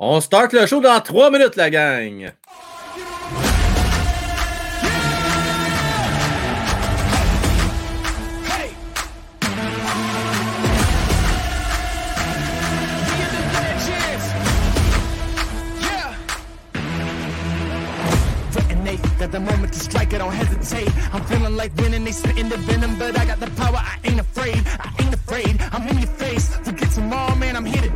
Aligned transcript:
On 0.00 0.20
start 0.20 0.52
le 0.52 0.66
show 0.66 0.80
dans 0.80 1.00
trois 1.00 1.30
minutes, 1.30 1.54
la 1.54 1.70
gang. 1.70 2.32
The 19.24 19.40
moment 19.40 19.72
to 19.72 19.80
strike, 19.80 20.14
I 20.14 20.18
don't 20.18 20.32
hesitate. 20.32 20.88
I'm 21.12 21.24
feeling 21.24 21.56
like 21.56 21.74
winning, 21.78 22.04
they 22.04 22.12
the 22.12 22.56
venom, 22.56 22.96
but 23.00 23.18
I 23.18 23.24
got 23.24 23.40
the 23.40 23.50
power, 23.60 23.78
I 23.78 23.98
ain't 24.04 24.20
afraid. 24.20 24.62
I 24.78 24.92
ain't 25.02 25.12
afraid, 25.12 25.60
I'm 25.72 25.88
in 25.88 25.98
your 25.98 26.06
face. 26.06 26.54
Forget 26.62 26.90
tomorrow, 26.92 27.34
man, 27.34 27.56
I'm 27.56 27.64
here 27.64 27.82
today. 27.82 27.93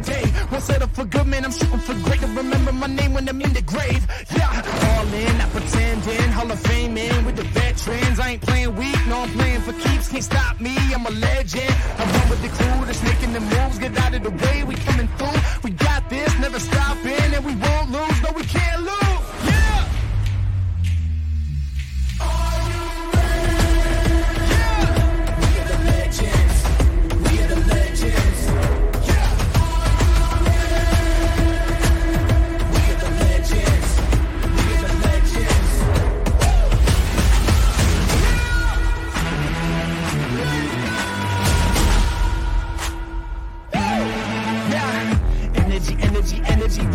Won't 0.59 0.67
settle 0.67 0.89
for 0.89 1.05
good, 1.05 1.27
man, 1.29 1.45
I'm 1.45 1.53
shooting 1.53 1.79
for 1.79 1.95
great. 2.03 2.19
To 2.19 2.27
remember 2.27 2.73
my 2.73 2.89
name 2.89 3.15
when 3.15 3.29
I'm 3.29 3.41
in 3.41 3.53
the 3.53 3.63
grave. 3.63 4.05
Yeah, 4.35 4.51
all 4.91 5.07
in, 5.07 5.39
not 5.39 5.51
pretending. 5.51 6.33
Hall 6.33 6.51
of 6.51 6.59
Fame 6.59 6.97
in 6.97 7.25
with 7.25 7.37
the 7.37 7.45
veterans. 7.45 8.19
I 8.19 8.31
ain't 8.31 8.43
playing 8.43 8.75
weak, 8.75 8.99
no, 9.07 9.21
I'm 9.21 9.31
playing 9.39 9.61
for 9.61 9.73
keeps. 9.75 10.09
Can't 10.09 10.25
stop 10.25 10.59
me, 10.59 10.75
I'm 10.93 11.07
a 11.07 11.11
legend. 11.11 11.75
I 11.99 12.03
run 12.13 12.29
with 12.31 12.43
the 12.43 12.49
crew 12.49 12.87
that's 12.87 13.01
making 13.05 13.35
the 13.35 13.41
moves. 13.41 13.79
Get 13.79 13.97
out 13.99 14.15
of 14.15 14.25
the 14.25 14.31
way, 14.31 14.65
we 14.65 14.75
coming 14.75 15.07
through. 15.17 15.39
We 15.63 15.71
got 15.71 16.11
this, 16.11 16.37
never 16.41 16.59
stopping, 16.59 17.35
and 17.37 17.45
we 17.45 17.55
won't 17.55 17.93
lose. 17.93 18.23
No, 18.25 18.33
we 18.33 18.43
can't 18.43 18.83
lose. 18.83 19.08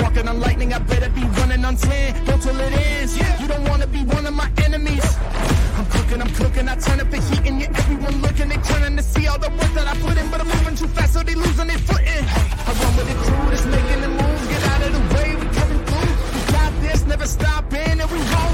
Walking 0.01 0.27
on 0.27 0.39
lightning, 0.39 0.73
I 0.73 0.79
better 0.79 1.09
be 1.09 1.23
running 1.39 1.63
on 1.65 1.75
10. 1.75 2.25
Go 2.25 2.37
till 2.37 2.59
it 2.59 2.73
ends. 2.73 3.17
You 3.41 3.47
don't 3.47 3.67
wanna 3.69 3.87
be 3.87 4.03
one 4.03 4.25
of 4.25 4.33
my 4.33 4.49
enemies. 4.65 5.05
I'm 5.77 5.85
cooking, 5.87 6.21
I'm 6.21 6.33
cooking. 6.35 6.67
I 6.69 6.75
turn 6.75 6.99
up 6.99 7.09
the 7.09 7.17
heat 7.17 7.45
and 7.47 7.61
you 7.61 7.67
everyone 7.67 8.21
looking. 8.21 8.49
They 8.49 8.57
turning 8.57 8.95
to 8.97 9.03
see 9.03 9.27
all 9.27 9.39
the 9.39 9.49
work 9.49 9.73
that 9.73 9.87
I 9.87 9.95
put 10.01 10.17
in, 10.17 10.29
but 10.29 10.41
I'm 10.41 10.47
moving 10.47 10.75
too 10.75 10.87
fast, 10.87 11.13
so 11.13 11.23
they 11.23 11.35
losing 11.35 11.67
their 11.67 11.77
footing. 11.79 12.25
I 12.67 12.71
run 12.79 12.95
with 12.97 13.07
the 13.09 13.15
crew 13.23 13.49
that's 13.49 13.65
making 13.65 14.01
the 14.01 14.09
moves. 14.09 14.47
Get 14.47 14.63
out 14.71 14.81
of 14.87 14.91
the 14.97 15.03
way, 15.15 15.35
we 15.35 15.45
coming 15.57 15.81
through. 15.87 16.13
We 16.33 16.41
got 16.51 16.71
this, 16.81 17.05
never 17.05 17.27
stopping, 17.27 17.99
and 18.01 18.09
we 18.11 18.19
won't 18.19 18.52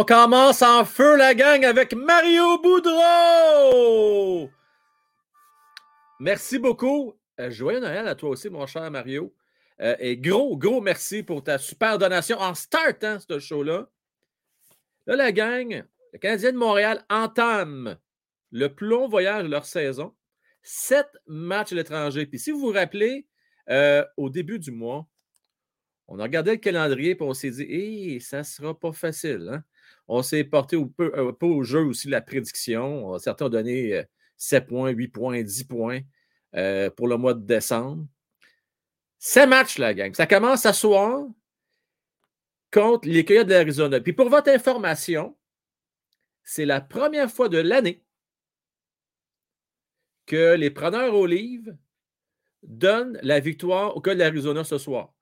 On 0.00 0.04
commence 0.04 0.62
en 0.62 0.84
feu, 0.84 1.16
la 1.16 1.34
gang, 1.34 1.64
avec 1.64 1.92
Mario 1.92 2.62
Boudreau. 2.62 4.48
Merci 6.20 6.60
beaucoup. 6.60 7.14
Euh, 7.40 7.50
joyeux 7.50 7.80
Noël 7.80 8.06
à 8.06 8.14
toi 8.14 8.30
aussi, 8.30 8.48
mon 8.48 8.64
cher 8.68 8.88
Mario. 8.92 9.34
Euh, 9.80 9.96
et 9.98 10.16
gros, 10.16 10.56
gros 10.56 10.80
merci 10.80 11.24
pour 11.24 11.42
ta 11.42 11.58
super 11.58 11.98
donation 11.98 12.38
en 12.38 12.54
startant 12.54 13.18
ce 13.18 13.40
show-là. 13.40 13.88
Là, 15.08 15.16
la 15.16 15.32
gang, 15.32 15.82
le 16.12 16.18
Canadien 16.20 16.52
de 16.52 16.58
Montréal 16.58 17.04
entame 17.10 17.98
le 18.52 18.68
plus 18.68 18.86
long 18.86 19.08
voyage 19.08 19.42
de 19.42 19.48
leur 19.48 19.64
saison. 19.64 20.14
Sept 20.62 21.08
matchs 21.26 21.72
à 21.72 21.74
l'étranger. 21.74 22.24
Puis 22.26 22.38
si 22.38 22.52
vous 22.52 22.60
vous 22.60 22.72
rappelez, 22.72 23.26
euh, 23.68 24.04
au 24.16 24.30
début 24.30 24.60
du 24.60 24.70
mois, 24.70 25.08
on 26.06 26.20
a 26.20 26.22
regardé 26.22 26.52
le 26.52 26.56
calendrier 26.58 27.10
et 27.10 27.18
on 27.20 27.34
s'est 27.34 27.50
dit, 27.50 28.20
ça 28.20 28.38
ne 28.38 28.42
sera 28.44 28.78
pas 28.78 28.92
facile. 28.92 29.50
hein. 29.52 29.64
On 30.08 30.22
s'est 30.22 30.44
porté 30.44 30.76
un 30.76 31.32
peu 31.32 31.46
au 31.46 31.62
jeu 31.62 31.84
aussi 31.84 32.08
la 32.08 32.22
prédiction. 32.22 33.18
Certains 33.18 33.46
ont 33.46 33.50
donné 33.50 33.94
euh, 33.94 34.02
7 34.38 34.66
points, 34.66 34.90
8 34.90 35.08
points, 35.08 35.42
10 35.42 35.64
points 35.64 36.00
euh, 36.54 36.90
pour 36.90 37.08
le 37.08 37.18
mois 37.18 37.34
de 37.34 37.44
décembre. 37.44 38.06
Sept 39.18 39.48
matchs, 39.48 39.78
la 39.78 39.92
gang. 39.94 40.14
Ça 40.14 40.26
commence 40.26 40.64
à 40.64 40.72
soir 40.72 41.26
contre 42.72 43.08
les 43.08 43.24
Coyotes 43.24 43.48
de 43.48 43.52
l'Arizona. 43.52 44.00
Puis 44.00 44.12
pour 44.12 44.30
votre 44.30 44.50
information, 44.50 45.36
c'est 46.42 46.64
la 46.64 46.80
première 46.80 47.30
fois 47.30 47.48
de 47.48 47.58
l'année 47.58 48.02
que 50.24 50.54
les 50.54 50.70
preneurs 50.70 51.14
au 51.14 51.26
donnent 52.62 53.18
la 53.22 53.40
victoire 53.40 53.96
aux 53.96 54.00
Coyotes 54.00 54.18
de 54.18 54.22
l'Arizona 54.22 54.64
ce 54.64 54.78
soir. 54.78 55.12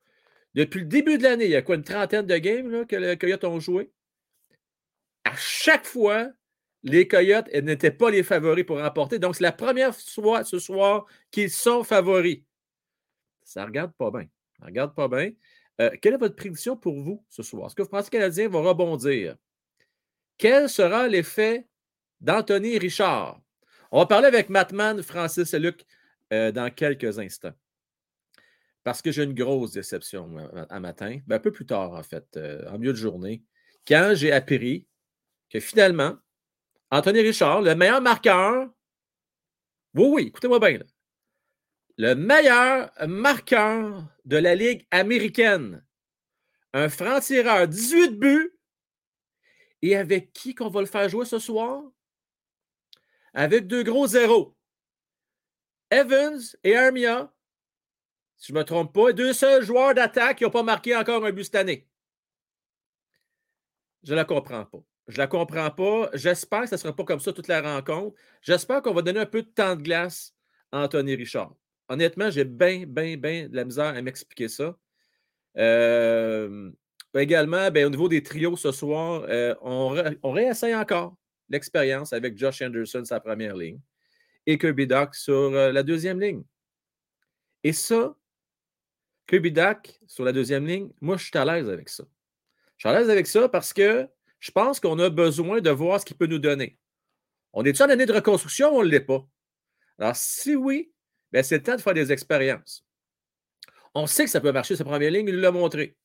Depuis 0.54 0.80
le 0.80 0.86
début 0.86 1.18
de 1.18 1.24
l'année, 1.24 1.46
il 1.46 1.50
y 1.50 1.56
a 1.56 1.62
quoi, 1.62 1.76
une 1.76 1.82
trentaine 1.82 2.26
de 2.26 2.36
games 2.38 2.86
que 2.86 2.96
les 2.96 3.16
Coyotes 3.16 3.44
ont 3.44 3.60
joué? 3.60 3.90
À 5.26 5.34
chaque 5.36 5.86
fois, 5.86 6.30
les 6.84 7.08
Coyotes 7.08 7.52
n'étaient 7.52 7.90
pas 7.90 8.10
les 8.10 8.22
favoris 8.22 8.64
pour 8.64 8.78
remporter. 8.78 9.18
Donc, 9.18 9.34
c'est 9.34 9.42
la 9.42 9.50
première 9.50 9.92
fois 9.92 10.44
ce 10.44 10.60
soir 10.60 11.06
qu'ils 11.32 11.50
sont 11.50 11.82
favoris. 11.82 12.42
Ça 13.42 13.62
ne 13.62 13.66
regarde 13.66 13.92
pas 13.94 14.12
bien. 14.12 14.28
Ça 14.60 14.66
regarde 14.66 14.94
pas 14.94 15.08
bien. 15.08 15.32
Euh, 15.80 15.90
quelle 16.00 16.14
est 16.14 16.18
votre 16.18 16.36
prédiction 16.36 16.76
pour 16.76 16.94
vous 17.02 17.24
ce 17.28 17.42
soir? 17.42 17.66
Est-ce 17.66 17.74
que 17.74 17.82
vous 17.82 17.88
pensez 17.88 18.08
que 18.08 18.16
le 18.16 18.22
Canadien 18.22 18.48
va 18.48 18.60
rebondir? 18.60 19.36
Quel 20.38 20.68
sera 20.68 21.08
l'effet 21.08 21.66
d'Anthony 22.20 22.78
Richard? 22.78 23.40
On 23.90 23.98
va 23.98 24.06
parler 24.06 24.28
avec 24.28 24.48
Matman, 24.48 25.02
Francis 25.02 25.52
et 25.54 25.58
Luc 25.58 25.84
euh, 26.32 26.52
dans 26.52 26.72
quelques 26.72 27.18
instants. 27.18 27.54
Parce 28.84 29.02
que 29.02 29.10
j'ai 29.10 29.24
une 29.24 29.34
grosse 29.34 29.72
déception 29.72 30.36
un 30.70 30.80
matin, 30.80 31.18
ben, 31.26 31.36
un 31.36 31.40
peu 31.40 31.50
plus 31.50 31.66
tard 31.66 31.94
en 31.94 32.02
fait, 32.04 32.24
euh, 32.36 32.64
en 32.70 32.78
milieu 32.78 32.92
de 32.92 32.98
journée, 32.98 33.42
quand 33.88 34.12
j'ai 34.14 34.30
appris 34.30 34.86
que 35.50 35.60
finalement, 35.60 36.16
Anthony 36.90 37.20
Richard, 37.20 37.62
le 37.62 37.74
meilleur 37.74 38.00
marqueur, 38.00 38.68
oui, 39.94 40.06
oui, 40.08 40.22
écoutez-moi 40.28 40.58
bien, 40.58 40.78
le 41.96 42.14
meilleur 42.14 42.90
marqueur 43.06 44.04
de 44.24 44.36
la 44.36 44.54
Ligue 44.54 44.86
américaine, 44.90 45.84
un 46.72 46.88
franc-tireur, 46.88 47.68
18 47.68 48.18
buts, 48.18 48.58
et 49.82 49.96
avec 49.96 50.32
qui 50.32 50.54
qu'on 50.54 50.68
va 50.68 50.80
le 50.80 50.86
faire 50.86 51.08
jouer 51.08 51.24
ce 51.24 51.38
soir? 51.38 51.82
Avec 53.34 53.66
deux 53.66 53.82
gros 53.82 54.06
zéros. 54.06 54.56
Evans 55.90 56.40
et 56.64 56.76
Armia 56.76 57.32
si 58.36 58.48
je 58.48 58.52
ne 58.52 58.58
me 58.58 58.64
trompe 58.64 58.92
pas, 58.92 59.12
deux 59.12 59.32
seuls 59.32 59.64
joueurs 59.64 59.94
d'attaque 59.94 60.38
qui 60.38 60.44
n'ont 60.44 60.50
pas 60.50 60.62
marqué 60.62 60.94
encore 60.94 61.24
un 61.24 61.32
but 61.32 61.44
cette 61.44 61.54
année. 61.54 61.88
Je 64.02 64.12
ne 64.12 64.16
la 64.16 64.24
comprends 64.24 64.64
pas. 64.64 64.78
Je 65.08 65.14
ne 65.14 65.18
la 65.18 65.26
comprends 65.26 65.70
pas. 65.70 66.10
J'espère 66.14 66.62
que 66.62 66.68
ça 66.68 66.76
ne 66.76 66.80
sera 66.80 66.96
pas 66.96 67.04
comme 67.04 67.20
ça 67.20 67.32
toute 67.32 67.48
la 67.48 67.62
rencontre. 67.62 68.16
J'espère 68.42 68.82
qu'on 68.82 68.92
va 68.92 69.02
donner 69.02 69.20
un 69.20 69.26
peu 69.26 69.42
de 69.42 69.48
temps 69.48 69.76
de 69.76 69.82
glace 69.82 70.34
à 70.72 70.80
Anthony 70.80 71.14
Richard. 71.14 71.54
Honnêtement, 71.88 72.30
j'ai 72.30 72.44
bien, 72.44 72.84
bien, 72.86 73.16
bien 73.16 73.48
de 73.48 73.54
la 73.54 73.64
misère 73.64 73.94
à 73.94 74.02
m'expliquer 74.02 74.48
ça. 74.48 74.76
Euh, 75.56 76.70
également, 77.14 77.70
ben, 77.70 77.86
au 77.86 77.90
niveau 77.90 78.08
des 78.08 78.22
trios 78.22 78.56
ce 78.56 78.72
soir, 78.72 79.24
euh, 79.28 79.54
on, 79.62 79.96
on, 80.22 80.32
réessaye 80.32 80.74
encore 80.74 81.16
l'expérience 81.48 82.12
avec 82.12 82.36
Josh 82.36 82.60
Anderson, 82.60 83.04
sa 83.04 83.20
première 83.20 83.56
ligne, 83.56 83.78
et 84.44 84.58
Kirby 84.58 84.86
Duck 84.86 85.14
sur 85.14 85.34
euh, 85.34 85.72
la 85.72 85.82
deuxième 85.84 86.20
ligne. 86.20 86.42
Et 87.62 87.72
ça, 87.72 88.16
Kirby 89.28 89.52
Duck 89.52 90.00
sur 90.06 90.24
la 90.24 90.32
deuxième 90.32 90.66
ligne, 90.66 90.90
moi, 91.00 91.16
je 91.16 91.24
suis 91.24 91.38
à 91.38 91.44
l'aise 91.44 91.68
avec 91.70 91.88
ça. 91.88 92.04
Je 92.76 92.86
suis 92.86 92.94
à 92.94 92.98
l'aise 92.98 93.08
avec 93.08 93.26
ça 93.26 93.48
parce 93.48 93.72
que 93.72 94.08
je 94.40 94.50
pense 94.50 94.80
qu'on 94.80 94.98
a 94.98 95.10
besoin 95.10 95.60
de 95.60 95.70
voir 95.70 96.00
ce 96.00 96.04
qu'il 96.04 96.16
peut 96.16 96.26
nous 96.26 96.38
donner. 96.38 96.78
On 97.52 97.64
est-tu 97.64 97.82
en 97.82 97.88
année 97.88 98.06
de 98.06 98.12
reconstruction 98.12 98.74
ou 98.74 98.80
on 98.80 98.82
ne 98.82 98.88
l'est 98.88 99.00
pas? 99.00 99.26
Alors, 99.98 100.16
si 100.16 100.54
oui, 100.54 100.92
ben, 101.32 101.42
c'est 101.42 101.56
le 101.56 101.62
temps 101.62 101.76
de 101.76 101.80
faire 101.80 101.94
des 101.94 102.12
expériences. 102.12 102.84
On 103.94 104.06
sait 104.06 104.24
que 104.24 104.30
ça 104.30 104.40
peut 104.40 104.52
marcher, 104.52 104.76
sa 104.76 104.84
première 104.84 105.10
ligne, 105.10 105.28
il 105.28 105.40
l'a 105.40 105.50
montré. 105.50 105.96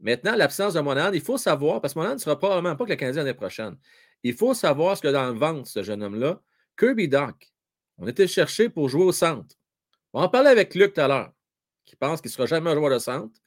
Maintenant, 0.00 0.34
l'absence 0.34 0.74
de 0.74 0.80
Monahan, 0.80 1.12
il 1.12 1.20
faut 1.20 1.38
savoir, 1.38 1.80
parce 1.80 1.94
que 1.94 2.00
Monahan 2.00 2.14
ne 2.14 2.20
sera 2.20 2.36
probablement 2.36 2.74
pas 2.74 2.84
que 2.84 2.90
le 2.90 2.96
Canadien 2.96 3.22
l'année 3.22 3.34
prochaine. 3.34 3.76
Il 4.24 4.34
faut 4.34 4.54
savoir 4.54 4.96
ce 4.96 5.02
que 5.02 5.08
dans 5.08 5.28
le 5.32 5.38
ventre, 5.38 5.68
ce 5.68 5.84
jeune 5.84 6.02
homme-là. 6.02 6.42
Kirby 6.76 7.08
Doc, 7.08 7.52
on 7.98 8.08
était 8.08 8.26
cherché 8.26 8.68
pour 8.68 8.88
jouer 8.88 9.04
au 9.04 9.12
centre. 9.12 9.54
On 10.12 10.20
en 10.20 10.28
parler 10.28 10.48
avec 10.48 10.74
Luc 10.74 10.94
tout 10.94 11.00
à 11.00 11.06
l'heure, 11.06 11.32
qui 11.84 11.94
pense 11.94 12.20
qu'il 12.20 12.30
ne 12.30 12.32
sera 12.32 12.46
jamais 12.46 12.70
un 12.70 12.74
joueur 12.74 12.90
de 12.90 12.98
centre. 12.98 13.40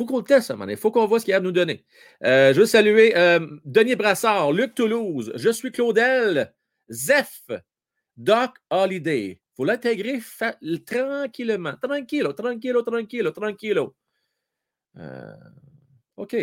Faut 0.00 0.06
qu'on 0.06 0.16
le 0.16 0.24
teste, 0.24 0.50
Il 0.66 0.76
faut 0.78 0.90
qu'on 0.90 1.06
voit 1.06 1.20
ce 1.20 1.26
qu'il 1.26 1.34
a 1.34 1.36
à 1.36 1.40
nous 1.40 1.52
donner. 1.52 1.84
Euh, 2.24 2.54
je 2.54 2.60
veux 2.60 2.64
saluer 2.64 3.14
euh, 3.18 3.46
Denis 3.66 3.96
Brassard, 3.96 4.50
Luc 4.50 4.74
Toulouse, 4.74 5.30
je 5.34 5.50
suis 5.50 5.70
Claudel, 5.70 6.54
Zef, 6.88 7.42
Doc 8.16 8.56
Holiday. 8.70 9.42
Faut 9.54 9.66
l'intégrer 9.66 10.22
tranquillement. 10.86 11.74
Tranquillo, 11.82 12.32
tranquillo, 12.32 12.80
tranquillo, 12.80 13.30
tranquillo. 13.30 13.94
Euh, 14.96 15.34
OK. 16.16 16.34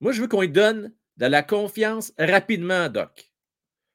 Moi, 0.00 0.12
je 0.12 0.20
veux 0.20 0.28
qu'on 0.28 0.42
lui 0.42 0.50
donne 0.50 0.92
de 1.16 1.24
la 1.24 1.42
confiance 1.42 2.12
rapidement, 2.18 2.90
Doc. 2.90 3.32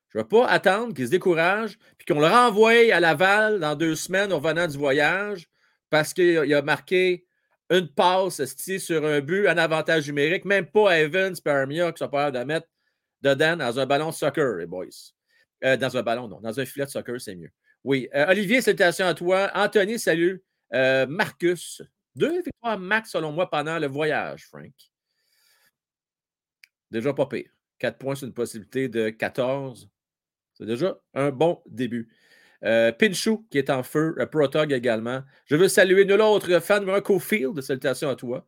Je 0.10 0.18
ne 0.18 0.24
veux 0.24 0.28
pas 0.28 0.48
attendre 0.48 0.96
qu'il 0.96 1.06
se 1.06 1.12
décourage 1.12 1.78
puis 2.00 2.08
qu'on 2.08 2.20
le 2.20 2.26
renvoie 2.26 2.92
à 2.92 3.00
Laval 3.00 3.60
dans 3.60 3.76
deux 3.76 3.94
semaines 3.94 4.34
au 4.34 4.40
revenant 4.40 4.66
du 4.66 4.80
voyage 4.80 5.48
parce 5.92 6.16
qu'il 6.16 6.52
a 6.52 6.62
marqué 6.64 7.28
une 7.70 7.88
passe 7.88 8.42
sur 8.80 9.06
un 9.06 9.22
but, 9.22 9.48
un 9.48 9.58
avantage 9.58 10.08
numérique, 10.08 10.46
même 10.46 10.66
pas 10.66 11.00
Evans 11.00 11.36
Permia 11.44 11.92
qui 11.92 12.00
sont 12.00 12.10
pas 12.10 12.32
de 12.32 12.40
mettre 12.40 12.68
dedans 13.22 13.58
dans 13.58 13.80
un 13.80 13.86
ballon 13.86 14.10
de 14.10 14.14
soccer, 14.14 14.58
les 14.58 14.66
boys. 14.66 14.86
Euh, 15.64 15.78
dans 15.78 15.96
un 15.96 16.04
ballon, 16.04 16.28
non. 16.28 16.42
Dans 16.42 16.60
un 16.60 16.66
filet 16.66 16.86
de 16.86 16.92
soccer, 16.92 17.20
c'est 17.22 17.36
mieux. 17.36 17.52
Oui. 17.84 18.10
Euh, 18.14 18.28
Olivier, 18.28 18.62
salutations 18.62 19.08
à 19.08 19.14
toi. 19.14 19.50
Anthony, 19.54 19.98
salut. 19.98 20.44
Marcus, 21.08 21.84
deux 22.16 22.42
victoires 22.42 22.80
max, 22.80 23.12
selon 23.12 23.32
moi, 23.32 23.50
pendant 23.50 23.78
le 23.78 23.88
voyage, 23.88 24.48
Frank. 24.48 24.74
Déjà 26.90 27.14
pas 27.14 27.28
pire. 27.28 27.50
Quatre 27.78 27.98
points 27.98 28.16
sur 28.16 28.28
une 28.28 28.34
possibilité 28.34 28.88
de 28.90 29.10
14. 29.10 29.90
C'est 30.54 30.66
déjà 30.66 30.96
un 31.14 31.32
bon 31.32 31.62
début. 31.66 32.10
Euh, 32.64 32.92
Pinchou, 32.94 33.46
qui 33.50 33.58
est 33.58 33.70
en 33.70 33.84
feu, 33.84 34.16
euh, 34.20 34.26
Protog 34.26 34.72
également. 34.72 35.24
Je 35.46 35.56
veux 35.56 35.68
saluer 35.68 36.06
nul 36.06 36.22
autre 36.22 36.60
fan 36.60 36.86
de 36.86 37.00
Cofield. 37.00 37.60
Salutations 37.62 38.10
à 38.10 38.16
toi. 38.16 38.48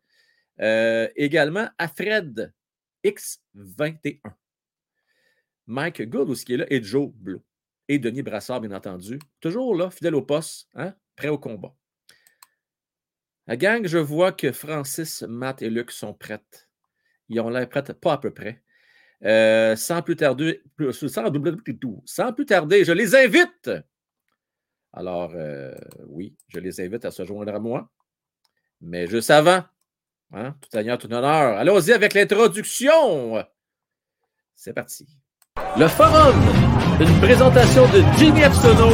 Euh, 0.62 1.10
également 1.16 1.68
à 1.78 1.88
Fred 1.88 2.54
X21. 3.04 4.22
Mike 5.68 6.10
Good 6.10 6.30
aussi 6.30 6.46
qui 6.46 6.54
est 6.54 6.58
là 6.58 6.66
et 6.70 6.82
Joe 6.82 7.12
Blue. 7.14 7.40
Et 7.88 8.00
Denis 8.00 8.24
Brassard, 8.24 8.62
bien 8.62 8.72
entendu. 8.72 9.20
Toujours 9.42 9.76
là, 9.76 9.90
fidèle 9.90 10.16
au 10.16 10.22
poste, 10.22 10.70
hein, 10.76 10.96
prêt 11.16 11.28
au 11.28 11.38
combat. 11.38 11.76
La 13.48 13.58
gang, 13.58 13.86
je 13.86 13.98
vois 13.98 14.32
que 14.32 14.52
Francis, 14.52 15.24
Matt 15.24 15.62
et 15.62 15.70
Luc 15.70 15.92
sont 15.92 16.14
prêtes. 16.14 16.68
Ils 17.30 17.40
ont 17.42 17.50
l'air 17.50 17.70
prêts, 17.70 17.84
pas 17.84 18.14
à 18.14 18.18
peu 18.18 18.32
près. 18.32 18.64
Euh, 19.24 19.76
sans 19.76 20.02
plus 20.02 20.16
tarder, 20.16 20.62
sans, 22.06 22.34
plus 22.34 22.46
tarder, 22.46 22.84
je 22.84 22.92
les 22.92 23.16
invite. 23.16 23.70
Alors, 24.95 25.31
euh, 25.36 25.74
oui, 26.07 26.36
je 26.47 26.59
les 26.59 26.80
invite 26.80 27.03
à 27.03 27.12
se 27.12 27.25
joindre 27.25 27.53
à 27.53 27.59
moi. 27.59 27.89
Mais 28.80 29.07
juste 29.07 29.30
avant, 29.30 29.62
hein, 30.33 30.56
tout 30.62 30.77
honneur, 30.77 30.97
tout 30.97 31.12
honneur, 31.12 31.57
allons-y 31.57 31.92
avec 31.92 32.13
l'introduction. 32.13 33.44
C'est 34.56 34.74
parti. 34.74 35.06
Le 35.77 35.88
Forum, 35.89 36.36
une 37.01 37.19
présentation 37.19 37.83
de 37.88 38.01
Jimmy 38.18 38.42
Epsono, 38.42 38.89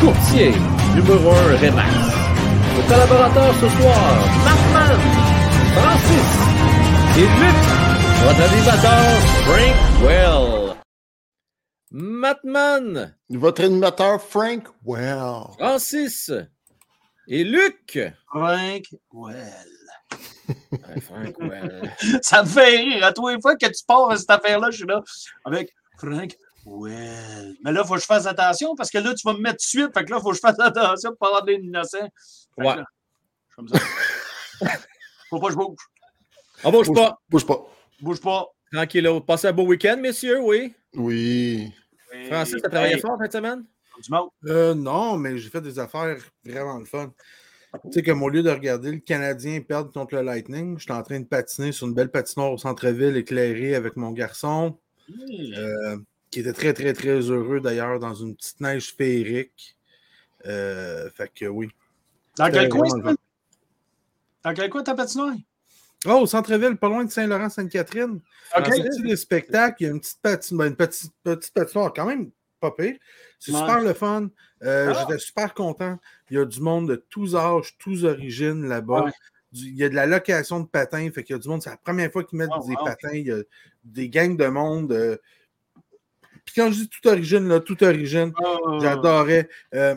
courtier, 0.00 0.52
numéro 0.94 1.30
1 1.30 1.56
Remax. 1.56 1.92
Vos 2.74 2.82
collaborateurs 2.88 3.54
ce 3.54 3.68
soir, 3.68 4.00
Markman, 4.44 4.98
Francis 5.76 6.30
et 7.18 7.28
Luc, 7.40 7.60
votre 8.24 8.42
animateur 8.50 9.20
Frank 9.44 10.02
Well. 10.02 10.61
Matman. 11.94 13.14
Votre 13.28 13.64
animateur 13.64 14.20
Frank 14.22 14.64
Well. 14.82 15.44
Francis 15.58 16.32
et 17.28 17.44
Luc. 17.44 17.98
Frank 18.28 18.84
Well. 19.12 19.68
Frank 21.02 21.38
Well. 21.38 21.92
Ça 22.22 22.42
me 22.42 22.48
fait 22.48 22.78
rire. 22.78 23.04
À 23.04 23.12
tous 23.12 23.28
les 23.28 23.38
fois 23.42 23.56
que 23.56 23.66
tu 23.66 23.84
pars 23.86 24.10
à 24.10 24.16
cette 24.16 24.30
affaire-là, 24.30 24.70
je 24.70 24.78
suis 24.78 24.86
là 24.86 25.02
avec 25.44 25.74
Frank 25.98 26.34
Well. 26.64 27.56
Mais 27.62 27.72
là, 27.72 27.82
il 27.84 27.86
faut 27.86 27.94
que 27.94 28.00
je 28.00 28.06
fasse 28.06 28.24
attention 28.24 28.74
parce 28.74 28.90
que 28.90 28.96
là, 28.96 29.12
tu 29.12 29.26
vas 29.26 29.34
me 29.34 29.40
mettre 29.40 29.56
de 29.56 29.60
suite. 29.60 29.90
Fait 29.92 30.02
que 30.02 30.10
là, 30.10 30.16
il 30.18 30.22
faut 30.22 30.30
que 30.30 30.36
je 30.36 30.40
fasse 30.40 30.58
attention 30.60 31.10
pour 31.10 31.18
pas 31.18 31.26
avoir 31.26 31.44
de 31.44 31.52
l'innocent. 31.52 32.08
Ouais. 32.56 32.76
comme 33.54 33.68
ça. 33.68 33.78
Faut 35.28 35.40
pas 35.40 35.46
que 35.46 35.52
je 35.52 35.58
bouge. 35.58 35.76
On 36.64 36.70
bouge, 36.70 36.86
bouge 36.88 36.96
pas. 36.96 37.18
Bouge 37.28 37.46
pas. 37.46 37.66
Bouge 38.00 38.20
pas. 38.20 38.46
Tranquille. 38.70 39.08
Passez 39.26 39.48
un 39.48 39.52
beau 39.52 39.64
week-end, 39.64 39.96
messieurs, 39.98 40.40
oui. 40.42 40.74
Oui. 40.94 41.72
Francis, 42.26 42.56
tu 42.56 42.66
as 42.66 42.68
travaillé 42.68 42.98
fort 42.98 43.18
cette 43.20 43.32
semaine? 43.32 43.64
Euh, 44.46 44.74
non, 44.74 45.16
mais 45.16 45.38
j'ai 45.38 45.50
fait 45.50 45.60
des 45.60 45.78
affaires 45.78 46.16
vraiment 46.44 46.78
le 46.78 46.84
fun. 46.84 47.12
Tu 47.84 47.92
sais, 47.92 48.02
comme 48.02 48.22
au 48.22 48.28
lieu 48.28 48.42
de 48.42 48.50
regarder 48.50 48.92
le 48.92 48.98
Canadien 48.98 49.60
perdre 49.60 49.92
contre 49.92 50.16
le 50.16 50.22
Lightning, 50.22 50.78
j'étais 50.78 50.92
en 50.92 51.02
train 51.02 51.20
de 51.20 51.24
patiner 51.24 51.72
sur 51.72 51.86
une 51.86 51.94
belle 51.94 52.10
patinoire 52.10 52.52
au 52.52 52.58
centre-ville 52.58 53.16
éclairée 53.16 53.74
avec 53.74 53.96
mon 53.96 54.10
garçon, 54.10 54.78
euh, 55.10 55.96
qui 56.30 56.40
était 56.40 56.52
très, 56.52 56.74
très, 56.74 56.92
très 56.92 57.18
heureux 57.30 57.60
d'ailleurs 57.60 57.98
dans 57.98 58.14
une 58.14 58.36
petite 58.36 58.60
neige 58.60 58.94
féerique. 58.94 59.76
Euh, 60.44 61.08
fait 61.10 61.30
que 61.34 61.46
oui, 61.46 61.70
dans 62.36 62.50
quel 62.50 62.68
coin, 62.68 62.88
Dans 64.44 64.54
quel 64.54 64.70
coin 64.70 64.82
ta 64.82 64.94
patinoire? 64.94 65.34
Oh, 66.06 66.20
au 66.22 66.26
centre-ville, 66.26 66.76
pas 66.76 66.88
loin 66.88 67.04
de 67.04 67.10
Saint-Laurent-Sainte-Catherine. 67.10 68.20
OK. 68.58 68.68
C'est 68.72 69.02
des 69.02 69.16
spectacles, 69.16 69.76
il 69.80 69.84
y 69.84 69.88
a 69.88 69.92
une 69.92 70.00
petite, 70.00 70.20
patinoire, 70.20 70.68
une 70.68 70.76
petite, 70.76 71.12
petite 71.22 71.54
patinoire 71.54 71.92
quand 71.92 72.06
même 72.06 72.30
pas 72.62 72.70
pire. 72.70 72.96
C'est 73.38 73.52
super 73.52 73.80
le 73.80 73.92
fun. 73.92 74.28
Euh, 74.62 74.92
ah! 74.94 75.00
J'étais 75.00 75.18
super 75.18 75.52
content. 75.52 75.98
Il 76.30 76.36
y 76.36 76.40
a 76.40 76.44
du 76.44 76.60
monde 76.60 76.88
de 76.88 76.96
tous 76.96 77.34
âges, 77.34 77.76
tous 77.78 78.04
origines 78.04 78.66
là-bas. 78.68 79.06
Il 79.52 79.76
y 79.76 79.84
a 79.84 79.88
de 79.88 79.94
la 79.94 80.06
location 80.06 80.60
de 80.60 80.66
patins. 80.66 81.10
Fait 81.12 81.24
qu'il 81.24 81.34
y 81.34 81.36
a 81.36 81.40
du 81.40 81.48
monde. 81.48 81.60
C'est 81.60 81.70
la 81.70 81.76
première 81.76 82.10
fois 82.10 82.24
qu'ils 82.24 82.38
mettent 82.38 82.50
oh, 82.56 82.66
des 82.66 82.76
patins. 82.76 83.14
Il 83.14 83.26
y 83.26 83.32
a 83.32 83.42
des 83.84 84.08
gangs 84.08 84.36
de 84.36 84.46
monde. 84.46 84.92
Euh. 84.92 85.16
Puis 86.44 86.54
quand 86.56 86.70
je 86.70 86.78
dis 86.78 86.88
toute 86.88 87.06
origine, 87.06 87.48
là, 87.48 87.60
toute 87.60 87.82
origine, 87.82 88.32
oh. 88.40 88.78
j'adorais. 88.80 89.48
Euh, 89.74 89.96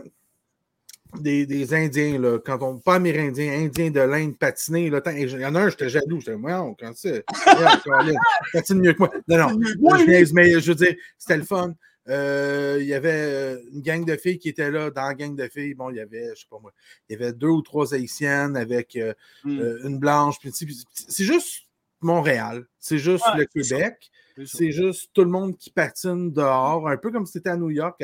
des, 1.21 1.45
des, 1.45 1.73
Indiens, 1.73 2.19
là, 2.19 2.39
quand 2.39 2.61
on 2.61 2.79
pas 2.79 2.95
amérindiens, 2.95 3.51
Indiens 3.53 3.91
de 3.91 4.01
l'Inde 4.01 4.37
patiner, 4.37 4.89
là, 4.89 5.01
il 5.15 5.29
y 5.29 5.45
en 5.45 5.55
a 5.55 5.61
un, 5.61 5.69
j'étais 5.69 5.89
jaloux, 5.89 6.19
j'étais, 6.19 6.37
moi, 6.37 6.73
quand 6.79 6.91
c'est, 6.95 7.23
patine 8.53 8.79
mieux 8.79 8.93
que 8.93 8.99
moi. 8.99 9.11
Non, 9.27 9.37
non, 9.37 9.59
je 9.59 10.33
mais 10.33 10.59
je 10.59 10.71
veux 10.71 10.75
dire, 10.75 10.95
c'était 11.17 11.37
le 11.37 11.43
fun. 11.43 11.73
Euh, 12.07 12.77
il 12.79 12.85
y 12.85 12.93
avait 12.93 13.09
euh, 13.11 13.59
une 13.73 13.81
gang 13.81 14.05
de 14.05 14.15
filles 14.15 14.37
qui 14.37 14.49
étaient 14.49 14.69
là. 14.69 14.91
Dans 14.91 15.07
la 15.07 15.15
gang 15.15 15.35
de 15.35 15.47
filles, 15.47 15.73
bon, 15.73 15.89
il 15.89 15.97
y 15.97 15.99
avait, 15.99 16.29
je 16.35 16.41
sais 16.41 16.47
pas 16.49 16.59
moi, 16.61 16.71
il 17.09 17.13
y 17.13 17.15
avait 17.15 17.33
deux 17.33 17.47
ou 17.47 17.61
trois 17.61 17.93
haïtiennes 17.93 18.55
avec 18.55 18.95
euh, 18.95 19.13
hmm. 19.43 19.77
une 19.85 19.97
blanche. 19.97 20.35
C'est 20.51 21.23
juste 21.23 21.63
Montréal, 22.01 22.65
c'est 22.79 22.99
juste 22.99 23.25
le 23.35 23.45
Québec. 23.45 24.11
C'est 24.45 24.71
juste 24.71 25.11
tout 25.13 25.23
le 25.23 25.29
monde 25.29 25.57
qui 25.57 25.69
patine 25.69 26.31
dehors, 26.31 26.89
un 26.89 26.97
peu 26.97 27.09
comme 27.09 27.25
si 27.25 27.33
c'était 27.33 27.51
à 27.51 27.57
New 27.57 27.69
York, 27.71 28.03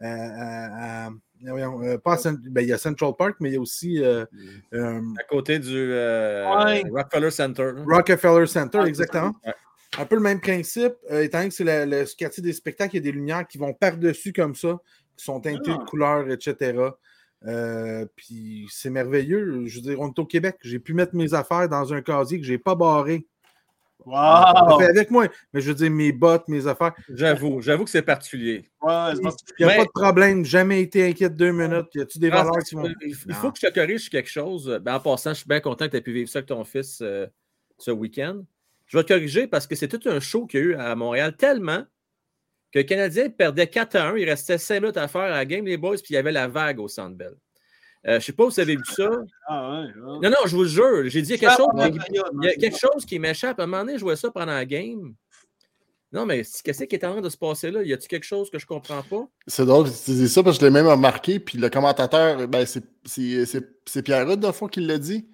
à 0.00 1.10
euh, 1.46 1.98
pas 1.98 2.18
ben, 2.50 2.60
il 2.60 2.68
y 2.68 2.72
a 2.72 2.78
Central 2.78 3.12
Park, 3.18 3.36
mais 3.40 3.50
il 3.50 3.54
y 3.54 3.56
a 3.56 3.60
aussi. 3.60 4.02
Euh, 4.02 4.24
euh, 4.74 5.00
à 5.18 5.24
côté 5.24 5.58
du 5.58 5.92
Rockefeller 6.90 7.30
Center. 7.30 7.72
Rockefeller 7.86 8.46
Center, 8.46 8.80
exactement. 8.86 9.34
Un 9.98 10.06
peu 10.06 10.14
le 10.14 10.22
même 10.22 10.40
principe, 10.40 10.94
étant 11.10 11.38
donné 11.38 11.48
que 11.50 11.54
c'est 11.54 11.64
le, 11.64 12.16
quartier 12.16 12.42
des 12.42 12.54
spectacles, 12.54 12.96
il 12.96 12.98
y 12.98 13.00
a 13.00 13.02
des 13.02 13.12
lumières 13.12 13.46
qui 13.46 13.58
vont 13.58 13.74
par-dessus 13.74 14.32
comme 14.32 14.54
ça, 14.54 14.78
qui 15.16 15.24
sont 15.24 15.38
teintées 15.38 15.70
de 15.70 15.76
ah. 15.78 15.84
couleurs, 15.86 16.30
etc. 16.30 16.92
Euh, 17.46 18.06
puis 18.16 18.66
c'est 18.70 18.90
merveilleux. 18.90 19.66
Je 19.66 19.76
veux 19.76 19.82
dire, 19.82 20.00
on 20.00 20.08
est 20.08 20.18
au 20.18 20.26
Québec. 20.26 20.56
J'ai 20.62 20.78
pu 20.78 20.94
mettre 20.94 21.14
mes 21.14 21.34
affaires 21.34 21.68
dans 21.68 21.92
un 21.92 22.02
casier 22.02 22.40
que 22.40 22.46
je 22.46 22.52
n'ai 22.52 22.58
pas 22.58 22.74
barré. 22.74 23.26
Wow! 24.06 24.78
fait 24.78 24.86
avec 24.86 25.10
moi. 25.10 25.26
Mais 25.52 25.60
je 25.60 25.68
veux 25.68 25.74
dire, 25.74 25.90
mes 25.90 26.12
bottes, 26.12 26.48
mes 26.48 26.66
affaires. 26.66 26.92
J'avoue, 27.08 27.60
j'avoue 27.60 27.84
que 27.84 27.90
c'est 27.90 28.02
particulier. 28.02 28.70
Ouais, 28.82 29.12
Il 29.14 29.20
n'y 29.20 29.64
a 29.64 29.68
Mais- 29.68 29.76
pas 29.78 29.84
de 29.84 29.90
problème. 29.94 30.44
Jamais 30.44 30.82
été 30.82 31.08
inquiet 31.08 31.30
de 31.30 31.36
deux 31.36 31.52
minutes. 31.52 31.86
Y 31.94 32.00
a-tu 32.02 32.18
des 32.18 32.28
Ah, 32.30 32.36
valeurs 32.44 32.58
qui 32.58 32.74
vont. 32.74 32.88
Il 33.02 33.34
faut 33.34 33.50
que 33.52 33.58
je 33.60 33.66
te 33.66 33.74
corrige 33.74 34.08
quelque 34.10 34.28
chose. 34.30 34.78
Ben, 34.82 34.94
en 34.96 35.00
passant, 35.00 35.30
je 35.30 35.38
suis 35.40 35.48
bien 35.48 35.60
content 35.60 35.86
que 35.86 35.90
tu 35.92 35.96
aies 35.98 36.00
pu 36.02 36.12
vivre 36.12 36.28
ça 36.28 36.38
avec 36.40 36.48
ton 36.48 36.64
fils 36.64 37.00
euh, 37.02 37.26
ce 37.78 37.90
week-end. 37.90 38.42
Je 38.86 38.98
vais 38.98 39.04
te 39.04 39.12
corriger 39.12 39.46
parce 39.46 39.66
que 39.66 39.74
c'est 39.74 39.88
tout 39.88 40.00
un 40.08 40.20
show 40.20 40.46
qu'il 40.46 40.60
y 40.60 40.62
a 40.62 40.66
eu 40.66 40.74
à 40.74 40.94
Montréal 40.94 41.36
tellement 41.36 41.84
que 42.72 42.78
le 42.78 42.84
Canadien 42.84 43.28
perdait 43.30 43.66
4 43.66 43.96
à 43.96 44.08
1. 44.10 44.16
Il 44.16 44.28
restait 44.28 44.58
5 44.58 44.80
minutes 44.80 44.96
à 44.96 45.08
faire 45.08 45.22
à 45.22 45.30
la 45.30 45.44
game, 45.46 45.64
les 45.66 45.76
boys, 45.76 45.96
puis 45.96 46.08
il 46.10 46.14
y 46.14 46.16
avait 46.16 46.32
la 46.32 46.48
vague 46.48 46.78
au 46.80 46.88
Centre 46.88 47.16
Bell. 47.16 47.34
Euh, 48.06 48.12
je 48.12 48.14
ne 48.16 48.20
sais 48.20 48.32
pas 48.32 48.44
si 48.50 48.54
vous 48.56 48.60
avez 48.60 48.76
vu 48.76 48.82
ça. 48.84 49.10
Ah, 49.46 49.70
ouais, 49.82 49.86
ouais. 49.86 50.18
Non, 50.22 50.30
non, 50.30 50.36
je 50.46 50.56
vous 50.56 50.64
jure. 50.64 51.02
J'ai 51.08 51.22
dit 51.22 51.34
il 51.34 51.42
y 51.42 51.46
a 51.46 51.50
quelque 51.54 51.56
chose, 51.56 51.68
il 52.40 52.44
y 52.44 52.48
a 52.48 52.54
quelque 52.56 52.78
chose 52.78 53.04
qui 53.06 53.18
m'échappe. 53.18 53.60
À 53.60 53.62
un 53.62 53.66
moment 53.66 53.84
donné, 53.84 53.96
je 53.98 54.02
vois 54.02 54.16
ça 54.16 54.30
pendant 54.30 54.52
la 54.52 54.64
game. 54.64 55.14
Non, 56.10 56.26
mais 56.26 56.42
qu'est-ce 56.64 56.84
qui 56.84 56.94
est 56.94 57.04
en 57.04 57.12
train 57.12 57.20
de 57.22 57.28
se 57.30 57.38
passer 57.38 57.70
là? 57.70 57.82
Y 57.82 57.92
a-t-il 57.94 58.08
quelque 58.08 58.24
chose 58.26 58.50
que 58.50 58.58
je 58.58 58.64
ne 58.64 58.68
comprends 58.68 59.02
pas? 59.02 59.26
C'est 59.46 59.64
drôle 59.64 59.84
que 59.86 60.04
tu 60.04 60.10
dis 60.10 60.28
ça 60.28 60.42
parce 60.42 60.58
que 60.58 60.62
je 60.62 60.66
l'ai 60.66 60.72
même 60.72 60.86
remarqué. 60.88 61.38
Puis 61.40 61.56
le 61.58 61.70
commentateur, 61.70 62.46
ben, 62.48 62.66
c'est- 62.66 62.84
c'est 63.06 63.46
c'est- 63.46 63.68
c'est 63.86 64.02
Pierre 64.02 64.26
Rudd, 64.28 64.40
dans 64.40 64.52
fond, 64.52 64.66
qui 64.68 64.80
l'a 64.80 64.98
dit. 64.98 65.26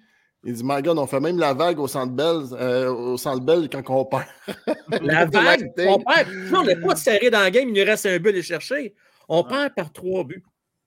Il 0.45 0.53
dit 0.53 0.61
My 0.63 0.81
God, 0.81 0.97
on 0.97 1.05
fait 1.05 1.19
même 1.19 1.37
la 1.37 1.53
vague 1.53 1.79
au 1.79 1.87
centre 1.89 2.13
Bell, 2.13 2.43
euh, 2.53 2.89
au 2.93 3.17
centre 3.17 3.43
Bell 3.43 3.67
quand 3.69 3.83
on 3.89 4.05
perd. 4.05 4.23
La 5.03 5.25
vague, 5.59 5.69
on 5.85 5.99
perd. 5.99 6.29
Non, 6.49 6.59
on 6.59 6.63
n'est 6.63 6.77
pas 6.79 6.95
serré 6.95 7.29
dans 7.29 7.41
la 7.41 7.51
game, 7.51 7.67
il 7.67 7.73
nous 7.77 7.85
reste 7.85 8.05
un 8.05 8.17
but 8.19 8.37
à 8.37 8.41
chercher. 8.41 8.95
On 9.27 9.43
perd 9.43 9.73
par 9.75 9.91
trois 9.91 10.23
buts. 10.23 10.43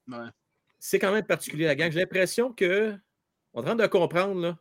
Ouais. 0.09 0.17
C'est 0.85 0.99
quand 0.99 1.13
même 1.13 1.25
particulier, 1.25 1.67
la 1.67 1.77
gang. 1.77 1.93
J'ai 1.93 2.01
l'impression 2.01 2.53
que 2.53 2.93
on 3.55 3.61
est 3.63 3.71
en 3.71 3.77
train 3.77 3.77
de 3.77 3.87
comprendre 3.87 4.41
là, 4.41 4.59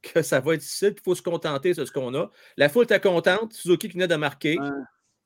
que 0.00 0.22
ça 0.22 0.40
va 0.40 0.54
être 0.54 0.60
difficile, 0.60 0.94
qu'il 0.94 1.02
faut 1.02 1.14
se 1.14 1.20
contenter 1.20 1.74
de 1.74 1.84
ce 1.84 1.92
qu'on 1.92 2.14
a. 2.14 2.30
La 2.56 2.70
foule 2.70 2.84
était 2.84 2.98
contente, 2.98 3.52
Suzuki 3.52 3.88
qui 3.88 3.92
venait 3.92 4.08
de 4.08 4.14
marquer. 4.16 4.58
Ouais. 4.58 4.70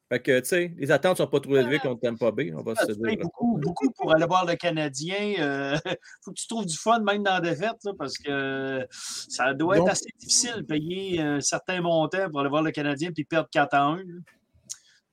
Fait 0.09 0.21
que, 0.21 0.41
tu 0.41 0.47
sais, 0.49 0.75
les 0.77 0.91
attentes 0.91 1.21
ne 1.21 1.25
sont 1.25 1.31
pas 1.31 1.39
trop 1.39 1.57
élevées 1.57 1.79
contre 1.79 2.01
Tampa 2.01 2.33
Bay. 2.33 2.53
On 2.57 2.63
va 2.65 2.75
se 2.75 2.91
dire. 2.91 3.19
beaucoup, 3.21 3.57
beaucoup 3.59 3.89
pour 3.93 4.13
aller 4.13 4.27
voir 4.27 4.45
le 4.45 4.57
Canadien. 4.57 5.17
Il 5.17 5.81
faut 6.25 6.33
que 6.33 6.41
tu 6.41 6.49
trouves 6.49 6.67
du 6.67 6.77
fun 6.77 6.99
même 7.05 7.23
dans 7.23 7.35
la 7.35 7.41
défaite, 7.41 7.77
là, 7.85 7.93
parce 7.97 8.19
que 8.19 8.85
ça 8.91 9.55
doit 9.55 9.77
être 9.77 9.83
Donc- 9.85 9.93
assez 9.93 10.11
difficile 10.19 10.57
de 10.57 10.63
payer 10.63 11.21
un 11.21 11.41
certain 11.41 11.81
montant 11.81 12.29
pour 12.31 12.41
aller 12.41 12.51
voir 12.51 12.63
le 12.65 12.73
Canadien 12.73 13.13
puis 13.13 13.25
perdre 13.25 13.49
4 13.49 13.75
à 13.75 13.85
1. 13.85 13.99
là. 13.99 14.03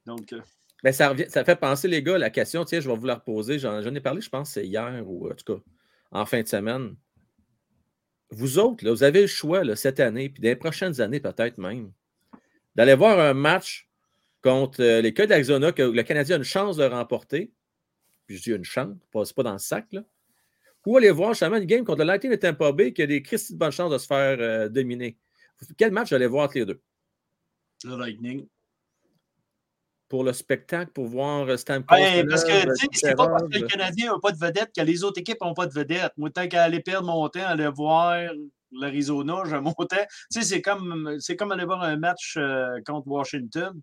Donc, 0.07 0.33
euh, 0.33 0.41
Ben, 0.83 0.93
ça, 0.93 1.13
fait 1.15 1.59
penser, 1.59 1.87
les 1.87 2.01
gars, 2.01 2.17
la 2.17 2.29
question, 2.29 2.63
tiens, 2.63 2.79
je 2.79 2.89
vais 2.89 2.95
vous 2.95 3.05
la 3.05 3.15
reposer. 3.15 3.59
J'en 3.59 3.83
ai 3.83 3.99
parlé, 3.99 4.21
je 4.21 4.29
pense, 4.29 4.51
c'est 4.51 4.65
hier 4.65 5.03
ou 5.05 5.29
en 5.29 5.33
tout 5.33 5.55
cas 5.55 5.61
en 6.11 6.25
fin 6.25 6.41
de 6.41 6.47
semaine. 6.47 6.95
Vous 8.31 8.59
autres, 8.59 8.87
vous 8.89 9.03
avez 9.03 9.21
le 9.21 9.27
choix 9.27 9.75
cette 9.75 9.99
année, 9.99 10.29
puis 10.29 10.43
les 10.43 10.55
prochaines 10.55 11.01
années 11.01 11.19
peut-être 11.19 11.57
même, 11.57 11.91
d'aller 12.75 12.95
voir 12.95 13.19
un 13.19 13.33
match 13.33 13.89
contre 14.41 14.81
euh, 14.81 15.01
les 15.01 15.13
Codes 15.13 15.29
d'Arizona 15.29 15.71
que 15.71 15.81
le 15.81 16.03
Canadien 16.03 16.35
a 16.35 16.37
une 16.37 16.43
chance 16.43 16.77
de 16.77 16.85
remporter. 16.85 17.51
Puis 18.25 18.37
je 18.37 18.43
dis 18.43 18.51
une 18.51 18.63
chance, 18.63 18.95
c'est 19.25 19.35
pas 19.35 19.43
dans 19.43 19.53
le 19.53 19.59
sac, 19.59 19.87
là. 19.91 20.03
Ou 20.85 20.97
aller 20.97 21.11
voir 21.11 21.33
justement 21.33 21.57
une 21.57 21.65
game 21.65 21.83
contre 21.83 21.99
le 21.99 22.05
Lightning 22.05 22.31
de 22.31 22.37
Tampa 22.37 22.71
Bay 22.71 22.93
qui 22.93 23.03
a 23.03 23.05
des 23.05 23.21
Christy 23.21 23.53
de 23.53 23.59
bonne 23.59 23.71
chance 23.71 23.91
de 23.91 23.97
se 23.99 24.07
faire 24.07 24.37
euh, 24.39 24.69
dominer. 24.69 25.17
Quel 25.77 25.91
match 25.91 26.11
allez 26.13 26.25
voir 26.25 26.45
entre 26.45 26.57
les 26.57 26.65
deux? 26.65 26.81
le 27.83 27.95
Lightning. 27.95 28.47
Pour 30.09 30.23
le 30.23 30.33
spectacle, 30.33 30.91
pour 30.91 31.05
voir 31.05 31.47
euh, 31.47 31.55
Stamkos. 31.55 31.95
Ouais, 31.95 32.25
parce 32.25 32.43
que 32.43 32.51
sais, 32.51 32.87
c'est 32.93 33.15
pas 33.15 33.27
parce 33.27 33.43
que 33.43 33.59
le. 33.59 33.67
Canadien 33.67 34.13
n'a 34.13 34.19
pas 34.19 34.31
de 34.31 34.39
vedette 34.39 34.71
que 34.75 34.81
les 34.81 35.03
autres 35.03 35.19
équipes 35.21 35.39
n'ont 35.41 35.53
pas 35.53 35.67
de 35.67 35.73
vedette. 35.73 36.11
Moi, 36.17 36.31
tant 36.31 36.47
qu'à 36.47 36.63
aller 36.63 36.81
perdre 36.81 37.07
mon 37.07 37.29
temps, 37.29 37.45
aller 37.45 37.67
voir 37.67 38.17
l'Arizona, 38.71 39.43
j'ai 39.45 39.59
mon 39.59 39.73
temps. 39.73 39.85
Tu 40.31 40.41
sais, 40.41 40.41
c'est 40.41 40.61
comme, 40.61 41.17
comme 41.37 41.51
aller 41.51 41.65
voir 41.65 41.83
un 41.83 41.97
match 41.97 42.35
euh, 42.37 42.79
contre 42.85 43.07
Washington. 43.07 43.79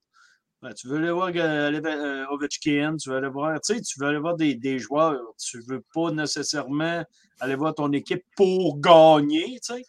Ben, 0.63 0.73
tu 0.73 0.89
veux 0.89 0.97
aller 0.97 1.11
voir 1.11 1.31
euh, 1.35 1.69
aller, 1.69 1.81
euh, 1.85 2.27
Ovechkin, 2.31 2.97
tu 2.97 3.11
veux 3.11 3.17
aller 3.17 3.29
voir, 3.29 3.61
tu 3.61 3.75
sais, 3.75 3.81
tu 3.81 4.01
veux 4.01 4.07
aller 4.07 4.19
voir 4.19 4.37
des, 4.37 4.55
des 4.55 4.79
joueurs. 4.79 5.21
Tu 5.39 5.61
veux 5.69 5.85
pas 5.95 6.11
nécessairement 6.11 7.05
aller 7.41 7.55
voir 7.55 7.75
ton 7.75 7.93
équipe 7.93 8.25
pour 8.37 8.81
gagner, 8.81 9.59
tu 9.63 9.75
sais. 9.75 9.85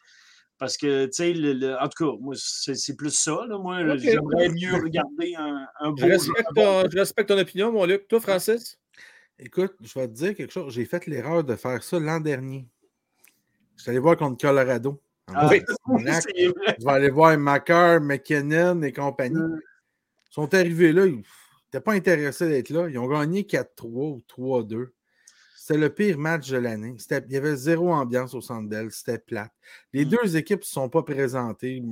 Parce 0.60 0.76
que, 0.78 1.06
tu 1.06 1.12
sais, 1.14 1.34
le- 1.34 1.54
le- 1.54 1.76
en 1.80 1.88
tout 1.88 2.04
cas, 2.12 2.18
moi, 2.20 2.34
c'est 2.38 2.76
c'est 2.76 2.96
plus 2.96 3.12
ça. 3.12 3.46
Là. 3.48 3.58
Moi, 3.60 3.96
j'aimerais 3.98 4.50
mieux 4.50 4.74
regarder 4.74 5.36
un, 5.38 5.68
un 5.80 5.94
Je 5.98 6.06
respecte, 6.06 6.48
ton, 6.56 6.90
je 6.90 6.98
respecte 6.98 7.30
ton 7.30 7.38
opinion, 7.38 7.72
mon 7.72 7.86
Luc. 7.86 8.08
Toi, 8.08 8.20
Francis? 8.20 8.80
Écoute, 9.38 9.76
je 9.82 10.00
vais 10.00 10.08
te 10.08 10.14
dire 10.14 10.36
quelque 10.36 10.52
chose. 10.52 10.74
J'ai 10.74 10.86
fait 10.86 11.06
l'erreur 11.06 11.44
de 11.44 11.56
faire 11.56 11.84
ça 11.84 12.00
l'an 12.00 12.20
dernier. 12.20 12.66
Je 13.76 13.84
suis 13.84 13.92
allé 13.92 14.00
voir 14.00 14.18
contre 14.18 14.42
Colorado. 14.42 15.00
Ah, 15.28 15.48
Oui. 15.52 15.62
Je 16.00 16.86
vais 16.86 16.92
aller 16.92 17.10
voir 17.12 17.38
Macker, 17.38 18.02
McKinnon 18.02 18.82
et 18.82 18.92
compagnie. 18.92 19.36
Mm. 19.40 19.60
Ils 20.30 20.34
sont 20.34 20.54
arrivés 20.56 20.92
là, 20.92 21.06
ils 21.06 21.18
n'étaient 21.18 21.82
pas 21.84 21.94
intéressés 21.94 22.48
d'être 22.50 22.70
là. 22.72 22.88
Ils 22.90 22.98
ont 22.98 23.08
gagné 23.08 23.44
4-3 23.44 23.66
ou 23.86 24.22
3-2. 24.28 24.88
C'était 25.68 25.82
le 25.82 25.94
pire 25.94 26.18
match 26.18 26.50
de 26.50 26.56
l'année. 26.58 26.96
Il 27.12 27.32
y 27.34 27.36
avait 27.36 27.58
zéro 27.58 27.92
ambiance 27.92 28.34
au 28.34 28.40
Centre 28.40 28.70
Bell. 28.70 28.90
C'était 28.90 29.18
plate. 29.20 29.52
Les 29.92 30.06
Mm. 30.06 30.10
deux 30.10 30.38
équipes 30.38 30.62
ne 30.62 30.64
se 30.66 30.72
sont 30.72 30.88
pas 30.88 31.04
présentées. 31.04 31.84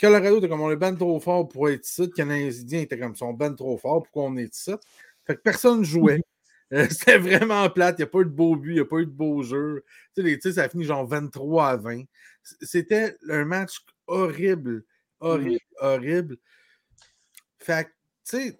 Colorado 0.00 0.38
était 0.38 0.48
comme 0.48 0.62
on 0.62 0.70
est 0.70 0.76
ben 0.76 0.96
trop 0.96 1.20
fort 1.20 1.46
pour 1.46 1.68
être 1.68 1.86
ici. 1.86 2.00
Le 2.00 2.06
Canadien 2.08 2.80
était 2.80 2.98
comme 2.98 3.14
sont 3.14 3.34
ben 3.34 3.54
trop 3.54 3.76
fort. 3.76 4.04
Pourquoi 4.04 4.22
on 4.24 4.36
est 4.38 4.54
ici? 4.56 4.72
Fait 5.26 5.36
que 5.36 5.40
personne 5.42 5.84
jouait. 5.84 6.22
Euh, 6.72 6.86
C'était 6.88 7.18
vraiment 7.18 7.68
plate. 7.68 7.96
Il 7.98 8.02
n'y 8.02 8.04
a 8.04 8.06
pas 8.06 8.20
eu 8.20 8.24
de 8.26 8.30
beau 8.30 8.54
but, 8.54 8.70
il 8.70 8.74
n'y 8.74 8.80
a 8.80 8.84
pas 8.84 8.98
eu 8.98 9.06
de 9.06 9.10
beau 9.10 9.42
jeu. 9.42 9.84
Tu 10.14 10.22
sais, 10.22 10.28
les 10.28 10.38
tirs, 10.38 10.54
ça 10.54 10.62
a 10.62 10.68
fini 10.68 10.84
genre 10.84 11.04
23 11.04 11.66
à 11.70 11.76
20. 11.76 12.04
C- 12.44 12.56
C'était 12.62 13.16
un 13.28 13.44
match 13.44 13.84
horrible. 14.06 14.84
Horrible, 15.18 15.58
horrible. 15.80 16.36
Fait 17.58 17.84
que, 17.86 17.88
tu 18.24 18.36
sais, 18.52 18.58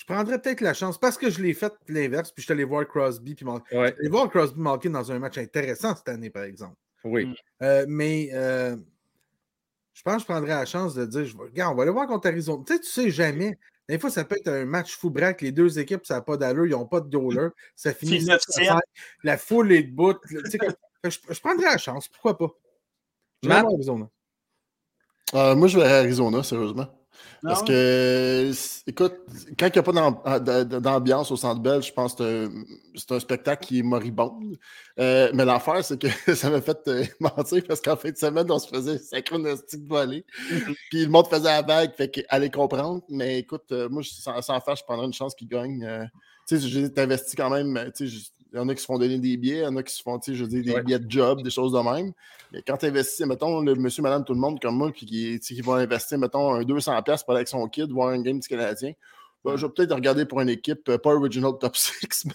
je 0.00 0.06
prendrais 0.06 0.40
peut-être 0.40 0.62
la 0.62 0.72
chance 0.72 0.96
parce 0.98 1.18
que 1.18 1.28
je 1.28 1.42
l'ai 1.42 1.52
fait 1.52 1.74
l'inverse, 1.88 2.30
puis 2.32 2.40
je 2.40 2.46
suis 2.46 2.52
allé 2.54 2.64
voir 2.64 2.86
Crosby. 2.88 3.34
Puis 3.34 3.44
Mal- 3.44 3.60
Ouais. 3.70 3.94
allé 3.98 4.08
voir 4.08 4.30
Crosby 4.30 4.58
Malkin 4.58 4.88
dans 4.90 5.12
un 5.12 5.18
match 5.18 5.36
intéressant 5.36 5.94
cette 5.94 6.08
année, 6.08 6.30
par 6.30 6.44
exemple. 6.44 6.76
Oui. 7.04 7.34
Euh, 7.62 7.84
mais 7.86 8.30
euh, 8.32 8.76
je 9.92 10.02
pense 10.02 10.14
que 10.16 10.20
je 10.20 10.24
prendrais 10.26 10.54
la 10.54 10.64
chance 10.64 10.94
de 10.94 11.04
dire 11.04 11.26
je 11.26 11.36
vais- 11.36 11.42
regarde, 11.44 11.74
on 11.74 11.76
va 11.76 11.82
aller 11.82 11.92
voir 11.92 12.06
contre 12.06 12.28
Arizona. 12.28 12.64
Tu 12.66 12.72
sais, 12.74 12.80
tu 12.80 12.88
sais 12.88 13.10
jamais. 13.10 13.58
Des 13.90 13.98
fois, 13.98 14.08
ça 14.08 14.24
peut 14.24 14.36
être 14.38 14.48
un 14.48 14.64
match 14.64 14.96
fou 14.96 15.10
braque. 15.10 15.42
Les 15.42 15.52
deux 15.52 15.78
équipes, 15.78 16.06
ça 16.06 16.14
n'a 16.14 16.20
pas 16.22 16.36
d'allure. 16.38 16.64
Ils 16.64 16.70
n'ont 16.70 16.86
pas 16.86 17.00
de 17.00 17.14
goaler. 17.14 17.48
Ça 17.76 17.92
finit 17.92 18.20
C'est 18.20 18.20
6 18.20 18.30
à 18.30 18.36
9-7. 18.36 18.64
5. 18.68 18.80
La 19.24 19.36
foule 19.36 19.72
est 19.72 19.82
debout. 19.82 20.14
Tu 20.28 20.40
sais, 20.48 20.58
je, 21.04 21.18
je 21.34 21.40
prendrais 21.40 21.66
la 21.66 21.76
chance. 21.78 22.08
Pourquoi 22.08 22.38
pas? 22.38 22.48
Je 23.42 23.48
vais 23.48 23.54
Matt? 23.54 23.66
Arizona. 23.66 24.08
Euh, 25.34 25.54
moi, 25.56 25.68
je 25.68 25.78
vais 25.78 25.84
à 25.84 25.98
Arizona, 25.98 26.42
sérieusement. 26.42 26.86
Non, 27.42 27.50
Parce 27.50 27.62
que, 27.62 28.52
écoute, 28.86 29.14
quand 29.58 29.66
il 29.68 29.72
n'y 29.72 29.78
a 29.78 29.82
pas 29.82 30.20
ah, 30.26 30.40
d'ambiance 30.40 31.30
au 31.30 31.36
centre 31.36 31.60
Bell, 31.60 31.82
je 31.82 31.92
pense 31.92 32.14
que 32.14 32.50
c'est 32.94 33.12
un- 33.12 33.20
spectacle 33.20 33.66
qui 33.66 33.78
est 33.78 33.82
moribond. 33.82 34.38
Euh, 34.98 35.30
mais 35.32 35.46
l'affaire, 35.46 35.82
c'est 35.82 35.98
que 35.98 36.08
ça 36.34 36.50
m'a 36.50 36.60
fait 36.60 36.78
euh, 36.88 37.04
mentir 37.20 37.62
parce 37.66 37.80
qu'en 37.80 37.96
fin 37.96 38.10
de 38.10 38.16
semaine, 38.16 38.50
on 38.50 38.58
se 38.58 38.68
faisait 38.68 38.98
synchronistique 38.98 39.86
voler. 39.88 40.26
Puis 40.90 41.04
le 41.04 41.08
monde 41.08 41.28
faisait 41.28 41.44
la 41.44 41.62
vague, 41.62 41.94
fait 41.94 42.10
qu'allez 42.10 42.50
comprendre. 42.50 43.02
Mais 43.08 43.38
écoute, 43.38 43.72
euh, 43.72 43.88
moi, 43.88 44.02
sans, 44.04 44.42
sans 44.42 44.60
faire, 44.60 44.76
je 44.76 44.84
prendrais 44.84 45.06
une 45.06 45.14
chance 45.14 45.34
qu'il 45.34 45.48
gagne. 45.48 46.08
Tu 46.46 46.60
sais, 46.60 46.68
j'ai 46.68 46.88
investi 47.00 47.36
quand 47.36 47.48
même. 47.48 47.90
Tu 47.96 48.08
sais, 48.10 48.30
il 48.52 48.56
y 48.56 48.58
en 48.60 48.68
a 48.68 48.74
qui 48.74 48.80
se 48.80 48.86
font 48.86 48.98
donner 48.98 49.18
des 49.18 49.36
billets, 49.36 49.58
il 49.58 49.62
y 49.62 49.66
en 49.66 49.76
a 49.76 49.82
qui 49.82 49.94
se 49.94 50.02
font, 50.02 50.18
je 50.26 50.44
dire, 50.44 50.62
des 50.64 50.72
Ouais. 50.72 50.82
billets 50.82 50.98
de 50.98 51.10
job, 51.10 51.42
des 51.42 51.50
choses 51.50 51.72
de 51.72 51.78
même. 51.78 52.12
Mais 52.52 52.62
quand 52.66 52.76
tu 52.76 52.86
investis, 52.86 53.24
mettons, 53.26 53.60
le 53.60 53.74
monsieur, 53.76 54.02
madame, 54.02 54.24
tout 54.24 54.34
le 54.34 54.40
monde 54.40 54.60
comme 54.60 54.76
moi, 54.76 54.90
puis 54.90 55.06
qui, 55.06 55.38
qui 55.40 55.60
vont 55.60 55.74
investir, 55.74 56.18
mettons, 56.18 56.54
un 56.54 56.62
200$ 56.62 57.22
pour 57.24 57.30
aller 57.32 57.38
avec 57.38 57.48
son 57.48 57.66
kid, 57.68 57.90
voir 57.92 58.08
un 58.08 58.20
game 58.20 58.40
du 58.40 58.48
Canadien, 58.48 58.92
ben, 59.44 59.56
je 59.56 59.66
vais 59.66 59.72
peut-être 59.72 59.94
regarder 59.94 60.26
pour 60.26 60.40
une 60.40 60.48
équipe, 60.48 60.88
euh, 60.88 60.98
pas 60.98 61.14
original 61.14 61.52
top 61.60 61.76
6, 61.76 62.24
mais 62.26 62.32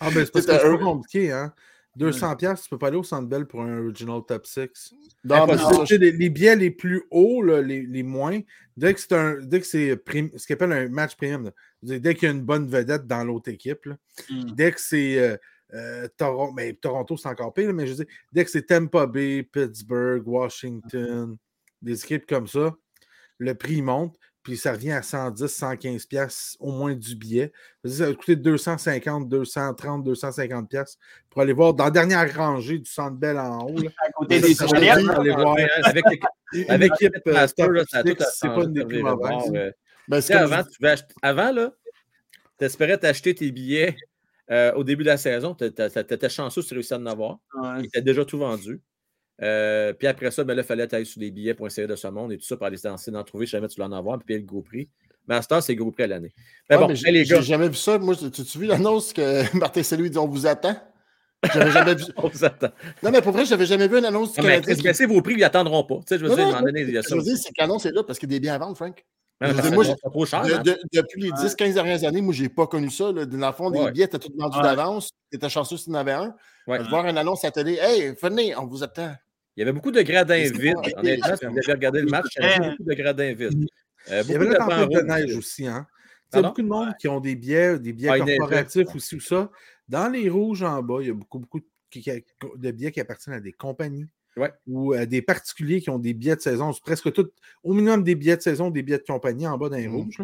Ah, 0.00 0.10
ben, 0.10 0.24
c'est 0.24 0.30
parce 0.30 0.30
que 0.30 0.40
C'était 0.40 0.58
c'est 0.58 0.66
un- 0.66 0.76
pas 0.78 0.84
compliqué, 0.84 1.32
hein? 1.32 1.52
200 1.96 2.36
pièces, 2.36 2.62
tu 2.62 2.68
peux 2.70 2.78
pas 2.78 2.88
aller 2.88 2.96
au 2.96 3.02
Centre 3.02 3.28
Bell 3.28 3.46
pour 3.46 3.60
un 3.62 3.78
Original 3.84 4.20
Top 4.26 4.46
6. 4.46 4.94
dans 5.24 5.44
Impossible. 5.44 5.62
mais 5.70 5.74
Tu 5.74 5.80
ça, 5.80 5.86
sais, 5.86 5.98
les, 5.98 6.12
les 6.12 6.30
billets 6.30 6.56
les 6.56 6.70
plus 6.70 7.02
hauts, 7.10 7.42
là, 7.42 7.60
les, 7.60 7.82
les 7.82 8.02
moins, 8.02 8.40
dès 8.76 8.94
que 8.94 9.00
c'est 9.00 9.12
un 9.12 9.36
dès 9.42 9.60
que 9.60 9.66
c'est 9.66 9.96
prim- 9.96 10.30
ce 10.36 10.46
qu'on 10.46 10.54
appelle 10.54 10.72
un 10.72 10.88
match 10.88 11.16
premium, 11.16 11.44
là, 11.44 11.98
dès 11.98 12.14
qu'il 12.14 12.28
y 12.28 12.30
a 12.30 12.34
une 12.34 12.42
bonne 12.42 12.66
vedette 12.66 13.06
dans 13.06 13.24
l'autre 13.24 13.50
équipe, 13.50 13.84
là, 13.84 13.96
Mm. 14.30 14.52
dès 14.54 14.72
que 14.72 14.80
c'est 14.80 15.18
euh, 15.18 15.36
euh, 15.74 16.08
Toronto, 16.16 16.52
mais 16.54 16.72
Toronto, 16.74 17.16
c'est 17.16 17.28
encore 17.28 17.52
pire, 17.54 17.66
là, 17.68 17.72
mais 17.72 17.86
je 17.86 17.92
veux 17.92 18.04
dire, 18.04 18.14
dès 18.32 18.44
que 18.44 18.50
c'est 18.50 18.62
Tampa 18.66 19.06
Bay, 19.06 19.42
Pittsburgh, 19.42 20.26
Washington, 20.26 21.36
des 21.80 22.02
équipes 22.04 22.26
comme 22.26 22.46
ça, 22.46 22.74
le 23.38 23.54
prix 23.54 23.82
monte, 23.82 24.16
puis 24.42 24.56
ça 24.56 24.72
revient 24.72 24.92
à 24.92 25.02
110, 25.02 25.46
115 25.46 26.06
pièces 26.06 26.56
au 26.58 26.72
moins 26.72 26.94
du 26.94 27.14
billet. 27.14 27.52
Ça 27.84 28.06
va 28.06 28.14
coûter 28.14 28.34
250, 28.36 29.28
230, 29.28 30.02
250 30.04 30.68
pièces 30.68 30.98
pour 31.30 31.42
aller 31.42 31.52
voir 31.52 31.74
dans 31.74 31.84
la 31.84 31.90
dernière 31.90 32.34
rangée 32.36 32.78
du 32.78 32.90
Centre 32.90 33.16
Bell 33.16 33.38
en 33.38 33.66
haut. 33.66 33.78
là. 33.78 33.90
à 34.04 34.10
côté 34.12 34.40
des 34.40 34.54
ça, 34.54 34.66
dit- 34.66 34.74
aller 34.88 35.30
voir 35.30 35.56
Avec, 35.84 36.04
une 36.52 36.64
avec 36.70 36.92
équipe 37.00 37.14
euh, 37.26 37.32
Master, 37.32 37.66
top 37.66 37.74
là, 37.76 37.84
ça 37.88 37.98
a 37.98 38.02
tout 38.02 38.16
six, 38.18 38.24
c'est 38.40 38.48
pas 38.48 38.64
une 38.64 38.72
des 38.72 38.84
plus 38.84 39.02
mauvaises. 39.02 39.72
ben, 40.08 40.22
avant, 40.36 40.62
tu 40.64 40.86
acheter- 40.86 41.14
avant, 41.22 41.52
là, 41.52 41.72
tu 42.58 42.64
espérais 42.64 42.98
t'acheter 42.98 43.34
tes 43.34 43.50
billets 43.52 43.96
euh, 44.50 44.72
au 44.74 44.82
début 44.84 45.04
de 45.04 45.08
la 45.08 45.16
saison. 45.16 45.54
Tu 45.54 45.64
étais 45.64 46.28
chanceux 46.28 46.62
si 46.62 46.68
tu 46.68 46.74
réussis 46.74 46.94
à 46.94 46.98
en 46.98 47.06
avoir. 47.06 47.38
Il 47.78 47.86
était 47.86 48.02
déjà 48.02 48.24
tout 48.24 48.38
vendu. 48.38 48.80
Euh, 49.40 49.92
puis 49.92 50.06
après 50.06 50.30
ça, 50.30 50.44
ben 50.44 50.54
là, 50.54 50.62
il 50.62 50.66
fallait 50.66 50.92
aller 50.94 51.04
sur 51.04 51.20
les 51.20 51.30
billets 51.30 51.54
pour 51.54 51.66
essayer 51.66 51.86
de 51.86 51.96
ce 51.96 52.08
monde 52.08 52.32
et 52.32 52.38
tout 52.38 52.44
ça 52.44 52.56
pour 52.56 52.66
aller 52.66 52.76
d'en 52.78 53.24
trouver. 53.24 53.46
Je 53.46 53.52
savais 53.52 53.68
tu 53.68 53.80
en 53.82 53.92
avoir, 53.92 54.18
puis 54.18 54.26
payer 54.26 54.40
le 54.40 54.46
gros 54.46 54.62
prix. 54.62 54.88
Mais 55.28 55.36
à 55.36 55.42
ce 55.42 55.48
temps, 55.48 55.60
c'est 55.60 55.74
gros 55.74 55.90
prix 55.90 56.04
à 56.04 56.06
l'année. 56.08 56.32
Mais 56.68 56.76
bon, 56.76 56.88
les 56.88 57.24
gars. 57.24 57.40
J'ai 57.40 57.42
jamais 57.42 57.68
vu 57.68 57.76
ça. 57.76 57.98
Moi, 57.98 58.14
tu 58.16 58.24
as 58.26 58.58
vu 58.58 58.66
l'annonce 58.66 59.12
que 59.12 59.56
Martin 59.56 59.82
Salut 59.82 60.10
dit 60.10 60.18
on 60.18 60.28
vous 60.28 60.46
attend? 60.46 60.76
J'avais 61.52 61.70
jamais 61.70 61.94
vu. 61.94 62.04
on 62.16 62.28
vous 62.28 62.44
attend. 62.44 62.68
Non, 63.02 63.10
mais 63.10 63.20
pour 63.20 63.32
vrai, 63.32 63.44
j'avais 63.44 63.66
jamais 63.66 63.88
vu 63.88 63.98
une 63.98 64.04
annonce 64.04 64.32
du 64.32 64.40
Canadien. 64.40 64.74
Mais 64.76 64.82
baisser 64.82 65.06
vos 65.06 65.22
prix, 65.22 65.34
ils 65.34 65.40
n'attendront 65.40 65.84
pas. 65.84 65.96
Tu 65.96 66.02
sais, 66.08 66.18
je 66.18 66.26
veux 66.26 66.34
dire, 66.34 66.62
donné, 66.62 66.82
il 66.82 66.90
y 66.90 66.98
a 66.98 67.02
ça. 67.02 67.10
Je 67.10 67.14
veux 67.16 67.22
dire, 67.22 67.36
c'est 67.36 67.50
que 67.50 67.60
l'annonce 67.60 67.86
est 67.86 67.92
là 67.92 68.02
parce 68.04 68.18
qu'il 68.18 68.30
y 68.30 68.34
a 68.34 68.38
des 68.38 68.40
biens 68.40 68.54
à 68.54 68.58
vendre, 68.58 68.76
Frank. 68.76 69.04
moi, 69.40 69.84
trop 69.84 70.24
cher, 70.24 70.44
hein. 70.44 70.62
depuis 70.92 71.22
les 71.22 71.30
10-15 71.30 71.74
dernières 71.74 72.04
années, 72.04 72.20
moi, 72.20 72.32
je 72.32 72.44
n'ai 72.44 72.48
pas 72.48 72.66
connu 72.66 72.90
ça. 72.90 73.12
Dans 73.12 73.46
le 73.46 73.52
fond, 73.52 73.70
les 73.70 73.90
billets 73.90 74.04
étaient 74.04 74.18
tous 74.18 74.32
vendus 74.36 74.60
d'avance. 74.60 75.10
Tu 75.30 75.36
étais 75.36 75.48
chanceux 75.48 75.76
si 75.76 75.84
tu 75.84 75.90
en 75.90 75.94
avais 75.94 76.12
un. 76.12 76.34
Voir 76.66 77.06
une 77.06 77.18
annonce 77.18 77.44
à 77.44 77.48
la 77.48 77.52
télé, 77.52 77.78
hey, 77.80 78.14
venez, 78.20 78.56
on 78.56 78.66
vous 78.66 78.82
attend. 78.82 79.14
Il 79.56 79.60
y 79.60 79.62
avait 79.62 79.72
beaucoup 79.72 79.90
de 79.90 80.00
gradins 80.02 80.50
vides. 80.50 80.76
Honnêtement, 80.96 81.36
si 81.36 81.46
vous 81.46 81.58
avez 81.58 81.72
regardé 81.72 82.00
le 82.00 82.08
match, 82.08 82.26
il 82.38 82.42
y 82.42 82.46
avait 82.46 82.70
beaucoup 82.70 82.84
de 82.84 82.94
gradins 82.94 83.34
vides. 83.34 83.66
Euh, 84.10 84.22
il 84.24 84.30
y 84.30 84.34
avait 84.34 84.48
la 84.48 84.56
tempête 84.56 84.88
de 84.88 85.00
neige 85.02 85.36
aussi. 85.36 85.66
Hein? 85.66 85.86
Il 86.32 86.36
y 86.36 86.38
a 86.38 86.42
beaucoup 86.42 86.62
de 86.62 86.68
monde 86.68 86.94
qui 86.98 87.08
ont 87.08 87.20
des 87.20 87.36
billets, 87.36 87.78
des 87.78 87.92
billets 87.92 88.18
corporatifs 88.38 88.94
aussi 88.94 89.16
ou 89.16 89.20
ça. 89.20 89.50
Dans 89.88 90.08
les 90.08 90.28
rouges 90.28 90.62
en 90.62 90.82
bas, 90.82 90.98
il 91.00 91.08
y 91.08 91.10
a 91.10 91.14
beaucoup, 91.14 91.38
beaucoup 91.38 91.60
de 91.60 92.70
billets 92.70 92.92
qui 92.92 93.00
appartiennent 93.00 93.36
à 93.36 93.40
des 93.40 93.52
compagnies. 93.52 94.06
ou 94.66 94.94
à 94.94 95.04
des 95.04 95.20
particuliers 95.20 95.82
qui 95.82 95.90
ont 95.90 95.98
des 95.98 96.14
billets 96.14 96.36
de 96.36 96.40
saison, 96.40 96.72
presque 96.82 97.12
tout, 97.12 97.30
au 97.62 97.74
minimum 97.74 98.02
des 98.02 98.14
billets 98.14 98.38
de 98.38 98.42
saison, 98.42 98.70
des 98.70 98.82
billets 98.82 98.98
de 98.98 99.04
compagnie 99.04 99.46
en 99.46 99.58
bas 99.58 99.68
dans 99.68 99.76
les 99.76 99.88
mmh. 99.88 99.94
rouges. 99.94 100.22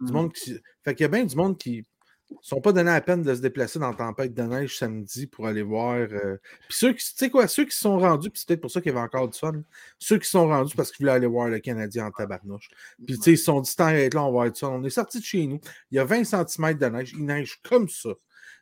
Du 0.00 0.10
mmh. 0.10 0.12
monde 0.12 0.32
qui, 0.32 0.58
fait 0.82 0.94
qu'il 0.94 1.04
y 1.04 1.06
a 1.06 1.08
bien 1.08 1.24
du 1.24 1.36
monde 1.36 1.58
qui, 1.58 1.84
ne 2.32 2.46
sont 2.46 2.60
pas 2.60 2.72
donnés 2.72 2.90
à 2.90 3.00
peine 3.00 3.22
de 3.22 3.34
se 3.34 3.40
déplacer 3.40 3.78
dans 3.78 3.90
la 3.90 3.96
tempête 3.96 4.34
de 4.34 4.42
neige 4.42 4.78
samedi 4.78 5.26
pour 5.26 5.46
aller 5.46 5.62
voir. 5.62 5.96
Euh, 5.96 6.36
puis 6.68 6.78
ceux 6.78 6.92
qui, 6.92 7.04
tu 7.04 7.12
sais 7.16 7.30
quoi, 7.30 7.46
ceux 7.48 7.64
qui 7.64 7.76
sont 7.76 7.98
rendus, 7.98 8.30
puis 8.30 8.40
c'est 8.40 8.48
peut-être 8.48 8.60
pour 8.60 8.70
ça 8.70 8.80
qu'il 8.80 8.92
y 8.92 8.96
avait 8.96 9.04
encore 9.04 9.28
du 9.28 9.38
fun, 9.38 9.62
ceux 9.98 10.18
qui 10.18 10.28
sont 10.28 10.46
rendus 10.48 10.74
parce 10.74 10.90
qu'ils 10.90 11.04
voulaient 11.04 11.16
aller 11.16 11.26
voir 11.26 11.48
le 11.48 11.58
Canadien 11.58 12.06
en 12.06 12.10
tabarnouche. 12.10 12.68
Puis 13.06 13.16
tu 13.16 13.22
sais, 13.22 13.32
ils 13.32 13.38
se 13.38 13.44
sont 13.44 13.60
dit, 13.60 13.74
tant 13.74 13.88
être 13.88 14.14
là, 14.14 14.24
on 14.24 14.32
va 14.32 14.46
être 14.46 14.56
ça. 14.56 14.68
On 14.68 14.82
est 14.84 14.90
sorti 14.90 15.20
de 15.20 15.24
chez 15.24 15.46
nous, 15.46 15.60
il 15.90 15.96
y 15.96 15.98
a 15.98 16.04
20 16.04 16.24
cm 16.24 16.78
de 16.78 16.86
neige, 16.86 17.12
il 17.16 17.24
neige 17.24 17.60
comme 17.62 17.88
ça. 17.88 18.10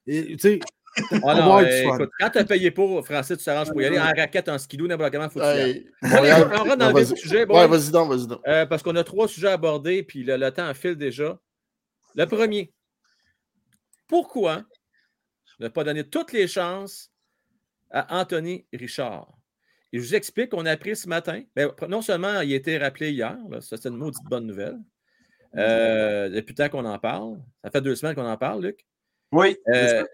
Et 0.07 0.37
tu 0.37 0.39
sais, 0.39 0.61
ah 1.25 1.35
non, 1.35 1.61
écoute, 1.61 2.11
quand 2.19 2.31
tu 2.31 2.39
as 2.39 2.45
payé 2.45 2.71
pour, 2.71 3.05
Francis, 3.05 3.39
tu 3.39 3.45
t'arranges 3.45 3.71
pour 3.71 3.81
y 3.81 3.87
aller 3.87 3.99
en 3.99 4.05
raquette, 4.05 4.49
en 4.49 4.59
skidoo, 4.59 4.87
n'importe 4.87 5.13
comment, 5.13 5.29
faut 5.29 5.41
que 5.41 5.73
tu 5.73 5.93
On 6.03 6.59
rentre 6.59 6.77
dans 6.77 6.93
le 6.93 7.05
sujet. 7.05 7.47
ouais, 7.47 7.67
vas-y 7.69 7.91
donc, 7.91 8.11
vas-y 8.11 8.27
donc. 8.27 8.41
Euh, 8.47 8.67
parce 8.67 8.83
qu'on 8.83 8.97
a 8.97 9.05
trois 9.05 9.29
sujets 9.29 9.49
abordés, 9.49 10.03
puis 10.03 10.25
le, 10.25 10.37
le 10.37 10.51
temps 10.51 10.73
file 10.75 10.97
déjà. 10.97 11.39
Le 12.17 12.27
premier, 12.27 12.73
pourquoi 14.11 14.65
ne 15.61 15.69
pas 15.69 15.85
donner 15.85 16.03
toutes 16.03 16.33
les 16.33 16.49
chances 16.49 17.13
à 17.91 18.21
Anthony 18.21 18.67
Richard? 18.73 19.33
Et 19.93 19.99
je 19.99 20.05
vous 20.05 20.15
explique, 20.17 20.53
on 20.53 20.67
a 20.67 20.73
appris 20.73 20.97
ce 20.97 21.09
matin, 21.09 21.43
ben, 21.55 21.73
non 21.89 22.03
seulement 22.03 22.41
il 22.41 22.53
a 22.53 22.57
été 22.57 22.77
rappelé 22.77 23.13
hier, 23.13 23.37
ça 23.61 23.77
c'est 23.77 23.89
une 23.89 23.97
maudite 23.97 24.25
bonne 24.25 24.47
nouvelle, 24.47 24.79
euh, 25.57 26.29
depuis 26.29 26.53
le 26.53 26.57
temps 26.57 26.69
qu'on 26.69 26.85
en 26.85 26.99
parle. 26.99 27.41
Ça 27.63 27.71
fait 27.71 27.81
deux 27.81 27.95
semaines 27.95 28.17
qu'on 28.17 28.27
en 28.27 28.37
parle, 28.37 28.67
Luc. 28.67 28.85
Oui. 29.31 29.57
Euh, 29.69 30.05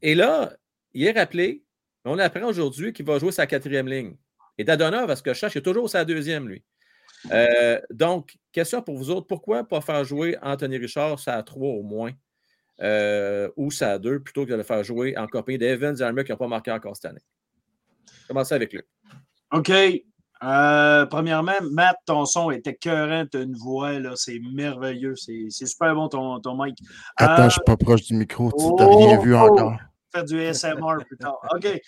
et 0.00 0.14
là, 0.14 0.54
il 0.94 1.06
est 1.06 1.12
rappelé, 1.12 1.62
on 2.06 2.18
apprend 2.18 2.46
aujourd'hui 2.46 2.94
qu'il 2.94 3.04
va 3.04 3.18
jouer 3.18 3.32
sa 3.32 3.46
quatrième 3.46 3.86
ligne. 3.88 4.16
Et 4.56 4.64
d'Adonna, 4.64 5.06
parce 5.06 5.20
que 5.20 5.34
je 5.34 5.38
cherche, 5.38 5.54
il 5.54 5.58
est 5.58 5.62
toujours 5.62 5.90
sa 5.90 6.06
deuxième, 6.06 6.48
lui. 6.48 6.64
Euh, 7.32 7.78
donc, 7.90 8.36
question 8.52 8.80
pour 8.80 8.96
vous 8.96 9.10
autres, 9.10 9.26
pourquoi 9.26 9.64
pas 9.64 9.82
faire 9.82 10.04
jouer 10.04 10.38
Anthony 10.40 10.78
Richard, 10.78 11.18
ça 11.18 11.36
à 11.36 11.42
trois 11.42 11.68
au 11.68 11.82
moins? 11.82 12.12
Euh, 12.82 13.50
ou 13.56 13.70
ça 13.70 13.92
à 13.92 13.98
deux, 13.98 14.20
plutôt 14.20 14.46
que 14.46 14.50
de 14.50 14.56
le 14.56 14.62
faire 14.62 14.82
jouer 14.82 15.16
en 15.18 15.26
compagnie 15.26 15.58
d'Evans 15.58 15.94
et 15.94 16.02
Armer 16.02 16.24
qui 16.24 16.32
n'ont 16.32 16.38
pas 16.38 16.48
marqué 16.48 16.70
encore 16.70 16.96
cette 16.96 17.06
année. 17.06 17.20
Commencez 18.26 18.54
avec 18.54 18.72
lui. 18.72 18.80
OK. 19.52 19.70
Euh, 20.42 21.04
premièrement, 21.04 21.60
Matt, 21.70 21.96
ton 22.06 22.24
son 22.24 22.50
était 22.50 22.70
écœurant, 22.70 23.26
tu 23.30 23.42
une 23.42 23.54
voix, 23.54 23.98
là, 23.98 24.12
c'est 24.14 24.40
merveilleux, 24.54 25.14
c'est, 25.14 25.50
super 25.50 25.94
bon 25.94 26.08
ton, 26.08 26.40
ton 26.40 26.56
mic. 26.56 26.78
Attends, 27.16 27.36
je 27.36 27.42
ne 27.42 27.50
suis 27.50 27.60
pas 27.66 27.76
proche 27.76 28.02
du 28.04 28.14
micro, 28.14 28.50
tu 28.50 28.82
n'as 28.82 28.88
rien 28.88 29.20
vu 29.20 29.34
oh! 29.34 29.38
encore. 29.38 29.76
Faire 30.14 30.24
du 30.24 30.42
SMR 30.54 31.04
plus 31.06 31.18
tard. 31.18 31.38
OK. 31.54 31.80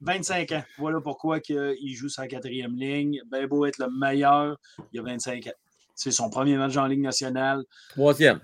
25 0.00 0.52
ans. 0.52 0.64
Voilà 0.76 1.00
pourquoi 1.00 1.38
il 1.48 1.94
joue 1.94 2.08
sa 2.08 2.26
quatrième 2.26 2.74
ligne. 2.74 3.22
Ben 3.30 3.46
beau 3.46 3.64
être 3.64 3.78
le 3.78 3.86
meilleur, 3.88 4.58
il 4.92 5.00
a 5.00 5.02
25 5.04 5.46
ans. 5.46 5.52
C'est 5.94 6.10
son 6.10 6.28
premier 6.28 6.56
match 6.56 6.76
en 6.76 6.86
Ligue 6.86 7.00
nationale. 7.00 7.62
Troisième. 7.90 8.40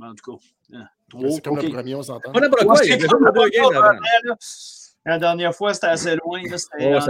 En 0.00 0.14
tout 0.14 0.32
cas, 0.32 0.44
c'est 1.30 1.44
comme 1.44 1.58
le 1.58 1.70
premier, 1.70 1.94
on 1.94 2.02
s'entend. 2.02 2.32
On 2.34 2.42
a 2.42 2.48
pas 2.48 2.64
quoi, 2.64 2.80
il 2.84 2.92
y 2.92 3.06
La 5.06 5.18
dernière 5.18 5.54
fois, 5.54 5.74
c'était 5.74 5.88
assez 5.88 6.16
loin. 6.16 6.40
C'était 6.44 6.94
oh, 6.94 7.00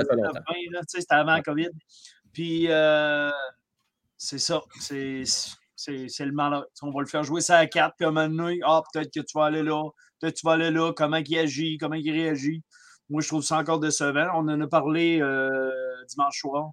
C'était 0.86 1.14
avant 1.14 1.32
la 1.32 1.42
COVID. 1.42 1.70
Puis, 2.32 2.66
euh, 2.68 3.30
c'est 4.16 4.38
ça. 4.38 4.60
C'est 4.80 5.24
le 6.20 6.32
malheur. 6.32 6.66
On 6.82 6.90
va 6.90 7.00
le 7.00 7.06
faire 7.06 7.24
jouer 7.24 7.40
ça 7.40 7.58
à 7.58 7.66
4, 7.66 7.94
puis 7.96 8.04
à 8.04 8.08
un 8.08 8.12
moment 8.12 8.28
donné, 8.28 8.60
ah, 8.64 8.82
peut-être 8.92 9.12
que 9.12 9.20
tu 9.20 9.36
vas 9.36 9.46
aller 9.46 9.62
là, 9.62 9.82
peut-être 10.20 10.34
que 10.34 10.40
tu 10.40 10.46
vas 10.46 10.52
aller 10.52 10.70
là, 10.70 10.92
comment 10.94 11.16
il 11.16 11.38
agit, 11.38 11.78
comment 11.78 11.96
il 11.96 12.10
réagit. 12.10 12.62
Moi, 13.08 13.22
je 13.22 13.28
trouve 13.28 13.42
ça 13.42 13.58
encore 13.58 13.80
décevant. 13.80 14.28
On 14.34 14.48
en 14.48 14.60
a 14.60 14.66
parlé 14.68 15.20
euh, 15.20 15.70
dimanche 16.08 16.38
soir. 16.40 16.70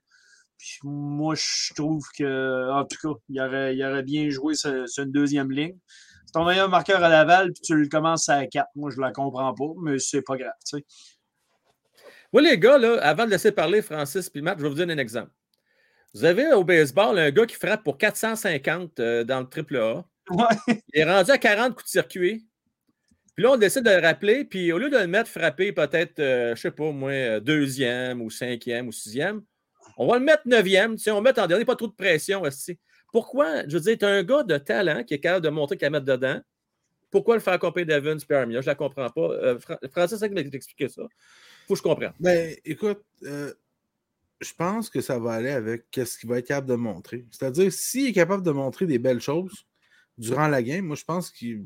Puis 0.58 0.80
moi, 0.84 1.36
je 1.36 1.74
trouve 1.74 2.04
que, 2.18 2.72
en 2.72 2.84
tout 2.86 2.98
cas, 3.02 3.20
il 3.30 3.42
aurait, 3.42 3.76
il 3.76 3.84
aurait 3.84 4.04
bien 4.04 4.30
joué 4.30 4.56
sur 4.56 4.72
une 4.98 5.12
deuxième 5.12 5.52
ligne 5.52 5.78
c'est 6.28 6.34
ton 6.34 6.44
meilleur 6.44 6.68
marqueur 6.68 7.02
à 7.02 7.08
Laval, 7.08 7.54
puis 7.54 7.62
tu 7.62 7.74
le 7.74 7.88
commences 7.88 8.28
à 8.28 8.46
4. 8.46 8.68
Moi, 8.76 8.92
je 8.92 8.98
ne 8.98 9.02
la 9.02 9.14
comprends 9.14 9.54
pas, 9.54 9.72
mais 9.82 9.98
c'est 9.98 10.22
pas 10.22 10.36
grave. 10.36 10.52
Tu 10.70 10.78
sais. 10.78 10.86
Oui, 12.34 12.44
les 12.44 12.60
gars, 12.60 12.78
là, 12.78 13.00
avant 13.02 13.26
de 13.26 13.32
laisser 13.32 13.54
parler 13.54 13.82
Francis 13.82 14.30
et 14.36 14.42
Matt, 14.42 14.58
je 14.58 14.64
vais 14.64 14.70
vous 14.70 14.76
donner 14.76 14.94
un 14.94 14.98
exemple. 14.98 15.32
Vous 16.14 16.26
avez 16.26 16.52
au 16.52 16.66
baseball 16.66 17.18
un 17.18 17.32
gars 17.32 17.46
qui 17.46 17.56
frappe 17.56 17.86
pour 17.86 17.98
450 17.98 19.00
euh, 19.00 19.24
dans 19.24 19.40
le 19.40 19.48
triple 19.48 19.78
A. 19.78 20.04
Ouais. 20.30 20.46
Il 20.94 21.00
est 21.00 21.06
rendu 21.06 21.32
à 21.32 21.38
40 21.38 21.76
coups 21.76 21.86
de 21.86 21.90
circuit. 21.90 22.46
Puis 23.36 23.44
là, 23.44 23.52
on 23.52 23.58
décide 23.58 23.84
de 23.84 23.92
le 23.92 24.02
rappeler, 24.02 24.44
puis 24.44 24.74
au 24.74 24.80
lieu 24.80 24.90
de 24.90 24.98
le 24.98 25.08
mettre 25.08 25.30
frapper 25.30 25.72
peut-être, 25.72 26.20
euh, 26.20 26.48
je 26.48 26.52
ne 26.52 26.56
sais 26.56 26.72
pas, 26.72 26.92
moi, 26.92 27.12
euh, 27.12 27.40
deuxième 27.40 28.22
ou 28.22 28.30
cinquième 28.30 28.90
ou 28.90 28.92
sixième, 28.92 29.44
on 29.98 30.08
va 30.08 30.20
le 30.20 30.26
mettre 30.26 30.44
neuvième. 30.46 30.98
On 31.08 31.22
met 31.22 31.40
en 31.40 31.48
dernier, 31.48 31.64
pas 31.64 31.76
trop 31.78 31.88
de 31.88 31.94
pression. 31.94 32.42
Aussi. 32.42 32.78
Pourquoi, 33.18 33.68
je 33.68 33.78
veux 33.78 33.80
dire, 33.80 33.98
tu 33.98 34.06
as 34.06 34.10
un 34.10 34.22
gars 34.22 34.44
de 34.44 34.60
talent 34.60 35.04
qui 35.04 35.16
est 35.16 35.20
capable 35.20 35.44
de 35.44 35.50
montrer 35.50 35.76
qu'il 35.76 35.88
a 35.88 35.90
mettre 35.90 36.06
dedans. 36.06 36.40
Pourquoi 37.10 37.34
le 37.34 37.42
faire 37.42 37.54
accompagner 37.54 37.88
d'Evans 37.88 38.16
et 38.20 38.34
Armia? 38.36 38.62
Je 38.62 38.66
ne 38.68 38.70
la 38.70 38.76
comprends 38.76 39.10
pas. 39.10 39.32
Euh, 39.32 39.58
Francis, 39.92 40.20
ça 40.20 40.28
expliqué 40.28 40.88
ça. 40.88 41.02
faut 41.68 41.74
que 41.74 41.80
je 41.80 41.82
comprenne. 41.82 42.14
Ben, 42.20 42.56
écoute, 42.64 43.02
euh, 43.24 43.52
je 44.40 44.54
pense 44.54 44.92
que 44.92 45.02
ça 45.02 45.18
va 45.18 45.32
aller 45.32 45.50
avec 45.50 45.86
ce 45.96 46.16
qu'il 46.16 46.30
va 46.30 46.38
être 46.38 46.46
capable 46.46 46.68
de 46.68 46.76
montrer. 46.76 47.26
C'est-à-dire, 47.32 47.74
s'il 47.74 48.06
est 48.06 48.14
capable 48.14 48.44
de 48.44 48.52
montrer 48.52 48.86
des 48.86 49.00
belles 49.00 49.20
choses 49.20 49.66
durant 50.20 50.48
la 50.48 50.62
game, 50.62 50.86
moi, 50.86 50.96
je 50.96 51.04
pense 51.04 51.32
qu'il 51.32 51.66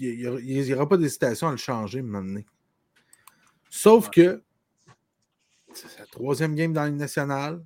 n'y 0.00 0.74
aura 0.74 0.88
pas 0.88 0.96
d'hésitation 0.96 1.46
à 1.46 1.52
le 1.52 1.58
changer 1.58 2.02
maintenant. 2.02 2.42
Sauf 3.70 4.10
que 4.10 4.42
c'est 5.74 5.90
sa 5.90 6.06
troisième 6.06 6.56
game 6.56 6.72
dans 6.72 6.82
la 6.82 6.90
nationale. 6.90 7.62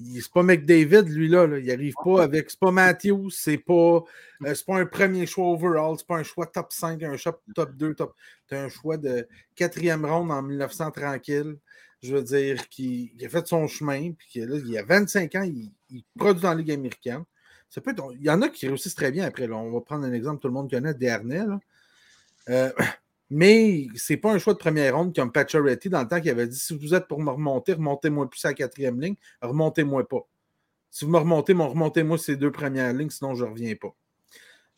C'est 0.00 0.32
pas 0.32 0.42
McDavid, 0.42 1.04
lui-là. 1.08 1.46
Il 1.58 1.66
n'arrive 1.66 1.94
pas 2.02 2.24
avec. 2.24 2.50
C'est 2.50 2.58
pas 2.58 2.72
Matthews, 2.72 3.30
c'est 3.30 3.58
pas, 3.58 4.02
euh, 4.44 4.54
pas 4.66 4.76
un 4.76 4.86
premier 4.86 5.26
choix 5.26 5.46
overall, 5.46 5.96
c'est 5.96 6.06
pas 6.06 6.16
un 6.16 6.24
choix 6.24 6.46
top 6.46 6.72
5, 6.72 7.02
un 7.02 7.16
choix 7.16 7.40
top 7.54 7.76
2, 7.76 7.94
top. 7.94 8.14
C'est 8.48 8.56
un 8.56 8.68
choix 8.68 8.96
de 8.96 9.28
quatrième 9.54 10.04
ronde 10.04 10.32
en 10.32 10.42
1900 10.42 10.90
tranquille. 10.90 11.56
Je 12.02 12.14
veux 12.14 12.22
dire, 12.22 12.68
qui, 12.68 13.14
a 13.24 13.28
fait 13.28 13.46
son 13.46 13.66
chemin, 13.66 14.12
puis 14.12 14.40
là, 14.40 14.56
il 14.56 14.76
a 14.76 14.82
25 14.82 15.34
ans, 15.36 15.42
il, 15.42 15.72
produit 16.18 16.42
dans 16.42 16.50
la 16.50 16.56
Ligue 16.56 16.72
américaine. 16.72 17.24
Ça 17.70 17.80
peut 17.80 17.94
il 18.12 18.22
y 18.22 18.30
en 18.30 18.42
a 18.42 18.48
qui 18.48 18.68
réussissent 18.68 18.94
très 18.94 19.10
bien 19.10 19.24
après. 19.24 19.46
Là. 19.46 19.56
On 19.56 19.72
va 19.72 19.80
prendre 19.80 20.04
un 20.04 20.12
exemple, 20.12 20.40
tout 20.40 20.48
le 20.48 20.54
monde 20.54 20.70
connaît, 20.70 20.94
Dernay. 20.94 21.44
Euh, 22.50 22.70
mais 23.30 23.86
c'est 23.94 24.16
pas 24.16 24.32
un 24.32 24.38
choix 24.38 24.52
de 24.52 24.58
première 24.58 24.96
ronde 24.96 25.14
comme 25.14 25.32
Pacioretty 25.32 25.88
dans 25.88 26.02
le 26.02 26.08
temps 26.08 26.20
qui 26.20 26.30
avait 26.30 26.46
dit 26.46 26.58
si 26.58 26.76
vous 26.76 26.94
êtes 26.94 27.08
pour 27.08 27.20
me 27.20 27.30
remonter, 27.30 27.72
remontez-moi 27.72 28.28
plus 28.28 28.44
à 28.44 28.48
la 28.48 28.54
quatrième 28.54 29.00
ligne, 29.00 29.16
remontez-moi 29.40 30.06
pas. 30.08 30.28
Si 30.90 31.04
vous 31.04 31.10
me 31.10 31.18
remontez, 31.18 31.52
remontez-moi 31.54 32.18
ces 32.18 32.36
deux 32.36 32.52
premières 32.52 32.92
lignes, 32.92 33.10
sinon 33.10 33.34
je 33.34 33.44
ne 33.44 33.50
reviens 33.50 33.74
pas. 33.74 33.94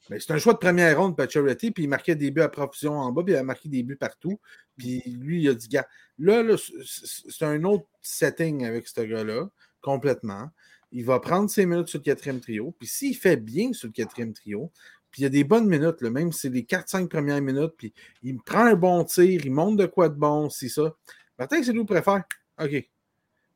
Mais 0.08 0.20
c'est 0.20 0.32
un 0.32 0.38
choix 0.38 0.52
de 0.52 0.58
première 0.58 0.98
ronde, 0.98 1.16
Pacioretty, 1.16 1.72
puis 1.72 1.84
il 1.84 1.88
marquait 1.88 2.14
des 2.14 2.30
buts 2.30 2.42
à 2.42 2.48
profusion 2.48 2.98
en 2.98 3.10
bas, 3.12 3.22
puis 3.24 3.34
il 3.34 3.36
a 3.36 3.42
marqué 3.42 3.68
des 3.68 3.82
buts 3.82 3.96
partout. 3.96 4.38
Puis 4.76 5.02
lui, 5.06 5.42
il 5.42 5.48
a 5.48 5.54
dit, 5.54 5.68
gars, 5.68 5.86
là, 6.18 6.42
là 6.42 6.56
c'est 6.84 7.44
un 7.44 7.64
autre 7.64 7.86
setting 8.02 8.64
avec 8.64 8.86
ce 8.86 9.00
gars-là, 9.00 9.48
complètement. 9.80 10.50
Il 10.92 11.04
va 11.04 11.18
prendre 11.18 11.50
ses 11.50 11.66
minutes 11.66 11.88
sur 11.88 11.98
le 11.98 12.04
quatrième 12.04 12.40
trio. 12.40 12.74
Puis 12.78 12.86
s'il 12.86 13.16
fait 13.16 13.36
bien 13.36 13.72
sur 13.72 13.88
le 13.88 13.92
quatrième 13.92 14.32
trio, 14.32 14.70
puis 15.16 15.22
il 15.22 15.24
y 15.24 15.28
a 15.28 15.30
des 15.30 15.44
bonnes 15.44 15.66
minutes, 15.66 16.02
même 16.02 16.30
si 16.30 16.40
c'est 16.40 16.48
les 16.50 16.64
4-5 16.64 17.08
premières 17.08 17.40
minutes, 17.40 17.72
puis 17.78 17.94
il 18.22 18.36
prend 18.36 18.66
un 18.66 18.74
bon 18.74 19.02
tir, 19.02 19.46
il 19.46 19.50
monte 19.50 19.78
de 19.78 19.86
quoi 19.86 20.10
de 20.10 20.14
bon, 20.14 20.50
c'est 20.50 20.68
ça. 20.68 20.94
Martin, 21.38 21.62
c'est 21.62 21.72
nous 21.72 21.86
préfère? 21.86 22.24
OK. 22.60 22.90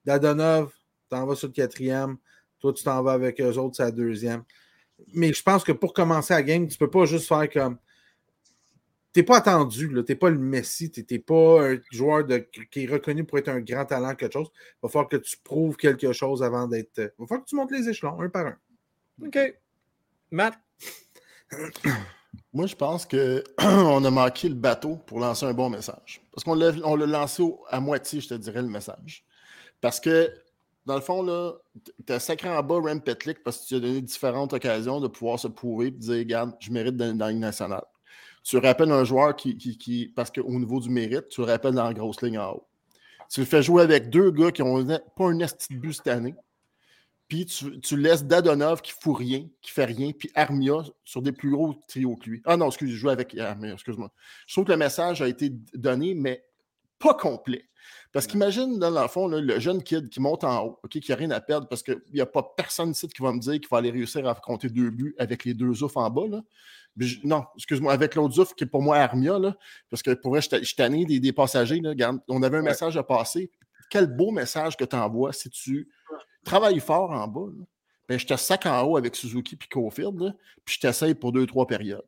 Dadonov, 0.07 0.73
t'en 1.11 1.27
vas 1.27 1.35
sur 1.35 1.49
le 1.49 1.53
quatrième. 1.53 2.17
Toi, 2.61 2.73
tu 2.73 2.83
t'en 2.83 3.03
vas 3.03 3.13
avec 3.13 3.39
eux 3.43 3.59
autres, 3.59 3.77
c'est 3.77 3.83
la 3.83 3.91
deuxième. 3.91 4.43
Mais 5.13 5.35
je 5.35 5.43
pense 5.43 5.63
que 5.63 5.73
pour 5.73 5.93
commencer 5.93 6.33
la 6.33 6.43
game, 6.43 6.67
tu 6.67 6.79
peux 6.79 6.89
pas 6.89 7.05
juste 7.05 7.29
faire 7.29 7.51
comme 7.51 7.77
t'es 9.13 9.23
pas 9.23 9.37
attendu, 9.37 10.03
t'es 10.07 10.15
pas 10.15 10.31
le 10.31 10.39
Messi, 10.39 10.91
t'es 10.91 11.19
pas 11.19 11.73
un 11.73 11.79
joueur 11.93 12.25
de, 12.25 12.39
qui 12.71 12.85
est 12.85 12.91
reconnu 12.91 13.25
pour 13.25 13.37
être 13.37 13.51
un 13.51 13.61
grand 13.61 13.85
talent, 13.85 14.15
quelque 14.15 14.33
chose. 14.33 14.49
Il 14.57 14.79
va 14.85 14.89
falloir 14.89 15.11
que 15.11 15.19
tu 15.19 15.37
prouves 15.45 15.77
quelque 15.77 16.11
chose 16.15 16.43
avant 16.43 16.67
d'être. 16.67 16.97
Il 16.97 17.11
va 17.19 17.27
falloir 17.27 17.45
que 17.45 17.51
tu 17.51 17.57
montes 17.57 17.73
les 17.73 17.87
échelons, 17.87 18.19
un 18.19 18.31
par 18.31 18.47
un. 18.47 18.57
OK. 19.23 19.39
Matt? 20.31 20.55
Moi, 22.53 22.67
je 22.67 22.75
pense 22.75 23.07
qu'on 23.07 24.05
a 24.05 24.11
manqué 24.11 24.49
le 24.49 24.55
bateau 24.55 24.97
pour 25.07 25.21
lancer 25.21 25.47
un 25.47 25.55
bon 25.55 25.71
message. 25.71 26.21
Parce 26.33 26.45
qu'on 26.45 26.55
l'a 26.55 27.07
lancé 27.07 27.45
à 27.69 27.81
moitié, 27.81 28.21
je 28.21 28.29
te 28.29 28.35
dirais, 28.35 28.63
le 28.63 28.69
message. 28.69 29.25
Parce 29.81 30.01
que, 30.01 30.33
dans 30.87 30.95
le 30.97 31.01
fond, 31.01 31.23
là, 31.23 31.53
tu 32.07 32.13
as 32.13 32.19
sacré 32.19 32.49
en 32.49 32.63
bas 32.63 32.81
Rem 32.81 33.01
Petlick 33.01 33.43
parce 33.43 33.59
que 33.59 33.67
tu 33.67 33.75
as 33.77 33.81
donné 33.81 34.01
différentes 34.01 34.53
occasions 34.53 35.01
de 35.01 35.09
pouvoir 35.09 35.39
se 35.39 35.49
prouver 35.49 35.87
et 35.87 35.91
dire, 35.91 36.19
regarde, 36.19 36.53
je 36.61 36.71
mérite 36.71 36.97
dans, 36.97 37.17
dans 37.17 37.27
la 37.27 37.33
Ligue 37.33 37.41
nationale. 37.41 37.85
Tu 38.43 38.57
rappelles 38.57 38.91
un 38.91 39.05
joueur 39.05 39.37
qui, 39.37 39.57
qui, 39.57 40.13
parce 40.15 40.31
qu'au 40.31 40.59
niveau 40.59 40.81
du 40.81 40.89
mérite, 40.89 41.29
tu 41.29 41.43
le 41.43 41.47
rappelles 41.47 41.75
dans 41.75 41.85
la 41.85 41.95
grosse 41.95 42.23
ligne 42.23 42.39
en 42.39 42.53
haut. 42.53 42.67
Tu 43.29 43.41
le 43.41 43.47
fais 43.47 43.63
jouer 43.63 43.83
avec 43.83 44.11
deux 44.11 44.31
gars 44.31 44.51
qui 44.51 44.63
n'ont 44.63 44.85
pas 44.85 45.25
un 45.25 45.39
esti 45.41 45.75
de 45.75 45.79
but 45.79 45.93
cette 45.93 46.09
année. 46.09 46.35
Puis 47.31 47.47
tu, 47.47 47.97
laisses 47.97 48.25
Dadonov 48.25 48.83
qui 48.83 48.93
fout 48.93 49.17
rien, 49.17 49.49
qui 49.63 49.71
fait 49.71 49.87
rien, 49.87 50.11
puis 50.13 50.31
Armia 50.35 50.83
sur 51.05 51.23
des 51.23 51.33
plus 51.33 51.51
gros 51.51 51.75
trios 51.89 52.17
que 52.17 52.29
lui. 52.29 52.43
Ah 52.45 52.59
non, 52.59 52.67
excuse, 52.67 52.91
je 52.91 52.97
joue 52.97 53.09
avec 53.09 53.39
Armia, 53.39 53.73
excuse-moi. 53.73 54.13
Je 54.47 54.55
trouve 54.55 54.67
que 54.67 54.73
le 54.73 54.77
message 54.77 55.23
a 55.23 55.29
été 55.29 55.51
donné, 55.73 56.15
mais 56.15 56.45
pas 56.99 57.15
complet. 57.15 57.65
Parce 58.13 58.27
qu'imagine, 58.27 58.79
dans 58.79 58.91
le 58.91 59.09
fond, 59.09 59.29
le 59.29 59.59
jeune 59.61 59.83
kid 59.83 60.11
qui 60.11 60.21
monte 60.21 60.45
en 60.45 60.65
haut, 60.67 60.81
qui 60.91 61.03
n'a 61.09 61.17
rien 61.17 61.31
à 61.31 61.41
perdre, 61.41 61.69
parce 61.69 61.83
qu'il 61.83 62.03
n'y 62.13 62.21
a 62.21 62.27
pas 62.27 62.43
personne 62.57 62.91
ici 62.91 63.09
qui 63.09 63.23
va 63.23 63.33
me 63.33 63.39
dire 63.39 63.55
qu'il 63.55 63.69
va 63.71 63.79
aller 63.79 63.93
réussir 63.93 64.29
à 64.29 64.35
compter 64.35 64.69
deux 64.69 64.91
buts 64.91 65.15
avec 65.17 65.45
les 65.45 65.55
deux 65.55 65.83
oufs 65.83 65.97
en 65.97 66.11
bas. 66.11 66.27
Là 66.29 66.43
non, 67.25 67.45
excuse-moi, 67.57 67.93
avec 67.93 68.15
l'autre 68.15 68.35
Zouf, 68.35 68.55
qui 68.55 68.65
est 68.65 68.67
pour 68.67 68.83
moi 68.83 68.97
Armia, 68.97 69.39
là, 69.39 69.57
parce 69.89 70.03
que 70.03 70.13
pour 70.13 70.33
vrai, 70.33 70.41
je 70.43 70.65
suis 70.65 70.77
tanné 70.77 71.05
des, 71.05 71.21
des, 71.21 71.33
passagers. 71.33 71.81
Là, 71.81 71.95
on 72.29 72.43
avait 72.43 72.59
un 72.59 72.63
message 72.63 72.97
à 72.97 73.03
passer. 73.03 73.51
Quel 73.91 74.07
beau 74.07 74.31
message 74.31 74.77
que 74.77 74.85
tu 74.85 74.97
envoies 74.97 75.33
si 75.33 75.51
tu 75.51 75.89
travailles 76.45 76.81
fort 76.81 77.11
en 77.11 77.27
bas. 77.27 77.53
Ben, 78.09 78.19
je 78.19 78.27
te 78.27 78.37
sac 78.37 78.67
en 78.67 78.83
haut 78.83 78.97
avec 78.97 79.15
Suzuki 79.15 79.57
puis 79.57 79.69
Cofield, 79.69 80.35
puis 80.65 80.75
je 80.75 80.81
t'essaye 80.81 81.15
pour 81.15 81.33
deux, 81.33 81.47
trois 81.47 81.67
périodes. 81.67 82.03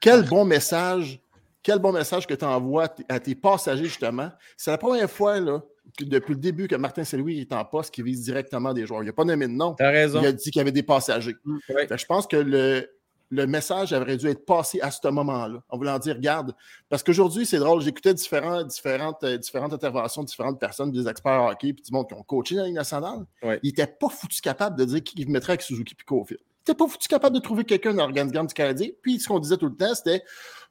Quel 0.00 0.28
bon 0.28 0.44
message, 0.44 1.20
quel 1.62 1.78
bon 1.78 1.92
message 1.92 2.26
que 2.26 2.34
tu 2.34 2.44
envoies 2.44 2.88
à 3.08 3.20
tes 3.20 3.34
passagers, 3.34 3.84
justement. 3.84 4.30
C'est 4.56 4.70
la 4.70 4.78
première 4.78 5.10
fois 5.10 5.40
là, 5.40 5.62
depuis 6.00 6.34
le 6.34 6.40
début 6.40 6.68
que 6.68 6.74
Martin 6.74 7.04
Saint-Louis 7.04 7.40
est 7.40 7.52
en 7.52 7.64
poste 7.64 7.94
qui 7.94 8.02
vise 8.02 8.22
directement 8.22 8.74
des 8.74 8.86
joueurs. 8.86 9.02
Il 9.02 9.06
n'a 9.06 9.12
pas 9.12 9.24
nommé 9.24 9.46
de 9.46 9.52
nom. 9.52 9.76
As 9.78 9.90
raison. 9.90 10.20
Il 10.20 10.26
a 10.26 10.32
dit 10.32 10.50
qu'il 10.50 10.56
y 10.56 10.60
avait 10.60 10.72
des 10.72 10.82
passagers. 10.82 11.36
Je 11.68 12.06
pense 12.06 12.26
que 12.26 12.36
le, 12.36 12.88
le 13.32 13.46
message 13.46 13.94
aurait 13.94 14.18
dû 14.18 14.28
être 14.28 14.44
passé 14.44 14.78
à 14.82 14.90
ce 14.90 15.08
moment-là, 15.08 15.62
en 15.70 15.78
voulant 15.78 15.98
dire, 15.98 16.16
regarde, 16.16 16.54
parce 16.90 17.02
qu'aujourd'hui, 17.02 17.46
c'est 17.46 17.58
drôle, 17.58 17.80
j'écoutais 17.80 18.12
différentes, 18.12 18.66
différentes, 18.66 19.24
euh, 19.24 19.38
différentes 19.38 19.72
interventions 19.72 20.22
de 20.22 20.28
différentes 20.28 20.60
personnes, 20.60 20.92
des 20.92 21.08
experts 21.08 21.42
hockey, 21.44 21.72
puis 21.72 21.82
du 21.82 21.92
monde 21.92 22.06
qui 22.06 22.14
ont 22.14 22.22
coaché 22.22 22.56
dans 22.56 22.60
la 22.60 22.66
Ligue 22.66 22.76
nationale. 22.76 23.24
Ils 23.42 23.58
n'étaient 23.68 23.86
pas 23.86 24.10
foutus 24.10 24.42
capables 24.42 24.78
de 24.78 24.84
dire 24.84 25.02
qui 25.02 25.24
mettrait 25.24 25.52
avec 25.52 25.62
Suzuki 25.62 25.94
puis 25.94 26.04
Cofield. 26.04 26.42
Ils 26.42 26.70
n'étaient 26.70 26.76
pas 26.76 26.86
foutus 26.86 27.08
capables 27.08 27.34
de 27.34 27.40
trouver 27.40 27.64
quelqu'un 27.64 27.94
dans 27.94 28.02
l'organigramme 28.02 28.46
du 28.46 28.54
Canadien. 28.54 28.88
Puis 29.00 29.18
ce 29.18 29.28
qu'on 29.28 29.38
disait 29.38 29.56
tout 29.56 29.66
le 29.66 29.76
temps, 29.76 29.94
c'était 29.94 30.22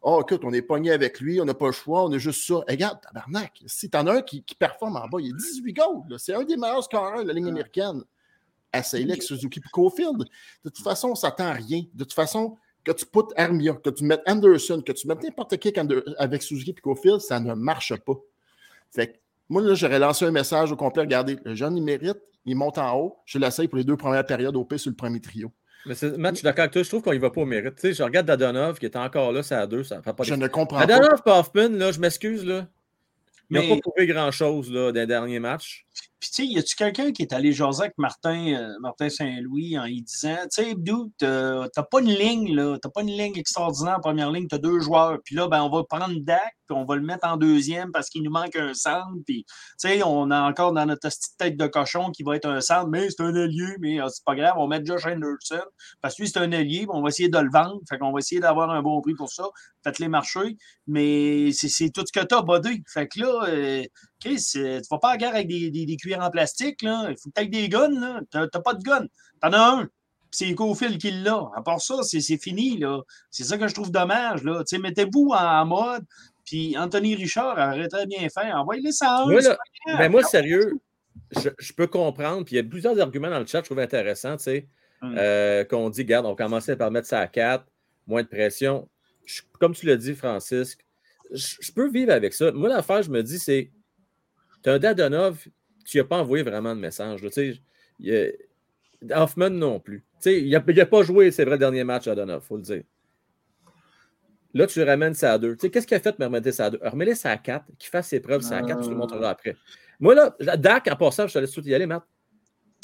Oh, 0.04 0.22
écoute, 0.22 0.42
on 0.44 0.54
est 0.54 0.62
pogné 0.62 0.92
avec 0.92 1.20
lui, 1.20 1.42
on 1.42 1.46
n'a 1.46 1.54
pas 1.54 1.68
le 1.68 1.72
choix, 1.72 2.06
on 2.06 2.12
a 2.12 2.18
juste 2.18 2.48
ça. 2.48 2.64
regarde, 2.68 3.00
tabarnak, 3.02 3.62
si 3.66 3.90
t'en 3.90 4.06
as 4.08 4.18
un 4.18 4.22
qui, 4.22 4.44
performe 4.58 4.98
en 4.98 5.08
bas, 5.08 5.18
il 5.20 5.28
y 5.28 5.32
a 5.32 5.36
18 5.36 5.74
goals. 5.74 6.20
C'est 6.20 6.34
un 6.34 6.44
des 6.44 6.58
meilleurs 6.58 6.84
scoreurs 6.84 7.24
de 7.24 7.28
la 7.28 7.34
ligne 7.34 7.50
américaine 7.50 8.04
essaye 8.74 9.04
avec 9.04 9.24
Suzuki 9.24 9.60
et 9.60 9.70
Cofield. 9.72 10.26
De 10.64 10.70
toute 10.70 10.84
façon, 10.84 11.10
on 11.10 11.12
ne 11.12 11.16
s'attend 11.16 11.48
à 11.48 11.54
rien. 11.54 11.84
De 11.94 12.04
toute 12.04 12.14
façon, 12.14 12.58
que 12.84 12.92
tu 12.92 13.06
putes 13.06 13.32
Armia, 13.36 13.74
que 13.74 13.90
tu 13.90 14.04
mettes 14.04 14.24
Anderson, 14.26 14.82
que 14.86 14.92
tu 14.92 15.08
mettes 15.08 15.24
n'importe 15.24 15.58
qui 15.58 15.74
avec 16.18 16.42
Suzuki 16.42 16.72
et 16.72 16.82
Cofield, 16.82 17.20
ça 17.20 17.40
ne 17.40 17.54
marche 17.54 17.96
pas. 17.98 18.16
Fait 18.92 19.08
que 19.08 19.18
moi, 19.50 19.62
là, 19.62 19.74
j'aurais 19.74 20.00
lancé 20.00 20.26
un 20.26 20.32
message 20.32 20.72
au 20.72 20.76
complet. 20.76 21.04
Regardez, 21.04 21.38
le 21.44 21.56
jeune, 21.56 21.76
il 21.76 21.84
mérite, 21.84 22.18
il 22.46 22.56
monte 22.56 22.78
en 22.78 22.98
haut. 22.98 23.18
Je 23.26 23.38
l'essaye 23.38 23.68
pour 23.68 23.78
les 23.78 23.84
deux 23.84 23.98
premières 23.98 24.26
périodes 24.26 24.56
au 24.56 24.64
P 24.64 24.78
sur 24.78 24.90
le 24.90 24.96
premier 24.96 25.20
trio. 25.20 25.52
Mais 25.86 25.96
Matt, 26.18 26.36
je 26.36 26.38
suis 26.40 26.44
d'accord 26.44 26.64
avec 26.64 26.72
toi. 26.72 26.84
Je 26.84 26.88
trouve 26.88 27.02
qu'on 27.02 27.12
y 27.12 27.18
va 27.18 27.32
pas 27.32 27.42
au 27.42 27.46
mérite. 27.46 27.76
Tu 27.76 27.82
sais, 27.82 27.94
je 27.94 28.04
regarde 28.04 28.28
Dadonov 28.28 28.80
qui 28.80 28.86
est 28.86 28.96
encore 28.96 29.32
là, 29.32 29.44
c'est 29.44 29.56
à 29.56 29.68
deux. 29.68 29.84
Ça 29.84 30.02
fait 30.02 30.14
pas 30.14 30.24
je 30.24 30.36
ne 30.36 30.48
comprends 30.48 30.86
Dadonov 30.86 31.24
pas. 31.24 31.42
Dadonov 31.42 31.80
là, 31.80 31.92
je 31.92 32.00
m'excuse, 32.00 32.46
là. 32.46 32.68
Il 33.50 33.60
n'a 33.60 33.76
pas 33.76 33.82
trouvé 33.82 34.08
grand-chose 34.08 34.72
dans 34.72 34.92
les 34.92 35.06
derniers 35.06 35.40
matchs. 35.40 35.86
Puis, 36.22 36.30
tu 36.30 36.44
sais, 36.44 36.48
y 36.48 36.60
a-tu 36.60 36.76
quelqu'un 36.76 37.12
qui 37.12 37.24
est 37.24 37.34
allé 37.34 37.52
jaser 37.52 37.82
avec 37.82 37.98
Martin, 37.98 38.54
euh, 38.54 38.76
Martin 38.80 39.10
Saint-Louis 39.10 39.78
en 39.80 39.86
lui 39.86 40.04
disant, 40.04 40.38
tu 40.56 40.64
sais, 40.64 40.76
t'as 41.18 41.84
pas 41.84 42.00
une 42.00 42.14
ligne, 42.14 42.56
là, 42.56 42.78
t'as 42.80 42.90
pas 42.90 43.02
une 43.02 43.10
ligne 43.10 43.36
extraordinaire 43.38 43.98
en 43.98 44.02
première 44.02 44.30
ligne, 44.30 44.48
t'as 44.48 44.60
deux 44.60 44.80
joueurs. 44.80 45.18
Puis 45.26 45.34
là, 45.36 45.48
ben, 45.48 45.64
on 45.64 45.70
va 45.72 45.84
prendre 45.84 46.14
Dak, 46.20 46.54
puis 46.68 46.78
on 46.78 46.86
va 46.86 46.96
le 46.96 47.02
mettre 47.02 47.28
en 47.28 47.38
deuxième 47.38 47.92
parce 47.92 48.08
qu'il 48.08 48.22
nous 48.22 48.30
manque 48.30 48.56
un 48.56 48.76
centre. 48.76 49.08
Puis, 49.26 49.46
tu 49.48 49.90
sais, 49.90 50.04
on 50.04 50.30
a 50.30 50.42
encore 50.42 50.74
dans 50.74 50.86
notre 50.86 51.10
petite 51.10 51.38
tête 51.40 51.58
de 51.58 51.66
cochon 51.66 52.12
qui 52.12 52.22
va 52.22 52.36
être 52.36 52.48
un 52.48 52.62
centre, 52.62 52.88
mais 52.88 53.10
c'est 53.10 53.24
un 53.24 53.34
allié, 53.34 53.76
mais 53.80 54.00
ah, 54.00 54.08
c'est 54.08 54.24
pas 54.24 54.36
grave, 54.36 54.54
on 54.58 54.68
va 54.68 54.78
mettre 54.78 54.86
Josh 54.86 55.08
Henderson 55.08 55.66
parce 56.02 56.16
que 56.16 56.22
lui, 56.22 56.30
c'est 56.30 56.40
un 56.40 56.52
allier, 56.52 56.86
on 56.90 57.02
va 57.02 57.10
essayer 57.10 57.30
de 57.30 57.40
le 57.40 57.50
vendre. 57.52 57.80
Fait 57.90 57.98
qu'on 57.98 58.12
va 58.12 58.20
essayer 58.20 58.40
d'avoir 58.40 58.70
un 58.70 58.82
bon 58.82 59.02
prix 59.02 59.16
pour 59.16 59.32
ça. 59.32 59.46
Faites-les 59.84 60.08
marcher. 60.08 60.58
Mais 60.88 61.52
c'est 61.52 61.90
tout 61.90 62.04
ce 62.06 62.12
que 62.12 62.24
t'as, 62.24 62.42
Buddy. 62.42 62.84
Fait 62.88 63.08
que 63.08 63.20
là, 63.22 63.46
euh, 63.48 63.84
tu 64.22 64.60
ne 64.60 64.90
vas 64.90 65.00
pas 65.00 65.10
à 65.10 65.12
la 65.12 65.18
guerre 65.18 65.36
avec 65.36 65.48
des, 65.48 65.70
des, 65.70 65.98
cuillères 65.98 66.22
en 66.22 66.30
plastique. 66.30 66.82
Là. 66.82 67.08
Il 67.10 67.18
faut 67.18 67.30
que 67.30 67.36
tu 67.36 67.44
aies 67.44 67.48
des 67.48 67.70
guns. 67.70 68.22
Tu 68.32 68.38
n'as 68.38 68.48
pas 68.48 68.74
de 68.74 68.84
gun. 68.84 69.02
Tu 69.02 69.48
en 69.48 69.54
as 69.54 69.82
un. 69.82 69.90
C'est 70.32 70.54
Cofield 70.54 70.98
qui 70.98 71.12
l'a. 71.12 71.50
À 71.56 71.62
part 71.62 71.82
ça, 71.82 71.96
c'est 72.04 72.38
fini. 72.38 72.82
C'est 73.30 73.44
ça 73.44 73.58
que 73.58 73.68
je 73.68 73.74
trouve 73.74 73.92
dommage. 73.92 74.44
Mettez-vous 74.44 75.32
en, 75.36 75.66
mode. 75.66 76.06
Puis 76.46 76.78
Anthony 76.78 77.16
Richard 77.16 77.54
aurait 77.54 77.88
très 77.88 78.06
bien 78.08 78.28
fait. 78.30 78.52
Envoyez-les 78.52 78.92
ça 78.92 79.26
ben 79.86 80.10
moi, 80.10 80.24
sérieux, 80.24 80.80
je, 81.32 81.74
peux 81.74 81.88
comprendre. 81.88 82.46
Puis 82.46 82.56
il 82.56 82.58
y 82.58 82.60
a 82.60 82.64
plusieurs 82.64 83.00
arguments 83.00 83.30
dans 83.30 83.40
le 83.40 83.46
chat 83.46 83.60
que 83.60 83.66
je 83.66 83.70
trouve 83.70 83.80
intéressants. 83.80 84.38
Hum. 85.04 85.16
Euh, 85.18 85.64
qu'on 85.66 85.90
dit, 85.90 86.06
garde, 86.06 86.28
on 86.28 86.36
commençait 86.36 86.76
par 86.76 86.92
mettre 86.92 87.08
ça 87.08 87.20
à 87.20 87.28
4, 87.28 87.66
moins 88.06 88.22
de 88.22 88.28
pression. 88.28 88.88
comme 89.60 89.74
tu 89.74 89.88
l'as 89.88 89.96
dit, 89.96 90.14
Francis, 90.14 90.78
je, 91.32 91.72
peux 91.72 91.90
vivre 91.90 92.12
avec 92.12 92.34
ça. 92.34 92.52
Moi, 92.52 92.70
l'affaire, 92.70 93.02
je 93.02 93.10
me 93.10 93.24
dis, 93.24 93.40
c'est 93.40 93.72
tu 94.64 94.70
as 94.70 94.74
un 94.74 94.80
Dadonov, 94.80 95.48
tu 95.86 95.98
n'as 95.98 96.04
pas 96.04 96.18
envoyé 96.18 96.44
vraiment 96.44 96.76
de 96.76 96.80
message. 96.80 97.22
Hoffman 99.10 99.50
non 99.50 99.80
plus. 99.80 100.04
il 100.26 100.50
n'a 100.50 100.86
pas 100.86 101.04
joué, 101.04 101.32
c'est 101.32 101.44
vrai, 101.44 101.56
le 101.56 101.60
dernier 101.60 101.84
match 101.84 102.08
à 102.08 102.16
Dadonov, 102.16 102.42
il 102.44 102.48
faut 102.48 102.58
le 102.58 102.64
dire. 102.64 102.84
Là, 104.54 104.68
tu 104.68 104.84
ramènes 104.84 105.14
ça 105.14 105.34
à 105.34 105.38
deux. 105.38 105.56
Qu'est-ce 105.56 105.88
qu'il 105.88 105.96
a 105.96 106.00
fait 106.00 106.12
de 106.12 106.18
me 106.20 106.26
remettre 106.26 106.52
ça 106.52 106.66
à 106.66 106.70
deux? 106.70 106.80
Remets-les 106.82 107.16
ça 107.16 107.32
à 107.32 107.38
quatre, 107.38 107.66
qu'il 107.78 107.90
fasse 107.90 108.10
ses 108.10 108.20
preuves 108.20 108.42
ça 108.42 108.58
à 108.58 108.64
quatre, 108.64 108.84
tu 108.84 108.90
le 108.90 108.96
montreras 108.96 109.30
après. 109.30 109.56
Moi, 110.00 110.14
là, 110.16 110.58
Dak, 110.58 110.88
en 110.92 110.96
passant, 110.96 111.28
je 111.28 111.34
te 111.34 111.40
laisse 111.40 111.52
tout 111.52 111.64
y 111.64 111.74
aller, 111.74 111.86
Matt. 111.86 112.04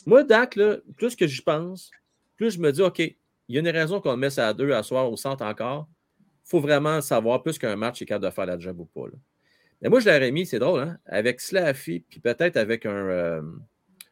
Moi, 0.05 0.23
Dak, 0.23 0.55
là, 0.55 0.77
plus 0.95 1.15
que 1.15 1.27
j'y 1.27 1.41
pense, 1.41 1.91
plus 2.37 2.51
je 2.51 2.59
me 2.59 2.71
dis, 2.71 2.81
OK, 2.81 2.99
il 2.99 3.15
y 3.49 3.57
a 3.57 3.59
une 3.59 3.69
raison 3.69 3.99
qu'on 3.99 4.11
le 4.11 4.17
met 4.17 4.29
ça 4.29 4.47
à 4.47 4.53
deux 4.53 4.71
à 4.71 4.83
soir 4.83 5.11
au 5.11 5.17
centre 5.17 5.43
encore. 5.43 5.87
Il 6.19 6.49
faut 6.49 6.59
vraiment 6.61 7.01
savoir, 7.01 7.43
plus 7.43 7.57
qu'un 7.57 7.75
match, 7.75 8.01
est 8.01 8.05
capable 8.05 8.25
de 8.25 8.31
faire 8.31 8.45
la 8.45 8.57
job 8.57 8.79
ou 8.79 8.85
pas. 8.85 9.07
Là. 9.07 9.17
Mais 9.81 9.89
moi, 9.89 9.99
je 9.99 10.09
l'aurais 10.09 10.31
mis, 10.31 10.45
c'est 10.45 10.59
drôle, 10.59 10.81
hein, 10.81 10.97
avec 11.05 11.39
Slaffy, 11.39 11.99
puis 12.09 12.19
peut-être 12.19 12.57
avec 12.57 12.85
un, 12.85 13.09
euh, 13.09 13.41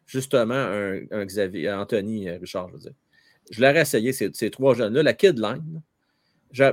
justement, 0.06 0.54
un, 0.54 1.26
Xavier, 1.26 1.72
Anthony 1.72 2.30
euh, 2.30 2.38
Richard, 2.40 2.70
je 2.70 2.74
veux 2.74 2.80
dire. 2.80 2.94
Je 3.52 3.62
l'aurais 3.62 3.82
essayé, 3.82 4.14
ces, 4.14 4.30
ces 4.34 4.50
trois 4.50 4.76
jeunes-là. 4.76 5.04
La 5.04 5.14
Kid 5.14 5.40
Line, 5.40 5.82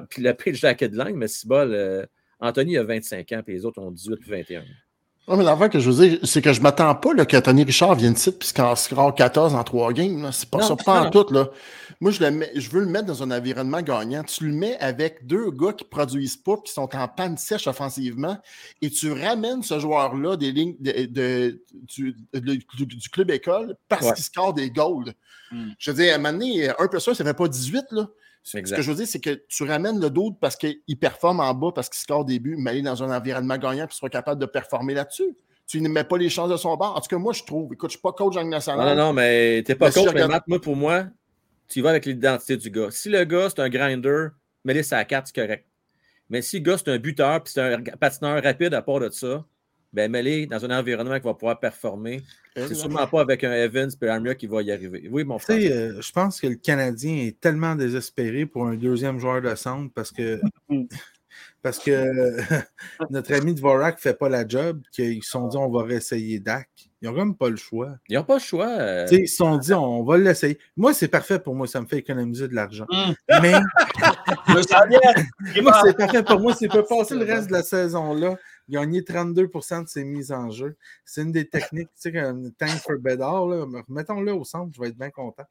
puis 0.08 0.22
le 0.22 0.34
prix 0.34 0.52
de 0.52 0.58
la 0.62 0.74
Kid 0.74 0.94
Line, 0.94 1.16
mais 1.16 1.28
c'est 1.28 1.46
bol, 1.46 1.72
euh, 1.72 2.06
Anthony 2.40 2.76
a 2.76 2.84
25 2.84 3.32
ans, 3.32 3.42
puis 3.44 3.54
les 3.54 3.64
autres 3.64 3.80
ont 3.80 3.90
18 3.90 4.16
puis 4.16 4.30
21. 4.30 4.64
Non, 5.28 5.36
mais 5.36 5.44
l'affaire 5.44 5.70
que 5.70 5.78
je 5.78 5.88
veux 5.88 6.08
dire, 6.08 6.18
c'est 6.24 6.42
que 6.42 6.52
je 6.52 6.58
ne 6.58 6.64
m'attends 6.64 6.92
pas 6.96 7.14
là, 7.14 7.24
que 7.24 7.36
Tony 7.36 7.62
Richard 7.62 7.94
vienne 7.94 8.14
ici 8.14 8.32
puisqu'en 8.32 8.74
score 8.74 9.14
14 9.14 9.54
en 9.54 9.62
trois 9.62 9.92
games. 9.92 10.30
C'est 10.32 10.50
pas 10.50 10.62
ça, 10.62 10.74
pas 10.74 11.02
en 11.02 11.10
tout. 11.10 11.26
Là. 11.32 11.48
Moi, 12.00 12.10
je, 12.10 12.24
le 12.24 12.46
je 12.56 12.68
veux 12.70 12.80
le 12.80 12.86
mettre 12.86 13.06
dans 13.06 13.22
un 13.22 13.30
environnement 13.30 13.80
gagnant. 13.82 14.24
Tu 14.24 14.48
le 14.48 14.52
mets 14.52 14.76
avec 14.78 15.24
deux 15.24 15.52
gars 15.52 15.72
qui 15.72 15.84
ne 15.84 15.88
produisent 15.88 16.36
pas, 16.36 16.56
qui 16.56 16.72
sont 16.72 16.88
en 16.96 17.06
panne 17.06 17.36
sèche 17.36 17.68
offensivement, 17.68 18.36
et 18.80 18.90
tu 18.90 19.12
ramènes 19.12 19.62
ce 19.62 19.78
joueur-là 19.78 20.36
des 20.36 20.50
lignes 20.50 20.74
de, 20.80 21.62
du, 21.84 23.08
club 23.12 23.30
école 23.30 23.76
parce 23.88 24.12
qu'il 24.12 24.24
score 24.24 24.52
des 24.52 24.70
goals. 24.70 25.12
Hmm. 25.52 25.68
Je 25.78 25.92
veux 25.92 26.02
dire, 26.02 26.14
à 26.14 26.16
un 26.16 26.18
moment 26.18 26.32
donné, 26.32 26.68
1 26.68 26.88
plus 26.88 27.08
1, 27.08 27.14
ça 27.14 27.22
ne 27.22 27.28
fait 27.28 27.34
pas 27.34 27.46
18. 27.46 27.84
Là. 27.92 28.08
Ce 28.42 28.58
que 28.58 28.82
je 28.82 28.90
veux 28.90 28.96
dire, 28.96 29.06
c'est 29.06 29.20
que 29.20 29.44
tu 29.48 29.64
ramènes 29.64 30.00
le 30.00 30.10
doute 30.10 30.36
parce 30.40 30.56
qu'il 30.56 30.98
performe 31.00 31.40
en 31.40 31.54
bas, 31.54 31.70
parce 31.74 31.88
qu'il 31.88 32.00
score 32.00 32.24
des 32.24 32.40
buts, 32.40 32.56
mais 32.58 32.70
aller 32.70 32.82
dans 32.82 33.02
un 33.02 33.16
environnement 33.16 33.56
gagnant 33.56 33.84
et 33.84 33.92
soit 33.92 34.10
capable 34.10 34.40
de 34.40 34.46
performer 34.46 34.94
là-dessus. 34.94 35.36
Tu 35.66 35.80
ne 35.80 35.88
mets 35.88 36.04
pas 36.04 36.18
les 36.18 36.28
chances 36.28 36.50
de 36.50 36.56
son 36.56 36.76
bord. 36.76 36.96
En 36.96 37.00
tout 37.00 37.08
cas, 37.08 37.18
moi, 37.18 37.32
je 37.32 37.44
trouve. 37.44 37.72
Écoute, 37.72 37.90
je 37.90 37.96
ne 37.96 37.98
suis 37.98 38.02
pas 38.02 38.12
coach 38.12 38.36
en 38.36 38.44
national. 38.44 38.96
Non, 38.96 39.06
non, 39.06 39.12
mais 39.12 39.62
tu 39.64 39.70
n'es 39.70 39.76
pas 39.76 39.90
coach, 39.92 40.12
mais 40.12 40.26
moi, 40.26 40.60
pour 40.60 40.76
moi, 40.76 41.06
tu 41.68 41.80
vas 41.80 41.90
avec 41.90 42.04
l'identité 42.04 42.56
du 42.56 42.70
gars. 42.70 42.90
Si 42.90 43.08
le 43.08 43.24
gars, 43.24 43.48
c'est 43.48 43.60
un 43.60 43.68
grinder, 43.68 44.28
mets-les 44.64 44.82
sa 44.82 45.04
carte, 45.04 45.28
c'est 45.28 45.40
correct. 45.40 45.66
Mais 46.28 46.42
si 46.42 46.58
le 46.58 46.64
gars, 46.64 46.78
c'est 46.78 46.90
un 46.90 46.98
buteur 46.98 47.42
puis 47.42 47.52
c'est 47.52 47.60
un 47.60 47.80
patineur 47.80 48.42
rapide 48.42 48.74
à 48.74 48.82
part 48.82 49.00
de 49.00 49.10
ça, 49.10 49.44
ben 49.92 50.10
mets-les 50.10 50.46
dans 50.46 50.64
un 50.64 50.78
environnement 50.78 51.18
qui 51.18 51.24
va 51.24 51.34
pouvoir 51.34 51.60
performer. 51.60 52.22
C'est 52.56 52.74
sûrement 52.74 53.06
pas 53.06 53.20
avec 53.20 53.44
un 53.44 53.52
Evans 53.52 53.90
et 54.00 54.08
un 54.08 54.34
qui 54.34 54.46
va 54.46 54.62
y 54.62 54.72
arriver. 54.72 55.08
Oui, 55.10 55.24
mon 55.24 55.38
frère. 55.38 55.58
Euh, 55.58 56.00
je 56.00 56.12
pense 56.12 56.40
que 56.40 56.46
le 56.46 56.56
Canadien 56.56 57.16
est 57.16 57.40
tellement 57.40 57.74
désespéré 57.74 58.46
pour 58.46 58.66
un 58.66 58.74
deuxième 58.74 59.18
joueur 59.18 59.40
de 59.40 59.54
centre 59.54 59.90
parce 59.94 60.10
que 60.10 60.40
parce 61.62 61.78
que 61.78 62.40
notre 63.10 63.34
ami 63.34 63.54
Dvorak 63.54 63.96
ne 63.96 64.00
fait 64.00 64.14
pas 64.14 64.28
la 64.28 64.46
job, 64.46 64.82
qu'ils 64.92 65.22
se 65.22 65.30
sont 65.30 65.48
dit 65.48 65.56
on 65.56 65.70
va 65.70 65.84
réessayer 65.84 66.40
Dak. 66.40 66.68
Ils 67.00 67.08
n'ont 67.08 67.16
même 67.16 67.34
pas 67.34 67.48
le 67.48 67.56
choix. 67.56 67.96
Ils 68.08 68.16
n'ont 68.16 68.24
pas 68.24 68.34
le 68.34 68.40
choix. 68.40 68.68
Euh. 68.68 69.06
Ils 69.10 69.28
se 69.28 69.36
sont 69.36 69.56
dit 69.56 69.74
on 69.74 70.04
va 70.04 70.18
l'essayer. 70.18 70.58
Moi, 70.76 70.94
c'est 70.94 71.08
parfait 71.08 71.38
pour 71.38 71.54
moi, 71.54 71.66
ça 71.66 71.80
me 71.80 71.86
fait 71.86 71.98
économiser 71.98 72.48
de 72.48 72.54
l'argent. 72.54 72.86
Hum. 72.90 73.14
Mais. 73.42 73.52
moi, 75.62 75.80
c'est 75.84 75.96
parfait 75.96 76.22
pour 76.22 76.40
moi. 76.40 76.54
C'est 76.54 76.68
peut 76.68 76.84
passer 76.84 77.14
le 77.14 77.24
reste 77.24 77.48
de 77.48 77.52
la 77.52 77.62
saison-là 77.62 78.36
gagner 78.68 79.02
32% 79.02 79.84
de 79.84 79.88
ses 79.88 80.04
mises 80.04 80.32
en 80.32 80.50
jeu. 80.50 80.76
C'est 81.04 81.22
une 81.22 81.32
des 81.32 81.48
techniques, 81.48 81.88
tu 81.88 82.10
sais, 82.10 82.12
comme 82.12 82.52
Tank 82.52 82.70
for 82.80 82.98
Bedard, 82.98 83.44
remettons-le 83.88 84.32
au 84.32 84.44
centre, 84.44 84.72
je 84.74 84.80
vais 84.80 84.88
être 84.88 84.98
bien 84.98 85.10
content. 85.10 85.46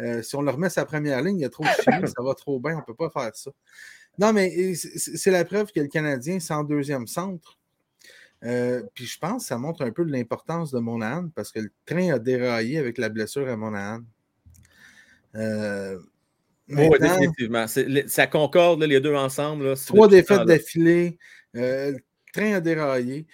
Euh, 0.00 0.22
si 0.22 0.34
on 0.36 0.42
le 0.42 0.50
remet 0.50 0.68
sa 0.68 0.84
première 0.84 1.22
ligne, 1.22 1.38
il 1.38 1.42
y 1.42 1.46
a 1.46 1.50
trop 1.50 1.64
de 1.64 1.68
chimie, 1.68 2.08
ça 2.08 2.22
va 2.22 2.34
trop 2.34 2.58
bien, 2.60 2.74
on 2.74 2.78
ne 2.78 2.84
peut 2.84 2.94
pas 2.94 3.10
faire 3.10 3.34
ça. 3.34 3.50
Non, 4.18 4.32
mais 4.32 4.74
c'est 4.74 5.30
la 5.30 5.44
preuve 5.44 5.72
que 5.72 5.80
le 5.80 5.88
Canadien, 5.88 6.40
c'est 6.40 6.54
en 6.54 6.64
deuxième 6.64 7.06
centre. 7.06 7.58
Euh, 8.44 8.82
puis 8.94 9.06
je 9.06 9.18
pense 9.18 9.42
que 9.42 9.48
ça 9.48 9.58
montre 9.58 9.82
un 9.82 9.90
peu 9.90 10.02
l'importance 10.04 10.70
de 10.70 10.78
Monahan 10.78 11.28
parce 11.34 11.52
que 11.52 11.60
le 11.60 11.70
train 11.84 12.12
a 12.12 12.18
déraillé 12.18 12.78
avec 12.78 12.98
la 12.98 13.08
blessure 13.08 13.48
à 13.48 13.56
Monahan. 13.56 14.00
Euh, 15.34 15.98
oui, 16.68 16.88
définitivement. 17.00 17.66
Ça 18.06 18.26
concorde 18.26 18.82
les 18.82 19.00
deux 19.00 19.14
ensemble. 19.14 19.76
trois 19.76 20.08
défaites 20.08 20.44
d'affilée. 20.44 21.18
Train 22.36 22.54
a 22.54 22.60
déraillé. 22.60 23.26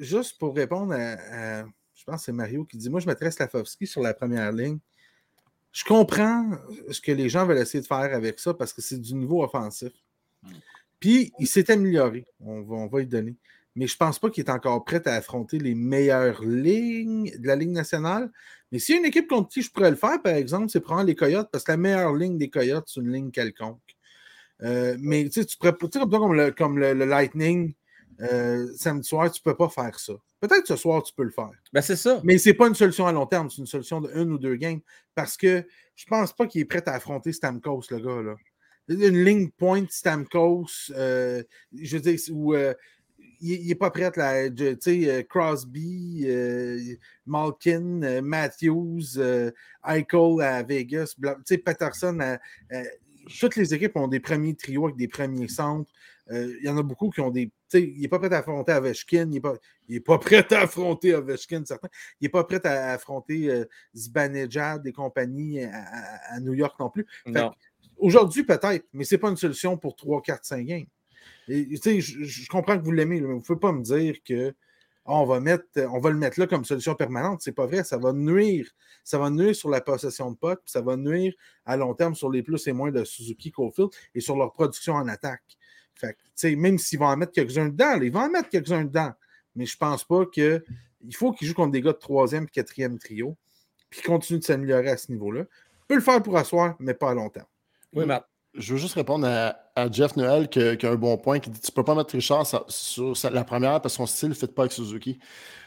juste 0.00 0.38
pour 0.38 0.54
répondre 0.54 0.94
à, 0.94 1.64
je 1.94 2.04
pense 2.04 2.16
que 2.16 2.24
c'est 2.26 2.32
Mario 2.32 2.64
qui 2.64 2.78
dit 2.78 2.88
Moi, 2.88 3.00
je 3.00 3.06
mettrais 3.06 3.30
Slavovski 3.30 3.86
sur 3.86 4.00
la 4.00 4.14
première 4.14 4.52
ligne. 4.52 4.78
Je 5.72 5.84
comprends 5.84 6.50
ce 6.90 7.00
que 7.00 7.12
les 7.12 7.28
gens 7.28 7.46
veulent 7.46 7.58
essayer 7.58 7.80
de 7.80 7.86
faire 7.86 8.14
avec 8.14 8.40
ça 8.40 8.54
parce 8.54 8.72
que 8.72 8.82
c'est 8.82 8.98
du 8.98 9.14
niveau 9.14 9.44
offensif. 9.44 9.92
Puis, 10.98 11.32
il 11.38 11.46
s'est 11.46 11.70
amélioré. 11.70 12.26
On 12.40 12.62
va, 12.62 12.76
on 12.76 12.86
va 12.86 13.02
y 13.02 13.06
donner. 13.06 13.36
Mais 13.76 13.86
je 13.86 13.94
ne 13.94 13.98
pense 13.98 14.18
pas 14.18 14.30
qu'il 14.30 14.44
est 14.44 14.50
encore 14.50 14.84
prêt 14.84 15.06
à 15.06 15.14
affronter 15.14 15.58
les 15.58 15.74
meilleures 15.74 16.42
lignes 16.42 17.30
de 17.38 17.46
la 17.46 17.54
Ligue 17.54 17.70
nationale. 17.70 18.32
Mais 18.72 18.78
s'il 18.78 18.96
y 18.96 18.98
a 18.98 19.00
une 19.00 19.06
équipe 19.06 19.28
contre 19.28 19.48
qui 19.48 19.62
je 19.62 19.70
pourrais 19.70 19.90
le 19.90 19.96
faire, 19.96 20.20
par 20.22 20.34
exemple, 20.34 20.68
c'est 20.68 20.80
prendre 20.80 21.04
les 21.04 21.14
Coyotes, 21.14 21.48
parce 21.52 21.64
que 21.64 21.72
la 21.72 21.76
meilleure 21.76 22.14
ligne 22.14 22.36
des 22.36 22.50
Coyotes, 22.50 22.88
c'est 22.88 23.00
une 23.00 23.12
ligne 23.12 23.30
quelconque. 23.30 23.96
Euh, 24.62 24.96
mais 25.00 25.24
tu 25.24 25.40
sais, 25.40 25.44
tu 25.44 25.56
pourrais, 25.56 25.72
comme, 25.72 26.10
comme, 26.10 26.34
le, 26.34 26.50
comme 26.50 26.78
le, 26.78 26.92
Lightning, 26.92 27.74
euh, 28.20 28.68
samedi 28.76 29.08
soir, 29.08 29.30
tu 29.30 29.40
ne 29.44 29.50
peux 29.50 29.56
pas 29.56 29.68
faire 29.68 29.98
ça. 29.98 30.14
Peut-être 30.40 30.66
ce 30.66 30.76
soir, 30.76 31.02
tu 31.02 31.12
peux 31.14 31.22
le 31.22 31.30
faire. 31.30 31.50
Ben, 31.72 31.80
c'est 31.80 31.96
ça. 31.96 32.20
Mais 32.24 32.38
ce 32.38 32.50
n'est 32.50 32.54
pas 32.54 32.68
une 32.68 32.74
solution 32.74 33.06
à 33.06 33.12
long 33.12 33.26
terme, 33.26 33.50
c'est 33.50 33.58
une 33.58 33.66
solution 33.66 34.00
de 34.00 34.10
une 34.14 34.32
ou 34.32 34.38
deux 34.38 34.56
games. 34.56 34.80
Parce 35.14 35.36
que 35.36 35.64
je 35.94 36.04
ne 36.06 36.08
pense 36.08 36.34
pas 36.34 36.46
qu'il 36.46 36.60
est 36.60 36.66
prêt 36.66 36.82
à 36.86 36.92
affronter 36.92 37.32
Stamkos, 37.32 37.84
le 37.90 37.98
gars. 37.98 38.22
Là. 38.22 38.36
Une 38.88 39.22
ligne 39.24 39.50
point 39.50 39.84
Stamkos, 39.88 40.90
euh, 40.90 41.42
je 41.72 41.96
veux 41.96 42.02
dire, 42.02 42.18
où 42.32 42.54
il 43.42 43.66
n'est 43.66 43.74
pas 43.74 43.90
prêt 43.90 44.10
à. 44.18 44.50
Tu 44.50 44.76
sais, 44.80 45.26
Crosby, 45.28 46.26
Malkin, 47.26 48.20
Matthews, 48.22 49.18
Eichel 49.86 50.40
à 50.42 50.62
Vegas, 50.62 51.14
tu 51.18 51.28
sais, 51.44 51.58
Patterson 51.58 52.38
toutes 53.38 53.56
les 53.56 53.74
équipes 53.74 53.96
ont 53.96 54.08
des 54.08 54.20
premiers 54.20 54.54
trios 54.54 54.84
avec 54.84 54.96
des 54.96 55.08
premiers 55.08 55.48
centres. 55.48 55.90
Euh, 56.30 56.54
il 56.60 56.66
y 56.66 56.68
en 56.68 56.78
a 56.78 56.82
beaucoup 56.82 57.10
qui 57.10 57.20
ont 57.20 57.30
des. 57.30 57.50
Il 57.74 58.00
n'est 58.00 58.08
pas 58.08 58.18
prêt 58.18 58.32
à 58.32 58.38
affronter 58.38 58.72
Ovechkin. 58.72 59.28
Il 59.30 59.30
n'est 59.30 59.40
pas, 59.40 59.54
pas 60.04 60.18
prêt 60.18 60.46
à 60.52 60.60
affronter 60.60 61.14
Ovechkin, 61.14 61.64
certains. 61.64 61.88
Il 62.20 62.24
n'est 62.24 62.30
pas 62.30 62.44
prêt 62.44 62.64
à 62.66 62.92
affronter 62.92 63.50
euh, 63.50 63.64
Zbanejad 63.96 64.86
et 64.86 64.92
compagnie 64.92 65.62
à, 65.62 66.38
New 66.40 66.54
York 66.54 66.78
non 66.78 66.90
plus. 66.90 67.06
Aujourd'hui, 67.96 68.44
peut-être, 68.44 68.86
mais 68.92 69.04
ce 69.04 69.14
n'est 69.14 69.18
pas 69.18 69.28
une 69.28 69.36
solution 69.36 69.76
pour 69.76 69.94
3, 69.94 70.22
4, 70.22 70.44
5 70.44 70.64
games. 70.64 70.86
je, 71.48 71.60
je 72.00 72.48
comprends 72.48 72.78
que 72.78 72.84
vous 72.84 72.92
l'aimez, 72.92 73.20
mais 73.20 73.26
vous 73.26 73.36
ne 73.36 73.40
pouvez 73.40 73.58
pas 73.58 73.72
me 73.72 73.82
dire 73.82 74.16
que 74.24 74.54
on, 75.04 75.24
va 75.24 75.40
mettre, 75.40 75.64
on 75.76 75.98
va 75.98 76.10
le 76.10 76.16
mettre 76.16 76.38
là 76.38 76.46
comme 76.46 76.64
solution 76.64 76.94
permanente. 76.94 77.40
C'est 77.42 77.52
pas 77.52 77.66
vrai. 77.66 77.84
Ça 77.84 77.98
va 77.98 78.12
nuire. 78.12 78.70
Ça 79.04 79.18
va 79.18 79.30
nuire 79.30 79.54
sur 79.54 79.70
la 79.70 79.80
possession 79.80 80.30
de 80.30 80.36
puck, 80.36 80.60
ça 80.66 80.82
va 80.82 80.96
nuire 80.96 81.32
à 81.64 81.76
long 81.76 81.94
terme 81.94 82.14
sur 82.14 82.30
les 82.30 82.42
plus 82.42 82.66
et 82.66 82.72
moins 82.72 82.92
de 82.92 83.02
Suzuki 83.04 83.50
Cofield 83.50 83.90
et 84.14 84.20
sur 84.20 84.36
leur 84.36 84.52
production 84.52 84.94
en 84.94 85.08
attaque. 85.08 85.42
Fait 85.94 86.16
même 86.56 86.78
s'ils 86.78 86.98
vont 86.98 87.06
en 87.06 87.16
mettre 87.16 87.32
quelques-uns 87.32 87.68
dedans, 87.68 87.98
ils 88.00 88.12
vont 88.12 88.20
en 88.20 88.30
mettre 88.30 88.48
quelques-uns 88.48 88.84
dedans. 88.84 89.12
Mais 89.56 89.66
je 89.66 89.76
pense 89.76 90.04
pas 90.04 90.26
que. 90.26 90.64
Il 91.02 91.16
faut 91.16 91.32
qu'ils 91.32 91.48
jouent 91.48 91.54
contre 91.54 91.72
des 91.72 91.80
gars 91.80 91.94
de 91.94 91.98
troisième 91.98 92.44
et 92.44 92.46
quatrième 92.46 92.98
trio, 92.98 93.34
puis 93.88 94.02
continuent 94.02 94.40
de 94.40 94.44
s'améliorer 94.44 94.90
à 94.90 94.96
ce 94.98 95.10
niveau-là. 95.10 95.44
peut 95.88 95.94
le 95.94 96.02
faire 96.02 96.22
pour 96.22 96.36
asseoir, 96.36 96.76
mais 96.78 96.92
pas 96.92 97.10
à 97.10 97.14
long 97.14 97.30
terme. 97.30 97.46
Oui, 97.94 98.04
Matt. 98.04 98.29
Je 98.54 98.72
veux 98.74 98.78
juste 98.78 98.94
répondre 98.94 99.26
à, 99.26 99.56
Jeff 99.90 100.16
Noël 100.16 100.48
qui, 100.48 100.60
a 100.60 100.90
un 100.90 100.96
bon 100.96 101.16
point, 101.16 101.38
qui 101.38 101.50
dit 101.50 101.60
Tu 101.60 101.72
peux 101.72 101.84
pas 101.84 101.94
mettre 101.94 102.12
Richard 102.12 102.46
sur, 102.68 103.14
la 103.30 103.44
première 103.44 103.80
parce 103.80 103.94
que 103.94 103.98
son 103.98 104.06
style 104.06 104.30
ne 104.30 104.34
fit 104.34 104.46
pas 104.46 104.62
avec 104.62 104.72
Suzuki. 104.72 105.18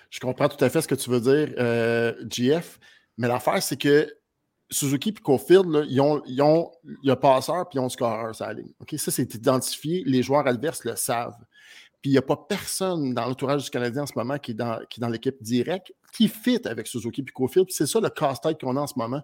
Je 0.09 0.19
comprends 0.19 0.47
tout 0.47 0.63
à 0.63 0.69
fait 0.69 0.81
ce 0.81 0.87
que 0.87 0.95
tu 0.95 1.09
veux 1.09 1.21
dire, 1.21 1.55
euh, 1.57 2.13
GF, 2.29 2.79
mais 3.17 3.27
l'affaire, 3.27 3.63
c'est 3.63 3.77
que 3.77 4.13
Suzuki 4.69 5.09
et 5.09 5.13
Cofield, 5.13 5.85
ils 5.89 6.01
ont, 6.01 6.21
ils 6.25 6.41
ont, 6.41 6.71
passeur 7.15 7.67
puis 7.69 7.79
ils 7.79 7.81
ont 7.81 7.89
scoreur 7.89 8.35
sur 8.35 8.45
la 8.45 8.53
ligne. 8.53 8.73
Ça, 8.97 9.11
c'est 9.11 9.33
identifié. 9.33 10.03
Les 10.05 10.21
joueurs 10.21 10.45
adverses 10.47 10.83
le 10.83 10.95
savent. 10.95 11.37
Puis 12.01 12.11
il 12.11 12.13
n'y 12.13 12.17
a 12.17 12.21
pas 12.21 12.35
personne 12.35 13.13
dans 13.13 13.25
l'entourage 13.25 13.63
du 13.63 13.69
Canadien 13.69 14.03
en 14.03 14.05
ce 14.05 14.13
moment 14.15 14.37
qui 14.37 14.51
est 14.51 14.55
dans, 14.55 14.79
qui 14.89 14.99
dans 14.99 15.07
l'équipe 15.07 15.41
directe 15.41 15.93
qui 16.11 16.27
fit 16.27 16.59
avec 16.65 16.85
Suzuki 16.87 17.21
et 17.21 17.31
Cofield. 17.31 17.67
C'est 17.71 17.87
ça 17.87 17.99
le 17.99 18.09
casse-tête 18.09 18.59
qu'on 18.59 18.75
a 18.75 18.81
en 18.81 18.87
ce 18.87 18.97
moment 18.97 19.23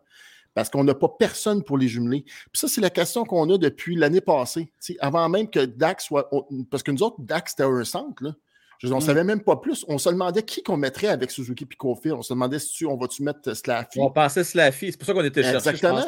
parce 0.54 0.70
qu'on 0.70 0.84
n'a 0.84 0.96
pas 0.96 1.10
personne 1.10 1.64
pour 1.64 1.78
les 1.78 1.88
jumeler. 1.88 2.24
Puis 2.24 2.60
ça, 2.60 2.68
c'est 2.68 2.82
la 2.82 2.90
question 2.90 3.24
qu'on 3.24 3.50
a 3.50 3.58
depuis 3.58 3.96
l'année 3.96 4.22
passée. 4.22 4.72
avant 5.00 5.30
même 5.30 5.50
que 5.50 5.66
Dax 5.66 6.06
soit. 6.06 6.30
Parce 6.70 6.84
que 6.84 6.92
nous 6.92 7.04
autres, 7.04 7.18
Dax, 7.20 7.52
c'était 7.52 7.64
un 7.64 7.84
centre. 7.84 8.24
Là. 8.24 8.36
On 8.84 8.88
ne 8.88 8.96
mm. 8.96 9.02
savait 9.02 9.24
même 9.24 9.42
pas 9.42 9.58
plus. 9.58 9.84
On 9.88 9.98
se 9.98 10.10
demandait 10.10 10.44
qui 10.44 10.63
qu'on 10.63 10.78
mettrait 10.78 11.08
avec 11.08 11.32
Suzuki 11.32 11.65
Kofi. 11.65 12.12
On 12.12 12.22
se 12.22 12.34
demandait 12.34 12.60
si 12.60 12.86
on 12.86 12.96
va-tu 12.96 13.24
mettre 13.24 13.54
Slaffy. 13.54 14.00
On 14.00 14.10
pensait 14.10 14.44
Slaffy. 14.44 14.92
C'est 14.92 14.98
pour 14.98 15.06
ça 15.06 15.13
qu'on 15.13 15.24
était 15.24 15.44
cherché. 15.44 15.70
Exactement. 15.70 16.02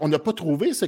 on 0.00 0.08
n'a 0.08 0.18
pas 0.18 0.32
trouvé 0.32 0.74
ce, 0.74 0.86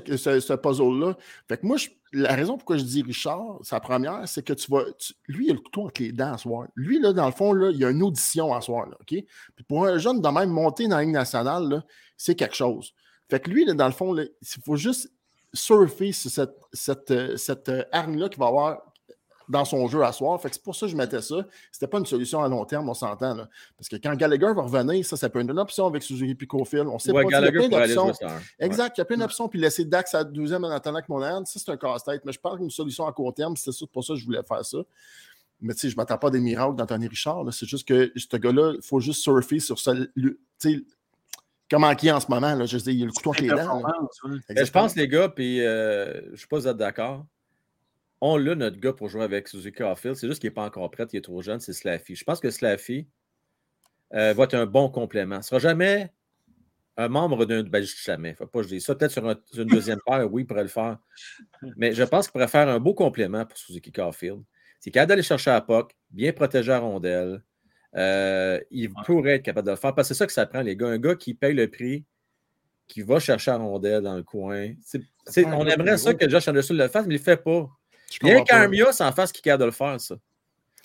puzzle-là. 0.56 1.16
Fait 1.46 1.58
que 1.58 1.66
moi, 1.66 1.76
la 2.12 2.34
raison 2.34 2.56
pourquoi 2.56 2.76
je 2.76 2.82
dis 2.82 3.02
Richard, 3.02 3.58
sa 3.62 3.78
première, 3.78 4.22
c'est 4.26 4.42
que 4.42 4.52
tu 4.52 4.70
vas. 4.70 4.82
lui, 5.28 5.46
il 5.46 5.50
a 5.50 5.54
le 5.54 5.60
couteau 5.60 5.82
entre 5.82 6.02
les 6.02 6.12
dents 6.12 6.32
à 6.32 6.38
soir. 6.38 6.66
Lui, 6.74 7.00
là, 7.00 7.12
dans 7.12 7.26
le 7.26 7.32
fond, 7.32 7.52
là, 7.52 7.70
il 7.70 7.78
y 7.78 7.84
a 7.84 7.90
une 7.90 8.02
audition 8.02 8.52
à 8.52 8.60
soir. 8.60 8.88
Là, 8.88 8.96
Puis 9.06 9.24
pour 9.68 9.86
un 9.86 9.98
jeune 9.98 10.20
de 10.20 10.28
même 10.28 10.50
monter 10.50 10.88
dans 10.88 10.96
la 10.96 11.02
ligne 11.02 11.12
nationale, 11.12 11.68
là, 11.68 11.84
c'est 12.16 12.34
quelque 12.34 12.56
chose. 12.56 12.94
Fait 13.30 13.40
que 13.40 13.50
lui, 13.50 13.64
dans 13.64 13.86
le 13.86 13.92
fond, 13.92 14.16
il 14.16 14.28
faut 14.64 14.76
juste 14.76 15.12
surfer 15.52 16.12
sur 16.12 16.30
cette, 16.30 16.56
cette, 16.72 17.10
euh, 17.10 17.36
cette 17.36 17.68
euh, 17.68 17.84
arme-là 17.92 18.28
qu'il 18.28 18.38
va 18.38 18.48
avoir 18.48 18.87
dans 19.48 19.64
son 19.64 19.86
jeu 19.88 20.02
à 20.02 20.12
soir. 20.12 20.40
Fait 20.40 20.48
que 20.48 20.54
c'est 20.54 20.62
pour 20.62 20.74
ça 20.74 20.86
que 20.86 20.92
je 20.92 20.96
mettais 20.96 21.22
ça. 21.22 21.36
C'était 21.72 21.86
pas 21.86 21.98
une 21.98 22.06
solution 22.06 22.42
à 22.42 22.48
long 22.48 22.64
terme, 22.64 22.88
on 22.88 22.94
s'entend. 22.94 23.34
Là. 23.34 23.48
Parce 23.76 23.88
que 23.88 23.96
quand 23.96 24.14
Gallagher 24.14 24.52
va 24.54 24.62
revenir, 24.62 25.04
ça, 25.04 25.16
ça 25.16 25.28
peut 25.28 25.40
être 25.40 25.50
une 25.50 25.58
option 25.58 25.86
avec 25.86 26.02
Suzuki 26.02 26.34
Picofield. 26.34 26.86
On 26.88 26.98
sait 26.98 27.12
pas. 27.12 27.22
Il 27.22 27.30
y 27.30 27.34
a 27.34 27.50
plein 27.50 27.68
d'options. 27.68 28.12
Exact, 28.58 28.96
il 28.96 29.00
y 29.00 29.02
a 29.02 29.04
plein 29.04 29.16
d'options. 29.16 29.48
Puis 29.48 29.58
laisser 29.58 29.84
Dax 29.84 30.14
à 30.14 30.24
deuxième 30.24 30.64
en 30.64 30.70
attendant 30.70 31.00
que 31.00 31.06
mon 31.08 31.20
ça, 31.20 31.42
c'est 31.44 31.70
un 31.70 31.76
casse-tête. 31.76 32.24
Mais 32.24 32.32
je 32.32 32.40
parle 32.40 32.58
d'une 32.58 32.70
solution 32.70 33.06
à 33.06 33.12
court 33.12 33.34
terme. 33.34 33.56
C'est 33.56 33.72
pour 33.90 34.04
ça 34.04 34.14
que 34.14 34.20
je 34.20 34.24
voulais 34.24 34.42
faire 34.46 34.64
ça. 34.64 34.78
Mais 35.60 35.74
tu 35.74 35.80
sais, 35.80 35.88
je 35.88 35.94
ne 35.94 36.00
m'attends 36.00 36.18
pas 36.18 36.30
des 36.30 36.40
miracles 36.40 36.76
d'Anthony 36.76 37.08
Richard. 37.08 37.44
C'est 37.52 37.66
juste 37.66 37.86
que 37.86 38.12
ce 38.14 38.36
gars-là, 38.36 38.74
il 38.76 38.82
faut 38.82 39.00
juste 39.00 39.22
surfer 39.22 39.58
sur 39.58 39.78
ça 39.78 39.92
comment 41.70 41.94
qui 41.94 42.10
en 42.10 42.20
ce 42.20 42.26
moment. 42.28 42.54
Là, 42.54 42.66
je 42.66 42.78
sais, 42.78 42.92
il 42.92 43.00
y 43.00 43.02
a 43.02 43.06
le 43.06 43.12
couteau 43.12 43.30
entre 43.30 43.42
les 43.42 43.48
dents. 43.48 43.82
Je 44.48 44.70
pense, 44.70 44.96
les 44.96 45.08
gars, 45.08 45.28
puis 45.28 45.60
euh, 45.60 46.20
je 46.26 46.30
ne 46.30 46.36
sais 46.36 46.46
pas 46.46 46.56
si 46.58 46.62
vous 46.62 46.68
êtes 46.68 46.76
d'accord. 46.76 47.26
On 48.20 48.36
l'a, 48.36 48.54
notre 48.54 48.78
gars, 48.78 48.92
pour 48.92 49.08
jouer 49.08 49.22
avec 49.22 49.48
Suzuki 49.48 49.82
Offield. 49.82 50.16
C'est 50.16 50.26
juste 50.26 50.40
qu'il 50.40 50.50
n'est 50.50 50.54
pas 50.54 50.64
encore 50.64 50.90
prêt, 50.90 51.06
il 51.12 51.16
est 51.16 51.22
trop 51.22 51.40
jeune, 51.42 51.60
c'est 51.60 51.72
Slaffy. 51.72 52.16
Je 52.16 52.24
pense 52.24 52.40
que 52.40 52.50
Slaffy 52.50 53.06
euh, 54.14 54.32
va 54.32 54.44
être 54.44 54.54
un 54.54 54.66
bon 54.66 54.88
complément. 54.88 55.36
Il 55.36 55.38
ne 55.38 55.42
sera 55.42 55.58
jamais 55.58 56.12
un 56.96 57.08
membre 57.08 57.46
d'un. 57.46 57.62
Ben, 57.62 57.84
jamais. 57.84 58.34
Faut 58.34 58.46
pas 58.46 58.62
je 58.62 58.68
dis 58.68 58.80
ça. 58.80 58.94
Peut-être 58.94 59.12
sur 59.12 59.62
une 59.62 59.68
deuxième 59.68 60.00
paire, 60.04 60.30
oui, 60.32 60.42
il 60.42 60.46
pourrait 60.46 60.62
le 60.62 60.68
faire. 60.68 60.98
Mais 61.76 61.94
je 61.94 62.02
pense 62.02 62.26
qu'il 62.26 62.32
pourrait 62.32 62.48
faire 62.48 62.68
un 62.68 62.80
beau 62.80 62.92
complément 62.92 63.46
pour 63.46 63.56
Suzuki 63.56 63.92
Carfield. 63.92 64.42
C'est 64.80 64.90
capable 64.90 65.10
d'aller 65.10 65.22
chercher 65.22 65.50
à 65.50 65.60
POC, 65.60 65.92
bien 66.10 66.32
protéger 66.32 66.70
la 66.70 66.80
rondelle, 66.80 67.42
euh, 67.96 68.60
il 68.70 68.92
pourrait 69.06 69.36
être 69.36 69.42
capable 69.42 69.66
de 69.66 69.72
le 69.72 69.76
faire. 69.76 69.94
Parce 69.94 70.08
que 70.08 70.14
c'est 70.14 70.18
ça 70.18 70.26
que 70.26 70.32
ça 70.32 70.46
prend, 70.46 70.60
les 70.60 70.76
gars. 70.76 70.88
Un 70.88 70.98
gars 70.98 71.14
qui 71.14 71.34
paye 71.34 71.54
le 71.54 71.68
prix, 71.68 72.04
qui 72.86 73.02
va 73.02 73.20
chercher 73.20 73.50
un 73.52 73.58
rondelle 73.58 74.02
dans 74.02 74.16
le 74.16 74.22
coin. 74.22 74.72
on 75.36 75.66
aimerait 75.66 75.98
ça 75.98 76.14
que 76.14 76.28
Josh 76.28 76.48
Anderson 76.48 76.74
le 76.74 76.88
fasse, 76.88 77.06
mais 77.06 77.14
il 77.14 77.18
ne 77.18 77.18
le 77.18 77.24
fait 77.24 77.42
pas. 77.42 77.68
Il 78.22 78.28
y 78.28 78.32
a 78.32 78.42
qu'un 78.42 78.92
s'en 78.92 79.12
fasse 79.12 79.32
qui 79.32 79.40
est 79.40 79.42
capable 79.42 79.62
de 79.62 79.66
le 79.66 79.72
faire, 79.72 80.00
ça. 80.00 80.16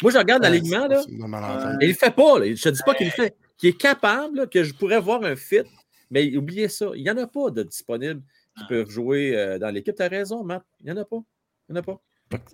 Moi, 0.01 0.11
je 0.11 0.17
regarde 0.17 0.43
l'alignement, 0.43 0.87
là. 0.87 1.01
Et 1.07 1.11
il 1.11 1.19
ne 1.19 1.87
le 1.87 1.93
fait 1.93 2.13
pas. 2.13 2.35
Je 2.43 2.49
ne 2.49 2.55
te 2.55 2.69
dis 2.69 2.81
pas 2.85 2.93
qu'il 2.93 3.07
le 3.07 3.11
fait. 3.11 3.35
Qu'il 3.57 3.69
est 3.69 3.79
capable, 3.79 4.49
que 4.49 4.63
je 4.63 4.73
pourrais 4.73 4.99
voir 4.99 5.23
un 5.23 5.35
fit, 5.35 5.61
mais 6.09 6.35
oubliez 6.35 6.67
ça. 6.67 6.87
Il 6.95 7.03
n'y 7.03 7.09
en 7.09 7.17
a 7.17 7.27
pas 7.27 7.51
de 7.51 7.63
disponibles 7.63 8.21
qui 8.57 8.65
peuvent 8.67 8.89
jouer 8.89 9.37
euh, 9.37 9.59
dans 9.59 9.69
l'équipe. 9.69 9.95
Tu 9.95 10.01
as 10.01 10.07
raison, 10.07 10.43
Matt. 10.43 10.63
Il 10.81 10.91
n'y 10.91 10.91
en 10.91 11.01
a 11.01 11.05
pas. 11.05 11.21
Il 11.69 11.73
n'y 11.73 11.77
en 11.77 11.81
a 11.81 11.83
pas. 11.83 12.01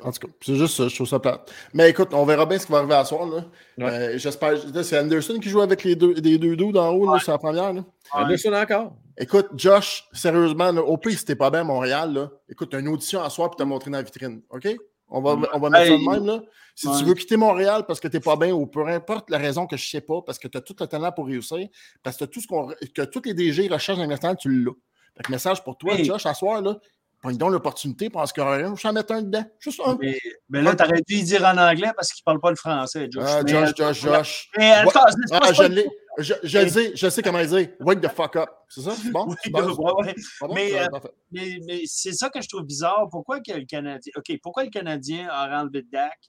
En 0.01 0.12
tout 0.12 0.27
cas, 0.27 0.34
c'est 0.41 0.55
juste 0.55 0.75
ça, 0.75 0.88
je 0.89 0.95
trouve 0.95 1.08
ça 1.08 1.19
plate. 1.19 1.51
Mais 1.73 1.89
écoute, 1.89 2.10
on 2.12 2.25
verra 2.25 2.45
bien 2.45 2.60
ce 2.60 2.65
qui 2.65 2.71
va 2.71 2.79
arriver 2.79 2.95
à 2.95 3.05
soir. 3.05 3.25
Là. 3.27 3.45
Euh, 3.79 4.17
j'espère. 4.17 4.58
c'est 4.84 4.99
Anderson 4.99 5.39
qui 5.39 5.49
joue 5.49 5.62
avec 5.62 5.84
les 5.86 5.95
deux, 5.95 6.13
les 6.13 6.38
deux 6.38 6.71
d'en 6.71 6.91
haut, 6.91 7.17
c'est 7.19 7.32
la 7.32 7.38
première. 7.38 7.71
Là. 7.71 7.86
Anderson 8.12 8.53
encore. 8.53 8.95
Écoute, 9.21 9.47
Josh, 9.55 10.05
sérieusement, 10.13 10.71
là, 10.71 10.82
au 10.82 10.97
pire, 10.97 11.17
si 11.17 11.25
t'es 11.25 11.36
pas 11.36 11.49
bien 11.49 11.62
à 11.62 11.63
Montréal, 11.65 12.13
là, 12.13 12.29
écoute, 12.47 12.69
t'as 12.71 12.79
une 12.79 12.88
audition 12.88 13.21
à 13.21 13.29
soir 13.29 13.49
puis 13.49 13.58
t'as 13.58 13.65
montré 13.65 13.91
dans 13.91 13.97
la 13.97 14.03
vitrine. 14.03 14.41
OK? 14.49 14.67
On 15.10 15.21
va, 15.21 15.38
on 15.53 15.60
va 15.60 15.69
mettre 15.69 15.88
ça 15.88 15.97
de 15.97 16.10
même. 16.10 16.25
Là. 16.25 16.41
Si 16.75 16.88
Ouais. 16.88 16.97
tu 16.99 17.03
veux 17.03 17.13
quitter 17.15 17.36
Montréal 17.36 17.84
parce 17.88 17.99
que 17.99 18.08
t'es 18.08 18.19
pas 18.21 18.36
bien 18.38 18.53
ou 18.53 18.65
peu 18.67 18.88
importe 18.88 19.29
la 19.29 19.38
raison 19.39 19.67
que 19.67 19.75
je 19.75 19.89
sais 19.89 20.01
pas, 20.01 20.21
parce 20.25 20.39
que 20.39 20.47
tu 20.47 20.58
as 20.58 20.62
tout 20.62 20.75
le 20.79 20.88
talent 20.88 21.12
pour 21.12 21.25
réussir, 21.25 21.67
parce 22.03 22.15
que, 22.15 22.25
tout 22.25 22.39
ce 22.39 22.47
qu'on, 22.47 22.67
que 22.95 23.01
tous 23.05 23.21
les 23.25 23.34
DG 23.34 23.67
recherchent 23.67 23.97
dans 23.99 24.05
l'instant, 24.05 24.34
tu 24.36 24.49
l'as. 24.63 24.71
Fait 25.17 25.23
que 25.23 25.32
message 25.32 25.63
pour 25.63 25.77
toi, 25.77 25.95
Hey. 25.95 26.05
Josh, 26.05 26.25
à 26.25 26.34
soir, 26.34 26.62
là, 26.62 26.77
prends 27.21 27.32
donc 27.32 27.51
l'opportunité, 27.51 28.10
pense 28.10 28.32
aura 28.38 28.55
rien, 28.55 28.75
je 28.75 28.82
vais 28.82 28.89
en 28.89 28.93
mettre 28.93 29.13
un 29.13 29.21
dedans. 29.21 29.45
Juste 29.60 29.82
un. 29.86 29.97
Mais, 29.99 30.19
mais 30.49 30.62
là, 30.62 30.75
t'aurais 30.75 31.01
dû 31.08 31.15
y 31.15 31.23
dire 31.23 31.43
en 31.43 31.58
anglais 31.58 31.91
parce 31.95 32.12
qu'il 32.12 32.23
parle 32.23 32.39
pas 32.39 32.49
le 32.49 32.55
français, 32.55 33.08
Josh. 33.12 33.23
Ah, 33.27 33.41
Josh, 33.45 33.75
Josh, 33.75 34.01
Josh. 34.01 34.49
Mais 34.58 34.84
Ah, 35.32 35.53
je. 35.53 35.89
Je, 36.17 36.34
je 36.43 36.60
le 36.60 36.67
sais, 36.67 36.91
je 36.95 37.10
sais 37.10 37.21
comment 37.21 37.43
dire. 37.43 37.69
Wake 37.79 38.01
the 38.01 38.10
fuck 38.10 38.36
up. 38.36 38.49
C'est 38.67 38.82
ça? 38.82 38.91
C'est 38.91 39.10
bon? 39.10 39.27
Oui, 39.27 39.36
bon? 39.51 39.62
ouais, 39.62 40.05
ouais. 40.05 40.15
C'est 40.17 40.47
bon? 40.47 40.53
Mais, 40.53 40.77
euh. 40.77 40.88
Mais, 41.32 41.60
mais 41.65 41.82
c'est 41.86 42.12
ça 42.12 42.29
que 42.29 42.41
je 42.41 42.49
trouve 42.49 42.63
bizarre. 42.63 43.08
Pourquoi 43.10 43.39
que 43.39 43.53
le 43.53 43.63
Canadien. 43.63 44.12
OK, 44.17 44.38
pourquoi 44.41 44.65
le 44.65 44.69
Canadien 44.69 45.29
a 45.32 45.62
enlevé 45.62 45.86
Dak 45.89 46.19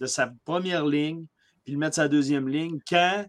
de 0.00 0.06
sa 0.06 0.30
première 0.44 0.84
ligne 0.84 1.24
puis 1.62 1.72
le 1.74 1.78
mettre 1.78 1.96
sa 1.96 2.08
deuxième 2.08 2.48
ligne 2.48 2.78
quand 2.88 3.26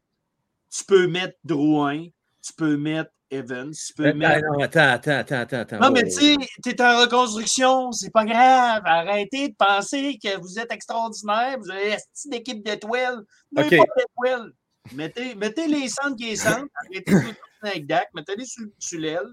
tu 0.72 0.84
peux 0.86 1.08
mettre 1.08 1.38
Drouin, 1.44 2.08
tu 2.42 2.54
peux 2.54 2.78
mettre 2.78 3.12
Evans, 3.32 3.72
tu 3.72 3.94
peux 3.94 4.08
Ah, 4.08 4.14
mettre. 4.14 4.48
non, 4.52 4.60
attends, 4.64 4.80
attends, 4.90 5.12
attends, 5.12 5.36
attends. 5.36 5.58
attends. 5.60 5.80
Non, 5.80 5.92
mais 5.92 6.04
tu 6.04 6.12
sais, 6.12 6.36
t'es 6.64 6.82
en 6.82 7.00
reconstruction, 7.02 7.92
c'est 7.92 8.12
pas 8.12 8.26
grave. 8.26 8.82
Arrêtez 8.86 9.50
de 9.50 9.56
penser 9.56 10.18
que 10.24 10.40
vous 10.40 10.58
êtes 10.58 10.72
extraordinaire, 10.72 11.58
vous 11.60 11.70
avez 11.70 11.98
une 12.26 12.34
équipe 12.34 12.64
d'étoiles. 12.64 13.20
OK. 13.20 13.72
N'importe 13.72 13.90
d'étoiles. 13.98 14.52
Mettez, 14.96 15.36
mettez 15.36 15.68
les 15.68 15.88
centres 15.90 16.16
qui 16.16 16.32
est 16.32 16.36
centre, 16.36 16.66
arrêtez 16.86 17.12
de 17.12 17.20
tout 17.30 17.36
avec 17.62 17.86
Dak, 17.86 18.08
mettez-les 18.16 18.46
sur, 18.46 18.64
sur 18.80 19.00
l'aile, 19.00 19.28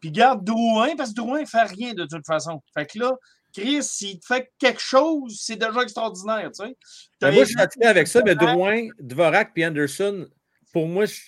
puis 0.00 0.10
garde 0.10 0.42
Drouin, 0.44 0.96
parce 0.96 1.10
que 1.10 1.14
Drouin 1.16 1.42
ne 1.42 1.46
fait 1.46 1.62
rien 1.62 1.94
de 1.94 2.04
toute 2.06 2.26
façon. 2.26 2.60
Fait 2.74 2.86
que 2.86 2.98
là, 2.98 3.12
Chris, 3.52 3.82
s'il 3.84 4.18
te 4.18 4.26
fait 4.26 4.50
quelque 4.58 4.80
chose, 4.80 5.38
c'est 5.40 5.56
déjà 5.56 5.82
extraordinaire, 5.82 6.50
tu 6.52 6.64
sais. 6.66 6.76
Ben, 7.20 7.32
moi, 7.32 7.44
je 7.44 7.48
suis 7.48 7.56
fatigué 7.56 7.86
avec 7.86 8.08
ça, 8.08 8.20
mais. 8.24 8.34
Drouin, 8.34 8.88
Dvorak 8.98 9.52
et 9.56 9.66
Anderson, 9.66 10.26
pour 10.72 10.88
moi, 10.88 11.04
je- 11.04 11.20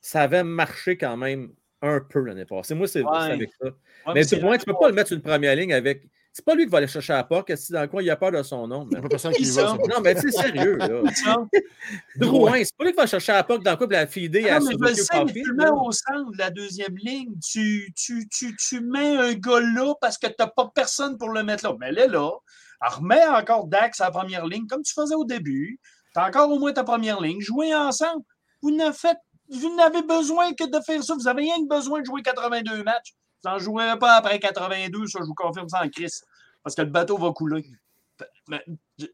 ça 0.00 0.22
avait 0.22 0.44
marché 0.44 0.96
quand 0.96 1.16
même 1.16 1.52
un 1.82 2.00
peu 2.00 2.20
l'année 2.20 2.44
passée. 2.44 2.74
Moi, 2.74 2.86
c'est 2.88 3.02
Ouais. 3.02 3.08
c'est 3.20 3.32
avec 3.32 3.50
ça. 3.60 3.66
Ouais, 3.68 3.72
mais 4.14 4.24
c'est 4.24 4.36
Drouin, 4.36 4.50
vrai 4.50 4.58
tu 4.58 4.68
ne 4.68 4.72
peux 4.74 4.78
pas 4.80 4.88
le 4.88 4.94
mettre 4.94 5.08
sur 5.08 5.16
une 5.16 5.22
première 5.22 5.54
ligne 5.56 5.72
avec. 5.72 6.02
C'est 6.32 6.44
pas 6.44 6.54
lui 6.54 6.64
qui 6.66 6.70
va 6.70 6.78
aller 6.78 6.86
chercher 6.86 7.12
à 7.12 7.16
la 7.16 7.24
porte, 7.24 7.52
si 7.56 7.72
dans 7.72 7.80
le 7.82 7.88
coin, 7.88 8.02
il 8.02 8.08
a 8.10 8.14
peur 8.16 8.30
de 8.30 8.40
son 8.44 8.68
nom. 8.68 8.84
Il 8.84 8.90
n'y 8.90 8.96
a 8.96 9.00
man. 9.00 9.02
pas 9.02 9.08
personne 9.08 9.32
qui 9.32 9.44
va. 9.50 9.76
Non, 9.88 10.00
mais 10.02 10.14
c'est 10.14 10.30
sérieux, 10.30 10.76
là. 10.76 11.02
Drouin, 12.16 12.58
c'est 12.62 12.76
pas 12.76 12.84
lui 12.84 12.92
qui 12.92 12.96
va 12.96 13.06
chercher 13.06 13.32
à 13.32 13.36
la 13.36 13.44
porte 13.44 13.64
dans 13.64 13.72
le 13.72 13.76
coin 13.76 13.86
pour 13.86 13.92
la 13.92 14.06
fider 14.06 14.46
Ah 14.48 14.56
à 14.56 14.60
non, 14.60 14.66
mais 14.66 14.72
je 14.72 14.78
le 14.90 14.94
sais, 14.94 15.24
mais 15.24 15.32
tu 15.32 15.42
le 15.44 15.54
mets 15.54 15.70
au 15.70 15.90
centre 15.90 16.30
de 16.32 16.38
la 16.38 16.50
deuxième 16.50 16.96
ligne. 16.96 17.32
Tu, 17.42 17.92
tu, 17.96 18.28
tu, 18.28 18.54
tu 18.56 18.80
mets 18.80 19.16
un 19.16 19.32
gars 19.34 19.60
là 19.60 19.94
parce 20.00 20.18
que 20.18 20.26
tu 20.28 20.34
n'as 20.38 20.46
pas 20.46 20.70
personne 20.74 21.18
pour 21.18 21.30
le 21.30 21.42
mettre 21.42 21.66
là. 21.66 21.74
Mais 21.80 21.90
là, 21.92 22.06
là, 22.06 22.30
remets 22.80 23.26
encore 23.26 23.66
Dax 23.66 24.00
à 24.00 24.04
la 24.06 24.10
première 24.10 24.46
ligne 24.46 24.66
comme 24.66 24.82
tu 24.82 24.92
faisais 24.94 25.14
au 25.14 25.24
début. 25.24 25.80
Tu 26.14 26.20
as 26.20 26.26
encore 26.26 26.50
au 26.50 26.58
moins 26.58 26.72
ta 26.72 26.84
première 26.84 27.20
ligne. 27.20 27.40
Jouez 27.40 27.74
ensemble. 27.74 28.22
Vous 28.62 28.70
n'avez 28.70 28.92
fait- 28.96 29.16
vous 29.50 29.74
n'avez 29.76 30.02
besoin 30.02 30.52
que 30.54 30.64
de 30.64 30.82
faire 30.84 31.02
ça. 31.02 31.14
Vous 31.14 31.28
avez 31.28 31.42
rien 31.42 31.56
que 31.62 31.68
besoin 31.68 32.00
de 32.00 32.06
jouer 32.06 32.22
82 32.22 32.82
matchs. 32.84 33.14
Vous 33.42 33.50
n'en 33.50 33.58
jouerez 33.58 33.98
pas 33.98 34.14
après 34.16 34.38
82, 34.38 35.06
ça, 35.06 35.18
je 35.20 35.26
vous 35.26 35.34
confirme 35.34 35.68
ça 35.68 35.82
en 35.84 35.88
crise. 35.88 36.22
Parce 36.62 36.74
que 36.76 36.82
le 36.82 36.88
bateau 36.90 37.16
va 37.18 37.32
couler. 37.32 37.66
Mais, 38.48 38.62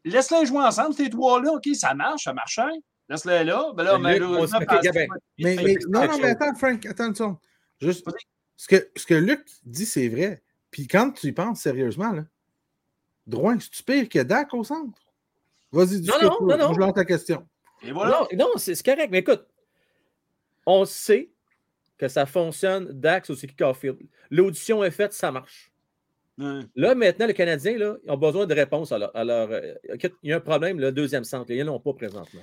Laisse-les 0.03 0.45
jouer 0.45 0.59
ensemble, 0.63 0.93
ces 0.93 1.09
trois-là. 1.09 1.51
OK, 1.53 1.67
ça 1.75 1.93
marche, 1.93 2.25
ça 2.25 2.33
marche. 2.33 2.59
hein? 2.59 2.71
Laisse-les 3.09 3.45
là. 3.45 3.71
Ben 3.73 3.83
là, 3.83 3.97
Mais 3.97 4.19
Luc, 4.19 4.29
parce- 4.65 4.81
Gabin, 4.83 5.05
Mais, 5.37 5.55
Fait 5.55 5.63
mais- 5.63 5.75
que 5.75 5.81
c'est 5.83 5.89
non, 5.89 6.01
pas 6.01 6.07
non, 6.07 6.17
mais 6.17 6.29
attends, 6.31 6.55
Frank, 6.55 6.85
attends 6.85 7.07
une 7.07 7.15
seconde. 7.15 7.37
Juste, 7.79 8.05
ce 8.57 8.67
que, 8.67 8.89
ce 8.97 9.05
que 9.05 9.13
Luc 9.13 9.45
dit, 9.63 9.85
c'est 9.85 10.09
vrai. 10.09 10.41
Puis 10.71 10.87
quand 10.87 11.11
tu 11.11 11.27
y 11.27 11.31
penses 11.31 11.61
sérieusement, 11.61 12.11
là, 12.11 12.23
Drouin, 13.25 13.57
c'est-tu 13.59 13.83
pire 13.83 14.09
que 14.09 14.19
Dak 14.19 14.53
au 14.53 14.63
centre? 14.63 14.99
Vas-y, 15.71 16.01
dis 16.01 16.09
Non, 16.09 16.29
non, 16.41 16.47
non, 16.47 16.57
non. 16.57 16.73
Je 16.73 16.79
lance 16.79 16.93
ta 16.93 17.05
question. 17.05 17.45
Et 17.81 17.91
voilà. 17.91 18.21
Non, 18.33 18.45
non, 18.45 18.47
c'est 18.57 18.81
correct, 18.83 19.09
mais 19.11 19.19
écoute, 19.19 19.45
on 20.67 20.85
sait 20.85 21.29
que 21.97 22.07
ça 22.07 22.27
fonctionne 22.27 22.91
Dax 22.91 23.31
au 23.31 23.35
Caulfield. 23.57 23.97
L'audition 24.29 24.83
est 24.83 24.91
faite, 24.91 25.13
ça 25.13 25.31
marche. 25.31 25.71
Ouais. 26.37 26.59
Là, 26.75 26.93
maintenant, 26.93 27.25
les 27.25 27.33
Canadiens 27.33 27.77
là, 27.77 27.95
ils 28.05 28.11
ont 28.11 28.17
besoin 28.17 28.45
de 28.45 28.53
réponses 28.53 28.91
euh, 28.91 29.73
écoute, 29.91 30.13
il 30.21 30.29
y 30.29 30.33
a 30.33 30.37
un 30.37 30.41
problème, 30.41 30.79
le 30.79 30.91
deuxième 30.91 31.23
centre. 31.23 31.49
Ils 31.49 31.63
n'en 31.63 31.75
ont 31.75 31.79
pas 31.79 31.93
présentement. 31.93 32.41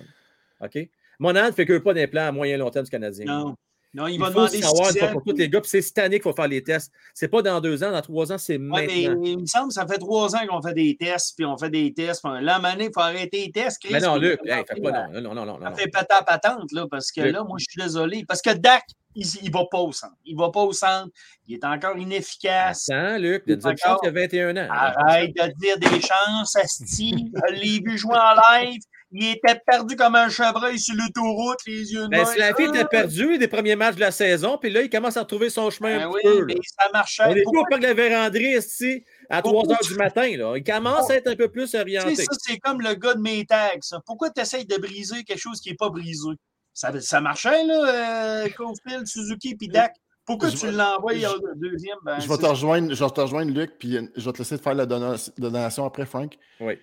OK? 0.61 0.89
Monahan 1.21 1.49
ne 1.49 1.53
fait 1.53 1.67
que 1.67 1.79
pas 1.79 1.95
des 1.95 2.09
plans 2.09 2.27
à 2.27 2.33
moyen 2.33 2.57
et 2.57 2.59
long 2.59 2.71
terme 2.71 2.85
du 2.85 2.91
Canadien. 2.91 3.27
Non. 3.27 3.57
Non, 3.95 4.09
il, 4.09 4.15
Il 4.15 4.21
va 4.21 4.27
faut 4.27 4.33
demander 4.33 4.61
savoir 4.61 5.13
pour 5.13 5.23
tous 5.23 5.37
les 5.37 5.49
gars, 5.49 5.61
c'est 5.63 5.81
cette 5.81 5.99
année 5.99 6.17
qu'il 6.17 6.25
faut 6.25 6.33
faire 6.33 6.49
les 6.49 6.63
tests. 6.63 6.93
C'est 7.15 7.29
pas 7.29 7.43
dans 7.43 7.61
deux 7.61 7.83
ans, 7.85 7.93
dans 7.93 8.03
trois 8.03 8.33
ans, 8.33 8.39
c'est 8.39 8.57
Ouais, 8.59 8.87
mais 8.87 9.07
maintenant. 9.09 9.23
il 9.25 9.39
me 9.39 9.47
semble 9.47 9.69
que 9.69 9.75
ça 9.75 9.87
fait 9.87 9.99
trois 9.99 10.35
ans 10.35 10.47
qu'on 10.49 10.61
fait 10.61 10.75
des 10.75 10.97
tests, 10.97 11.35
puis 11.37 11.47
on 11.47 11.57
fait 11.57 11.71
des 11.71 11.95
tests. 11.95 12.23
Là, 12.25 12.59
Mané, 12.59 12.87
il 12.87 12.91
faut 12.93 13.01
arrêter 13.01 13.45
les 13.47 13.53
tests. 13.53 13.81
Chris, 13.81 13.93
Mais 13.93 14.01
non, 14.01 14.17
Luc, 14.17 14.41
il 14.45 14.51
hey, 14.51 14.65
fais 14.69 14.81
pas 14.81 14.91
non, 15.09 15.21
non, 15.21 15.35
non, 15.35 15.47
non, 15.47 15.57
à- 15.57 15.71
non. 15.71 15.77
Ça 15.77 15.83
fait 15.83 15.91
péter 15.91 16.07
à 16.11 16.23
patente, 16.23 16.73
là, 16.73 16.87
parce 16.91 17.13
que 17.13 17.21
Luc. 17.21 17.33
là, 17.33 17.45
moi, 17.45 17.57
je 17.59 17.67
suis 17.71 17.81
désolé. 17.81 18.25
Parce 18.27 18.43
que 18.43 18.51
Dak, 18.51 18.83
il, 19.15 19.27
il 19.43 19.53
va 19.53 19.65
pas 19.71 19.79
au 19.79 19.93
centre. 19.93 20.15
Il 20.25 20.37
va 20.37 20.51
pas 20.51 20.63
au 20.63 20.73
centre. 20.73 21.11
Il 21.47 21.55
est 21.55 21.65
encore 21.65 21.97
inefficace. 21.97 22.91
Attends, 22.91 23.19
Luc, 23.19 23.47
de 23.47 23.55
dire 23.55 23.75
y 24.03 24.07
a 24.07 24.11
21 24.11 24.57
ans. 24.57 24.69
Arrête 24.71 25.31
de 25.37 25.53
dire 25.61 25.79
des 25.79 26.01
chances, 26.01 26.57
Asti. 26.57 27.31
Je 27.33 27.55
l'ai 27.55 27.81
vu 27.81 27.97
jouer 27.97 28.17
en 28.17 28.35
live. 28.59 28.81
Il 29.17 29.25
était 29.31 29.61
perdu 29.65 29.95
comme 29.95 30.17
un 30.17 30.29
chevreuil 30.29 30.77
sur 30.79 30.95
l'autoroute, 30.97 31.59
les 31.69 31.93
yeux 31.93 32.09
Ben, 32.09 32.17
noirs. 32.23 32.33
si 32.33 32.39
la 32.41 32.53
fille 32.53 32.67
était 32.67 32.81
Ah! 32.81 32.85
perdue 32.87 33.39
des 33.39 33.47
premiers 33.47 33.77
matchs 33.77 33.95
de 33.95 34.01
la 34.01 34.11
saison, 34.11 34.59
puis 34.59 34.71
là, 34.71 34.83
il 34.83 34.91
commence 34.91 35.17
à 35.17 35.21
retrouver 35.21 35.51
son 35.51 35.71
chemin 35.71 35.99
Ben 35.99 36.07
un 36.09 36.11
oui, 36.11 36.21
peu. 36.25 36.45
mais 36.47 36.57
ça 36.65 36.91
marchait. 36.93 37.23
On 37.29 37.35
est 37.37 37.45
au 37.47 37.53
parc 37.71 37.81
de 37.81 37.87
la 37.87 37.95
Vérandrie 37.95 38.57
ici 38.57 39.05
à 39.31 39.41
3 39.41 39.53
Pourquoi 39.53 39.77
h 39.77 39.87
du 39.89 39.95
matin. 39.95 40.37
Là. 40.37 40.57
Il 40.57 40.65
commence 40.65 41.09
à 41.11 41.15
être 41.15 41.29
un 41.29 41.37
peu 41.37 41.49
plus 41.49 41.63
Tu 41.67 41.69
sais, 41.71 41.81
orienté. 41.81 42.17
ça, 42.17 42.25
c'est 42.39 42.59
comme 42.59 42.81
le 42.81 42.95
gars 42.95 43.15
de 43.15 43.21
mes 43.21 43.47
tags. 43.47 43.69
ça. 43.83 44.01
Pourquoi 44.05 44.31
tu 44.31 44.41
essayes 44.43 44.67
de 44.67 44.77
briser 44.79 45.23
quelque 45.23 45.39
chose 45.41 45.61
qui 45.61 45.71
n'est 45.71 45.77
pas 45.77 45.91
brisé? 45.91 46.31
Ça, 46.73 46.91
ça 47.01 47.21
marchait, 47.21 47.65
là, 47.67 48.45
euh, 48.45 49.05
Suzuki 49.05 49.55
puis 49.55 49.69
Dak. 49.69 49.93
Pourquoi 50.27 50.49
Je 50.49 50.57
tu 50.57 50.71
l'envoies 50.73 51.19
je- 51.19 51.27
au 51.27 51.39
deuxième? 51.55 51.99
Ben, 52.05 52.19
Je 52.19 52.27
vais 52.29 52.37
te 52.39 52.47
rejoindre, 52.47 52.93
je 52.95 53.05
vais 53.05 53.11
te 53.11 53.21
rejoindre, 53.21 53.53
Luc, 53.53 53.79
puis 53.79 53.99
je 54.17 54.25
vais 54.25 54.33
te 54.33 54.39
laisser 54.39 54.57
te 54.59 54.63
faire 54.63 54.75
la 54.75 54.87
donation 54.87 55.85
après, 55.85 56.07
Frank. 56.07 56.35
Oui. 56.61 56.79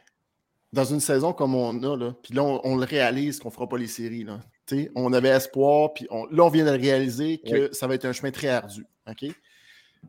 Dans 0.74 0.86
une 0.86 1.02
saison 1.02 1.34
comme 1.34 1.54
on 1.54 1.84
a, 1.84 1.98
là, 1.98 2.14
puis 2.24 2.34
là, 2.34 2.44
on, 2.44 2.62
on 2.64 2.78
le 2.78 2.86
réalise 2.86 3.40
qu'on 3.40 3.50
ne 3.50 3.54
fera 3.54 3.68
pas 3.68 3.78
les 3.78 3.88
séries. 3.88 4.24
Là. 4.24 4.40
On 4.96 5.12
avait 5.12 5.30
espoir, 5.30 5.94
puis 5.94 6.08
on- 6.10 6.26
là, 6.28 6.44
on 6.46 6.50
vient 6.50 6.64
de 6.66 6.70
réaliser 6.72 7.40
que 7.40 7.74
ça 7.74 7.88
va 7.88 7.96
être 7.96 8.06
un 8.06 8.14
chemin 8.14 8.32
très 8.32 8.48
ardu. 8.48 8.86
OK? 9.10 9.26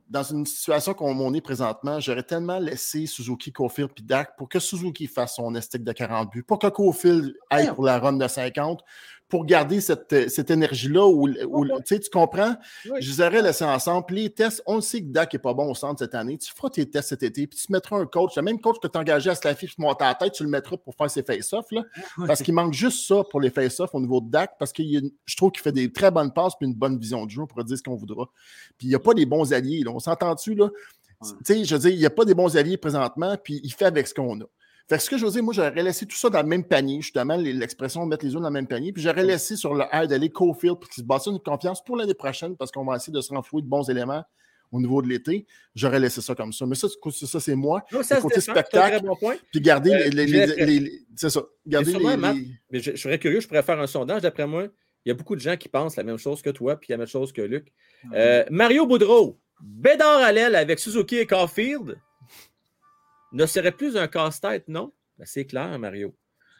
Dans 0.08 0.22
une 0.22 0.46
situation 0.46 0.94
comme 0.94 1.20
on 1.20 1.34
est 1.34 1.40
présentement, 1.42 2.00
j'aurais 2.00 2.22
tellement 2.22 2.58
laissé 2.58 3.04
Suzuki, 3.06 3.52
Cofield 3.52 3.90
puis 3.94 4.04
Dak 4.04 4.36
pour 4.38 4.48
que 4.48 4.58
Suzuki 4.58 5.06
fasse 5.06 5.34
son 5.36 5.54
estique 5.54 5.84
de 5.84 5.92
40 5.92 6.30
buts, 6.30 6.42
pour 6.44 6.58
que 6.58 6.68
Cofield 6.68 7.34
aille 7.50 7.74
pour 7.74 7.84
la 7.84 7.98
run 7.98 8.14
de 8.14 8.26
50, 8.26 8.80
pour 9.32 9.46
garder 9.46 9.80
cette, 9.80 10.28
cette 10.28 10.50
énergie-là 10.50 11.06
où, 11.06 11.26
où- 11.26 11.66
tu 11.82 11.98
comprends? 12.12 12.54
Oui. 12.84 13.00
Je 13.00 13.10
les 13.12 13.20
aurais 13.22 13.40
laissés 13.40 13.64
ensemble. 13.64 14.04
Puis 14.04 14.16
les 14.16 14.28
tests, 14.28 14.62
on 14.66 14.74
le 14.74 14.80
sait 14.82 15.00
que 15.00 15.06
Dak 15.06 15.32
n'est 15.32 15.38
pas 15.38 15.54
bon 15.54 15.70
au 15.70 15.74
centre 15.74 16.00
cette 16.00 16.14
année. 16.14 16.36
Tu 16.36 16.52
feras 16.52 16.68
tes 16.68 16.84
tests 16.84 17.08
cet 17.08 17.22
été, 17.22 17.46
puis 17.46 17.58
tu 17.58 17.72
mettras 17.72 17.96
un 17.96 18.04
coach, 18.04 18.36
le 18.36 18.42
même 18.42 18.60
coach 18.60 18.76
que 18.78 18.86
tu 18.88 18.98
as 18.98 19.00
engagé 19.00 19.30
à 19.30 19.34
monter 19.78 20.04
à 20.04 20.08
la 20.08 20.14
tête, 20.16 20.34
tu 20.34 20.42
le 20.42 20.50
mettras 20.50 20.76
pour 20.76 20.94
faire 20.94 21.10
ses 21.10 21.22
face-offs. 21.22 21.64
Parce 22.26 22.42
qu'il 22.42 22.52
manque 22.52 22.74
juste 22.74 23.08
ça 23.08 23.24
pour 23.30 23.40
les 23.40 23.48
face-offs 23.48 23.94
au 23.94 24.00
niveau 24.00 24.20
de 24.20 24.28
Dak, 24.30 24.50
parce 24.58 24.70
que 24.70 24.82
je 24.82 25.36
trouve 25.36 25.50
qu'il 25.50 25.62
fait 25.62 25.72
des 25.72 25.90
très 25.90 26.10
bonnes 26.10 26.34
passes 26.34 26.52
puis 26.60 26.68
une 26.68 26.74
bonne 26.74 26.98
vision 26.98 27.24
de 27.24 27.30
jeu, 27.30 27.40
on 27.40 27.46
pourrait 27.46 27.64
dire 27.64 27.78
ce 27.78 27.82
qu'on 27.82 27.96
voudra. 27.96 28.26
Puis 28.76 28.88
il 28.88 28.90
n'y 28.90 28.94
a 28.94 28.98
pas 29.00 29.14
des 29.14 29.24
bons 29.24 29.50
alliés. 29.54 29.80
là. 29.82 29.92
On 29.92 29.98
s'entend-tu, 29.98 30.54
là? 30.54 30.68
Tu 31.22 31.28
sais, 31.46 31.64
je 31.64 31.74
veux 31.74 31.80
dire, 31.80 31.90
il 31.92 31.98
n'y 31.98 32.04
a 32.04 32.10
pas 32.10 32.26
des 32.26 32.34
bons 32.34 32.54
alliés 32.54 32.76
présentement, 32.76 33.34
puis 33.42 33.62
il 33.64 33.72
fait 33.72 33.86
avec 33.86 34.06
ce 34.08 34.12
qu'on 34.12 34.38
a. 34.42 34.44
Fait 34.88 34.96
que 34.96 35.02
ce 35.02 35.10
que 35.10 35.16
je 35.18 35.24
veux 35.24 35.30
dire, 35.32 35.42
moi, 35.42 35.54
j'aurais 35.54 35.82
laissé 35.82 36.06
tout 36.06 36.16
ça 36.16 36.28
dans 36.30 36.42
le 36.42 36.48
même 36.48 36.64
panier, 36.64 37.00
justement, 37.00 37.36
l'expression 37.36 38.04
mettre 38.06 38.24
les 38.24 38.34
œufs 38.34 38.42
dans 38.42 38.48
le 38.48 38.52
même 38.52 38.66
panier, 38.66 38.92
puis 38.92 39.02
j'aurais 39.02 39.24
laissé 39.24 39.56
sur 39.56 39.74
le 39.74 39.84
air 39.92 40.06
d'aller 40.08 40.28
Cofield 40.30 40.78
pour 40.78 40.88
qu'il 40.90 41.02
se 41.02 41.06
bâtisse 41.06 41.32
une 41.32 41.38
confiance 41.40 41.82
pour 41.84 41.96
l'année 41.96 42.14
prochaine, 42.14 42.56
parce 42.56 42.70
qu'on 42.72 42.84
va 42.84 42.96
essayer 42.96 43.12
de 43.12 43.20
se 43.20 43.32
renflouer 43.32 43.62
de 43.62 43.68
bons 43.68 43.88
éléments 43.88 44.24
au 44.70 44.80
niveau 44.80 45.02
de 45.02 45.08
l'été. 45.08 45.46
J'aurais 45.74 46.00
laissé 46.00 46.20
ça 46.20 46.34
comme 46.34 46.52
ça. 46.52 46.64
Mais 46.66 46.74
ça, 46.74 46.88
c'est- 46.88 47.26
ça 47.26 47.40
c'est 47.40 47.54
moi. 47.54 47.84
Non, 47.92 48.02
ça, 48.02 48.20
côté 48.20 48.40
très 48.40 48.40
spectacle, 48.40 49.04
bon 49.04 49.16
point. 49.16 49.36
puis 49.50 49.60
garder 49.60 49.92
Euh, 49.92 50.08
les, 50.08 50.26
les- 50.26 50.46
j'ai- 50.46 50.64
les- 50.64 50.80
les- 50.80 50.98
C'est 51.14 51.28
ça. 51.30 51.42
Garder 51.66 51.90
sûrement, 51.90 52.10
les- 52.10 52.16
Matt, 52.16 52.36
Mais 52.70 52.80
je, 52.80 52.92
je 52.92 52.96
serais 52.96 53.18
curieux, 53.18 53.40
je 53.40 53.48
pourrais 53.48 53.62
faire 53.62 53.78
un 53.78 53.86
sondage. 53.86 54.22
D'après 54.22 54.46
moi, 54.46 54.64
il 55.04 55.08
y 55.08 55.12
a 55.12 55.14
beaucoup 55.14 55.36
de 55.36 55.40
gens 55.40 55.56
qui 55.58 55.68
pensent 55.68 55.96
la 55.96 56.04
même 56.04 56.16
chose 56.16 56.40
que 56.42 56.48
toi, 56.50 56.76
puis 56.76 56.88
la 56.90 56.96
même 56.96 57.06
chose 57.06 57.32
que 57.32 57.42
Luc. 57.42 57.68
Euh, 58.14 58.44
Mario 58.50 58.86
Boudreau, 58.86 59.38
Bédard 59.60 60.22
à 60.22 60.32
l'aile 60.32 60.54
avec 60.56 60.78
Suzuki 60.78 61.18
et 61.18 61.26
Caulfield 61.26 61.96
ne 63.32 63.46
serait 63.46 63.72
plus 63.72 63.96
un 63.96 64.06
casse-tête, 64.08 64.64
non? 64.68 64.92
Ben, 65.18 65.24
c'est 65.26 65.44
clair, 65.44 65.78
Mario. 65.78 66.14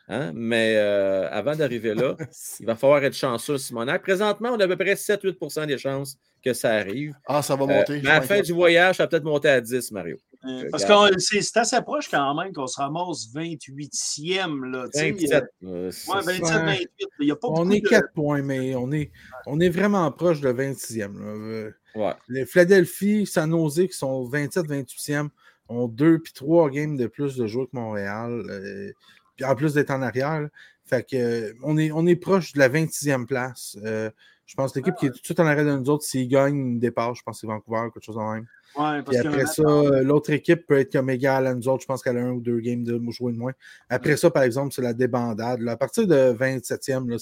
Hein? 0.08 0.32
Mais 0.34 0.74
euh, 0.76 1.28
avant 1.30 1.54
d'arriver 1.54 1.94
là, 1.94 2.16
il 2.60 2.66
va 2.66 2.74
falloir 2.74 3.02
être 3.04 3.14
chanceux, 3.14 3.56
Simonac. 3.58 4.02
Présentement, 4.02 4.50
on 4.52 4.58
a 4.60 4.64
à 4.64 4.68
peu 4.68 4.76
près 4.76 4.94
7-8% 4.94 5.66
des 5.66 5.78
chances 5.78 6.16
que 6.44 6.52
ça 6.52 6.72
arrive. 6.74 7.14
Ah, 7.26 7.40
ça 7.40 7.54
va 7.54 7.64
Euh, 7.64 7.66
monter. 7.68 8.00
mais 8.02 8.10
à 8.10 8.14
la 8.14 8.22
fin 8.22 8.40
du 8.40 8.52
voyage, 8.52 8.96
ça 8.96 9.04
va 9.04 9.06
peut-être 9.06 9.22
monter 9.24 9.48
à 9.48 9.60
10, 9.60 9.92
Mario. 9.92 10.16
Euh, 10.44 10.64
Parce 10.72 10.84
que 10.84 11.18
c'est 11.20 11.56
assez 11.56 11.80
proche 11.82 12.08
quand 12.10 12.34
même 12.34 12.52
qu'on 12.52 12.66
se 12.66 12.80
ramasse 12.80 13.28
28e. 13.32 14.64
Là, 14.72 14.88
tu 14.92 14.98
sais, 14.98 15.12
27. 15.12 15.44
euh, 15.62 15.66
euh, 15.68 15.90
c'est- 15.92 16.10
Ouais, 16.10 16.20
27-28. 16.20 16.88
Il 17.20 17.26
n'y 17.26 17.30
a 17.30 17.36
pas 17.36 17.48
On 17.48 17.70
est 17.70 17.80
de... 17.80 17.88
4 17.88 18.12
points, 18.12 18.42
mais 18.42 18.74
on 18.74 18.90
est, 18.90 19.12
on 19.46 19.60
est 19.60 19.68
vraiment 19.70 20.10
proche 20.10 20.40
de 20.40 20.52
26e. 20.52 21.16
là. 21.16 21.70
Euh, 21.96 22.12
Les 22.28 22.44
Philadelphie, 22.44 23.24
San 23.24 23.50
Jose, 23.52 23.86
qui 23.86 23.96
sont 23.96 24.24
27-28e, 24.28 25.28
ont 25.68 25.88
deux 25.88 26.18
puis 26.18 26.32
trois 26.32 26.70
games 26.70 26.96
de 26.96 27.06
plus 27.06 27.36
de 27.36 27.46
joueurs 27.46 27.66
que 27.70 27.76
Montréal. 27.76 28.44
Euh, 28.48 28.92
puis 29.36 29.44
en 29.44 29.54
plus 29.54 29.74
d'être 29.74 29.90
en 29.90 30.02
arrière. 30.02 30.48
Fait 30.84 31.08
que, 31.08 31.54
on, 31.62 31.78
est, 31.78 31.90
on 31.92 32.06
est 32.06 32.16
proche 32.16 32.52
de 32.52 32.58
la 32.58 32.68
26e 32.68 33.26
place. 33.26 33.78
Euh, 33.84 34.10
je 34.46 34.54
pense 34.54 34.72
que 34.72 34.78
l'équipe 34.78 34.94
qui 34.96 35.06
est 35.06 35.10
tout 35.10 35.18
de 35.18 35.24
suite 35.24 35.40
en 35.40 35.46
arrêt 35.46 35.64
de 35.64 35.74
nous 35.74 35.88
autres, 35.88 36.04
s'ils 36.04 36.28
gagnent, 36.28 36.74
ils 36.74 36.80
dépassent. 36.80 37.18
Je 37.18 37.22
pense 37.22 37.36
que 37.36 37.40
c'est 37.42 37.46
Vancouver, 37.46 37.88
quelque 37.92 38.04
chose 38.04 38.16
de 38.16 38.20
même. 38.20 38.46
Ouais, 38.76 39.02
Puis 39.02 39.18
après 39.18 39.46
ça, 39.46 39.62
l'autre 40.02 40.30
équipe 40.30 40.66
peut 40.66 40.78
être 40.78 40.92
comme 40.92 41.10
égale 41.10 41.46
à 41.46 41.54
nous 41.54 41.68
autres. 41.68 41.82
Je 41.82 41.86
pense 41.86 42.02
qu'elle 42.02 42.16
a 42.16 42.22
un 42.22 42.30
ou 42.30 42.40
deux 42.40 42.60
games 42.60 42.84
de 42.84 43.00
jouer 43.10 43.32
de 43.32 43.38
moins. 43.38 43.52
Après 43.88 44.16
ça, 44.16 44.30
par 44.30 44.42
exemple, 44.44 44.72
c'est 44.72 44.82
la 44.82 44.94
débandade. 44.94 45.66
À 45.68 45.76
partir 45.76 46.06
de 46.06 46.32
27e, 46.32 47.18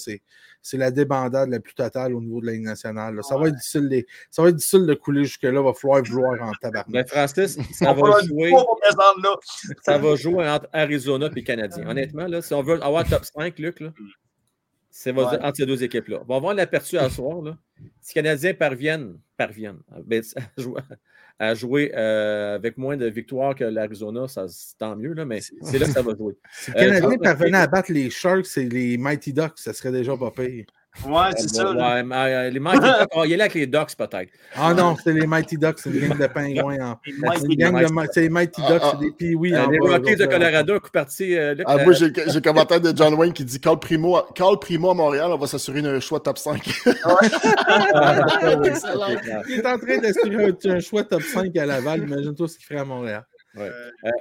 c'est 0.61 0.77
la 0.77 0.91
débandade 0.91 1.49
la 1.49 1.59
plus 1.59 1.73
totale 1.73 2.13
au 2.13 2.21
niveau 2.21 2.39
de 2.39 2.45
la 2.45 2.53
Ligue 2.53 2.63
nationale. 2.63 3.19
Ça, 3.23 3.37
va 3.37 3.47
être 3.47 3.55
difficile 3.55 3.89
de, 3.89 4.05
ça 4.29 4.41
va 4.43 4.49
être 4.49 4.55
difficile 4.55 4.85
de 4.85 4.93
couler 4.93 5.25
jusque-là. 5.25 5.59
Il 5.59 5.65
va 5.65 5.73
falloir 5.73 6.05
jouer 6.05 6.39
en 6.39 6.51
tabac. 6.53 6.85
Mais 6.87 7.05
Francis, 7.05 7.57
ça 7.73 7.93
va 7.93 8.21
jouer. 8.21 8.53
ça 9.81 9.97
va 9.97 10.15
jouer 10.15 10.47
entre 10.47 10.69
Arizona 10.71 11.29
et 11.35 11.43
Canadien. 11.43 11.89
Honnêtement, 11.89 12.27
là, 12.27 12.41
si 12.41 12.53
on 12.53 12.63
veut 12.63 12.81
avoir 12.83 13.07
top 13.07 13.25
5, 13.25 13.59
Luc, 13.59 13.79
là, 13.81 13.89
c'est 14.91 15.17
entre 15.17 15.55
ces 15.55 15.65
deux 15.65 15.83
équipes-là. 15.83 16.19
On 16.27 16.33
va 16.33 16.39
voir 16.39 16.53
l'aperçu 16.53 16.97
à 16.97 17.09
soir. 17.09 17.41
Là. 17.41 17.57
Si 18.01 18.13
les 18.15 18.21
Canadiens 18.21 18.53
parviennent, 18.53 19.17
parviennent 19.37 19.79
ben, 20.05 20.21
à 21.41 21.55
jouer 21.55 21.91
euh, 21.95 22.53
avec 22.53 22.77
moins 22.77 22.95
de 22.95 23.07
victoires 23.07 23.55
que 23.55 23.63
l'Arizona, 23.63 24.27
ça 24.27 24.45
tant 24.77 24.95
mieux, 24.95 25.13
là, 25.13 25.25
mais 25.25 25.39
c'est 25.41 25.79
là 25.79 25.87
que 25.87 25.91
ça 25.91 26.03
va 26.03 26.15
jouer. 26.15 26.35
Si 26.51 26.69
les 26.69 26.77
Canadiens 26.77 27.09
euh, 27.09 27.17
parvenaient 27.17 27.57
à 27.57 27.65
battre 27.65 27.91
les 27.91 28.11
Sharks 28.11 28.57
et 28.57 28.69
les 28.69 28.95
Mighty 28.95 29.33
Ducks, 29.33 29.57
ça 29.57 29.73
serait 29.73 29.91
déjà 29.91 30.15
pas 30.15 30.29
pire. 30.29 30.65
Ouais, 31.05 31.31
c'est 31.37 31.47
ça. 31.47 31.71
Ouais, 31.71 32.03
euh, 32.11 32.49
les 32.49 32.59
Mighty 32.59 32.79
Ducks, 32.99 33.07
oh, 33.15 33.23
il 33.25 33.31
est 33.31 33.37
là 33.37 33.45
avec 33.45 33.53
les 33.55 33.65
Ducks 33.65 33.95
peut-être. 33.97 34.29
Ah 34.55 34.73
non, 34.73 34.97
c'est 35.01 35.13
les 35.13 35.25
Mighty 35.25 35.57
Ducks, 35.57 35.79
c'est 35.79 35.89
une 35.89 36.09
gang 36.09 36.19
de 36.19 36.27
pingouins. 36.27 36.99
C'est 37.05 37.11
une 37.45 37.55
gang 37.55 37.81
de 37.81 37.87
c'est 38.11 38.21
les 38.21 38.29
Mighty 38.29 38.61
Ducks, 38.61 38.81
c'est 38.91 38.99
des 38.99 39.11
pee 39.11 39.35
euh, 39.53 39.67
Les 39.71 39.79
Rockies 39.79 40.17
de 40.17 40.25
Colorado, 40.25 40.79
coup 40.79 40.91
parti. 40.91 41.35
Euh, 41.35 41.55
ah, 41.65 41.77
moi, 41.77 41.93
j'ai 41.93 42.09
le 42.09 42.39
commentaire 42.41 42.81
de 42.81 42.95
John 42.95 43.13
Wayne 43.13 43.31
qui 43.31 43.45
dit 43.45 43.59
Call 43.59 43.79
Primo, 43.79 44.21
Call 44.35 44.59
Primo 44.59 44.91
à 44.91 44.93
Montréal, 44.93 45.31
on 45.31 45.37
va 45.37 45.47
s'assurer 45.47 45.81
d'un 45.81 45.99
choix 46.01 46.19
top 46.19 46.37
5. 46.37 46.61
il 46.85 46.91
est 49.59 49.65
en 49.65 49.77
train 49.79 49.97
d'assurer 49.97 50.53
un, 50.65 50.79
choix 50.81 51.03
top 51.05 51.21
5 51.21 51.55
à 51.55 51.65
Laval. 51.65 52.03
Imagine-toi 52.03 52.47
ce 52.49 52.57
qu'il 52.57 52.65
ferait 52.65 52.81
à 52.81 52.85
Montréal. 52.85 53.25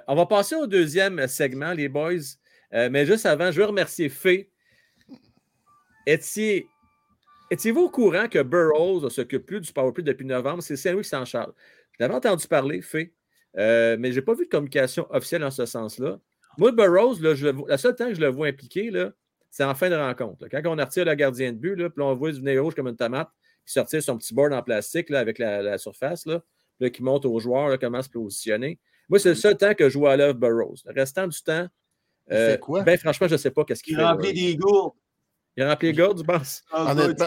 on 0.06 0.14
va 0.14 0.26
passer 0.26 0.54
au 0.54 0.68
deuxième 0.68 1.26
segment, 1.26 1.72
les 1.72 1.88
boys. 1.88 2.12
mais 2.72 3.04
juste 3.06 3.26
avant, 3.26 3.50
je 3.50 3.58
veux 3.58 3.66
remercier 3.66 4.08
Fé 4.08 4.50
Étiez, 6.06 6.68
étiez-vous 7.50 7.82
au 7.82 7.90
courant 7.90 8.28
que 8.28 8.42
Burroughs 8.42 9.02
ne 9.02 9.08
s'occupe 9.08 9.46
plus 9.46 9.60
du 9.60 9.72
PowerPoint 9.72 10.04
depuis 10.04 10.26
novembre? 10.26 10.62
C'est 10.62 10.76
Saint-Louis 10.76 11.02
qui 11.02 11.08
s'en 11.08 11.24
charge. 11.24 11.52
Je 11.92 12.04
l'avais 12.04 12.14
entendu 12.14 12.46
parler, 12.46 12.80
fait, 12.82 13.12
euh, 13.58 13.96
mais 13.98 14.12
je 14.12 14.20
n'ai 14.20 14.24
pas 14.24 14.34
vu 14.34 14.44
de 14.44 14.50
communication 14.50 15.06
officielle 15.10 15.44
en 15.44 15.50
ce 15.50 15.66
sens-là. 15.66 16.18
Moi, 16.58 16.72
Burroughs, 16.72 17.20
là, 17.20 17.34
je, 17.34 17.48
la 17.68 17.78
seule 17.78 17.94
temps 17.94 18.08
que 18.08 18.14
je 18.14 18.20
le 18.20 18.28
vois 18.28 18.48
impliqué, 18.48 18.90
là, 18.90 19.12
c'est 19.50 19.64
en 19.64 19.74
fin 19.74 19.90
de 19.90 19.96
rencontre. 19.96 20.46
Quand 20.48 20.62
on 20.66 20.76
retire 20.76 21.04
le 21.04 21.14
gardien 21.14 21.52
de 21.52 21.58
but, 21.58 21.74
là, 21.74 21.90
puis 21.90 22.02
on 22.02 22.14
voit 22.14 22.32
du 22.32 22.40
nez 22.42 22.58
rouge 22.58 22.74
comme 22.74 22.88
une 22.88 22.96
tomate, 22.96 23.28
puis 23.64 23.72
sortir 23.72 24.02
son 24.02 24.16
petit 24.16 24.34
board 24.34 24.52
en 24.52 24.62
plastique 24.62 25.10
là, 25.10 25.18
avec 25.18 25.38
la, 25.38 25.76
surface, 25.78 26.26
là, 26.26 26.42
qui 26.90 27.02
montre 27.02 27.28
aux 27.28 27.40
joueurs 27.40 27.78
comment 27.78 28.02
se 28.02 28.08
positionner. 28.08 28.78
Moi, 29.08 29.18
c'est 29.18 29.30
le 29.30 29.34
seul 29.34 29.56
temps 29.56 29.74
que 29.74 29.88
je 29.88 29.98
vois 29.98 30.12
à 30.12 30.16
l'œuvre 30.16 30.38
Burroughs. 30.38 30.82
Le 30.86 30.92
restant 30.92 31.26
du 31.26 31.42
temps, 31.42 31.66
euh, 32.30 32.56
ben, 32.84 32.96
franchement, 32.96 33.26
je 33.26 33.32
ne 33.32 33.38
sais 33.38 33.50
pas 33.50 33.64
qu'est-ce 33.64 33.82
qu'il 33.82 33.96
fait. 33.96 34.02
Il 34.02 34.04
remplit 34.04 34.32
des 34.32 34.56
gourdes. 34.56 34.94
Il 35.56 35.62
a 35.62 35.70
rempli 35.70 35.88
les 35.88 35.94
gars, 35.94 36.08
tu 36.16 36.24
penses? 36.24 36.62
Honnêtement. 36.72 37.26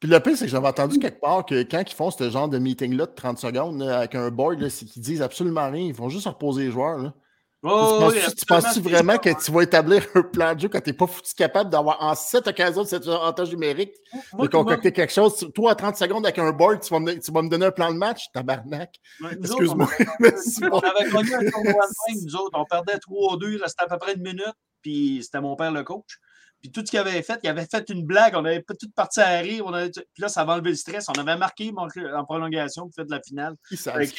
Puis 0.00 0.08
le 0.08 0.18
pire, 0.18 0.36
c'est 0.36 0.46
que 0.46 0.50
j'avais 0.50 0.68
entendu 0.68 0.98
quelque 0.98 1.20
part 1.20 1.44
que 1.44 1.62
quand 1.62 1.82
ils 1.86 1.94
font 1.94 2.10
ce 2.10 2.30
genre 2.30 2.48
de 2.48 2.58
meeting-là 2.58 3.04
de 3.04 3.14
30 3.14 3.38
secondes 3.38 3.82
avec 3.82 4.14
un 4.14 4.30
board, 4.30 4.66
c'est 4.68 4.86
qu'ils 4.86 5.02
disent 5.02 5.20
absolument 5.20 5.70
rien. 5.70 5.84
Ils 5.84 5.94
vont 5.94 6.08
juste 6.08 6.26
reposer 6.26 6.64
les 6.64 6.70
joueurs. 6.70 6.98
Là. 6.98 7.14
Oh, 7.62 8.10
tu 8.10 8.46
penses-tu 8.46 8.80
vraiment 8.80 9.18
que 9.18 9.28
tu 9.44 9.52
vas 9.52 9.62
établir 9.62 10.02
un 10.14 10.22
plan 10.22 10.54
de 10.54 10.60
jeu 10.60 10.68
quand 10.68 10.80
tu 10.80 10.90
n'es 10.90 10.96
pas 10.96 11.06
foutu 11.06 11.34
capable 11.34 11.68
d'avoir 11.68 12.02
en 12.02 12.14
cette 12.14 12.46
occasion 12.46 12.84
de 12.84 12.88
cet 12.88 13.06
avantage 13.06 13.50
numérique 13.50 13.92
de 14.32 14.46
concocter 14.46 14.92
quelque 14.92 15.12
chose? 15.12 15.46
Toi, 15.54 15.72
à 15.72 15.74
30 15.74 15.96
secondes 15.96 16.24
avec 16.24 16.38
un 16.38 16.52
board, 16.52 16.80
tu 16.80 16.88
vas 16.88 17.00
me, 17.00 17.20
tu 17.20 17.30
vas 17.30 17.42
me 17.42 17.50
donner 17.50 17.66
un 17.66 17.70
plan 17.70 17.92
de 17.92 17.98
match? 17.98 18.24
Tabarnak. 18.32 18.94
Excuse-moi. 19.32 19.90
On, 19.90 20.78
avait 20.78 21.10
connu 21.10 21.34
un 21.34 21.50
tournoi 21.50 21.86
de 21.86 22.14
même, 22.14 22.24
nous 22.24 22.36
autres. 22.36 22.58
On 22.58 22.64
perdait 22.64 22.96
3-2, 22.96 23.52
il 23.52 23.62
restait 23.62 23.84
à 23.84 23.88
peu 23.88 23.98
près 23.98 24.14
une 24.14 24.22
minute, 24.22 24.54
puis 24.80 25.20
c'était 25.22 25.42
mon 25.42 25.54
père 25.54 25.70
le 25.70 25.84
coach. 25.84 26.18
Puis 26.60 26.70
tout 26.70 26.84
ce 26.84 26.90
qu'il 26.90 26.98
avait 26.98 27.22
fait, 27.22 27.40
il 27.42 27.48
avait 27.48 27.64
fait 27.64 27.88
une 27.88 28.04
blague, 28.04 28.34
on 28.36 28.44
avait 28.44 28.62
tout 28.62 28.90
parti 28.94 29.20
à 29.20 29.38
rire. 29.38 29.64
On 29.66 29.72
avait, 29.72 29.90
puis 29.90 30.20
là, 30.20 30.28
ça 30.28 30.42
avait 30.42 30.52
enlevé 30.52 30.70
le 30.70 30.76
stress. 30.76 31.06
On 31.08 31.18
avait 31.18 31.36
marqué 31.36 31.72
en 31.74 32.24
prolongation 32.24 32.82
pour 32.82 32.94
faire 32.94 33.06
de 33.06 33.10
la 33.10 33.22
finale. 33.22 33.54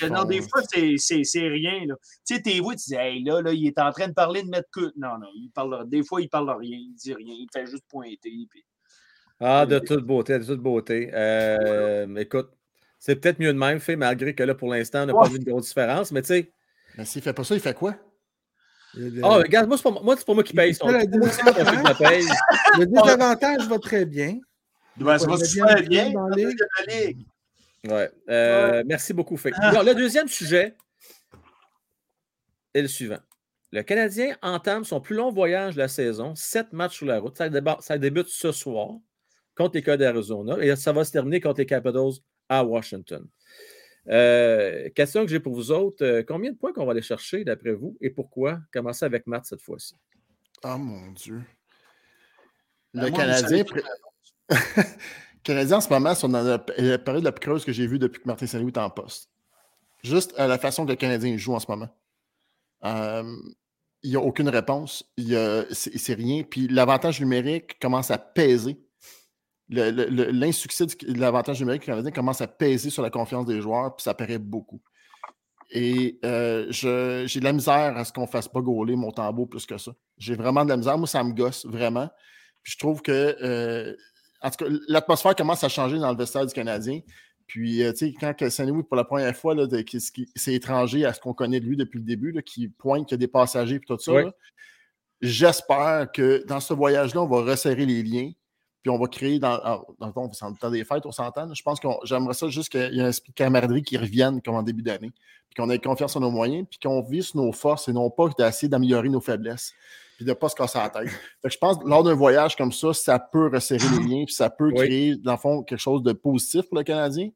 non, 0.09 0.23
des 0.23 0.41
fois, 0.41 0.61
c'est 0.63 1.47
rien. 1.47 1.85
Là. 1.85 1.95
Tu 2.25 2.35
sais, 2.35 2.41
t'es 2.41 2.53
vu, 2.53 2.69
tu 2.69 2.89
dis, 2.89 2.95
hey, 2.95 3.23
là, 3.23 3.41
là, 3.41 3.53
il 3.53 3.67
est 3.67 3.77
en 3.79 3.91
train 3.91 4.07
de 4.07 4.13
parler 4.13 4.41
de 4.41 4.49
mettre 4.49 4.69
que. 4.71 4.91
Non, 4.97 5.19
non, 5.19 5.27
il 5.35 5.51
parle, 5.53 5.87
des 5.87 6.03
fois, 6.03 6.21
il 6.21 6.29
parle 6.29 6.47
de 6.47 6.53
rien, 6.53 6.77
il 6.77 6.95
dit 6.95 7.13
rien, 7.13 7.33
il 7.33 7.47
fait 7.53 7.67
juste 7.67 7.83
pointer. 7.87 8.47
Puis... 8.49 8.65
Ah, 9.39 9.65
de 9.67 9.77
toute 9.77 10.05
beauté, 10.05 10.39
de 10.39 10.43
toute 10.43 10.61
beauté. 10.61 11.11
Euh, 11.13 12.15
écoute, 12.15 12.49
c'est 12.97 13.15
peut-être 13.17 13.39
mieux 13.39 13.53
de 13.53 13.57
même 13.57 13.79
fait, 13.79 13.95
malgré 13.95 14.33
que 14.33 14.43
là, 14.43 14.55
pour 14.55 14.69
l'instant, 14.69 15.03
on 15.03 15.05
n'a 15.07 15.13
pas 15.13 15.29
vu 15.29 15.39
de 15.39 15.45
grosse 15.45 15.67
différence, 15.67 16.11
mais 16.11 16.21
tu 16.21 16.27
sais. 16.27 16.51
Mais 16.97 17.05
s'il 17.05 17.21
fait 17.21 17.33
pas 17.33 17.43
ça, 17.43 17.55
il 17.55 17.61
fait 17.61 17.73
quoi? 17.73 17.95
Ah, 18.93 18.99
oh, 19.23 19.33
regarde, 19.35 19.67
moi, 19.67 19.77
c'est 19.77 19.83
pas 19.83 19.91
moi, 19.91 20.15
pas 20.15 20.33
moi 20.33 20.43
qui 20.43 20.53
paye. 20.53 20.73
Son... 20.73 20.87
Le, 20.87 21.05
désavantage, 21.05 22.23
le 22.79 22.85
désavantage 22.85 23.67
va 23.67 23.79
très 23.79 24.05
bien. 24.05 24.39
Ouais, 24.99 25.17
ça 25.17 25.27
va 25.27 25.37
super 25.37 25.81
bien 25.83 26.11
dans 26.11 26.27
la 26.27 26.35
ligue. 26.35 27.25
Ouais. 27.87 28.11
Euh, 28.29 28.83
merci 28.85 29.13
beaucoup, 29.13 29.37
Fait. 29.37 29.53
Alors, 29.55 29.83
le 29.83 29.95
deuxième 29.95 30.27
sujet 30.27 30.75
est 32.73 32.81
le 32.81 32.87
suivant. 32.87 33.19
Le 33.71 33.83
Canadien 33.83 34.35
entame 34.41 34.83
son 34.83 34.99
plus 34.99 35.15
long 35.15 35.31
voyage 35.31 35.75
de 35.75 35.79
la 35.79 35.87
saison, 35.87 36.35
sept 36.35 36.73
matchs 36.73 36.97
sur 36.97 37.05
la 37.05 37.19
route. 37.19 37.37
Ça, 37.37 37.49
ça 37.79 37.97
débute 37.97 38.27
ce 38.27 38.51
soir 38.51 38.89
contre 39.55 39.75
les 39.75 39.81
Codes 39.81 39.99
d'Arizona 39.99 40.57
et 40.61 40.75
ça 40.75 40.91
va 40.91 41.05
se 41.05 41.11
terminer 41.11 41.39
contre 41.39 41.59
les 41.59 41.65
Capitals 41.65 42.11
à 42.49 42.65
Washington. 42.65 43.25
Euh, 44.07 44.89
question 44.89 45.23
que 45.23 45.31
j'ai 45.31 45.39
pour 45.39 45.53
vous 45.53 45.71
autres. 45.71 46.03
Euh, 46.03 46.23
combien 46.27 46.51
de 46.51 46.57
points 46.57 46.73
qu'on 46.73 46.85
va 46.85 46.91
aller 46.91 47.01
chercher 47.01 47.43
d'après 47.43 47.73
vous 47.73 47.97
et 48.01 48.09
pourquoi? 48.09 48.59
Commencez 48.73 49.05
avec 49.05 49.27
Matt 49.27 49.45
cette 49.45 49.61
fois-ci. 49.61 49.95
Oh 50.63 50.77
mon 50.77 51.11
Dieu. 51.11 51.41
Le 52.93 53.09
ben, 53.09 53.13
Canadien. 53.13 53.63
Canadien 55.43 55.77
en 55.77 55.81
ce 55.81 55.89
moment, 55.89 56.13
c'est 56.13 56.27
dans 56.27 56.43
la 56.43 56.59
période 56.59 57.23
la 57.23 57.31
plus 57.31 57.41
creuse 57.41 57.65
que 57.65 57.71
j'ai 57.71 57.87
vue 57.87 57.99
depuis 57.99 58.21
que 58.21 58.27
Martin 58.27 58.45
Saint-Louis 58.45 58.71
est 58.71 58.77
en 58.77 58.89
poste. 58.89 59.29
Juste 60.03 60.37
à 60.37 60.47
la 60.47 60.57
façon 60.57 60.85
que 60.85 60.91
le 60.91 60.95
Canadien 60.95 61.37
joue 61.37 61.53
en 61.53 61.59
ce 61.59 61.69
moment. 61.69 61.89
Euh, 62.85 63.35
il 64.03 64.09
n'y 64.09 64.15
a 64.15 64.19
aucune 64.19 64.49
réponse. 64.49 65.03
C'est 65.71 66.13
rien. 66.13 66.43
Puis 66.43 66.67
l'avantage 66.67 67.19
numérique 67.19 67.79
commence 67.79 68.11
à 68.11 68.17
peser 68.17 68.79
l'insuccès 69.72 70.86
de 70.86 71.19
l'avantage 71.19 71.59
numérique 71.59 71.84
canadien 71.84 72.11
commence 72.11 72.41
à 72.41 72.47
peser 72.47 72.89
sur 72.89 73.01
la 73.01 73.09
confiance 73.09 73.45
des 73.45 73.61
joueurs, 73.61 73.95
puis 73.95 74.03
ça 74.03 74.13
paraît 74.13 74.38
beaucoup. 74.38 74.82
Et 75.72 76.19
euh, 76.26 76.67
j'ai 76.69 77.39
de 77.39 77.43
la 77.43 77.53
misère 77.53 77.97
à 77.97 78.03
ce 78.03 78.11
qu'on 78.11 78.24
ne 78.24 78.28
fasse 78.28 78.49
pas 78.49 78.59
gauler 78.59 78.95
mon 78.97 79.11
tambour 79.11 79.47
plus 79.47 79.65
que 79.65 79.78
ça. 79.78 79.93
J'ai 80.17 80.36
vraiment 80.36 80.65
de 80.65 80.69
la 80.69 80.78
misère. 80.78 80.97
Moi, 80.97 81.07
ça 81.07 81.24
me 81.24 81.32
gosse 81.32 81.65
vraiment. 81.65 82.09
Puis 82.61 82.74
je 82.74 82.78
trouve 82.78 83.01
que, 83.01 83.38
euh, 83.41 83.95
en 84.41 84.49
tout 84.49 84.65
cas, 84.65 84.72
l'atmosphère 84.89 85.34
commence 85.34 85.63
à 85.63 85.69
changer 85.69 85.97
dans 85.97 86.11
le 86.11 86.17
vestiaire 86.17 86.45
du 86.45 86.53
Canadien. 86.53 86.99
Puis, 87.47 87.84
euh, 87.84 87.91
tu 87.93 88.11
sais, 88.11 88.13
quand 88.19 88.49
Saint-Louis, 88.49 88.84
pour 88.84 88.97
la 88.97 89.05
première 89.05 89.36
fois, 89.36 89.55
c'est 90.36 90.53
étranger 90.53 91.05
à 91.05 91.13
ce 91.13 91.22
qu'on 91.22 91.34
connaît 91.34 91.61
de 91.61 91.65
lui 91.65 91.78
depuis 91.78 91.99
le 91.99 92.05
début, 92.05 92.34
qui 92.43 92.67
pointe 92.67 93.07
qu'il 93.07 93.15
y 93.15 93.19
a 93.19 93.26
des 93.26 93.28
passagers 93.28 93.76
et 93.76 93.80
tout 93.80 93.97
ça, 93.97 94.13
j'espère 95.22 96.11
que 96.11 96.45
dans 96.47 96.59
ce 96.59 96.74
voyage-là, 96.74 97.22
on 97.22 97.28
va 97.28 97.49
resserrer 97.49 97.86
les 97.86 98.03
liens 98.03 98.32
puis 98.82 98.89
on 98.89 98.97
va 98.97 99.07
créer 99.07 99.38
dans, 99.38 99.57
dans 99.99 100.07
le 100.07 100.57
temps 100.57 100.71
des 100.71 100.84
fêtes, 100.84 101.05
on 101.05 101.11
s'entend. 101.11 101.53
Je 101.53 101.61
pense 101.61 101.79
que 101.79 101.88
j'aimerais 102.03 102.34
ça 102.34 102.47
juste 102.47 102.69
qu'il 102.69 102.93
y 102.93 102.99
ait 102.99 103.03
un 103.03 103.09
esprit 103.09 103.32
de 103.32 103.36
camaraderie 103.36 103.84
qui 103.84 103.97
revienne 103.97 104.41
comme 104.41 104.55
en 104.55 104.63
début 104.63 104.82
d'année, 104.82 105.11
puis 105.49 105.55
qu'on 105.55 105.69
ait 105.69 105.77
confiance 105.77 106.15
en 106.15 106.19
nos 106.19 106.32
moyens, 106.32 106.65
puis 106.69 106.79
qu'on 106.79 107.01
vise 107.01 107.36
nos 107.36 107.51
forces 107.51 107.88
et 107.88 107.93
non 107.93 108.09
pas 108.09 108.29
d'essayer 108.38 108.69
d'améliorer 108.69 109.09
nos 109.09 109.21
faiblesses, 109.21 109.73
puis 110.15 110.25
de 110.25 110.32
ne 110.32 110.36
pas 110.36 110.49
se 110.49 110.55
casser 110.55 110.79
la 110.79 110.89
tête. 110.89 111.09
je 111.43 111.57
pense 111.57 111.77
que 111.77 111.88
lors 111.88 112.03
d'un 112.03 112.15
voyage 112.15 112.55
comme 112.55 112.71
ça, 112.71 112.93
ça 112.93 113.19
peut 113.19 113.49
resserrer 113.53 113.88
les 113.99 114.07
liens, 114.07 114.25
puis 114.25 114.34
ça 114.34 114.49
peut 114.49 114.71
créer, 114.71 115.15
dans 115.15 115.34
le 115.34 115.38
fond, 115.38 115.63
quelque 115.63 115.79
chose 115.79 116.01
de 116.01 116.13
positif 116.13 116.63
pour 116.67 116.77
le 116.77 116.84
Canadien. 116.84 117.29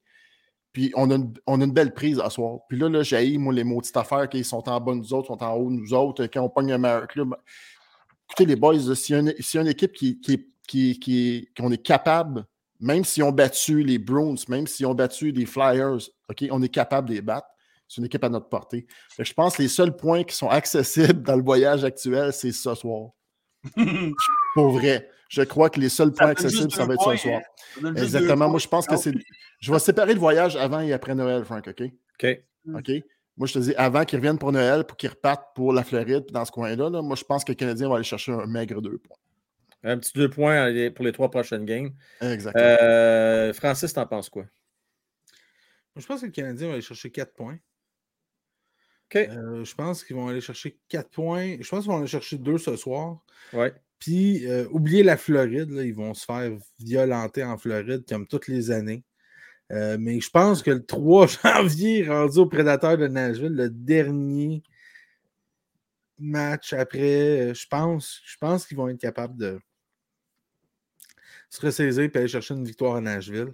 Puis 0.74 0.92
on 0.96 1.10
a, 1.10 1.16
une, 1.16 1.32
on 1.48 1.62
a 1.62 1.64
une 1.64 1.72
belle 1.72 1.94
prise 1.94 2.20
à 2.20 2.30
soir. 2.30 2.60
Puis 2.68 2.78
là, 2.78 2.90
là 2.90 3.02
j'ai 3.02 3.38
moi, 3.38 3.54
les 3.54 3.64
maudites 3.64 3.96
affaires 3.96 4.28
qui 4.28 4.44
sont 4.44 4.68
en 4.68 4.82
bas 4.82 4.94
nous 4.94 5.14
autres, 5.14 5.28
sont 5.28 5.42
en 5.42 5.54
haut 5.54 5.70
nous 5.70 5.94
autres, 5.94 6.26
quand 6.26 6.42
on 6.42 6.50
pogne 6.50 6.74
un 6.74 6.78
meilleur 6.78 7.08
club. 7.08 7.34
Écoutez, 8.28 8.46
les 8.46 8.56
boys, 8.58 8.78
s'il 8.96 9.30
y, 9.30 9.44
si 9.44 9.56
y, 9.56 9.60
a 9.60 9.62
une 9.62 9.68
équipe 9.70 9.94
qui, 9.94 10.20
qui 10.20 10.34
est 10.34 10.46
qu'on 10.68 11.72
est 11.72 11.84
capable, 11.84 12.46
même 12.80 13.04
si 13.04 13.24
on 13.24 13.32
battu 13.32 13.84
les 13.84 13.98
Bruins, 13.98 14.36
même 14.48 14.68
si 14.68 14.86
on 14.86 14.94
battu 14.94 15.32
les 15.32 15.46
Flyers, 15.46 16.10
OK, 16.30 16.46
on 16.52 16.62
est 16.62 16.70
capable 16.70 17.10
de 17.10 17.16
les 17.16 17.22
battre. 17.22 17.48
C'est 17.88 18.00
une 18.00 18.06
équipe 18.06 18.24
à 18.24 18.30
notre 18.30 18.50
portée. 18.50 18.88
je 19.20 19.34
pense 19.34 19.58
que 19.58 19.62
les 19.62 19.68
seuls 19.68 19.96
points 19.96 20.24
qui 20.24 20.36
sont 20.36 20.50
accessibles 20.50 21.22
dans 21.22 21.36
le 21.36 21.44
voyage 21.44 21.84
actuel, 21.84 22.34
c'est 22.34 22.52
ce 22.52 22.74
soir. 22.76 23.12
Pour 24.56 24.72
vrai. 24.72 25.10
Je 25.30 25.42
crois 25.42 25.70
que 25.70 25.80
les 25.80 25.90
seuls 25.90 26.12
points 26.12 26.30
accessibles, 26.30 26.72
ça 26.72 26.86
va 26.86 26.94
être 26.94 27.12
ce 27.12 27.18
soir. 27.18 27.42
Exactement. 27.98 28.48
Moi, 28.48 28.60
je 28.60 28.68
pense 28.68 28.86
que 28.86 28.96
c'est. 28.96 29.14
Je 29.60 29.72
vais 29.72 29.80
séparer 29.80 30.14
le 30.14 30.20
voyage 30.20 30.56
avant 30.56 30.82
et 30.82 30.94
après 30.94 31.16
Noël, 31.16 31.44
Frank, 31.44 31.68
OK? 31.68 31.82
OK. 32.24 32.44
OK? 32.76 32.92
Moi, 33.38 33.48
je 33.48 33.54
te 33.54 33.60
dis, 33.60 33.76
avant 33.76 34.06
qu'ils 34.06 34.20
reviennent 34.20 34.38
pour 34.38 34.52
Noël, 34.52 34.86
pour 34.86 34.96
qu'ils 34.96 35.10
repartent 35.10 35.54
pour 35.56 35.74
la 35.74 35.84
Floride, 35.84 36.26
dans 36.32 36.46
ce 36.46 36.52
coin-là, 36.52 36.90
moi, 37.02 37.16
je 37.16 37.24
pense 37.24 37.44
que 37.44 37.52
le 37.52 37.56
Canadien 37.56 37.90
va 37.90 37.96
aller 37.96 38.04
chercher 38.04 38.32
un 38.32 38.46
maigre 38.46 38.82
deux 38.82 38.98
points. 38.98 39.18
Un 39.86 40.00
petit 40.00 40.14
deux 40.16 40.30
points 40.30 40.74
pour 40.96 41.06
les 41.06 41.12
trois 41.12 41.30
prochaines 41.30 41.64
games. 41.64 41.92
Exactement. 42.20 42.66
Euh, 42.82 43.54
Francis, 43.54 43.94
t'en 43.94 44.08
penses 44.08 44.30
quoi? 44.30 44.46
Je 45.96 46.06
pense 46.06 46.22
que 46.22 46.26
le 46.26 46.32
Canadien 46.32 46.68
va 46.68 46.74
aller 46.74 46.82
chercher 46.82 47.12
quatre 47.12 47.34
points. 47.34 47.58
OK. 49.06 49.16
Euh, 49.16 49.64
je 49.64 49.76
pense 49.76 50.04
qu'ils 50.04 50.16
vont 50.16 50.28
aller 50.28 50.42
chercher 50.42 50.80
quatre 50.90 51.12
points. 51.12 51.58
Je 51.62 51.70
pense 51.70 51.84
qu'ils 51.84 51.92
vont 51.92 52.00
aller 52.00 52.08
chercher 52.08 52.38
deux 52.38 52.58
ce 52.58 52.76
soir. 52.76 53.24
Ouais. 53.54 53.74
Puis, 54.00 54.46
euh, 54.48 54.68
oubliez 54.72 55.04
la 55.04 55.18
Floride, 55.18 55.70
là, 55.70 55.84
ils 55.84 55.94
vont 55.94 56.14
se 56.14 56.26
faire 56.26 56.52
violenter 56.80 57.44
en 57.44 57.58
Floride 57.58 58.04
comme 58.10 58.28
toutes 58.28 58.48
les 58.48 58.72
années. 58.72 59.04
Euh, 59.72 59.98
mais 60.00 60.20
je 60.20 60.30
pense 60.30 60.62
que 60.62 60.72
le 60.72 60.86
3 60.86 61.28
janvier, 61.44 62.08
rendu 62.08 62.40
au 62.40 62.46
Prédateur 62.46 62.98
de 62.98 63.08
Nashville, 63.08 63.54
le 63.54 63.70
dernier 63.70 64.64
match 66.18 66.74
après, 66.74 67.54
je 67.54 67.68
pense, 67.68 68.22
je 68.26 68.38
pense 68.40 68.66
qu'ils 68.66 68.78
vont 68.78 68.90
être 68.90 69.00
capables 69.00 69.38
de 69.38 69.60
se 71.56 71.66
ressaisir 71.66 72.04
et 72.04 72.18
aller 72.18 72.28
chercher 72.28 72.54
une 72.54 72.66
victoire 72.66 72.96
à 72.96 73.02
Nashville. 73.02 73.54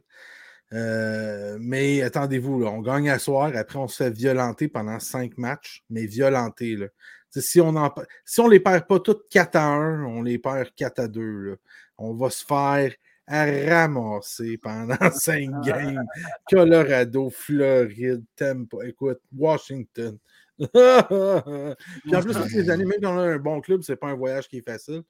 Euh, 0.74 1.58
mais 1.60 2.02
attendez-vous, 2.02 2.64
on 2.64 2.82
gagne 2.82 3.10
à 3.10 3.20
soir, 3.20 3.52
après 3.56 3.78
on 3.78 3.88
se 3.88 4.04
fait 4.04 4.10
violenter 4.10 4.70
pendant 4.70 5.00
cinq 5.00 5.38
matchs, 5.38 5.84
mais 5.90 6.06
violenter. 6.06 6.78
Là. 6.78 6.88
Si 7.30 7.60
on 7.60 7.74
ne 7.74 7.88
si 8.26 8.40
on 8.40 8.48
les 8.48 8.60
perd 8.60 8.88
pas 8.88 9.00
toutes 9.00 9.28
4 9.30 9.56
à 9.56 9.66
1, 9.66 10.04
on 10.06 10.22
les 10.22 10.40
perd 10.40 10.70
4 10.76 11.00
à 11.00 11.08
2. 11.08 11.58
On 11.98 12.14
va 12.14 12.30
se 12.30 12.44
faire 12.46 12.94
ramasser 13.28 14.58
pendant 14.58 14.96
cinq 15.14 15.50
games. 15.64 16.04
Colorado, 16.50 17.30
Floride, 17.30 18.24
Tampa, 18.36 18.78
écoute, 18.86 19.20
Washington. 19.36 20.18
Puis 20.60 20.70
en 20.70 22.22
plus, 22.22 22.34
toutes 22.34 22.52
les 22.52 22.70
années, 22.70 22.86
même 22.86 23.00
quand 23.02 23.16
on 23.16 23.20
a 23.20 23.34
un 23.34 23.38
bon 23.38 23.62
club, 23.62 23.82
c'est 23.84 23.96
pas 23.96 24.10
un 24.10 24.16
voyage 24.16 24.48
qui 24.48 24.58
est 24.58 24.70
facile. 24.70 25.04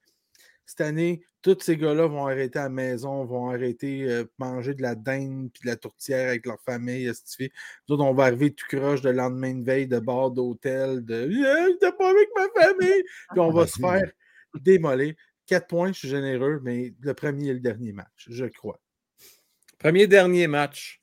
Cette 0.72 0.88
année, 0.88 1.22
tous 1.42 1.58
ces 1.60 1.76
gars-là 1.76 2.08
vont 2.08 2.28
arrêter 2.28 2.58
à 2.58 2.64
la 2.64 2.70
maison, 2.70 3.26
vont 3.26 3.50
arrêter 3.50 4.06
de 4.06 4.32
manger 4.38 4.74
de 4.74 4.82
la 4.82 4.96
dinde 4.96 5.50
puis 5.52 5.64
de 5.64 5.68
la 5.68 5.76
tourtière 5.76 6.30
avec 6.30 6.46
leur 6.46 6.62
famille. 6.62 7.08
Nous 7.08 7.94
autres, 7.96 8.06
on 8.06 8.14
va 8.14 8.24
arriver 8.24 8.54
tout 8.54 8.66
croche 8.70 9.02
de 9.02 9.10
lendemain 9.10 9.54
de 9.54 9.66
veille, 9.66 9.88
de 9.88 10.00
bord 10.00 10.32
d'hôtel, 10.32 11.04
de 11.04 11.30
J'étais 11.30 11.92
pas 11.92 12.10
avec 12.10 12.30
ma 12.38 12.48
famille. 12.64 13.04
Puis 13.32 13.40
on 13.42 13.52
va 13.52 13.68
se 13.68 13.82
faire 13.82 14.10
démolir. 14.62 15.14
Quatre 15.46 15.68
points, 15.68 15.92
je 15.92 16.00
suis 16.00 16.08
généreux, 16.08 16.62
mais 16.64 16.94
le 17.02 17.14
premier 17.14 17.50
et 17.50 17.54
le 17.54 17.60
dernier 17.60 17.92
match, 17.92 18.28
je 18.30 18.46
crois. 18.46 18.80
Premier 19.78 20.08
dernier 20.08 20.48
match. 20.48 21.02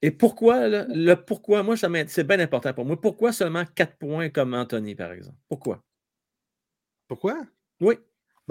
Et 0.00 0.10
pourquoi, 0.10 0.66
le, 0.66 1.14
pourquoi, 1.14 1.62
moi, 1.62 1.76
c'est 1.76 2.24
bien 2.24 2.40
important 2.40 2.72
pour 2.72 2.86
moi. 2.86 2.98
Pourquoi 2.98 3.34
seulement 3.34 3.66
quatre 3.66 3.98
points 3.98 4.30
comme 4.30 4.54
Anthony, 4.54 4.94
par 4.94 5.12
exemple? 5.12 5.36
Pourquoi? 5.46 5.84
Pourquoi? 7.06 7.44
Oui. 7.80 7.96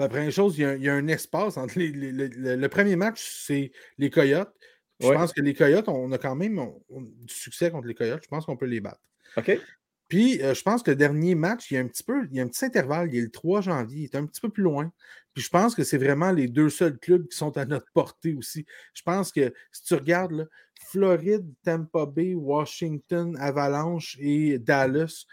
Ben, 0.00 0.08
première 0.08 0.32
chose, 0.32 0.56
il 0.56 0.82
y, 0.82 0.88
a, 0.88 0.94
un 0.94 1.08
espace 1.08 1.58
entre 1.58 1.78
les, 1.78 1.90
le, 1.90 2.68
premier 2.68 2.96
match, 2.96 3.22
c'est 3.44 3.70
les 3.98 4.08
Coyotes. 4.08 4.50
Je 4.98 5.12
pense 5.12 5.34
que 5.34 5.42
les 5.42 5.52
Coyotes, 5.52 5.88
on 5.88 6.10
a 6.12 6.16
quand 6.16 6.34
même 6.34 6.58
du 6.88 7.34
succès 7.34 7.70
contre 7.70 7.86
les 7.86 7.94
Coyotes. 7.94 8.22
Je 8.22 8.28
pense 8.28 8.46
qu'on 8.46 8.56
peut 8.56 8.64
les 8.64 8.80
battre. 8.80 9.02
OK. 9.36 9.60
Puis, 10.08 10.42
euh, 10.42 10.54
je 10.54 10.62
pense 10.62 10.82
que 10.82 10.90
le 10.90 10.96
dernier 10.96 11.34
match, 11.34 11.70
il 11.70 11.74
y 11.74 11.76
a 11.76 11.80
un 11.80 11.86
petit 11.86 12.02
peu, 12.02 12.26
il 12.30 12.36
y 12.38 12.40
a 12.40 12.42
un 12.42 12.48
petit 12.48 12.64
intervalle. 12.64 13.12
Il 13.12 13.18
est 13.18 13.22
le 13.22 13.30
3 13.30 13.60
janvier. 13.60 14.00
Il 14.00 14.04
est 14.04 14.16
un 14.16 14.24
petit 14.24 14.40
peu 14.40 14.48
plus 14.48 14.62
loin. 14.62 14.90
Puis, 15.34 15.44
je 15.44 15.50
pense 15.50 15.74
que 15.74 15.84
c'est 15.84 15.98
vraiment 15.98 16.32
les 16.32 16.48
deux 16.48 16.70
seuls 16.70 16.98
clubs 16.98 17.28
qui 17.28 17.36
sont 17.36 17.54
à 17.58 17.66
notre 17.66 17.86
portée 17.92 18.34
aussi. 18.34 18.64
Je 18.94 19.02
pense 19.02 19.32
que 19.32 19.52
si 19.70 19.84
tu 19.84 19.94
regardes, 19.96 20.32
là, 20.32 20.44
Floride, 20.86 21.46
Tampa 21.62 22.06
Bay, 22.06 22.34
Washington, 22.34 23.36
Avalanche 23.38 24.16
et 24.18 24.58
Dallas, 24.58 25.26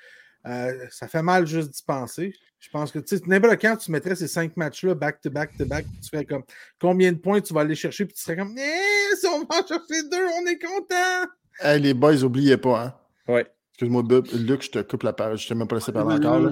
euh, 0.48 0.88
ça 0.90 1.08
fait 1.08 1.22
mal 1.22 1.46
juste 1.46 1.70
d'y 1.72 1.84
penser. 1.84 2.34
Je 2.60 2.70
pense 2.70 2.92
que 2.92 3.00
n'importe 3.28 3.62
quand 3.62 3.78
tu 3.78 3.92
mettrais 3.92 4.16
ces 4.16 4.28
cinq 4.28 4.58
matchs-là 4.58 4.96
back-to-back-to-back, 4.96 5.86
tu 6.02 6.10
ferais 6.10 6.26
comme 6.26 6.44
combien 6.80 7.12
de 7.12 7.18
points 7.18 7.40
tu 7.40 7.54
vas 7.54 7.62
aller 7.62 7.76
chercher, 7.76 8.06
puis 8.06 8.16
tu 8.16 8.22
serais 8.22 8.38
comme 8.38 8.58
eh, 8.58 9.16
si 9.16 9.28
on 9.28 9.40
va 9.40 9.62
en 9.62 9.68
chercher 9.68 10.04
deux, 10.10 10.26
on 10.42 10.46
est 10.48 10.60
content. 10.60 11.78
les 11.80 11.94
boys, 11.94 12.16
n'oubliez 12.16 12.58
pas, 12.58 12.84
hein? 12.84 12.96
Ouais. 13.28 13.46
Excuse-moi, 13.74 14.04
Luc, 14.34 14.64
je 14.64 14.72
te 14.72 14.80
coupe 14.80 15.04
la 15.04 15.14
page, 15.14 15.44
je 15.44 15.50
t'ai 15.50 15.56
même 15.56 15.68
pas 15.68 15.76
laissé 15.76 15.92
parler 15.92 16.16
encore. 16.16 16.52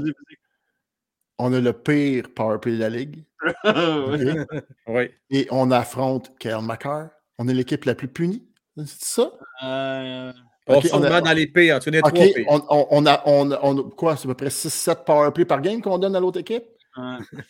On 1.38 1.52
a 1.52 1.60
le 1.60 1.74
pire 1.74 2.30
powerplay 2.34 2.74
de 2.74 2.80
la 2.80 2.90
ligue. 2.90 3.26
oui. 4.88 5.10
Et 5.32 5.48
on 5.52 5.72
affronte 5.72 6.38
Kyle 6.38 6.62
McCarr. 6.62 7.10
On 7.38 7.48
est 7.48 7.54
l'équipe 7.54 7.84
la 7.86 7.96
plus 7.96 8.08
punie. 8.08 8.48
C'est 8.78 9.04
ça? 9.04 9.32
Euh... 9.64 10.34
On 10.68 10.82
on 10.94 11.04
a... 11.04 11.22
dans 11.22 11.34
les 11.34 11.48
pires. 11.48 11.80
Tu 11.80 11.86
connais 11.86 12.02
trois 12.02 12.12
pires. 12.12 12.46
On, 12.48 12.88
on, 12.90 13.06
a, 13.06 13.22
on, 13.26 13.84
quoi, 13.90 14.16
c'est 14.16 14.26
à 14.26 14.30
peu 14.30 14.36
près 14.36 14.48
6-7 14.48 15.04
powerplay 15.04 15.46
par 15.46 15.62
game 15.62 15.82
qu'on 15.82 15.98
donne 15.98 16.16
à 16.16 16.20
l'autre 16.20 16.40
équipe? 16.40 16.64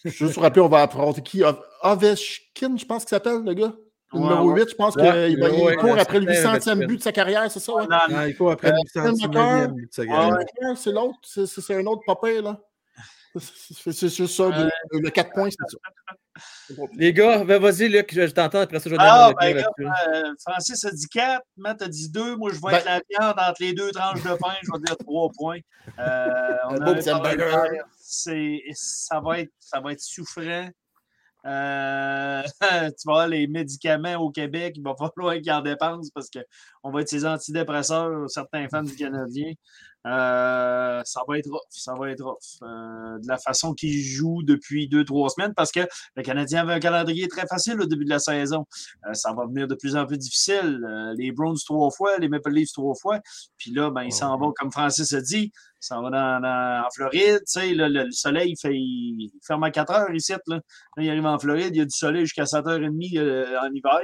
Juste 0.03 0.33
pour 0.33 0.43
rappeler, 0.43 0.61
on 0.61 0.67
va 0.67 0.83
affronter 0.83 1.21
qui? 1.21 1.43
Ovechkin, 1.81 2.77
je 2.77 2.85
pense 2.85 3.03
qu'il 3.03 3.09
s'appelle, 3.09 3.43
le 3.45 3.53
gars. 3.53 3.73
Le 4.13 4.19
numéro 4.19 4.51
8, 4.51 4.69
je 4.69 4.75
pense 4.75 4.95
qu'il 4.95 5.05
il 5.05 5.75
court 5.77 5.97
après 5.97 6.19
le 6.19 6.25
800e 6.31 6.85
but 6.85 6.97
de 6.97 7.01
sa 7.01 7.11
carrière, 7.11 7.49
c'est 7.51 7.59
ça? 7.59 7.73
Non, 7.73 8.25
il 8.25 8.35
court 8.35 8.51
après 8.51 8.71
le 8.71 8.77
800e 8.77 9.73
but 9.73 9.87
de 9.87 9.93
sa 9.93 10.05
carrière. 10.05 10.37
C'est 10.75 10.91
l'autre, 10.91 11.17
c'est 11.23 11.75
un 11.75 11.85
autre 11.85 12.01
papa, 12.05 12.29
là. 12.41 12.59
C'est 13.37 14.15
juste 14.15 14.27
ça, 14.27 14.49
le 14.91 15.09
4 15.09 15.33
points, 15.33 15.49
c'est 15.49 15.69
ça. 15.69 15.77
Les 16.93 17.13
gars, 17.13 17.43
ben, 17.43 17.61
vas-y, 17.61 17.87
Luc, 17.89 18.13
je 18.13 18.25
t'entends. 18.25 18.61
Après 18.61 18.79
ça, 18.79 18.89
je 18.89 18.95
vais 18.95 19.01
ah, 19.01 19.31
ben, 19.39 19.57
euh, 19.57 20.33
Francis 20.39 20.83
a 20.83 20.91
dit 20.91 21.07
4, 21.07 21.41
Matt 21.57 21.81
a 21.81 21.87
dit 21.87 22.09
2. 22.09 22.35
Moi, 22.35 22.51
je 22.53 22.59
vais 22.61 22.75
être 22.75 22.85
ben 22.85 23.01
la 23.09 23.19
viande 23.19 23.39
entre 23.39 23.61
les 23.61 23.73
deux 23.73 23.91
tranches 23.91 24.23
de 24.23 24.35
pain. 24.35 24.53
Je 24.61 24.71
vais 24.71 24.79
dire 24.85 24.97
3 24.97 25.29
points. 25.37 25.59
Euh, 25.99 26.55
on 26.69 26.81
a 26.81 27.01
ça, 27.01 27.19
va 27.19 27.33
être, 29.39 29.51
ça 29.59 29.79
va 29.79 29.91
être 29.91 30.01
souffrant. 30.01 30.69
Euh, 31.45 32.41
tu 32.89 33.03
vois, 33.05 33.27
les 33.27 33.47
médicaments 33.47 34.15
au 34.15 34.31
Québec, 34.31 34.73
il 34.77 34.83
va 34.83 34.95
falloir 34.95 35.35
qu'ils 35.35 35.51
en 35.51 35.61
dépensent 35.61 36.09
parce 36.13 36.29
qu'on 36.29 36.91
va 36.91 37.01
être 37.01 37.09
ses 37.09 37.25
antidépresseurs, 37.25 38.29
certains 38.29 38.67
fans 38.67 38.83
du 38.83 38.95
Canadien. 38.95 39.53
Euh, 40.05 41.01
ça 41.03 41.21
va 41.27 41.37
être 41.37 41.49
rough, 41.49 41.61
ça 41.69 41.93
va 41.95 42.11
être 42.11 42.23
rough. 42.23 42.61
Euh, 42.61 43.17
de 43.19 43.27
la 43.27 43.37
façon 43.37 43.73
qu'il 43.73 43.99
joue 44.01 44.43
depuis 44.43 44.87
deux, 44.87 45.03
trois 45.03 45.29
semaines, 45.29 45.53
parce 45.55 45.71
que 45.71 45.81
le 46.15 46.23
Canadien 46.23 46.61
avait 46.61 46.73
un 46.73 46.79
calendrier 46.79 47.27
très 47.27 47.47
facile 47.47 47.81
au 47.81 47.85
début 47.85 48.05
de 48.05 48.09
la 48.09 48.19
saison. 48.19 48.65
ça 49.13 49.33
va 49.33 49.45
venir 49.45 49.67
de 49.67 49.75
plus 49.75 49.95
en 49.95 50.05
plus 50.05 50.17
difficile. 50.17 50.79
les 51.17 51.31
Browns 51.31 51.57
trois 51.65 51.89
fois, 51.91 52.17
les 52.17 52.29
Maple 52.29 52.51
Leafs 52.51 52.73
trois 52.73 52.95
fois. 52.95 53.19
Puis 53.57 53.71
là, 53.71 53.89
ben, 53.89 54.03
ils 54.03 54.13
s'en 54.13 54.37
vont, 54.37 54.51
comme 54.55 54.71
Francis 54.71 55.13
a 55.13 55.21
dit, 55.21 55.51
ça 55.79 56.01
va 56.01 56.09
dans, 56.09 56.85
en 56.85 56.89
Floride, 56.93 57.39
tu 57.39 57.59
sais, 57.59 57.73
le, 57.73 58.09
soleil, 58.11 58.51
il, 58.51 58.57
fait, 58.59 58.75
il 58.75 59.31
ferme 59.45 59.63
à 59.63 59.71
4 59.71 59.91
heures 59.91 60.13
ici. 60.13 60.33
Là. 60.33 60.39
là. 60.47 60.61
il 60.97 61.09
arrive 61.09 61.25
en 61.25 61.37
Floride, 61.37 61.75
il 61.75 61.77
y 61.77 61.81
a 61.81 61.85
du 61.85 61.95
soleil 61.95 62.25
jusqu'à 62.25 62.43
7h30 62.43 63.17
euh, 63.17 63.59
en 63.59 63.71
hiver. 63.71 64.01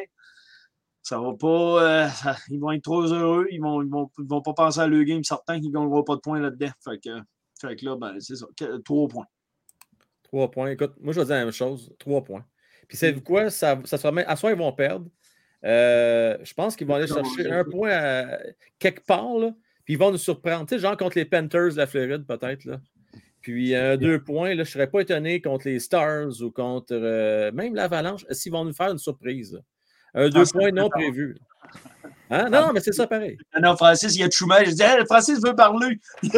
Ça 1.04 1.20
va 1.20 1.34
pas. 1.34 2.06
Euh, 2.06 2.08
ils 2.49 2.60
vont 2.60 2.72
être 2.72 2.84
trop 2.84 3.02
heureux. 3.02 3.47
Ils 3.52 3.62
vont, 3.62 3.82
ils 3.82 3.89
vont, 3.89 4.10
ils 4.20 4.28
vont 4.28 4.41
pas 4.41 4.54
penser 4.54 4.80
à 4.80 4.88
le 4.88 5.04
game 5.04 5.24
certain 5.24 5.60
qu'ils 5.60 5.70
ne 5.70 5.74
gagneront 5.74 6.04
pas 6.04 6.16
de 6.16 6.22
points 6.22 6.39
là-dedans. 6.39 6.72
Fait 6.84 6.99
que, 6.99 7.10
fait 7.60 7.76
que 7.76 7.86
là, 7.86 7.95
ben, 7.95 8.20
c'est 8.20 8.36
ça. 8.36 8.45
Trois 8.86 9.08
points. 9.08 9.26
Trois 10.24 10.52
points. 10.52 10.70
Écoute, 10.72 10.93
moi, 10.99 11.14
je 11.14 11.20
vais 11.20 11.26
dire 11.26 11.36
la 11.36 11.45
même 11.45 11.54
chose. 11.54 11.93
Trois 11.99 12.24
points. 12.24 12.45
Puis, 12.88 12.97
c'est 12.97 13.22
quoi? 13.24 13.49
Ça, 13.49 13.80
ça 13.86 13.97
se 13.97 14.06
remet. 14.06 14.26
À 14.26 14.36
soi, 14.36 14.52
ils 14.52 14.58
vont 14.58 14.72
perdre. 14.74 15.08
Euh, 15.64 16.38
je 16.43 16.54
pense 16.54 16.76
qu'ils 16.76 16.88
vont 16.88 16.95
aller 16.95 17.08
chercher 17.08 17.49
un 17.52 17.64
point 17.64 17.91
à, 17.91 18.38
quelque 18.80 19.06
part. 19.06 19.38
Là. 19.38 19.52
Puis 19.86 19.93
ils 19.93 19.97
vont 19.97 20.12
nous 20.12 20.18
surprendre. 20.18 20.66
Tu 20.66 20.76
sais, 20.76 20.82
genre 20.82 20.97
contre 20.97 21.18
les 21.18 21.26
Panthers 21.26 21.72
de 21.72 21.78
la 21.78 21.88
Floride, 21.88 22.26
peut-être. 22.26 22.66
Là. 22.66 22.82
Puis 23.41 23.76
un 23.76 23.97
deux 23.97 24.24
points, 24.24 24.49
là, 24.49 24.56
je 24.56 24.60
ne 24.60 24.66
serais 24.66 24.88
pas 24.88 25.02
étonné 25.02 25.41
contre 25.41 25.68
les 25.68 25.80
Stars 25.80 26.41
ou 26.41 26.52
contre 26.52 26.93
euh, 26.93 27.52
même 27.52 27.74
l'Avalanche, 27.74 28.26
s'ils 28.32 28.52
vont 28.52 28.66
nous 28.66 28.74
faire 28.74 28.91
une 28.91 28.99
surprise. 28.99 29.60
Un 30.14 30.30
deux 30.30 30.41
ah, 30.41 30.51
points 30.53 30.72
non 30.72 30.89
prévu. 30.89 31.38
Hein? 32.30 32.49
Non, 32.49 32.72
mais 32.74 32.80
c'est 32.80 32.93
ça 32.93 33.07
pareil. 33.07 33.38
Non, 33.62 33.76
Francis, 33.76 34.16
il 34.16 34.22
y 34.22 34.24
a 34.24 34.30
Truman. 34.30 34.64
Je 34.66 34.72
dis, 34.72 34.84
Francis 35.05 35.41
veut 35.43 35.55
parler. 35.55 35.99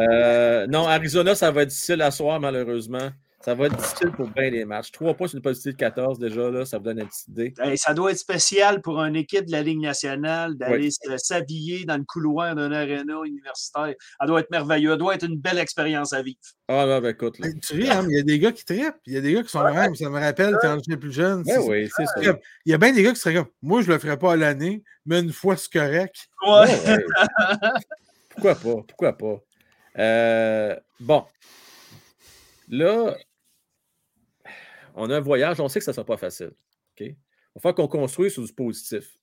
euh, 0.00 0.66
non, 0.68 0.86
Arizona, 0.86 1.34
ça 1.34 1.50
va 1.50 1.62
être 1.62 1.70
difficile 1.70 2.02
à 2.02 2.10
soir, 2.12 2.38
malheureusement. 2.38 3.10
Ça 3.42 3.54
va 3.54 3.66
être 3.66 3.76
difficile 3.76 4.10
pour 4.10 4.28
bien 4.28 4.50
les 4.50 4.66
matchs. 4.66 4.92
Trois 4.92 5.14
points 5.14 5.26
sur 5.26 5.36
une 5.36 5.42
positive 5.42 5.72
de 5.72 5.78
14 5.78 6.18
déjà, 6.18 6.50
là, 6.50 6.66
ça 6.66 6.76
vous 6.76 6.84
donne 6.84 7.00
une 7.00 7.06
petite 7.08 7.28
idée. 7.28 7.54
ça 7.76 7.94
doit 7.94 8.10
être 8.10 8.18
spécial 8.18 8.82
pour 8.82 9.00
une 9.00 9.16
équipe 9.16 9.46
de 9.46 9.52
la 9.52 9.62
Ligue 9.62 9.80
nationale 9.80 10.56
d'aller 10.56 10.90
s'habiller 11.16 11.86
dans 11.86 11.96
le 11.96 12.04
couloir 12.04 12.54
d'un 12.54 12.70
aréna 12.70 13.14
universitaire. 13.24 13.94
Ça 14.20 14.26
doit 14.26 14.40
être 14.40 14.50
merveilleux. 14.50 14.90
Ça 14.90 14.96
doit 14.98 15.14
être 15.14 15.24
une 15.24 15.38
belle 15.38 15.58
expérience 15.58 16.12
à 16.12 16.22
vivre. 16.22 16.38
Ah, 16.68 16.84
là, 16.84 17.00
ben 17.00 17.10
écoute. 17.10 17.38
Là. 17.38 17.48
Tu 17.62 17.74
ris, 17.74 17.90
hein, 17.90 18.06
il 18.10 18.16
y 18.16 18.20
a 18.20 18.22
des 18.22 18.38
gars 18.38 18.52
qui 18.52 18.64
trippent. 18.64 19.00
Il 19.06 19.14
y 19.14 19.16
a 19.16 19.22
des 19.22 19.32
gars 19.32 19.42
qui 19.42 19.48
sont 19.48 19.60
vraiment, 19.60 19.94
ça 19.94 20.10
me 20.10 20.20
rappelle 20.20 20.54
quand 20.60 20.78
j'étais 20.84 20.98
plus 20.98 21.12
jeune. 21.12 21.42
Ben 21.42 21.60
oui, 21.62 21.88
c'est 21.96 22.06
ça. 22.06 22.20
Il 22.66 22.72
y 22.72 22.74
a 22.74 22.78
bien 22.78 22.92
des 22.92 23.02
gars 23.02 23.12
qui 23.12 23.20
seraient 23.20 23.36
comme, 23.36 23.48
moi, 23.62 23.80
je 23.80 23.88
ne 23.88 23.94
le 23.94 23.98
ferais 23.98 24.18
pas 24.18 24.34
à 24.34 24.36
l'année, 24.36 24.82
mais 25.06 25.20
une 25.20 25.32
fois, 25.32 25.56
c'est 25.56 25.72
correct. 25.72 26.28
Ouais. 26.46 26.66
Pourquoi 28.28 28.54
pas? 28.54 28.82
Pourquoi 28.86 29.12
pas? 29.14 29.40
Euh, 29.98 30.76
bon, 31.00 31.24
là, 32.68 33.16
on 34.94 35.10
a 35.10 35.16
un 35.16 35.20
voyage, 35.20 35.60
on 35.60 35.68
sait 35.68 35.78
que 35.80 35.84
ça 35.84 35.90
ne 35.92 35.94
sera 35.94 36.04
pas 36.04 36.16
facile. 36.16 36.52
OK? 36.98 37.00
Il 37.06 37.16
va 37.62 37.72
qu'on 37.72 37.88
construise 37.88 38.32
sur 38.32 38.44
du 38.44 38.52
positif. 38.52 39.16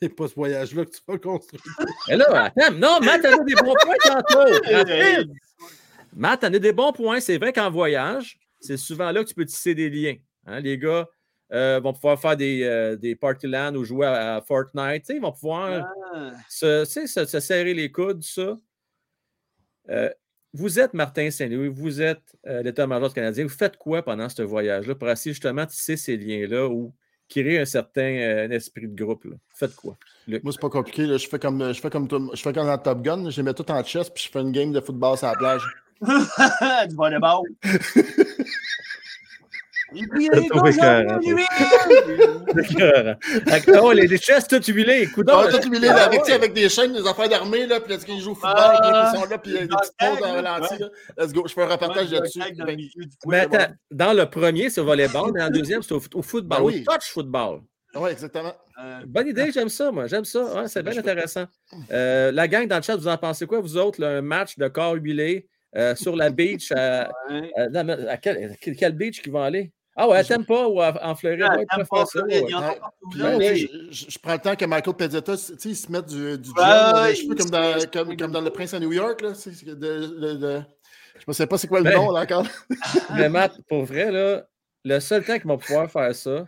C'est 0.00 0.08
pas 0.10 0.28
ce 0.28 0.34
voyage-là 0.34 0.84
que 0.84 0.90
tu 0.90 1.00
vas 1.08 1.18
construire. 1.18 1.62
Mais 2.08 2.16
là, 2.16 2.24
attends, 2.44 2.72
non, 2.74 3.00
Matt, 3.00 3.22
t'en 3.22 3.40
as 3.40 3.44
des 3.44 3.54
bons 3.54 3.74
points 3.80 3.94
tantôt. 4.04 5.24
Matt, 6.14 6.44
as 6.44 6.50
des 6.50 6.72
bons 6.72 6.92
points. 6.92 7.20
C'est 7.20 7.38
vrai 7.38 7.52
qu'en 7.52 7.70
voyage, 7.70 8.38
c'est 8.60 8.76
souvent 8.76 9.10
là 9.10 9.22
que 9.22 9.28
tu 9.28 9.34
peux 9.34 9.46
tisser 9.46 9.74
des 9.74 9.88
liens. 9.88 10.16
Hein, 10.46 10.60
les 10.60 10.76
gars 10.78 11.08
euh, 11.52 11.80
vont 11.80 11.92
pouvoir 11.92 12.20
faire 12.20 12.36
des, 12.36 12.62
euh, 12.64 12.96
des 12.96 13.16
party 13.16 13.46
land 13.46 13.74
ou 13.74 13.84
jouer 13.84 14.06
à, 14.06 14.42
Fortnite. 14.46 15.08
Ils 15.08 15.20
vont 15.20 15.32
pouvoir 15.32 15.86
Ah. 16.14 16.32
se, 16.48 16.84
se, 16.84 17.06
se- 17.06 17.24
se 17.24 17.40
serrer 17.40 17.72
les 17.74 17.90
coudes, 17.90 18.22
ça. 18.22 18.56
Euh, 19.88 20.10
vous 20.56 20.80
êtes 20.80 20.94
Martin 20.94 21.30
Saint-Louis, 21.30 21.68
vous 21.68 22.00
êtes 22.00 22.34
euh, 22.46 22.62
l'état-major 22.62 23.12
Canadien. 23.12 23.44
Vous 23.44 23.50
faites 23.50 23.76
quoi 23.76 24.02
pendant 24.02 24.28
ce 24.28 24.42
voyage-là 24.42 24.94
pour 24.94 25.08
essayer 25.10 25.32
justement 25.32 25.64
de 25.64 25.68
tisser 25.68 25.96
ces 25.96 26.16
liens-là 26.16 26.66
ou 26.66 26.94
créer 27.28 27.58
un 27.58 27.64
certain 27.66 28.02
euh, 28.02 28.46
un 28.46 28.50
esprit 28.50 28.88
de 28.88 29.04
groupe? 29.04 29.24
là? 29.24 29.36
Faites 29.54 29.74
quoi? 29.76 29.96
Luc? 30.26 30.42
Moi, 30.42 30.52
c'est 30.52 30.60
pas 30.60 30.70
compliqué. 30.70 31.06
là. 31.06 31.18
Je 31.18 31.28
fais 31.28 31.38
comme 31.38 31.72
je 31.72 31.80
fais 31.80 31.90
comme 31.90 32.08
je 32.32 32.40
fais 32.40 32.52
comme 32.52 32.66
dans 32.66 32.78
Top 32.78 33.02
Gun. 33.02 33.28
Je 33.28 33.36
les 33.36 33.42
mets 33.42 33.54
tout 33.54 33.70
en 33.70 33.82
chest 33.84 34.12
puis 34.14 34.24
je 34.24 34.30
fais 34.30 34.40
une 34.40 34.52
game 34.52 34.72
de 34.72 34.80
football 34.80 35.18
sur 35.18 35.26
la 35.26 35.34
plage. 35.34 35.62
du 36.88 36.94
volleyball. 36.94 37.42
Et 37.66 37.70
puis, 37.70 37.84
T'as 37.84 38.14
les 38.14 38.34
trouvé 38.34 38.34
gars, 38.34 38.34
écœurant, 39.28 39.34
j'en 39.36 39.44
ai 39.44 39.85
oh, 39.85 39.85
les, 43.94 44.06
les 44.06 44.18
chests 44.18 44.48
tout 44.50 44.72
huilés. 44.72 45.06
Coudonc, 45.08 45.32
Ah, 45.46 45.48
tout 45.52 45.66
humilié 45.66 45.88
là, 45.88 46.04
avec, 46.06 46.28
avec 46.28 46.52
des 46.54 46.68
chaînes, 46.68 46.92
des 46.92 47.06
affaires 47.06 47.28
d'armée, 47.28 47.66
là, 47.66 47.80
puis 47.80 47.92
là, 47.94 47.98
ils 48.08 48.20
jouent 48.20 48.32
au 48.32 48.34
football, 48.34 48.54
Ah, 48.56 49.12
ils 49.14 49.18
sont 49.18 49.24
là, 49.26 49.38
puis 49.38 49.50
il 49.52 49.54
y 49.54 49.58
a 49.58 49.60
des 49.62 49.68
dans 49.68 49.76
petites 49.78 49.94
le 50.00 50.08
pauses 50.10 50.20
tag, 50.20 50.30
en 50.30 50.42
là, 50.42 50.52
ralenti. 50.52 50.84
Let's 51.18 51.32
go, 51.32 51.44
je 51.46 51.52
fais 51.54 51.62
un 51.62 51.66
reportage 51.66 52.10
Ouais, 52.10 52.18
là-dessus. 52.18 52.40
Mais 53.26 53.40
attends, 53.40 53.72
dans 53.90 54.12
le 54.12 54.26
premier, 54.28 54.70
c'est 54.70 54.80
au 54.80 54.84
volleyball, 54.84 55.30
mais 55.34 55.40
dans 55.40 55.46
le 55.46 55.52
deuxième, 55.58 55.82
c'est 55.82 55.92
au, 55.94 56.02
au 56.14 56.22
football, 56.22 56.58
Ben 56.58 56.64
oui. 56.64 56.84
au 56.86 56.92
touch 56.92 57.10
football. 57.12 57.60
Oui, 57.94 58.10
exactement. 58.10 58.52
Euh, 58.82 59.00
Bonne 59.06 59.28
idée, 59.28 59.50
j'aime 59.52 59.70
ça, 59.70 59.90
moi. 59.90 60.06
J'aime 60.06 60.24
ça. 60.26 60.42
Ouais, 60.54 60.68
c'est 60.68 60.82
bien 60.82 60.96
intéressant. 60.98 61.44
Euh, 61.90 62.30
la 62.30 62.46
gang 62.46 62.66
dans 62.68 62.76
le 62.76 62.82
chat, 62.82 62.94
vous 62.96 63.08
en 63.08 63.16
pensez 63.16 63.46
quoi, 63.46 63.60
vous 63.60 63.76
autres? 63.78 64.00
là, 64.02 64.08
un 64.18 64.20
match 64.20 64.58
de 64.58 64.68
corps 64.68 64.94
huilé 64.96 65.48
euh, 65.76 65.94
sur 65.94 66.14
la 66.14 66.28
beach. 66.28 66.72
à- 66.72 67.10
ouais. 67.30 67.52
à- 68.08 68.16
quel 68.18 68.92
beach 68.92 69.22
qu'ils 69.22 69.32
vont 69.32 69.42
aller? 69.42 69.72
Ah 69.98 70.08
ouais, 70.08 70.18
à 70.18 70.24
Tampa 70.24 70.66
ou 70.66 70.80
à- 70.80 71.04
en 71.04 71.14
Floride? 71.14 71.40
Ouais, 71.42 71.64
Tampa, 71.70 72.04
ça, 72.04 72.22
ouais. 72.24 72.40
là, 72.50 73.54
je, 73.90 74.18
prends 74.18 74.34
le 74.34 74.38
temps 74.38 74.54
que 74.56 74.64
Michael 74.66 74.94
Pezzetta, 74.94 75.36
tu 75.36 75.42
sais, 75.42 75.54
il 75.70 75.76
se 75.76 75.90
mette 75.90 76.06
du, 76.06 76.36
du 76.38 76.48
gel, 76.50 76.54
là, 76.66 77.12
je 77.14 77.26
comme 77.34 77.50
dans, 77.50 77.90
comme, 77.92 78.16
comme 78.16 78.32
dans 78.32 78.40
Le 78.42 78.50
Prince 78.50 78.74
à 78.74 78.80
New 78.80 78.92
York, 78.92 79.22
là. 79.22 79.34
c'est- 79.34 79.52
c'est 79.52 79.66
de- 79.66 79.74
de- 79.74 80.34
de- 80.34 80.62
je 81.18 81.24
ne 81.26 81.32
sais 81.32 81.46
pas 81.46 81.56
c'est 81.56 81.66
quoi 81.66 81.78
le 81.80 81.84
Ben. 81.84 81.94
nom, 81.94 82.10
là, 82.10 82.20
encore. 82.22 82.46
Mais 83.18 83.28
Matt, 83.30 83.52
pour 83.68 83.84
vrai, 83.84 84.10
là, 84.12 84.46
le 84.84 85.00
seul 85.00 85.24
temps 85.24 85.38
qu'ils 85.38 85.48
vont 85.48 85.56
pouvoir 85.58 85.90
faire 85.90 86.14
ça, 86.14 86.44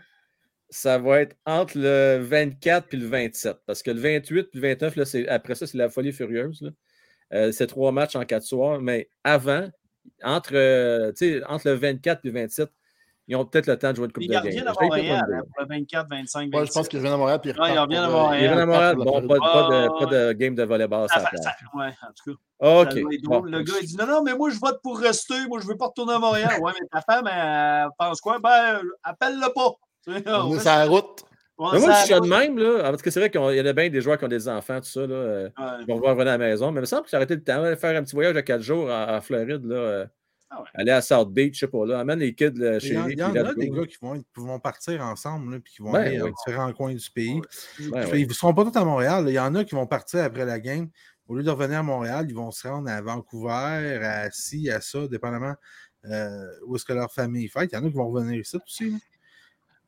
ça 0.70 0.99
va 0.99 1.22
être 1.22 1.34
entre 1.46 1.78
le 1.78 2.18
24 2.22 2.88
puis 2.88 2.99
le 2.99 3.07
27. 3.07 3.57
Parce 3.66 3.82
que 3.82 3.90
le 3.90 4.01
28 4.01 4.51
puis 4.51 4.61
le 4.61 4.68
29, 4.68 4.96
là, 4.96 5.05
c'est- 5.07 5.26
après 5.28 5.55
ça, 5.55 5.66
c'est 5.66 5.78
la 5.78 5.88
folie 5.88 6.12
furieuse. 6.12 6.61
là. 6.61 6.70
Euh, 7.32 7.53
c'est 7.53 7.66
trois 7.66 7.92
matchs 7.92 8.16
en 8.16 8.24
quatre 8.24 8.44
soirs. 8.44 8.80
Mais 8.80 9.09
avant, 9.24 9.68
entre, 10.22 10.55
euh, 10.55 11.12
tu 11.12 11.38
sais, 11.38 11.44
entre 11.46 11.68
le 11.68 11.74
24 11.74 12.20
et 12.24 12.28
le 12.28 12.34
27, 12.34 12.68
ils 13.29 13.37
ont 13.37 13.45
peut-être 13.45 13.66
le 13.68 13.79
temps 13.79 13.91
de 13.91 13.97
jouer 13.97 14.07
une 14.07 14.12
coupe 14.12 14.22
Ils 14.24 14.29
de 14.29 14.33
game. 14.33 14.43
reviennent 14.43 14.66
à 14.68 14.72
Montréal 14.81 15.26
hein, 15.33 15.41
pour 15.55 15.62
le 15.62 15.68
24, 15.68 16.07
25, 16.11 16.41
Ouais, 16.41 16.47
je 16.47 16.51
pense 16.59 16.74
26. 16.74 16.89
qu'il 16.89 16.99
revient 16.99 17.12
à 17.12 17.16
Montréal, 17.16 17.41
puis 17.41 17.51
il 17.51 17.61
Ouais, 17.61 17.68
il 17.68 17.70
repart 17.79 17.87
revient 17.87 17.97
à 17.99 18.07
pour, 18.09 18.14
euh, 18.16 18.22
Montréal. 18.22 18.43
Ils 18.43 18.49
à 18.61 18.66
Montréal. 18.66 18.97
pour 18.97 19.05
la 19.05 19.11
Bon, 19.20 19.29
pas, 19.29 19.39
pas 19.39 19.68
de, 19.68 19.99
pas 19.99 20.07
de 20.07 20.33
game 20.33 20.55
de 20.55 20.62
volleyball 20.64 21.05
à 21.05 21.09
Ça 21.09 21.20
place. 21.29 21.43
ça- 21.43 21.51
Ouais, 21.74 21.87
en 21.87 22.12
tout 22.16 22.35
cas. 22.35 22.81
OK. 22.81 22.93
Ça 22.93 23.01
bon. 23.29 23.43
Le 23.43 23.62
gars, 23.62 23.74
il 23.83 23.87
dit 23.87 23.97
non, 23.97 24.07
non, 24.07 24.22
mais 24.24 24.35
moi, 24.35 24.51
je 24.51 24.59
vote 24.59 24.81
pour 24.83 24.99
rester. 24.99 25.47
Moi, 25.49 25.61
je 25.62 25.66
veux 25.68 25.76
pas 25.76 25.87
retourner 25.87 26.14
à 26.14 26.18
Montréal. 26.18 26.51
Ouais, 26.61 26.72
mais 26.81 26.87
ta 26.91 27.01
femme, 27.03 27.29
elle 27.33 27.89
pense 27.99 28.20
quoi? 28.20 28.39
Ben, 28.43 28.81
appelle-le 29.03 29.53
pas. 29.55 29.72
On 30.09 30.55
est 30.57 30.59
sur 30.59 30.64
la 30.70 30.87
route. 30.87 31.22
on 31.59 31.72
Mais 31.72 31.81
moi, 31.81 31.93
je 31.93 32.05
suis 32.07 32.14
de 32.14 32.26
même, 32.26 32.57
là, 32.59 32.83
parce 32.91 33.03
que 33.03 33.11
c'est 33.11 33.20
vrai 33.20 33.31
qu'il 33.31 33.41
y 33.41 33.61
en 33.61 33.66
a 33.66 33.72
bien 33.72 33.91
des 33.91 34.01
joueurs 34.01 34.16
qui 34.16 34.24
ont 34.24 34.29
des 34.29 34.49
enfants, 34.49 34.79
tout 34.81 34.87
ça. 34.89 35.01
Là, 35.07 35.14
euh, 35.14 35.45
Ouais. 35.59 35.64
ils 35.81 35.87
vont 35.87 35.95
pouvoir 35.97 36.12
revenir 36.14 36.33
à 36.33 36.39
la 36.39 36.47
maison. 36.47 36.70
Mais 36.70 36.79
il 36.79 36.83
me 36.83 36.87
semble 36.87 37.03
que 37.03 37.11
j'ai 37.11 37.16
arrêté 37.16 37.35
le 37.35 37.43
temps 37.43 37.62
de 37.62 37.74
faire 37.74 37.97
un 37.99 38.03
petit 38.05 38.14
voyage 38.14 38.35
de 38.35 38.41
quatre 38.41 38.62
jours 38.62 38.89
en, 38.91 39.16
en 39.16 39.20
Floride. 39.20 39.64
Là, 39.66 39.74
euh, 39.76 40.07
Ah 40.51 40.61
ouais. 40.62 40.68
Aller 40.74 40.92
à 40.92 41.03
South 41.03 41.30
Beach, 41.32 41.55
je 41.55 41.61
sais 41.61 41.68
pas. 41.68 41.84
Là, 41.84 42.01
amène 42.01 42.20
les 42.20 42.34
kids 42.34 42.53
là, 42.55 42.78
chez 42.80 42.94
lui. 42.94 43.12
il 43.12 43.18
y 43.18 43.22
en 43.22 43.34
a 43.34 43.55
des 43.55 43.68
gars 43.68 43.84
qui 43.86 43.96
vont, 44.01 44.18
qui 44.18 44.24
vont 44.36 44.59
partir 44.59 45.03
ensemble, 45.03 45.53
là, 45.55 45.61
puis 45.61 45.74
qui 45.74 45.82
vont 45.82 45.92
Ben 45.92 46.01
aller 46.01 46.22
oui. 46.22 46.28
à 46.28 46.32
différents 46.32 46.72
coins 46.72 46.94
du 46.94 47.11
pays. 47.11 47.40
Ben 47.90 48.03
Puis 48.05 48.12
oui. 48.12 48.20
Ils 48.22 48.28
ne 48.28 48.32
seront 48.32 48.55
pas 48.55 48.64
tous 48.64 48.78
à 48.78 48.84
Montréal. 48.84 49.24
là. 49.24 49.30
Il 49.30 49.34
y 49.34 49.38
en 49.38 49.55
a 49.55 49.64
qui 49.64 49.74
vont 49.74 49.86
partir 49.86 50.20
après 50.24 50.46
la 50.46 50.59
game. 50.59 50.88
Au 51.26 51.36
lieu 51.36 51.42
de 51.42 51.51
revenir 51.51 51.80
à 51.80 51.82
Montréal, 51.82 52.24
ils 52.28 52.34
vont 52.34 52.51
se 52.51 52.66
rendre 52.66 52.88
à 52.90 53.03
Vancouver, 53.03 54.01
à 54.03 54.30
ci, 54.30 54.70
à 54.70 54.80
ça, 54.80 55.07
dépendamment 55.09 55.55
euh, 56.07 56.46
où 56.66 56.76
est-ce 56.76 56.86
que 56.86 56.94
leur 56.94 57.12
famille 57.12 57.49
fait. 57.49 57.68
Il 57.70 57.74
y 57.74 57.76
en 57.76 57.84
a 57.84 57.88
qui 57.88 57.94
vont 57.96 58.09
revenir 58.09 58.40
ici 58.40 58.57
aussi. 58.64 58.90
là. 58.90 58.96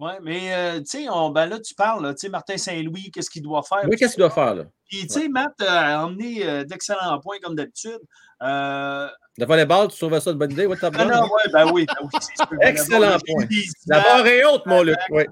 Ouais, 0.00 0.18
mais 0.22 0.54
euh, 0.54 0.78
tu 0.80 1.04
sais, 1.04 1.06
ben 1.34 1.46
là, 1.46 1.58
tu 1.60 1.74
parles, 1.74 2.02
là, 2.02 2.14
tu 2.14 2.20
sais, 2.20 2.28
Martin 2.30 2.56
Saint-Louis, 2.56 3.10
qu'est-ce 3.10 3.28
qu'il 3.30 3.42
doit 3.42 3.62
faire? 3.62 3.86
Oui, 3.88 3.96
qu'est-ce 3.96 4.14
qu'il 4.14 4.20
doit 4.22 4.30
faire, 4.30 4.54
là? 4.54 4.64
Puis, 4.90 5.06
tu 5.06 5.20
sais, 5.20 5.28
Matt 5.28 5.52
euh, 5.62 5.66
a 5.68 6.04
emmené 6.04 6.44
euh, 6.44 6.64
d'excellents 6.64 7.20
points, 7.20 7.36
comme 7.42 7.54
d'habitude. 7.54 8.00
Euh, 8.42 9.08
Le 9.38 9.46
volleyball, 9.46 9.88
tu 9.88 9.96
trouves 9.98 10.18
ça 10.18 10.30
une 10.32 10.38
bonne 10.38 10.50
idée? 10.50 10.66
T'as 10.80 10.90
ah 10.92 11.04
non, 11.04 11.22
ouais, 11.22 11.52
ben 11.52 11.70
oui, 11.72 11.86
ben 11.86 11.94
oui, 12.02 12.20
c'est. 12.20 12.68
Excellent 12.68 13.00
D'abord, 13.00 13.18
point. 13.26 13.46
les 13.48 13.62
La 13.86 14.00
barre 14.00 14.26
est 14.26 14.44
haute, 14.44 14.66
mon 14.66 14.82
Luc. 14.82 14.96
Oui, 15.10 15.22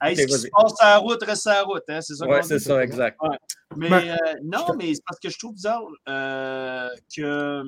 hey, 0.00 0.16
ce 0.16 0.22
Ok, 0.22 0.28
qui 0.28 0.34
se 0.38 0.48
passe 0.50 0.72
sur 0.76 0.76
la 0.86 0.96
route, 0.98 1.22
reste 1.24 1.42
sur 1.42 1.50
la 1.50 1.62
route, 1.62 1.82
hein, 1.88 2.00
c'est 2.00 2.14
ça 2.14 2.26
ouais, 2.26 2.40
qu'on 2.40 2.46
c'est 2.46 2.56
dit. 2.58 2.64
ça, 2.64 2.82
exact. 2.82 3.18
Mais 3.76 3.90
Mais- 3.90 4.10
euh, 4.12 4.16
non, 4.44 4.64
mais 4.78 4.94
c'est 4.94 5.02
parce 5.06 5.20
que 5.20 5.28
je 5.28 5.38
trouve 5.38 5.54
bizarre 5.54 5.82
euh, 6.08 6.88
que, 7.14 7.62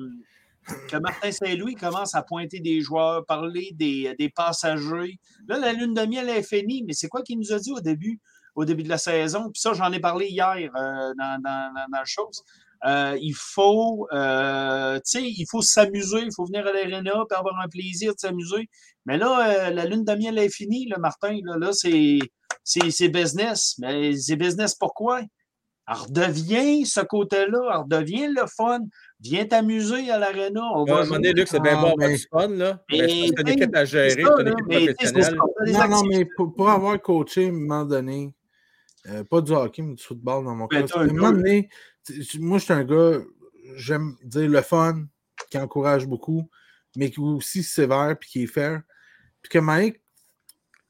que 0.89 0.97
Martin 0.97 1.31
Saint-Louis 1.31 1.75
commence 1.75 2.15
à 2.15 2.23
pointer 2.23 2.59
des 2.59 2.81
joueurs, 2.81 3.23
parler 3.25 3.69
des, 3.73 4.15
des 4.17 4.29
passagers. 4.29 5.19
Là, 5.47 5.59
la 5.59 5.73
lune 5.73 5.93
de 5.93 6.01
miel 6.05 6.27
est 6.29 6.41
finie, 6.43 6.83
mais 6.87 6.93
c'est 6.93 7.07
quoi 7.07 7.21
qu'il 7.21 7.37
nous 7.37 7.53
a 7.53 7.59
dit 7.59 7.71
au 7.71 7.81
début, 7.81 8.19
au 8.55 8.65
début 8.65 8.83
de 8.83 8.89
la 8.89 8.97
saison? 8.97 9.49
Puis 9.51 9.61
ça, 9.61 9.73
j'en 9.73 9.91
ai 9.91 9.99
parlé 9.99 10.27
hier 10.27 10.55
euh, 10.55 11.13
dans, 11.17 11.41
dans, 11.43 11.71
dans, 11.73 11.73
dans 11.91 11.97
la 11.99 12.05
chose. 12.05 12.41
Euh, 12.85 13.17
il 13.21 13.33
faut, 13.35 14.07
euh, 14.13 14.95
tu 14.97 15.01
sais, 15.05 15.23
il 15.23 15.45
faut 15.49 15.61
s'amuser, 15.61 16.19
il 16.19 16.29
faut 16.35 16.45
venir 16.45 16.67
à 16.67 16.71
l'aréna 16.71 16.99
et 17.29 17.33
avoir 17.33 17.59
un 17.63 17.67
plaisir 17.67 18.13
de 18.13 18.19
s'amuser. 18.19 18.69
Mais 19.05 19.17
là, 19.17 19.67
euh, 19.67 19.69
la 19.71 19.85
lune 19.85 20.03
de 20.03 20.13
miel 20.13 20.37
est 20.37 20.49
finie, 20.49 20.87
là, 20.87 20.97
Martin. 20.99 21.37
Là, 21.43 21.57
là 21.57 21.69
c'est, 21.71 22.19
c'est, 22.63 22.91
c'est 22.91 23.07
business. 23.09 23.75
Mais 23.79 24.15
c'est 24.15 24.35
business 24.35 24.75
pourquoi? 24.75 25.21
Elle 25.87 25.95
redevient 25.95 26.85
ce 26.85 26.99
côté-là, 27.01 27.69
elle 27.71 27.77
redevient 27.97 28.27
le 28.27 28.45
fun. 28.55 28.79
Viens 29.19 29.45
t'amuser 29.45 30.09
à 30.11 30.17
l'aréna. 30.19 30.61
On 30.75 30.83
À 30.85 30.91
un 30.91 30.95
va 30.95 31.03
moment 31.05 31.15
donné, 31.15 31.29
jouer. 31.29 31.33
Luc, 31.39 31.47
c'est 31.47 31.59
bien 31.61 31.79
Ah, 31.83 31.93
mais- 31.97 32.15
du 32.17 32.27
fun, 32.31 32.47
là. 32.49 32.79
Mais 32.91 32.97
sais, 33.07 33.43
l'équipe 33.45 33.75
à 33.75 33.85
gérer, 33.85 34.09
C'est 34.09 34.15
c'est 34.17 34.23
ça, 34.23 34.35
une 34.39 34.45
là, 34.45 34.51
équipe 34.51 34.65
mais 34.67 34.79
tu 34.79 34.85
sais, 34.85 34.95
c'est 34.99 35.35
professionnelle. 35.35 35.39
ça, 35.39 35.45
t'as 35.57 35.65
des 35.65 35.71
Non, 35.73 35.87
non, 35.95 36.03
mais 36.09 36.25
pour, 36.35 36.53
pour 36.55 36.69
avoir 36.69 37.01
coaché 37.01 37.45
à 37.45 37.49
un 37.49 37.51
moment 37.51 37.85
donné, 37.85 38.33
euh, 39.07 39.23
pas 39.23 39.41
du 39.41 39.51
hockey, 39.51 39.81
mais 39.81 39.95
du 39.95 40.03
football 40.03 40.45
dans 40.45 40.55
mon 40.55 40.67
cas. 40.67 40.81
Ben, 40.81 40.87
à 40.93 40.99
un 40.99 41.07
moment 41.07 41.31
donné, 41.31 41.69
tu- 42.03 42.39
moi, 42.39 42.57
je 42.57 42.63
suis 42.65 42.73
un 42.73 42.83
gars, 42.83 43.19
j'aime 43.75 44.15
dire 44.23 44.49
le 44.49 44.61
fun, 44.61 45.05
qui 45.49 45.57
encourage 45.57 46.07
beaucoup, 46.07 46.49
mais 46.95 47.09
qui 47.09 47.19
est 47.19 47.23
aussi 47.23 47.63
sévère 47.63 48.15
puis 48.19 48.29
qui 48.29 48.43
est 48.43 48.47
fair. 48.47 48.81
Puis 49.41 49.49
que 49.49 49.59
Mike, 49.59 50.01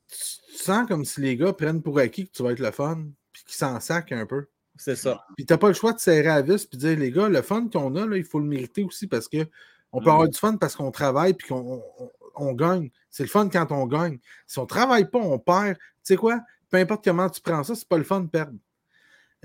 tu 0.07 0.57
sens 0.57 0.87
comme 0.87 1.03
si 1.03 1.21
les 1.21 1.35
gars 1.35 1.53
prennent 1.53 1.81
pour 1.81 1.99
acquis 1.99 2.27
que 2.27 2.31
tu 2.31 2.43
vas 2.43 2.51
être 2.51 2.59
le 2.59 2.71
fun, 2.71 3.07
puis 3.31 3.43
qu'ils 3.43 3.55
s'en 3.55 3.79
sacent 3.79 4.11
un 4.11 4.25
peu. 4.25 4.47
C'est 4.77 4.95
ça. 4.95 5.25
Puis 5.35 5.45
t'as 5.45 5.57
pas 5.57 5.69
le 5.69 5.73
choix 5.73 5.93
de 5.93 5.99
serrer 5.99 6.27
à 6.27 6.35
la 6.35 6.41
vis 6.41 6.65
puis 6.65 6.77
dire 6.77 6.97
les 6.97 7.11
gars, 7.11 7.29
le 7.29 7.41
fun 7.41 7.67
qu'on 7.71 7.95
a, 7.95 8.05
là, 8.05 8.17
il 8.17 8.23
faut 8.25 8.39
le 8.39 8.45
mériter 8.45 8.83
aussi 8.83 9.07
parce 9.07 9.27
que 9.27 9.45
on 9.91 9.99
peut 9.99 10.09
Mm. 10.09 10.13
avoir 10.13 10.29
du 10.29 10.37
fun 10.37 10.57
parce 10.57 10.75
qu'on 10.75 10.91
travaille 10.91 11.33
puis 11.33 11.47
qu'on 11.47 11.81
on, 11.97 12.11
on 12.35 12.53
gagne. 12.53 12.89
C'est 13.09 13.23
le 13.23 13.29
fun 13.29 13.47
quand 13.49 13.71
on 13.71 13.87
gagne. 13.87 14.19
Si 14.45 14.59
on 14.59 14.65
travaille 14.65 15.09
pas, 15.09 15.19
on 15.19 15.39
perd. 15.39 15.77
Tu 15.77 15.83
sais 16.03 16.15
quoi? 16.17 16.41
Peu 16.69 16.77
importe 16.77 17.03
comment 17.03 17.29
tu 17.29 17.41
prends 17.41 17.63
ça, 17.63 17.75
c'est 17.75 17.87
pas 17.87 17.97
le 17.97 18.03
fun 18.03 18.21
de 18.21 18.27
perdre. 18.29 18.57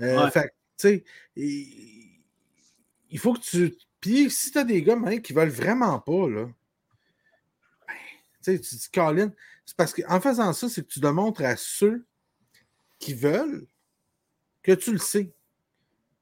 Euh, 0.01 0.23
Ouais. 0.25 0.31
Fait 0.31 0.53
tu 0.77 0.87
sais, 0.87 1.03
il 1.35 3.19
faut 3.19 3.33
que 3.33 3.39
tu. 3.41 3.75
Puis 3.99 4.31
si 4.31 4.51
t'as 4.51 4.63
des 4.63 4.81
gars 4.81 4.95
man, 4.95 5.21
qui 5.21 5.33
veulent 5.33 5.49
vraiment 5.49 5.99
pas, 5.99 6.27
là, 6.27 6.45
ben, 7.87 7.93
tu 8.43 8.53
sais, 8.53 8.59
tu 8.59 8.75
dis, 8.75 8.89
Colin, 8.91 9.31
c'est 9.65 9.77
parce 9.77 9.93
qu'en 9.93 10.19
faisant 10.19 10.51
ça, 10.53 10.67
c'est 10.69 10.81
que 10.81 10.87
tu 10.91 10.99
démontres 10.99 11.43
à 11.43 11.55
ceux 11.55 12.03
qui 12.97 13.13
veulent 13.13 13.67
que 14.63 14.71
tu 14.71 14.91
le 14.91 14.97
sais. 14.97 15.31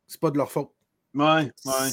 C'est 0.07 0.19
pas 0.19 0.31
de 0.31 0.37
leur 0.37 0.51
faute. 0.51 0.71
Ouais, 1.13 1.51
ouais. 1.65 1.89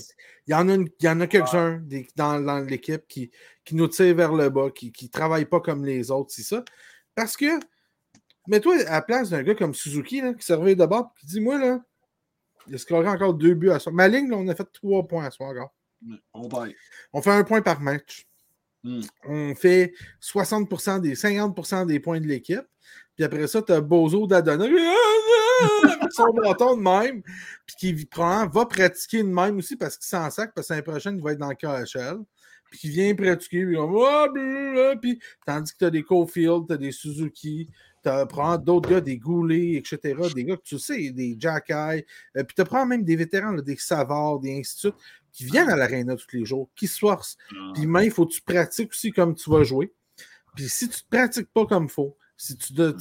Il 0.46 0.50
y 0.52 0.54
en 0.54 0.68
a, 0.68 0.74
une- 0.74 0.88
il 1.00 1.06
y 1.06 1.08
en 1.08 1.20
a 1.20 1.26
quelques-uns 1.26 1.82
dans 2.16 2.58
l'équipe 2.68 3.06
qui, 3.08 3.30
qui 3.64 3.74
nous 3.74 3.88
tirent 3.88 4.14
vers 4.14 4.32
le 4.32 4.48
bas, 4.50 4.70
qui 4.70 4.92
ne 5.02 5.08
travaillent 5.08 5.46
pas 5.46 5.60
comme 5.60 5.84
les 5.84 6.10
autres, 6.10 6.30
c'est 6.32 6.42
ça. 6.42 6.64
Parce 7.14 7.36
que, 7.36 7.46
mets-toi 8.48 8.86
à 8.86 8.92
la 8.92 9.02
place 9.02 9.30
d'un 9.30 9.42
gars 9.42 9.54
comme 9.54 9.74
Suzuki 9.74 10.20
là, 10.20 10.34
qui 10.34 10.44
se 10.44 10.52
réveille 10.52 10.76
de 10.76 10.86
bord 10.86 11.12
et 11.16 11.20
qui 11.20 11.26
dit 11.26 11.40
Moi, 11.40 11.58
là, 11.58 11.80
il 12.68 12.74
a 12.74 12.78
scoré 12.78 13.08
encore 13.08 13.34
deux 13.34 13.54
buts 13.54 13.70
à 13.70 13.78
soir. 13.78 13.94
Ma 13.94 14.08
ligne, 14.08 14.28
là, 14.30 14.36
on 14.36 14.48
a 14.48 14.54
fait 14.54 14.68
trois 14.72 15.06
points 15.06 15.24
à 15.24 15.30
soir 15.30 15.50
encore. 15.50 15.74
On. 16.34 16.48
On 17.12 17.22
fait 17.22 17.30
un 17.30 17.44
point 17.44 17.62
par 17.62 17.80
match. 17.80 18.26
Hmm. 18.82 19.00
On 19.24 19.54
fait 19.54 19.92
60% 20.20 21.00
des 21.00 21.14
50% 21.14 21.86
des 21.86 22.00
points 22.00 22.20
de 22.20 22.26
l'équipe. 22.26 22.66
Puis 23.16 23.24
après 23.24 23.46
ça, 23.46 23.62
tu 23.62 23.72
as 23.72 23.80
Bozo 23.80 24.26
d'Adonna 24.26 24.66
son 26.10 26.32
bâton 26.32 26.76
de 26.76 26.82
même. 26.82 27.22
Puis 27.66 27.76
qui 27.78 28.06
probablement 28.06 28.50
va 28.50 28.66
pratiquer 28.66 29.22
de 29.22 29.28
même 29.28 29.58
aussi 29.58 29.76
parce 29.76 29.96
qu'il 29.96 30.06
s'en 30.06 30.30
sac 30.30 30.52
parce 30.54 30.68
que 30.68 30.72
l'année 30.74 30.82
prochaine, 30.82 31.16
il 31.16 31.22
va 31.22 31.32
être 31.32 31.38
dans 31.38 31.48
le 31.48 31.54
KHL. 31.54 32.18
puis 32.70 32.78
qui 32.78 32.88
vient 32.90 33.14
pratiquer, 33.14 33.64
puis, 33.64 33.76
oh, 33.76 34.26
puis 35.00 35.18
tandis 35.46 35.72
que 35.72 35.78
tu 35.78 35.84
as 35.84 35.90
des 35.90 36.02
Cofield, 36.02 36.66
tu 36.66 36.74
as 36.74 36.76
des 36.76 36.92
Suzuki, 36.92 37.68
tu 38.08 38.40
as 38.40 38.58
d'autres 38.58 38.88
gars, 38.88 39.00
des 39.00 39.18
Goulet, 39.18 39.74
etc., 39.74 40.14
des 40.34 40.44
gars 40.44 40.56
que 40.56 40.62
tu 40.62 40.78
sais, 40.78 41.10
des 41.10 41.36
Jack 41.38 41.70
Eye, 41.70 42.04
euh, 42.36 42.44
puis 42.44 42.54
tu 42.56 42.64
prends 42.64 42.86
même 42.86 43.02
des 43.02 43.16
vétérans, 43.16 43.54
des 43.54 43.76
Savard, 43.76 44.38
des 44.38 44.58
instituts, 44.58 44.96
qui 45.32 45.44
viennent 45.44 45.68
à 45.68 45.76
l'aréna 45.76 46.16
tous 46.16 46.36
les 46.36 46.44
jours, 46.44 46.70
qui 46.74 46.86
se 46.86 46.98
forcent. 46.98 47.36
Ah. 47.52 47.72
Puis 47.74 47.86
même, 47.86 48.04
il 48.04 48.10
faut 48.10 48.26
que 48.26 48.32
tu 48.32 48.42
pratiques 48.42 48.90
aussi 48.90 49.12
comme 49.12 49.34
tu 49.34 49.50
vas 49.50 49.64
jouer. 49.64 49.92
Puis 50.54 50.68
si 50.68 50.88
tu 50.88 51.00
ne 51.10 51.18
pratiques 51.18 51.52
pas 51.52 51.66
comme 51.66 51.84
il 51.84 51.90
faut, 51.90 52.16
si 52.36 52.56
tu 52.56 52.72
ne 52.74 52.92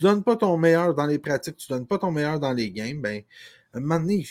donnes 0.00 0.22
pas 0.22 0.36
ton 0.36 0.56
meilleur 0.56 0.94
dans 0.94 1.06
les 1.06 1.18
pratiques, 1.18 1.56
tu 1.56 1.72
ne 1.72 1.78
donnes 1.78 1.86
pas 1.86 1.98
ton 1.98 2.10
meilleur 2.10 2.38
dans 2.38 2.52
les 2.52 2.70
games, 2.70 3.00
ben, 3.00 3.22
un 3.78 3.80
moment 3.80 4.00
donné, 4.00 4.24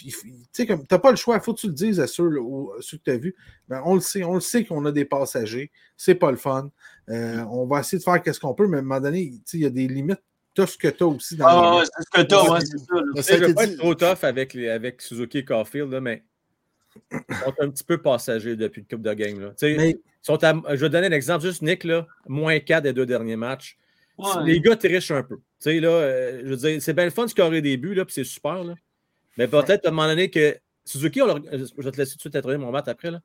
tu 0.53 0.67
n'as 0.67 0.99
pas 0.99 1.11
le 1.11 1.15
choix, 1.15 1.35
il 1.35 1.41
faut 1.41 1.53
que 1.53 1.61
tu 1.61 1.67
le 1.67 1.73
dises 1.73 1.99
à 1.99 2.07
ceux, 2.07 2.29
que 2.29 2.95
tu 2.97 3.11
as 3.11 3.17
vus. 3.17 3.35
Ben, 3.67 3.81
on 3.85 3.95
le 3.95 4.01
sait, 4.01 4.23
on 4.23 4.35
le 4.35 4.41
sait 4.41 4.65
qu'on 4.65 4.83
a 4.85 4.91
des 4.91 5.05
passagers, 5.05 5.71
c'est 5.95 6.15
pas 6.15 6.31
le 6.31 6.37
fun. 6.37 6.69
Euh, 7.09 7.43
on 7.49 7.65
va 7.65 7.79
essayer 7.79 7.99
de 7.99 8.03
faire 8.03 8.21
ce 8.25 8.39
qu'on 8.39 8.53
peut, 8.53 8.67
mais 8.67 8.77
à 8.77 8.79
un 8.79 8.83
moment 8.83 8.99
donné, 8.99 9.33
il 9.53 9.59
y 9.59 9.65
a 9.65 9.69
des 9.69 9.87
limites. 9.87 10.21
Tu 10.55 10.61
as 10.61 10.67
ce 10.67 10.77
que 10.77 10.87
tu 10.89 11.03
as 11.03 11.07
aussi 11.07 11.37
dans 11.37 11.45
ah, 11.47 11.83
c'est 11.85 12.03
ce 12.03 12.21
que 12.21 12.27
tu 12.27 12.35
as, 12.35 12.59
c'est 12.59 13.21
ça. 13.21 13.37
Je 13.37 13.45
ne 13.45 13.53
pas 13.53 13.63
être 13.65 13.77
trop 13.77 13.95
tough 13.95 14.23
avec, 14.23 14.55
avec 14.55 15.01
Suzuki 15.01 15.39
et 15.39 15.45
Caulfield, 15.45 15.93
mais 16.01 16.23
ils 17.11 17.35
sont 17.35 17.53
un 17.59 17.69
petit 17.69 17.83
peu 17.83 17.97
passagers 17.99 18.55
depuis 18.55 18.81
le 18.81 18.95
coupe 18.95 19.05
de 19.05 19.13
game. 19.13 19.39
Là. 19.39 19.53
Sont 20.21 20.37
je 20.41 20.75
vais 20.75 20.89
donner 20.89 21.07
un 21.07 21.11
exemple, 21.11 21.45
juste 21.45 21.61
Nick, 21.61 21.85
là, 21.85 22.07
moins 22.27 22.59
4 22.59 22.83
des 22.83 22.93
deux 22.93 23.05
derniers 23.05 23.37
matchs. 23.37 23.77
Les 24.43 24.59
gars 24.59 24.75
trichent 24.75 25.11
un 25.11 25.23
peu. 25.23 25.39
Là, 25.65 25.89
euh, 25.89 26.41
je 26.43 26.49
veux 26.49 26.57
dire, 26.57 26.81
c'est 26.81 26.93
bien 26.93 27.05
le 27.05 27.11
fun 27.11 27.25
de 27.25 27.29
scorer 27.29 27.61
des 27.61 27.77
buts, 27.77 27.95
puis 27.95 28.13
c'est 28.13 28.23
super. 28.25 28.63
Là. 28.63 28.73
Mais 29.39 29.47
peut-être 29.47 29.85
à 29.85 29.87
un 29.87 29.91
moment 29.91 30.09
donné 30.09 30.29
que 30.29 30.59
Suzuki, 30.83 31.21
on 31.21 31.41
je 31.49 31.81
vais 31.81 31.91
te 31.91 31.97
laisser 31.97 32.11
tout 32.11 32.17
de 32.17 32.21
suite 32.23 32.35
introduire 32.35 32.59
mon 32.59 32.71
match 32.71 32.89
après. 32.89 33.09
Là. 33.09 33.21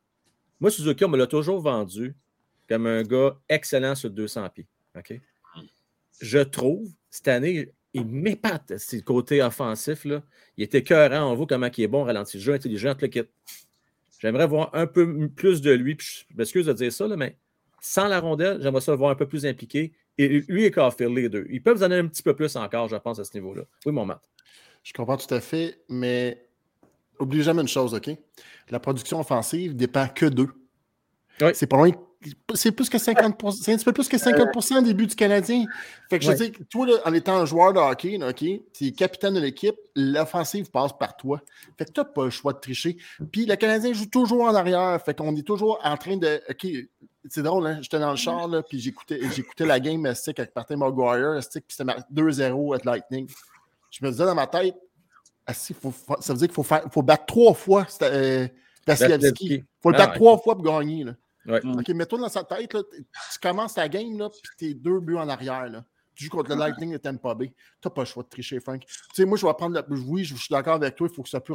Moi, 0.61 0.71
Suzuki, 0.71 1.05
on 1.05 1.09
me 1.09 1.19
l'a 1.19 1.27
toujours 1.27 1.61
vendu 1.61 2.15
comme 2.69 2.87
un 2.87 3.03
gars 3.03 3.37
excellent 3.49 3.97
sur 3.97 4.11
200 4.11 4.49
pieds. 4.51 4.69
OK? 4.97 5.21
Je 6.21 6.39
trouve, 6.39 6.89
cette 7.11 7.27
année, 7.27 7.69
il 7.95 8.07
m'épate, 8.07 8.75
c'est 8.79 8.99
le 8.99 9.03
côté 9.03 9.43
offensif. 9.43 10.05
Là. 10.05 10.23
Il 10.57 10.62
était 10.62 10.79
écœurant. 10.79 11.33
On 11.33 11.35
voit 11.35 11.49
comment 11.49 11.69
il 11.77 11.83
est 11.83 11.89
bon, 11.89 12.05
ralenti 12.05 12.37
le 12.37 12.45
jeu, 12.45 12.53
intelligent, 12.53 12.95
le 13.01 13.09
kit. 13.09 13.23
J'aimerais 14.21 14.47
voir 14.47 14.71
un 14.73 14.87
peu 14.87 15.29
plus 15.31 15.62
de 15.62 15.73
lui. 15.73 15.97
Puis 15.97 16.27
je 16.31 16.37
m'excuse 16.37 16.67
de 16.67 16.73
dire 16.75 16.93
ça, 16.93 17.09
là, 17.09 17.17
mais 17.17 17.37
sans 17.81 18.07
la 18.07 18.21
rondelle, 18.21 18.62
j'aimerais 18.62 18.83
ça 18.83 18.93
le 18.93 18.99
voir 18.99 19.11
un 19.11 19.17
peu 19.17 19.27
plus 19.27 19.47
impliqué. 19.47 19.93
Et 20.17 20.29
lui 20.29 20.62
et 20.62 20.71
Caulfield, 20.71 21.12
les 21.12 21.29
deux. 21.29 21.45
Ils 21.51 21.61
peuvent 21.61 21.77
vous 21.77 21.83
en 21.83 21.89
donner 21.89 22.03
un 22.03 22.07
petit 22.07 22.23
peu 22.23 22.37
plus 22.37 22.55
encore, 22.55 22.87
je 22.87 22.95
pense, 22.95 23.19
à 23.19 23.25
ce 23.25 23.35
niveau-là. 23.35 23.65
Oui, 23.85 23.91
mon 23.91 24.07
Matt. 24.07 24.23
Je 24.85 24.93
comprends 24.93 25.16
tout 25.16 25.35
à 25.35 25.41
fait, 25.41 25.80
mais 25.89 26.47
oublie 27.18 27.43
jamais 27.43 27.62
une 27.62 27.68
chose, 27.68 27.95
OK? 27.95 28.11
La 28.68 28.78
production 28.78 29.18
offensive 29.18 29.74
dépend 29.74 30.07
que 30.09 30.26
d'eux. 30.26 30.51
C'est 31.55 31.66
pas 31.66 31.76
loin. 31.76 31.91
C'est 32.55 32.72
plus 32.72 32.89
que 32.89 32.97
50 32.97 33.53
C'est 33.53 33.72
un 33.72 33.76
petit 33.76 33.85
peu 33.85 33.93
plus 33.93 34.09
que 34.09 34.16
50% 34.16 34.82
des 34.82 34.95
buts 34.95 35.07
du 35.07 35.14
Canadien. 35.14 35.64
Fait 36.09 36.18
que 36.18 36.24
je 36.24 36.32
dire, 36.32 36.51
toi, 36.70 36.87
en 37.05 37.12
étant 37.12 37.37
un 37.37 37.45
joueur 37.45 37.72
de 37.72 37.78
hockey, 37.78 38.18
OK, 38.22 38.45
tu 38.72 38.87
es 38.87 38.93
capitaine 38.93 39.35
de 39.35 39.41
l'équipe, 39.41 39.76
l'offensive 39.95 40.70
passe 40.70 40.93
par 40.99 41.16
toi. 41.16 41.43
Fait 41.76 41.85
que 41.85 41.93
tu 41.93 42.01
n'as 42.01 42.05
pas 42.05 42.24
le 42.24 42.30
choix 42.30 42.53
de 42.53 42.61
tricher. 42.61 42.97
Puis 43.30 43.47
le 43.47 43.57
Canadien 43.57 43.93
joue 43.93 44.07
toujours 44.07 44.45
en 44.45 44.55
arrière. 44.55 45.01
Fait 45.05 45.14
qu'on 45.14 45.35
est 45.37 45.47
toujours 45.47 45.80
en 45.82 45.97
train 45.97 46.16
de. 46.16 46.41
OK, 46.49 46.66
c'est 47.28 47.43
drôle, 47.43 47.66
hein? 47.66 47.78
J'étais 47.82 47.99
dans 47.99 48.11
le 48.11 48.16
char, 48.16 48.49
là, 48.49 48.62
puis 48.62 48.78
j'écoutais, 48.78 49.20
j'écoutais 49.35 49.66
la 49.66 49.80
game 49.80 50.05
avec 50.05 50.55
Martin 50.55 50.76
Maguire, 50.76 51.41
puis 51.41 51.62
c'était 51.68 51.85
2-0 52.12 52.74
à 52.74 52.85
Lightning 52.85 53.28
je 53.95 54.05
me 54.05 54.11
disais 54.11 54.24
dans 54.24 54.34
ma 54.34 54.47
tête, 54.47 54.74
faut, 55.53 55.92
ça 56.20 56.32
veut 56.32 56.38
dire 56.38 56.49
qu'il 56.49 56.55
faut, 56.55 56.66
faut 56.90 57.03
battre 57.03 57.26
trois 57.26 57.55
fois 57.55 57.86
euh, 58.03 58.49
Il 58.88 59.64
faut 59.80 59.90
le 59.90 59.97
battre 59.97 60.12
ah, 60.12 60.16
trois 60.16 60.38
fois 60.38 60.57
pour 60.57 60.64
gagner. 60.64 61.05
Là. 61.05 61.61
OK, 61.62 61.88
mets-toi 61.90 62.18
dans 62.18 62.28
sa 62.28 62.42
tête, 62.42 62.72
là, 62.72 62.82
tu 62.90 63.38
commences 63.40 63.74
ta 63.74 63.88
game, 63.88 64.18
là, 64.18 64.30
puis 64.30 64.40
t'es 64.59 64.74
deux 64.74 64.99
buts 65.01 65.16
en 65.16 65.28
arrière. 65.28 65.68
Là. 65.68 65.84
Tu 66.16 66.24
joues 66.24 66.30
contre 66.30 66.51
le 66.51 66.57
Lightning 66.57 66.92
de 66.92 66.97
Tampa 66.97 67.34
Bay. 67.34 67.53
Tu 67.80 67.88
n'as 67.88 67.90
pas 67.90 68.03
le 68.03 68.07
choix 68.07 68.22
de 68.22 68.28
tricher, 68.28 68.59
Frank. 68.61 68.80
Tu 68.84 68.95
sais, 69.12 69.24
moi, 69.24 69.36
je 69.36 69.47
vais 69.47 69.53
prendre. 69.53 69.80
Oui, 70.07 70.24
je 70.24 70.34
suis 70.34 70.51
d'accord 70.51 70.74
avec 70.74 70.97
toi, 70.97 71.09
il 71.11 71.14
faut 71.14 71.22
que 71.22 71.28
ce 71.28 71.38
soit 71.38 71.45
plus 71.45 71.55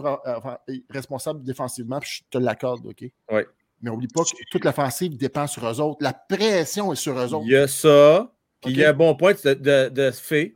responsable 0.89 1.43
défensivement, 1.43 1.99
puis 1.99 2.09
je 2.09 2.23
te 2.29 2.37
l'accorde, 2.37 2.85
OK? 2.85 3.01
Oui. 3.01 3.41
Mais 3.81 3.89
n'oublie 3.89 4.07
pas 4.07 4.23
que 4.23 4.29
toute 4.51 4.65
l'offensive 4.65 5.17
dépend 5.17 5.47
sur 5.47 5.65
eux 5.65 5.79
autres. 5.79 5.99
La 6.01 6.13
pression 6.13 6.91
est 6.91 6.97
sur 6.97 7.17
eux 7.17 7.33
autres. 7.33 7.45
Il 7.45 7.51
y 7.51 7.55
a 7.55 7.67
ça. 7.67 8.31
Puis 8.61 8.73
il 8.73 8.77
y 8.77 8.83
a 8.83 8.89
un 8.89 8.93
bon 8.93 9.15
point 9.15 9.33
de, 9.33 9.53
de, 9.53 9.89
de 9.89 10.11
fait 10.11 10.53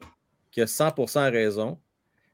qui 0.54 0.62
a 0.62 0.66
100% 0.66 1.32
raison. 1.32 1.80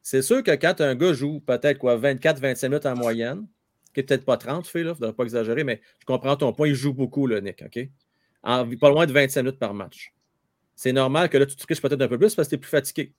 C'est 0.02 0.22
sûr 0.22 0.44
que 0.44 0.52
quand 0.52 0.82
un 0.82 0.94
gars 0.94 1.14
joue 1.14 1.40
peut-être 1.40 1.80
quoi 1.80 1.98
24-25 1.98 2.68
minutes 2.68 2.86
en 2.86 2.96
moyenne, 2.96 3.48
qui 3.94 4.02
n'est 4.02 4.04
peut-être 4.04 4.26
pas 4.26 4.38
30, 4.38 4.68
fait, 4.68 4.80
là, 4.80 4.84
il 4.84 4.90
ne 4.90 4.94
faudrait 4.94 5.14
pas 5.14 5.24
exagérer, 5.24 5.64
mais 5.64 5.82
je 6.00 6.06
comprends 6.06 6.36
ton 6.36 6.54
point, 6.54 6.68
il 6.68 6.76
joue 6.76 6.94
beaucoup, 6.94 7.28
le 7.28 7.40
Nick, 7.40 7.64
OK? 7.66 7.80
Pas 8.44 8.90
loin 8.90 9.06
de 9.06 9.14
25 9.14 9.42
minutes 9.42 9.60
par 9.60 9.74
match. 9.74 10.14
C'est 10.76 10.92
normal 10.92 11.30
que 11.30 11.38
là, 11.38 11.46
tu 11.46 11.56
triches 11.56 11.82
peut-être 11.82 12.02
un 12.02 12.08
peu 12.08 12.18
plus 12.18 12.36
parce 12.36 12.48
que 12.48 12.52
tu 12.52 12.56
es 12.56 12.60
plus 12.60 12.70
fatigué. 12.70 13.14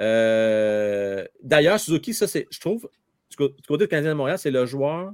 Euh, 0.00 1.26
d'ailleurs, 1.42 1.78
Suzuki, 1.78 2.14
ça, 2.14 2.26
c'est, 2.26 2.48
je 2.50 2.58
trouve, 2.58 2.88
du 3.30 3.36
côté 3.36 3.84
du 3.84 3.88
Canadien 3.88 4.12
de 4.12 4.16
Montréal, 4.16 4.38
c'est 4.38 4.50
le 4.50 4.64
joueur 4.64 5.12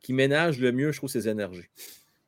qui 0.00 0.12
ménage 0.12 0.60
le 0.60 0.70
mieux, 0.72 0.92
je 0.92 0.98
trouve, 0.98 1.10
ses 1.10 1.28
énergies. 1.28 1.68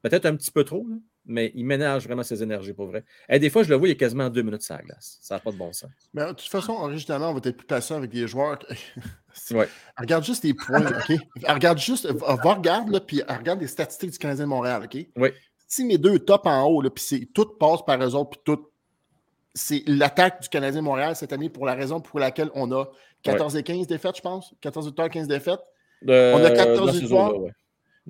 Peut-être 0.03 0.27
un 0.27 0.37
petit 0.37 0.51
peu 0.51 0.65
trop, 0.65 0.87
là, 0.89 0.97
mais 1.25 1.53
il 1.55 1.65
ménage 1.65 2.05
vraiment 2.05 2.23
ses 2.23 2.43
énergies 2.43 2.73
pour 2.73 2.87
vrai. 2.87 3.05
Et 3.29 3.39
des 3.39 3.51
fois, 3.51 3.63
je 3.63 3.69
le 3.69 3.77
vois, 3.77 3.89
il 3.89 3.93
a 3.93 3.95
quasiment 3.95 4.29
deux 4.29 4.43
minutes 4.43 4.63
sur 4.63 4.75
la 4.75 4.83
glace. 4.83 5.19
Ça 5.21 5.37
n'a 5.37 5.41
pas 5.41 5.53
de 5.53 5.57
bon 5.57 5.73
sens. 5.73 5.91
Mais 6.13 6.23
de 6.23 6.31
toute 6.31 6.49
façon, 6.49 6.73
originalement, 6.73 7.31
on 7.31 7.35
va 7.35 7.41
être 7.45 7.57
plus 7.57 7.67
patient 7.67 7.97
avec 7.97 8.11
des 8.11 8.27
joueurs. 8.27 8.59
Regarde 9.99 10.25
juste 10.25 10.45
les 10.45 10.55
points, 10.55 10.85
OK? 10.85 11.19
regarde 11.49 11.79
juste, 11.79 12.07
va, 12.07 12.35
regarde, 12.35 12.91
là, 12.91 13.01
puis 13.01 13.23
regarde 13.23 13.61
les 13.61 13.67
statistiques 13.67 14.11
du 14.11 14.19
Canadien 14.19 14.45
de 14.45 14.51
Montréal, 14.51 14.83
OK? 14.85 15.07
Oui. 15.17 15.31
Si 15.67 15.85
mes 15.85 15.97
deux 15.97 16.19
tops 16.19 16.47
en 16.47 16.65
haut, 16.65 16.83
puis 16.91 17.31
tout 17.33 17.47
passe 17.59 17.83
par 17.87 18.03
eux 18.03 18.15
autres, 18.15 18.31
puis 18.31 18.41
tout. 18.45 18.69
C'est 19.55 19.83
l'attaque 19.87 20.43
du 20.43 20.49
Canadien 20.49 20.81
de 20.81 20.85
Montréal 20.85 21.15
cette 21.15 21.33
année 21.33 21.51
pour 21.51 21.67
la 21.67 21.75
raison 21.75 22.01
pour 22.01 22.19
laquelle 22.19 22.51
on 22.55 22.73
a 22.73 22.87
14 23.23 23.55
et 23.57 23.63
15 23.63 23.87
défaites, 23.87 24.17
je 24.17 24.23
pense? 24.23 24.55
14 24.63 24.87
victoires, 24.87 25.11
15 25.11 25.29
défaites? 25.29 25.61
on 26.07 26.45
a 26.45 26.51
14 26.51 26.99
victoires. 26.99 27.33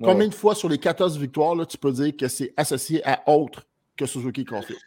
Combien 0.01 0.27
de 0.27 0.33
fois 0.33 0.55
sur 0.55 0.69
les 0.69 0.77
14 0.77 1.17
victoires, 1.19 1.55
là, 1.55 1.65
tu 1.65 1.77
peux 1.77 1.91
dire 1.91 2.15
que 2.17 2.27
c'est 2.27 2.53
associé 2.57 3.01
à 3.05 3.29
autre 3.29 3.63
que 3.95 4.05
Suzuki 4.05 4.43
Caulfield? 4.43 4.79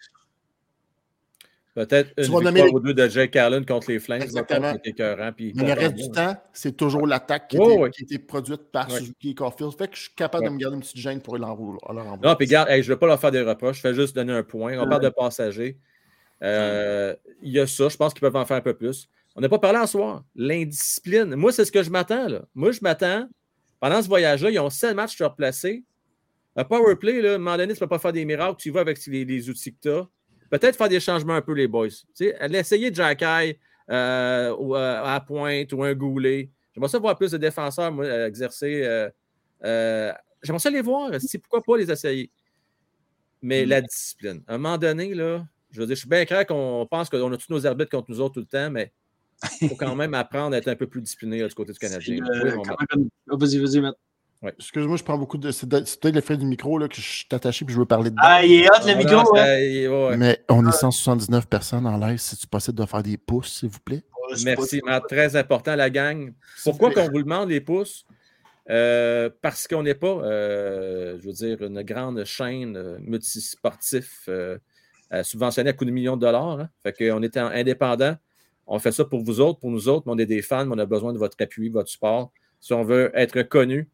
Peut-être 1.77 2.11
une 2.17 2.25
victoire 2.25 2.73
ou 2.73 2.81
deux 2.81 2.95
de 2.95 3.07
Jake 3.07 3.33
Carlin 3.33 3.63
contre 3.63 3.91
les 3.91 3.99
Flames. 3.99 4.23
Exactement. 4.23 4.73
Mais 4.83 5.53
le 5.55 5.73
reste 5.75 5.95
du 5.95 6.11
temps, 6.11 6.35
c'est 6.55 6.75
toujours 6.75 7.07
l'attaque 7.07 7.49
qui, 7.49 7.59
a 7.59 7.87
été 7.89 8.19
produite 8.19 8.73
par 8.73 8.91
Suzuki 8.91 9.31
et 9.31 9.35
Caulfield. 9.35 9.73
Fait 9.77 9.87
que 9.87 9.95
je 9.95 10.03
suis 10.05 10.15
capable 10.15 10.47
de 10.47 10.51
me 10.51 10.59
garder 10.59 10.77
une 10.77 10.83
petite 10.83 10.97
gêne 10.97 11.21
pour 11.21 11.37
l'enrouler. 11.37 11.79
Non, 12.23 12.35
puis 12.35 12.47
garde, 12.47 12.71
je 12.71 12.77
ne 12.77 12.83
vais 12.83 12.97
pas 12.97 13.07
leur 13.07 13.21
faire 13.21 13.31
des 13.31 13.43
reproches. 13.43 13.77
Je 13.77 13.83
fais 13.83 13.95
juste 13.95 14.17
donner 14.17 14.33
un 14.33 14.43
point. 14.43 14.79
On 14.79 14.89
parle 14.89 15.03
de 15.03 15.11
passagers. 15.11 15.79
Euh, 16.43 17.15
il 17.43 17.53
y 17.53 17.61
a 17.61 17.67
ça. 17.67 17.91
Je 17.91 17.97
pense 17.97 18.15
qu'ils 18.15 18.23
peuvent 18.23 18.37
en 18.37 18.47
faire 18.47 18.57
un 18.57 18.63
peu 18.63 18.75
plus. 18.75 19.09
On 19.35 19.43
n'a 19.43 19.51
pas 19.51 19.59
parlé 19.59 19.79
en 19.79 19.87
soir. 19.87 20.25
L'indiscipline. 20.35 21.35
Moi, 21.35 21.53
c'est 21.53 21.67
ce 21.67 21.73
que 21.73 21.83
je 21.83 21.91
m'attends. 21.91 22.27
Moi, 22.55 22.73
je 22.73 22.81
m'attends 22.81 23.29
pendant 23.87 24.03
ce 24.03 24.09
voyage-là, 24.09 24.51
ils 24.51 24.59
ont 24.59 24.68
sept 24.68 24.97
matchs 24.97 25.20
à 25.20 25.28
replacer. 25.28 25.84
Un 26.57 26.64
power 26.64 26.97
play, 26.97 27.22
là, 27.22 27.32
à 27.32 27.34
un 27.37 27.39
moment 27.39 27.57
donné, 27.57 27.72
tu 27.72 27.74
ne 27.74 27.78
peux 27.78 27.89
pas 27.89 28.01
faire 28.01 28.12
des 28.12 28.24
miracles, 28.24 28.57
tu 28.59 28.68
y 28.68 28.72
vas 28.72 28.80
avec 28.80 28.99
les, 29.07 29.49
outils 29.49 29.74
que 29.74 29.78
tu 29.80 29.91
as. 29.91 30.09
Peut-être 30.51 30.76
faire 30.76 30.89
des 30.89 30.99
changements 30.99 31.34
un 31.34 31.41
peu, 31.41 31.53
les 31.53 31.68
boys. 31.68 31.87
Tu 32.16 32.32
essayer 32.53 32.91
de 32.91 32.97
Jack 32.97 33.22
Eye 33.22 33.61
euh, 33.89 34.53
euh, 34.59 35.03
à 35.05 35.20
pointe 35.20 35.72
ou 35.72 35.84
un 35.84 35.95
goulet. 35.95 36.51
J'aimerais 36.74 36.89
ça 36.89 36.99
voir 36.99 37.16
plus 37.16 37.30
de 37.30 37.39
défenseurs 37.39 37.93
moi, 37.93 38.26
exercer. 38.26 38.82
Euh, 39.62 40.12
j'aimerais 40.43 40.59
ça 40.59 40.70
les 40.70 40.82
voir. 40.82 41.12
Pourquoi 41.43 41.62
pas 41.62 41.76
les 41.76 41.89
essayer? 41.89 42.28
Mais 43.41 43.64
mm. 43.64 43.68
la 43.68 43.80
discipline. 43.82 44.43
À 44.49 44.55
un 44.55 44.59
moment 44.59 44.78
donné, 44.78 45.14
là, 45.14 45.47
je 45.70 45.78
veux 45.78 45.87
dire, 45.87 45.95
je 45.95 46.01
suis 46.01 46.09
bien 46.09 46.24
clair 46.24 46.45
qu'on 46.45 46.89
pense 46.91 47.09
qu'on 47.09 47.32
a 47.32 47.37
tous 47.37 47.51
nos 47.51 47.64
arbitres 47.64 47.93
contre 47.93 48.11
nous 48.11 48.20
autres 48.20 48.34
tout 48.34 48.41
le 48.41 48.47
temps, 48.47 48.68
mais 48.68 48.93
il 49.61 49.68
faut 49.68 49.76
quand 49.76 49.95
même 49.95 50.14
apprendre 50.14 50.55
à 50.55 50.59
être 50.59 50.68
un 50.68 50.76
peu 50.76 50.87
plus 50.87 51.01
discipliné 51.01 51.47
du 51.47 51.55
côté 51.55 51.72
du 51.72 51.78
Canadien. 51.78 52.18
Oh, 53.30 53.37
vas-y, 53.37 53.59
vas-y, 53.59 53.80
Matt. 53.80 53.97
Excuse-moi, 54.43 54.97
je 54.97 55.03
prends 55.03 55.18
beaucoup 55.18 55.39
de. 55.39 55.51
C'est 55.51 55.68
peut-être 55.68 56.14
l'effet 56.14 56.37
du 56.37 56.45
micro 56.45 56.78
là, 56.78 56.89
que 56.89 56.97
je 56.97 57.01
suis 57.01 57.26
attaché 57.32 57.64
et 57.66 57.72
je 57.72 57.78
veux 57.78 57.87
parler 57.87 58.11
de. 58.11 58.16
Ah, 58.18 58.45
il 58.45 58.53
est 58.53 58.68
hot 58.68 58.84
le 58.84 58.93
ah, 58.93 58.95
micro! 58.95 60.09
Hein. 60.12 60.16
Mais 60.16 60.45
on 60.49 60.66
est 60.68 60.72
179 60.72 61.47
personnes 61.49 61.87
en 61.87 61.97
live. 61.97 62.18
Si 62.18 62.37
tu 62.37 62.47
possible 62.47 62.78
de 62.78 62.87
faire 62.87 63.03
des 63.03 63.16
pouces, 63.16 63.61
s'il 63.61 63.70
vous 63.70 63.80
plaît? 63.80 64.05
Merci, 64.45 64.82
Matt. 64.84 65.05
Très 65.09 65.37
important, 65.37 65.74
la 65.74 65.91
gang. 65.91 66.32
Pourquoi 66.64 66.93
qu'on 66.93 67.09
vous 67.09 67.22
demande 67.22 67.49
les 67.49 67.61
pouces? 67.61 68.05
Euh, 68.68 69.30
parce 69.43 69.68
qu'on 69.68 69.84
n'est 69.84 69.95
pas, 69.95 70.09
euh, 70.09 71.18
je 71.20 71.26
veux 71.26 71.32
dire, 71.32 71.62
une 71.62 71.82
grande 71.82 72.24
chaîne 72.24 72.76
euh, 72.76 72.99
multisportif 73.01 74.28
subventionnée 75.22 75.70
à 75.70 75.72
coups 75.72 75.87
de 75.87 75.93
millions 75.93 76.16
de 76.16 76.22
dollars. 76.22 76.61
Hein. 76.61 76.68
Fait 76.82 76.93
qu'on 76.93 77.22
est 77.22 77.37
indépendant. 77.37 78.16
On 78.67 78.79
fait 78.79 78.93
ça 78.93 79.05
pour 79.05 79.23
vous 79.23 79.41
autres, 79.41 79.61
pour 79.61 79.71
nous 79.71 79.89
autres, 79.89 80.05
mais 80.07 80.12
on 80.12 80.19
est 80.19 80.27
des 80.27 80.43
fans, 80.43 80.67
mais 80.67 80.75
on 80.75 80.79
a 80.79 80.87
besoin 80.87 81.12
de 81.12 81.19
votre 81.19 81.37
appui, 81.41 81.69
votre 81.69 81.89
support, 81.89 82.33
si 82.61 82.73
on 82.73 82.83
veut 82.83 83.12
être 83.14 83.43
connu. 83.43 83.89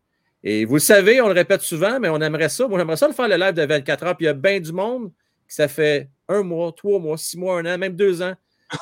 Et 0.45 0.64
vous 0.64 0.75
le 0.75 0.81
savez, 0.81 1.20
on 1.20 1.29
le 1.29 1.35
répète 1.35 1.61
souvent, 1.61 2.01
mais 2.01 2.09
on 2.09 2.20
aimerait 2.20 2.49
ça. 2.49 2.66
Moi, 2.66 2.79
j'aimerais 2.79 2.97
ça 2.97 3.07
le 3.07 3.14
faire 3.14 3.29
le 3.29 3.37
live 3.37 3.55
de 3.55 3.64
24 3.64 4.05
heures. 4.05 4.16
Puis 4.16 4.25
il 4.25 4.29
y 4.29 4.31
a 4.31 4.35
bien 4.35 4.59
du 4.59 4.73
monde 4.73 5.12
qui 5.49 5.55
ça 5.55 5.68
fait 5.68 6.09
un 6.29 6.43
mois, 6.43 6.73
trois 6.73 6.99
mois, 6.99 7.16
six 7.16 7.39
mois, 7.39 7.59
un 7.61 7.66
an, 7.66 7.79
même 7.79 7.95
deux 7.95 8.23
ans 8.23 8.35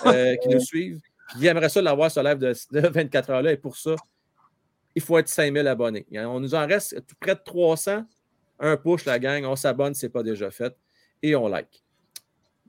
euh, 0.07 0.36
qui 0.43 0.49
nous 0.49 0.61
suivent. 0.61 1.01
Puis 1.28 1.41
il 1.41 1.47
aimerait 1.47 1.68
ça 1.68 1.82
l'avoir, 1.82 2.11
ce 2.11 2.20
live 2.20 2.38
de, 2.38 2.88
24 2.88 3.30
heures-là. 3.30 3.53
Et 3.53 3.57
pour 3.57 3.76
ça, 3.76 3.95
il 4.95 5.03
faut 5.03 5.18
être 5.18 5.28
5000 5.28 5.66
abonnés. 5.66 6.07
On 6.14 6.41
nous 6.41 6.55
en 6.55 6.66
reste 6.66 7.05
tout 7.07 7.14
près 7.20 7.34
de 7.34 7.41
300 7.45 8.05
Un 8.59 8.76
push, 8.76 9.05
la 9.05 9.18
gang, 9.18 9.45
on 9.45 9.57
s'abonne, 9.57 9.95
c'est 9.95 10.09
pas 10.09 10.22
déjà 10.22 10.51
fait. 10.51 10.74
Et 11.22 11.36
on 11.36 11.47
like. 11.47 11.84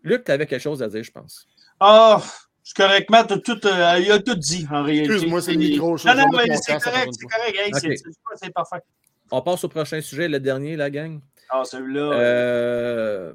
Luc, 0.03 0.25
tu 0.25 0.31
avais 0.31 0.47
quelque 0.47 0.61
chose 0.61 0.83
à 0.83 0.89
dire, 0.89 1.03
je 1.03 1.11
pense. 1.11 1.47
Ah, 1.79 2.19
oh, 2.19 2.25
c'est 2.63 2.75
correct, 2.75 3.09
Matt, 3.09 3.41
tout, 3.43 3.65
euh, 3.65 3.99
il 3.99 4.11
a 4.11 4.19
tout 4.19 4.35
dit 4.35 4.67
en 4.69 4.83
réalité. 4.83 5.13
Excuse-moi, 5.13 5.41
c'est 5.41 5.53
le 5.53 5.57
micro. 5.57 5.97
Non, 5.97 6.15
non, 6.15 6.25
mais 6.33 6.55
c'est 6.57 6.77
correct, 6.79 7.09
c'est 7.11 7.25
correct. 7.25 7.57
Hey, 7.57 7.73
okay. 7.73 7.95
C'est 8.35 8.53
parfait. 8.53 8.83
On 9.31 9.41
passe 9.41 9.63
au 9.63 9.69
prochain 9.69 10.01
sujet, 10.01 10.27
le 10.27 10.39
dernier, 10.39 10.75
la 10.75 10.89
gang. 10.89 11.19
Ah, 11.49 11.63
celui-là. 11.63 12.13
Euh... 12.13 13.33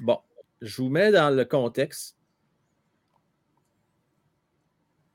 Bon, 0.00 0.18
je 0.60 0.82
vous 0.82 0.88
mets 0.88 1.12
dans 1.12 1.30
le 1.30 1.44
contexte. 1.44 2.16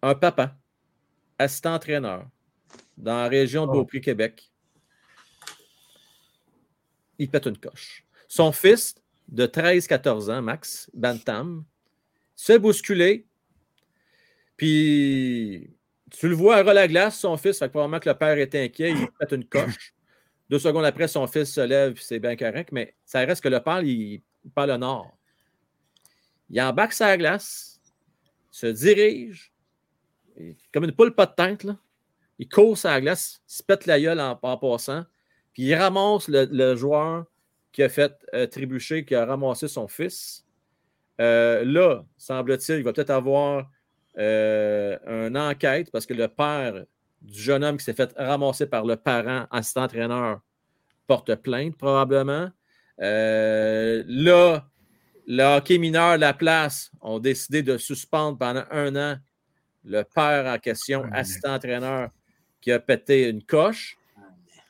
Un 0.03 0.13
papa, 0.13 0.55
assistant 1.39 1.73
entraîneur, 1.73 2.27
dans 2.97 3.17
la 3.23 3.27
région 3.27 3.65
de 3.65 3.71
Beaupré, 3.71 4.01
Québec, 4.01 4.51
il 7.17 7.29
pète 7.29 7.47
une 7.47 7.57
coche. 7.57 8.05
Son 8.27 8.51
fils 8.51 8.93
de 9.27 9.47
13-14 9.47 10.31
ans, 10.31 10.41
Max 10.41 10.89
Bantam, 10.93 11.65
se 12.37 12.53
fait 12.53 12.59
bousculer. 12.59 13.25
Puis 14.55 15.69
tu 16.11 16.29
le 16.29 16.35
vois 16.35 16.57
à 16.57 16.63
la 16.63 16.87
glace, 16.87 17.19
son 17.19 17.35
fils, 17.35 17.59
fait 17.59 17.65
que 17.65 17.71
probablement 17.71 17.99
que 17.99 18.07
le 18.07 18.17
père 18.17 18.37
est 18.37 18.55
inquiet, 18.55 18.91
il 18.91 19.07
pète 19.19 19.33
une 19.33 19.43
coche. 19.43 19.93
Deux 20.49 20.59
secondes 20.59 20.85
après, 20.85 21.09
son 21.09 21.27
fils 21.27 21.51
se 21.51 21.61
lève, 21.61 21.99
c'est 21.99 22.19
bien 22.19 22.37
correct, 22.37 22.69
mais 22.71 22.95
ça 23.03 23.19
reste 23.19 23.43
que 23.43 23.49
le 23.49 23.59
père, 23.59 23.81
il, 23.81 24.21
parle 24.55 24.71
le 24.71 24.77
nord. 24.77 25.17
Il 26.49 26.61
embarque 26.61 26.93
sa 26.93 27.17
glace, 27.17 27.81
se 28.49 28.67
dirige, 28.67 29.51
comme 30.73 30.85
une 30.85 30.93
poule 30.93 31.13
pas 31.13 31.25
de 31.25 31.35
tête, 31.35 31.67
il 32.39 32.47
court 32.47 32.77
sa 32.77 33.01
glace, 33.01 33.41
il 33.49 33.53
se 33.53 33.63
pète 33.63 33.85
la 33.87 33.99
gueule 33.99 34.21
en, 34.21 34.37
passant, 34.37 35.03
puis 35.51 35.63
il 35.63 35.75
ramasse 35.75 36.29
le, 36.29 36.47
le 36.49 36.75
joueur 36.75 37.25
qui 37.73 37.83
a 37.83 37.89
fait 37.89 38.13
euh, 38.33 38.47
trébucher, 38.47 39.03
qui 39.03 39.15
a 39.15 39.25
ramassé 39.25 39.67
son 39.67 39.87
fils. 39.87 40.46
Euh, 41.19 41.63
là, 41.65 42.03
semble-t-il, 42.17 42.79
il 42.79 42.83
va 42.83 42.93
peut-être 42.93 43.09
avoir 43.09 43.69
euh, 44.17 44.97
une 45.27 45.37
enquête 45.37 45.91
parce 45.91 46.05
que 46.05 46.13
le 46.13 46.27
père 46.27 46.85
du 47.21 47.39
jeune 47.39 47.63
homme 47.63 47.77
qui 47.77 47.83
s'est 47.83 47.93
fait 47.93 48.13
ramasser 48.17 48.67
par 48.67 48.85
le 48.85 48.95
parent 48.95 49.47
assistant 49.51 49.83
entraîneur 49.83 50.41
porte 51.07 51.35
plainte 51.35 51.75
probablement. 51.77 52.49
Euh, 53.01 54.03
là, 54.07 54.67
le 55.27 55.43
hockey 55.43 55.77
mineur 55.77 56.15
de 56.15 56.21
la 56.21 56.33
place 56.33 56.91
ont 57.01 57.19
décidé 57.19 57.63
de 57.63 57.77
suspendre 57.77 58.37
pendant 58.37 58.63
un 58.71 58.95
an 58.95 59.17
le 59.83 60.03
père 60.03 60.45
en 60.45 60.57
question, 60.57 61.05
assistant 61.13 61.55
entraîneur, 61.55 62.09
qui 62.61 62.71
a 62.71 62.79
pété 62.79 63.29
une 63.29 63.43
coche. 63.43 63.97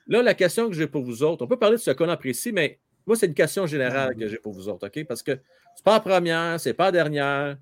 Là, 0.08 0.22
la 0.22 0.34
question 0.34 0.68
que 0.68 0.76
j'ai 0.76 0.88
pour 0.88 1.04
vous 1.04 1.24
autres, 1.24 1.43
on 1.43 1.48
peut 1.48 1.58
parler 1.58 1.78
de 1.78 1.82
ce 1.82 1.91
cas 1.91 2.18
précis, 2.18 2.52
mais 2.52 2.80
moi, 3.06 3.16
c'est 3.16 3.26
une 3.26 3.34
question 3.34 3.66
générale 3.66 4.16
que 4.16 4.28
j'ai 4.28 4.38
pour 4.38 4.54
vous 4.54 4.70
autres, 4.70 4.88
OK? 4.88 5.06
Parce 5.06 5.24
que 5.24 5.39
c'est 5.78 5.84
pas 5.84 5.93
la 5.93 5.99
première, 5.99 6.59
c'est 6.59 6.73
pas 6.73 6.86
la 6.86 6.91
dernière. 6.91 7.57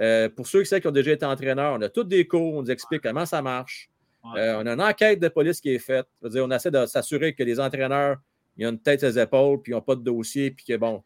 Euh, 0.00 0.30
pour 0.30 0.46
ceux 0.46 0.62
qui 0.62 0.66
savent 0.66 0.80
qui 0.80 0.88
ont 0.88 0.92
déjà 0.92 1.12
été 1.12 1.26
entraîneurs, 1.26 1.74
on 1.78 1.82
a 1.82 1.90
tous 1.90 2.04
des 2.04 2.26
cours, 2.26 2.54
on 2.54 2.62
nous 2.62 2.70
explique 2.70 3.02
comment 3.02 3.26
ça 3.26 3.42
marche. 3.42 3.90
Euh, 4.36 4.56
on 4.58 4.66
a 4.66 4.72
une 4.72 4.80
enquête 4.80 5.20
de 5.20 5.28
police 5.28 5.60
qui 5.60 5.74
est 5.74 5.78
faite. 5.78 6.06
On 6.22 6.50
essaie 6.50 6.70
de 6.70 6.86
s'assurer 6.86 7.34
que 7.34 7.42
les 7.42 7.60
entraîneurs 7.60 8.16
ils 8.56 8.66
ont 8.66 8.70
une 8.70 8.80
tête 8.80 9.00
sur 9.00 9.08
les 9.08 9.18
épaules, 9.18 9.62
puis 9.62 9.72
ils 9.72 9.74
n'ont 9.74 9.82
pas 9.82 9.94
de 9.94 10.02
dossier, 10.02 10.50
puis 10.50 10.64
que 10.64 10.76
bon. 10.76 11.02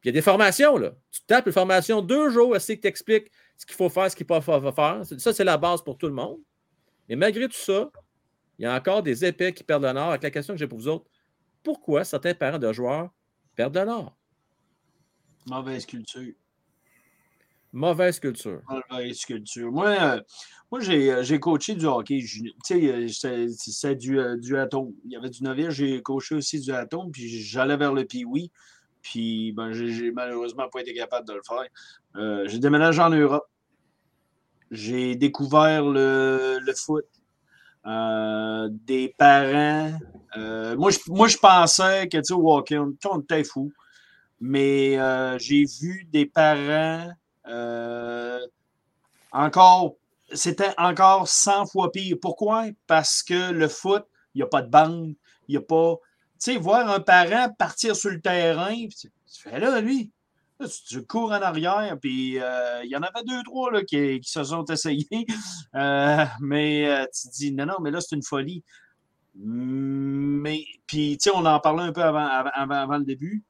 Puis 0.00 0.08
il 0.08 0.08
y 0.08 0.10
a 0.10 0.12
des 0.12 0.22
formations, 0.22 0.78
là. 0.78 0.92
Tu 1.10 1.20
tapes 1.26 1.46
une 1.46 1.52
formation 1.52 2.00
deux 2.00 2.30
jours, 2.30 2.56
essayer 2.56 2.76
que 2.76 2.82
tu 2.82 2.88
expliques 2.88 3.30
ce 3.56 3.66
qu'il 3.66 3.74
faut 3.74 3.88
faire, 3.88 4.10
ce 4.10 4.16
qu'il 4.16 4.26
ne 4.28 4.40
faut 4.40 4.60
pas 4.60 4.72
faire. 4.72 5.18
Ça, 5.18 5.32
c'est 5.32 5.44
la 5.44 5.58
base 5.58 5.82
pour 5.82 5.98
tout 5.98 6.06
le 6.06 6.14
monde. 6.14 6.38
Mais 7.08 7.16
malgré 7.16 7.46
tout 7.46 7.58
ça, 7.58 7.90
il 8.58 8.62
y 8.62 8.66
a 8.66 8.74
encore 8.74 9.02
des 9.02 9.24
épais 9.24 9.52
qui 9.52 9.64
perdent 9.64 9.84
le 9.84 9.92
nord. 9.92 10.10
Avec 10.10 10.22
la 10.22 10.30
question 10.30 10.54
que 10.54 10.58
j'ai 10.58 10.66
pour 10.66 10.78
vous 10.78 10.88
autres, 10.88 11.10
pourquoi 11.62 12.04
certains 12.04 12.34
parents 12.34 12.58
de 12.58 12.72
joueurs 12.72 13.10
perdent 13.54 13.76
le 13.76 13.84
nord? 13.84 14.16
Mauvaise 15.46 15.86
culture. 15.86 16.34
Mauvaise 17.72 18.18
culture. 18.18 18.60
Mauvaise 18.68 19.24
culture. 19.24 19.70
Moi, 19.70 19.88
euh, 19.88 20.20
moi 20.70 20.80
j'ai 20.80 21.40
coaché 21.40 21.74
du 21.74 21.86
hockey. 21.86 22.24
Tu 22.64 23.12
sais, 23.12 23.46
c'est 23.48 23.94
du, 23.94 24.18
du 24.38 24.56
atome. 24.56 24.92
Il 25.04 25.12
y 25.12 25.16
avait 25.16 25.30
du 25.30 25.42
novice, 25.44 25.70
j'ai 25.70 26.02
coaché 26.02 26.34
aussi 26.34 26.60
du 26.60 26.72
atome, 26.72 27.12
puis 27.12 27.28
j'allais 27.28 27.76
vers 27.76 27.92
le 27.92 28.04
Pee-Wee. 28.04 28.50
Puis, 29.02 29.52
ben, 29.52 29.72
j'ai 29.72 30.10
malheureusement 30.10 30.68
pas 30.68 30.80
été 30.80 30.92
capable 30.92 31.26
de 31.26 31.34
le 31.34 31.40
faire. 31.46 31.64
Euh, 32.16 32.46
j'ai 32.48 32.58
déménagé 32.58 33.00
en 33.00 33.10
Europe. 33.10 33.46
J'ai 34.70 35.16
découvert 35.16 35.84
le, 35.84 36.58
le 36.60 36.74
foot. 36.74 37.06
Euh, 37.86 38.68
des 38.70 39.14
parents. 39.16 39.98
Euh, 40.36 40.76
moi, 40.76 40.90
je, 40.90 40.98
moi, 41.08 41.28
je 41.28 41.38
pensais 41.38 42.08
que, 42.08 42.18
tu 42.18 42.24
sais, 42.24 42.34
on, 42.34 42.94
on 43.10 43.20
était 43.20 43.44
fou. 43.44 43.72
Mais 44.40 44.98
euh, 44.98 45.38
j'ai 45.38 45.64
vu 45.80 46.06
des 46.10 46.24
parents 46.24 47.10
euh, 47.46 48.40
encore, 49.32 49.96
c'était 50.32 50.72
encore 50.78 51.28
100 51.28 51.66
fois 51.66 51.92
pire. 51.92 52.16
Pourquoi? 52.20 52.66
Parce 52.86 53.22
que 53.22 53.52
le 53.52 53.68
foot, 53.68 54.04
il 54.34 54.38
n'y 54.38 54.42
a 54.42 54.46
pas 54.46 54.62
de 54.62 54.70
bande, 54.70 55.14
il 55.46 55.52
n'y 55.52 55.56
a 55.56 55.60
pas. 55.60 55.96
Tu 56.42 56.52
sais, 56.52 56.56
voir 56.56 56.90
un 56.90 57.00
parent 57.00 57.52
partir 57.58 57.94
sur 57.94 58.10
le 58.10 58.20
terrain, 58.20 58.74
tu 58.88 59.10
fais 59.28 59.60
là, 59.60 59.78
lui, 59.82 60.10
tu, 60.88 61.04
cours 61.04 61.32
en 61.32 61.42
arrière, 61.42 61.98
puis 62.00 62.38
euh, 62.40 62.82
il 62.82 62.90
y 62.90 62.96
en 62.96 63.02
avait 63.02 63.24
deux, 63.26 63.42
trois 63.42 63.70
là, 63.70 63.82
qui, 63.84 64.20
qui 64.20 64.30
se 64.30 64.42
sont 64.42 64.64
essayés. 64.64 65.26
Mais 66.40 67.06
tu 67.12 67.28
te 67.28 67.34
dis, 67.34 67.52
non, 67.52 67.66
non, 67.66 67.76
mais 67.80 67.90
là, 67.90 68.00
c'est 68.00 68.16
une 68.16 68.22
folie. 68.22 68.64
Mais, 69.34 70.64
puis, 70.86 71.18
tu 71.18 71.30
sais, 71.30 71.36
on 71.36 71.44
en 71.44 71.60
parlait 71.60 71.84
un 71.84 71.92
peu 71.92 72.02
avant, 72.02 72.26
avant 72.26 72.98
le 72.98 73.04
début. 73.04 73.44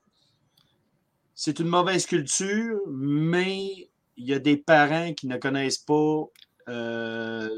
C'est 1.43 1.59
une 1.59 1.69
mauvaise 1.69 2.05
culture, 2.05 2.81
mais 2.91 3.89
il 4.19 4.29
y 4.29 4.35
a 4.35 4.39
des 4.39 4.59
parents 4.59 5.15
qui 5.15 5.27
ne 5.27 5.39
connaissent 5.39 5.79
pas 5.79 6.27
euh, 6.69 7.49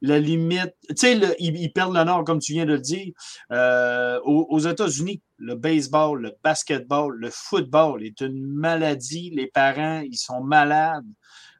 la 0.00 0.18
limite. 0.18 0.74
Tu 0.88 0.94
sais, 0.96 1.36
ils, 1.38 1.70
perdent 1.70 1.94
le 1.94 2.02
nord, 2.02 2.24
comme 2.24 2.38
tu 2.38 2.54
viens 2.54 2.64
de 2.64 2.72
le 2.72 2.78
dire. 2.78 3.12
Euh, 3.52 4.18
aux, 4.24 4.46
aux 4.48 4.58
États-Unis, 4.58 5.20
le 5.36 5.54
baseball, 5.54 6.22
le 6.22 6.32
basketball, 6.42 7.14
le 7.14 7.28
football 7.28 8.02
est 8.02 8.22
une 8.22 8.46
maladie. 8.46 9.28
Les 9.34 9.48
parents, 9.48 10.00
ils 10.00 10.16
sont 10.16 10.42
malades. 10.42 11.04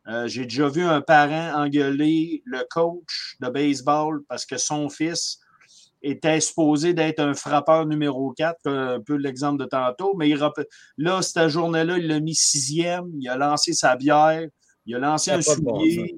Euh, 0.09 0.29
J'ai 0.29 0.45
déjà 0.45 0.71
vu 0.71 0.83
un 0.83 1.03
parent 1.03 1.63
engueuler 1.63 2.43
le 2.47 2.67
coach 2.71 3.37
de 3.41 3.51
baseball 3.51 4.23
parce 4.31 4.47
que 4.47 4.57
son 4.57 4.89
fils 4.89 5.41
était 6.03 6.41
supposé 6.41 6.95
d'être 6.95 7.21
un 7.21 7.35
frappeur 7.35 7.87
numéro 7.87 8.33
4, 8.33 8.67
un 8.67 9.01
peu 9.01 9.17
l'exemple 9.17 9.61
de 9.61 9.67
tantôt, 9.67 10.15
mais 10.17 10.29
il, 10.29 10.39
là, 10.99 11.23
cette 11.23 11.49
journée-là, 11.49 11.99
il 11.99 12.09
l'a 12.09 12.21
mis 12.21 12.35
sixième, 12.35 13.11
il 13.19 13.29
a 13.29 13.37
lancé 13.37 13.73
sa 13.73 13.97
bière, 13.97 14.47
il 14.87 14.95
a 14.95 14.99
lancé 14.99 15.31
un 15.31 15.43
soulier. 15.43 16.17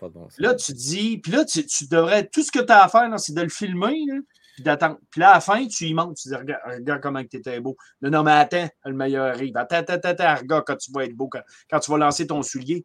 Bon, 0.00 0.28
là, 0.38 0.54
tu 0.54 0.72
dis, 0.72 1.18
puis 1.18 1.32
là, 1.32 1.44
tu, 1.44 1.64
tu, 1.66 1.86
devrais, 1.88 2.26
tout 2.26 2.42
ce 2.42 2.50
que 2.50 2.60
tu 2.60 2.72
as 2.72 2.84
à 2.84 2.88
faire, 2.88 3.08
c'est 3.18 3.34
de 3.34 3.42
le 3.42 3.48
filmer, 3.48 3.96
là, 4.06 4.14
puis 4.54 4.64
d'attendre. 4.64 4.98
Puis 5.10 5.20
là, 5.20 5.30
à 5.30 5.34
la 5.34 5.40
fin, 5.40 5.66
tu 5.66 5.86
y 5.86 5.94
montes, 5.94 6.16
tu 6.16 6.28
dis, 6.28 6.34
regarde, 6.34 6.62
regarde 6.66 7.00
comment 7.02 7.22
tu 7.22 7.36
étais 7.36 7.60
beau. 7.60 7.76
Non, 8.00 8.10
non, 8.10 8.22
mais 8.22 8.32
attends, 8.32 8.68
le 8.84 8.94
meilleur 8.94 9.26
arrive. 9.26 9.56
Attends, 9.56 9.76
attends, 9.76 10.08
attends, 10.08 10.34
regarde 10.36 10.64
quand 10.66 10.76
tu 10.76 10.90
vas 10.92 11.04
être 11.04 11.14
beau, 11.14 11.28
quand, 11.28 11.42
quand 11.70 11.80
tu 11.80 11.90
vas 11.90 11.98
lancer 11.98 12.26
ton 12.26 12.42
soulier. 12.42 12.84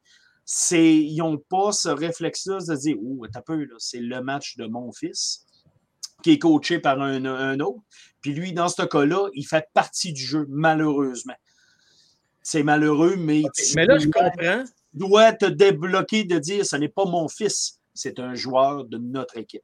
Ils 0.71 1.15
n'ont 1.17 1.37
pas 1.37 1.71
ce 1.71 1.87
réflexe-là 1.87 2.57
de 2.67 2.75
dire, 2.75 2.97
oh, 3.01 3.25
t'as 3.31 3.41
peu, 3.41 3.65
c'est 3.77 3.99
le 3.99 4.21
match 4.21 4.57
de 4.57 4.65
mon 4.65 4.91
fils 4.91 5.45
qui 6.21 6.31
est 6.31 6.39
coaché 6.39 6.79
par 6.79 7.01
un, 7.01 7.25
un 7.25 7.59
autre. 7.59 7.81
Puis 8.21 8.33
lui, 8.33 8.53
dans 8.53 8.69
ce 8.69 8.83
cas-là, 8.83 9.29
il 9.33 9.45
fait 9.45 9.67
partie 9.73 10.13
du 10.13 10.21
jeu, 10.21 10.45
malheureusement. 10.49 11.35
C'est 12.43 12.63
malheureux, 12.63 13.15
mais. 13.17 13.43
Okay, 13.45 13.73
mais 13.75 13.85
là, 13.85 13.97
je 13.97 14.07
comprends. 14.07 14.63
Tu 14.63 14.97
dois 14.97 15.33
te 15.33 15.45
débloquer 15.45 16.23
de 16.23 16.37
dire 16.37 16.65
ce 16.65 16.75
n'est 16.75 16.89
pas 16.89 17.05
mon 17.05 17.27
fils, 17.27 17.79
c'est 17.93 18.19
un 18.19 18.35
joueur 18.35 18.85
de 18.85 18.97
notre 18.97 19.37
équipe. 19.37 19.63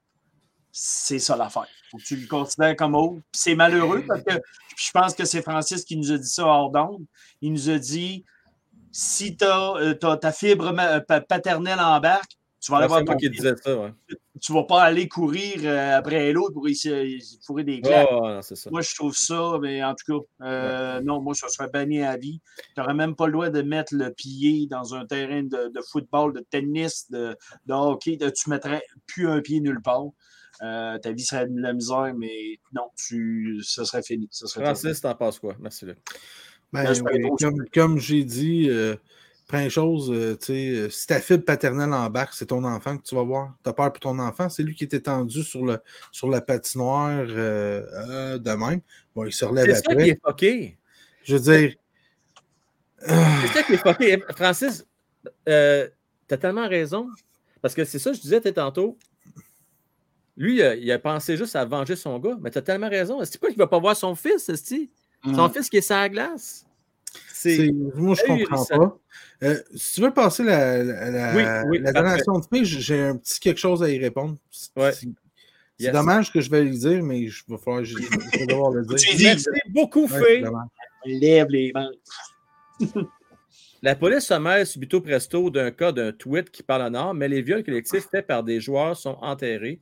C'est 0.72 1.20
ça 1.20 1.36
l'affaire. 1.36 1.68
Faut 1.92 1.98
que 1.98 2.04
tu 2.04 2.16
le 2.16 2.28
considères 2.28 2.76
comme 2.76 2.96
autre. 2.96 3.22
C'est 3.32 3.56
malheureux 3.56 4.04
parce 4.08 4.22
que 4.22 4.34
je 4.78 4.92
pense 4.92 5.16
que 5.16 5.26
c'est 5.26 5.42
Francis 5.42 5.84
qui 5.84 5.98
nous 5.98 6.12
a 6.12 6.18
dit 6.18 6.30
ça 6.30 6.46
hors 6.46 6.70
d'onde. 6.70 7.04
Il 7.42 7.54
nous 7.54 7.70
a 7.70 7.80
dit 7.80 8.24
si 8.92 9.36
tu 9.36 9.44
as, 9.44 9.74
euh, 9.78 9.94
ta 9.96 10.32
fibre 10.32 10.74
paternelle 11.28 11.80
en 11.80 12.00
barque, 12.00 12.37
tu 12.60 12.72
vas 12.72 12.80
aller 12.80 12.88
voir 12.88 13.06
ton 13.06 13.16
qui 13.16 13.30
disait 13.30 13.56
ça, 13.56 13.80
ouais. 13.80 13.94
Tu 14.42 14.54
vas 14.54 14.64
pas 14.64 14.84
aller 14.84 15.08
courir 15.08 15.62
euh, 15.64 15.98
après 15.98 16.32
l'autre 16.32 16.54
pour 16.54 16.68
essayer 16.68 17.18
de 17.18 17.24
fourrer 17.44 17.64
des 17.64 17.82
claques. 17.82 18.08
Oh, 18.12 18.28
non, 18.28 18.42
ça. 18.42 18.70
Moi, 18.70 18.82
je 18.82 18.96
trouve 18.96 19.16
ça, 19.16 19.58
mais 19.62 19.84
en 19.84 19.96
tout 19.96 20.20
cas, 20.20 20.46
euh, 20.46 20.98
ouais. 20.98 21.04
non, 21.04 21.22
moi, 21.22 21.34
ça 21.34 21.48
serait 21.50 21.70
banni 21.70 22.04
à 22.04 22.18
vie. 22.18 22.42
Tu 22.58 22.64
n'aurais 22.80 22.94
même 22.94 23.16
pas 23.16 23.28
le 23.28 23.34
droit 23.34 23.50
de 23.50 23.62
mettre 23.62 23.96
le 23.96 24.12
pied 24.12 24.68
dans 24.70 24.94
un 24.94 25.06
terrain 25.06 25.44
de, 25.44 25.72
de 25.74 25.82
football, 25.92 26.34
de 26.34 26.46
tennis, 26.50 27.10
de, 27.10 27.36
de 27.66 27.74
hockey. 27.74 28.18
Tu 28.18 28.50
mettrais 28.50 28.84
plus 29.08 29.28
un 29.28 29.42
pied 29.42 29.60
nulle 29.60 29.82
part. 29.82 30.06
Euh, 30.64 30.98
ta 30.98 31.12
vie 31.12 31.24
serait 31.24 31.48
de 31.48 31.60
la 31.62 31.74
misère, 31.74 32.14
mais 32.18 32.60
non, 32.74 32.90
tu, 32.96 33.62
ça 33.64 33.86
serait 33.86 34.02
fini. 34.02 34.28
Ça 34.32 34.48
serait 34.48 34.66
Francis, 34.66 35.02
t'en 35.02 35.14
penses 35.16 35.40
quoi? 35.40 35.56
Merci, 35.60 35.86
Luc. 35.86 35.98
Ben, 36.74 36.94
comme, 37.40 37.66
comme 37.74 38.00
j'ai 38.00 38.24
dit, 38.24 38.68
euh, 38.70 38.96
première 39.48 39.72
chose, 39.72 40.12
euh, 40.12 40.38
tu 40.38 40.46
sais, 40.46 40.90
si 40.90 41.08
ta 41.08 41.22
fibre 41.22 41.46
paternelle 41.46 41.94
embarque, 41.94 42.34
c'est 42.34 42.48
ton 42.48 42.64
enfant 42.66 42.98
que 42.98 43.04
tu 43.04 43.16
vas 43.16 43.24
voir. 43.24 43.56
Tu 43.64 43.70
as 43.70 43.74
peur 43.74 43.92
pour 43.94 44.02
ton 44.02 44.20
enfant, 44.20 44.50
c'est 44.50 44.62
lui 44.62 44.76
qui 44.76 44.84
est 44.84 44.94
étendu 44.94 45.42
sur, 45.42 45.66
le, 45.66 45.80
sur 46.12 46.30
la 46.30 46.42
patinoire 46.42 47.26
de 47.26 48.56
même. 48.56 48.82
Bon, 49.16 49.26
il 49.26 49.32
se 49.32 49.46
relève 49.46 49.70
après. 49.70 49.76
C'est 49.76 49.84
ça 49.84 50.04
qui 50.04 50.10
est 50.10 50.20
fucké. 50.24 50.78
Je 51.24 51.36
veux 51.36 51.40
dire. 51.40 51.76
C'est 53.00 53.48
ça 53.54 53.64
qui 53.64 53.74
est 53.74 53.78
fucké. 53.78 54.24
Francis, 54.36 54.86
tu 55.46 55.52
as 55.52 56.38
tellement 56.38 56.68
raison. 56.68 57.10
Parce 57.62 57.74
que 57.74 57.86
c'est 57.86 58.00
ça 58.00 58.12
que 58.12 58.18
je 58.18 58.22
disais 58.22 58.42
tantôt. 58.54 58.98
Lui, 60.36 60.62
il 60.62 60.92
a 60.92 61.00
pensé 61.00 61.38
juste 61.38 61.56
à 61.56 61.66
venger 61.66 61.96
son 61.96 62.20
gars. 62.20 62.38
Mais 62.42 62.52
tu 62.52 62.58
as 62.58 62.62
tellement 62.62 62.90
raison. 62.90 63.24
C'est 63.24 63.40
quoi 63.40 63.50
qu'il 63.50 63.58
ne 63.58 63.64
va 63.64 63.68
pas 63.68 63.80
voir 63.80 63.96
son 63.96 64.14
fils, 64.14 64.52
Son 65.24 65.48
mm. 65.48 65.52
fils 65.54 65.70
qui 65.70 65.78
est 65.78 65.82
sur 65.82 65.96
la 65.96 66.10
glace? 66.10 66.67
Moi, 67.46 68.16
je 68.16 68.32
ne 68.32 68.46
comprends 68.46 68.66
pas. 68.66 69.00
Euh, 69.44 69.62
si 69.76 69.96
tu 69.96 70.02
veux 70.02 70.14
passer 70.14 70.44
la, 70.44 70.84
la, 70.84 71.94
donation 71.94 72.40
de 72.40 72.46
filles, 72.52 72.66
j'ai 72.66 73.00
un 73.00 73.18
petit 73.18 73.40
quelque 73.40 73.60
chose 73.60 73.84
à 73.84 73.90
y 73.90 74.00
répondre. 74.00 74.38
C'est 74.52 75.92
dommage 75.92 76.32
que 76.32 76.42
je 76.42 76.50
vais 76.50 76.64
le 76.64 76.72
dire, 76.72 77.04
mais 77.04 77.28
je 77.28 77.44
vais, 77.48 77.58
falloir, 77.58 77.84
je, 77.84 77.96
vais 77.98 78.46
devoir 78.48 78.72
le 78.72 78.84
dire. 78.96 78.98
Merci 79.20 79.48
beaucoup, 79.70 80.08
fait. 80.08 80.44
Lève 81.06 81.48
les 81.50 81.72
mains. 81.72 81.92
La 83.84 83.96
police 83.96 84.26
se 84.26 84.34
mêle 84.34 84.66
subito 84.66 85.02
presto 85.02 85.52
d'un 85.52 85.70
cas 85.70 85.92
d'un 85.92 86.12
tweet 86.12 86.50
qui 86.50 86.64
parle 86.64 86.82
en 86.82 86.94
or, 86.96 87.14
mais 87.14 87.28
les 87.28 87.44
viols 87.44 87.64
collectifs 87.64 88.08
faits 88.10 88.26
par 88.26 88.44
des 88.44 88.60
joueurs 88.60 88.98
sont 88.98 89.18
enterrés. 89.22 89.82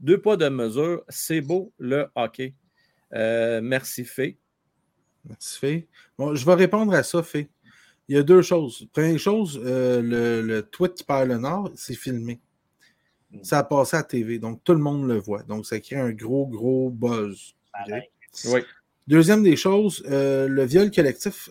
Deux 0.00 0.20
poids 0.20 0.36
de 0.36 0.48
mesure, 0.48 1.04
c'est 1.08 1.40
beau 1.40 1.72
le 1.78 2.08
hockey. 2.16 2.54
Euh, 3.14 3.60
merci, 3.62 4.04
Fé. 4.04 4.38
Merci, 5.28 5.58
Fé. 5.58 5.88
Bon, 6.16 6.34
je 6.34 6.44
vais 6.44 6.54
répondre 6.54 6.92
à 6.94 7.02
ça, 7.02 7.22
Fé. 7.22 7.50
Il 8.08 8.16
y 8.16 8.18
a 8.18 8.22
deux 8.22 8.42
choses. 8.42 8.88
Première 8.92 9.18
chose, 9.18 9.60
euh, 9.62 10.00
le, 10.42 10.62
tweet 10.62 10.94
qui 10.94 11.04
parle 11.04 11.28
le 11.28 11.38
nord, 11.38 11.70
c'est 11.76 11.94
filmé. 11.94 12.40
Hmm. 13.30 13.42
Ça 13.42 13.58
a 13.58 13.64
passé 13.64 13.96
à 13.96 14.00
la 14.00 14.04
TV, 14.04 14.38
donc 14.38 14.64
tout 14.64 14.72
le 14.72 14.78
monde 14.78 15.06
le 15.06 15.18
voit. 15.18 15.42
Donc, 15.42 15.66
ça 15.66 15.78
crée 15.80 15.96
un 15.96 16.12
gros, 16.12 16.46
gros 16.46 16.90
buzz. 16.90 17.54
Oui. 18.46 18.60
Deuxième 19.06 19.42
des 19.42 19.56
choses, 19.56 20.02
euh, 20.10 20.48
le 20.48 20.64
viol 20.64 20.90
collectif, 20.90 21.50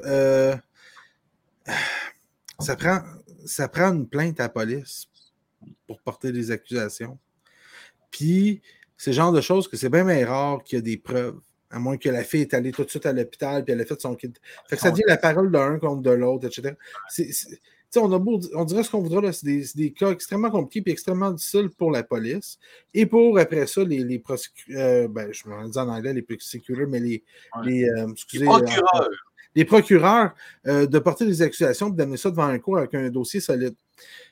ça, 2.60 2.76
prend, 2.76 3.02
ça 3.46 3.68
prend 3.68 3.94
une 3.94 4.08
plainte 4.08 4.40
à 4.40 4.44
la 4.44 4.50
police 4.50 5.08
pour 5.88 6.00
porter 6.02 6.32
des 6.32 6.52
accusations. 6.52 7.18
Puis, 8.12 8.62
c'est 8.98 9.12
le 9.12 9.16
genre 9.16 9.32
de 9.32 9.42
choses 9.42 9.68
que 9.68 9.78
c'est 9.78 9.90
bien, 9.90 10.06
bien 10.06 10.26
rare 10.28 10.64
qu'il 10.64 10.78
y 10.78 10.80
a 10.80 10.82
des 10.82 10.98
preuves. 10.98 11.40
À 11.70 11.80
moins 11.80 11.98
que 11.98 12.10
la 12.10 12.24
fille 12.24 12.42
est 12.42 12.54
allée 12.54 12.72
tout 12.72 12.86
de 12.86 12.90
suite 12.90 13.06
à 13.06 13.12
l'hôpital 13.12 13.64
puis 13.64 13.74
elle 13.74 13.82
a 13.82 13.86
fait 13.86 14.00
son 14.00 14.16
kit. 14.16 14.32
Fait 14.70 14.78
que 14.78 14.82
ça 14.82 14.92
dit 14.92 15.04
la 15.06 15.18
parole 15.18 15.52
d'un 15.52 15.80
contre 15.80 16.02
de 16.02 16.12
l'autre, 16.12 16.48
etc. 16.48 16.76
on, 17.98 18.14
a 18.14 18.24
on 18.54 18.66
dirait 18.66 18.84
ce 18.84 18.92
qu'on 18.92 19.02
voudra, 19.02 19.22
là, 19.22 19.34
c'est 19.34 19.76
des, 19.76 19.92
cas 19.92 20.12
extrêmement 20.12 20.50
compliqués 20.50 20.90
et 20.90 20.94
extrêmement 20.94 21.32
difficiles 21.32 21.70
pour 21.70 21.92
la 21.92 22.04
police. 22.04 22.58
Et 22.94 23.06
pour, 23.06 23.38
après 23.38 23.68
ça, 23.68 23.84
les, 23.84 24.00
les 24.00 24.24
euh, 24.70 25.10
ben, 25.10 25.30
je 25.34 25.50
me 25.50 25.70
dis 25.70 25.78
en 25.78 25.90
anglais, 25.90 26.14
les 26.14 26.22
prosecuteurs, 26.22 26.88
mais 26.88 27.02
les, 27.02 27.24
les, 27.64 27.90
euh, 27.90 28.08
excusez, 28.12 28.46
les 28.46 28.50
procureurs, 28.50 29.10
les 29.56 29.66
procureurs 29.66 30.36
de 30.66 31.00
porter 31.00 31.26
des 31.26 31.42
accusations 31.42 31.90
et 31.90 31.96
d'amener 31.96 32.18
ça 32.18 32.30
devant 32.30 32.48
un 32.48 32.60
cours 32.60 32.78
avec 32.78 32.94
un 32.96 33.10
dossier 33.10 33.42
solide. 33.42 33.76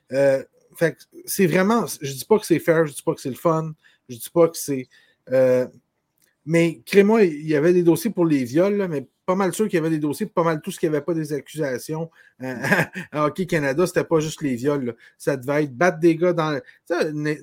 fait 0.10 0.98
c'est 1.26 1.48
vraiment, 1.48 1.86
je 2.02 2.14
dis 2.14 2.26
pas 2.26 2.40
que 2.40 2.46
c'est 2.46 2.60
fair, 2.60 2.86
je 2.86 2.94
dis 2.94 3.02
pas 3.02 3.14
que 3.14 3.22
c'est 3.22 3.30
le 3.30 3.36
fun, 3.36 3.74
je 4.08 4.16
dis 4.16 4.30
pas 4.34 4.48
que 4.48 4.58
c'est. 4.58 4.88
Mais 6.46 6.82
crée-moi, 6.86 7.24
il 7.24 7.48
y 7.48 7.56
avait 7.56 7.74
des 7.74 7.84
dossiers 7.84 8.12
pour 8.12 8.26
les 8.26 8.44
viols, 8.44 8.88
mais 8.88 9.08
pas 9.26 9.36
mal 9.36 9.54
sûr 9.54 9.66
qu'il 9.66 9.76
y 9.76 9.80
avait 9.80 9.90
des 9.90 9.98
dossiers, 9.98 10.28
pas 10.28 10.44
mal 10.44 10.62
tout 10.62 10.70
ce 10.70 10.80
qui 10.80 10.86
avait 10.86 11.02
pas 11.02 11.16
des 11.16 11.34
accusations. 11.34 12.12
Euh, 12.44 12.56
à 13.12 13.26
Hockey 13.26 13.48
Canada, 13.48 13.88
c'était 13.88 14.04
pas 14.04 14.20
juste 14.20 14.42
les 14.42 14.56
viols. 14.56 14.96
Ça 15.18 15.38
devait 15.38 15.64
être 15.64 15.76
battre 15.76 16.00
des 16.00 16.16
gars 16.16 16.34
dans. 16.34 16.60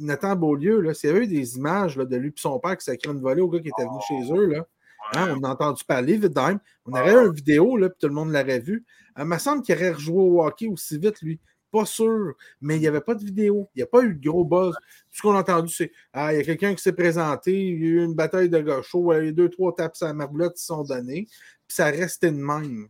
Nathan 0.01 0.37
Beaulieu, 0.37 0.95
s'il 0.95 1.11
y 1.11 1.13
avait 1.13 1.25
eu 1.25 1.29
des 1.29 1.57
images 1.57 1.97
de 1.97 2.17
lui 2.17 2.29
et 2.29 2.35
son 2.37 2.59
père 2.61 2.77
qui 2.77 2.85
s'accrait 2.85 3.13
une 3.13 3.21
volée 3.21 3.43
au 3.43 3.49
gars 3.49 3.61
qui 3.61 3.69
était 3.69 3.85
venu 3.85 3.99
chez 4.07 4.33
eux, 4.33 4.47
là, 4.47 4.67
hein, 5.15 5.37
on 5.37 5.43
a 5.43 5.51
entendu 5.51 5.83
parler, 5.85 6.17
Vidheim. 6.17 6.61
On 6.87 6.93
aurait 6.93 7.13
eu 7.13 7.27
une 7.27 7.33
vidéo, 7.33 7.77
là, 7.77 7.89
puis 7.89 7.99
tout 8.01 8.09
le 8.09 8.15
monde 8.15 8.33
l'aurait 8.33 8.61
vu. 8.61 8.85
Euh, 9.19 9.23
il 9.23 9.29
me 9.29 9.39
semble 9.39 9.63
qu'il 9.63 9.75
aurait 9.75 9.93
rejoué 9.93 10.23
au 10.23 10.45
hockey 10.45 10.69
aussi 10.69 10.99
vite, 10.99 11.21
lui. 11.23 11.41
Pas 11.73 11.87
sûr, 11.87 12.35
mais 12.61 12.77
il 12.77 12.81
n'y 12.81 12.87
avait 12.87 13.01
pas 13.01 13.15
de 13.15 13.25
vidéo. 13.25 13.71
Il 13.75 13.79
n'y 13.79 13.83
a 13.83 13.87
pas 13.87 14.03
eu 14.03 14.15
de 14.15 14.29
gros 14.29 14.45
buzz. 14.45 14.75
Tout 14.75 15.17
ce 15.17 15.23
qu'on 15.23 15.35
a 15.35 15.41
entendu, 15.41 15.73
c'est 15.73 15.91
Ah, 16.13 16.33
il 16.33 16.37
y 16.37 16.41
a 16.41 16.45
quelqu'un 16.45 16.75
qui 16.75 16.83
s'est 16.83 16.93
présenté, 16.93 17.53
il 17.53 17.81
y 17.81 17.85
a 17.85 17.89
eu 17.89 18.05
une 18.05 18.15
bataille 18.15 18.51
de 18.51 18.61
gauchos, 18.61 19.13
il 19.13 19.17
y 19.17 19.19
a 19.19 19.23
eu 19.25 19.33
deux, 19.33 19.49
trois 19.49 19.75
tapes 19.75 19.97
à 20.03 20.07
la 20.07 20.15
marboulette 20.15 20.55
qui 20.55 20.65
sont 20.65 20.85
données, 20.85 21.27
puis 21.67 21.75
ça 21.75 21.87
restait 21.87 22.31
de 22.31 22.37
même. 22.37 22.89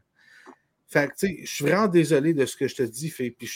Fait 0.89 1.09
que, 1.09 1.15
tu 1.15 1.27
sais, 1.27 1.39
je 1.45 1.51
suis 1.51 1.65
vraiment 1.65 1.87
désolé 1.87 2.35
de 2.35 2.45
ce 2.45 2.57
que 2.57 2.69
je 2.69 2.75
te 2.75 2.83
dis, 2.83 3.09
fait, 3.09 3.31
puis 3.31 3.49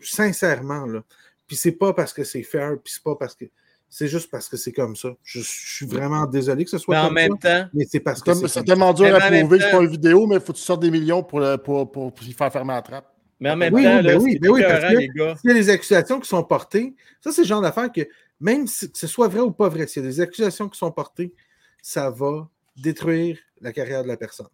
sincèrement, 0.00 0.86
là. 0.86 1.02
Puis 1.46 1.56
c'est 1.56 1.72
pas 1.72 1.94
parce 1.94 2.12
que 2.12 2.24
c'est 2.24 2.42
fair, 2.42 2.76
puis 2.82 2.92
c'est 2.92 3.02
pas 3.02 3.16
parce 3.16 3.34
que. 3.34 3.46
C'est 3.90 4.06
juste 4.06 4.30
parce 4.30 4.50
que 4.50 4.58
c'est 4.58 4.72
comme 4.72 4.94
ça. 4.96 5.08
Je, 5.22 5.40
suis 5.40 5.86
vraiment 5.86 6.26
désolé 6.26 6.64
que 6.64 6.70
ce 6.70 6.76
soit 6.76 6.94
mais 6.94 7.08
en 7.08 7.10
même 7.10 7.38
temps, 7.38 7.66
mais 7.72 7.86
c'est 7.90 8.00
parce 8.00 8.20
que 8.20 8.46
c'est 8.46 8.62
tellement 8.64 8.92
dur 8.92 9.14
à 9.14 9.18
prouver 9.18 9.56
que 9.56 9.64
c'est 9.64 9.70
pas 9.70 9.80
une 9.80 9.88
vidéo, 9.88 10.26
mais 10.26 10.34
il 10.34 10.40
faut 10.42 10.52
que 10.52 10.58
tu 10.58 10.64
sortes 10.64 10.82
des 10.82 10.90
millions 10.90 11.22
pour, 11.22 11.40
pour, 11.64 11.90
pour, 11.90 12.12
pour, 12.12 12.22
faire 12.22 12.52
fermer 12.52 12.74
la 12.74 12.82
trappe. 12.82 13.17
Mais 13.40 13.50
en 13.50 13.56
même 13.56 13.72
temps, 13.72 13.78
ben 13.78 14.02
là, 14.02 14.16
oui, 14.18 14.38
ben 14.38 14.50
oui, 14.50 14.62
parce 14.62 14.84
que 14.84 14.98
s'il 15.38 15.48
y 15.48 15.50
a 15.50 15.54
des 15.54 15.70
accusations 15.70 16.18
qui 16.18 16.28
sont 16.28 16.42
portées, 16.42 16.94
ça, 17.20 17.30
c'est 17.30 17.42
le 17.42 17.46
genre 17.46 17.60
d'affaire 17.60 17.90
que 17.92 18.08
même 18.40 18.66
si 18.66 18.90
que 18.90 18.98
ce 18.98 19.06
soit 19.06 19.28
vrai 19.28 19.40
ou 19.40 19.52
pas 19.52 19.68
vrai, 19.68 19.86
s'il 19.86 20.02
y 20.02 20.06
a 20.06 20.08
des 20.08 20.20
accusations 20.20 20.68
qui 20.68 20.78
sont 20.78 20.90
portées, 20.90 21.34
ça 21.82 22.10
va 22.10 22.48
détruire 22.76 23.38
la 23.60 23.72
carrière 23.72 24.02
de 24.02 24.08
la 24.08 24.16
personne. 24.16 24.48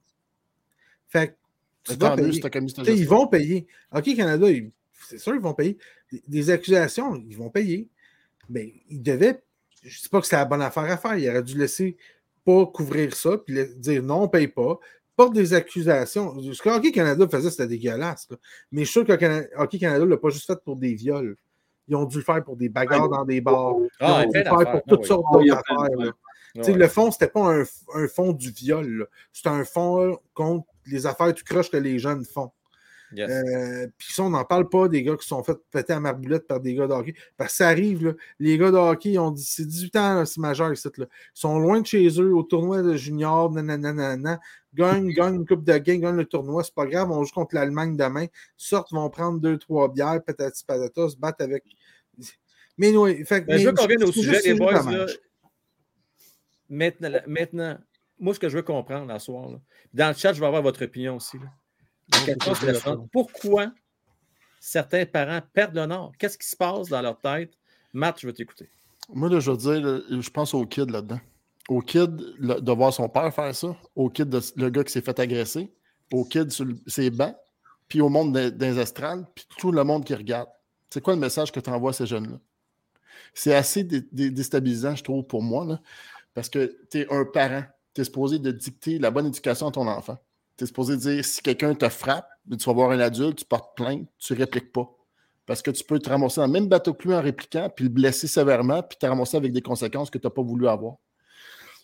Fait 1.08 1.28
que 1.28 1.34
tu 1.92 1.98
vas 1.98 2.16
payer. 2.16 2.42
ils 2.88 3.08
vont 3.08 3.26
payer. 3.26 3.66
OK, 3.92 4.16
Canada, 4.16 4.46
c'est 5.08 5.18
sûr, 5.18 5.34
ils 5.34 5.40
vont 5.40 5.54
payer. 5.54 5.76
Des 6.28 6.50
accusations, 6.50 7.14
ils 7.16 7.36
vont 7.36 7.50
payer. 7.50 7.88
Mais 8.48 8.74
ils 8.88 9.02
devaient. 9.02 9.42
Je 9.82 9.88
ne 9.98 10.02
dis 10.02 10.08
pas 10.08 10.20
que 10.20 10.26
c'est 10.26 10.36
la 10.36 10.44
bonne 10.44 10.62
affaire 10.62 10.84
à 10.84 10.96
faire. 10.96 11.16
Il 11.16 11.28
aurait 11.28 11.42
dû 11.42 11.58
laisser 11.58 11.96
pas 12.44 12.66
couvrir 12.66 13.14
ça, 13.14 13.38
puis 13.38 13.54
dire 13.76 14.02
non, 14.02 14.20
on 14.20 14.22
ne 14.22 14.28
paye 14.28 14.48
pas, 14.48 14.78
porte 15.16 15.34
des 15.34 15.54
accusations. 15.54 16.40
Ce 16.52 16.62
que 16.62 16.68
Hockey 16.68 16.92
Canada 16.92 17.26
faisait, 17.28 17.50
c'était 17.50 17.66
dégueulasse. 17.66 18.28
Mais 18.72 18.82
je 18.84 18.90
suis 18.90 19.04
sûr 19.04 19.04
que 19.04 19.60
Hockey 19.60 19.78
Canada 19.78 20.04
ne 20.04 20.10
l'a 20.10 20.16
pas 20.16 20.30
juste 20.30 20.46
fait 20.46 20.62
pour 20.64 20.76
des 20.76 20.94
viols. 20.94 21.36
Ils 21.88 21.96
ont 21.96 22.04
dû 22.04 22.18
le 22.18 22.22
faire 22.22 22.42
pour 22.42 22.56
des 22.56 22.68
bagarres 22.68 23.08
dans 23.08 23.24
des 23.24 23.40
bars. 23.40 23.74
Ils 24.00 24.06
ont 24.06 24.28
dû 24.28 24.38
le 24.38 24.44
faire 24.44 24.72
pour 24.72 24.82
toutes 24.86 25.04
sortes 25.04 25.26
d'autres 25.32 25.54
affaires. 25.54 26.12
Le 26.76 26.88
fond, 26.88 27.10
c'était 27.10 27.28
pas 27.28 27.52
un, 27.52 27.64
un, 27.94 28.08
fond 28.08 28.32
du 28.32 28.50
viol. 28.50 29.08
C'était 29.32 29.48
un 29.48 29.64
fond 29.64 30.18
contre 30.34 30.66
les 30.86 31.06
affaires 31.06 31.32
du 31.32 31.42
crush 31.42 31.70
que 31.70 31.76
les 31.76 31.98
jeunes 31.98 32.24
font. 32.24 32.50
Euh, 33.18 33.86
puis 33.96 34.12
ça, 34.12 34.22
on 34.24 34.30
n'en 34.30 34.44
parle 34.44 34.68
pas 34.68 34.88
des 34.88 35.02
gars 35.02 35.16
qui 35.16 35.26
sont 35.26 35.42
fait 35.42 35.56
péter 35.70 35.92
à 35.92 36.00
marboulette 36.00 36.46
par 36.46 36.60
des 36.60 36.74
gars 36.74 36.86
de 36.86 36.92
hockey. 36.92 37.14
Parce 37.36 37.52
que 37.52 37.56
ça 37.58 37.68
arrive, 37.68 38.16
les 38.38 38.58
gars 38.58 38.70
de 38.70 38.76
hockey, 38.76 39.12
ils 39.12 39.18
ont 39.18 39.30
dit 39.30 39.44
c'est 39.44 39.66
18 39.66 39.96
ans, 39.96 40.24
c'est 40.24 40.40
majeur. 40.40 40.70
Là. 40.70 40.74
Ils 40.76 41.06
sont 41.34 41.58
loin 41.58 41.80
de 41.80 41.86
chez 41.86 42.06
eux 42.20 42.34
au 42.34 42.42
tournoi 42.42 42.82
de 42.82 42.96
junior, 42.96 43.50
nanana, 43.50 44.40
gagnent, 44.74 45.12
gagnent 45.12 45.36
une 45.36 45.46
coupe 45.46 45.64
de 45.64 45.76
game, 45.78 46.00
gagnent 46.00 46.16
le 46.16 46.24
tournoi, 46.24 46.64
c'est 46.64 46.74
pas 46.74 46.86
grave, 46.86 47.10
on 47.10 47.22
joue 47.24 47.32
contre 47.32 47.54
l'Allemagne 47.54 47.96
demain, 47.96 48.26
sortent, 48.56 48.92
vont 48.92 49.08
prendre 49.10 49.38
deux, 49.38 49.58
trois 49.58 49.88
bières, 49.88 50.22
peut-être 50.24 50.56
patata, 50.66 51.08
se 51.08 51.16
battent 51.16 51.40
avec. 51.40 51.64
Mais, 52.76 52.94
oui, 52.96 53.24
fait, 53.24 53.44
mais, 53.46 53.58
je 53.58 53.68
veux 53.68 53.74
qu'on 53.74 53.84
revienne 53.84 54.04
au 54.04 54.12
sujet, 54.12 54.40
les 54.44 54.54
boys. 54.54 54.82
Maintenant, 56.68 57.10
maintenant, 57.26 57.78
moi, 58.18 58.34
ce 58.34 58.40
que 58.40 58.48
je 58.48 58.56
veux 58.56 58.62
comprendre 58.62 59.06
la 59.06 59.18
soir, 59.18 59.48
dans 59.92 60.08
le 60.08 60.14
chat, 60.14 60.32
je 60.32 60.40
vais 60.40 60.46
avoir 60.46 60.62
votre 60.62 60.84
opinion 60.84 61.16
aussi. 61.16 61.38
Là. 61.38 61.46
Pourquoi 63.12 63.72
certains 64.60 65.06
parents 65.06 65.40
perdent 65.52 65.76
le 65.76 65.86
nord? 65.86 66.12
Qu'est-ce 66.18 66.38
qui 66.38 66.48
se 66.48 66.56
passe 66.56 66.88
dans 66.88 67.02
leur 67.02 67.18
tête? 67.20 67.52
Matt, 67.92 68.20
je 68.20 68.26
veux 68.26 68.32
t'écouter. 68.32 68.68
Moi, 69.12 69.28
je 69.38 69.50
veux 69.50 69.56
dire, 69.56 70.02
je 70.20 70.30
pense 70.30 70.54
au 70.54 70.64
kid 70.66 70.90
là-dedans. 70.90 71.20
Au 71.68 71.80
kid 71.80 72.14
de 72.14 72.72
voir 72.72 72.92
son 72.92 73.08
père 73.08 73.32
faire 73.34 73.54
ça, 73.54 73.76
au 73.94 74.10
kid, 74.10 74.28
de, 74.28 74.40
le 74.56 74.70
gars 74.70 74.84
qui 74.84 74.92
s'est 74.92 75.00
fait 75.00 75.18
agresser, 75.18 75.72
au 76.12 76.24
kid 76.24 76.50
sur 76.50 76.66
ses 76.86 77.10
bancs, 77.10 77.34
puis 77.88 78.00
au 78.00 78.08
monde 78.08 78.36
des 78.36 78.78
astrales, 78.78 79.26
puis 79.34 79.46
tout 79.58 79.72
le 79.72 79.84
monde 79.84 80.04
qui 80.04 80.14
regarde. 80.14 80.48
C'est 80.90 81.00
quoi 81.00 81.14
le 81.14 81.20
message 81.20 81.50
que 81.52 81.60
tu 81.60 81.70
envoies 81.70 81.90
à 81.90 81.94
ces 81.94 82.06
jeunes-là? 82.06 82.38
C'est 83.32 83.54
assez 83.54 83.84
déstabilisant, 83.84 84.94
je 84.94 85.02
trouve, 85.02 85.24
pour 85.24 85.42
moi, 85.42 85.64
là, 85.64 85.80
parce 86.34 86.48
que 86.48 86.78
tu 86.90 87.00
es 87.00 87.12
un 87.12 87.24
parent. 87.24 87.64
Tu 87.94 88.00
es 88.00 88.04
supposé 88.04 88.38
de 88.38 88.50
dicter 88.50 88.98
la 88.98 89.10
bonne 89.10 89.26
éducation 89.26 89.68
à 89.68 89.70
ton 89.70 89.86
enfant. 89.86 90.18
Tu 90.56 90.64
es 90.64 90.66
supposé 90.66 90.96
dire 90.96 91.24
si 91.24 91.42
quelqu'un 91.42 91.74
te 91.74 91.88
frappe, 91.88 92.28
tu 92.50 92.64
vas 92.64 92.72
voir 92.72 92.90
un 92.90 93.00
adulte, 93.00 93.38
tu 93.38 93.44
portes 93.44 93.76
plainte, 93.76 94.08
tu 94.18 94.34
répliques 94.34 94.72
pas. 94.72 94.88
Parce 95.46 95.60
que 95.60 95.70
tu 95.70 95.84
peux 95.84 95.98
te 95.98 96.08
ramasser 96.08 96.40
dans 96.40 96.46
le 96.46 96.52
même 96.52 96.68
bateau 96.68 96.94
que 96.94 97.08
lui 97.08 97.14
en 97.14 97.20
répliquant, 97.20 97.68
puis 97.74 97.84
le 97.84 97.90
blesser 97.90 98.26
sévèrement, 98.26 98.82
puis 98.82 98.96
te 98.98 99.06
ramasser 99.06 99.36
avec 99.36 99.52
des 99.52 99.60
conséquences 99.62 100.10
que 100.10 100.18
tu 100.18 100.26
n'as 100.26 100.30
pas 100.30 100.42
voulu 100.42 100.68
avoir. 100.68 100.96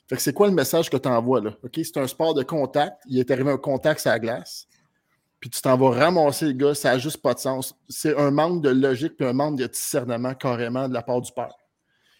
Fait 0.09 0.17
que 0.17 0.23
c'est 0.23 0.33
quoi 0.33 0.49
le 0.49 0.55
message 0.55 0.91
que 0.91 0.97
tu 0.97 1.09
envoies 1.09 1.41
là? 1.41 1.51
C'est 1.73 1.97
un 1.99 2.07
sport 2.07 2.35
de 2.35 2.43
contact. 2.43 3.01
Il 3.07 3.19
est 3.19 3.31
arrivé 3.31 3.51
un 3.51 3.59
contact 3.59 4.01
sur 4.01 4.11
la 4.11 4.19
glace. 4.19 4.67
Puis 5.39 5.51
tu 5.51 5.63
t'en 5.63 5.77
vas 5.77 5.91
ramasser 5.91 6.47
le 6.47 6.53
gars, 6.53 6.75
ça 6.75 6.91
n'a 6.91 6.99
juste 6.99 7.19
pas 7.19 7.33
de 7.33 7.39
sens. 7.39 7.75
C'est 7.89 8.17
un 8.17 8.31
manque 8.31 8.63
de 8.63 8.71
logique 8.71 9.17
puis 9.17 9.27
un 9.27 9.33
manque 9.33 9.57
de 9.57 9.67
discernement 9.67 10.35
carrément 10.35 10.89
de 10.89 10.95
la 10.95 11.03
part 11.03 11.21
du 11.21 11.33
père. 11.33 11.55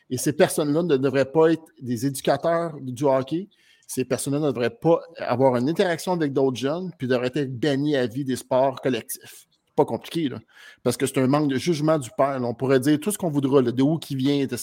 Et 0.09 0.17
ces 0.17 0.33
personnes-là 0.33 0.83
ne 0.83 0.97
devraient 0.97 1.31
pas 1.31 1.53
être 1.53 1.65
des 1.81 2.07
éducateurs 2.07 2.75
du 2.81 3.05
hockey, 3.05 3.49
ces 3.93 4.05
personnes-là 4.05 4.39
ne 4.39 4.53
devraient 4.53 4.71
pas 4.71 5.01
avoir 5.19 5.57
une 5.57 5.69
interaction 5.69 6.13
avec 6.13 6.33
d'autres 6.33 6.57
jeunes, 6.57 6.93
puis 6.97 7.09
devraient 7.09 7.33
être 7.35 7.59
bannis 7.59 7.97
à 7.97 8.07
vie 8.07 8.25
des 8.25 8.37
sports 8.37 8.81
collectifs. 8.81 9.49
pas 9.81 9.85
compliqué, 9.85 10.29
là. 10.29 10.39
Parce 10.83 10.97
que 10.97 11.07
c'est 11.07 11.19
un 11.19 11.27
manque 11.27 11.49
de 11.49 11.57
jugement 11.57 11.99
du 11.99 12.11
père. 12.17 12.39
On 12.43 12.55
pourrait 12.55 12.81
dire 12.81 12.99
tout 13.01 13.11
ce 13.11 13.19
qu'on 13.19 13.31
voudra, 13.31 13.63
de 13.63 13.83
où 13.83 13.99
qui 13.99 14.15
vient, 14.15 14.47
de 14.47 14.57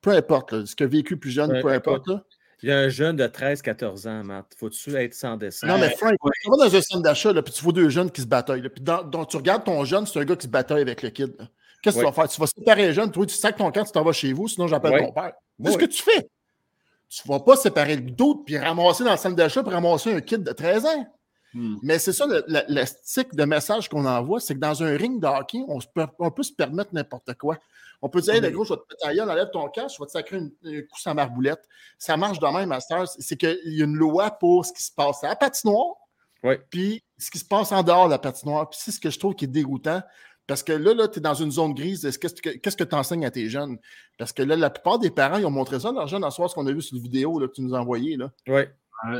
peu 0.00 0.10
importe, 0.10 0.66
ce 0.66 0.76
que 0.76 0.84
vécu 0.84 1.16
plus 1.16 1.30
jeune, 1.30 1.60
peu 1.62 1.68
importe. 1.68 2.08
Il 2.62 2.68
y 2.68 2.72
a 2.72 2.78
un 2.78 2.88
jeune 2.88 3.16
de 3.16 3.26
13-14 3.26 4.08
ans, 4.08 4.24
Matt. 4.24 4.46
Faut-tu 4.56 4.94
être 4.94 5.14
sans 5.14 5.36
dessin? 5.36 5.66
Non, 5.66 5.78
mais 5.78 5.90
Frank, 5.90 6.14
tu 6.42 6.50
vas 6.50 6.66
dans 6.66 6.76
un 6.76 6.80
centre 6.80 7.02
d'achat, 7.02 7.32
puis 7.42 7.52
tu 7.52 7.62
vois 7.62 7.72
deux 7.72 7.88
jeunes 7.88 8.10
qui 8.10 8.22
se 8.22 8.26
bataillent. 8.26 8.68
Puis 8.68 8.82
donc, 8.82 9.28
tu 9.28 9.36
regardes 9.36 9.64
ton 9.64 9.84
jeune, 9.84 10.06
c'est 10.06 10.18
un 10.18 10.24
gars 10.24 10.36
qui 10.36 10.46
se 10.46 10.50
bataille 10.50 10.82
avec 10.82 11.02
le 11.02 11.10
kid. 11.10 11.34
Qu'est-ce 11.82 11.96
que 11.96 12.00
tu 12.00 12.06
vas 12.06 12.12
faire? 12.12 12.28
Tu 12.28 12.40
vas 12.40 12.46
séparer 12.46 12.86
les 12.86 12.92
jeunes, 12.92 13.10
toi, 13.10 13.26
tu 13.26 13.34
sacs 13.34 13.56
ton 13.56 13.70
camp, 13.70 13.84
tu 13.84 13.92
t'en 13.92 14.02
vas 14.02 14.12
chez 14.12 14.32
vous, 14.32 14.48
sinon 14.48 14.66
j'appelle 14.66 14.98
ton 14.98 15.12
père. 15.12 15.32
Qu'est-ce 15.62 15.78
que 15.78 15.84
tu 15.86 16.02
fais? 16.02 16.28
Tu 17.22 17.28
ne 17.28 17.34
vas 17.34 17.40
pas 17.40 17.56
séparer 17.56 17.96
le 17.96 18.10
d'autres 18.10 18.44
puis 18.44 18.58
ramasser 18.58 19.04
dans 19.04 19.12
le 19.12 19.16
centre 19.16 19.36
d'achat 19.36 19.62
pour 19.62 19.72
ramasser 19.72 20.12
un 20.12 20.20
kid 20.20 20.42
de 20.42 20.52
13 20.52 20.86
ans. 20.86 21.06
Hmm. 21.54 21.76
Mais 21.82 22.00
c'est 22.00 22.12
ça, 22.12 22.26
le, 22.26 22.44
le, 22.48 23.36
de 23.36 23.44
message 23.44 23.88
qu'on 23.88 24.04
envoie, 24.04 24.40
c'est 24.40 24.54
que 24.54 24.58
dans 24.58 24.82
un 24.82 24.96
ring 24.96 25.22
de 25.22 25.26
hockey, 25.26 25.60
on, 25.68 25.78
peut, 26.30 26.42
se 26.42 26.52
permettre 26.52 26.92
n'importe 26.92 27.32
quoi. 27.34 27.58
On 28.02 28.08
peut 28.08 28.20
dire, 28.20 28.34
hey, 28.34 28.40
le 28.40 28.50
gros, 28.50 28.64
je 28.64 28.74
vais 28.74 28.80
te 28.80 28.86
péter 28.88 29.20
enlève 29.20 29.50
ton 29.52 29.68
casque, 29.68 29.96
je 29.96 30.02
vais 30.02 30.06
te 30.06 30.10
sacrer 30.10 30.38
un 30.38 30.80
coup 30.80 30.98
sans 30.98 31.14
marboulette. 31.14 31.62
Ça 31.96 32.16
marche 32.16 32.40
de 32.40 32.46
même, 32.46 32.68
Master. 32.68 33.06
C'est 33.06 33.36
qu'il 33.36 33.58
y 33.66 33.82
a 33.82 33.84
une 33.84 33.94
loi 33.94 34.32
pour 34.32 34.66
ce 34.66 34.72
qui 34.72 34.82
se 34.82 34.90
passe 34.92 35.22
à 35.22 35.28
la 35.28 35.36
patinoire, 35.36 35.94
puis 36.70 37.04
ce 37.16 37.30
qui 37.30 37.38
se 37.38 37.44
passe 37.44 37.70
en 37.70 37.84
dehors 37.84 38.06
de 38.06 38.10
la 38.10 38.18
patinoire. 38.18 38.68
Puis 38.68 38.80
c'est 38.82 38.90
ce 38.90 38.98
que 38.98 39.10
je 39.10 39.18
trouve 39.18 39.36
qui 39.36 39.44
est 39.44 39.48
dégoûtant. 39.48 40.02
Parce 40.46 40.62
que 40.62 40.72
là, 40.72 40.94
là 40.94 41.08
tu 41.08 41.18
es 41.18 41.22
dans 41.22 41.34
une 41.34 41.50
zone 41.50 41.74
grise. 41.74 42.02
Qu'est-ce 42.18 42.76
que 42.76 42.84
tu 42.84 42.94
enseignes 42.94 43.24
à 43.24 43.30
tes 43.30 43.48
jeunes? 43.48 43.78
Parce 44.18 44.32
que 44.32 44.42
là, 44.42 44.56
la 44.56 44.70
plupart 44.70 44.98
des 44.98 45.10
parents, 45.10 45.38
ils 45.38 45.46
ont 45.46 45.50
montré 45.50 45.80
ça 45.80 45.88
à 45.88 45.92
leurs 45.92 46.08
jeunes 46.08 46.24
en 46.24 46.30
soir, 46.30 46.50
ce 46.50 46.54
qu'on 46.54 46.66
a 46.66 46.72
vu 46.72 46.82
sur 46.82 46.96
la 46.96 47.02
vidéo 47.02 47.38
là, 47.38 47.48
que 47.48 47.52
tu 47.52 47.62
nous 47.62 47.74
as 47.74 47.80
envoyé. 47.80 48.16
Là. 48.16 48.30
Ouais. 48.46 48.70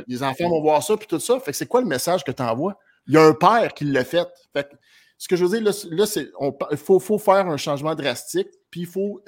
les 0.07 0.23
enfants 0.23 0.49
vont 0.49 0.61
voir 0.61 0.83
ça, 0.83 0.97
puis 0.97 1.07
tout 1.07 1.21
ça. 1.21 1.41
Fait 1.41 1.53
que 1.53 1.57
c'est 1.57 1.67
quoi 1.67 1.81
le 1.81 1.87
message 1.87 2.25
que 2.25 2.33
tu 2.33 2.43
envoies? 2.43 2.79
Il 3.07 3.15
y 3.15 3.17
a 3.17 3.23
un 3.23 3.35
père 3.35 3.73
qui 3.75 3.85
l'a 3.85 4.05
fait. 4.05 4.29
Fait 4.53 4.69
ce 5.17 5.29
que 5.29 5.37
je 5.37 5.45
veux 5.45 5.59
dire, 5.59 5.73
là, 5.91 6.07
c'est 6.07 6.31
il 6.71 6.77
faut, 6.77 6.99
faut, 6.99 7.19
faire 7.19 7.47
un 7.47 7.57
changement 7.57 7.95
drastique, 7.95 8.49
puis 8.71 8.81
il 8.81 8.87
faut 8.87 9.23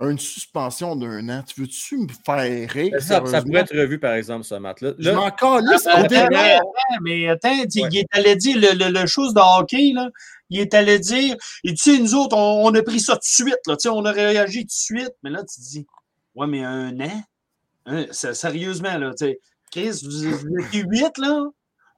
une 0.00 0.18
suspension 0.18 0.96
d'un 0.96 1.28
an. 1.28 1.42
Tu 1.46 1.60
veux-tu 1.60 1.98
me 1.98 2.06
faire 2.24 2.70
rire? 2.70 3.00
Ça, 3.00 3.20
pourrait 3.20 3.60
être 3.60 3.76
revu, 3.76 3.98
par 3.98 4.14
exemple, 4.14 4.44
ce 4.44 4.54
match-là. 4.54 4.92
Je 4.98 5.10
m'en 5.10 5.30
calisse 5.30 5.86
au 5.86 7.00
Mais 7.02 7.28
attends, 7.28 7.64
il 7.74 7.98
est 7.98 8.06
allé 8.12 8.36
dire 8.36 8.56
le, 8.58 8.90
le, 8.90 9.06
chose 9.06 9.34
de 9.34 9.40
hockey, 9.40 9.92
là, 9.94 10.08
il 10.50 10.60
est 10.60 10.74
allé 10.74 10.98
dire, 10.98 11.36
et 11.64 11.74
tu 11.74 11.76
sais, 11.76 11.98
nous 11.98 12.14
autres, 12.14 12.36
on, 12.36 12.74
a 12.74 12.82
pris 12.82 13.00
ça 13.00 13.14
tout 13.14 13.20
de 13.20 13.24
suite, 13.24 13.60
là, 13.66 13.76
on 13.92 14.04
a 14.04 14.12
réagi 14.12 14.60
tout 14.60 14.66
de 14.66 14.70
suite. 14.70 15.14
Mais 15.22 15.30
là, 15.30 15.40
tu 15.40 15.60
te 15.60 15.66
dis, 15.66 15.86
ouais, 16.34 16.46
mais 16.46 16.64
un 16.64 17.00
an? 17.00 17.22
Hein, 17.86 18.06
sérieusement, 18.10 18.98
là, 18.98 19.10
tu 19.12 19.26
sais, 19.26 19.40
Chris, 19.70 20.02
vous, 20.04 20.26
êtes 20.26 20.42
huit, 20.72 21.18
là? 21.18 21.44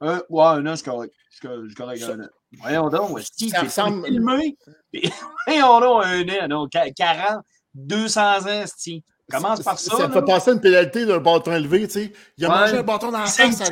ouais, 0.01 0.45
un 0.45 0.67
an, 0.67 0.77
c'est 0.77 0.85
correct. 0.85 1.15
C'est 1.31 1.49
correct, 1.75 2.03
un 2.03 2.21
an. 2.21 2.29
Voyons 2.59 2.89
donc, 2.91 3.21
si, 3.35 3.49
ça 3.49 3.63
ressemble... 3.63 4.05
filmé. 4.07 4.57
Voyons 5.47 5.81
donc, 5.81 6.05
un 6.05 6.29
an, 6.29 6.49
non, 6.49 6.69
40, 6.69 7.43
200 7.75 8.47
ans, 8.47 8.65
si. 8.77 9.03
Commence 9.33 9.63
par 9.63 9.79
ça. 9.79 9.97
Ça 9.97 10.11
fait 10.11 10.23
passer 10.23 10.53
une 10.53 10.61
pénalité 10.61 11.07
d'un 11.07 11.19
bâton 11.19 11.53
élevé, 11.53 11.87
tu 11.87 11.93
sais. 11.93 12.13
Il 12.37 12.45
a 12.45 12.49
mangé 12.49 12.77
un 12.77 12.83
bâton 12.83 13.11
dans 13.11 13.21
la 13.21 13.27
face. 13.27 13.71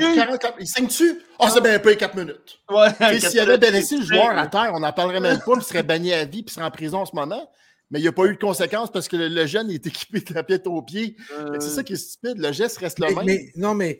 Il 0.58 0.66
saigne-tu? 0.66 1.20
Ah, 1.38 1.46
oh, 1.46 1.50
c'est 1.52 1.61
bien 1.61 1.78
peu 1.78 1.94
4 1.94 2.16
minutes. 2.16 2.61
Ouais, 2.68 3.20
S'il 3.20 3.40
avait 3.40 3.70
laissé 3.70 3.98
le 3.98 4.04
joueur 4.04 4.36
à 4.36 4.46
terre, 4.46 4.72
on 4.74 4.80
n'en 4.80 4.92
parlerait 4.92 5.20
même 5.20 5.40
pas, 5.40 5.52
il 5.56 5.62
serait 5.62 5.82
banni 5.82 6.12
à 6.12 6.24
vie, 6.24 6.42
puis 6.42 6.52
il 6.52 6.52
serait 6.52 6.66
en 6.66 6.70
prison 6.70 6.98
en 6.98 7.06
ce 7.06 7.14
moment. 7.14 7.50
Mais 7.90 7.98
il 7.98 8.02
n'y 8.02 8.08
a 8.08 8.12
pas 8.12 8.24
eu 8.26 8.34
de 8.34 8.38
conséquences 8.38 8.92
parce 8.92 9.08
que 9.08 9.16
le, 9.16 9.46
jeune 9.46 9.68
il 9.68 9.74
est 9.74 9.86
équipé 9.86 10.20
de 10.20 10.32
la 10.32 10.44
pièce 10.44 10.61
au 10.66 10.80
pied. 10.80 11.16
C'est 11.58 11.70
ça 11.70 11.82
qui 11.82 11.94
est 11.94 11.96
stupide. 11.96 12.38
Le 12.38 12.52
geste 12.52 12.78
reste 12.78 13.00
le 13.00 13.14
même. 13.14 13.24
Mais, 13.24 13.50
non, 13.56 13.74
mais 13.74 13.98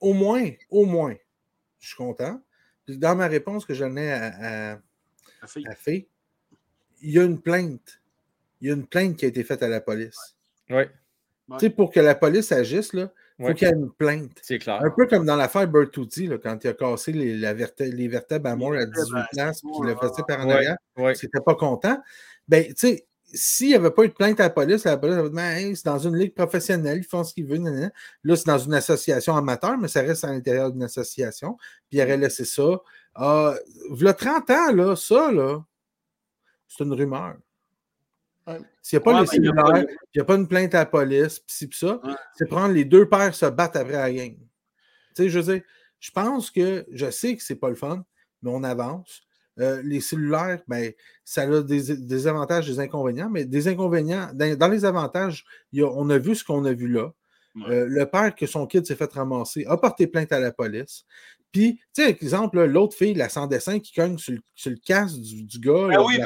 au 0.00 0.12
moins, 0.12 0.48
au 0.70 0.84
moins, 0.84 1.14
je 1.80 1.88
suis 1.88 1.96
content. 1.96 2.40
Dans 2.86 3.16
ma 3.16 3.26
réponse 3.26 3.66
que 3.66 3.74
j'en 3.74 3.96
ai 3.96 4.12
à, 4.12 4.26
à, 4.26 4.72
à, 5.42 5.46
il 7.02 7.10
y 7.10 7.18
a 7.18 7.24
une 7.24 7.40
plainte. 7.40 8.00
Il 8.60 8.68
y 8.68 8.70
a 8.70 8.74
une 8.74 8.86
plainte 8.86 9.16
qui 9.16 9.24
a 9.24 9.28
été 9.28 9.44
faite 9.44 9.62
à 9.62 9.68
la 9.68 9.80
police. 9.80 10.36
Oui. 10.70 10.84
Tu 11.52 11.58
sais, 11.60 11.70
pour 11.70 11.90
que 11.90 12.00
la 12.00 12.14
police 12.14 12.52
agisse, 12.52 12.90
il 12.92 13.08
faut 13.46 13.54
qu'il 13.54 13.68
y 13.68 13.70
ait 13.70 13.74
une 13.74 13.90
plainte. 13.90 14.38
C'est 14.42 14.58
clair. 14.58 14.82
Un 14.82 14.90
peu 14.90 15.06
comme 15.06 15.24
dans 15.24 15.36
l'affaire 15.36 15.66
Bertuzzi, 15.66 16.28
quand 16.42 16.62
il 16.62 16.68
a 16.68 16.74
cassé 16.74 17.12
les, 17.12 17.36
les 17.36 18.08
vertèbres 18.08 18.50
à 18.50 18.56
mort 18.56 18.74
à 18.74 18.84
18 18.84 19.14
places, 19.32 19.60
puis 19.62 19.70
il 19.80 19.86
l'a 19.86 19.96
fait 19.96 20.22
par 20.26 20.40
en 20.44 20.50
arrière. 20.50 20.76
C'était 21.14 21.40
pas 21.40 21.54
content. 21.54 21.98
Ben, 22.46 22.66
tu 22.66 22.74
sais, 22.76 23.06
s'il 23.32 23.68
n'y 23.68 23.74
avait 23.74 23.90
pas 23.90 24.04
eu 24.04 24.08
de 24.08 24.14
plainte 24.14 24.40
à 24.40 24.44
la 24.44 24.50
police, 24.50 24.84
la 24.84 24.96
police 24.96 25.16
aurait 25.16 25.28
dit 25.28 25.34
ben, 25.34 25.76
c'est 25.76 25.84
dans 25.84 25.98
une 25.98 26.16
ligue 26.16 26.34
professionnelle, 26.34 26.98
ils 26.98 27.04
font 27.04 27.24
ce 27.24 27.34
qu'ils 27.34 27.46
veulent. 27.46 27.90
Là, 28.24 28.36
c'est 28.36 28.46
dans 28.46 28.58
une 28.58 28.74
association 28.74 29.36
amateur, 29.36 29.76
mais 29.78 29.88
ça 29.88 30.00
reste 30.00 30.24
à 30.24 30.32
l'intérieur 30.32 30.72
d'une 30.72 30.82
association. 30.82 31.56
Puis 31.88 31.98
il 31.98 32.02
aurait 32.02 32.16
laissé 32.16 32.44
ça. 32.44 32.80
Euh, 33.20 33.54
le 33.98 34.12
30 34.12 34.50
ans, 34.50 34.72
là, 34.72 34.96
ça, 34.96 35.30
là, 35.32 35.62
c'est 36.66 36.84
une 36.84 36.92
rumeur. 36.92 37.36
S'il 38.82 38.98
n'y 38.98 39.02
a 39.02 39.04
pas 39.04 39.20
les 39.20 39.28
il 39.34 39.42
n'y 39.42 40.20
a, 40.20 40.24
pas 40.24 40.34
une 40.36 40.48
plainte 40.48 40.74
à 40.74 40.78
la 40.78 40.86
police, 40.86 41.40
puis 41.40 41.68
ça, 41.72 42.00
c'est 42.34 42.46
prendre 42.46 42.72
les 42.72 42.84
deux 42.84 43.08
pères 43.08 43.34
se 43.34 43.46
battre 43.46 43.78
après 43.78 43.92
la 43.92 44.12
game. 44.12 44.36
Tu 45.14 45.24
sais, 45.24 45.28
je 45.28 45.38
veux 45.38 45.54
dire, 45.54 45.62
je 46.00 46.10
pense 46.10 46.50
que 46.50 46.86
je 46.90 47.10
sais 47.10 47.36
que 47.36 47.42
c'est 47.42 47.56
pas 47.56 47.68
le 47.68 47.74
fun, 47.74 48.04
mais 48.42 48.50
on 48.52 48.64
avance. 48.64 49.22
Euh, 49.60 49.82
les 49.82 50.00
cellulaires, 50.00 50.62
ben, 50.68 50.92
ça 51.24 51.42
a 51.42 51.62
des, 51.62 52.26
avantages, 52.28 52.68
des 52.68 52.78
inconvénients, 52.78 53.28
mais 53.28 53.44
des 53.44 53.66
inconvénients, 53.66 54.30
dans, 54.32 54.70
les 54.70 54.84
avantages, 54.84 55.44
on 55.74 56.08
a 56.10 56.18
vu 56.18 56.36
ce 56.36 56.44
qu'on 56.44 56.64
a 56.64 56.72
vu 56.72 56.88
là. 56.88 57.12
Euh, 57.68 57.86
le 57.88 58.06
père 58.06 58.36
que 58.36 58.46
son 58.46 58.66
kid 58.66 58.86
s'est 58.86 58.94
fait 58.94 59.12
ramasser 59.12 59.64
a 59.66 59.76
porté 59.76 60.06
plainte 60.06 60.30
à 60.32 60.38
la 60.38 60.52
police. 60.52 61.04
Puis, 61.50 61.80
tu 61.94 62.02
sais, 62.02 62.10
exemple, 62.10 62.62
l'autre 62.64 62.94
fille, 62.94 63.14
la 63.14 63.30
sans 63.30 63.46
dessin, 63.46 63.78
qui 63.78 63.94
cogne 63.94 64.18
sur 64.18 64.34
le, 64.34 64.76
casque 64.76 65.18
du, 65.18 65.58
gars. 65.58 65.88
Ah 65.92 66.04
oui, 66.04 66.18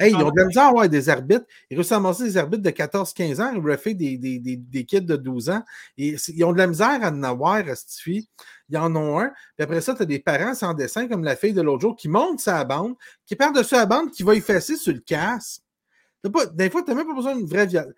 ils 0.00 0.16
ont 0.16 0.30
de 0.30 0.38
la 0.38 0.46
misère 0.46 0.64
à 0.64 0.68
avoir 0.68 0.88
des 0.88 1.08
arbitres. 1.10 1.44
Ils 1.70 1.76
réussissent 1.76 1.92
à 1.92 2.24
des 2.24 2.36
arbitres 2.38 2.62
de 2.62 2.70
14-15 2.70 3.42
ans, 3.42 3.52
ils 3.54 3.60
refait 3.60 3.92
des, 3.92 4.16
des, 4.16 4.38
des, 4.38 4.56
des, 4.56 4.84
kids 4.84 5.02
de 5.02 5.16
12 5.16 5.50
ans. 5.50 5.62
Et 5.98 6.16
ils 6.28 6.44
ont 6.44 6.52
de 6.52 6.58
la 6.58 6.66
misère 6.66 6.98
à 7.02 7.10
en 7.10 7.22
avoir 7.22 7.56
à 7.56 7.74
cette 7.74 8.00
fille. 8.00 8.26
Ils 8.70 8.78
en 8.78 8.94
ont 8.96 9.20
un. 9.20 9.28
Puis 9.56 9.64
après 9.64 9.82
ça, 9.82 9.94
tu 9.94 10.02
as 10.02 10.06
des 10.06 10.18
parents 10.18 10.54
sans 10.54 10.72
dessin, 10.72 11.08
comme 11.08 11.24
la 11.24 11.36
fille 11.36 11.52
de 11.52 11.62
l'autre 11.62 11.82
jour, 11.82 11.96
qui 11.96 12.08
monte 12.08 12.40
sa 12.40 12.64
bande, 12.64 12.94
qui 13.26 13.36
part 13.36 13.52
dessus 13.52 13.74
la 13.74 13.86
bande, 13.86 14.10
qui 14.10 14.22
va 14.22 14.34
effacer 14.34 14.76
sur 14.76 14.94
le 14.94 15.00
casque. 15.00 15.60
Pas, 16.32 16.46
des 16.46 16.68
fois, 16.68 16.82
tu 16.82 16.90
n'as 16.90 16.96
même 16.96 17.06
pas 17.06 17.14
besoin 17.14 17.36
d'une 17.36 17.46
vraie 17.46 17.66
violence 17.66 17.92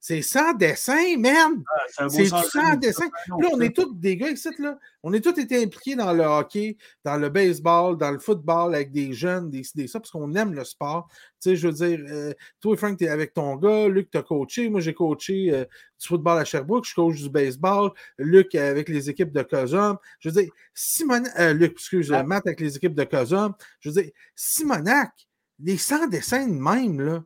c'est 0.00 0.22
sans 0.22 0.54
dessin, 0.54 1.16
man! 1.18 1.62
Ah, 1.98 2.08
c'est 2.08 2.26
sans 2.26 2.76
dessin. 2.76 3.06
Là, 3.28 3.48
on 3.52 3.60
est 3.60 3.74
tous 3.74 3.92
des 3.94 4.16
gars 4.16 4.30
ici, 4.30 4.48
là. 4.58 4.78
On 5.02 5.12
est 5.12 5.20
tous 5.20 5.38
été 5.40 5.62
impliqués 5.62 5.94
dans 5.94 6.12
le 6.12 6.24
hockey, 6.24 6.76
dans 7.04 7.16
le 7.16 7.28
baseball, 7.28 7.96
dans 7.96 8.10
le 8.10 8.18
football 8.18 8.74
avec 8.74 8.92
des 8.92 9.12
jeunes, 9.12 9.50
des, 9.50 9.62
des 9.74 9.86
ça, 9.86 10.00
parce 10.00 10.10
qu'on 10.10 10.34
aime 10.34 10.54
le 10.54 10.64
sport. 10.64 11.08
Tu 11.40 11.50
sais, 11.50 11.56
je 11.56 11.68
veux 11.68 11.74
dire, 11.74 12.00
euh, 12.10 12.32
toi, 12.60 12.76
Frank, 12.76 12.98
tu 12.98 13.04
es 13.04 13.08
avec 13.08 13.34
ton 13.34 13.56
gars, 13.56 13.88
Luc, 13.88 14.10
tu 14.10 14.18
as 14.18 14.22
coaché. 14.22 14.68
Moi, 14.68 14.80
j'ai 14.80 14.94
coaché 14.94 15.52
euh, 15.52 15.64
du 16.00 16.08
football 16.08 16.38
à 16.38 16.44
Sherbrooke, 16.44 16.86
je 16.86 16.94
coach 16.94 17.20
du 17.20 17.30
baseball. 17.30 17.90
Luc 18.18 18.54
avec 18.54 18.88
les 18.88 19.10
équipes 19.10 19.32
de 19.32 19.42
Cosum. 19.42 19.98
Je 20.18 20.30
veux 20.30 20.42
dire, 20.42 20.52
Simonac, 20.74 21.32
euh, 21.38 21.52
Luc, 21.52 21.72
excuse, 21.72 22.10
moi 22.10 22.22
Matt 22.22 22.46
avec 22.46 22.60
les 22.60 22.76
équipes 22.76 22.94
de 22.94 23.04
Cosum. 23.04 23.54
Je 23.80 23.90
veux 23.90 24.02
dire, 24.02 24.10
Simonac, 24.34 25.12
les 25.60 25.76
sans 25.76 26.06
dessins 26.06 26.46
de 26.46 26.54
même, 26.54 27.00
là. 27.00 27.24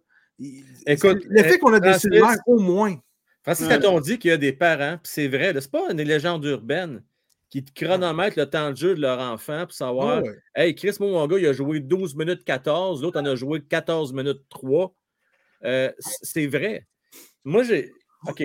Écoute, 0.87 1.25
le 1.29 1.43
fait 1.43 1.59
qu'on 1.59 1.73
a 1.73 1.81
des 1.81 1.95
cellulaires, 1.95 2.37
au 2.47 2.59
moins. 2.59 2.97
Francis, 3.43 3.67
quand 3.67 3.85
on 3.89 4.01
dit 4.01 4.19
qu'il 4.19 4.31
y 4.31 4.35
a 4.35 4.37
des 4.37 4.53
parents, 4.53 4.99
puis 5.03 5.11
c'est 5.13 5.29
vrai, 5.29 5.53
c'est 5.55 5.71
pas 5.71 5.91
une 5.91 6.01
légende 6.01 6.45
urbaine 6.45 7.03
qui 7.51 7.65
chronomètre 7.65 8.39
le 8.39 8.47
temps 8.47 8.71
de 8.71 8.77
jeu 8.77 8.95
de 8.95 9.01
leur 9.01 9.19
enfant 9.19 9.67
pour 9.67 9.75
savoir 9.75 10.23
Hey, 10.55 10.75
Chris, 10.75 10.97
moi, 11.01 11.11
mon 11.11 11.27
gars, 11.27 11.39
il 11.39 11.47
a 11.47 11.53
joué 11.53 11.81
12 11.81 12.15
minutes 12.15 12.45
14, 12.45 13.03
l'autre 13.03 13.21
en 13.21 13.27
a 13.27 13.35
joué 13.35 13.61
14 13.61 14.13
minutes 14.13 14.43
3. 14.49 14.95
Euh, 15.65 15.93
c'est 15.99 16.47
vrai. 16.47 16.87
Moi, 17.45 17.63
j'ai. 17.65 17.93
OK. 18.27 18.43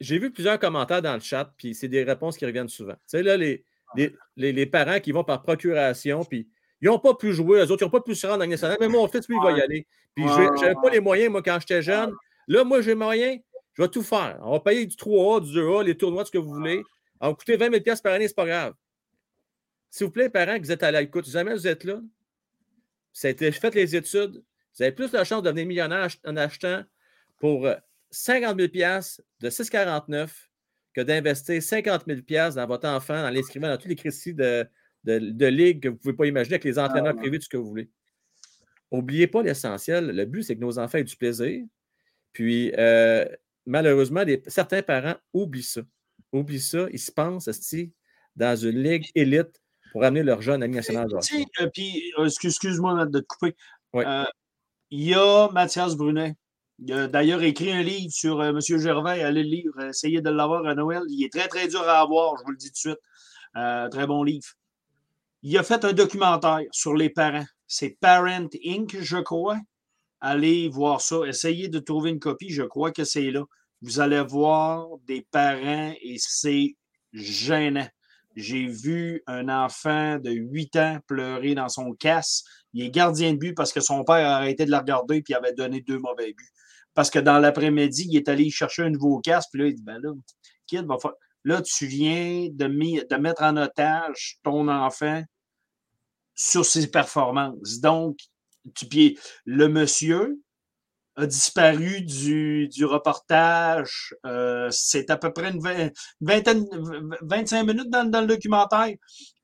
J'ai 0.00 0.18
vu 0.18 0.30
plusieurs 0.30 0.58
commentaires 0.58 1.02
dans 1.02 1.12
le 1.12 1.20
chat, 1.20 1.52
puis 1.58 1.74
c'est 1.74 1.88
des 1.88 2.02
réponses 2.02 2.38
qui 2.38 2.46
reviennent 2.46 2.70
souvent. 2.70 2.94
Tu 2.94 3.00
sais, 3.08 3.22
là, 3.22 3.36
les, 3.36 3.64
les, 3.96 4.52
les, 4.52 4.66
parents 4.66 5.00
qui 5.00 5.12
vont 5.12 5.24
par 5.24 5.42
procuration, 5.42 6.24
puis 6.24 6.48
ils 6.80 6.86
n'ont 6.86 6.98
pas 6.98 7.14
pu 7.14 7.32
jouer, 7.32 7.60
eux 7.60 7.70
autres, 7.70 7.82
ils 7.82 7.84
n'ont 7.84 7.90
pas 7.90 8.00
pu 8.00 8.14
se 8.14 8.26
rendre 8.26 8.38
dans 8.38 8.44
le 8.44 8.50
national, 8.50 8.78
mais 8.80 8.88
mon 8.88 9.06
fils, 9.08 9.28
lui, 9.28 9.36
il 9.36 9.42
va 9.42 9.52
y 9.52 9.60
aller. 9.60 9.86
Puis 10.14 10.24
je 10.26 10.60
n'avais 10.60 10.74
pas 10.74 10.90
les 10.90 11.00
moyens, 11.00 11.30
moi, 11.30 11.42
quand 11.42 11.58
j'étais 11.60 11.82
jeune. 11.82 12.12
Là, 12.48 12.64
moi, 12.64 12.80
j'ai 12.80 12.90
les 12.90 12.94
moyens, 12.94 13.40
je 13.74 13.82
vais 13.82 13.88
tout 13.88 14.02
faire. 14.02 14.38
On 14.42 14.52
va 14.52 14.60
payer 14.60 14.86
du 14.86 14.96
3A, 14.96 15.42
du 15.42 15.52
2A, 15.58 15.84
les 15.84 15.96
tournois, 15.96 16.24
ce 16.24 16.30
que 16.30 16.38
vous 16.38 16.52
voulez. 16.52 16.82
Ça 17.20 17.28
va 17.28 17.34
coûter 17.34 17.56
20 17.56 17.70
000 17.84 17.96
par 18.02 18.12
année, 18.14 18.28
c'est 18.28 18.34
pas 18.34 18.46
grave. 18.46 18.74
S'il 19.90 20.06
vous 20.06 20.12
plaît, 20.12 20.30
parents, 20.30 20.56
que 20.56 20.64
vous 20.64 20.72
êtes 20.72 20.82
à 20.82 20.90
l'écoute, 20.90 21.28
jamais 21.28 21.52
vous 21.52 21.66
êtes 21.66 21.84
là, 21.84 22.00
ça 23.12 23.28
a 23.28 23.30
été 23.32 23.50
fait 23.50 23.74
les 23.74 23.96
études, 23.96 24.42
vous 24.76 24.82
avez 24.82 24.92
plus 24.92 25.10
de 25.10 25.24
chance 25.24 25.42
de 25.42 25.48
devenir 25.48 25.66
millionnaire 25.66 26.08
en 26.24 26.36
achetant 26.36 26.84
pour 27.38 27.68
50 28.10 28.56
000 28.56 28.68
de 29.40 29.50
6,49 29.50 30.30
que 30.94 31.00
d'investir 31.00 31.60
50 31.62 32.04
000 32.06 32.20
dans 32.54 32.66
votre 32.66 32.88
enfant, 32.88 33.26
en 33.26 33.30
l'inscrivant 33.30 33.68
dans 33.68 33.78
tous 33.78 33.88
les 33.88 33.96
crédits 33.96 34.34
de, 34.34 34.66
de, 35.04 35.18
de 35.18 35.46
ligue 35.46 35.82
que 35.82 35.88
vous 35.88 35.94
ne 35.94 35.98
pouvez 35.98 36.14
pas 36.14 36.26
imaginer 36.26 36.54
avec 36.54 36.64
les 36.64 36.78
entraîneurs 36.78 37.14
ah, 37.16 37.20
privés, 37.20 37.38
tout 37.38 37.44
ce 37.44 37.48
que 37.48 37.56
vous 37.56 37.68
voulez. 37.68 37.90
N'oubliez 38.92 39.26
pas 39.26 39.42
l'essentiel. 39.42 40.08
Le 40.08 40.24
but, 40.24 40.42
c'est 40.42 40.56
que 40.56 40.60
nos 40.60 40.78
enfants 40.78 40.98
aient 40.98 41.04
du 41.04 41.16
plaisir. 41.16 41.64
Puis, 42.32 42.72
euh, 42.76 43.24
malheureusement, 43.66 44.24
certains 44.46 44.82
parents 44.82 45.16
oublient 45.32 45.62
ça. 45.62 45.82
Oublient 46.32 46.60
ça. 46.60 46.86
Ils 46.92 46.98
se 46.98 47.12
pensent, 47.12 47.48
dans 48.36 48.56
une 48.56 48.82
ligue 48.82 49.10
élite 49.14 49.60
pour 49.92 50.04
amener 50.04 50.22
leur 50.22 50.40
jeune 50.40 50.62
ami 50.62 50.76
national. 50.76 51.08
Puis, 51.72 52.12
excuse-moi 52.18 53.06
de 53.06 53.20
te 53.20 53.26
couper. 53.26 53.56
Il 54.92 55.04
y 55.04 55.14
a 55.14 55.48
Mathias 55.52 55.96
Brunet. 55.96 56.34
Il 56.82 56.92
a 56.94 57.06
d'ailleurs 57.06 57.42
écrit 57.42 57.70
un 57.72 57.82
livre 57.82 58.10
sur 58.10 58.42
M. 58.42 58.58
Gervais. 58.60 59.22
Allez 59.22 59.42
le 59.42 59.50
lire. 59.50 59.72
Essayez 59.88 60.20
de 60.20 60.30
l'avoir 60.30 60.66
à 60.66 60.74
Noël. 60.74 61.02
Il 61.08 61.24
est 61.24 61.32
très, 61.32 61.46
très 61.46 61.68
dur 61.68 61.82
à 61.82 62.00
avoir, 62.00 62.36
je 62.38 62.44
vous 62.44 62.50
le 62.50 62.56
dis 62.56 62.68
tout 62.68 62.88
de 62.88 62.94
suite. 62.94 63.90
très 63.90 64.06
bon 64.06 64.22
livre. 64.24 64.46
Il 65.42 65.56
a 65.56 65.62
fait 65.62 65.84
un 65.84 65.92
documentaire 65.92 66.60
sur 66.70 66.94
les 66.94 67.10
parents. 67.10 67.46
C'est 67.66 67.96
Parent 68.00 68.48
Inc., 68.64 68.96
je 69.00 69.16
crois. 69.18 69.58
Allez 70.20 70.68
voir 70.68 71.00
ça. 71.00 71.20
Essayez 71.26 71.68
de 71.68 71.78
trouver 71.78 72.10
une 72.10 72.18
copie. 72.18 72.50
Je 72.50 72.62
crois 72.62 72.92
que 72.92 73.04
c'est 73.04 73.30
là. 73.30 73.44
Vous 73.80 74.00
allez 74.00 74.22
voir 74.22 74.88
des 75.06 75.26
parents 75.30 75.94
et 76.02 76.16
c'est 76.18 76.76
gênant. 77.14 77.88
J'ai 78.36 78.66
vu 78.66 79.22
un 79.26 79.48
enfant 79.48 80.18
de 80.18 80.30
8 80.30 80.76
ans 80.76 80.98
pleurer 81.06 81.54
dans 81.54 81.68
son 81.68 81.92
casse. 81.92 82.44
Il 82.74 82.84
est 82.84 82.90
gardien 82.90 83.32
de 83.32 83.38
but 83.38 83.54
parce 83.54 83.72
que 83.72 83.80
son 83.80 84.04
père 84.04 84.26
a 84.26 84.36
arrêté 84.36 84.66
de 84.66 84.70
la 84.70 84.80
regarder 84.80 85.22
et 85.26 85.34
avait 85.34 85.54
donné 85.54 85.80
deux 85.80 85.98
mauvais 85.98 86.34
buts. 86.34 86.52
Parce 86.94 87.10
que 87.10 87.18
dans 87.18 87.38
l'après-midi, 87.38 88.06
il 88.10 88.16
est 88.16 88.28
allé 88.28 88.50
chercher 88.50 88.82
un 88.82 88.90
nouveau 88.90 89.20
casque. 89.20 89.48
Puis 89.52 89.62
là, 89.62 89.68
il 89.68 89.74
dit 89.74 89.82
Ben 89.82 89.98
là, 90.02 90.12
kid, 90.66 90.86
va 90.86 90.98
faire. 91.00 91.12
Là, 91.44 91.62
tu 91.62 91.86
viens 91.86 92.48
de, 92.50 92.66
mettre 93.16 93.42
en 93.42 93.56
otage 93.56 94.38
ton 94.42 94.68
enfant 94.68 95.22
sur 96.34 96.64
ses 96.64 96.90
performances. 96.90 97.80
Donc, 97.80 98.18
le 99.46 99.66
monsieur 99.68 100.38
a 101.16 101.26
disparu 101.26 102.02
du, 102.02 102.68
du 102.68 102.84
reportage. 102.84 104.14
Euh, 104.26 104.68
c'est 104.70 105.10
à 105.10 105.16
peu 105.16 105.32
près 105.32 105.50
une 105.50 105.90
vingtaine, 106.20 106.66
25 107.22 107.64
minutes 107.64 107.90
dans, 107.90 108.08
dans, 108.08 108.20
le 108.20 108.26
documentaire 108.26 108.94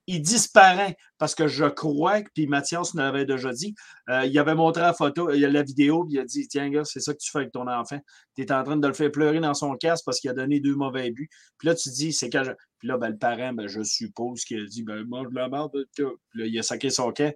il 0.06 0.22
disparaît 0.22 0.96
parce 1.18 1.34
que 1.34 1.48
je 1.48 1.64
crois, 1.64 2.20
puis 2.34 2.46
Mathias 2.46 2.94
nous 2.94 3.00
l'avait 3.00 3.24
déjà 3.24 3.52
dit, 3.52 3.74
euh, 4.08 4.24
il 4.24 4.38
avait 4.38 4.54
montré 4.54 4.82
la 4.82 4.92
photo, 4.92 5.32
il 5.32 5.44
a 5.44 5.48
la 5.48 5.62
vidéo, 5.62 6.04
puis 6.04 6.14
il 6.14 6.18
a 6.20 6.24
dit 6.24 6.46
Tiens, 6.48 6.70
gars, 6.70 6.84
c'est 6.84 7.00
ça 7.00 7.12
que 7.12 7.18
tu 7.18 7.30
fais 7.30 7.38
avec 7.38 7.52
ton 7.52 7.66
enfant. 7.68 7.98
Tu 8.36 8.42
es 8.42 8.52
en 8.52 8.62
train 8.62 8.76
de 8.76 8.86
le 8.86 8.94
faire 8.94 9.10
pleurer 9.10 9.40
dans 9.40 9.54
son 9.54 9.74
casque 9.76 10.04
parce 10.04 10.20
qu'il 10.20 10.30
a 10.30 10.34
donné 10.34 10.60
deux 10.60 10.74
mauvais 10.74 11.10
buts. 11.10 11.28
Puis 11.58 11.68
là, 11.68 11.74
tu 11.74 11.90
dis 11.90 12.12
C'est 12.12 12.30
quand 12.30 12.44
Puis 12.78 12.88
là, 12.88 12.98
ben, 12.98 13.10
le 13.10 13.18
parent, 13.18 13.52
ben, 13.52 13.66
je 13.66 13.82
suppose 13.82 14.44
qu'il 14.44 14.60
a 14.60 14.66
dit 14.66 14.82
ben, 14.82 15.04
mange 15.06 15.28
la 15.32 15.48
merde. 15.48 15.72
Puis 15.94 16.04
là, 16.34 16.46
il 16.46 16.58
a 16.58 16.62
saqué 16.62 16.90
son 16.90 17.12
camp. 17.12 17.34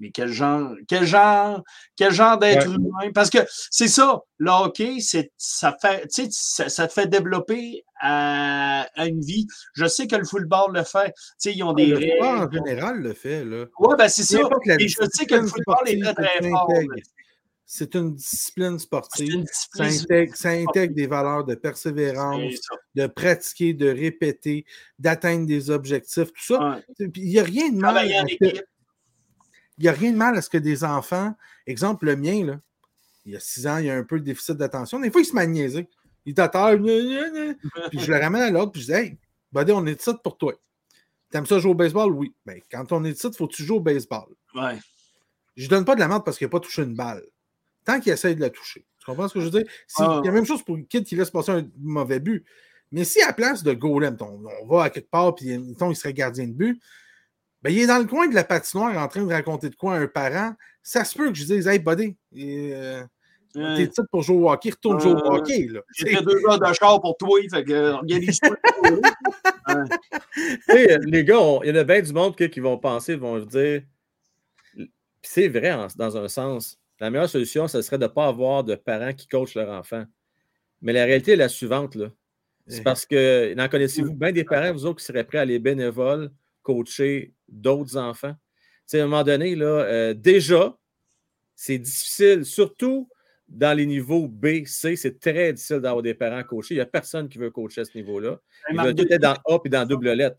Mais 0.00 0.10
quel 0.12 0.30
genre, 0.30 0.74
quel 0.86 1.04
genre, 1.04 1.62
quel 1.96 2.12
genre 2.12 2.38
d'être 2.38 2.66
humain? 2.66 3.10
Parce 3.12 3.30
que 3.30 3.38
c'est 3.48 3.88
ça, 3.88 4.20
le 4.38 4.50
hockey, 4.50 5.00
c'est, 5.00 5.32
ça, 5.36 5.76
fait, 5.80 6.06
ça, 6.30 6.68
ça 6.68 6.86
te 6.86 6.92
fait 6.92 7.08
développer 7.08 7.84
à, 8.00 8.86
une 8.98 9.20
vie. 9.20 9.46
Je 9.74 9.86
sais 9.86 10.06
que 10.06 10.16
le 10.16 10.24
football 10.24 10.74
le 10.74 10.84
fait. 10.84 11.12
sais 11.36 11.52
ils 11.54 11.62
ont 11.62 11.72
des 11.72 11.86
le 11.86 12.24
en 12.24 12.50
général 12.50 13.00
le 13.00 13.14
fait. 13.14 13.44
Là. 13.44 13.66
Oui, 13.78 13.94
ben 13.98 14.08
c'est 14.08 14.22
ça. 14.22 14.38
Et 14.78 14.88
je 14.88 14.98
sais 15.12 15.26
que 15.26 15.34
le 15.34 15.46
football 15.46 15.78
est 15.86 16.02
très, 16.02 16.14
très 16.14 16.50
fort. 16.50 16.70
C'est 17.70 17.94
une 17.96 18.14
discipline 18.14 18.78
sportive. 18.78 19.44
Ça, 19.52 19.84
intègre, 19.84 20.34
ça, 20.34 20.48
intègre, 20.50 20.94
des 20.94 21.06
valeurs 21.06 21.44
de 21.44 21.54
persévérance, 21.54 22.54
de 22.94 23.06
pratiquer, 23.06 23.74
de 23.74 23.90
répéter, 23.90 24.64
d'atteindre 24.98 25.46
des 25.46 25.68
objectifs, 25.68 26.32
tout 26.32 26.54
ça. 26.54 26.80
Il 26.98 27.24
n'y 27.24 27.38
a 27.38 27.42
rien 27.42 27.68
de 27.68 27.76
mal. 27.76 28.08
Il 29.78 29.82
n'y 29.82 29.88
a 29.88 29.92
rien 29.92 30.12
de 30.12 30.16
mal 30.16 30.36
à 30.36 30.40
ce 30.40 30.48
que 30.48 30.56
des 30.56 30.82
enfants, 30.82 31.34
exemple 31.66 32.06
le 32.06 32.16
mien, 32.16 32.44
là, 32.44 32.60
il 33.26 33.32
y 33.32 33.36
a 33.36 33.40
six 33.40 33.66
ans, 33.66 33.76
il 33.76 33.84
y 33.84 33.90
a 33.90 33.94
un 33.94 34.02
peu 34.02 34.18
de 34.18 34.24
déficit 34.24 34.56
d'attention. 34.56 34.98
Des 34.98 35.10
fois, 35.10 35.20
il 35.20 35.26
se 35.26 35.34
met 35.34 35.46
Il 36.26 36.34
t'attend, 36.34 36.76
puis 36.76 38.00
je 38.00 38.12
le 38.12 38.18
ramène 38.18 38.42
à 38.42 38.50
l'autre, 38.50 38.72
puis 38.72 38.82
je 38.82 38.86
dis 38.86 38.92
Hey, 38.92 39.18
buddy, 39.52 39.72
on 39.72 39.86
est 39.86 40.06
de 40.06 40.12
pour 40.22 40.36
toi. 40.36 40.54
T'aimes 41.30 41.46
ça 41.46 41.58
jouer 41.58 41.72
au 41.72 41.74
baseball? 41.74 42.12
Oui. 42.12 42.34
Mais 42.46 42.54
ben, 42.54 42.62
quand 42.70 42.92
on 42.92 43.04
est 43.04 43.12
de 43.12 43.28
il 43.28 43.36
faut 43.36 43.46
que 43.46 43.54
tu 43.54 43.64
joues 43.64 43.76
au 43.76 43.80
baseball? 43.80 44.28
Ouais. 44.54 44.78
Je 45.56 45.68
donne 45.68 45.84
pas 45.84 45.94
de 45.94 46.00
la 46.00 46.08
merde 46.08 46.24
parce 46.24 46.38
qu'il 46.38 46.46
n'a 46.46 46.50
pas 46.50 46.60
touché 46.60 46.82
une 46.82 46.94
balle. 46.94 47.24
Tant 47.84 48.00
qu'il 48.00 48.12
essaye 48.12 48.36
de 48.36 48.40
la 48.40 48.50
toucher. 48.50 48.86
Tu 48.98 49.06
comprends 49.06 49.28
ce 49.28 49.34
que 49.34 49.40
je 49.40 49.46
veux 49.46 49.50
dire? 49.50 49.70
Il 49.98 50.02
y 50.02 50.04
a 50.04 50.22
la 50.22 50.32
même 50.32 50.46
chose 50.46 50.62
pour 50.62 50.76
le 50.76 50.82
kid 50.82 51.04
qui 51.04 51.16
laisse 51.16 51.30
passer 51.30 51.52
un 51.52 51.68
mauvais 51.78 52.20
but. 52.20 52.44
Mais 52.92 53.04
si 53.04 53.20
à 53.20 53.28
la 53.28 53.32
place 53.32 53.62
de 53.62 53.72
golem, 53.72 54.16
on, 54.20 54.44
on 54.62 54.66
va 54.66 54.84
à 54.84 54.90
quelque 54.90 55.10
part, 55.10 55.34
puis 55.34 55.46
il 55.48 55.96
serait 55.96 56.14
gardien 56.14 56.46
de 56.46 56.52
but, 56.52 56.80
ben, 57.62 57.70
il 57.70 57.80
est 57.80 57.86
dans 57.86 57.98
le 57.98 58.04
coin 58.04 58.28
de 58.28 58.34
la 58.34 58.44
patinoire 58.44 58.96
en 58.96 59.08
train 59.08 59.22
de 59.24 59.32
raconter 59.32 59.68
de 59.68 59.74
quoi 59.74 59.96
à 59.96 59.98
un 59.98 60.06
parent. 60.06 60.54
Ça 60.82 61.04
se 61.04 61.16
peut 61.16 61.28
que 61.28 61.34
je 61.34 61.44
dise 61.44 61.66
Hey, 61.66 61.78
buddy, 61.78 62.16
euh, 62.36 63.04
t'es 63.52 63.88
titre 63.88 64.06
pour 64.10 64.22
jouer 64.22 64.36
au 64.36 64.50
hockey, 64.50 64.70
retourne 64.70 65.00
jouer 65.00 65.12
au 65.12 65.34
hockey. 65.34 65.66
Là. 65.68 65.80
J'ai 65.94 66.16
fait 66.16 66.22
deux 66.22 66.40
gars 66.40 66.58
de 66.58 66.74
char 66.74 67.00
pour 67.00 67.16
toi, 67.16 67.38
fait 67.50 67.64
que 67.64 67.92
organise-toi. 67.92 68.56
les 71.06 71.24
gars, 71.24 71.58
il 71.64 71.68
y 71.68 71.72
en 71.72 71.76
a 71.76 71.84
bien 71.84 72.02
du 72.02 72.12
monde 72.12 72.36
qui 72.36 72.60
vont 72.60 72.78
penser, 72.78 73.16
vont 73.16 73.38
dire 73.40 73.82
c'est 75.22 75.48
vrai 75.48 75.76
dans 75.96 76.16
un 76.16 76.28
sens. 76.28 76.78
La 77.00 77.10
meilleure 77.10 77.28
solution, 77.28 77.68
ce 77.68 77.82
serait 77.82 77.98
de 77.98 78.04
ne 78.04 78.08
pas 78.08 78.26
avoir 78.26 78.64
de 78.64 78.74
parents 78.74 79.12
qui 79.12 79.28
coachent 79.28 79.54
leur 79.54 79.70
enfant. 79.70 80.04
Mais 80.82 80.92
la 80.92 81.04
réalité 81.04 81.32
est 81.32 81.36
la 81.36 81.48
suivante. 81.48 81.96
C'est 82.66 82.82
parce 82.82 83.06
que, 83.06 83.54
n'en 83.54 83.68
connaissez-vous 83.68 84.14
bien 84.14 84.32
des 84.32 84.44
parents, 84.44 84.72
vous 84.72 84.84
autres, 84.84 84.98
qui 84.98 85.04
seraient 85.04 85.24
prêts 85.24 85.38
à 85.38 85.42
aller 85.42 85.58
bénévoles 85.58 86.30
coacher 86.62 87.32
d'autres 87.48 87.96
enfants? 87.96 88.34
à 88.92 88.96
un 88.96 89.06
moment 89.06 89.22
donné, 89.22 89.54
là, 89.54 89.66
euh, 89.66 90.14
déjà, 90.14 90.76
c'est 91.54 91.78
difficile, 91.78 92.44
surtout 92.44 93.08
dans 93.48 93.76
les 93.76 93.86
niveaux 93.86 94.28
B, 94.28 94.64
C, 94.66 94.96
c'est 94.96 95.18
très 95.18 95.52
difficile 95.52 95.78
d'avoir 95.78 96.02
des 96.02 96.14
parents 96.14 96.42
coachés. 96.42 96.74
Il 96.74 96.78
n'y 96.78 96.82
a 96.82 96.86
personne 96.86 97.28
qui 97.28 97.38
veut 97.38 97.50
coacher 97.50 97.80
à 97.80 97.84
ce 97.84 97.96
niveau-là. 97.96 98.38
Il 98.70 98.80
veut 98.80 98.94
tout 98.94 99.06
être 99.10 99.22
dans 99.22 99.36
A 99.46 99.58
et 99.64 99.68
dans 99.68 99.86
double 99.86 100.12
lettre. 100.12 100.38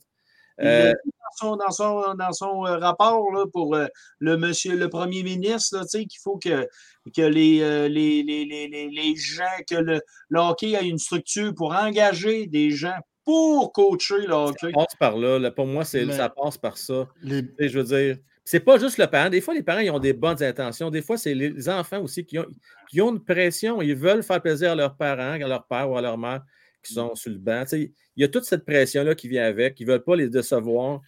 Euh, 0.62 0.94
dans 1.42 1.72
son, 1.72 2.16
dans 2.16 2.34
son, 2.34 2.66
euh, 2.66 2.78
rapport 2.80 3.26
pour 3.54 3.78
le 4.20 4.38
monsieur, 4.38 4.76
le 4.76 4.90
premier 4.90 5.24
ministre, 5.24 5.86
qu'il 5.90 6.20
faut 6.22 6.38
que, 6.38 6.68
que 7.16 7.22
les, 7.22 7.88
les, 7.88 8.24
les, 8.24 8.46
les, 8.68 9.16
gens, 9.16 9.44
que 9.70 9.76
le, 9.76 10.02
le 10.30 10.40
hockey 10.40 10.72
ait 10.72 10.86
une 10.86 10.98
structure 10.98 11.54
pour 11.56 11.74
engager 11.74 12.46
des 12.48 12.72
gens 12.72 12.98
pour 13.24 13.72
coacher 13.74 14.26
le 14.26 14.34
hockey. 14.34 14.72
Ça 14.72 14.74
passe 14.74 14.96
par 15.00 15.18
là. 15.18 15.52
Pour 15.52 15.68
moi, 15.68 15.86
ça 15.86 16.30
passe 16.30 16.58
par 16.58 16.78
ça. 16.78 17.08
Je 17.24 17.80
veux 17.80 17.84
dire, 17.84 18.18
c'est 18.50 18.62
pas 18.62 18.80
juste 18.80 18.98
le 18.98 19.06
parent. 19.06 19.30
Des 19.30 19.42
fois, 19.42 19.54
les 19.54 19.62
parents 19.62 19.82
ils 19.82 19.92
ont 19.92 20.00
des 20.00 20.12
bonnes 20.12 20.42
intentions. 20.42 20.90
Des 20.90 21.04
fois, 21.04 21.20
c'est 21.20 21.36
les 21.36 21.70
enfants 21.70 22.02
aussi 22.02 22.26
qui 22.26 22.40
ont, 22.40 22.48
qui 22.90 23.00
ont 23.00 23.12
une 23.12 23.24
pression. 23.24 23.80
Ils 23.80 23.96
veulent 23.96 24.24
faire 24.24 24.42
plaisir 24.42 24.72
à 24.72 24.76
leurs 24.76 24.98
parents, 24.98 25.34
à 25.34 25.48
leur 25.48 25.68
père 25.68 25.88
ou 25.88 25.96
à 25.96 26.02
leur 26.02 26.18
mère 26.18 26.42
qui 26.82 26.94
sont 26.96 27.14
sur 27.14 27.30
le 27.30 27.38
banc. 27.38 27.64
il 27.74 27.92
y 28.18 28.24
a 28.24 28.28
toute 28.28 28.46
cette 28.46 28.66
pression-là 28.66 29.14
qui 29.14 29.28
vient 29.28 29.46
avec. 29.46 29.80
Ils 29.80 29.86
ne 29.86 29.92
veulent 29.92 30.04
pas 30.04 30.16
les 30.16 30.30
décevoir. 30.30 31.00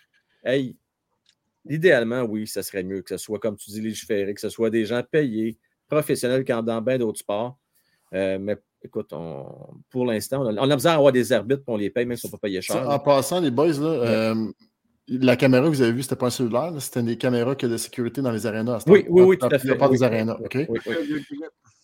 Hey, 0.46 0.78
idéalement, 1.68 2.22
oui, 2.22 2.46
ça 2.46 2.62
serait 2.62 2.84
mieux 2.84 3.02
que 3.02 3.10
ce 3.10 3.18
soit, 3.18 3.40
comme 3.40 3.56
tu 3.56 3.72
dis, 3.72 3.82
légiféré, 3.82 4.36
que 4.36 4.42
ce 4.42 4.50
soit 4.50 4.70
des 4.70 4.86
gens 4.86 5.02
payés, 5.02 5.58
professionnels, 5.88 6.46
comme 6.46 6.64
dans 6.64 6.80
bien 6.80 7.00
d'autres 7.00 7.22
sports. 7.22 7.58
Euh, 8.14 8.38
mais 8.38 8.58
écoute, 8.84 9.16
pour 9.90 10.06
l'instant, 10.06 10.46
on, 10.46 10.70
a 10.70 10.76
besoin 10.76 10.92
d'avoir 10.92 11.12
des 11.12 11.34
arbitres 11.34 11.64
pour 11.64 11.74
on 11.74 11.78
les 11.78 11.90
paye, 11.90 12.06
même 12.06 12.18
si 12.18 12.28
on 12.28 12.30
ne 12.30 12.34
peut 12.34 12.38
pas 12.38 12.50
payer 12.50 12.62
cher. 12.62 12.88
en 12.88 13.00
passant, 13.00 13.40
les 13.40 13.50
boys, 13.50 13.80
là, 13.80 13.88
euh, 13.88 14.52
la 15.20 15.36
caméra 15.36 15.66
que 15.66 15.70
vous 15.70 15.82
avez 15.82 15.92
vue, 15.92 16.04
c'était 16.04 16.16
pas 16.16 16.28
un 16.28 16.32
cellulaire, 16.32 16.74
c'était 16.80 17.04
des 17.04 17.18
caméras 17.18 17.56
que 17.56 17.68
de 17.68 17.78
sécurité 17.78 18.22
dans 18.22 18.32
les 18.32 18.46
arénas. 18.46 18.84
Oui, 18.88 19.06
oui, 19.10 19.24
oui, 19.24 19.38
tout 19.38 19.48
à 19.52 19.60
fait. 19.60 19.76
Pas 19.76 19.90
des 19.90 20.04
arénas, 20.04 20.38
OK? 20.44 20.58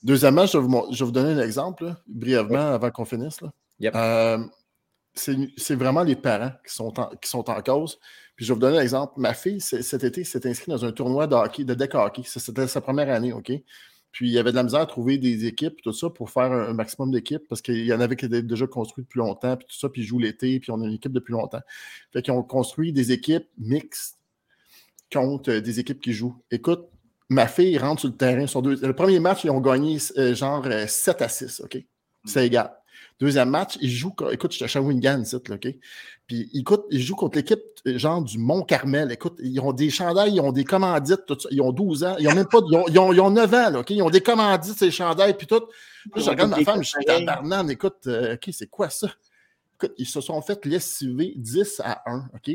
Deuxièmement, 0.03 0.45
je 0.45 0.57
vais, 0.57 0.65
vous, 1.03 1.11
donner 1.11 1.33
un 1.33 1.43
exemple, 1.43 1.93
brièvement, 2.07 2.73
avant 2.73 2.89
qu'on 2.91 3.05
finisse. 3.05 3.39
Euh, 3.83 4.37
c'est 5.13 5.75
vraiment 5.75 6.03
les 6.03 6.15
parents 6.15 6.51
qui 6.65 6.73
sont, 6.73 6.97
en, 6.99 7.09
qui 7.21 7.29
sont 7.29 7.49
en 7.49 7.61
cause. 7.61 7.99
Puis 8.35 8.45
je 8.45 8.51
vais 8.51 8.53
vous 8.53 8.61
donner 8.61 8.77
un 8.77 8.81
exemple. 8.81 9.13
Ma 9.17 9.33
fille, 9.33 9.59
cet 9.59 10.03
été, 10.03 10.23
s'est 10.23 10.47
inscrite 10.47 10.69
dans 10.69 10.85
un 10.85 10.91
tournoi 10.91 11.27
de 11.27 11.35
hockey, 11.35 11.63
de 11.63 11.73
deck 11.73 11.95
hockey. 11.95 12.21
C'était 12.23 12.67
sa 12.67 12.81
première 12.81 13.09
année, 13.09 13.33
OK? 13.33 13.51
Puis 14.11 14.27
il 14.27 14.33
y 14.33 14.39
avait 14.39 14.51
de 14.51 14.55
la 14.55 14.63
misère 14.63 14.81
à 14.81 14.85
trouver 14.85 15.17
des 15.17 15.45
équipes, 15.45 15.81
tout 15.81 15.93
ça, 15.93 16.09
pour 16.09 16.29
faire 16.29 16.51
un, 16.51 16.73
maximum 16.73 17.11
d'équipes, 17.11 17.47
parce 17.47 17.61
qu'il 17.61 17.85
y 17.85 17.93
en 17.93 17.99
avait 17.99 18.15
qui 18.15 18.25
étaient 18.25 18.41
déjà 18.41 18.65
construits 18.67 19.03
depuis 19.03 19.19
longtemps, 19.19 19.55
puis 19.57 19.67
tout 19.67 19.75
ça, 19.77 19.89
puis 19.89 20.01
ils 20.01 20.05
jouent 20.05 20.19
l'été, 20.19 20.59
puis 20.59 20.71
on 20.71 20.81
a 20.81 20.85
une 20.85 20.93
équipe 20.93 21.11
depuis 21.11 21.33
longtemps. 21.33 21.61
Fait 22.13 22.21
qu'ils 22.21 22.33
ont 22.33 22.43
construit 22.43 22.93
des 22.93 23.11
équipes 23.11 23.47
mixtes 23.57 24.17
contre 25.11 25.51
euh, 25.51 25.61
des 25.61 25.79
équipes 25.79 26.01
qui 26.01 26.13
jouent. 26.13 26.35
Écoute, 26.51 26.87
ma 27.29 27.47
fille 27.47 27.77
rentre 27.77 28.01
sur 28.01 28.09
le 28.09 28.15
terrain 28.15 28.47
sur 28.47 28.61
deux. 28.61 28.75
Le 28.75 28.93
premier 28.93 29.19
match, 29.19 29.43
ils 29.43 29.51
ont 29.51 29.61
gagné 29.61 29.97
euh, 30.17 30.33
genre 30.33 30.65
7 30.65 31.21
euh, 31.21 31.25
à 31.25 31.29
6, 31.29 31.61
OK? 31.61 31.77
C'est 32.25 32.45
égal. 32.45 32.73
Deuxième 33.19 33.49
match, 33.49 33.77
ils 33.81 33.89
jouent. 33.89 34.13
Écoute, 34.31 34.51
je 34.51 34.57
suis 34.57 34.65
à 34.65 34.67
Shawinigan, 34.67 35.23
OK? 35.49 35.67
Puis, 36.27 36.49
écoute, 36.53 36.85
ils 36.91 37.01
jouent 37.01 37.15
contre 37.15 37.37
l'équipe 37.37 37.59
euh, 37.87 37.97
genre 37.97 38.21
du 38.21 38.37
Mont-Carmel. 38.37 39.11
Écoute, 39.11 39.39
ils 39.41 39.59
ont 39.59 39.73
des 39.73 39.89
chandails, 39.89 40.35
ils 40.35 40.41
ont 40.41 40.51
des 40.51 40.63
commandites, 40.63 41.25
tout 41.25 41.39
ça. 41.39 41.49
Ils 41.51 41.61
ont 41.61 41.71
12 41.71 42.03
ans. 42.03 42.15
Ils 42.19 42.27
ont 42.27 42.35
même 42.35 42.45
pas. 42.45 42.59
Ils 42.69 42.77
ont, 42.77 42.85
ils 42.87 42.99
ont, 42.99 43.13
ils 43.13 43.21
ont 43.21 43.31
9 43.31 43.53
ans, 43.53 43.69
là, 43.71 43.79
OK? 43.79 43.89
Ils 43.89 44.03
ont 44.03 44.11
des 44.11 44.21
commandites, 44.21 44.77
ces 44.77 44.91
chandails, 44.91 45.35
puis 45.35 45.47
tout. 45.47 45.63
Puis, 46.13 46.21
je 46.23 46.29
regarde 46.29 46.51
ma 46.51 46.63
femme, 46.63 46.83
je 46.83 46.89
suis 46.89 47.05
tabarnane. 47.05 47.71
Écoute, 47.71 48.05
euh, 48.05 48.35
OK, 48.35 48.49
c'est 48.51 48.69
quoi 48.69 48.89
ça? 48.89 49.07
Écoute, 49.75 49.93
ils 49.97 50.07
se 50.07 50.21
sont 50.21 50.41
fait 50.41 50.63
lessiver 50.65 51.33
10 51.35 51.81
à 51.83 52.03
1, 52.05 52.29
OK? 52.35 52.51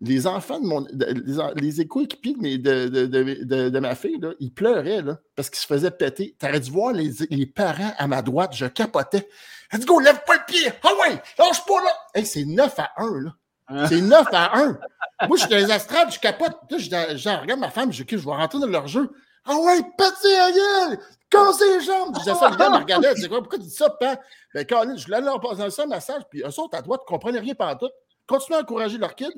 Les 0.00 0.26
enfants 0.26 0.60
de 0.60 0.66
mon. 0.66 0.86
les, 0.92 1.60
les 1.60 1.80
éco-équipiers 1.80 2.58
de, 2.58 2.88
de, 2.88 3.06
de, 3.06 3.68
de, 3.68 3.78
ma 3.80 3.94
fille, 3.94 4.18
là, 4.20 4.32
ils 4.38 4.52
pleuraient 4.52 5.02
là, 5.02 5.18
parce 5.34 5.50
qu'ils 5.50 5.58
se 5.58 5.66
faisaient 5.66 5.90
péter. 5.90 6.36
Tu 6.38 6.46
aurais 6.46 6.60
dû 6.60 6.70
voir 6.70 6.92
les, 6.92 7.10
les, 7.30 7.46
parents 7.46 7.92
à 7.98 8.06
ma 8.06 8.22
droite, 8.22 8.52
je 8.54 8.66
capotais. 8.66 9.28
Elle 9.72 9.80
dit 9.80 9.86
Go, 9.86 9.98
lève 9.98 10.22
pas 10.24 10.34
le 10.34 10.44
pied! 10.46 10.72
Ah 10.82 10.92
ouais, 11.02 11.20
lâche 11.38 11.64
pas 11.66 11.82
là! 11.82 11.90
Hey, 12.14 12.24
c'est 12.24 12.44
9 12.44 12.78
à 12.78 12.92
1, 12.96 13.20
là. 13.20 13.86
C'est 13.88 14.00
9 14.00 14.26
à 14.32 14.58
1. 14.58 14.78
Moi, 15.26 15.36
je 15.36 15.42
suis 15.42 15.50
dans 15.50 15.56
les 15.56 15.70
astrales, 15.70 16.10
je 16.10 16.18
capote. 16.18 16.56
Là, 16.70 16.78
je, 16.78 17.16
je 17.16 17.40
regarde 17.40 17.60
ma 17.60 17.70
femme, 17.70 17.92
je 17.92 18.02
dis, 18.02 18.08
je 18.10 18.24
vais 18.24 18.30
rentrer 18.30 18.60
dans 18.60 18.66
leur 18.66 18.86
jeu. 18.86 19.10
Ah 19.44 19.56
ouais, 19.56 19.82
pète 19.96 20.14
à 20.24 20.52
gueule! 20.52 20.98
Cassez 21.30 21.78
les 21.78 21.84
jambes! 21.84 22.14
Je 22.14 22.20
disais 22.20 22.34
ça, 22.34 22.48
le 22.50 22.56
gars 22.56 22.70
me 22.70 22.76
regardait, 22.76 23.10
je 23.10 23.14
disais, 23.14 23.28
pourquoi 23.28 23.58
tu 23.58 23.64
dis 23.64 23.70
ça, 23.70 23.90
père? 23.90 24.16
Ben, 24.54 24.64
quand 24.64 24.96
je 24.96 25.04
voulais 25.04 25.20
leur 25.20 25.40
passer 25.40 25.82
un 25.82 25.86
massage, 25.86 26.22
puis 26.30 26.40
eux 26.40 26.60
autres, 26.60 26.78
à 26.78 26.82
droite, 26.82 27.02
ne 27.02 27.06
comprenaient 27.06 27.40
rien 27.40 27.54
pendant 27.54 27.76
tout. 27.76 27.90
Continuez 28.26 28.58
à 28.58 28.62
encourager 28.62 28.98
leur 28.98 29.14
kid. 29.14 29.32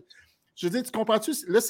Je 0.56 0.66
veux 0.66 0.70
dire, 0.72 0.82
tu 0.82 0.90
comprends-tu? 0.90 1.32
Là, 1.48 1.60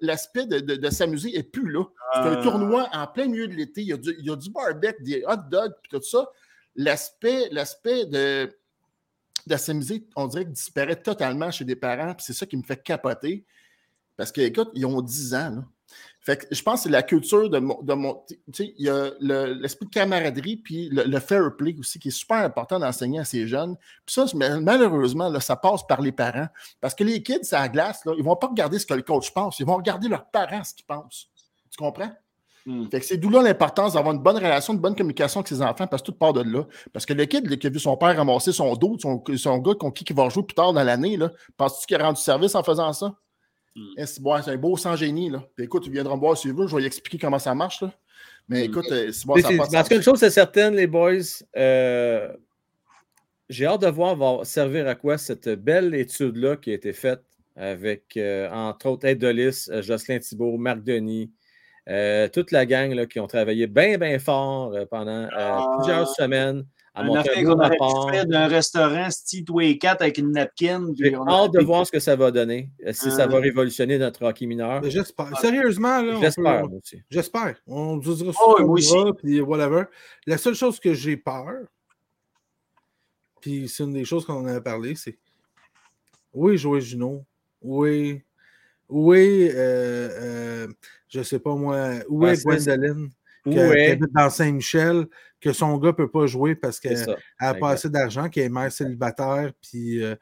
l'aspect 0.00 0.46
de, 0.46 0.60
de, 0.60 0.76
de 0.76 0.90
s'amuser 0.90 1.32
n'est 1.32 1.42
plus 1.42 1.70
là. 1.70 1.84
C'est 2.14 2.20
un 2.20 2.38
Euh. 2.38 2.42
tournoi 2.42 2.88
en 2.92 3.06
plein 3.06 3.26
milieu 3.28 3.46
de 3.48 3.52
l'été. 3.54 3.82
Il 3.82 3.88
y 3.88 3.92
a 3.92 3.96
du, 3.98 4.14
il 4.18 4.24
y 4.26 4.30
a 4.30 4.36
du 4.36 4.50
barbecue, 4.50 5.02
des 5.02 5.24
hot 5.26 5.36
dogs, 5.50 5.72
puis 5.82 5.90
tout 5.90 6.02
ça. 6.02 6.26
L'aspect, 6.74 7.48
l'aspect 7.50 8.06
de, 8.06 8.48
de 9.46 9.56
s'amuser, 9.56 10.06
on 10.16 10.26
dirait 10.28 10.44
qu'il 10.44 10.54
disparaît 10.54 10.96
totalement 10.96 11.50
chez 11.50 11.64
des 11.64 11.76
parents, 11.76 12.14
puis 12.14 12.24
c'est 12.24 12.32
ça 12.32 12.46
qui 12.46 12.56
me 12.56 12.62
fait 12.62 12.82
capoter. 12.82 13.44
Parce 14.16 14.32
que, 14.32 14.40
écoute, 14.40 14.70
ils 14.74 14.86
ont 14.86 15.02
10 15.02 15.34
ans, 15.34 15.50
là. 15.50 15.64
Fait 16.24 16.36
que 16.36 16.54
je 16.54 16.62
pense 16.62 16.80
que 16.80 16.82
c'est 16.84 16.90
la 16.90 17.02
culture 17.02 17.50
de 17.50 17.58
mon. 17.58 17.82
De 17.82 17.94
mon 17.94 18.22
tu 18.28 18.36
sais, 18.52 18.74
il 18.78 18.86
y 18.86 18.88
a 18.88 19.10
le- 19.20 19.54
l'esprit 19.54 19.86
de 19.86 19.90
camaraderie, 19.90 20.56
puis 20.56 20.88
le, 20.88 21.02
le 21.02 21.18
fair 21.18 21.56
play 21.56 21.74
aussi, 21.78 21.98
qui 21.98 22.08
est 22.08 22.12
super 22.12 22.38
important 22.38 22.78
d'enseigner 22.78 23.18
à 23.18 23.24
ces 23.24 23.48
jeunes. 23.48 23.76
Puis 24.06 24.14
ça, 24.14 24.26
malheureusement, 24.60 25.28
là, 25.28 25.40
ça 25.40 25.56
passe 25.56 25.84
par 25.86 26.00
les 26.00 26.12
parents. 26.12 26.46
Parce 26.80 26.94
que 26.94 27.02
les 27.02 27.22
kids, 27.24 27.52
à 27.52 27.62
la 27.62 27.68
glace, 27.68 28.04
là, 28.04 28.12
ils 28.16 28.20
ne 28.20 28.24
vont 28.24 28.36
pas 28.36 28.46
regarder 28.46 28.78
ce 28.78 28.86
que 28.86 28.94
le 28.94 29.02
coach 29.02 29.32
pense, 29.32 29.58
ils 29.58 29.66
vont 29.66 29.76
regarder 29.76 30.08
leurs 30.08 30.26
parents, 30.26 30.62
ce 30.62 30.74
qu'ils 30.74 30.86
pensent. 30.86 31.28
Tu 31.70 31.76
comprends? 31.76 32.12
Hmm. 32.64 32.88
Fait 32.88 33.00
que 33.00 33.06
c'est 33.06 33.16
d'où 33.16 33.28
là 33.28 33.42
l'importance 33.42 33.94
d'avoir 33.94 34.14
une 34.14 34.22
bonne 34.22 34.36
relation, 34.36 34.72
une 34.74 34.78
bonne 34.78 34.94
communication 34.94 35.40
avec 35.40 35.48
ses 35.48 35.60
enfants, 35.60 35.88
parce 35.88 36.02
que 36.02 36.12
tout 36.12 36.16
part 36.16 36.32
de 36.32 36.42
là. 36.42 36.64
Parce 36.92 37.04
que 37.04 37.12
le 37.12 37.24
kid 37.24 37.48
là, 37.50 37.56
qui 37.56 37.66
a 37.66 37.70
vu 37.70 37.80
son 37.80 37.96
père 37.96 38.16
ramasser 38.16 38.52
son 38.52 38.74
dos, 38.76 38.96
son, 39.00 39.24
son 39.36 39.58
gars 39.58 39.74
contre 39.74 39.94
qui 39.94 40.04
il 40.08 40.14
va 40.14 40.22
rejouer 40.22 40.44
plus 40.44 40.54
tard 40.54 40.72
dans 40.72 40.84
l'année, 40.84 41.16
là, 41.16 41.32
penses-tu 41.56 41.86
qu'il 41.86 41.96
a 42.00 42.04
rendu 42.04 42.20
service 42.20 42.54
en 42.54 42.62
faisant 42.62 42.92
ça? 42.92 43.16
Hmm. 43.74 43.94
Eh, 43.96 44.06
c'est 44.06 44.20
un 44.26 44.56
beau 44.56 44.76
sans 44.76 44.96
génie. 44.96 45.30
Là. 45.30 45.42
Puis 45.56 45.64
écoute, 45.64 45.84
tu 45.84 45.90
viendras 45.90 46.14
me 46.14 46.20
voir 46.20 46.36
si 46.36 46.48
tu 46.48 46.54
veux, 46.54 46.66
je 46.66 46.74
vais 46.74 46.80
lui 46.82 46.86
expliquer 46.86 47.18
comment 47.18 47.38
ça 47.38 47.54
marche. 47.54 47.80
Là. 47.82 47.92
Mais 48.48 48.60
Hmm. 48.62 48.70
écoute, 48.70 48.90
euh, 48.92 49.10
c'est 49.12 49.26
bon, 49.26 49.36
ça 49.36 49.48
passe. 49.56 49.70
Parce 49.70 49.88
qu'une 49.88 50.02
chose, 50.02 50.18
c'est 50.18 50.30
certaine, 50.30 50.74
les 50.74 50.86
boys. 50.86 51.12
euh, 51.56 52.32
J'ai 53.48 53.66
hâte 53.66 53.82
de 53.82 53.88
voir 53.88 54.16
va 54.16 54.44
servir 54.44 54.86
à 54.88 54.94
quoi 54.94 55.18
cette 55.18 55.48
belle 55.48 55.94
étude-là 55.94 56.56
qui 56.56 56.70
a 56.70 56.74
été 56.74 56.92
faite 56.94 57.22
avec, 57.54 58.16
euh, 58.16 58.48
entre 58.50 58.86
autres, 58.88 59.06
Ed 59.06 59.18
Delis, 59.18 59.66
euh, 59.68 59.82
Jocelyn 59.82 60.18
Thibault, 60.20 60.56
Marc 60.56 60.82
Denis, 60.82 61.30
euh, 61.88 62.28
toute 62.28 62.50
la 62.50 62.64
gang 62.64 62.92
là, 62.94 63.04
qui 63.06 63.20
ont 63.20 63.26
travaillé 63.26 63.66
bien, 63.66 63.98
bien 63.98 64.18
fort 64.18 64.74
pendant 64.90 65.24
euh, 65.24 65.28
Ah. 65.32 65.66
plusieurs 65.78 66.08
semaines 66.08 66.64
à 66.94 67.00
Un 67.00 67.04
monter 67.04 67.30
affaire 67.30 67.50
un 67.50 68.24
d'un 68.26 68.46
restaurant 68.48 69.10
Steve 69.10 69.44
Way 69.50 69.78
4 69.78 70.02
avec 70.02 70.18
une 70.18 70.32
napkin. 70.32 70.86
J'ai 70.98 71.16
on 71.16 71.26
hâte 71.26 71.52
de 71.52 71.60
voir 71.62 71.86
ce 71.86 71.92
que 71.92 71.98
ça 72.00 72.16
va 72.16 72.30
donner, 72.30 72.68
euh, 72.86 72.92
si 72.92 73.10
ça 73.10 73.24
Euh. 73.24 73.28
va 73.28 73.38
révolutionner 73.38 73.96
notre 73.98 74.24
hockey 74.26 74.44
mineur. 74.46 74.82
J'espère. 74.88 75.38
Sérieusement, 75.40 76.02
là. 76.02 76.14
on 76.16 76.20
J'espère, 76.20 76.62
peut- 76.68 76.76
aussi. 76.76 77.02
J'espère. 77.08 77.56
On 77.66 77.96
vous 77.96 78.14
dira 78.14 78.32
Oh, 78.44 78.56
moi 78.60 78.70
aussi. 78.72 78.94
puis 79.22 79.40
whatever. 79.40 79.84
La 80.26 80.36
seule 80.36 80.54
chose 80.54 80.78
que 80.78 80.92
j'ai 80.92 81.16
peur, 81.16 81.64
puis 83.40 83.68
c'est 83.68 83.84
une 83.84 83.92
des 83.94 84.04
choses 84.04 84.24
qu'on 84.24 84.34
en 84.34 84.46
avait 84.46 84.60
parlé, 84.60 84.94
c'est 84.94 85.16
oui, 86.34 86.56
jouer 86.56 86.80
Juno. 86.80 87.24
Oui. 87.62 88.22
Oui, 88.88 89.48
euh, 89.50 90.08
euh, 90.66 90.68
je 91.08 91.22
sais 91.22 91.38
pas 91.38 91.54
moi. 91.54 91.90
Où 92.08 92.26
est. 92.26 92.42
Gwendoline? 92.44 93.10
Où 93.46 93.52
est? 93.52 93.92
habite 93.92 94.12
dans 94.12 94.28
Saint-Michel, 94.30 95.06
que 95.42 95.52
son 95.52 95.76
gars 95.78 95.88
ne 95.88 95.92
peut 95.92 96.08
pas 96.08 96.26
jouer 96.26 96.54
parce 96.54 96.78
qu'elle 96.80 96.96
n'a 97.40 97.54
pas 97.60 97.70
assez 97.70 97.90
d'argent, 97.90 98.28
qu'elle 98.28 98.44
est 98.44 98.48
mère 98.48 98.70
célibataire, 98.72 99.52
puis 99.60 100.02
euh, 100.02 100.14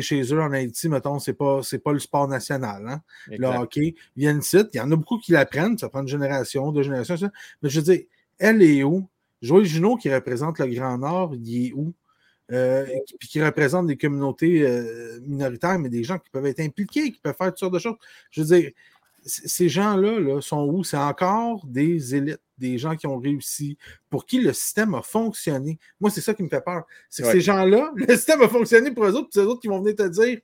chez 0.00 0.22
eux 0.32 0.40
en 0.40 0.52
Haïti, 0.52 0.88
mettons, 0.88 1.18
c'est 1.18 1.32
pas, 1.34 1.60
c'est 1.62 1.80
pas 1.80 1.92
le 1.92 1.98
sport 1.98 2.28
national. 2.28 2.88
Hein? 2.88 3.02
le 3.38 3.46
hockey, 3.62 3.94
viennent 4.16 4.38
ici. 4.38 4.58
Il 4.72 4.76
y 4.76 4.80
en 4.80 4.90
a 4.92 4.96
beaucoup 4.96 5.18
qui 5.18 5.32
l'apprennent, 5.32 5.76
ça 5.76 5.88
prend 5.88 6.00
une 6.02 6.08
génération, 6.08 6.70
deux 6.72 6.82
générations, 6.82 7.16
ça. 7.16 7.30
Mais 7.62 7.68
je 7.68 7.80
veux 7.80 7.84
dire, 7.84 8.04
elle 8.38 8.62
est 8.62 8.82
où? 8.84 9.06
Joël 9.42 9.64
Junot 9.64 9.96
qui 9.96 10.12
représente 10.14 10.58
le 10.60 10.66
Grand 10.68 10.96
Nord, 10.98 11.34
il 11.34 11.66
est 11.66 11.72
où? 11.72 11.92
Euh, 12.52 12.84
qui- 13.06 13.16
puis 13.18 13.28
qui 13.28 13.42
représente 13.42 13.86
des 13.86 13.96
communautés 13.96 14.62
euh, 14.66 15.18
minoritaires, 15.26 15.78
mais 15.78 15.88
des 15.88 16.04
gens 16.04 16.18
qui 16.18 16.28
peuvent 16.30 16.44
être 16.46 16.60
impliqués, 16.60 17.10
qui 17.10 17.18
peuvent 17.20 17.34
faire 17.36 17.48
toutes 17.48 17.58
sortes 17.58 17.74
de 17.74 17.78
choses. 17.78 17.96
Je 18.30 18.42
veux 18.42 18.46
dire, 18.60 18.70
ces 19.24 19.68
gens-là 19.68 20.18
là, 20.20 20.40
sont 20.40 20.64
où? 20.66 20.84
C'est 20.84 20.96
encore 20.96 21.64
des 21.66 22.14
élites, 22.14 22.40
des 22.58 22.78
gens 22.78 22.96
qui 22.96 23.06
ont 23.06 23.18
réussi, 23.18 23.76
pour 24.10 24.26
qui 24.26 24.40
le 24.40 24.52
système 24.52 24.94
a 24.94 25.02
fonctionné. 25.02 25.78
Moi, 26.00 26.10
c'est 26.10 26.20
ça 26.20 26.34
qui 26.34 26.42
me 26.42 26.48
fait 26.48 26.60
peur. 26.60 26.84
C'est 27.08 27.22
que 27.22 27.28
Ouais. 27.28 27.34
ces 27.34 27.40
gens-là, 27.40 27.92
le 27.96 28.14
système 28.16 28.42
a 28.42 28.48
fonctionné 28.48 28.90
pour 28.90 29.04
eux 29.04 29.12
autres, 29.12 29.28
puis 29.28 29.30
c'est 29.34 29.40
eux 29.40 29.48
autres 29.48 29.60
qui 29.60 29.68
vont 29.68 29.80
venir 29.80 29.94
te 29.96 30.08
dire 30.08 30.38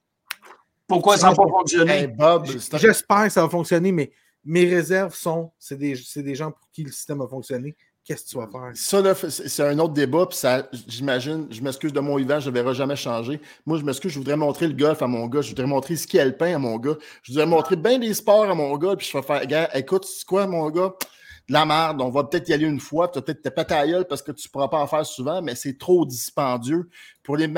Pourquoi 0.86 1.16
ça 1.18 1.30
n'a 1.30 1.36
pas 1.36 1.46
fonctionné? 1.48 1.92
Hey, 1.92 2.14
J'espère 2.74 3.24
que 3.24 3.30
ça 3.30 3.42
va 3.42 3.48
fonctionner, 3.48 3.92
mais 3.92 4.10
mes 4.44 4.64
réserves 4.64 5.14
sont, 5.14 5.50
c'est 5.58 5.76
des, 5.76 5.94
c'est 5.96 6.22
des 6.22 6.34
gens 6.34 6.50
pour 6.52 6.70
qui 6.70 6.84
le 6.84 6.92
système 6.92 7.20
a 7.20 7.28
fonctionné. 7.28 7.76
Qu'est-ce 8.08 8.24
que 8.24 8.30
tu 8.30 8.36
vas 8.38 8.46
faire? 8.46 8.70
Ça, 8.72 9.02
là, 9.02 9.14
c'est 9.14 9.62
un 9.62 9.78
autre 9.80 9.92
débat, 9.92 10.24
puis 10.24 10.38
ça, 10.38 10.66
j'imagine, 10.86 11.46
je 11.50 11.60
m'excuse 11.60 11.92
de 11.92 12.00
mon 12.00 12.16
vivant, 12.16 12.40
je 12.40 12.48
ne 12.48 12.54
verrai 12.54 12.74
jamais 12.74 12.96
changer. 12.96 13.38
Moi, 13.66 13.76
je 13.76 13.84
m'excuse, 13.84 14.12
je 14.12 14.18
voudrais 14.18 14.34
montrer 14.34 14.66
le 14.66 14.72
golf 14.72 15.02
à 15.02 15.06
mon 15.06 15.26
gars, 15.26 15.42
je 15.42 15.50
voudrais 15.50 15.66
montrer 15.66 15.92
le 15.92 15.98
ski 15.98 16.18
alpin 16.18 16.54
à 16.54 16.58
mon 16.58 16.78
gars, 16.78 16.96
je 17.22 17.32
voudrais 17.32 17.44
montrer 17.44 17.76
bien 17.76 17.98
des 17.98 18.14
sports 18.14 18.48
à 18.48 18.54
mon 18.54 18.74
gars, 18.78 18.96
puis 18.96 19.06
je 19.06 19.14
vais 19.14 19.22
faire, 19.22 19.46
gars, 19.46 19.68
écoute, 19.74 20.06
c'est 20.06 20.24
quoi, 20.24 20.46
mon 20.46 20.70
gars? 20.70 20.94
De 21.48 21.54
la 21.54 21.64
merde, 21.64 22.02
on 22.02 22.10
va 22.10 22.24
peut-être 22.24 22.46
y 22.50 22.52
aller 22.52 22.66
une 22.66 22.78
fois, 22.78 23.10
peut-être 23.10 23.40
te 23.40 23.48
péter 23.48 23.72
à 23.72 23.86
gueule 23.86 24.06
parce 24.06 24.20
que 24.20 24.32
tu 24.32 24.46
ne 24.48 24.50
pourras 24.50 24.68
pas 24.68 24.80
en 24.80 24.86
faire 24.86 25.06
souvent, 25.06 25.40
mais 25.40 25.54
c'est 25.54 25.78
trop 25.78 26.04
dispendieux. 26.04 26.90
Pour 27.22 27.38
les, 27.38 27.48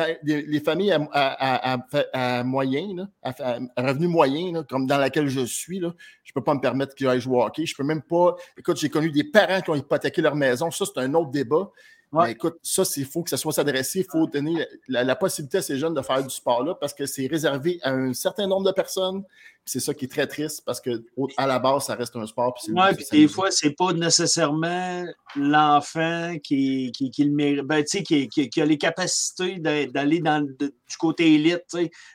familles 0.64 0.92
à, 0.92 2.44
moyen, 2.44 2.94
là, 2.94 3.08
à, 3.22 3.58
revenu 3.76 4.06
moyen, 4.06 4.52
là, 4.52 4.62
comme 4.62 4.86
dans 4.86 4.98
laquelle 4.98 5.26
je 5.26 5.44
suis, 5.44 5.80
là, 5.80 5.92
je 6.22 6.30
ne 6.30 6.34
peux 6.34 6.44
pas 6.44 6.54
me 6.54 6.60
permettre 6.60 6.94
que 6.94 7.04
j'aille 7.04 7.20
jouer 7.20 7.38
au 7.38 7.42
hockey. 7.42 7.66
Je 7.66 7.74
peux 7.74 7.82
même 7.82 8.02
pas. 8.02 8.36
Écoute, 8.56 8.76
j'ai 8.76 8.90
connu 8.90 9.10
des 9.10 9.24
parents 9.24 9.60
qui 9.60 9.70
ont 9.70 9.74
hypothéqué 9.74 10.22
leur 10.22 10.36
maison. 10.36 10.70
Ça, 10.70 10.84
c'est 10.86 11.00
un 11.00 11.12
autre 11.14 11.32
débat. 11.32 11.70
Ouais. 12.12 12.24
Mais 12.26 12.32
écoute, 12.32 12.56
ça, 12.62 12.82
il 12.96 13.04
faut 13.04 13.22
que 13.22 13.30
ça 13.30 13.36
soit 13.36 13.52
s'adresser. 13.52 14.00
Il 14.00 14.06
faut 14.10 14.26
donner 14.26 14.66
la, 14.88 15.04
la 15.04 15.14
possibilité 15.14 15.58
à 15.58 15.62
ces 15.62 15.76
jeunes 15.78 15.94
de 15.94 16.02
faire 16.02 16.22
du 16.22 16.30
sport-là 16.30 16.74
parce 16.74 16.92
que 16.92 17.06
c'est 17.06 17.28
réservé 17.28 17.78
à 17.82 17.92
un 17.92 18.12
certain 18.14 18.48
nombre 18.48 18.66
de 18.66 18.72
personnes. 18.72 19.22
C'est 19.64 19.78
ça 19.78 19.94
qui 19.94 20.06
est 20.06 20.08
très 20.08 20.26
triste 20.26 20.62
parce 20.66 20.80
que 20.80 21.04
au- 21.16 21.28
à 21.36 21.46
la 21.46 21.60
base, 21.60 21.84
ça 21.84 21.94
reste 21.94 22.16
un 22.16 22.26
sport. 22.26 22.54
Oui, 22.68 22.94
puis 22.96 23.04
des 23.12 23.28
fois, 23.28 23.50
c'est 23.52 23.70
pas 23.76 23.92
nécessairement 23.92 25.04
l'enfant 25.36 26.34
qui, 26.42 26.90
qui, 26.92 27.10
qui 27.10 27.24
le 27.24 27.30
mérite, 27.32 27.60
ben, 27.60 27.82
tu 27.84 27.98
sais, 27.98 28.02
qui, 28.02 28.28
qui- 28.28 28.48
qui 28.48 28.60
a 28.60 28.64
les 28.64 28.78
capacités 28.78 29.58
d'a- 29.58 29.86
d'aller 29.86 30.20
dans 30.20 30.40
le- 30.44 30.54
de- 30.58 30.66
du 30.88 30.96
côté 30.98 31.34
élite. 31.34 31.62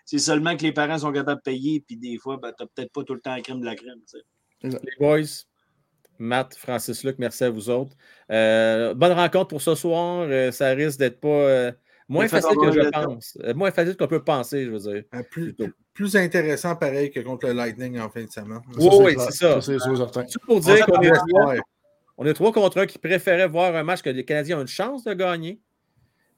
C'est 0.06 0.20
seulement 0.20 0.58
que 0.58 0.64
les 0.64 0.72
parents 0.74 0.98
sont 1.00 1.12
capables 1.12 1.40
de 1.40 1.44
payer, 1.52 1.84
puis 1.86 1.98
des 1.98 2.18
fois, 2.18 2.38
ben, 2.42 2.52
tu 2.58 2.64
n'as 2.64 2.68
peut-être 2.76 2.92
pas 2.92 3.04
tout 3.04 3.14
le 3.14 3.22
temps 3.22 3.36
la 3.36 3.42
crème 3.42 3.62
de 3.62 3.66
la 3.66 3.76
crème. 3.76 4.00
Les 4.62 4.72
boys, 5.00 5.22
Matt, 6.20 6.56
Francis 6.56 7.04
Luc, 7.04 7.18
merci 7.20 7.44
à 7.44 7.50
vous 7.50 7.70
autres. 7.70 7.96
Euh, 8.32 8.94
bonne 8.94 9.12
rencontre 9.12 9.48
pour 9.48 9.62
ce 9.62 9.76
soir. 9.76 10.26
Euh, 10.30 10.52
ça 10.52 10.70
risque 10.70 11.00
d'être 11.00 11.20
pas 11.20 11.28
euh, 11.28 11.72
moins 12.08 12.28
facile 12.28 12.58
que 12.58 12.72
je 12.72 12.90
pense. 12.90 13.38
Euh, 13.44 13.54
moins 13.54 13.72
facile 13.72 13.98
qu'on 13.98 14.08
peut 14.08 14.24
penser, 14.24 14.66
je 14.66 14.72
veux 14.72 14.80
dire. 14.80 15.04
Euh, 15.14 15.68
plus, 15.94 16.16
intéressant, 16.16 16.76
pareil, 16.76 17.12
que 17.12 17.20
contre 17.20 17.48
le 17.48 17.54
Lightning 17.54 18.00
en 18.00 18.10
fin 18.10 18.24
de 18.24 18.32
semaine. 18.32 18.60
Oui, 18.78 18.88
c'est 18.92 19.04
oui, 19.04 19.16
c'est 19.18 19.32
ça. 19.32 19.62
c'est 19.62 20.42
pour 20.46 20.60
dire 20.60 20.86
qu'on 20.86 21.02
est, 21.02 21.12
trois, 21.12 21.54
on 22.18 22.26
est 22.26 22.34
trois 22.34 22.52
contre 22.52 22.80
un 22.80 22.86
qui 22.86 22.98
préférait 22.98 23.48
voir 23.48 23.76
un 23.76 23.84
match 23.84 24.02
que 24.02 24.10
les 24.10 24.26
Canadiens 24.26 24.58
ont 24.58 24.62
une 24.62 24.68
chance 24.68 25.04
de 25.04 25.14
gagner. 25.14 25.60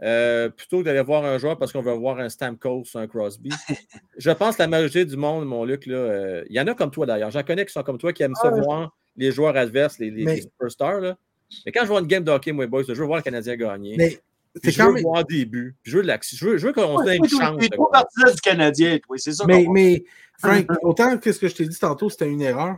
euh, 0.03 0.49
plutôt 0.49 0.79
que 0.79 0.83
d'aller 0.83 1.01
voir 1.01 1.25
un 1.25 1.37
joueur 1.39 1.57
parce 1.57 1.71
qu'on 1.71 1.81
veut 1.81 1.93
voir 1.93 2.19
un 2.19 2.29
Stamkos 2.29 2.83
ou 2.93 2.97
un 2.99 3.07
Crosby. 3.07 3.49
je 4.17 4.31
pense 4.31 4.57
que 4.57 4.61
la 4.61 4.67
majorité 4.67 5.05
du 5.05 5.17
monde, 5.17 5.45
mon 5.45 5.65
Luc, 5.65 5.85
là, 5.87 5.95
euh, 5.97 6.43
il 6.49 6.55
y 6.55 6.59
en 6.59 6.67
a 6.67 6.75
comme 6.75 6.91
toi 6.91 7.05
d'ailleurs. 7.05 7.31
J'en 7.31 7.43
connais 7.43 7.65
qui 7.65 7.73
sont 7.73 7.83
comme 7.83 7.97
toi, 7.97 8.13
qui 8.13 8.23
aiment 8.23 8.35
ça 8.35 8.49
voir 8.51 8.95
les 9.17 9.31
joueurs 9.31 9.55
adverses, 9.57 9.99
les, 9.99 10.09
les- 10.11 10.23
Mais- 10.25 10.35
les 10.35 10.41
superstars. 10.41 11.01
là. 11.01 11.17
Mais 11.65 11.71
quand 11.71 11.81
je 11.83 11.87
vois 11.87 11.99
une 12.01 12.07
game 12.07 12.23
de 12.23 12.31
hockey, 12.31 12.51
moi, 12.51 12.67
boys, 12.67 12.83
je 12.87 12.93
veux 12.93 13.05
voir 13.05 13.17
le 13.17 13.23
Canadien 13.23 13.55
gagner. 13.55 13.95
Mais 13.97 14.19
je 14.63 14.77
quand 14.77 14.87
veux 14.87 14.93
même. 14.95 15.03
voir 15.03 15.23
des 15.25 15.45
buts. 15.45 15.75
Puis 15.81 15.91
je 15.91 15.97
veux 15.97 16.03
de 16.03 16.07
l'action. 16.07 16.37
Je 16.39 16.45
veux, 16.49 16.57
je 16.57 16.67
veux 16.67 16.73
qu'on 16.73 16.97
se 16.97 17.03
Ouais, 17.03 17.17
donne 17.17 17.25
une 17.25 17.39
chance. 17.39 17.57
de 17.57 17.67
trop 17.67 17.87
partisan 17.91 18.33
du 18.33 18.41
Canadien, 18.41 18.97
toi, 18.99 19.17
c'est 19.17 19.31
ça. 19.31 19.45
Mais, 19.47 19.65
mais 19.69 20.03
Frank, 20.39 20.65
autant 20.83 21.17
que 21.17 21.31
ce 21.31 21.39
que 21.39 21.47
je 21.47 21.55
t'ai 21.55 21.65
dit 21.67 21.77
tantôt, 21.79 22.09
c'était 22.09 22.29
une 22.29 22.41
erreur, 22.41 22.77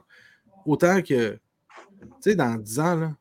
autant 0.65 1.01
que, 1.01 1.31
tu 1.33 1.39
sais, 2.21 2.35
dans 2.35 2.55
10 2.55 2.79
ans, 2.79 2.95
là, 2.95 3.13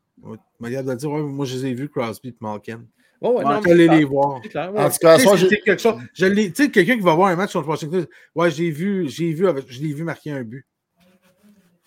être 0.71 0.85
de 0.85 0.93
dire, 0.95 1.09
ouais, 1.11 1.21
moi, 1.21 1.45
je 1.45 1.55
les 1.55 1.65
ai 1.67 1.73
vus, 1.73 1.89
Crosby 1.89 2.29
et 2.29 2.35
Malkin. 2.39 2.83
Ouais, 3.21 3.43
non, 3.43 3.49
allez 3.49 3.87
les 3.87 4.03
voir. 4.05 4.39
c'est 4.43 4.49
clair, 4.49 4.73
ouais. 4.73 4.79
En 4.81 4.89
tout 4.89 4.97
cas, 5.01 5.17
Tu 5.17 5.47
quelque 5.61 5.81
chose. 5.81 5.95
Je 6.13 6.25
Tu 6.27 6.53
sais, 6.55 6.69
quelqu'un 6.71 6.95
qui 6.95 7.01
va 7.01 7.15
voir 7.15 7.29
un 7.29 7.35
match 7.35 7.51
contre 7.53 7.67
Washington, 7.67 8.05
ouais, 8.35 8.51
j'ai 8.51 8.69
vu, 8.71 9.09
j'ai 9.09 9.33
vu, 9.33 9.47
avec- 9.47 9.65
je 9.69 9.81
l'ai 9.81 9.93
vu 9.93 10.03
marquer 10.03 10.31
un 10.31 10.43
but. 10.43 10.65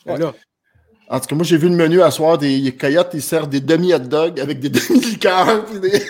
Ouais. 0.05 0.19
Là, 0.19 0.35
En 1.13 1.21
tout 1.21 1.27
cas, 1.27 1.35
moi, 1.35 1.45
j'ai 1.45 1.59
vu 1.59 1.69
le 1.69 1.77
menu 1.77 2.01
à 2.01 2.11
soir 2.11 2.39
des 2.39 2.75
coyotes, 2.75 3.11
ils 3.13 3.21
servent 3.23 3.51
des 3.51 3.61
demi-hot 3.61 3.99
dogs 3.99 4.41
avec 4.41 4.61
des 4.61 4.71
demi-liqueurs. 4.71 5.67
puis 5.67 5.79
des- 5.79 6.03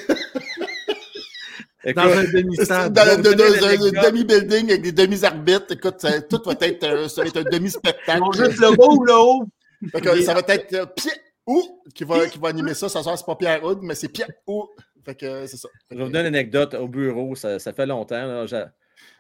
Écoute, 1.85 2.05
dans 2.05 2.11
un 2.17 2.23
demi-stade. 2.23 2.93
Dans, 2.93 3.03
un 3.03 3.17
demi-building 3.17 4.71
avec 4.71 4.83
des 4.83 4.93
demi-arbitres. 4.93 5.73
Écoute, 5.73 5.97
ça, 5.99 6.23
tout 6.23 6.41
va 6.47 6.55
être, 6.61 6.85
euh, 6.85 7.09
ça 7.09 7.23
va 7.23 7.27
être 7.29 7.39
un 7.39 7.51
demi-spectacle. 7.51 8.21
Ils 8.21 8.23
ont 8.23 8.33
juste 8.33 8.61
le 8.61 8.77
bas 8.77 8.87
ou 8.87 9.05
le 9.05 9.15
haut. 9.15 9.45
Fait 9.91 10.01
que 10.01 10.23
ça 10.23 10.35
va 10.35 10.43
être 10.47 10.73
euh, 10.75 10.87
Pierre 10.87 11.17
Ou 11.49 11.83
qui 11.93 12.05
va, 12.05 12.29
qui 12.29 12.39
va 12.39 12.51
animer 12.51 12.75
ça. 12.75 12.89
Ça 12.89 13.03
soir, 13.03 13.19
c'est 13.19 13.27
pas 13.27 13.35
Pierre 13.35 13.65
Houd, 13.65 13.81
mais 13.83 13.97
c'est 13.97 14.07
Pierre 14.09 14.29
Ou. 14.47 14.69
Fait 15.05 15.17
que 15.17 15.27
euh, 15.27 15.47
c'est 15.49 15.57
ça. 15.57 15.69
Je 15.91 15.97
vais 15.97 16.05
vous 16.05 16.11
donner 16.11 16.21
une 16.29 16.37
anecdote 16.37 16.75
au 16.75 16.87
bureau. 16.87 17.35
Ça, 17.35 17.59
ça 17.59 17.73
fait 17.73 17.87
longtemps. 17.87 18.25
là. 18.47 18.71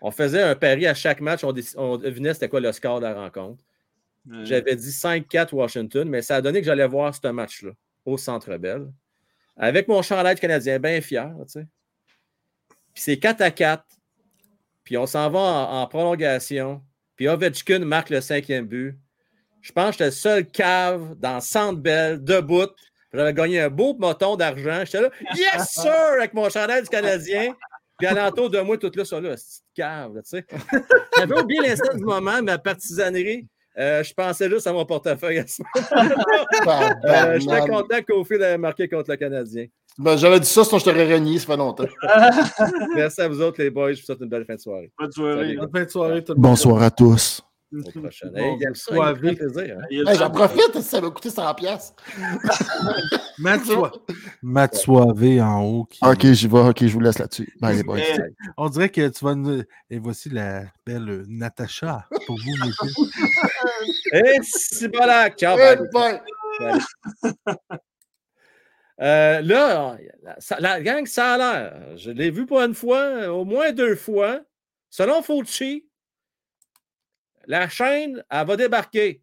On 0.00 0.12
faisait 0.12 0.42
un 0.42 0.54
pari 0.54 0.86
à 0.86 0.94
chaque 0.94 1.20
match. 1.20 1.42
On, 1.42 1.52
on 1.76 1.96
devinait 1.96 2.32
c'était 2.34 2.48
quoi 2.48 2.60
le 2.60 2.70
score 2.70 3.00
de 3.00 3.06
la 3.06 3.14
rencontre. 3.14 3.59
J'avais 4.43 4.77
dit 4.77 4.90
5-4 4.90 5.55
Washington, 5.55 6.09
mais 6.09 6.23
ça 6.23 6.36
a 6.36 6.40
donné 6.40 6.61
que 6.61 6.66
j'allais 6.66 6.86
voir 6.86 7.15
ce 7.15 7.27
match-là 7.28 7.73
au 8.05 8.16
Centre 8.16 8.57
Bell. 8.57 8.86
Avec 9.57 9.89
mon 9.89 10.01
chandail 10.03 10.36
canadien, 10.36 10.78
bien 10.78 11.01
fier, 11.01 11.32
tu 11.47 11.53
sais. 11.61 11.66
Puis 12.94 13.03
c'est 13.03 13.19
4 13.19 13.40
à 13.40 13.51
4. 13.51 13.85
Puis 14.85 14.97
on 14.97 15.07
s'en 15.07 15.31
va 15.31 15.39
en, 15.39 15.86
prolongation. 15.86 16.82
Puis 17.16 17.28
Ovechkin 17.28 17.81
marque 17.81 18.11
le 18.11 18.20
cinquième 18.20 18.66
but. 18.66 18.99
Je 19.61 19.73
pense 19.73 19.90
que 19.90 19.93
j'étais 19.93 20.05
le 20.07 20.11
seul 20.11 20.47
cave 20.47 21.15
dans 21.19 21.40
Centre 21.40 21.81
Bell, 21.81 22.23
debout. 22.23 22.70
J'avais 23.12 23.35
gagné 23.35 23.61
un 23.61 23.70
beau 23.70 23.94
moton 23.94 24.36
d'argent. 24.36 24.85
J'étais 24.85 25.03
là, 25.03 25.11
yes, 25.36 25.69
sir, 25.70 25.93
avec 26.16 26.35
mon 26.35 26.49
chandail 26.49 26.82
du 26.82 26.89
Canadien. 26.89 27.55
Puis 27.99 28.07
alentour 28.07 28.51
de 28.51 28.61
moi, 28.61 28.78
tout 28.78 28.90
là, 28.94 29.05
ça 29.05 29.20
là, 29.20 29.36
c'est 29.36 29.61
cave, 29.74 30.15
tu 30.15 30.20
sais. 30.24 30.47
J'avais 31.16 31.39
oublié 31.39 31.61
l'instant 31.61 31.94
du 31.94 32.03
moment, 32.03 32.43
ma 32.43 32.59
partisanerie. 32.59 33.47
Euh, 33.78 34.03
je 34.03 34.12
pensais 34.12 34.51
juste 34.51 34.66
à 34.66 34.73
mon 34.73 34.85
portefeuille 34.85 35.39
à 35.39 35.47
ce 35.47 35.62
moment-là. 35.62 36.99
euh, 37.05 37.40
J'étais 37.40 37.61
content 37.61 38.03
qu'Ophil 38.07 38.43
ait 38.43 38.59
marqué 38.59 38.89
contre 38.89 39.11
le 39.11 39.16
Canadien. 39.16 39.66
Ben, 39.99 40.16
J'avais 40.16 40.40
dit 40.40 40.47
ça, 40.47 40.65
sinon 40.65 40.78
je 40.78 40.85
t'aurais 40.85 41.12
renié, 41.12 41.39
ça 41.39 41.47
fait 41.47 41.57
longtemps. 41.57 41.85
Merci 42.94 43.20
à 43.20 43.28
vous 43.28 43.40
autres, 43.40 43.62
les 43.62 43.70
boys. 43.70 43.93
Je 43.93 44.01
vous 44.01 44.07
souhaite 44.07 44.20
une 44.20 44.28
belle 44.28 44.44
fin 44.44 44.55
de 44.55 44.61
soirée. 44.61 44.90
Bonne 44.99 45.12
soirée. 45.12 45.57
Bonne 45.57 45.70
fin 45.70 45.85
de 45.85 45.90
soirée. 45.90 46.24
Tout 46.24 46.35
Bonsoir 46.36 46.82
à 46.82 46.90
tous. 46.90 47.43
Au 47.73 48.01
prochain. 48.01 48.28
Hey, 48.35 48.55
il 48.57 48.61
y 48.62 48.66
a 48.66 48.74
ça, 48.74 48.94
il 48.94 49.01
me 49.01 49.15
fait 49.15 49.35
plaisir. 49.36 49.77
Hein? 49.81 49.86
Hey, 49.90 50.16
J'en 50.19 50.31
profite, 50.31 50.81
ça 50.81 51.01
m'a 51.01 51.11
coûté 51.11 51.28
100$. 51.31 51.55
piastres. 51.57 51.94
Matt, 53.39 53.65
Soi- 53.65 53.93
Matt 54.43 54.74
Soivé 54.74 55.40
en 55.40 55.62
haut. 55.65 55.85
qui- 55.85 56.01
Ok, 56.05 56.27
j'y 56.32 56.49
vais. 56.49 56.59
Ok, 56.59 56.85
je 56.86 56.93
vous 56.93 57.01
laisse 57.01 57.19
là-dessus. 57.19 57.53
Eh, 57.62 57.82
On 58.57 58.69
dirait 58.69 58.90
que 58.90 59.09
tu 59.09 59.24
vas 59.24 59.35
nous. 59.35 59.62
Et 59.90 59.99
voici 59.99 60.28
la 60.28 60.65
belle 60.86 61.24
Natacha 61.28 62.07
pour 62.27 62.36
vous, 62.36 62.66
messieurs. 62.66 62.90
Et 64.12 64.39
c'est. 64.43 64.86
Eh, 64.86 64.89
bye. 64.90 65.78
bye. 65.93 66.20
Euh, 69.01 69.40
là, 69.40 69.97
la, 70.23 70.36
ça- 70.39 70.61
la 70.61 70.81
gang, 70.81 71.07
ça 71.07 71.32
a 71.35 71.39
l'air. 71.39 71.97
Je 71.97 72.11
l'ai 72.11 72.31
vu 72.31 72.47
pour 72.47 72.61
une 72.61 72.74
fois, 72.74 73.28
au 73.32 73.44
moins 73.44 73.73
deux 73.73 73.97
fois. 73.97 74.40
Selon 74.90 75.23
Fauci, 75.23 75.86
la 77.47 77.69
chaîne, 77.69 78.24
elle 78.31 78.47
va 78.47 78.56
débarquer. 78.56 79.23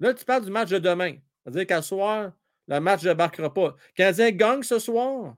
Là, 0.00 0.14
tu 0.14 0.24
parles 0.24 0.44
du 0.44 0.50
match 0.50 0.70
de 0.70 0.78
demain. 0.78 1.16
C'est-à-dire 1.42 1.66
qu'à 1.66 1.82
soir, 1.82 2.32
le 2.68 2.80
match 2.80 3.02
ne 3.02 3.08
débarquera 3.10 3.52
pas. 3.52 3.76
Canadien 3.94 4.30
gagne 4.30 4.62
ce 4.62 4.78
soir. 4.78 5.36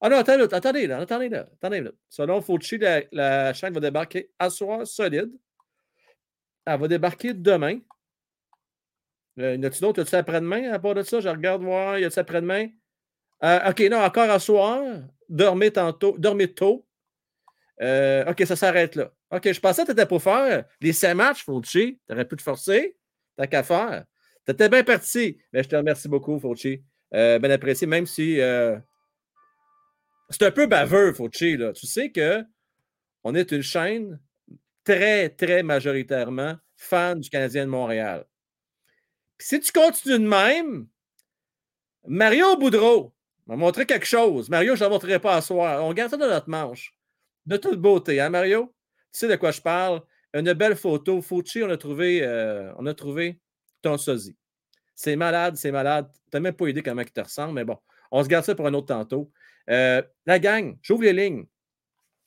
Ah 0.00 0.08
non, 0.08 0.16
attendez, 0.16 0.44
attendez, 0.54 0.86
là, 0.86 0.98
attendez, 0.98 1.28
là, 1.28 1.46
attendez. 1.52 1.80
Là. 1.80 1.90
Selon 2.08 2.40
Fauci, 2.40 2.78
la, 2.78 3.52
chaîne 3.52 3.74
va 3.74 3.80
débarquer 3.80 4.30
à 4.38 4.48
soir 4.48 4.86
solide. 4.86 5.30
Elle 6.64 6.80
va 6.80 6.88
débarquer 6.88 7.34
demain. 7.34 7.78
Euh, 9.38 9.56
y 9.56 9.66
a-tu 9.66 9.80
d'autres? 9.80 10.00
Y 10.00 10.02
a-tu 10.02 10.14
après-demain 10.14 10.72
à 10.72 10.78
part 10.78 10.94
de 10.94 11.02
ça? 11.02 11.20
Je 11.20 11.28
regarde 11.28 11.62
voir. 11.62 11.98
Y 11.98 12.04
a-tu 12.04 12.18
après-demain? 12.18 12.68
Euh, 13.44 13.70
OK, 13.70 13.80
non, 13.90 13.98
encore 13.98 14.30
à 14.30 14.38
soir. 14.38 14.82
Dormez 15.28 15.70
tantôt. 15.70 16.16
Dormez 16.18 16.52
tôt. 16.52 16.86
Euh, 17.80 18.24
OK, 18.30 18.42
ça 18.46 18.56
s'arrête 18.56 18.96
là. 18.96 19.12
OK, 19.30 19.52
je 19.52 19.60
pensais 19.60 19.82
que 19.82 19.86
tu 19.86 19.92
étais 19.92 20.06
pour 20.06 20.22
faire 20.22 20.64
les 20.80 20.92
cinq 20.92 21.14
matchs, 21.14 21.44
Fauci. 21.44 22.00
Tu 22.06 22.12
aurais 22.12 22.26
pu 22.26 22.36
te 22.36 22.42
forcer. 22.42 22.96
T'as 23.36 23.46
qu'à 23.46 23.62
faire. 23.62 24.04
Tu 24.44 24.52
étais 24.52 24.68
bien 24.68 24.82
parti. 24.82 25.38
Mais 25.52 25.62
je 25.62 25.68
te 25.68 25.76
remercie 25.76 26.08
beaucoup, 26.08 26.38
Fauci. 26.40 26.82
Euh, 27.14 27.38
bien 27.38 27.50
apprécié, 27.50 27.86
même 27.86 28.06
si 28.06 28.40
euh, 28.40 28.78
c'est 30.30 30.42
un 30.44 30.50
peu 30.50 30.66
baveux, 30.66 31.12
Fauci. 31.12 31.56
Tu 31.74 31.86
sais 31.86 32.10
que 32.10 32.42
on 33.22 33.34
est 33.34 33.52
une 33.52 33.62
chaîne 33.62 34.18
très, 34.84 35.28
très 35.28 35.62
majoritairement 35.62 36.56
fan 36.76 37.20
du 37.20 37.28
Canadien 37.30 37.66
de 37.66 37.70
Montréal. 37.70 38.24
Puis 39.38 39.48
si 39.48 39.60
tu 39.60 39.72
continues 39.72 40.18
de 40.18 40.26
même, 40.26 40.88
Mario 42.06 42.56
Boudreau 42.56 43.14
m'a 43.46 43.56
montré 43.56 43.86
quelque 43.86 44.06
chose. 44.06 44.48
Mario, 44.48 44.74
je 44.74 44.82
ne 44.82 44.88
le 44.88 44.94
montrerai 44.94 45.18
pas 45.18 45.36
à 45.36 45.40
soir. 45.40 45.84
On 45.84 45.92
garde 45.92 46.10
ça 46.10 46.16
dans 46.16 46.28
notre 46.28 46.48
manche. 46.48 46.94
De 47.46 47.56
toute 47.56 47.80
beauté, 47.80 48.20
hein, 48.20 48.30
Mario? 48.30 48.74
Tu 49.12 49.18
sais 49.20 49.28
de 49.28 49.36
quoi 49.36 49.50
je 49.50 49.60
parle? 49.60 50.02
Une 50.32 50.52
belle 50.52 50.76
photo. 50.76 51.20
Fauci, 51.20 51.62
on 51.62 51.70
a 51.70 51.76
trouvé, 51.76 52.22
euh, 52.22 52.72
on 52.78 52.86
a 52.86 52.94
trouvé 52.94 53.40
ton 53.82 53.98
sosie. 53.98 54.36
C'est 54.94 55.16
malade, 55.16 55.56
c'est 55.56 55.72
malade. 55.72 56.08
Tu 56.12 56.20
n'as 56.34 56.40
même 56.40 56.54
pas 56.54 56.68
idée 56.68 56.82
comment 56.82 57.02
il 57.02 57.10
te 57.10 57.20
ressemble, 57.20 57.54
mais 57.54 57.64
bon, 57.64 57.78
on 58.12 58.22
se 58.22 58.28
garde 58.28 58.44
ça 58.44 58.54
pour 58.54 58.66
un 58.66 58.74
autre 58.74 58.86
tantôt. 58.86 59.32
Euh, 59.68 60.02
la 60.26 60.38
gang, 60.38 60.78
j'ouvre 60.82 61.02
les 61.02 61.12
lignes. 61.12 61.42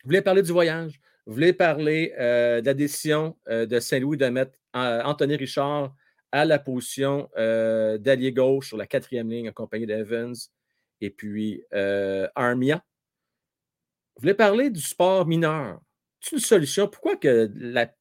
Vous 0.04 0.10
voulez 0.10 0.22
parler 0.22 0.42
du 0.42 0.52
voyage? 0.52 1.00
Vous 1.26 1.34
voulez 1.34 1.54
parler 1.54 2.14
euh, 2.20 2.60
de 2.60 2.66
la 2.66 2.74
décision 2.74 3.38
de 3.48 3.80
Saint-Louis 3.80 4.18
de 4.18 4.26
mettre 4.28 4.60
Anthony 4.74 5.38
Richard 5.38 5.96
à 6.34 6.44
la 6.44 6.60
position 6.60 7.30
d'allié 7.36 8.34
gauche 8.34 8.68
sur 8.68 8.78
la 8.78 8.88
quatrième 8.88 9.30
ligne, 9.30 9.48
accompagné 9.48 9.86
d'Evans 9.86 10.34
et 11.00 11.10
puis 11.10 11.64
Armia. 12.36 12.84
Vous 14.16 14.22
voulez 14.22 14.34
parler 14.34 14.70
du 14.70 14.82
sport 14.82 15.26
mineur? 15.26 15.80
Une 16.32 16.40
solution? 16.40 16.88
Pourquoi 16.88 17.16
que 17.18 17.50
la. 17.56 17.88
Tu 17.88 17.94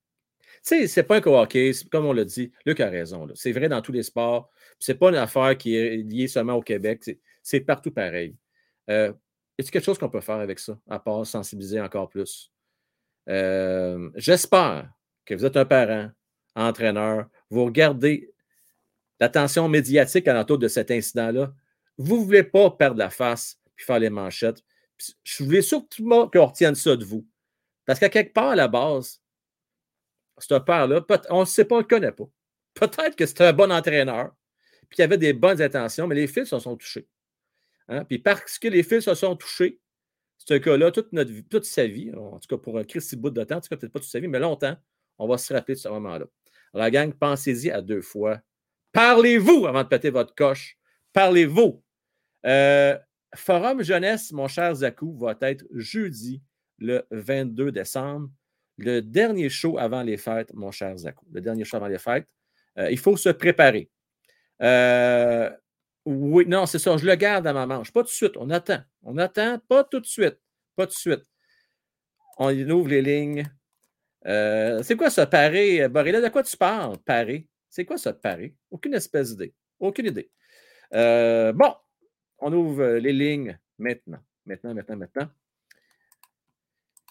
sais, 0.63 0.87
c'est 0.87 1.03
pas 1.03 1.17
un 1.17 1.21
co-hockey, 1.21 1.73
comme 1.91 2.07
on 2.07 2.13
l'a 2.13 2.25
dit. 2.25 2.53
Luc 2.67 2.79
a 2.81 2.89
raison. 2.89 3.29
C'est 3.35 3.53
vrai 3.53 3.69
dans 3.69 3.83
tous 3.83 3.93
les 3.93 4.05
sports. 4.05 4.51
C'est 4.79 4.95
pas 4.95 5.09
une 5.09 5.17
affaire 5.17 5.57
qui 5.59 5.75
est 5.77 5.97
liée 5.97 6.29
seulement 6.29 6.55
au 6.55 6.63
Québec. 6.63 7.03
C'est- 7.43 7.61
partout 7.61 7.91
pareil. 7.91 8.37
Euh, 8.91 9.13
est-ce 9.59 9.73
quelque 9.73 9.85
chose 9.85 9.99
qu'on 9.99 10.09
peut 10.09 10.21
faire 10.21 10.37
avec 10.37 10.59
ça, 10.61 10.79
à 10.89 10.99
part 11.01 11.27
sensibiliser 11.27 11.81
encore 11.81 12.09
plus? 12.09 12.53
Euh, 13.29 14.11
J'espère 14.15 14.91
que 15.25 15.35
vous 15.35 15.45
êtes 15.45 15.57
un 15.57 15.65
parent, 15.65 16.11
entraîneur, 16.55 17.27
vous 17.51 17.65
regardez 17.65 18.33
l'attention 19.21 19.69
médiatique 19.69 20.29
alentour 20.29 20.59
de 20.59 20.69
cet 20.69 20.91
incident-là. 20.91 21.53
Vous 21.99 22.19
ne 22.19 22.25
voulez 22.25 22.43
pas 22.45 22.71
perdre 22.71 22.99
la 22.99 23.11
face 23.11 23.59
puis 23.77 23.85
faire 23.85 23.99
les 23.99 24.11
manchettes. 24.11 24.63
Je 25.25 25.43
voulais 25.45 25.63
surtout 25.63 26.09
qu'on 26.33 26.47
retienne 26.47 26.75
ça 26.75 26.97
de 26.97 27.05
vous. 27.05 27.27
Parce 27.85 27.99
qu'à 27.99 28.09
quelque 28.09 28.33
part, 28.33 28.51
à 28.51 28.57
la 28.57 28.69
base, 28.69 29.21
ce 30.39 30.59
père-là, 30.59 31.05
on 31.31 31.41
ne 31.41 31.45
sait 31.45 31.65
pas, 31.65 31.77
on 31.77 31.79
ne 31.79 31.83
le 31.83 31.89
connaît 31.89 32.13
pas. 32.13 32.29
Peut-être 32.75 33.17
que 33.17 33.27
c'était 33.27 33.45
un 33.45 33.53
bon 33.53 33.71
entraîneur, 33.71 34.35
puis 34.89 34.97
qu'il 34.97 35.05
avait 35.05 35.19
des 35.19 35.33
bonnes 35.33 35.61
intentions, 35.61 36.07
mais 36.07 36.15
les 36.15 36.27
fils 36.27 36.49
se 36.49 36.59
sont 36.59 36.77
touchés. 36.77 37.07
Hein? 37.89 38.05
Puis 38.05 38.19
parce 38.19 38.59
que 38.59 38.69
les 38.69 38.83
fils 38.83 39.05
se 39.05 39.15
sont 39.15 39.37
touchés, 39.37 39.81
ce 40.39 40.55
gars-là, 40.55 40.91
toute, 40.91 41.65
sa 41.65 41.87
vie, 41.87 42.13
en 42.15 42.39
tout 42.39 42.49
cas 42.49 42.57
pour 42.61 42.79
un 42.79 42.85
Christy 42.85 43.17
bout 43.17 43.31
de 43.31 43.45
temps, 43.45 43.57
en 43.57 43.61
tout 43.61 43.69
cas 43.69 43.77
peut-être 43.77 43.93
pas 43.93 44.01
toute 44.01 44.09
sa 44.09 44.21
vie, 44.21 44.29
mais 44.29 44.41
longtemps, 44.41 44.77
on 45.19 45.29
va 45.29 45.39
se 45.39 45.53
rappeler 45.53 45.75
de 45.75 45.81
ce 45.81 45.89
moment-là. 45.89 46.27
La 46.75 46.91
gang, 46.91 47.13
pensez-y 47.13 47.71
à 47.71 47.83
deux 47.83 48.01
fois. 48.01 48.41
Parlez-vous 48.93 49.67
avant 49.67 49.83
de 49.83 49.89
péter 49.89 50.11
votre 50.11 50.35
coche. 50.35 50.79
Parlez-vous. 51.13 51.83
Euh, 52.47 52.99
Forum 53.35 53.83
Jeunesse, 53.83 54.33
mon 54.33 54.49
cher 54.49 54.75
Zakou, 54.75 55.17
va 55.17 55.37
être 55.43 55.65
jeudi 55.73 56.43
le 56.83 57.07
22 57.11 57.73
décembre. 57.73 58.29
Le 58.79 59.01
dernier 59.01 59.49
show 59.49 59.79
avant 59.79 60.03
les 60.03 60.17
fêtes, 60.17 60.53
mon 60.55 60.71
cher 60.71 60.97
Zakou. 60.97 61.25
Le 61.33 61.41
dernier 61.41 61.65
show 61.65 61.77
avant 61.77 61.89
les 61.89 61.99
fêtes. 61.99 62.27
Euh, 62.79 62.91
il 62.91 62.99
faut 62.99 63.17
se 63.17 63.29
préparer. 63.29 63.91
Euh, 64.63 65.51
oui, 66.05 66.47
non, 66.47 66.67
c'est 66.67 66.79
ça. 66.79 66.97
Je 66.97 67.07
le 67.07 67.15
garde 67.15 67.47
à 67.47 67.53
ma 67.53 67.67
manche. 67.67 67.93
Pas 67.93 68.01
tout 68.01 68.09
de 68.09 68.13
suite. 68.13 68.37
On 68.37 68.51
attend. 68.51 68.81
On 69.03 69.19
attend. 69.19 69.59
Pas 69.69 69.85
tout 69.85 70.01
de 70.01 70.07
suite. 70.07 70.39
Pas 70.75 70.87
tout 70.87 70.95
de 70.95 70.99
suite. 70.99 71.25
On 72.39 72.51
ouvre 72.71 72.89
les 72.89 73.03
lignes. 73.03 73.45
Euh, 74.27 74.83
c'est 74.83 74.97
quoi 74.97 75.11
ça, 75.11 75.27
parer? 75.27 75.89
Borilla, 75.89 76.21
de 76.21 76.29
quoi 76.29 76.43
tu 76.43 76.57
parles? 76.57 76.99
Parer. 76.99 77.47
C'est 77.69 77.85
quoi 77.85 77.99
ça, 77.99 78.13
parer? 78.13 78.55
Aucune 78.71 78.95
espèce 78.95 79.31
d'idée. 79.31 79.55
Aucune 79.79 80.07
idée. 80.07 80.31
Bon, 80.93 81.75
on 82.39 82.53
ouvre 82.53 82.97
les 82.97 83.13
lignes 83.13 83.59
maintenant. 83.79 84.21
Maintenant, 84.45 84.75
maintenant, 84.75 84.97
maintenant. 84.97 85.29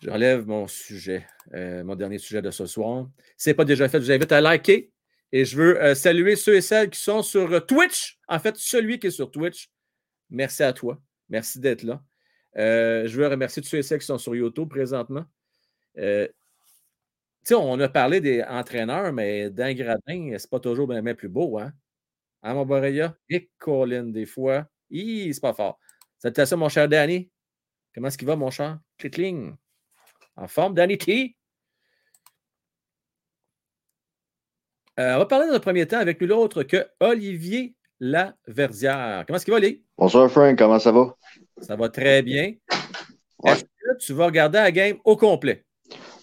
J'enlève 0.02 0.48
mon 0.48 0.68
sujet, 0.68 1.28
euh, 1.54 1.84
mon 1.84 1.96
dernier 1.96 2.18
sujet 2.18 2.42
de 2.42 2.50
ce 2.50 2.66
soir. 2.66 3.08
Si 3.38 3.44
ce 3.46 3.50
n'est 3.50 3.54
pas 3.54 3.66
déjà 3.66 3.88
fait, 3.88 4.00
je 4.00 4.06
vous 4.06 4.12
invite 4.12 4.32
à 4.32 4.42
liker. 4.42 4.92
Et 5.32 5.46
je 5.46 5.56
veux 5.56 5.82
euh, 5.82 5.94
saluer 5.94 6.36
ceux 6.36 6.56
et 6.56 6.62
celles 6.62 6.90
qui 6.90 7.00
sont 7.00 7.22
sur 7.22 7.52
euh, 7.54 7.60
Twitch. 7.60 8.20
En 8.28 8.40
fait, 8.40 8.58
celui 8.58 9.00
qui 9.00 9.08
est 9.08 9.12
sur 9.12 9.30
Twitch, 9.30 9.70
merci 10.32 10.64
à 10.64 10.74
toi. 10.74 11.00
Merci 11.30 11.60
d'être 11.60 11.84
là. 11.84 12.04
Je 12.56 13.16
veux 13.16 13.28
remercier 13.28 13.62
tous 13.62 13.70
ceux 13.70 13.78
et 13.78 13.84
celles 13.84 14.00
qui 14.00 14.08
sont 14.08 14.18
sur 14.18 14.36
YouTube 14.36 14.70
présentement. 14.70 15.26
On 15.96 17.80
a 17.80 17.90
parlé 17.90 18.20
des 18.20 18.44
entraîneurs, 18.44 19.14
mais 19.14 19.50
d'un 19.50 19.74
gradin, 19.74 20.36
c'est 20.38 20.50
pas 20.50 20.60
toujours 20.60 20.88
bien, 20.88 21.02
plus 21.16 21.30
beau, 21.30 21.60
hein? 21.60 21.72
Hein, 22.44 22.56
mon 22.56 22.66
Boreya? 22.66 23.16
Et 23.30 23.50
Colin, 23.60 24.06
des 24.06 24.26
fois. 24.26 24.68
Hi, 24.90 25.34
c'est 25.34 25.40
pas 25.40 25.54
fort. 25.54 25.80
C'était 26.18 26.46
ça, 26.46 26.58
mon 26.58 26.70
cher 26.70 26.90
Danny. 26.90 27.30
Comment 27.94 28.08
est-ce 28.08 28.18
qu'il 28.18 28.28
va, 28.28 28.36
mon 28.36 28.50
cher? 28.50 28.80
Clickling. 28.98 29.56
En 30.38 30.48
forme, 30.48 30.74
Danny 30.74 30.98
T. 30.98 31.36
Euh, 35.00 35.16
on 35.16 35.20
va 35.20 35.26
parler 35.26 35.48
dans 35.48 35.54
un 35.54 35.60
premier 35.60 35.88
temps 35.88 36.00
avec 36.00 36.20
nul 36.22 36.32
autre 36.34 36.64
que 36.64 36.86
Olivier 37.00 37.76
Laverdière. 38.00 39.24
Comment 39.26 39.38
est-ce 39.38 39.46
qu'il 39.46 39.54
va, 39.54 39.58
Oli? 39.58 39.84
Bonsoir 39.98 40.30
Frank, 40.30 40.58
comment 40.58 40.80
ça 40.80 40.92
va? 40.92 41.16
Ça 41.62 41.76
va 41.76 41.90
très 41.90 42.22
bien. 42.22 42.54
Ouais. 43.40 43.52
Est-ce 43.52 43.64
que 43.64 43.98
tu 44.00 44.14
vas 44.14 44.26
regarder 44.26 44.60
la 44.60 44.72
game 44.72 44.98
au 45.06 45.16
complet? 45.16 45.66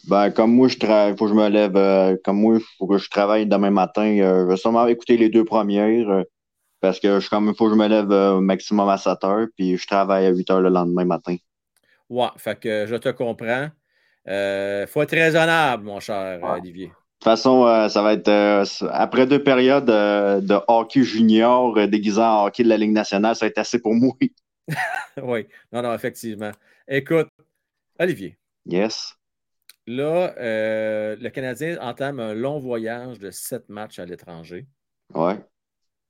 Ben, 0.04 0.30
comme 0.30 0.52
moi, 0.52 0.68
je 0.68 0.78
travaille, 0.78 1.16
faut 1.16 1.26
que 1.26 1.32
je 1.32 1.36
me 1.36 1.48
lève, 1.48 1.76
euh, 1.76 2.16
comme 2.24 2.40
moi, 2.40 2.56
il 2.56 2.64
faut 2.78 2.86
que 2.86 2.98
je 2.98 3.10
travaille 3.10 3.46
demain 3.46 3.70
matin. 3.70 4.18
Euh, 4.18 4.44
je 4.44 4.50
vais 4.50 4.56
sûrement 4.56 4.86
écouter 4.86 5.16
les 5.16 5.28
deux 5.28 5.44
premières 5.44 6.24
parce 6.80 7.00
que 7.00 7.20
je, 7.20 7.28
comme, 7.28 7.48
il 7.48 7.54
faut 7.56 7.66
que 7.66 7.72
je 7.72 7.78
me 7.78 7.88
lève 7.88 8.10
au 8.10 8.40
maximum 8.40 8.88
à 8.88 8.96
7 8.96 9.24
heures, 9.24 9.46
puis 9.56 9.76
je 9.76 9.86
travaille 9.86 10.26
à 10.26 10.30
8 10.30 10.50
heures 10.50 10.60
le 10.60 10.68
lendemain 10.68 11.04
matin. 11.04 11.36
Ouais, 12.08 12.28
fait 12.36 12.58
que 12.58 12.86
je 12.86 12.96
te 12.96 13.08
comprends. 13.10 13.68
Il 14.28 14.86
faut 14.88 15.02
être 15.02 15.12
raisonnable, 15.14 15.84
mon 15.84 16.00
cher 16.00 16.40
Olivier. 16.42 16.86
De 16.86 16.92
toute 17.20 17.24
façon, 17.24 17.88
ça 17.88 18.02
va 18.02 18.12
être 18.12 18.64
après 18.92 19.26
deux 19.26 19.42
périodes 19.42 19.86
de 19.86 20.60
hockey 20.68 21.02
junior 21.02 21.88
déguisant 21.88 22.42
en 22.42 22.46
hockey 22.46 22.62
de 22.62 22.68
la 22.68 22.76
Ligue 22.76 22.92
nationale, 22.92 23.34
ça 23.34 23.46
va 23.46 23.50
être 23.50 23.58
assez 23.58 23.80
pour 23.80 23.94
moi. 23.94 24.12
oui, 25.22 25.46
non, 25.72 25.82
non, 25.82 25.94
effectivement. 25.94 26.52
Écoute, 26.86 27.28
Olivier. 27.98 28.38
Yes. 28.66 29.14
Là, 29.86 30.34
euh, 30.38 31.16
le 31.16 31.30
Canadien 31.30 31.78
entame 31.80 32.20
un 32.20 32.34
long 32.34 32.58
voyage 32.58 33.18
de 33.18 33.30
sept 33.30 33.68
matchs 33.68 33.98
à 33.98 34.04
l'étranger. 34.04 34.66
Ouais. 35.14 35.38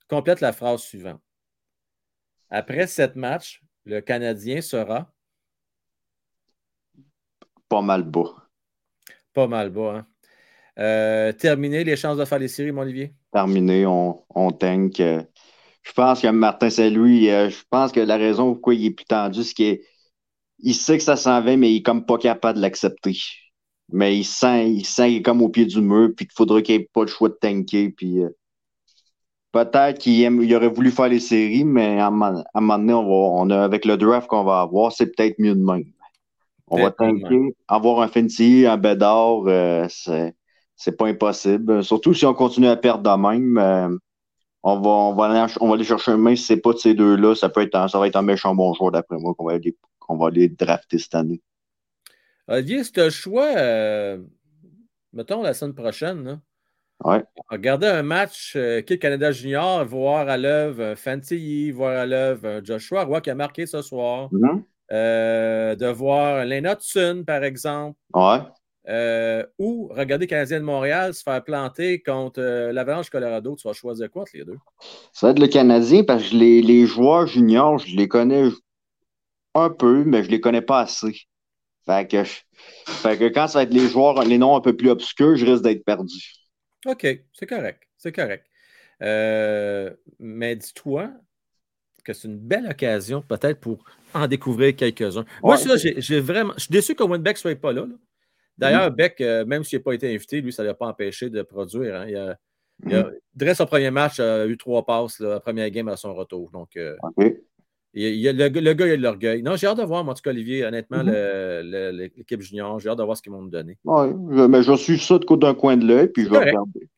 Complète 0.08 0.40
la 0.40 0.52
phrase 0.52 0.82
suivante. 0.82 1.22
Après 2.50 2.86
sept 2.86 3.14
matchs, 3.14 3.62
le 3.84 4.00
Canadien 4.00 4.60
sera. 4.60 5.12
Pas 7.68 7.82
mal 7.82 8.02
bas. 8.02 8.48
Pas 9.32 9.46
mal 9.46 9.70
bas, 9.70 9.98
hein? 9.98 10.06
Euh, 10.78 11.32
terminer 11.32 11.82
les 11.82 11.96
chances 11.96 12.16
de 12.16 12.24
faire 12.24 12.38
les 12.38 12.48
séries, 12.48 12.72
mon 12.72 12.82
Olivier? 12.82 13.12
Terminé, 13.32 13.84
on, 13.84 14.22
on 14.34 14.52
tank. 14.52 14.96
je 14.98 15.92
pense 15.94 16.20
que 16.20 16.28
Martin 16.28 16.70
Saint-Louis, 16.70 17.30
euh, 17.30 17.50
je 17.50 17.62
pense 17.68 17.90
que 17.90 18.00
la 18.00 18.16
raison 18.16 18.52
pourquoi 18.52 18.74
il 18.74 18.86
est 18.86 18.90
plus 18.92 19.04
tendu, 19.04 19.42
c'est 19.42 19.54
qu'il 19.54 20.74
sait 20.74 20.98
que 20.98 21.02
ça 21.02 21.16
s'en 21.16 21.42
va, 21.42 21.56
mais 21.56 21.72
il 21.72 21.76
est 21.78 21.82
comme 21.82 22.06
pas 22.06 22.18
capable 22.18 22.58
de 22.58 22.62
l'accepter 22.62 23.16
mais 23.90 24.18
il 24.18 24.24
sent, 24.24 24.70
il 24.70 24.84
sent 24.84 25.08
qu'il 25.08 25.16
est 25.18 25.22
comme 25.22 25.42
au 25.42 25.48
pied 25.48 25.66
du 25.66 25.80
mur, 25.80 26.10
puis 26.16 26.26
qu'il 26.26 26.34
faudrait 26.36 26.62
qu'il 26.62 26.76
ait 26.76 26.88
pas 26.92 27.02
le 27.02 27.08
choix 27.08 27.28
de 27.28 27.34
tanker. 27.40 27.90
Puis, 27.90 28.20
euh, 28.22 28.28
peut-être 29.52 29.98
qu'il 29.98 30.20
il 30.20 30.54
aurait 30.54 30.68
voulu 30.68 30.90
faire 30.90 31.08
les 31.08 31.20
séries, 31.20 31.64
mais 31.64 32.00
à, 32.00 32.08
un 32.08 32.10
moment 32.10 32.78
donné, 32.78 32.92
on 32.92 33.04
va, 33.04 33.42
on 33.42 33.50
a, 33.50 33.64
avec 33.64 33.84
le 33.84 33.96
draft 33.96 34.28
qu'on 34.28 34.44
va 34.44 34.60
avoir, 34.60 34.92
c'est 34.92 35.06
peut-être 35.14 35.38
mieux 35.38 35.54
de 35.54 35.64
même. 35.64 35.84
On 36.70 36.82
va 36.82 36.90
tanker, 36.90 37.54
avoir 37.66 38.00
un 38.00 38.08
Fenty, 38.08 38.66
un 38.66 38.76
Bédard, 38.76 39.44
euh, 39.46 39.86
c'est, 39.88 40.34
c'est 40.76 40.96
pas 40.96 41.06
impossible. 41.06 41.82
Surtout 41.82 42.14
si 42.14 42.26
on 42.26 42.34
continue 42.34 42.68
à 42.68 42.76
perdre 42.76 43.02
de 43.02 43.20
même. 43.20 43.58
Euh, 43.58 43.96
on 44.62 44.80
va, 44.80 44.90
on, 44.90 45.14
va 45.14 45.26
aller, 45.26 45.52
on 45.60 45.68
va 45.68 45.74
aller 45.74 45.84
chercher 45.84 46.12
un 46.12 46.16
main. 46.16 46.36
Si 46.36 46.44
c'est 46.44 46.60
pas 46.60 46.72
de 46.72 46.78
ces 46.78 46.94
deux-là, 46.94 47.34
ça 47.34 47.48
peut 47.48 47.62
être 47.62 47.88
ça 47.88 47.98
va 47.98 48.06
être 48.06 48.16
un 48.16 48.22
méchant 48.22 48.54
bon 48.54 48.74
joueur 48.74 48.90
d'après 48.90 49.16
moi 49.18 49.34
qu'on 49.34 49.46
va 49.46 49.52
aller, 49.52 49.76
qu'on 49.98 50.16
va 50.16 50.28
aller 50.28 50.48
drafter 50.48 50.98
cette 50.98 51.14
année. 51.14 51.40
Olivier, 52.48 52.82
c'est 52.82 52.98
un 52.98 53.10
choix, 53.10 53.46
euh, 53.56 54.18
mettons 55.12 55.42
la 55.42 55.54
semaine 55.54 55.74
prochaine, 55.74 56.40
Ouais. 57.04 57.22
Regarder 57.48 57.86
un 57.86 58.02
match 58.02 58.54
euh, 58.56 58.82
Canada 58.82 59.30
Junior, 59.30 59.84
voir 59.84 60.28
à 60.28 60.36
l'œuvre 60.36 60.96
Fantilly, 60.96 61.70
voir 61.70 61.96
à 61.96 62.06
l'œuvre 62.06 62.60
Joshua 62.64 63.04
Roy 63.04 63.20
qui 63.20 63.30
a 63.30 63.36
marqué 63.36 63.66
ce 63.66 63.82
soir. 63.82 64.28
Mm-hmm. 64.32 64.62
Euh, 64.90 65.74
de 65.74 65.86
voir 65.86 66.44
Lena 66.47 66.74
Tsun, 66.74 67.24
par 67.24 67.44
exemple. 67.44 67.98
Ouais. 68.15 68.39
Euh, 68.89 69.44
ou 69.59 69.89
regarder 69.89 70.27
Canadien 70.27 70.60
de 70.60 70.65
Montréal 70.65 71.12
se 71.12 71.23
faire 71.23 71.44
planter 71.44 72.01
contre 72.01 72.40
l'Avalanche 72.73 73.10
Colorado. 73.10 73.55
Tu 73.56 73.69
vas 73.69 73.74
choisir 73.74 74.10
quoi 74.10 74.23
entre 74.23 74.32
les 74.35 74.44
deux? 74.44 74.56
Ça 75.12 75.27
va 75.27 75.31
être 75.32 75.40
le 75.40 75.48
Canadien 75.48 76.05
parce 76.05 76.31
que 76.31 76.35
les, 76.36 76.62
les 76.62 76.86
joueurs 76.86 77.27
juniors, 77.27 77.78
je 77.78 77.94
les 77.94 78.09
connais 78.09 78.48
un 79.55 79.69
peu, 79.69 80.05
mais 80.05 80.23
je 80.23 80.31
les 80.31 80.40
connais 80.40 80.62
pas 80.62 80.81
assez. 80.81 81.28
Fait 81.86 82.06
que, 83.19 83.28
quand 83.28 83.48
ça 83.48 83.60
va 83.60 83.62
être 83.62 83.73
les 83.73 83.89
joueurs, 83.89 84.23
les 84.23 84.39
noms 84.39 84.56
un 84.56 84.60
peu 84.60 84.77
plus 84.77 84.90
obscurs, 84.90 85.36
je 85.36 85.47
risque 85.47 85.62
d'être 85.62 85.85
perdu. 85.85 86.20
OK, 86.86 87.06
c'est 87.32 87.47
correct. 87.47 87.82
C'est 87.97 88.12
correct. 88.12 88.47
Euh, 89.02 89.94
mais 90.19 90.56
dis-toi 90.56 91.10
que 92.09 92.14
c'est 92.14 92.28
une 92.28 92.39
belle 92.39 92.66
occasion 92.70 93.22
peut-être 93.22 93.60
pour 93.60 93.85
en 94.14 94.26
découvrir 94.26 94.74
quelques-uns. 94.74 95.24
Moi, 95.43 95.56
ça, 95.56 95.76
j'ai 95.76 96.20
vraiment. 96.20 96.55
Je 96.56 96.62
suis 96.62 96.72
déçu 96.72 96.94
que 96.94 97.02
Winbeck 97.02 97.36
ne 97.36 97.40
soit 97.40 97.60
pas 97.60 97.72
là. 97.72 97.86
D'ailleurs, 98.56 98.90
mm-hmm. 98.90 98.97
Beck, 98.97 99.20
euh, 99.20 99.44
même 99.44 99.62
s'il 99.62 99.78
n'a 99.78 99.82
pas 99.85 99.93
été 99.93 100.12
invité, 100.12 100.40
lui, 100.40 100.52
ça 100.52 100.62
ne 100.62 100.68
l'a 100.68 100.74
pas 100.74 100.86
empêché 100.86 101.30
de 101.30 101.43
produire. 101.43 101.94
Hein. 101.94 102.06
Il 102.09 102.16
a, 102.16 103.10
mm-hmm. 103.39 103.55
son 103.55 103.66
premier 103.66 103.90
match, 103.90 104.18
a 104.18 104.47
eu 104.47 104.56
trois 104.56 104.85
passes, 104.85 105.20
la 105.20 105.39
première 105.39 105.70
game 105.70 105.89
à 105.89 105.97
son 105.97 106.12
retour. 106.14 106.51
Donc, 106.51 106.70
euh, 106.76 106.97
le, 107.18 108.48
gars, 108.48 108.86
il 108.86 108.93
a 108.93 108.97
de 108.97 109.02
l'orgueil. 109.02 109.43
Non, 109.43 109.55
j'ai 109.55 109.68
hâte 109.68 109.78
de 109.78 109.85
voir, 109.85 110.02
moi, 110.02 110.12
en 110.12 110.16
tout 110.16 110.22
cas, 110.22 110.30
Olivier, 110.30 110.64
honnêtement, 110.64 111.05
mm-hmm. 111.05 111.90
l'équipe 111.90 112.40
junior. 112.40 112.80
J'ai 112.80 112.89
hâte 112.89 112.98
de 112.98 113.05
voir 113.05 113.16
ce 113.16 113.22
qu'ils 113.22 113.32
vont 113.32 113.43
nous 113.43 113.51
donner. 113.51 113.78
Oui, 113.85 114.48
mais 114.48 114.62
je 114.62 114.74
suis 114.76 114.98
ça 114.98 115.18
d'un 115.18 115.55
coin 115.55 115.76
de 115.76 115.86
l'œil, 115.86 116.09
puis 116.09 116.24
je 116.24 116.30
vais 116.30 116.39
regarder. 116.39 116.89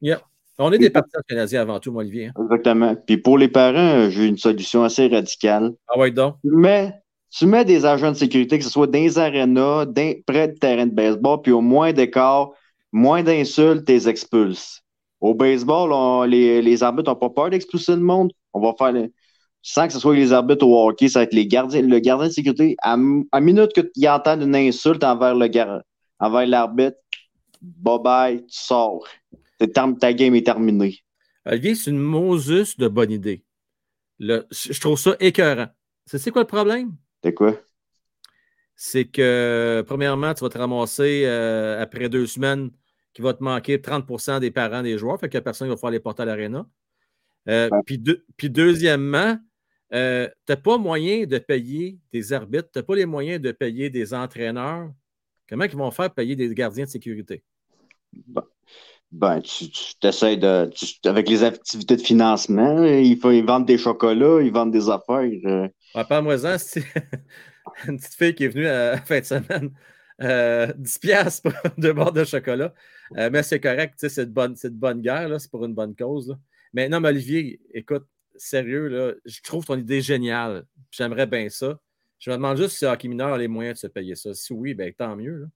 On 0.63 0.73
est 0.73 0.79
des 0.79 0.91
partisans 0.91 1.23
canadiens 1.27 1.63
avant 1.63 1.81
tout, 1.81 1.91
moi, 1.91 2.03
Olivier. 2.03 2.27
Hein. 2.27 2.43
Exactement. 2.43 2.95
Puis 3.07 3.17
pour 3.17 3.39
les 3.39 3.49
parents, 3.49 4.11
j'ai 4.11 4.27
une 4.27 4.37
solution 4.37 4.85
assez 4.85 5.09
radicale. 5.09 5.73
Ah 5.89 5.99
ouais, 5.99 6.11
donc? 6.11 6.37
Tu 6.45 6.51
mets, 6.51 6.93
tu 7.31 7.47
mets 7.47 7.65
des 7.65 7.87
agents 7.87 8.13
de 8.13 8.17
sécurité, 8.17 8.59
que 8.59 8.65
ce 8.65 8.71
soit 8.71 8.87
dans 8.87 8.99
les 8.99 9.19
arénas, 9.19 9.87
près 10.27 10.49
de 10.49 10.59
terrain 10.59 10.87
de 10.87 10.95
baseball, 10.95 11.41
puis 11.43 11.53
au 11.53 11.63
moins 11.63 11.93
d'écart, 11.93 12.51
moins 12.93 13.23
d'insultes, 13.23 13.87
tu 13.87 13.93
les 13.93 14.09
expulses. 14.09 14.83
Au 15.21 15.35
baseball, 15.35 16.29
les, 16.29 16.61
les 16.63 16.83
arbitres 16.83 17.11
n'ont 17.11 17.17
pas 17.17 17.31
peur 17.31 17.51
d'expulser 17.51 17.93
le 17.93 18.01
monde. 18.01 18.33
On 18.53 18.61
va 18.61 18.75
faire 18.79 18.93
sans 19.63 19.87
que 19.87 19.93
ce 19.93 19.99
soit 19.99 20.15
les 20.15 20.33
arbitres 20.33 20.67
au 20.67 20.89
hockey, 20.89 21.09
ça 21.09 21.21
va 21.21 21.23
être 21.25 21.35
les 21.35 21.47
gardiens, 21.47 21.83
le 21.83 21.99
gardien 21.99 22.29
de 22.29 22.33
sécurité. 22.33 22.77
À, 22.83 22.97
à 23.33 23.41
minute 23.41 23.73
qu'il 23.73 24.09
entend 24.09 24.41
une 24.41 24.57
insulte 24.57 25.05
envers 25.05 25.35
le 25.35 25.49
envers 26.19 26.47
l'arbitre, 26.47 26.97
bye 27.61 27.99
bye, 28.03 28.37
tu 28.47 28.47
sors. 28.49 29.07
Ta 29.67 30.13
game 30.13 30.35
est 30.35 30.47
terminée. 30.47 31.01
Olivier, 31.45 31.75
c'est 31.75 31.91
une 31.91 31.99
Moses 31.99 32.77
de 32.77 32.89
bonne 32.89 33.11
idée. 33.11 33.45
je 34.19 34.81
trouve 34.81 34.99
ça 34.99 35.17
écœurant. 35.21 35.69
C'est 36.07 36.31
quoi 36.31 36.43
le 36.43 36.47
problème? 36.47 36.97
C'est 37.23 37.35
quoi? 37.35 37.57
C'est 38.75 39.05
que, 39.05 39.85
premièrement, 39.87 40.33
tu 40.33 40.43
vas 40.43 40.49
te 40.49 40.59
ramasser 40.59 41.25
euh, 41.27 41.83
après 41.83 42.09
deux 42.09 42.27
semaines 42.27 42.71
qu'il 43.13 43.25
va 43.25 43.35
te 43.35 43.43
manquer 43.43 43.77
30% 43.77 44.41
des 44.41 44.51
parents 44.51 44.83
des 44.83 44.97
joueurs, 44.97 45.21
fait 45.21 45.29
qu'il 45.29 45.37
n'y 45.37 45.43
a 45.43 45.45
personne 45.45 45.67
qui 45.67 45.71
va 45.71 45.75
pouvoir 45.75 45.93
les 45.93 46.01
porter 46.01 46.23
à 46.23 46.25
l'aréna. 46.25 46.67
Euh, 47.49 47.69
puis, 47.85 48.51
deuxièmement, 48.51 49.39
euh, 49.93 50.29
tu 50.47 50.53
n'as 50.53 50.57
pas 50.57 50.79
moyen 50.79 51.27
de 51.27 51.39
payer 51.39 51.99
des 52.13 52.33
arbitres, 52.33 52.71
tu 52.73 52.79
n'as 52.79 52.83
pas 52.83 52.95
les 52.95 53.07
moyens 53.07 53.41
de 53.41 53.53
payer 53.53 53.91
des 53.91 54.15
entraîneurs. 54.15 54.91
Comment 55.49 55.65
ils 55.65 55.77
vont 55.77 55.91
faire 55.91 56.13
payer 56.15 56.37
des 56.37 56.55
gardiens 56.55 56.85
de 56.85 56.91
sécurité? 56.91 57.43
Ben, 59.13 59.41
tu, 59.41 59.67
t'essayes 60.01 60.39
de. 60.39 60.71
avec 61.05 61.29
les 61.29 61.43
activités 61.43 61.97
de 61.97 62.03
financement, 62.03 62.85
ils, 62.85 63.19
ils, 63.23 63.45
vendent 63.45 63.67
des 63.67 63.79
chocolats, 63.79 64.41
ils 64.41 64.53
vendent 64.53 64.71
des 64.71 64.89
affaires. 64.89 65.29
Euh. 65.45 65.69
moi 66.23 66.39
c'est 66.59 66.85
une 67.89 67.99
petite 67.99 68.15
fille 68.15 68.35
qui 68.35 68.45
est 68.45 68.49
venue 68.49 68.69
à 68.69 68.93
la 68.93 68.97
fin 68.99 69.19
de 69.19 69.25
semaine. 69.25 69.71
10 70.21 70.27
euh, 70.27 70.73
piastres 71.01 71.51
pour 71.51 71.71
deux 71.79 71.93
barres 71.93 72.13
de 72.13 72.25
chocolat. 72.25 72.73
mais 73.11 73.43
c'est 73.43 73.59
correct, 73.59 73.95
c'est 73.97 74.27
de 74.27 74.33
bonne, 74.33 74.55
bonne 74.73 75.01
guerre, 75.01 75.41
c'est 75.41 75.51
pour 75.51 75.65
une 75.65 75.75
bonne 75.75 75.97
cause. 75.97 76.37
Mais 76.73 76.89
non, 76.89 77.01
mais 77.01 77.09
Olivier, 77.09 77.61
écoute, 77.75 78.07
sérieux, 78.37 78.89
là, 78.89 79.13
je 79.25 79.41
trouve 79.43 79.65
ton 79.65 79.77
idée 79.77 80.01
géniale. 80.01 80.65
J'aimerais 80.91 81.27
bien 81.27 81.49
ça. 81.49 81.79
Je 82.19 82.31
me 82.31 82.37
demande 82.37 82.59
juste 82.59 82.77
si 82.77 82.85
Hockey 82.85 83.09
Mineur 83.09 83.33
a 83.33 83.39
les 83.39 83.49
moyens 83.49 83.77
de 83.77 83.81
se 83.81 83.87
payer 83.87 84.15
ça. 84.15 84.35
Si 84.35 84.53
oui, 84.53 84.75
ben, 84.75 84.93
tant 84.93 85.17
mieux. 85.17 85.49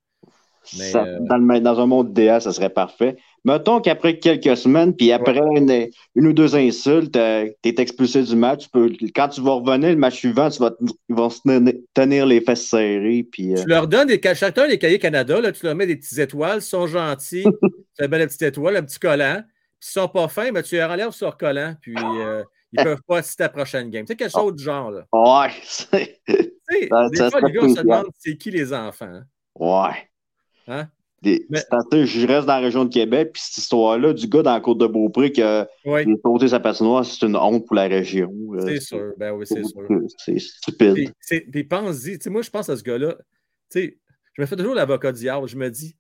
Euh, 0.80 1.18
dans, 1.60 1.80
un 1.80 1.86
monde 1.86 2.12
DA, 2.12 2.40
ça 2.40 2.52
serait 2.52 2.70
parfait. 2.70 3.16
Mettons 3.44 3.80
qu'après 3.80 4.18
quelques 4.18 4.56
semaines, 4.56 4.94
puis 4.94 5.12
après 5.12 5.38
une, 5.54 5.90
ou 6.16 6.32
deux 6.32 6.56
insultes, 6.56 7.16
euh, 7.16 7.48
tu 7.62 7.68
es 7.68 7.74
expulsé 7.80 8.22
du 8.22 8.36
match. 8.36 8.68
quand 9.14 9.28
tu 9.28 9.40
vas 9.42 9.52
revenir 9.52 9.90
le 9.90 9.96
match 9.96 10.16
suivant, 10.16 10.48
tu 10.48 10.60
vas, 10.60 10.72
ils 11.08 11.14
vont 11.14 11.28
se 11.28 11.40
tenir 11.94 12.26
les 12.26 12.40
fesses 12.40 12.66
serrées. 12.66 13.26
Puis, 13.30 13.52
euh, 13.52 13.62
Tu 13.62 13.68
leur 13.68 13.86
donnes 13.86 14.08
des, 14.08 14.20
chacun 14.34 14.66
des 14.66 14.78
cahiers 14.78 14.98
Canada, 14.98 15.40
là, 15.40 15.52
tu 15.52 15.64
leur 15.66 15.74
mets 15.74 15.86
des 15.86 15.96
petites 15.96 16.18
étoiles, 16.18 16.58
ils 16.58 16.62
sont 16.62 16.86
gentils, 16.86 17.44
tu 17.98 18.04
as 18.04 18.08
belle 18.08 18.26
petite 18.26 18.42
étoile, 18.42 18.76
un 18.76 18.82
petit 18.82 18.98
collant. 18.98 19.42
Puis 19.78 19.90
ils 19.90 20.00
sont 20.00 20.08
pas 20.08 20.28
fins, 20.28 20.50
mais 20.50 20.62
tu 20.62 20.76
les 20.76 20.84
relèves 20.84 21.10
sur 21.10 21.36
collant, 21.36 21.74
puis 21.80 21.94
ils 21.94 22.78
ne 22.78 22.84
peuvent 22.84 23.02
pas 23.06 23.18
assister 23.18 23.44
à 23.44 23.46
la 23.46 23.52
prochaine 23.52 23.90
game. 23.90 24.04
Tu 24.04 24.12
sais, 24.12 24.16
quelque 24.16 24.32
chose 24.32 24.54
du 24.54 24.64
genre. 24.64 24.90
Là. 24.90 25.04
Ouais. 25.12 25.50
des 27.12 27.30
fois, 27.30 27.40
les 27.42 27.52
gars 27.52 27.68
se 27.68 27.82
demandent 27.82 28.06
c'est 28.18 28.36
qui 28.36 28.50
les 28.50 28.72
enfants. 28.72 29.04
Hein? 29.04 29.24
Ouais. 29.54 30.08
Hein? 30.66 30.88
Je 31.24 32.26
reste 32.26 32.46
dans 32.46 32.54
la 32.54 32.60
région 32.60 32.84
de 32.84 32.92
Québec, 32.92 33.30
puis 33.32 33.42
cette 33.42 33.58
histoire-là, 33.58 34.12
du 34.12 34.28
gars 34.28 34.42
dans 34.42 34.52
la 34.52 34.60
côte 34.60 34.78
de 34.78 34.86
Beaupré 34.86 35.32
qui 35.32 35.42
a, 35.42 35.68
oui. 35.84 36.04
sauté 36.22 36.48
sa 36.48 36.60
patinoire, 36.60 37.04
c'est 37.04 37.24
une 37.24 37.36
honte 37.36 37.66
pour 37.66 37.76
la 37.76 37.84
région. 37.84 38.30
C'est 38.60 38.80
sûr, 38.80 39.12
ben 39.16 39.32
oui, 39.32 39.46
c'est 39.46 39.64
sûr. 39.64 39.86
C'est 40.18 40.38
stupide. 40.38 41.12
Puis 41.50 41.64
pense-y, 41.64 42.18
moi, 42.28 42.42
je 42.42 42.50
pense 42.50 42.68
à 42.68 42.76
ce 42.76 42.82
gars-là, 42.82 43.16
je 43.74 43.90
me 44.38 44.46
fais 44.46 44.56
toujours 44.56 44.74
l'avocat 44.74 45.12
diable. 45.12 45.48
Je 45.48 45.56
me 45.56 45.70
dis, 45.70 45.96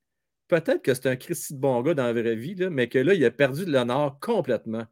peut-être 0.48 0.82
que 0.82 0.94
c'est 0.94 1.06
un 1.06 1.16
Christy 1.16 1.54
de 1.54 1.58
bon 1.58 1.80
gars 1.82 1.94
dans 1.94 2.04
la 2.04 2.12
vraie 2.12 2.36
vie, 2.36 2.54
là, 2.54 2.70
mais 2.70 2.88
que 2.88 2.98
là, 2.98 3.14
il 3.14 3.24
a 3.24 3.30
perdu 3.30 3.64
de 3.64 3.72
l'honneur 3.72 4.18
complètement. 4.20 4.84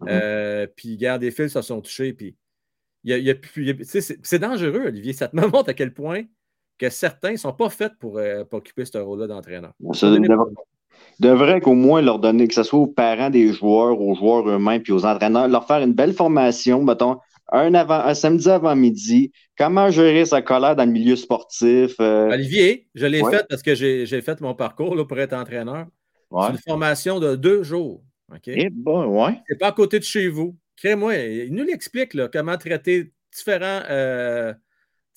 Mhm. 0.00 0.08
Euh, 0.08 0.66
puis, 0.76 0.96
garde, 0.96 1.20
des 1.20 1.30
fils 1.30 1.52
se 1.52 1.62
sont 1.62 1.80
touchés. 1.80 2.12
Puis, 2.12 2.36
il 3.04 3.16
y 3.16 3.30
a, 3.30 3.34
c'est 3.84 4.38
dangereux, 4.38 4.86
Olivier. 4.86 5.12
Ça 5.12 5.28
te 5.28 5.36
montre 5.36 5.70
à 5.70 5.74
quel 5.74 5.92
point 5.92 6.22
que 6.78 6.88
certains 6.90 7.32
ne 7.32 7.36
sont 7.36 7.52
pas 7.52 7.68
faits 7.70 7.92
pour, 8.00 8.18
euh, 8.18 8.44
pour 8.44 8.58
occuper 8.58 8.84
ce 8.84 8.98
rôle-là 8.98 9.26
d'entraîneur. 9.26 9.72
Devrait, 11.20 11.60
qu'au 11.60 11.74
moins 11.74 12.00
leur 12.02 12.18
donner, 12.18 12.48
que 12.48 12.54
ce 12.54 12.62
soit 12.62 12.78
aux 12.80 12.86
parents 12.86 13.30
des 13.30 13.52
joueurs, 13.52 14.00
aux 14.00 14.14
joueurs 14.14 14.48
eux-mêmes, 14.48 14.82
puis 14.82 14.92
aux 14.92 15.04
entraîneurs, 15.04 15.46
leur 15.48 15.66
faire 15.66 15.80
une 15.82 15.92
belle 15.92 16.12
formation, 16.14 16.82
mettons, 16.82 17.18
un, 17.52 17.74
avant, 17.74 18.00
un 18.00 18.14
samedi 18.14 18.48
avant 18.48 18.74
midi, 18.74 19.30
comment 19.58 19.90
gérer 19.90 20.24
sa 20.24 20.40
colère 20.42 20.74
dans 20.74 20.84
le 20.86 20.90
milieu 20.90 21.16
sportif. 21.16 21.94
euh, 22.00 22.30
Olivier, 22.30 22.88
je 22.94 23.06
l'ai 23.06 23.20
Ouais. 23.22 23.30
fait 23.30 23.46
parce 23.48 23.62
que 23.62 23.74
j'ai 23.74 24.06
fait 24.22 24.40
mon 24.40 24.54
parcours 24.54 24.96
là, 24.96 25.04
pour 25.04 25.18
être 25.18 25.34
entraîneur. 25.34 25.86
ouais. 26.30 26.42
C'est 26.46 26.52
une 26.52 26.58
formation 26.66 27.20
de 27.20 27.36
deux 27.36 27.62
jours. 27.62 28.02
OK? 28.32 28.42
Eh 28.48 28.70
ben, 28.70 29.04
ouais. 29.06 29.40
C'est 29.48 29.58
pas 29.58 29.68
à 29.68 29.72
côté 29.72 29.98
de 29.98 30.04
chez 30.04 30.28
vous. 30.28 30.56
Crée-moi, 30.76 31.14
il 31.16 31.54
nous 31.54 31.64
l'explique 31.64 32.16
comment 32.32 32.56
traiter 32.56 33.12
différents. 33.34 33.82
euh, 33.90 34.54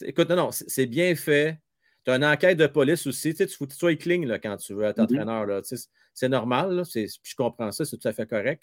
Écoute, 0.04 0.30
non, 0.30 0.36
non, 0.36 0.50
c'est 0.52 0.86
bien 0.86 1.16
fait. 1.16 1.60
Tu 2.04 2.12
as 2.12 2.16
une 2.18 2.26
enquête 2.26 2.58
de 2.58 2.68
police 2.68 3.08
aussi. 3.08 3.32
Tu 3.32 3.38
sais, 3.38 3.48
tu 3.48 3.56
faut 3.56 3.66
que 3.66 3.72
tu 3.72 3.78
sois 3.78 3.96
clean 3.96 4.26
là, 4.26 4.38
quand 4.40 4.56
tu 4.58 4.74
veux 4.74 4.84
être 4.84 4.98
Mhm. 4.98 5.04
entraîneur. 5.06 5.46
là. 5.46 5.62
Tu 5.62 5.76
sais, 5.78 5.88
C'est 6.14 6.30
normal. 6.30 6.72
là, 6.76 6.84
Je 6.94 7.36
comprends 7.36 7.72
ça, 7.72 7.84
c'est 7.84 7.98
tout 7.98 8.08
à 8.08 8.14
fait 8.14 8.26
correct. 8.30 8.62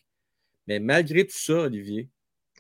Mais 0.67 0.79
malgré 0.79 1.27
tout 1.27 1.37
ça, 1.37 1.55
Olivier, 1.63 2.09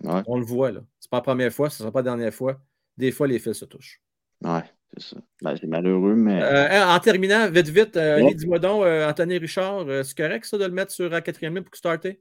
Ouais. 0.02 0.20
on 0.26 0.38
le 0.38 0.44
voit. 0.44 0.70
là. 0.72 0.80
C'est 1.00 1.10
pas 1.10 1.18
la 1.18 1.22
première 1.22 1.52
fois, 1.52 1.70
ce 1.70 1.76
ne 1.76 1.78
sera 1.78 1.92
pas 1.92 2.00
la 2.00 2.04
dernière 2.16 2.34
fois. 2.34 2.60
Des 2.98 3.10
fois, 3.10 3.26
les 3.26 3.38
fils 3.38 3.54
se 3.58 3.64
touchent. 3.64 4.00
Ouais, 4.44 4.60
c'est 4.96 5.14
ça. 5.14 5.16
Ben, 5.40 5.56
c'est 5.58 5.66
malheureux, 5.66 6.14
mais. 6.14 6.42
Euh, 6.42 6.84
en 6.86 6.98
terminant, 6.98 7.48
vite, 7.50 7.68
vite, 7.68 7.96
euh, 7.96 8.22
Ouais. 8.22 8.34
Dis-moi 8.34 8.58
donc, 8.58 8.84
euh, 8.84 9.08
Anthony 9.08 9.38
Richard, 9.38 9.86
euh, 9.88 10.02
c'est 10.02 10.16
correct 10.16 10.44
ça 10.44 10.58
de 10.58 10.64
le 10.64 10.72
mettre 10.72 10.92
sur 10.92 11.08
la 11.08 11.20
quatrième 11.22 11.54
ligne 11.54 11.64
pour 11.64 11.76
starter? 11.76 12.20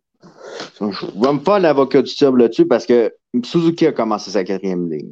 Je 0.79 0.85
vais 0.85 1.33
me 1.33 1.39
faire 1.39 1.59
l'avocat 1.59 2.01
du 2.03 2.13
diable 2.13 2.41
là-dessus 2.43 2.67
parce 2.67 2.85
que 2.85 3.13
Suzuki 3.43 3.87
a 3.87 3.91
commencé 3.91 4.31
sa 4.31 4.43
quatrième 4.43 4.89
ligne. 4.91 5.11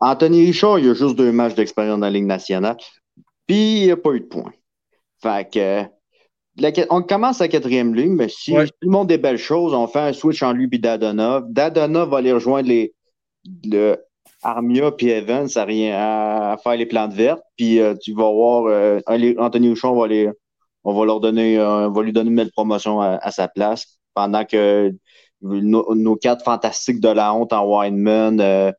Anthony 0.00 0.46
Richard, 0.46 0.78
il 0.78 0.90
a 0.90 0.94
juste 0.94 1.16
deux 1.16 1.32
matchs 1.32 1.54
d'expérience 1.54 1.98
dans 2.00 2.06
la 2.06 2.10
Ligue 2.12 2.26
nationale. 2.26 2.76
Puis, 3.46 3.82
il 3.82 3.88
n'a 3.88 3.96
pas 3.96 4.12
eu 4.12 4.20
de 4.20 4.26
points. 4.26 4.52
Fait 5.22 5.50
que. 5.50 5.82
la- 6.56 6.70
on 6.90 7.02
commence 7.02 7.40
la 7.40 7.48
quatrième 7.48 7.94
ligne, 7.94 8.12
mais 8.12 8.28
si 8.28 8.52
Ouais. 8.56 8.66
tout 8.66 8.72
le 8.82 8.90
monde 8.90 9.08
des 9.08 9.18
belles 9.18 9.38
choses, 9.38 9.74
on 9.74 9.86
fait 9.88 9.98
un 10.00 10.12
switch 10.12 10.42
en 10.42 10.52
lui 10.52 10.68
et 10.70 10.78
Dadonov. 10.78 11.46
Dadonov 11.50 12.10
va 12.10 12.18
aller 12.18 12.32
rejoindre 12.32 12.68
les, 12.68 12.94
le 13.64 13.96
Armia 14.42 14.92
puis 14.92 15.08
Evans 15.08 15.48
à, 15.56 15.64
rien, 15.64 15.96
à 15.96 16.56
faire 16.62 16.76
les 16.76 16.86
plantes 16.86 17.12
vertes. 17.14 17.42
Puis 17.56 17.80
euh, 17.80 17.94
tu 18.00 18.12
vas 18.14 18.30
voir 18.30 18.66
euh, 18.66 19.00
Anthony 19.38 19.70
Richard, 19.70 19.94
on 19.94 20.00
va, 20.02 20.06
les, 20.06 20.30
on 20.84 20.92
va 20.94 21.04
leur 21.06 21.18
donner, 21.20 21.58
euh, 21.58 21.88
on 21.88 21.90
va 21.90 22.02
lui 22.02 22.12
donner 22.12 22.30
une 22.30 22.36
belle 22.36 22.52
promotion 22.52 23.00
à, 23.00 23.16
à 23.20 23.30
sa 23.32 23.48
place 23.48 23.98
pendant 24.14 24.44
que 24.44 24.92
nos, 25.40 25.92
nos 25.94 26.14
quatre 26.16 26.44
fantastiques 26.44 27.00
de 27.00 27.08
la 27.08 27.34
honte 27.34 27.52
en 27.52 27.64
Weinman, 27.66 28.40
euh, 28.40 28.70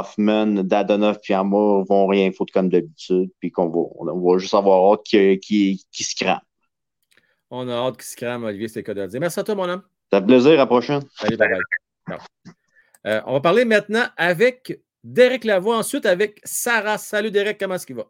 Hoffman, 0.00 0.64
Dadonov 0.64 1.18
puis 1.22 1.34
Amour 1.34 1.84
vont 1.86 2.06
rien 2.06 2.30
foutre 2.32 2.52
comme 2.52 2.68
d'habitude, 2.68 3.30
puis 3.40 3.50
qu'on 3.50 3.68
va, 3.68 4.12
on 4.12 4.20
va 4.20 4.38
juste 4.38 4.54
avoir 4.54 4.92
hâte 4.92 5.02
qu'ils 5.04 5.40
qui, 5.40 5.84
qui 5.90 6.04
se 6.04 6.14
crament. 6.14 6.40
On 7.50 7.68
a 7.68 7.72
hâte 7.72 7.96
qu'il 7.96 8.06
se 8.06 8.16
crame, 8.16 8.44
Olivier, 8.44 8.68
c'est 8.68 8.80
le 8.80 8.84
cas 8.84 8.94
de 8.94 9.02
le 9.02 9.08
dire. 9.08 9.20
Merci 9.20 9.40
à 9.40 9.44
toi, 9.44 9.54
mon 9.54 9.68
homme. 9.68 9.82
Ça 10.12 10.20
fait 10.20 10.26
plaisir, 10.26 10.52
à 10.52 10.56
la 10.56 10.66
prochaine. 10.66 11.02
Salut, 11.14 11.36
bye 11.36 11.48
bye. 11.48 11.60
Ciao. 12.08 12.18
Euh, 13.06 13.20
on 13.26 13.32
va 13.34 13.40
parler 13.40 13.64
maintenant 13.64 14.06
avec 14.16 14.80
Derek 15.02 15.44
Lavoie, 15.44 15.76
ensuite 15.76 16.06
avec 16.06 16.40
Sarah. 16.44 16.98
Salut 16.98 17.30
Derek, 17.30 17.58
comment 17.58 17.74
est-ce 17.74 17.86
qu'il 17.86 17.96
va? 17.96 18.06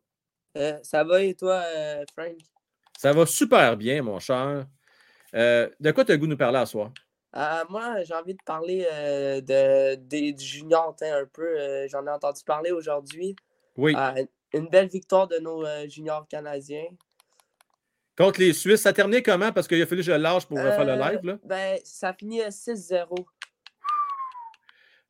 Euh, 0.56 0.78
ça 0.82 1.02
va 1.02 1.22
et 1.22 1.34
toi, 1.34 1.62
euh, 1.76 2.04
Frank? 2.16 2.36
Ça 2.96 3.12
va 3.12 3.26
super 3.26 3.76
bien, 3.76 4.02
mon 4.02 4.20
cher. 4.20 4.66
Euh, 5.34 5.68
de 5.80 5.90
quoi 5.90 6.04
tu 6.04 6.12
as 6.12 6.14
le 6.14 6.20
goût 6.20 6.26
de 6.26 6.30
nous 6.30 6.36
parler 6.36 6.58
à 6.58 6.66
soir? 6.66 6.92
Euh, 7.36 7.64
moi, 7.68 8.02
j'ai 8.04 8.14
envie 8.14 8.34
de 8.34 8.42
parler 8.44 8.86
euh, 8.92 9.40
de, 9.40 9.96
des- 9.96 10.32
du 10.32 10.44
junior 10.44 10.94
t'sais, 10.94 11.10
un 11.10 11.26
peu. 11.26 11.42
euh, 11.58 11.86
J'en 11.88 12.06
ai 12.06 12.10
entendu 12.10 12.42
parler 12.44 12.70
aujourd'hui. 12.70 13.34
Oui. 13.76 13.94
Une 14.52 14.68
belle 14.68 14.88
victoire 14.88 15.26
de 15.26 15.38
nos 15.38 15.64
juniors 15.88 16.28
canadiens. 16.28 16.86
Contre 18.16 18.38
les 18.38 18.52
Suisses, 18.52 18.82
ça 18.82 18.90
a 18.90 18.92
terminé 18.92 19.20
comment? 19.20 19.50
Parce 19.50 19.66
qu'il 19.66 19.82
a 19.82 19.86
fallu 19.86 20.02
que 20.02 20.06
je 20.06 20.12
lâche 20.12 20.46
pour 20.46 20.56
faire 20.58 20.84
le 20.84 20.94
live. 20.94 21.20
Là. 21.24 21.38
Ben, 21.42 21.78
ça 21.82 22.12
finit 22.12 22.40
à 22.40 22.50
6-0. 22.50 23.08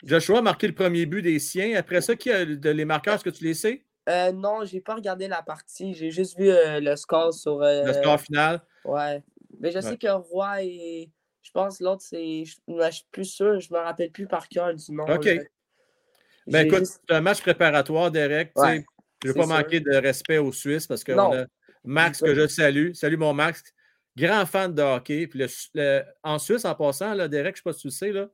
Joshua 0.03 0.39
a 0.39 0.43
marqué 0.43 0.67
le 0.67 0.75
premier 0.75 1.05
but 1.07 1.21
des 1.23 1.39
siens. 1.39 1.77
Après 1.77 2.01
ça, 2.01 2.17
qui 2.17 2.31
a 2.31 2.45
de- 2.47 2.71
les 2.71 2.85
marqueurs? 2.87 3.15
Est-ce 3.17 3.25
que 3.25 3.31
tu 3.31 3.45
les 3.45 3.55
sais? 3.55 3.85
Euh, 4.09 4.33
non, 4.33 4.65
j'ai 4.65 4.81
pas 4.81 4.95
regardé 4.95 5.29
la 5.29 5.43
partie. 5.43 5.95
J'ai 5.95 6.11
juste 6.11 6.39
vu 6.39 6.49
euh, 6.51 6.81
le 6.81 6.97
score 6.97 7.33
sur. 7.35 7.63
euh, 7.63 7.85
Le 7.85 7.93
score 7.93 8.21
final? 8.21 8.61
Ouais. 8.85 9.23
Mais 9.61 9.71
je 9.71 9.77
Ouais. 9.77 9.83
sais 9.83 9.97
que 9.99 10.09
Roy 10.09 10.63
et. 10.63 11.11
Je 11.45 11.51
pense 11.53 11.79
l'autre, 11.81 12.03
c'est. 12.03 12.45
Je 12.45 12.57
je 12.67 12.91
suis 12.91 13.05
plus 13.13 13.25
sûr. 13.27 13.61
Je 13.61 13.73
me 13.73 13.79
rappelle 13.79 14.11
plus 14.11 14.27
par 14.27 14.49
cœur 14.49 14.75
du 14.75 14.93
nom. 14.93 15.05
OK. 15.05 15.25
là. 15.27 15.43
Ben 16.49 16.67
écoute, 16.67 16.87
c'est 16.87 17.15
un 17.15 17.21
match 17.21 17.41
préparatoire, 17.41 18.11
Derek. 18.11 18.51
Ouais, 18.57 18.85
je 19.23 19.29
ne 19.29 19.33
veux 19.33 19.39
pas 19.41 19.47
sûr. 19.47 19.55
manquer 19.57 19.81
de 19.81 19.95
respect 19.95 20.39
aux 20.39 20.53
Suisses 20.53 20.87
parce 20.87 21.05
que 21.05 21.13
on 21.13 21.33
a 21.33 21.47
Max, 21.85 22.21
que 22.21 22.35
je 22.35 22.47
salue. 22.49 22.93
Salut 22.95 23.17
mon 23.17 23.33
Max. 23.33 23.63
Grand 24.17 24.45
fan 24.47 24.75
de 24.75 24.83
hockey. 24.83 25.27
Puis 25.27 25.39
le- 25.39 25.47
le- 25.75 26.03
en 26.23 26.39
Suisse, 26.39 26.65
en 26.65 26.75
passant, 26.75 27.15
là, 27.15 27.29
Derek, 27.29 27.57
je 27.57 27.61
ne 27.61 27.63
sais 27.63 27.63
pas 27.63 27.73
si 27.73 27.81
tu 27.83 27.87
le 27.89 27.93
sais, 27.93 28.13
là, 28.13 28.29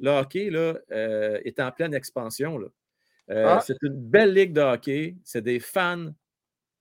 le 0.00 0.10
hockey 0.10 0.50
là, 0.50 0.74
euh, 0.92 1.40
est 1.44 1.60
en 1.60 1.70
pleine 1.72 1.94
expansion. 1.94 2.56
là. 2.58 2.68
Euh, 3.30 3.44
Ah. 3.48 3.60
C'est 3.66 3.76
une 3.82 3.94
belle 3.96 4.32
ligue 4.34 4.52
de 4.52 4.60
hockey. 4.60 5.16
C'est 5.24 5.42
des 5.42 5.58
fans 5.60 6.12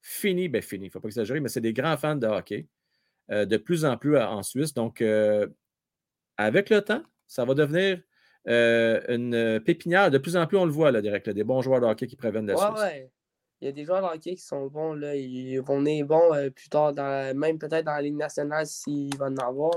finis. 0.02 0.50
Ben 0.50 0.62
finis, 0.62 0.86
il 0.86 0.88
ne 0.90 0.92
faut 0.92 1.00
pas 1.00 1.08
exagérer, 1.08 1.40
mais 1.40 1.50
c'est 1.50 1.62
des 1.62 1.74
grands 1.74 1.98
fans 1.98 2.16
de 2.16 2.28
hockey. 2.28 2.68
euh, 3.32 3.46
de 3.46 3.56
plus 3.56 3.86
en 3.86 3.96
plus 3.98 4.18
en 4.18 4.44
Suisse. 4.44 4.74
Donc, 4.74 5.02
avec 6.38 6.70
le 6.70 6.82
temps, 6.82 7.04
ça 7.28 7.46
va 7.46 7.54
devenir 7.54 8.02
euh, 8.48 9.02
une 9.08 9.60
pépinière. 9.62 10.12
De 10.12 10.18
plus 10.18 10.36
en 10.36 10.46
plus, 10.48 10.58
on 10.58 10.66
le 10.66 10.72
voit, 10.72 10.92
là, 10.92 11.02
Derek, 11.02 11.28
là, 11.28 11.34
des 11.34 11.44
bons 11.44 11.62
joueurs 11.62 11.82
de 11.82 11.86
hockey 11.86 12.08
qui 12.08 12.16
préviennent 12.16 12.46
de 12.46 12.54
la 12.54 12.72
Ouais. 12.74 13.12
Il 13.62 13.68
y 13.68 13.70
a 13.70 13.72
des 13.72 13.86
joueurs 13.86 14.02
de 14.02 14.08
hockey 14.08 14.36
qui 14.36 14.42
sont 14.42 14.68
bons, 14.68 14.94
là. 14.94 15.16
Ils 15.16 15.60
vont 15.60 15.80
venir 15.80 16.06
bons 16.06 16.34
euh, 16.34 16.50
plus 16.50 16.68
tard, 16.68 16.94
dans 16.94 17.38
même 17.38 17.58
peut-être 17.58 17.86
dans 17.86 17.94
la 17.94 18.02
Ligue 18.02 18.18
nationale 18.18 18.66
s'il 18.66 19.16
va 19.18 19.28
en 19.28 19.38
avoir. 19.38 19.72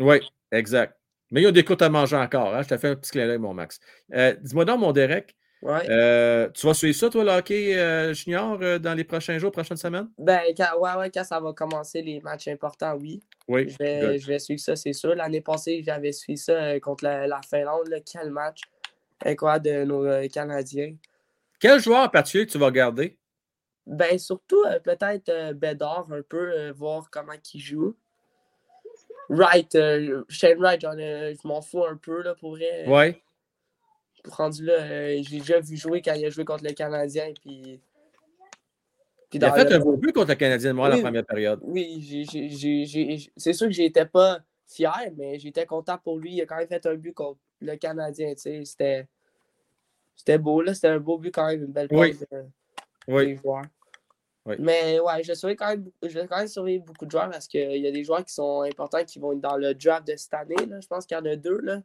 Oui, 0.00 0.20
exact. 0.50 0.98
Mais 1.30 1.42
il 1.42 1.44
y 1.44 1.46
a 1.46 1.52
des 1.52 1.64
côtes 1.64 1.82
à 1.82 1.90
manger 1.90 2.16
encore. 2.16 2.54
Hein? 2.54 2.62
Je 2.62 2.68
te 2.68 2.78
fais 2.78 2.88
un 2.88 2.96
petit 2.96 3.10
clin 3.10 3.26
d'œil, 3.26 3.38
mon 3.38 3.52
Max. 3.52 3.80
Euh, 4.14 4.34
Dis-moi 4.40 4.64
donc, 4.64 4.80
mon 4.80 4.92
Derek, 4.92 5.36
Ouais. 5.60 5.90
euh, 5.90 6.48
tu 6.50 6.66
vas 6.66 6.74
suivre 6.74 6.96
ça, 6.96 7.10
toi, 7.10 7.24
le 7.24 7.30
hockey 7.30 7.76
euh, 7.76 8.14
junior, 8.14 8.58
euh, 8.62 8.78
dans 8.78 8.94
les 8.94 9.02
prochains 9.02 9.38
jours, 9.38 9.50
prochaines 9.50 9.76
semaines? 9.76 10.08
Ben, 10.16 10.40
quand, 10.56 10.78
ouais, 10.78 10.94
ouais, 10.94 11.10
quand 11.10 11.24
ça 11.24 11.40
va 11.40 11.52
commencer 11.52 12.00
les 12.00 12.20
matchs 12.20 12.46
importants, 12.46 12.94
oui. 12.94 13.20
Oui. 13.48 13.68
Je 13.68 13.76
vais, 13.78 14.18
je 14.18 14.26
vais 14.28 14.38
suivre 14.38 14.60
ça, 14.60 14.76
c'est 14.76 14.92
sûr. 14.92 15.16
L'année 15.16 15.40
passée, 15.40 15.82
j'avais 15.84 16.12
suivi 16.12 16.38
ça 16.38 16.78
contre 16.78 17.04
la, 17.04 17.26
la 17.26 17.40
Finlande, 17.42 17.88
là. 17.88 17.98
Quel 18.00 18.30
match 18.30 18.60
incroyable 19.24 19.64
de 19.64 19.84
nos 19.84 20.28
Canadiens. 20.28 20.94
Quel 21.58 21.80
joueur 21.80 22.04
en 22.04 22.08
particulier 22.08 22.46
tu 22.46 22.56
vas 22.58 22.70
garder? 22.70 23.18
Ben, 23.84 24.16
surtout, 24.16 24.62
peut-être 24.84 25.54
Bédard, 25.54 26.06
un 26.12 26.22
peu, 26.22 26.70
voir 26.70 27.08
comment 27.10 27.32
il 27.52 27.60
joue. 27.60 27.96
Wright, 29.28 29.76
Shane 30.28 30.58
Wright, 30.58 30.80
je 30.82 31.48
m'en 31.48 31.62
fous 31.62 31.84
un 31.84 31.96
peu, 31.96 32.22
là, 32.22 32.36
pour 32.36 32.52
vrai. 32.52 32.84
Oui. 32.86 33.20
Rendu 34.30 34.64
là, 34.64 34.74
euh, 34.74 35.22
j'ai 35.22 35.38
déjà 35.40 35.60
vu 35.60 35.76
jouer 35.76 36.02
quand 36.02 36.14
il 36.14 36.24
a 36.24 36.30
joué 36.30 36.44
contre 36.44 36.64
le 36.64 36.72
Canadien. 36.72 37.32
Puis, 37.40 37.80
puis 39.30 39.38
Il 39.38 39.44
a 39.44 39.52
fait 39.52 39.64
le- 39.68 39.76
un 39.76 39.78
beau 39.80 39.96
but 39.96 40.12
contre 40.12 40.30
le 40.30 40.34
Canadien 40.36 40.70
de 40.70 40.76
Montréal 40.76 40.94
Oui. 40.96 41.02
la 41.02 41.08
première 41.08 41.26
période. 41.26 41.60
Oui, 41.62 42.26
c'est 43.36 43.52
sûr 43.52 43.66
que 43.66 43.72
j'étais 43.72 44.06
pas 44.06 44.40
fier, 44.66 45.10
mais 45.16 45.38
j'étais 45.38 45.66
content 45.66 45.98
pour 45.98 46.18
lui. 46.18 46.34
Il 46.34 46.40
a 46.42 46.46
quand 46.46 46.56
même 46.56 46.68
fait 46.68 46.84
un 46.86 46.94
but 46.94 47.12
contre 47.12 47.38
le 47.60 47.76
Canadien. 47.76 48.34
tu 48.34 48.64
sais, 48.64 49.06
C'était 50.16 50.38
beau, 50.38 50.62
là. 50.62 50.74
C'était 50.74 50.88
un 50.88 50.98
beau 51.00 51.18
but 51.18 51.30
quand 51.32 51.46
même, 51.46 51.64
une 51.64 51.72
belle 51.72 51.88
Oui. 51.90 52.16
Oui. 53.06 53.26
des 53.26 53.36
joueurs. 53.36 53.64
Oui. 54.46 54.54
Mais 54.60 54.98
ouais, 55.00 55.22
je, 55.22 55.34
surveille 55.34 55.56
quand 55.56 55.68
même, 55.68 55.90
je 56.02 56.08
vais 56.18 56.26
quand 56.26 56.38
même 56.38 56.48
surveiller 56.48 56.78
beaucoup 56.78 57.04
de 57.04 57.10
joueurs 57.10 57.28
parce 57.28 57.46
qu'il 57.46 57.76
y 57.76 57.86
a 57.86 57.90
des 57.90 58.02
joueurs 58.02 58.24
qui 58.24 58.32
sont 58.32 58.62
importants 58.62 59.04
qui 59.04 59.18
vont 59.18 59.32
être 59.32 59.40
dans 59.40 59.56
le 59.58 59.74
draft 59.74 60.06
de 60.06 60.16
cette 60.16 60.32
année. 60.32 60.54
Là. 60.66 60.80
Je 60.80 60.86
pense 60.86 61.04
qu'il 61.04 61.16
y 61.18 61.20
en 61.20 61.24
a 61.26 61.36
deux 61.36 61.58
là, 61.60 61.82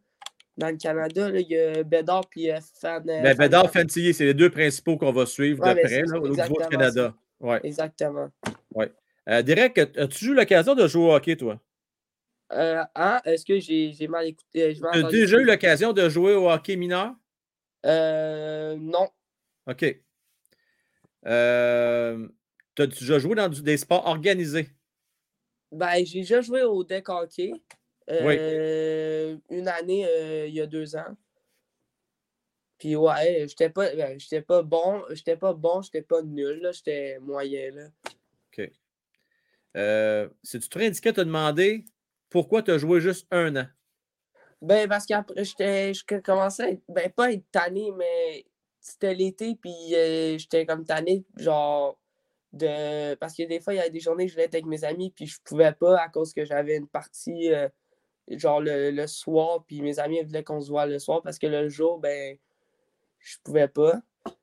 dans 0.57 0.69
le 0.69 0.77
Canada. 0.77 1.29
Là. 1.29 1.39
Il 1.39 1.47
y 1.47 1.57
a 1.57 1.83
Bédard 1.83 2.25
et 2.35 2.53
Fan. 2.79 3.09
euh, 3.09 3.21
Ben, 3.21 3.37
Bédard, 3.37 3.71
Fan- 3.71 3.83
Fantillier, 3.83 4.13
c'est 4.13 4.25
les 4.25 4.33
deux 4.33 4.49
principaux 4.49 4.97
qu'on 4.97 5.11
va 5.11 5.25
suivre 5.25 5.63
Ouais, 5.63 5.69
de 5.69 5.75
mais 5.75 5.81
près 5.81 5.89
c'est 5.89 6.01
là, 6.01 6.19
au 6.19 6.27
niveau 6.29 6.53
du 6.61 6.67
Canada. 6.69 7.13
Ouais. 7.39 7.59
Exactement. 7.63 8.29
Euh, 9.29 9.41
Derek, 9.41 9.77
as-tu 9.77 10.25
eu 10.25 10.33
l'occasion 10.33 10.75
de 10.75 10.85
jouer 10.87 11.03
au 11.03 11.13
hockey, 11.13 11.35
toi? 11.37 11.59
Euh, 12.51 12.83
hein, 12.95 13.19
Est-ce 13.25 13.45
que 13.45 13.57
j'ai 13.59 14.07
mal 14.07 14.27
écouté? 14.27 14.63
euh, 14.63 14.73
Tu 14.91 14.97
as 14.99 15.03
déjà 15.09 15.37
eu 15.37 15.45
l'occasion 15.45 15.93
de 15.93 16.09
jouer 16.09 16.35
au 16.35 16.49
hockey 16.49 16.75
mineur? 16.75 17.13
Euh, 17.85 18.75
non. 18.79 19.09
OK. 19.67 19.85
Euh, 21.25 22.27
tu 22.75 22.81
as 22.81 22.87
déjà 22.87 23.17
joué 23.19 23.35
dans 23.35 23.47
du- 23.49 23.61
des 23.61 23.77
sports 23.77 24.05
organisés? 24.05 24.69
Ben, 25.71 26.05
j'ai 26.05 26.19
déjà 26.19 26.41
joué 26.41 26.63
au 26.63 26.83
deck 26.83 27.07
hockey. 27.09 27.53
Euh, 28.09 29.37
Une 29.49 29.67
année, 29.67 30.05
euh, 30.05 30.47
il 30.47 30.53
y 30.53 30.61
a 30.61 30.67
deux 30.67 30.95
ans. 30.95 31.15
Puis 32.77 32.95
ouais, 32.95 33.45
j'étais 33.47 33.69
pas, 33.69 33.95
ben, 33.95 34.19
j'étais 34.19 34.41
pas 34.41 34.61
bon, 34.61 35.03
j'étais 35.11 35.37
pas 35.37 35.53
bon, 35.53 35.81
j'étais 35.81 36.01
pas 36.01 36.21
nul, 36.21 36.69
j'étais 36.73 37.17
moyen, 37.19 37.71
là. 37.71 37.87
OK. 38.51 38.69
Euh, 39.77 40.29
C'est-tu 40.43 40.69
très 40.69 40.87
indiqué 40.87 41.11
de 41.11 41.15
te 41.15 41.21
demander 41.21 41.85
pourquoi 42.29 42.61
tu 42.61 42.71
as 42.71 42.77
joué 42.77 42.99
juste 42.99 43.27
un 43.31 43.55
an? 43.55 43.67
Ben, 44.61 44.87
parce 44.87 45.05
qu'après, 45.05 45.43
je 45.45 46.19
commençais 46.21 46.63
à 46.63 46.69
être, 46.69 46.83
ben, 46.87 47.09
pas 47.11 47.25
à 47.25 47.31
être 47.31 47.45
tanné, 47.51 47.91
mais 47.97 48.45
c'était 48.79 49.13
l'été, 49.13 49.55
puis 49.55 49.73
euh, 49.93 50.37
j'étais 50.37 50.65
comme 50.65 50.85
tanné, 50.85 51.25
genre, 51.37 51.99
de. 52.53 53.15
Parce 53.15 53.35
que 53.35 53.43
des 53.43 53.59
fois, 53.59 53.73
il 53.73 53.77
y 53.77 53.79
a 53.81 53.89
des 53.89 53.99
journées 53.99 54.25
que 54.25 54.29
je 54.29 54.35
voulais 54.35 54.45
être 54.45 54.55
avec 54.55 54.65
mes 54.65 54.83
amis, 54.83 55.11
puis 55.15 55.25
je 55.25 55.39
pouvais 55.43 55.73
pas 55.73 55.99
à 55.99 56.09
cause 56.09 56.33
que 56.33 56.45
j'avais 56.45 56.77
une 56.77 56.87
partie, 56.87 57.51
euh, 57.51 57.67
genre, 58.29 58.61
le, 58.61 59.07
soir, 59.07 59.63
puis 59.65 59.81
mes 59.81 59.99
amis 59.99 60.21
voulaient 60.23 60.43
qu'on 60.43 60.61
se 60.61 60.69
voit 60.69 60.85
le 60.85 60.99
soir, 60.99 61.21
parce 61.21 61.39
que 61.39 61.47
le 61.47 61.69
jour, 61.69 61.99
ben, 61.99 62.37
je 63.19 63.37
pouvais 63.43 63.67
pas. 63.67 64.01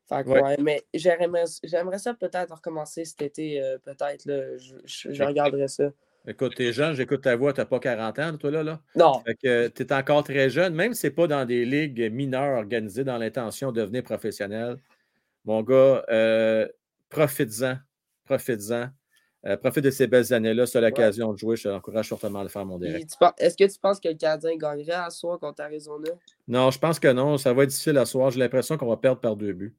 Fait 0.09 0.25
que, 0.25 0.61
mais 0.61 0.85
j'aimerais 0.93 1.99
ça 1.99 2.15
peut-être 2.15 2.55
recommencer 2.55 3.05
cet 3.05 3.23
été, 3.23 3.63
euh, 3.63 3.79
peut-être, 3.79 4.25
là, 4.27 4.57
je, 4.59 4.75
je 4.85 5.23
regarderais 5.23 5.69
ça. 5.69 5.91
Écoute, 6.27 6.55
t'es 6.55 6.73
jeune, 6.73 6.95
j'écoute 6.95 7.23
ta 7.23 7.35
voix, 7.35 7.53
t'as 7.53 7.65
pas 7.65 7.81
40 7.81 8.19
ans, 8.19 8.37
toi, 8.37 8.51
là? 8.51 8.63
là. 8.63 8.81
Non. 8.95 9.21
Fait 9.25 9.35
que 9.37 9.69
t'es 9.69 9.93
encore 9.93 10.23
très 10.23 10.51
jeune, 10.51 10.75
même 10.75 10.93
si 10.93 11.01
c'est 11.01 11.11
pas 11.11 11.27
dans 11.27 11.47
des 11.47 11.65
ligues 11.65 12.13
mineures 12.13 12.59
organisées 12.59 13.05
dans 13.05 13.17
l'intention 13.17 13.73
de 13.73 13.81
devenir 13.81 14.03
professionnel. 14.03 14.77
Mon 15.47 15.63
gars, 15.63 16.05
euh, 16.11 16.69
profites-en, 17.09 17.77
profites-en. 18.27 18.89
Euh, 19.47 19.57
profite 19.57 19.85
de 19.85 19.91
ces 19.91 20.07
belles 20.07 20.33
années-là, 20.35 20.67
c'est 20.67 20.81
l'occasion 20.81 21.33
de 21.33 21.39
jouer. 21.39 21.57
Je 21.57 21.69
t'encourage 21.69 22.09
fortement 22.09 22.41
à 22.41 22.43
le 22.43 22.51
faire, 22.51 22.67
mon 22.67 22.79
direct. 22.79 23.17
Est-ce 23.39 23.57
que 23.57 23.65
tu 23.65 23.79
penses 23.81 23.99
que 23.99 24.09
le 24.09 24.15
Canadien 24.15 24.57
gagnerait 24.57 24.93
à 24.93 25.09
soir 25.09 25.39
contre 25.39 25.63
Arizona? 25.63 26.11
Non, 26.47 26.71
je 26.71 26.79
pense 26.79 26.99
que 26.99 27.09
non. 27.09 27.39
Ça 27.39 27.53
va 27.55 27.63
être 27.63 27.71
difficile 27.71 27.97
à 27.97 28.05
soir. 28.05 28.31
J'ai 28.31 28.39
l'impression 28.39 28.77
qu'on 28.77 28.89
va 28.89 28.99
perdre 28.99 29.21
par 29.21 29.37
deux 29.37 29.53
buts. 29.53 29.75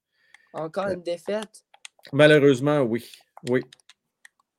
Encore 0.54 0.88
une 0.88 1.04
défaite? 1.04 1.64
Malheureusement, 2.12 2.82
oui. 2.82 3.06
Oui. 3.50 3.62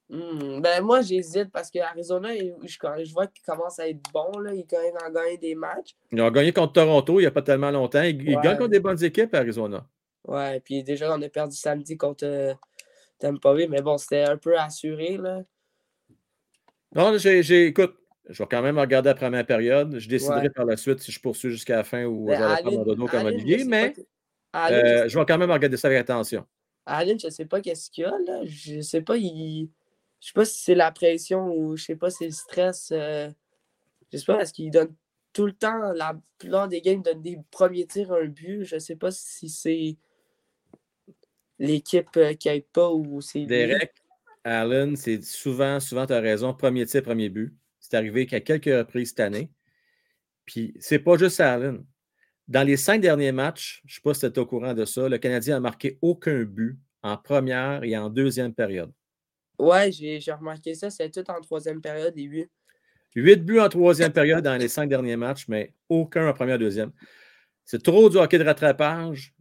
Hmm, 0.09 0.61
ben 0.61 0.83
moi, 0.83 1.01
j'hésite 1.01 1.51
parce 1.51 1.70
qu'Arizona, 1.70 2.37
je, 2.37 2.69
je 2.69 3.12
vois 3.12 3.27
qu'il 3.27 3.43
commence 3.45 3.81
à 3.81 3.89
être 3.89 4.01
bon. 4.12 4.39
Là. 4.39 4.55
Il 4.55 4.66
quand 4.66 4.81
même 4.81 4.97
à 5.05 5.11
gagner 5.11 5.39
des 5.39 5.55
matchs. 5.55 5.97
Ils 6.12 6.20
ont 6.20 6.31
gagné 6.31 6.53
contre 6.53 6.74
Toronto 6.74 7.19
il 7.19 7.23
n'y 7.23 7.27
a 7.27 7.31
pas 7.31 7.43
tellement 7.43 7.70
longtemps. 7.70 8.03
Ils, 8.03 8.39
gagnent 8.41 8.59
contre 8.59 8.69
des 8.69 8.81
bonnes 8.81 9.03
équipes, 9.03 9.35
Arizona. 9.35 9.85
Ouais, 10.29 10.61
puis 10.61 10.85
déjà, 10.85 11.16
on 11.16 11.23
a 11.23 11.29
perdu 11.29 11.57
samedi 11.57 11.97
contre 11.97 12.24
euh, 12.24 12.55
Tampa 13.23 13.55
Bay, 13.55 13.69
mais 13.69 13.82
bon, 13.82 13.99
c'était 13.99 14.24
un 14.24 14.36
peu 14.36 14.59
assuré. 14.59 15.16
Là. 15.16 15.43
Non, 16.94 17.16
j'ai, 17.16 17.66
écoute, 17.66 17.94
je 18.28 18.43
vais 18.43 18.49
quand 18.51 18.62
même 18.62 18.78
regarder 18.78 19.11
la 19.11 19.15
première 19.15 19.47
période. 19.47 19.99
Je 19.99 20.09
déciderai 20.09 20.51
par 20.51 20.65
la 20.65 20.77
suite 20.77 21.01
si 21.01 21.12
je 21.12 21.20
poursuis 21.20 21.51
jusqu'à 21.51 21.77
la 21.77 21.85
fin 21.85 22.05
ou 22.05 22.27
ben, 22.27 22.35
je 22.35 22.43
vais 22.43 22.62
prendre 22.62 22.78
mon 22.78 22.85
dodo 22.85 23.07
comme 23.07 23.27
Olivier, 23.27 23.65
mais 23.65 23.94
euh, 24.57 25.09
je 25.09 25.19
vais 25.19 25.24
quand 25.24 25.39
même 25.39 25.51
regarder 25.51 25.77
ça 25.77 25.89
avec 25.89 26.01
attention. 26.01 26.44
Aline, 26.85 27.19
je 27.19 27.27
ne 27.27 27.31
sais 27.31 27.47
pas 27.47 27.61
qu'est-ce 27.61 27.90
qu'il 27.90 28.03
y 28.03 28.07
a. 28.07 28.11
Là. 28.11 28.40
Je 28.44 28.77
ne 28.77 28.82
sais 28.82 29.03
pas, 29.03 29.16
il 29.16 29.70
je 30.20 30.27
sais 30.28 30.32
pas 30.35 30.44
si 30.44 30.62
c'est 30.62 30.74
la 30.74 30.90
pression 30.93 31.53
ou 31.55 31.77
je 31.77 31.85
sais 31.85 31.97
pas 31.97 32.11
si 32.11 32.19
c'est 32.19 32.27
le 32.27 32.32
stress. 32.32 32.90
Euh, 32.93 33.31
je 34.12 34.19
sais 34.19 34.24
pas, 34.24 34.40
est-ce 34.40 34.53
qu'il 34.53 34.70
donne 34.70 34.94
tout 35.32 35.47
le 35.47 35.53
temps, 35.53 35.93
la 35.93 36.15
plupart 36.39 36.69
des 36.69 36.81
games 36.81 37.03
donne 37.03 37.23
des 37.23 37.39
premiers 37.51 37.86
tirs 37.86 38.12
un 38.12 38.27
but. 38.27 38.65
Je 38.65 38.78
sais 38.78 38.97
pas 38.97 39.11
si 39.11 39.49
c'est 39.49 39.97
l'équipe 41.62 42.16
euh, 42.16 42.34
qui 42.34 42.48
aide 42.48 42.66
pas 42.72 42.90
ou 42.90 43.20
c'est. 43.20 43.47
Derek, 43.47 43.93
Allen, 44.44 44.97
c'est 44.97 45.22
souvent, 45.22 45.78
souvent, 45.80 46.06
tu 46.06 46.12
as 46.12 46.20
raison, 46.20 46.52
premier 46.52 46.84
tir, 46.86 47.02
premier 47.02 47.28
but. 47.28 47.55
C'est 47.80 47.97
arrivé 47.97 48.26
qu'à 48.26 48.40
quelques 48.40 48.66
reprises 48.66 49.10
cette 49.10 49.20
année. 49.20 49.51
Puis 50.44 50.74
c'est 50.80 50.98
pas 50.98 51.16
juste 51.16 51.40
Allen. 51.40 51.84
Dans 52.48 52.66
les 52.66 52.76
cinq 52.76 53.01
derniers 53.01 53.32
matchs, 53.32 53.80
je 53.86 53.93
ne 53.93 53.94
sais 53.94 54.01
pas 54.02 54.14
si 54.14 54.20
tu 54.20 54.26
es 54.26 54.39
au 54.39 54.47
courant 54.47 54.74
de 54.74 54.84
ça, 54.84 55.09
le 55.09 55.16
Canadien 55.18 55.55
n'a 55.55 55.60
marqué 55.60 55.98
aucun 56.02 56.43
but 56.43 56.78
en 57.02 57.16
première 57.16 57.84
et 57.84 57.97
en 57.97 58.10
deuxième 58.10 58.52
période. 58.52 58.93
Ouais, 59.59 59.93
j'ai 59.93 60.20
remarqué 60.32 60.74
ça. 60.74 60.90
C'est 60.90 61.10
tout 61.10 61.28
en 61.30 61.40
troisième 61.40 61.80
période, 61.80 62.14
les 62.16 62.24
huit. 62.24 62.51
Huit 63.14 63.44
buts 63.44 63.60
en 63.60 63.68
troisième 63.68 64.12
période 64.12 64.43
dans 64.43 64.56
les 64.56 64.68
cinq 64.68 64.89
derniers 64.89 65.16
matchs, 65.16 65.47
mais 65.47 65.72
aucun 65.89 66.28
en 66.28 66.32
première, 66.32 66.59
deuxième. 66.59 66.90
C'est 67.64 67.82
trop 67.82 68.09
du 68.10 68.16
hockey 68.16 68.39
de 68.39 68.44
rattrapage. 68.44 69.34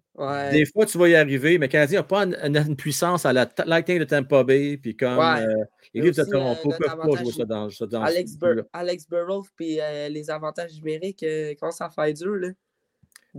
Des 0.51 0.65
fois, 0.65 0.85
tu 0.85 0.97
vas 0.97 1.09
y 1.09 1.15
arriver, 1.15 1.57
mais 1.57 1.67
Canadien 1.67 1.99
n'a 1.99 2.03
pas 2.03 2.23
une, 2.23 2.75
puissance 2.75 3.25
à 3.25 3.33
la 3.33 3.49
Lightning 3.65 3.99
de 3.99 4.03
Tampa 4.03 4.43
Bay, 4.43 4.77
puis 4.77 4.95
comme 4.95 5.19
euh, 5.19 5.63
les 5.93 6.01
livres 6.01 6.15
de 6.15 6.29
Toronto 6.29 6.69
ne 6.69 6.77
peuvent 6.77 6.97
pas 6.97 7.23
jouer 7.23 7.31
ça 7.31 7.45
dans, 7.45 7.69
ça 7.69 7.85
dans 7.85 8.01
Alex, 8.01 8.37
Bur 8.37 8.63
Alex 8.73 9.07
Burrow, 9.09 9.43
puis 9.55 9.79
euh, 9.79 10.09
les 10.09 10.29
avantages 10.29 10.75
numériques, 10.75 11.23
euh, 11.23 11.53
comment 11.59 11.71
ça 11.71 11.89
fait 11.89 12.13
dur, 12.13 12.35
là? 12.35 12.49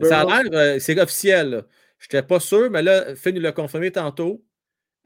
Ça 0.02 0.20
a 0.22 0.42
l'air, 0.42 0.80
c'est 0.80 0.98
officiel. 0.98 1.64
Je 1.98 2.06
n'étais 2.06 2.26
pas 2.26 2.40
sûr, 2.40 2.70
mais 2.70 2.82
là, 2.82 3.14
Finn 3.14 3.34
nous 3.34 3.40
l'a 3.40 3.52
confirmé 3.52 3.92
tantôt. 3.92 4.42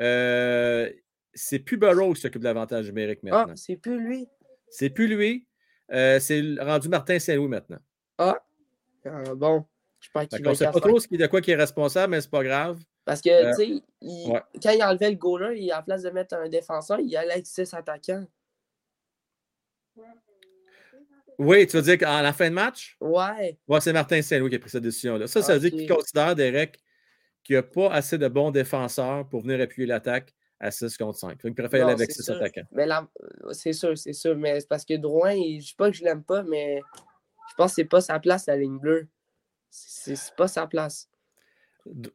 Euh, 0.00 0.90
c'est 1.34 1.58
plus 1.58 1.76
Burrow 1.76 2.14
qui 2.14 2.20
s'occupe 2.22 2.40
de 2.40 2.46
l'avantage 2.46 2.86
numérique 2.86 3.20
ah, 3.24 3.26
maintenant. 3.26 3.52
Ah, 3.52 3.56
c'est 3.56 3.76
plus 3.76 4.00
lui. 4.00 4.28
C'est 4.68 4.90
plus 4.90 5.06
lui. 5.06 5.46
Euh, 5.92 6.18
c'est 6.18 6.42
rendu 6.60 6.88
Martin 6.88 7.18
Saint-Louis 7.18 7.48
maintenant. 7.48 7.78
Ah, 8.18 8.42
ah 9.04 9.34
bon. 9.34 9.66
Je 10.00 10.10
pense 10.12 10.26
qu'il 10.26 10.44
va 10.44 10.54
sait 10.54 10.70
pas 10.70 10.80
trop 10.80 11.00
ce 11.00 11.08
qui, 11.08 11.16
de 11.16 11.26
quoi 11.26 11.40
qui 11.40 11.50
est 11.50 11.56
responsable, 11.56 12.12
mais 12.12 12.20
c'est 12.20 12.30
pas 12.30 12.44
grave. 12.44 12.78
Parce 13.04 13.20
que, 13.20 13.30
euh, 13.30 13.54
tu 13.56 13.82
sais, 14.02 14.62
quand 14.62 14.70
il 14.70 14.82
enlevait 14.82 15.10
le 15.10 15.16
goaler, 15.16 15.58
il, 15.60 15.68
la 15.68 15.82
place 15.82 16.02
de 16.02 16.10
mettre 16.10 16.34
un 16.34 16.48
défenseur, 16.48 17.00
il 17.00 17.16
allait 17.16 17.32
avec 17.32 17.46
six 17.46 17.72
attaquants. 17.72 18.26
Oui, 21.38 21.66
tu 21.66 21.76
veux 21.76 21.82
dire 21.82 21.98
qu'à 21.98 22.22
la 22.22 22.32
fin 22.32 22.48
de 22.48 22.54
match? 22.54 22.96
Ouais. 23.00 23.58
Ouais, 23.68 23.80
c'est 23.80 23.92
Martin 23.92 24.20
Saint-Louis 24.22 24.50
qui 24.50 24.56
a 24.56 24.58
pris 24.58 24.70
cette 24.70 24.82
décision-là. 24.82 25.26
Ça, 25.26 25.42
ça 25.42 25.54
veut 25.54 25.60
dire 25.60 25.70
qu'il 25.70 25.88
considère, 25.88 26.34
Derek, 26.34 26.78
qu'il 27.44 27.54
n'y 27.54 27.58
a 27.58 27.62
pas 27.62 27.90
assez 27.90 28.18
de 28.18 28.26
bons 28.28 28.50
défenseurs 28.50 29.28
pour 29.28 29.42
venir 29.42 29.60
appuyer 29.60 29.86
l'attaque 29.86 30.34
à 30.58 30.70
6 30.70 30.96
contre 30.96 31.18
5. 31.18 31.38
Il 31.44 31.54
préfère 31.54 31.84
aller 31.84 31.94
avec 31.94 32.10
6 32.10 32.28
attaquants. 32.30 32.66
Mais 32.72 32.86
c'est 33.52 33.72
sûr, 33.72 33.96
c'est 33.96 34.14
sûr. 34.14 34.36
Mais 34.36 34.60
c'est 34.60 34.68
parce 34.68 34.84
que 34.84 34.94
Drouin, 34.94 35.34
je 35.34 35.38
ne 35.38 35.60
dis 35.60 35.74
pas 35.76 35.90
que 35.90 35.96
je 35.96 36.04
l'aime 36.04 36.24
pas, 36.24 36.42
mais 36.42 36.80
je 37.50 37.54
pense 37.56 37.72
que 37.72 37.76
c'est 37.76 37.84
pas 37.84 38.00
sa 38.00 38.18
place, 38.18 38.46
la 38.46 38.56
ligne 38.56 38.78
bleue. 38.78 39.06
C'est 39.70 40.34
pas 40.36 40.48
sa 40.48 40.66
place. 40.66 41.08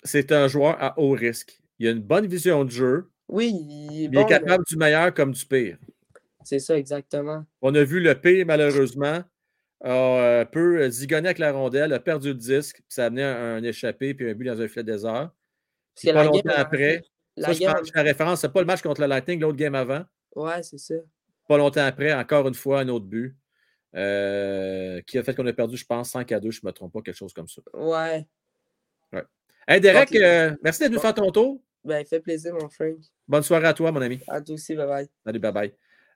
C'est 0.04 0.32
un 0.32 0.48
joueur 0.48 0.82
à 0.82 1.00
haut 1.00 1.12
risque. 1.12 1.62
Il 1.80 1.88
a 1.88 1.92
une 1.92 2.02
bonne 2.02 2.28
vision 2.28 2.66
de 2.66 2.72
jeu. 2.72 3.10
Oui, 3.28 3.54
il 3.92 4.18
est, 4.18 4.26
capable 4.26 4.64
du 4.66 4.76
meilleur 4.76 5.14
comme 5.14 5.32
du 5.32 5.46
pire. 5.46 5.78
C'est 6.44 6.60
ça, 6.60 6.78
exactement. 6.78 7.46
On 7.62 7.74
a 7.76 7.84
vu 7.84 8.00
le 8.00 8.14
pire, 8.16 8.46
malheureusement, 8.46 9.24
a 9.84 10.40
un 10.42 10.46
peu 10.46 10.90
zigonné 10.90 11.28
avec 11.28 11.40
la 11.40 11.52
rondelle, 11.52 11.94
a 11.94 12.00
perdu 12.00 12.30
le 12.30 12.36
disque, 12.36 12.78
puis 12.78 12.86
ça 12.90 13.04
a 13.04 13.06
amené 13.08 13.24
un, 13.24 13.56
un 13.56 13.64
échappé 13.64 14.14
puis 14.14 14.30
un 14.30 14.34
but 14.34 14.46
dans 14.46 14.62
un 14.62 14.68
filet 14.68 14.84
désert. 14.84 15.32
Puis 15.96 16.12
pas 16.12 16.24
longtemps 16.24 16.54
après, 16.56 17.04
la 17.38 17.54
ça, 17.54 17.82
je 17.84 17.92
la 17.94 18.02
référence, 18.04 18.42
c'est 18.42 18.52
pas 18.52 18.60
le 18.60 18.66
match 18.66 18.82
contre 18.82 19.02
le 19.02 19.08
Lightning, 19.08 19.40
l'autre 19.40 19.58
game 19.58 19.76
avant. 19.76 20.04
Ouais, 20.36 20.62
c'est 20.64 20.78
ça. 20.78 20.96
Pas 21.48 21.58
longtemps 21.58 21.86
après, 21.86 22.14
encore 22.14 22.48
une 22.48 22.54
fois, 22.54 22.82
un 22.82 22.88
autre 22.90 23.06
but. 23.06 23.36
Euh, 23.96 25.02
qui 25.02 25.18
a 25.18 25.24
fait 25.24 25.36
qu'on 25.36 25.46
a 25.46 25.54
perdu, 25.54 25.76
je 25.76 25.86
pense, 25.86 26.12
5 26.12 26.32
à 26.32 26.40
2, 26.40 26.50
je 26.50 26.62
ne 26.64 26.68
me 26.68 26.72
trompe 26.72 26.94
pas, 26.94 27.02
quelque 27.02 27.18
chose 27.18 27.34
comme 27.34 27.50
ça. 27.50 27.62
Ouais. 27.74 28.26
ouais. 29.12 29.24
Hey 29.68 29.82
Derek, 29.82 30.16
euh, 30.16 30.56
merci 30.64 30.80
d'être 30.80 30.92
venu 30.92 31.02
faire 31.02 31.14
ton 31.14 31.32
tour. 31.32 31.62
Ben, 31.84 32.06
fait 32.06 32.20
plaisir, 32.20 32.54
mon 32.54 32.70
Frank. 32.70 32.96
Bonne 33.28 33.44
soirée 33.44 33.68
à 33.68 33.74
toi, 33.74 33.92
mon 33.92 34.02
ami. 34.02 34.20
À 34.28 34.42
toi 34.42 34.56
aussi, 34.56 34.76
bye 34.76 34.88
bye. 34.88 35.10
Salut, 35.26 35.40
bye 35.40 35.52
bye. 35.52 35.74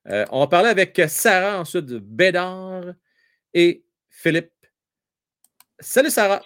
Euh, 0.08 0.26
on 0.32 0.40
va 0.40 0.48
parler 0.48 0.70
avec 0.70 1.02
Sarah 1.08 1.60
ensuite 1.60 1.86
de 1.86 2.00
Bédard 2.00 2.94
et 3.54 3.84
Philippe. 4.10 4.54
Salut 5.80 6.12
Sarah. 6.12 6.42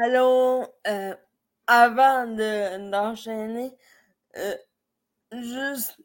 Allô. 0.00 0.66
avant 1.66 2.26
d'enchaîner, 2.26 3.72
euh, 4.36 4.54
juste 5.32 5.96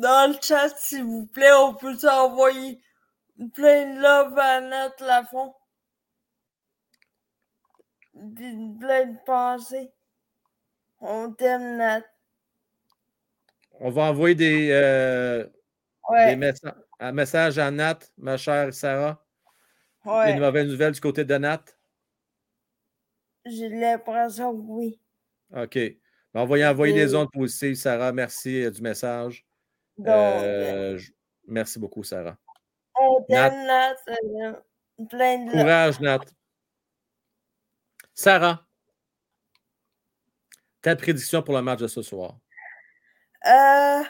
dans 0.00 0.30
le 0.30 0.38
chat, 0.40 0.68
s'il 0.76 1.04
vous 1.04 1.26
plaît, 1.26 1.52
on 1.52 1.74
peut 1.74 1.96
s'envoyer 1.96 2.80
plein 3.54 3.94
de 3.94 4.00
love 4.00 4.38
à 4.38 4.60
Nat 4.60 4.94
Lafont. 5.00 5.54
Plein 8.14 9.06
de 9.06 9.24
pensées. 9.24 9.90
On 11.00 11.32
t'aime, 11.32 11.76
Nat. 11.76 12.02
On 13.80 13.90
va 13.90 14.02
envoyer 14.10 14.34
des, 14.34 14.70
euh, 14.70 15.46
un 17.00 17.12
message 17.12 17.58
à 17.58 17.70
Nat, 17.70 17.98
ma 18.18 18.36
chère 18.36 18.72
Sarah. 18.72 19.24
Ouais. 20.04 20.32
Une 20.32 20.40
mauvaise 20.40 20.68
nouvelle 20.68 20.92
du 20.92 21.00
côté 21.00 21.24
de 21.24 21.34
Nat? 21.36 21.64
J'ai 23.46 23.68
l'impression 23.68 24.50
oui. 24.50 25.00
OK. 25.56 25.78
On 26.34 26.46
va 26.46 26.58
y 26.58 26.64
envoyer 26.64 26.94
des 26.94 27.14
ondes 27.14 27.30
positives, 27.30 27.74
Sarah. 27.74 28.12
Merci 28.12 28.64
euh, 28.64 28.70
du 28.70 28.80
message. 28.82 29.44
Euh, 30.06 30.98
merci 31.46 31.78
beaucoup, 31.78 32.02
Sarah. 32.02 32.38
Nat. 33.28 33.96
Plein 35.08 35.44
de 35.44 35.50
Courage, 35.50 36.00
Nat. 36.00 36.20
Sarah, 38.14 38.64
ta 40.82 40.94
prédiction 40.96 41.42
pour 41.42 41.54
le 41.54 41.62
match 41.62 41.80
de 41.80 41.86
ce 41.86 42.02
soir? 42.02 42.36
Euh. 43.46 44.02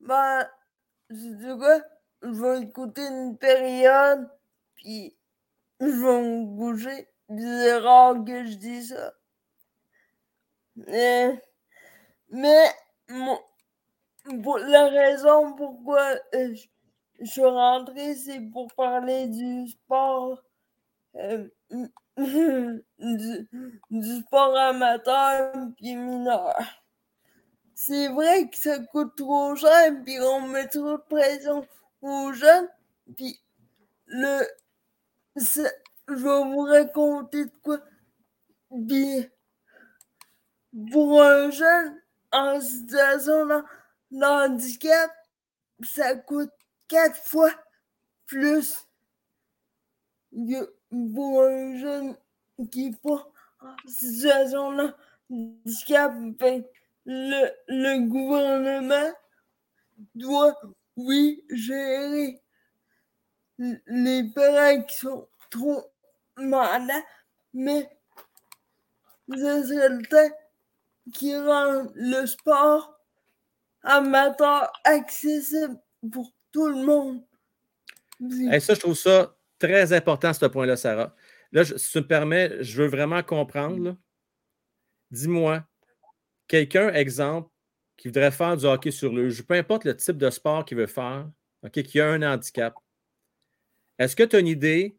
Ben, 0.00 0.48
du 1.10 1.56
coup, 1.56 1.82
je 2.22 2.28
vais 2.28 2.62
écouter 2.62 3.02
une 3.02 3.36
période, 3.38 4.28
puis 4.74 5.16
je 5.80 5.86
vais 5.86 6.22
me 6.22 6.44
bouger. 6.44 7.08
C'est 7.28 7.78
rare 7.78 8.24
que 8.24 8.46
je 8.46 8.54
dis 8.54 8.86
ça. 8.86 9.12
Mais, 10.76 11.42
mais 12.30 12.70
pour 14.42 14.58
la 14.58 14.88
raison 14.88 15.54
pourquoi 15.54 16.14
euh, 16.34 16.54
je, 17.18 17.30
suis 17.30 17.44
rentré, 17.44 18.14
c'est 18.14 18.40
pour 18.40 18.72
parler 18.74 19.28
du 19.28 19.68
sport 19.68 20.42
euh, 21.16 21.48
du, 23.90 24.20
sport 24.20 24.56
amateur 24.56 25.54
et 25.80 25.94
mineur. 25.94 26.56
C'est 27.74 28.08
vrai 28.08 28.48
que 28.48 28.56
ça 28.56 28.78
coûte 28.80 29.16
trop 29.16 29.54
cher, 29.54 29.92
puis 30.04 30.18
on 30.20 30.48
met 30.48 30.66
trop 30.68 30.96
de 30.96 31.02
pression 31.08 31.66
aux 32.02 32.32
jeunes, 32.32 32.68
puis 33.16 33.40
le, 34.06 34.46
je 35.36 35.62
vais 36.08 36.52
vous 36.54 36.62
raconter 36.62 37.44
de 37.44 37.52
quoi. 37.62 37.78
Puis, 38.88 39.28
pour 40.92 41.22
un 41.22 41.50
jeune 41.50 42.00
en 42.32 42.60
situation 42.60 43.46
de 43.46 44.24
handicap, 44.24 45.10
ça 45.82 46.16
coûte 46.16 46.52
quatre 46.88 47.16
fois 47.16 47.52
plus 48.26 48.86
que 50.32 50.74
pour 50.90 51.42
un 51.42 51.76
jeune 51.76 52.16
qui 52.70 52.96
en 53.60 53.74
situation 53.86 54.72
de 54.72 54.92
handicap. 55.30 56.12
Ben, 56.38 56.64
le, 57.04 57.50
le 57.68 58.08
gouvernement 58.08 59.12
doit, 60.14 60.60
oui, 60.96 61.44
gérer 61.50 62.40
les 63.58 64.24
parents 64.34 64.82
qui 64.82 64.96
sont 64.96 65.28
trop 65.50 65.84
malades, 66.36 67.02
mais 67.54 67.88
ce 69.30 69.66
serait 69.66 69.88
le 69.88 70.06
temps 70.06 70.34
qui 71.12 71.36
rend 71.36 71.86
le 71.94 72.26
sport 72.26 73.00
amateur 73.82 74.70
accessible 74.84 75.80
pour 76.12 76.32
tout 76.58 76.68
le 76.68 76.84
monde. 76.84 77.22
Et 78.52 78.60
ça, 78.60 78.74
je 78.74 78.80
trouve 78.80 78.96
ça 78.96 79.36
très 79.58 79.92
important, 79.92 80.32
ce 80.32 80.46
point-là, 80.46 80.76
Sarah. 80.76 81.14
Là, 81.52 81.64
si 81.64 81.92
tu 81.92 81.98
me 81.98 82.06
permets, 82.06 82.62
je 82.62 82.82
veux 82.82 82.88
vraiment 82.88 83.22
comprendre. 83.22 83.96
Dis-moi, 85.10 85.64
quelqu'un, 86.46 86.92
exemple, 86.92 87.48
qui 87.96 88.08
voudrait 88.08 88.30
faire 88.30 88.56
du 88.56 88.66
hockey 88.66 88.90
sur 88.90 89.12
le 89.12 89.28
jeu, 89.30 89.42
peu 89.42 89.54
importe 89.54 89.84
le 89.84 89.96
type 89.96 90.18
de 90.18 90.30
sport 90.30 90.64
qu'il 90.64 90.76
veut 90.76 90.86
faire, 90.86 91.28
qui 91.72 92.00
a 92.00 92.08
un 92.08 92.22
handicap, 92.22 92.74
est-ce 93.98 94.14
que 94.14 94.22
tu 94.22 94.36
as 94.36 94.38
une 94.40 94.46
idée 94.46 94.96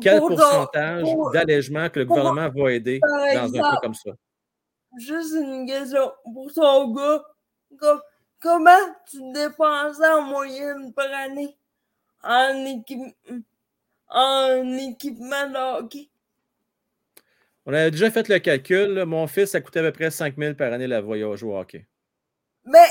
quel 0.00 0.20
pourcentage 0.20 1.06
d'allègement 1.32 1.88
que 1.88 2.00
le 2.00 2.06
gouvernement 2.06 2.48
va 2.50 2.72
aider 2.72 3.00
dans 3.00 3.54
un 3.54 3.60
cas 3.60 3.78
comme 3.82 3.94
ça? 3.94 4.10
Juste 4.98 5.34
une 5.34 5.66
question 5.66 6.12
pour 6.24 6.94
gars. 6.94 7.24
Comment 8.40 8.94
tu 9.10 9.18
dépenses 9.32 10.00
en 10.00 10.22
moyenne 10.22 10.92
par 10.92 11.12
année? 11.12 11.56
En, 12.22 12.82
en 14.08 14.78
équipement 14.78 15.48
de 15.48 15.78
hockey? 15.80 16.10
On 17.64 17.72
a 17.72 17.90
déjà 17.90 18.10
fait 18.10 18.28
le 18.28 18.38
calcul. 18.38 19.04
Mon 19.04 19.26
fils, 19.26 19.50
ça 19.50 19.60
coûtait 19.60 19.80
à 19.80 19.82
peu 19.82 19.92
près 19.92 20.10
5 20.10 20.36
000 20.36 20.54
par 20.54 20.72
année 20.72 20.86
la 20.86 21.00
voyage 21.00 21.42
au 21.42 21.56
hockey. 21.56 21.86
Mais. 22.64 22.88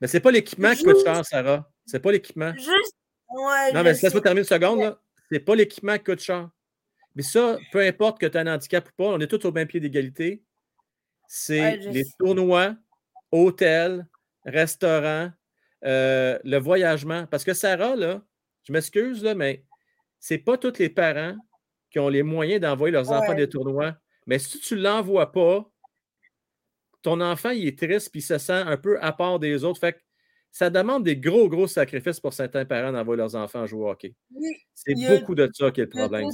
Mais 0.00 0.08
c'est 0.08 0.20
pas 0.20 0.30
l'équipement 0.30 0.74
qui 0.74 0.82
coûte 0.82 1.04
cher, 1.04 1.24
Sarah. 1.24 1.70
C'est 1.86 2.00
pas 2.00 2.10
l'équipement. 2.10 2.52
Juste. 2.54 2.96
Ouais, 3.28 3.72
non, 3.72 3.82
mais 3.84 3.92
laisse-moi 3.92 4.20
terminer 4.20 4.40
une 4.40 4.46
seconde. 4.46 4.80
Là. 4.80 4.98
C'est 5.30 5.40
pas 5.40 5.54
l'équipement 5.54 5.96
qui 5.98 6.04
coûte 6.04 6.20
cher. 6.20 6.50
Mais 7.14 7.22
ça, 7.22 7.58
peu 7.70 7.80
importe 7.80 8.20
que 8.20 8.26
tu 8.26 8.36
as 8.36 8.40
un 8.40 8.54
handicap 8.54 8.88
ou 8.88 8.92
pas, 8.96 9.08
on 9.10 9.20
est 9.20 9.26
tous 9.26 9.44
au 9.46 9.52
même 9.52 9.68
pied 9.68 9.80
d'égalité. 9.80 10.42
C'est 11.28 11.76
les 11.76 12.04
tournois, 12.18 12.74
hôtels, 13.30 14.06
restaurants, 14.44 15.30
euh, 15.84 16.38
le 16.44 16.58
voyagement. 16.58 17.26
Parce 17.26 17.44
que 17.44 17.54
Sarah, 17.54 17.96
là, 17.96 18.22
je 18.64 18.72
m'excuse, 18.72 19.22
là, 19.22 19.34
mais 19.34 19.64
c'est 20.18 20.38
pas 20.38 20.58
tous 20.58 20.78
les 20.78 20.90
parents 20.90 21.36
qui 21.90 21.98
ont 21.98 22.08
les 22.08 22.22
moyens 22.22 22.60
d'envoyer 22.60 22.92
leurs 22.92 23.10
enfants 23.10 23.34
des 23.34 23.48
tournois. 23.48 23.96
Mais 24.26 24.38
si 24.38 24.60
tu 24.60 24.74
ne 24.74 24.82
l'envoies 24.82 25.32
pas, 25.32 25.68
ton 27.02 27.20
enfant, 27.20 27.50
il 27.50 27.66
est 27.66 27.78
triste 27.78 28.10
puis 28.10 28.20
il 28.20 28.24
se 28.24 28.38
sent 28.38 28.52
un 28.52 28.76
peu 28.76 29.02
à 29.02 29.12
part 29.12 29.38
des 29.38 29.64
autres. 29.64 29.80
Fait 29.80 29.94
que 29.94 30.00
ça 30.52 30.68
demande 30.68 31.04
des 31.04 31.16
gros, 31.16 31.48
gros 31.48 31.66
sacrifices 31.66 32.20
pour 32.20 32.32
certains 32.32 32.64
parents 32.64 32.92
d'envoyer 32.92 33.18
leurs 33.18 33.34
enfants 33.34 33.66
jouer 33.66 33.84
au 33.84 33.90
hockey. 33.90 34.14
c'est 34.74 34.94
beaucoup 34.94 35.34
de 35.34 35.48
ça 35.52 35.70
qui 35.70 35.80
est 35.80 35.84
le 35.84 35.90
problème. 35.90 36.28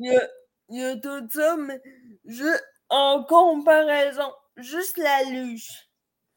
Il 0.00 0.12
y, 0.12 0.16
a, 0.16 0.28
il 0.68 0.80
y 0.80 0.84
a 0.84 0.96
tout 0.96 1.28
ça, 1.30 1.56
mais 1.56 1.80
je, 2.24 2.44
en 2.88 3.24
comparaison, 3.24 4.30
juste 4.56 4.96
la 4.98 5.24
luche. 5.30 5.88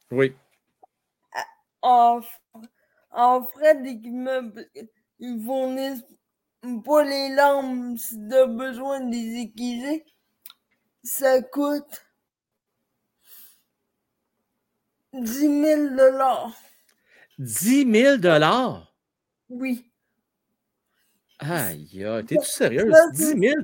Oui. 0.09 0.33
En, 1.81 2.21
en 3.11 3.43
frais 3.43 3.81
d'équipement, 3.81 4.41
ils 5.19 5.43
fournissent 5.43 6.03
pas 6.85 7.03
les 7.03 7.29
lampes 7.35 7.97
si 7.97 8.15
tu 8.29 8.35
as 8.35 8.45
besoin 8.45 8.99
de 9.01 9.11
les 9.11 9.41
aiguiser. 9.41 10.05
Ça 11.03 11.41
coûte 11.41 12.05
10 15.13 15.23
000 15.39 15.89
10 17.39 17.91
000 17.91 18.17
Oui. 19.49 19.91
Aïe, 21.39 22.05
t'es-tu 22.27 22.45
sérieuse? 22.45 22.93
10 23.13 23.39
000 23.39 23.61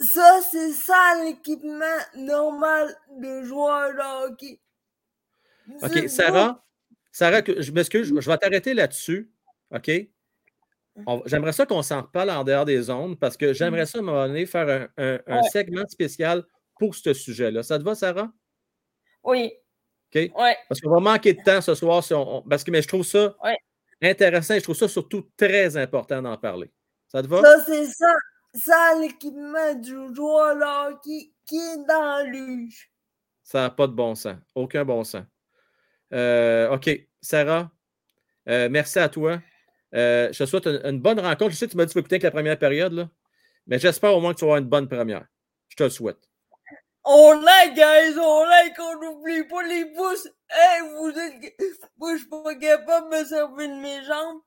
Ça, 0.00 0.40
c'est 0.50 0.72
ça 0.72 1.22
l'équipement 1.22 1.98
normal 2.16 2.94
de 3.16 3.42
joueur 3.44 3.94
de 3.94 4.26
hockey. 4.30 4.60
OK, 5.82 6.08
Sarah, 6.08 6.62
Sarah, 7.14 7.42
je 7.46 7.70
m'excuse, 7.70 8.12
je 8.18 8.28
vais 8.28 8.38
t'arrêter 8.38 8.74
là-dessus. 8.74 9.30
OK? 9.70 9.88
J'aimerais 11.26 11.52
ça 11.52 11.64
qu'on 11.64 11.80
s'en 11.80 12.02
reparle 12.02 12.30
en 12.30 12.42
dehors 12.42 12.64
des 12.64 12.90
ondes 12.90 13.16
parce 13.20 13.36
que 13.36 13.52
j'aimerais 13.52 13.86
ça 13.86 13.98
à 13.98 14.00
un 14.00 14.04
moment 14.04 14.26
donné 14.26 14.46
faire 14.46 14.88
un, 14.96 15.42
segment 15.44 15.86
spécial 15.86 16.44
pour 16.76 16.92
ce 16.96 17.14
sujet-là. 17.14 17.62
Ça 17.62 17.78
te 17.78 17.84
va, 17.84 17.94
Sarah? 17.94 18.32
Oui. 19.22 19.52
OK? 20.12 20.32
Parce 20.68 20.80
qu'on 20.80 20.90
va 20.90 20.98
manquer 20.98 21.34
de 21.34 21.42
temps 21.42 21.60
ce 21.60 21.76
soir. 21.76 22.02
parce 22.50 22.64
que 22.64 22.72
mais 22.72 22.82
je 22.82 22.88
trouve 22.88 23.04
ça 23.04 23.36
intéressant 24.02 24.54
et 24.54 24.58
je 24.58 24.64
trouve 24.64 24.74
ça 24.74 24.88
surtout 24.88 25.30
très 25.36 25.76
important 25.76 26.20
d'en 26.20 26.36
parler. 26.36 26.72
Ça 27.06 27.22
te 27.22 27.28
va? 27.28 27.42
Ça, 27.42 27.64
c'est 27.64 27.86
ça. 27.86 28.12
Ça, 28.54 28.98
l'équipement 29.00 29.74
du 29.74 30.14
joueur 30.16 30.56
là, 30.56 30.98
qui, 31.04 31.32
qui 31.46 31.58
est 31.58 31.86
dans 31.88 32.28
l'huge. 32.28 32.90
Ça 33.44 33.60
n'a 33.60 33.70
pas 33.70 33.86
de 33.86 33.92
bon 33.92 34.16
sens. 34.16 34.36
Aucun 34.56 34.84
bon 34.84 35.04
sens. 35.04 35.24
Euh, 36.14 36.70
OK. 36.70 36.90
Sarah, 37.20 37.70
euh, 38.48 38.68
merci 38.70 38.98
à 38.98 39.08
toi. 39.08 39.40
Euh, 39.94 40.32
je 40.32 40.38
te 40.38 40.46
souhaite 40.46 40.66
une, 40.66 41.00
bonne 41.00 41.20
rencontre. 41.20 41.52
Je 41.52 41.56
sais 41.56 41.66
que 41.66 41.72
tu 41.72 41.76
m'as 41.76 41.84
dit 41.84 41.88
que 41.88 41.92
tu 41.92 41.98
vas 41.98 42.00
écouter 42.00 42.18
que 42.18 42.24
la 42.24 42.30
première 42.30 42.58
période, 42.58 42.92
là, 42.92 43.08
mais 43.66 43.78
j'espère 43.78 44.14
au 44.16 44.20
moins 44.20 44.34
que 44.34 44.38
tu 44.38 44.44
vas 44.44 44.52
avoir 44.52 44.62
une 44.62 44.68
bonne 44.68 44.88
première. 44.88 45.26
Je 45.68 45.76
te 45.76 45.82
le 45.82 45.90
souhaite. 45.90 46.18
On 47.04 47.40
like, 47.40 47.74
guys, 47.74 48.18
on 48.18 48.44
like, 48.44 48.78
on 48.78 49.00
n'oublie 49.00 49.44
pas 49.44 49.62
les 49.62 49.86
pouces. 49.86 50.28
Hey, 50.48 50.80
vous 50.96 51.10
êtes. 51.10 51.54
Moi, 51.98 52.14
je 52.14 52.18
suis 52.18 52.28
pas 52.28 52.54
capable 52.54 53.10
de 53.10 53.18
me 53.18 53.24
servir 53.24 53.68
de 53.68 53.80
mes 53.80 54.04
jambes. 54.04 54.40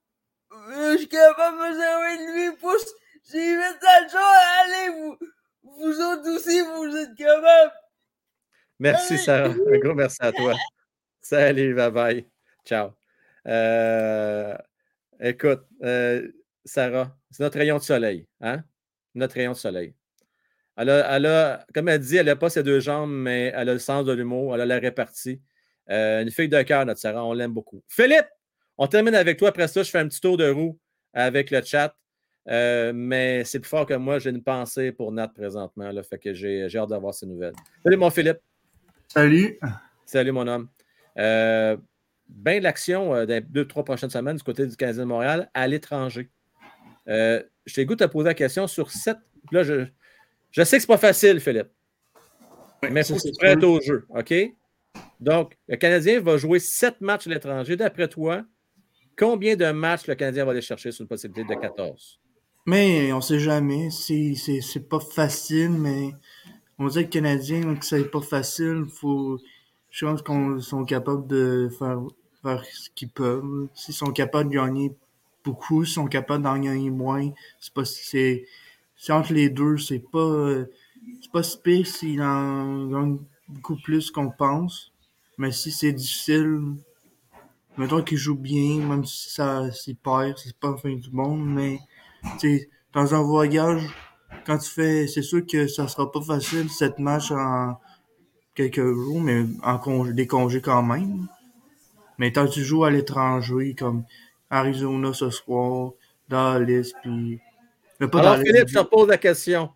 Je 0.69 0.97
suis 0.97 1.07
capable 1.07 1.57
de 1.57 1.63
me 1.63 1.79
servir 1.79 2.17
de 2.17 2.51
mes 2.51 2.57
pouces. 2.57 2.93
J'ai 3.31 3.55
mis 3.55 3.63
ça 3.81 4.07
jour. 4.07 4.19
Allez, 4.63 4.89
vous, 4.89 5.17
vous 5.63 6.01
autres 6.01 6.35
aussi, 6.35 6.61
vous 6.61 6.95
êtes 6.95 7.15
capables. 7.15 7.73
Merci, 8.79 9.17
Sarah. 9.17 9.49
Un 9.49 9.77
gros 9.79 9.93
merci 9.93 10.17
à 10.21 10.31
toi. 10.31 10.53
Salut, 11.29 11.73
bye 11.73 11.91
bye. 11.91 12.25
Ciao. 12.63 12.91
Euh, 13.47 14.55
Écoute, 15.19 15.65
euh, 15.83 16.25
Sarah, 16.63 17.17
c'est 17.29 17.43
notre 17.43 17.57
rayon 17.57 17.79
de 17.79 17.83
soleil. 17.83 18.25
Hein? 18.39 18.63
Notre 19.13 19.35
rayon 19.35 19.51
de 19.51 19.57
soleil. 19.57 19.93
Elle 20.77 20.89
a, 20.89 21.65
comme 21.73 21.89
elle 21.89 21.99
dit, 21.99 22.15
elle 22.15 22.27
n'a 22.27 22.37
pas 22.37 22.49
ses 22.49 22.63
deux 22.63 22.79
jambes, 22.79 23.11
mais 23.11 23.51
elle 23.53 23.67
a 23.67 23.73
le 23.73 23.79
sens 23.79 24.05
de 24.05 24.13
l'humour, 24.13 24.55
elle 24.55 24.61
a 24.61 24.65
la 24.65 24.79
répartie. 24.79 25.41
Euh, 25.89 26.21
une 26.21 26.31
fille 26.31 26.47
de 26.47 26.61
cœur, 26.61 26.85
notre 26.85 27.01
Sarah, 27.01 27.25
on 27.25 27.33
l'aime 27.33 27.53
beaucoup. 27.53 27.83
Philippe, 27.89 28.29
on 28.77 28.87
termine 28.87 29.13
avec 29.13 29.37
toi. 29.37 29.49
Après 29.49 29.67
ça, 29.67 29.83
je 29.83 29.91
fais 29.91 29.99
un 29.99 30.07
petit 30.07 30.21
tour 30.21 30.37
de 30.37 30.49
roue 30.49 30.79
avec 31.11 31.51
le 31.51 31.61
chat. 31.61 31.93
Mais 32.45 33.43
c'est 33.43 33.59
plus 33.59 33.67
fort 33.67 33.85
que 33.85 33.95
moi. 33.95 34.19
J'ai 34.19 34.29
une 34.29 34.43
pensée 34.43 34.93
pour 34.93 35.11
Nat 35.11 35.27
présentement. 35.27 35.91
Là, 35.91 36.03
fait 36.03 36.19
que 36.19 36.33
j'ai 36.33 36.69
hâte 36.73 36.87
d'avoir 36.87 37.13
ces 37.13 37.25
nouvelles. 37.25 37.55
Salut, 37.83 37.97
mon 37.97 38.11
Philippe. 38.11 38.39
Salut. 39.09 39.59
Salut, 40.05 40.31
mon 40.31 40.47
homme. 40.47 40.69
Euh, 41.17 41.77
bien 42.29 42.59
l'action 42.59 43.15
euh, 43.15 43.25
les 43.25 43.41
deux, 43.41 43.67
trois 43.67 43.83
prochaines 43.83 44.09
semaines 44.09 44.35
du 44.35 44.43
côté 44.43 44.65
du 44.65 44.75
Canadien 44.75 45.03
de 45.03 45.07
Montréal 45.07 45.49
à 45.53 45.67
l'étranger. 45.67 46.29
Euh, 47.07 47.41
je 47.65 47.75
t'ai 47.75 47.85
goût 47.85 47.95
de 47.95 48.05
poser 48.05 48.27
la 48.27 48.33
question 48.33 48.67
sur 48.67 48.91
sept. 48.91 49.17
Là, 49.51 49.63
je, 49.63 49.85
je 50.51 50.63
sais 50.63 50.77
que 50.77 50.81
c'est 50.81 50.87
pas 50.87 50.97
facile, 50.97 51.39
Philippe. 51.39 51.69
mais 52.83 53.01
il 53.01 53.05
faut 53.05 53.15
que 53.15 53.65
au 53.65 53.81
jeu. 53.81 54.05
OK? 54.09 54.33
Donc, 55.19 55.57
le 55.67 55.77
Canadien 55.77 56.19
va 56.19 56.37
jouer 56.37 56.59
sept 56.59 57.01
matchs 57.01 57.27
à 57.27 57.29
l'étranger. 57.31 57.75
D'après 57.75 58.07
toi, 58.07 58.43
combien 59.17 59.55
de 59.55 59.71
matchs 59.71 60.07
le 60.07 60.15
Canadien 60.15 60.45
va 60.45 60.51
aller 60.51 60.61
chercher 60.61 60.91
sur 60.91 61.03
une 61.03 61.07
possibilité 61.07 61.55
de 61.55 61.59
14? 61.59 62.19
Mais 62.65 63.11
on 63.13 63.17
ne 63.17 63.21
sait 63.21 63.39
jamais. 63.39 63.89
C'est 63.89 64.89
pas 64.89 64.99
facile, 64.99 65.71
mais 65.71 66.11
on 66.77 66.87
dit 66.87 66.95
que 66.95 66.99
le 66.99 67.07
Canadien, 67.07 67.75
que 67.75 67.85
c'est 67.85 68.11
pas 68.11 68.21
facile. 68.21 68.85
Faut, 68.89 69.39
je 69.89 70.05
pense 70.05 70.21
qu'on 70.21 70.59
sont 70.59 70.85
capables 70.85 71.27
de 71.27 71.69
faire, 71.77 71.99
faire 72.41 72.63
ce 72.65 72.89
qu'ils 72.95 73.09
peuvent. 73.09 73.67
S'ils 73.73 73.93
sont 73.93 74.11
capables 74.11 74.49
de 74.49 74.55
gagner 74.55 74.95
beaucoup, 75.43 75.85
s'ils 75.85 75.95
sont 75.95 76.07
capables 76.07 76.43
d'en 76.43 76.59
gagner 76.59 76.89
moins, 76.89 77.29
c'est 77.59 77.73
pas 77.73 77.85
c'est 77.85 79.13
entre 79.13 79.33
les 79.33 79.49
deux. 79.49 79.77
C'est 79.77 79.99
pas, 79.99 80.63
c'est 81.21 81.31
pas 81.31 81.43
si 81.43 81.57
pire 81.59 81.87
s'il 81.87 82.21
en 82.21 82.87
gagne 82.87 83.17
beaucoup 83.47 83.77
plus 83.77 84.11
qu'on 84.11 84.29
pense. 84.29 84.91
Mais 85.37 85.51
si 85.51 85.71
c'est 85.71 85.93
difficile, 85.93 86.61
mettons 87.77 88.01
qu'il 88.01 88.17
joue 88.17 88.35
bien, 88.35 88.79
même 88.83 89.05
si 89.05 89.29
ça 89.29 89.71
s'il 89.71 89.95
perd, 89.95 90.37
c'est 90.37 90.57
pas 90.57 90.71
la 90.71 90.77
fin 90.77 90.93
du 90.95 91.11
monde, 91.11 91.45
mais 91.45 91.79
dans 92.93 93.13
un 93.13 93.21
voyage, 93.21 93.83
quand 94.45 94.57
tu 94.57 94.69
fais. 94.69 95.07
C'est 95.07 95.21
sûr 95.21 95.45
que 95.45 95.67
ça 95.67 95.87
sera 95.87 96.11
pas 96.11 96.21
facile, 96.21 96.69
cette 96.69 96.99
match 96.99 97.31
en 97.31 97.77
quelques 98.57 98.83
jours, 98.83 99.21
mais 99.21 99.45
en 99.63 99.77
congé, 99.77 100.13
des 100.13 100.27
congés 100.27 100.61
quand 100.61 100.81
même. 100.81 101.27
Mais 102.17 102.31
quand 102.31 102.47
tu 102.47 102.63
joues 102.63 102.83
à 102.83 102.89
l'étranger, 102.89 103.75
comme 103.77 104.03
Arizona 104.49 105.13
ce 105.13 105.29
soir, 105.29 105.91
Dallas, 106.27 106.91
puis. 107.01 107.39
Pas 107.99 108.19
Alors, 108.19 108.37
Philippe, 108.37 108.67
je 108.67 108.79
te 108.79 108.83
pose 108.83 109.07
la 109.07 109.17
question. 109.17 109.69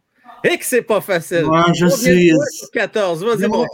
Et 0.44 0.58
que 0.58 0.66
c'est 0.66 0.82
pas 0.82 1.02
facile. 1.02 1.46
Ouais, 1.46 1.74
je 1.76 1.88
sais. 1.88 2.32
14, 2.74 3.24
vas-y, 3.24 3.48
mon. 3.48 3.66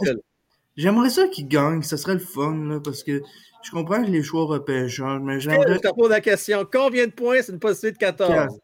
J'aimerais 0.76 1.10
ça 1.10 1.26
qu'il 1.26 1.48
gagne, 1.48 1.82
ce 1.82 1.96
serait 1.96 2.14
le 2.14 2.20
fun, 2.20 2.54
là, 2.66 2.78
parce 2.78 3.02
que 3.02 3.22
je 3.64 3.70
comprends 3.70 4.04
que 4.04 4.10
les 4.10 4.22
choix 4.22 4.44
repêchent, 4.44 5.00
mais 5.00 5.40
j'aimerais. 5.40 5.74
Je 5.74 5.78
te 5.78 5.94
pose 5.94 6.10
la 6.10 6.20
question. 6.20 6.66
Combien 6.70 7.06
de 7.06 7.12
points 7.12 7.42
c'est 7.42 7.52
une 7.52 7.58
possibilité 7.58 8.06
de 8.06 8.12
14? 8.12 8.58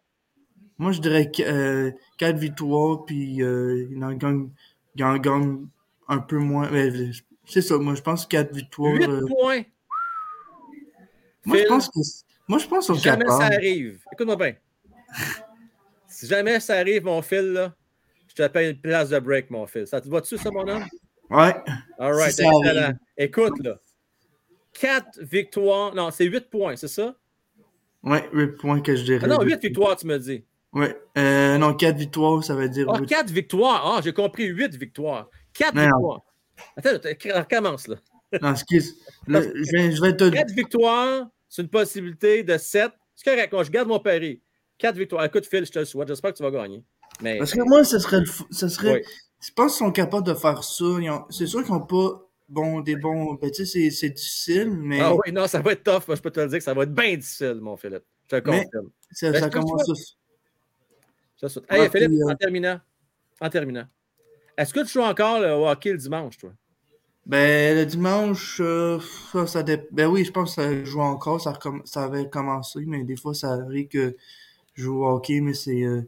Moi, 0.78 0.92
je 0.92 1.00
dirais 1.00 1.30
euh, 1.40 1.90
4 2.18 2.36
victoires, 2.36 3.04
puis 3.04 3.42
euh, 3.42 3.88
il, 3.90 4.04
en 4.04 4.12
gagne, 4.12 4.48
il 4.96 5.04
en 5.04 5.16
gagne 5.16 5.66
un 6.08 6.18
peu 6.18 6.38
moins. 6.38 6.70
C'est 7.46 7.62
ça, 7.62 7.76
moi, 7.78 7.94
je 7.94 8.02
pense 8.02 8.26
4 8.26 8.54
victoires. 8.54 8.94
8 8.94 9.08
euh... 9.08 9.26
points! 9.26 9.62
Moi, 11.44 11.58
je 11.58 11.64
pense 11.64 11.88
que. 11.88 12.00
Moi, 12.46 12.58
je 12.58 12.66
pense 12.66 12.92
Si 12.92 13.00
jamais 13.00 13.26
ça 13.26 13.44
arrive, 13.44 14.00
écoute-moi 14.12 14.36
bien. 14.36 14.54
si 16.06 16.26
jamais 16.26 16.60
ça 16.60 16.74
arrive, 16.74 17.04
mon 17.04 17.22
fil, 17.22 17.52
là, 17.52 17.74
je 18.28 18.34
te 18.34 18.46
paye 18.48 18.70
une 18.70 18.80
place 18.80 19.10
de 19.10 19.18
break, 19.18 19.50
mon 19.50 19.66
fil. 19.66 19.86
Ça 19.86 20.00
te 20.00 20.08
va-tu, 20.08 20.36
ça, 20.36 20.50
mon 20.50 20.66
homme? 20.68 20.84
Ouais. 21.30 21.54
All 21.98 22.14
right, 22.14 22.32
Si 22.32 22.42
excellent. 22.42 22.92
Écoute, 23.16 23.62
là. 23.62 23.78
4 24.74 25.20
victoires. 25.22 25.94
Non, 25.94 26.10
c'est 26.10 26.26
8 26.26 26.50
points, 26.50 26.76
c'est 26.76 26.88
ça? 26.88 27.14
Ouais, 28.02 28.28
8 28.32 28.56
points 28.58 28.80
que 28.80 28.94
je 28.94 29.02
dirais. 29.02 29.20
Ah 29.22 29.28
non, 29.28 29.42
8 29.42 29.62
victoires, 29.62 29.96
tu 29.96 30.06
me 30.06 30.18
dis. 30.18 30.44
Ouais. 30.72 30.94
Euh, 31.16 31.56
non, 31.56 31.72
4 31.74 31.96
victoires, 31.96 32.42
ça 32.44 32.54
veut 32.54 32.68
dire. 32.68 32.86
Ah, 32.90 32.98
huit- 32.98 33.06
4 33.06 33.30
victoires. 33.30 33.82
Ah, 33.86 34.00
j'ai 34.02 34.12
compris 34.12 34.46
8 34.46 34.76
victoires. 34.76 35.30
4 35.54 35.74
Non, 35.74 35.82
non. 35.82 35.88
victoires. 35.88 36.20
Attends, 36.76 37.38
recommence, 37.40 37.88
là. 37.88 37.96
Non, 38.42 38.52
excuse. 38.52 38.96
Je, 39.28 39.32
vais, 39.32 39.92
je 39.92 40.00
vais 40.02 40.16
te. 40.16 40.28
4 40.30 40.50
victoires, 40.52 41.28
c'est 41.48 41.62
une 41.62 41.68
possibilité 41.68 42.42
de 42.42 42.56
7. 42.58 42.90
C'est 43.14 43.30
correct, 43.30 43.52
moi, 43.52 43.62
je 43.64 43.70
garde 43.70 43.88
mon 43.88 44.00
pari. 44.00 44.42
4 44.78 44.96
victoires. 44.96 45.24
Écoute, 45.24 45.46
Phil, 45.46 45.64
je 45.64 45.70
te 45.72 45.78
le 45.78 45.84
souhaite. 45.84 46.08
J'espère 46.08 46.32
que 46.32 46.36
tu 46.38 46.42
vas 46.42 46.50
gagner. 46.50 46.82
Mais 47.22 47.38
Parce 47.38 47.52
que 47.52 47.60
moi, 47.62 47.84
ce 47.84 47.98
serait 48.00 48.20
le. 48.20 48.26
f- 48.26 48.42
Ce 48.50 48.68
serait... 48.68 48.94
Oui. 48.94 49.02
Je 49.40 49.50
pense 49.52 49.76
qu'ils 49.76 49.86
sont 49.86 49.92
capables 49.92 50.26
de 50.26 50.34
faire 50.34 50.64
ça. 50.64 50.84
Ont- 50.84 51.26
C'est 51.30 51.46
sûr 51.46 51.62
qu'ils 51.62 51.72
n'ont 51.74 51.86
pas 51.86 52.20
bon, 52.48 52.80
des 52.80 52.96
bons. 52.96 53.34
Ben, 53.34 53.50
tu 53.50 53.64
sais, 53.66 53.90
c'est- 53.90 54.08
difficile, 54.10 54.70
mais 54.70 55.00
Ah 55.00 55.14
oui, 55.14 55.30
non, 55.32 55.46
ça 55.46 55.60
va 55.60 55.72
être 55.72 55.84
tough. 55.84 56.08
Moi, 56.08 56.16
je 56.16 56.22
peux 56.22 56.30
te 56.30 56.40
le 56.40 56.48
dire 56.48 56.58
que 56.58 56.64
ça 56.64 56.74
va 56.74 56.82
être 56.84 56.94
bien 56.94 57.14
difficile, 57.16 57.58
mon 57.60 57.76
Philippe. 57.76 58.02
Je 58.30 58.36
te 58.36 58.40
confirme. 58.42 58.90
ça, 59.12 59.30
Ben, 59.30 59.40
ça 59.40 59.50
commence. 59.50 59.86
le 59.88 61.48
souhaite. 61.48 61.64
Hey, 61.70 61.80
Ouais, 61.82 61.90
Philippe, 61.90 62.08
puis, 62.10 62.22
euh, 62.22 62.32
en 62.32 62.34
terminant. 62.36 62.80
En 63.40 63.50
terminant. 63.50 63.84
Est-ce 64.56 64.72
que 64.74 64.80
tu 64.80 64.88
joues 64.88 65.02
encore 65.02 65.40
le 65.40 65.48
hockey 65.50 65.92
le 65.92 65.98
dimanche, 65.98 66.36
toi? 66.38 66.50
Ben, 67.26 67.76
le 67.76 67.86
dimanche, 67.86 68.58
euh, 68.60 68.98
ça, 69.32 69.46
ça 69.46 69.62
dé- 69.62 69.88
Ben 69.90 70.06
oui, 70.08 70.24
je 70.24 70.30
pense 70.30 70.54
que 70.56 70.62
ça 70.62 70.84
joue 70.84 71.00
encore. 71.00 71.40
Ça, 71.40 71.52
recomm- 71.52 71.84
ça 71.86 72.04
avait 72.04 72.28
commencé, 72.28 72.80
mais 72.86 73.02
des 73.04 73.16
fois, 73.16 73.32
ça 73.34 73.52
arrive 73.52 73.88
que 73.88 74.14
je 74.74 74.82
joue 74.82 75.04
au 75.04 75.08
hockey, 75.08 75.40
mais 75.40 75.54
c'est. 75.54 75.82
euh, 75.82 76.02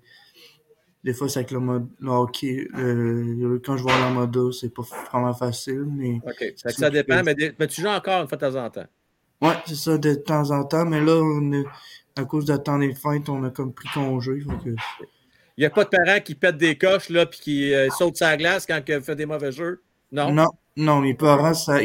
Des 1.05 1.15
fois, 1.15 1.29
c'est 1.29 1.39
avec 1.39 1.53
le, 1.53 1.61
mode, 1.61 1.89
le 2.01 2.11
hockey. 2.11 2.67
euh, 2.77 3.61
quand 3.65 3.77
je 3.77 3.83
vois 3.85 3.97
la 3.99 4.11
moda, 4.11 4.41
c'est 4.53 4.75
pas 4.75 4.83
vraiment 5.13 5.33
facile, 5.35 5.85
mais. 5.89 6.21
OK. 6.27 6.53
Ça, 6.57 6.91
dépend, 6.91 7.23
mais, 7.23 7.35
des- 7.37 7.53
mais 7.59 7.67
tu 7.69 7.81
joues 7.81 7.87
encore 7.89 8.23
une 8.23 8.29
fois 8.29 8.37
de 8.37 8.47
temps 8.51 8.65
en 8.65 8.69
temps. 8.71 8.87
Ouais, 9.41 9.55
c'est 9.67 9.77
ça, 9.77 9.97
de 9.99 10.15
temps 10.15 10.51
en 10.51 10.65
temps, 10.65 10.85
mais 10.85 11.01
là, 11.01 11.13
on 11.23 11.53
est- 11.53 11.65
à 12.17 12.25
cause 12.25 12.45
de 12.45 12.57
temps 12.57 12.79
des 12.79 12.93
fêtes, 12.95 13.29
on 13.29 13.45
a 13.45 13.51
comme 13.51 13.73
pris 13.73 13.89
congé. 13.95 14.41
fait 14.41 14.65
que- 14.71 14.77
Il 15.57 15.63
n'y 15.63 15.67
a 15.67 15.71
pas 15.71 15.85
de 15.85 15.89
parents 15.89 16.21
qui 16.21 16.35
pètent 16.35 16.59
des 16.59 16.77
coches 16.77 17.09
là 17.09 17.25
puis 17.27 17.39
qui 17.41 17.75
euh, 17.75 17.89
sautent 17.91 18.17
sa 18.19 18.37
glace 18.37 18.67
quand 18.67 18.81
il 18.87 19.01
fait 19.01 19.17
des 19.17 19.25
mauvais 19.27 19.53
jeux? 19.53 19.83
Non? 20.13 20.31
Non, 20.33 20.49
non, 20.77 21.01
les 21.01 21.15
parents, 21.15 21.55
ça, 21.55 21.79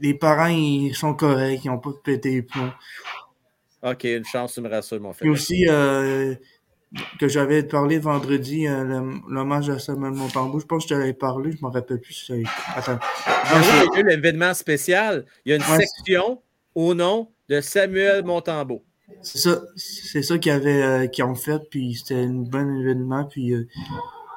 les 0.00 0.14
parents, 0.14 0.46
ils 0.46 0.94
sont 0.94 1.14
corrects, 1.14 1.64
ils 1.64 1.70
ont 1.70 1.78
pas 1.78 1.90
pété 2.04 2.30
les 2.30 2.42
plombs. 2.42 2.72
OK, 3.82 4.04
une 4.04 4.24
chance, 4.24 4.54
tu 4.54 4.60
me 4.60 4.68
rassures, 4.68 5.00
mon 5.00 5.10
Puis 5.10 5.18
Philippe. 5.20 5.32
aussi, 5.34 5.66
euh, 5.68 6.34
que 7.20 7.28
j'avais 7.28 7.62
parlé 7.62 7.98
vendredi, 7.98 8.66
euh, 8.66 8.82
le- 8.84 9.20
l'hommage 9.34 9.68
à 9.70 9.78
Samuel 9.78 10.12
Montembeau, 10.12 10.58
je 10.60 10.66
pense 10.66 10.84
que 10.84 10.94
je 10.94 10.94
t'avais 10.94 11.12
parlé, 11.12 11.52
je 11.52 11.58
m'en 11.60 11.70
rappelle 11.70 12.00
plus. 12.00 12.30
Attends. 12.74 12.98
Ah 13.26 13.42
oui, 13.56 13.66
il 13.92 13.94
y 13.94 13.98
a 13.98 14.00
eu 14.00 14.08
l'événement 14.08 14.54
spécial. 14.54 15.26
Il 15.44 15.50
y 15.50 15.52
a 15.52 15.56
une 15.56 15.62
Ouais. 15.62 15.84
section 15.84 16.40
au 16.74 16.94
nom 16.94 17.30
de 17.48 17.60
Samuel 17.60 18.24
Montembeau. 18.24 18.84
C'est 19.22 19.38
ça, 19.38 19.62
c'est 19.76 20.22
ça 20.22 20.38
qu'ils 20.38 20.52
avaient, 20.52 20.82
euh, 20.82 21.06
qu'ils 21.06 21.24
ont 21.24 21.34
fait, 21.34 21.60
puis 21.70 21.94
c'était 21.94 22.16
un 22.24 22.28
bon 22.32 22.80
événement, 22.80 23.24
puis 23.24 23.52
euh, 23.54 23.66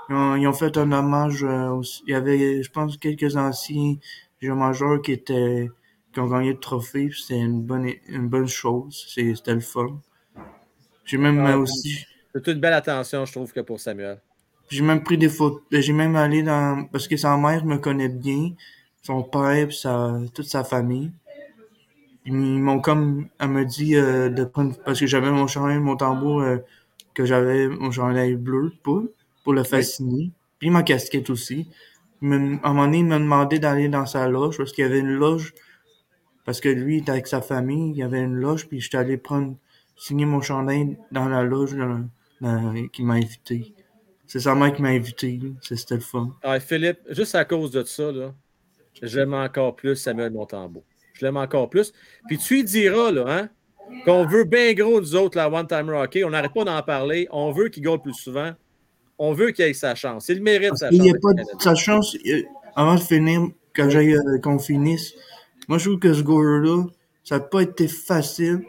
ils, 0.09 0.15
ont, 0.15 0.35
ils 0.35 0.47
ont 0.47 0.53
fait 0.53 0.77
un 0.77 0.91
hommage. 0.91 1.43
euh, 1.43 1.69
aussi. 1.71 2.03
Il 2.07 2.11
y 2.11 2.15
avait, 2.15 2.63
je 2.63 2.71
pense, 2.71 2.97
quelques 2.97 3.35
anciens 3.37 3.95
joueurs 4.41 4.57
majeurs 4.57 5.01
qui 5.01 5.13
étaient, 5.13 5.69
qui 6.13 6.19
ont 6.21 6.27
gagné 6.27 6.53
le 6.53 6.59
trophée, 6.59 7.07
puis 7.09 7.21
c'était 7.21 7.39
une 7.41 7.63
bonne, 7.63 7.89
une 8.07 8.29
bonne 8.29 8.47
chose. 8.47 9.05
C'était 9.09 9.53
le 9.55 9.61
fun. 9.61 9.99
J'ai 11.05 11.17
même 11.17 11.39
Ah, 11.45 11.57
aussi, 11.59 12.05
C'est 12.33 12.47
une 12.47 12.59
belle 12.59 12.73
attention, 12.73 13.25
je 13.25 13.31
trouve, 13.31 13.53
que 13.53 13.61
pour 13.61 13.79
Samuel. 13.79 14.21
j'ai 14.69 14.81
même 14.81 15.03
pris 15.03 15.17
des 15.17 15.29
photos, 15.29 15.61
j'ai 15.71 15.93
même 15.93 16.15
allé 16.15 16.43
dans, 16.43 16.85
parce 16.91 17.07
que 17.07 17.17
sa 17.17 17.37
mère 17.37 17.65
me 17.65 17.77
connaît 17.77 18.09
bien, 18.09 18.51
son 19.01 19.23
père, 19.23 19.67
puis 19.67 19.75
sa, 19.77 20.19
toute 20.33 20.45
sa 20.47 20.63
famille. 20.63 21.11
Ils 22.25 22.33
m'ont 22.33 22.79
comme, 22.79 23.27
elle 23.39 23.49
me 23.49 23.65
dit 23.65 23.95
euh, 23.95 24.29
de 24.29 24.43
prendre, 24.43 24.75
parce 24.85 24.99
que 24.99 25.07
j'avais 25.07 25.31
mon 25.31 25.47
chandail, 25.47 25.79
mon 25.79 25.95
tambour, 25.97 26.41
euh, 26.41 26.57
que 27.13 27.25
j'avais 27.25 27.67
mon 27.67 27.91
chandail 27.91 28.35
bleu 28.35 28.71
pour, 28.83 29.03
pour 29.43 29.53
le 29.53 29.63
fasciner, 29.63 30.31
puis 30.59 30.69
ma 30.69 30.83
casquette 30.83 31.29
aussi. 31.31 31.67
Me- 32.21 32.57
à 32.63 32.69
un 32.69 32.73
moment 32.73 32.85
donné, 32.85 32.99
il 32.99 33.05
m'a 33.05 33.17
demandé 33.19 33.57
d'aller 33.59 33.89
dans 33.89 34.05
sa 34.05 34.27
loge, 34.29 34.57
parce 34.57 34.71
qu'il 34.71 34.83
y 34.83 34.87
avait 34.87 34.99
une 34.99 35.15
loge, 35.15 35.53
parce 36.45 36.59
que 36.61 36.69
lui, 36.69 36.97
il 36.97 37.01
était 37.01 37.11
avec 37.11 37.27
sa 37.27 37.41
famille, 37.41 37.91
il 37.91 37.97
y 37.97 38.03
avait 38.03 38.21
une 38.21 38.35
loge, 38.35 38.67
puis 38.67 38.79
j'étais 38.79 38.97
allé 38.97 39.17
prendre, 39.17 39.55
signer 39.95 40.25
mon 40.25 40.41
chandail 40.41 40.97
dans 41.11 41.27
la 41.27 41.43
loge 41.43 41.75
dans- 41.75 42.07
dans- 42.41 42.87
qui 42.93 43.03
m'a 43.03 43.15
invité. 43.15 43.73
C'est 44.27 44.39
sa 44.39 44.55
mère 44.55 44.73
qui 44.73 44.81
m'a 44.81 44.89
invité, 44.89 45.39
c'était 45.61 45.95
le 45.95 46.01
fun. 46.01 46.31
Ah, 46.43 46.59
Philippe, 46.59 46.99
juste 47.09 47.35
à 47.35 47.45
cause 47.45 47.71
de 47.71 47.83
ça, 47.83 48.11
là, 48.11 48.33
j'aime 49.01 49.33
encore 49.33 49.75
plus 49.75 49.95
Samuel 49.95 50.31
Montembeau. 50.31 50.83
Je 51.21 51.27
l'aime 51.27 51.37
encore 51.37 51.69
plus. 51.69 51.93
Puis 52.27 52.39
tu 52.39 52.55
lui 52.55 52.63
diras, 52.63 53.11
là, 53.11 53.25
hein, 53.27 53.49
qu'on 54.05 54.25
veut 54.25 54.43
bien 54.43 54.73
gros, 54.73 54.99
nous 54.99 55.15
autres, 55.15 55.37
la 55.37 55.51
One 55.51 55.67
Time 55.67 55.89
Hockey. 55.89 56.23
On 56.23 56.31
n'arrête 56.31 56.51
pas 56.51 56.63
d'en 56.63 56.81
parler. 56.81 57.27
On 57.31 57.51
veut 57.51 57.69
qu'il 57.69 57.83
gagne 57.83 57.99
plus 57.99 58.15
souvent. 58.15 58.51
On 59.19 59.33
veut 59.33 59.51
qu'il 59.51 59.65
ait 59.65 59.73
sa 59.73 59.93
chance. 59.93 60.29
Il 60.29 60.41
mérite 60.41 60.75
sa 60.77 60.89
chance. 60.89 60.99
n'y 60.99 61.11
a 61.11 61.13
pas 61.13 61.33
de 61.33 61.61
sa 61.61 61.75
chance, 61.75 62.17
euh, 62.25 62.41
avant 62.75 62.95
de 62.95 63.01
finir, 63.01 63.49
quand 63.75 63.87
j'aille, 63.87 64.15
euh, 64.15 64.39
qu'on 64.41 64.57
finisse, 64.57 65.13
moi, 65.67 65.77
je 65.77 65.89
trouve 65.89 65.99
que 65.99 66.11
ce 66.11 66.23
goal-là, 66.23 66.85
ça 67.23 67.37
n'a 67.37 67.41
pas 67.41 67.61
été 67.61 67.87
facile, 67.87 68.63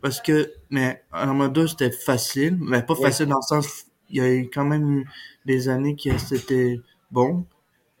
parce 0.00 0.20
que, 0.20 0.52
mais, 0.70 1.04
en 1.12 1.34
mode 1.34 1.68
c'était 1.68 1.92
facile, 1.92 2.58
mais 2.60 2.82
pas 2.82 2.96
facile 2.96 3.26
dans 3.26 3.36
le 3.36 3.42
sens, 3.42 3.86
il 4.10 4.16
y 4.16 4.20
a 4.20 4.28
eu 4.28 4.50
quand 4.52 4.64
même 4.64 4.90
eu 4.90 5.06
des 5.46 5.68
années 5.68 5.94
que 5.94 6.18
c'était 6.18 6.80
bon, 7.12 7.46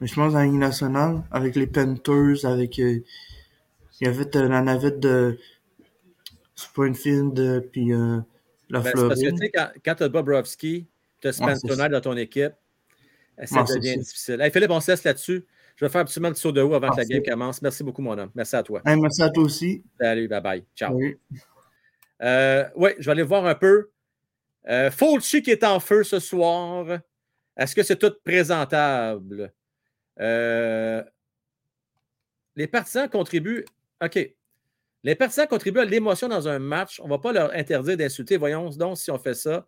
mais 0.00 0.08
je 0.08 0.14
pense 0.16 0.32
dans 0.32 0.40
la 0.40 0.46
nationale, 0.48 1.22
avec 1.30 1.54
les 1.54 1.68
Panthers, 1.68 2.44
avec, 2.44 2.80
euh, 2.80 2.98
il 4.02 4.06
y 4.06 4.08
avait 4.08 4.36
euh, 4.36 4.48
la 4.48 4.62
navette 4.62 4.98
de 4.98 5.38
Springfield, 6.56 7.38
euh, 7.38 7.60
puis 7.60 7.92
euh, 7.92 8.18
la 8.68 8.80
Ben, 8.80 8.92
parce 8.94 9.20
que, 9.20 9.30
tu 9.30 9.36
sais, 9.36 9.50
quand, 9.50 9.68
quand 9.84 9.94
tu 9.94 10.02
as 10.02 10.08
Bobrovski, 10.08 10.88
tu 11.20 11.28
as 11.28 11.40
Ouais, 11.40 11.54
Spencer 11.54 11.76
c'est 11.76 11.88
dans 11.88 12.00
ton 12.00 12.16
équipe, 12.16 12.52
ça 13.44 13.62
Ouais, 13.62 13.76
devient 13.76 13.98
difficile. 13.98 14.40
Hey, 14.40 14.50
Philippe, 14.50 14.72
on 14.72 14.80
se 14.80 14.90
laisse 14.90 15.04
là-dessus. 15.04 15.46
Je 15.76 15.84
vais 15.84 15.88
faire 15.88 16.00
absolument 16.00 16.30
le 16.30 16.34
saut 16.34 16.50
de 16.50 16.60
haut 16.60 16.74
avant 16.74 16.90
que 16.90 16.96
la 16.96 17.04
game 17.04 17.22
commence. 17.22 17.62
Merci 17.62 17.84
beaucoup, 17.84 18.02
mon 18.02 18.18
homme. 18.18 18.30
Merci 18.34 18.56
à 18.56 18.64
toi. 18.64 18.82
Hey, 18.84 19.00
merci 19.00 19.22
à 19.22 19.30
toi 19.30 19.44
aussi. 19.44 19.84
Salut, 20.00 20.26
bye 20.26 20.40
bye. 20.42 20.64
Ciao. 20.74 20.98
Euh, 22.22 22.64
oui, 22.74 22.90
je 22.98 23.06
vais 23.06 23.12
aller 23.12 23.22
voir 23.22 23.46
un 23.46 23.54
peu. 23.54 23.90
Euh, 24.68 24.90
Fulci 24.90 25.42
qui 25.42 25.52
est 25.52 25.62
en 25.62 25.78
feu 25.78 26.02
ce 26.02 26.18
soir. 26.18 26.98
Est-ce 27.56 27.76
que 27.76 27.84
c'est 27.84 27.96
tout 27.96 28.12
présentable? 28.24 29.52
Euh, 30.20 31.04
les 32.56 32.66
partisans 32.66 33.08
contribuent. 33.08 33.64
OK. 34.02 34.34
Les 35.04 35.14
partisans 35.14 35.46
contribuent 35.46 35.80
à 35.80 35.84
l'émotion 35.84 36.28
dans 36.28 36.48
un 36.48 36.58
match. 36.58 37.00
On 37.00 37.04
ne 37.04 37.10
va 37.10 37.18
pas 37.18 37.32
leur 37.32 37.52
interdire 37.52 37.96
d'insulter. 37.96 38.36
Voyons 38.36 38.68
donc 38.70 38.98
si 38.98 39.10
on 39.10 39.18
fait 39.18 39.34
ça. 39.34 39.66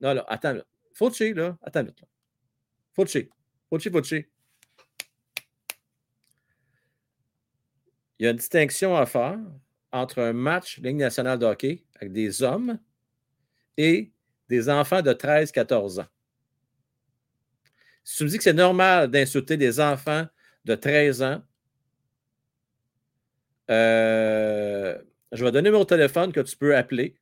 Non, 0.00 0.14
là, 0.14 0.24
attends. 0.28 0.52
Là. 0.52 0.64
Fulci, 0.92 1.34
là. 1.34 1.56
Attends. 1.62 1.82
Là. 1.82 1.90
Fulci. 2.92 3.28
Fulci, 3.68 3.90
Fulci. 3.90 4.26
Il 8.18 8.24
y 8.24 8.26
a 8.28 8.30
une 8.30 8.36
distinction 8.36 8.96
à 8.96 9.06
faire 9.06 9.38
entre 9.90 10.20
un 10.20 10.32
match 10.32 10.78
Ligue 10.78 10.96
nationale 10.96 11.38
de 11.38 11.46
hockey 11.46 11.84
avec 11.96 12.12
des 12.12 12.42
hommes 12.42 12.78
et 13.76 14.12
des 14.48 14.68
enfants 14.68 15.02
de 15.02 15.12
13-14 15.12 16.00
ans. 16.00 16.06
Si 18.04 18.18
tu 18.18 18.24
me 18.24 18.28
dis 18.28 18.36
que 18.36 18.44
c'est 18.44 18.52
normal 18.52 19.10
d'insulter 19.10 19.56
des 19.56 19.80
enfants 19.80 20.26
de 20.64 20.74
13 20.74 21.22
ans, 21.22 21.42
euh, 23.70 24.98
je 25.32 25.44
vais 25.44 25.52
donner 25.52 25.70
mon 25.70 25.84
téléphone 25.84 26.32
que 26.32 26.40
tu 26.40 26.56
peux 26.56 26.76
appeler. 26.76 27.16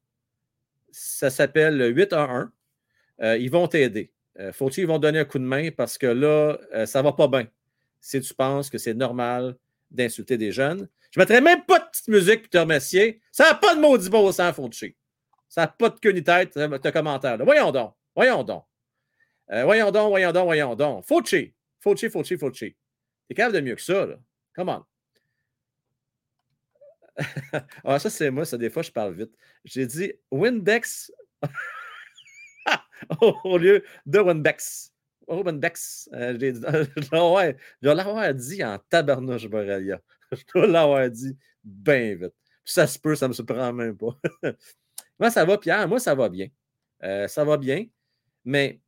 Ça 0.91 1.31
s'appelle 1.31 1.81
811. 1.97 2.49
Euh, 3.23 3.37
ils 3.39 3.51
vont 3.51 3.69
t'aider. 3.69 4.11
Euh, 4.39 4.53
faut 4.53 4.71
ils 4.71 4.87
vont 4.87 4.99
donner 4.99 5.21
un 5.21 5.25
coup 5.25 5.39
de 5.39 5.45
main 5.45 5.71
parce 5.71 5.99
que 5.99 6.07
là, 6.07 6.59
ça 6.87 7.01
ne 7.01 7.05
va 7.05 7.13
pas 7.13 7.29
bien. 7.29 7.47
Si 8.01 8.21
tu 8.21 8.35
penses 8.35 8.71
que 8.71 8.79
c'est 8.79 8.95
normal 8.95 9.57
d'insulter 9.91 10.37
des 10.39 10.53
jeunes. 10.53 10.89
Je 11.11 11.21
ne 11.21 11.23
mettrai 11.23 11.43
même 11.43 11.63
pas 11.65 11.79
de 11.79 11.85
petite 11.85 12.09
musique 12.09 12.41
pour 12.43 12.51
te 12.51 12.59
remercier. 12.59 13.21
Ça 13.31 13.45
n'a 13.45 13.55
pas 13.55 13.75
de 13.75 13.81
maudit 13.81 14.09
beau 14.09 14.33
sang, 14.33 14.53
Fauci. 14.53 14.97
Ça 15.49 15.63
n'a 15.63 15.69
pas 15.69 15.91
de 15.91 16.01
queue 16.01 16.13
ni 16.13 16.25
tête, 16.25 16.57
de 16.57 16.91
commentaire. 16.91 17.37
Voyons 17.45 17.71
donc. 17.71 17.95
Voyons 18.17 18.43
donc. 18.43 18.65
voyons 19.49 19.91
donc, 19.91 20.09
voyons 20.09 20.33
donc, 20.33 20.45
voyons 20.45 20.75
donc. 20.75 21.05
Fauci. 21.05 21.53
Fauci, 21.81 22.09
Fauci, 22.09 22.39
Fauci. 22.39 22.75
T'es 23.29 23.35
capable 23.35 23.57
de 23.57 23.61
mieux 23.61 23.75
que 23.75 23.83
ça, 23.83 24.07
là. 24.07 24.17
Come 24.55 24.71
on. 24.71 24.85
ah, 27.85 27.99
ça, 27.99 28.11
c'est 28.11 28.31
moi, 28.31 28.45
ça, 28.45 28.57
des 28.59 28.71
fois, 28.71 28.83
je 28.83 28.91
parle 28.91 29.15
vite. 29.15 29.33
J'ai 29.65 29.87
dit 29.87 30.13
Windex 30.31 31.13
au 33.21 33.59
lieu 33.59 33.85
de 34.07 34.19
Windex. 34.19 34.93
Windex. 35.29 36.09
Euh, 36.13 36.37
j'ai 36.39 36.53
dit, 36.53 36.61
ouais, 37.13 37.57
je 37.81 37.89
l'avoir 37.89 38.35
dit 38.35 38.65
en 38.65 38.79
tabarnouche, 38.79 39.49
Borrelia. 39.49 40.01
Je 40.33 40.43
dois 40.55 40.67
l'avoir 40.67 41.11
dit 41.11 41.37
bien 41.63 42.15
vite. 42.15 42.33
ça 42.65 42.87
se 42.87 42.99
peut, 42.99 43.15
ça 43.15 43.29
me 43.29 43.35
surprend 43.35 43.71
même 43.71 43.95
pas. 43.99 44.17
moi, 45.19 45.31
ça 45.31 45.45
va, 45.45 45.59
Pierre. 45.59 45.87
Moi, 45.87 46.01
ça 46.01 46.15
va 46.15 46.31
bien. 46.31 46.49
Euh, 47.03 47.29
ça 47.29 47.45
va 47.45 47.59
bien. 47.59 47.85
Mais 48.45 48.81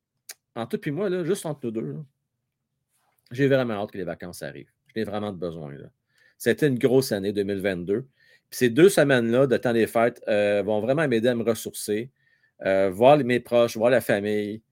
en 0.55 0.66
tout 0.66 0.78
puis 0.78 0.90
moi, 0.90 1.10
là, 1.10 1.22
juste 1.22 1.44
entre 1.44 1.66
nous 1.66 1.70
deux, 1.70 1.96
j'ai 3.30 3.46
vraiment 3.46 3.74
hâte 3.74 3.90
que 3.90 3.98
les 3.98 4.05
vacances 4.05 4.42
arrivent. 4.42 4.72
J'ai 4.94 5.05
vraiment 5.05 5.32
besoin. 5.32 5.72
Là. 5.72 5.88
C'était 6.39 6.69
une 6.69 6.78
grosse 6.78 7.12
année 7.12 7.32
2022. 7.32 8.06
ces 8.51 8.70
deux 8.70 8.89
semaines-là 8.89 9.47
de 9.47 9.56
temps 9.56 9.73
des 9.73 9.86
fêtes 9.86 10.23
euh, 10.28 10.62
vont 10.62 10.81
vraiment 10.81 11.09
m'aider 11.09 11.28
à 11.28 11.35
me 11.35 11.43
ressourcer, 11.43 12.11
euh, 12.65 12.90
voir 12.90 13.19
mes 13.19 13.40
proches, 13.40 13.77
voir 13.77 13.90
la 13.90 14.01
famille. 14.01 14.62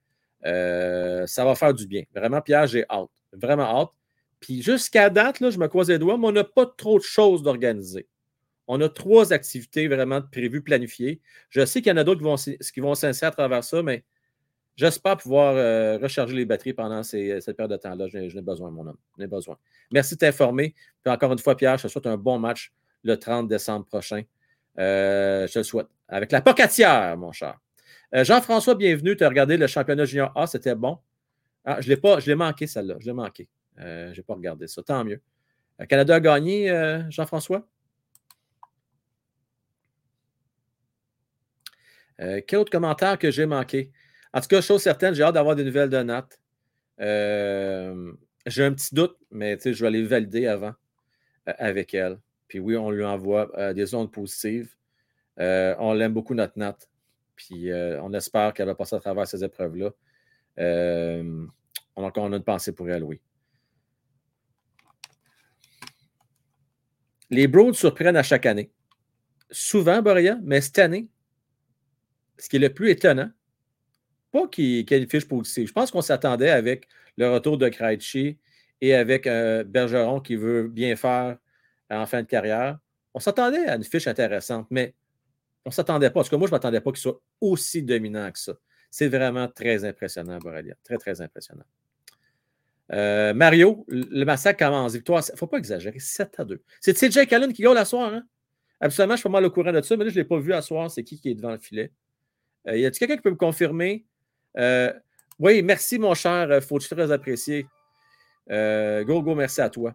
Euh, 0.45 1.27
ça 1.27 1.45
va 1.45 1.55
faire 1.55 1.75
du 1.75 1.87
bien. 1.87 2.03
Vraiment, 2.15 2.41
Pierre, 2.41 2.67
j'ai 2.67 2.85
hâte. 2.91 3.11
Vraiment 3.33 3.81
hâte. 3.81 3.91
Puis 4.41 4.63
jusqu'à 4.63 5.09
date, 5.11 5.41
là, 5.41 5.51
je 5.51 5.59
me 5.59 5.69
croise 5.69 5.89
les 5.89 5.99
doigts, 5.99 6.19
mais 6.19 6.27
on 6.27 6.33
n'a 6.33 6.45
pas 6.45 6.67
trop 6.67 6.99
de 6.99 7.05
choses 7.05 7.43
d'organiser. 7.43 8.09
On 8.67 8.81
a 8.81 8.89
trois 8.89 9.33
activités 9.33 9.89
vraiment 9.89 10.23
prévues, 10.23 10.63
planifiées. 10.63 11.21
Je 11.51 11.65
sais 11.65 11.81
qu'il 11.81 11.91
y 11.91 11.93
en 11.93 11.97
a 11.97 12.05
d'autres 12.05 12.21
qui 12.21 12.25
vont, 12.25 12.37
qui 12.37 12.81
vont 12.81 12.95
s'inscrire 12.95 13.29
à 13.29 13.33
travers 13.33 13.65
ça, 13.65 13.83
mais 13.83 14.05
J'espère 14.75 15.19
pouvoir 15.19 15.55
euh, 15.55 15.99
recharger 15.99 16.35
les 16.35 16.47
batteries 16.47 16.73
pendant 16.73 17.03
cette 17.03 17.57
période 17.57 17.73
de 17.73 17.77
temps-là. 17.77 18.07
Je 18.09 18.19
n'ai 18.19 18.43
besoin, 18.43 18.71
mon 18.71 18.87
homme. 18.87 18.97
J'en 19.17 19.25
ai 19.25 19.27
besoin. 19.27 19.59
Merci 19.93 20.15
de 20.15 20.21
t'informer. 20.21 20.75
Puis 21.03 21.13
encore 21.13 21.33
une 21.33 21.39
fois, 21.39 21.57
Pierre, 21.57 21.77
je 21.77 21.85
te 21.85 21.89
souhaite 21.89 22.07
un 22.07 22.17
bon 22.17 22.39
match 22.39 22.73
le 23.03 23.19
30 23.19 23.49
décembre 23.49 23.85
prochain. 23.85 24.23
Euh, 24.79 25.47
je 25.47 25.53
te 25.53 25.59
le 25.59 25.63
souhaite. 25.65 25.89
Avec 26.09 26.33
la 26.33 26.41
pocatière, 26.41 27.17
mon 27.19 27.33
cher. 27.33 27.59
Euh, 28.15 28.25
Jean-François, 28.25 28.75
bienvenue. 28.75 29.15
Tu 29.15 29.25
as 29.25 29.29
regardé 29.29 29.59
le 29.59 29.67
championnat 29.67 30.07
junior 30.07 30.33
A, 30.35 30.47
c'était 30.47 30.75
bon? 30.75 30.99
Ah, 31.67 31.81
je 31.81 32.27
l'ai 32.27 32.35
manqué, 32.35 32.67
celle-là. 32.67 32.97
Je 32.99 33.07
l'ai 33.07 33.13
manqué. 33.13 33.49
je 33.77 34.17
n'ai 34.17 34.23
pas 34.23 34.35
regardé 34.35 34.67
ça. 34.69 34.83
Tant 34.83 35.05
mieux. 35.05 35.21
Canada 35.87 36.15
a 36.15 36.21
gagné, 36.21 37.07
Jean-François? 37.11 37.67
quel 42.47 42.59
autre 42.61 42.71
commentaire 42.71 43.19
que 43.19 43.31
j'ai 43.31 43.47
manqué? 43.47 43.91
En 44.35 44.41
tout 44.41 44.49
cas, 44.49 44.61
chose 44.61 44.83
certaine, 44.83 45.15
j'ai 45.15 45.23
hâte 45.23 45.35
d'avoir 45.35 45.57
des 45.57 45.65
nouvelles 45.65 45.91
de 45.91 45.99
Nat. 45.99 46.29
Euh, 47.01 48.13
j'ai 48.47 48.65
un 48.65 48.73
petit 48.73 48.95
doute, 48.95 49.17
mais 49.31 49.59
je 49.63 49.71
vais 49.71 49.87
aller 49.87 50.05
valider 50.05 50.47
avant 50.47 50.75
euh, 51.49 51.53
avec 51.59 51.95
elle. 51.95 52.19
Puis 52.49 52.59
oui, 52.59 52.77
on 52.77 52.91
lui 52.91 53.05
envoie 53.05 53.51
euh, 53.59 53.73
des 53.73 53.95
ondes 53.95 54.11
positives. 54.11 54.75
on 55.37 55.93
l'aime 55.93 56.13
beaucoup, 56.13 56.35
notre 56.35 56.59
Nat. 56.59 56.79
Puis 57.37 57.71
on 57.73 58.13
espère 58.13 58.55
qu'elle 58.55 58.67
va 58.67 58.75
passer 58.75 58.97
à 58.97 59.01
travers 59.01 59.27
ces 59.27 59.43
épreuves-là. 59.43 59.91
on 60.59 62.03
a 62.03 62.07
encore 62.07 62.27
une 62.27 62.43
pensée 62.43 62.73
pour 62.73 62.89
elle, 62.89 63.05
oui. 63.05 63.21
Les 67.31 67.49
Broods 67.49 67.73
surprennent 67.75 68.17
à 68.17 68.23
chaque 68.23 68.45
année. 68.45 68.71
Souvent, 69.51 70.03
Boria, 70.03 70.39
mais 70.43 70.61
cette 70.61 70.79
année, 70.79 71.09
ce 72.39 72.49
qui 72.49 72.57
est 72.57 72.59
le 72.59 72.73
plus 72.73 72.91
étonnant, 72.91 73.31
pas 74.33 74.49
qu'il 74.49 74.91
une 74.91 75.09
fiche 75.09 75.29
positive. 75.29 75.69
Je 75.69 75.73
pense 75.73 75.91
qu'on 75.91 76.01
s'attendait 76.01 76.51
avec 76.51 76.89
le 77.17 77.31
retour 77.31 77.59
de 77.59 77.69
Krejci 77.69 78.39
et 78.81 78.95
avec 78.95 79.27
un 79.27 79.63
Bergeron 79.63 80.21
qui 80.21 80.37
veut 80.37 80.69
bien 80.69 80.97
faire 80.97 81.37
en 81.91 82.07
fin 82.07 82.23
de 82.23 82.27
carrière. 82.27 82.79
On 83.15 83.21
s'attendait 83.21 83.67
à 83.67 83.77
une 83.77 83.85
fiche 83.85 84.07
intéressante, 84.07 84.67
mais 84.71 84.95
on 85.65 85.69
ne 85.69 85.75
s'attendait 85.75 86.11
pas. 86.11 86.15
Parce 86.15 86.31
que 86.31 86.37
moi, 86.37 86.47
je 86.49 86.53
ne 86.53 86.57
m'attendais 86.57 86.81
pas 86.81 86.91
qu'il 86.91 87.01
soit 87.01 87.21
aussi 87.41 87.83
dominant 87.83 88.31
que 88.33 88.39
ça. 88.39 88.55
C'est 88.91 89.09
vraiment 89.09 89.49
très 89.49 89.85
impressionnant, 89.85 90.39
Borrelia. 90.39 90.75
Très, 90.83 90.99
très 90.99 91.21
impressionnant. 91.21 91.65
Euh, 92.93 93.33
Mario, 93.33 93.85
le 93.89 94.25
massacre 94.25 94.59
commence. 94.65 94.95
Victoire, 94.95 95.23
il 95.29 95.33
ne 95.33 95.37
faut 95.39 95.47
pas 95.47 95.59
exagérer. 95.59 95.99
7 95.99 96.41
à 96.41 96.45
2. 96.45 96.63
C'est 96.81 96.95
CJ 96.95 97.33
Allen 97.33 97.53
qui 97.53 97.63
gagne 97.63 97.75
la 97.75 97.85
soir. 97.85 98.13
Hein? 98.13 98.23
Absolument, 98.81 99.15
je 99.15 99.21
suis 99.21 99.23
pas 99.23 99.29
mal 99.31 99.45
au 99.45 99.51
courant 99.51 99.73
de 99.73 99.81
ça, 99.81 99.97
mais 99.97 100.05
là, 100.05 100.11
je 100.11 100.17
ne 100.17 100.23
l'ai 100.23 100.29
pas 100.29 100.39
vu 100.39 100.53
à 100.53 100.61
soir. 100.61 100.91
C'est 100.91 101.05
qui 101.05 101.21
qui 101.21 101.31
est 101.31 101.35
devant 101.35 101.53
le 101.53 101.59
filet? 101.59 101.93
Euh, 102.69 102.77
y 102.77 102.85
a-t-il 102.85 102.99
quelqu'un 102.99 103.17
qui 103.17 103.23
peut 103.23 103.31
me 103.31 103.37
confirmer 103.37 104.05
euh, 104.59 104.93
oui, 105.39 105.63
merci, 105.63 105.99
mon 105.99 106.15
cher 106.15 106.51
euh, 106.51 106.61
Faut 106.61 106.79
très 106.79 107.11
apprécié. 107.11 107.67
Euh, 108.51 109.05
go, 109.05 109.23
go, 109.23 109.35
merci 109.35 109.61
à 109.61 109.71
toi. 109.71 109.95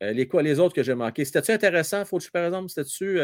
les, 0.00 0.26
quoi, 0.28 0.42
les 0.42 0.58
autres 0.58 0.74
que 0.74 0.82
j'ai 0.82 0.94
manqués. 0.94 1.24
C'était-tu 1.24 1.52
intéressant, 1.52 2.04
Fauci, 2.04 2.30
par 2.30 2.44
exemple? 2.44 2.68
C'était-tu. 2.68 3.20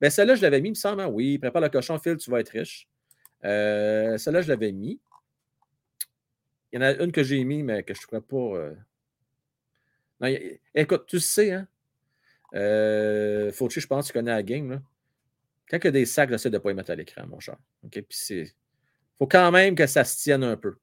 ben, 0.00 0.10
celle-là, 0.10 0.34
je 0.34 0.42
l'avais 0.42 0.60
mis, 0.60 0.68
il 0.68 0.72
me 0.72 0.76
semble. 0.76 1.00
Hein? 1.02 1.08
Oui, 1.08 1.38
prépare 1.38 1.62
le 1.62 1.68
cochon, 1.68 1.98
Phil, 1.98 2.16
tu 2.16 2.30
vas 2.30 2.40
être 2.40 2.50
riche. 2.50 2.88
celle-là, 3.42 4.42
je 4.42 4.48
l'avais 4.48 4.72
mis. 4.72 5.00
Il 6.72 6.76
y 6.76 6.78
en 6.78 6.82
a 6.82 6.92
une 6.94 7.12
que 7.12 7.22
j'ai 7.22 7.42
mis, 7.44 7.62
mais 7.62 7.82
que 7.82 7.94
je 7.94 8.00
ne 8.12 8.18
pourrais 8.20 8.74
pas. 10.20 10.30
écoute, 10.74 11.06
tu 11.06 11.20
sais, 11.20 11.52
hein? 11.52 11.68
Fauci, 13.52 13.80
je 13.80 13.86
pense 13.86 14.06
tu 14.06 14.12
connais 14.12 14.30
la 14.30 14.42
game. 14.42 14.70
Là. 14.70 14.82
Quand 15.68 15.78
il 15.78 15.84
y 15.84 15.88
a 15.88 15.90
des 15.90 16.06
sacs, 16.06 16.30
j'essaie 16.30 16.50
de 16.50 16.56
ne 16.56 16.60
pas 16.60 16.70
y 16.70 16.74
mettre 16.74 16.90
à 16.90 16.94
l'écran, 16.94 17.26
mon 17.26 17.40
cher. 17.40 17.56
OK? 17.84 17.92
Puis 17.92 18.04
c'est 18.10 18.54
faut 19.18 19.26
quand 19.26 19.50
même 19.50 19.74
que 19.74 19.86
ça 19.86 20.04
se 20.04 20.22
tienne 20.22 20.44
un 20.44 20.56
peu. 20.56 20.76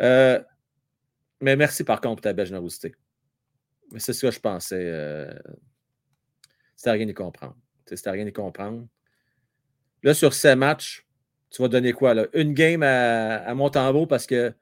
Euh, 0.00 0.42
mais 1.40 1.56
merci 1.56 1.84
par 1.84 2.00
contre 2.00 2.16
pour 2.16 2.22
ta 2.22 2.32
belle 2.32 2.46
générosité. 2.46 2.94
C'est 3.98 4.12
ce 4.12 4.26
que 4.26 4.30
je 4.30 4.40
pensais. 4.40 4.82
Euh, 4.82 5.32
c'était 6.74 6.92
rien 6.92 7.06
de 7.06 7.12
comprendre. 7.12 7.56
C'était 7.86 8.10
rien 8.10 8.24
de 8.24 8.30
comprendre. 8.30 8.86
Là, 10.02 10.14
sur 10.14 10.34
ces 10.34 10.54
matchs, 10.54 11.06
tu 11.50 11.62
vas 11.62 11.68
donner 11.68 11.92
quoi? 11.92 12.14
Là? 12.14 12.26
Une 12.32 12.52
game 12.52 12.82
à, 12.82 13.36
à 13.48 14.06
parce 14.06 14.26
qu'il 14.26 14.54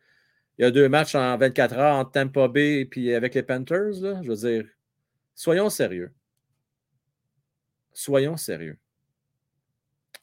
y 0.59 0.65
a 0.65 0.71
deux 0.71 0.89
matchs 0.89 1.15
en 1.15 1.37
24 1.37 1.75
heures 1.77 1.97
entre 1.97 2.13
Tampa 2.13 2.49
Bay 2.49 2.81
et 2.81 2.85
puis 2.85 3.13
avec 3.15 3.35
les 3.35 3.43
Panthers. 3.43 4.01
Là? 4.01 4.21
Je 4.23 4.29
veux 4.31 4.37
dire, 4.37 4.67
soyons 5.35 5.71
sérieux. 5.71 6.13
Soyons 7.93 8.37
sérieux. 8.37 8.79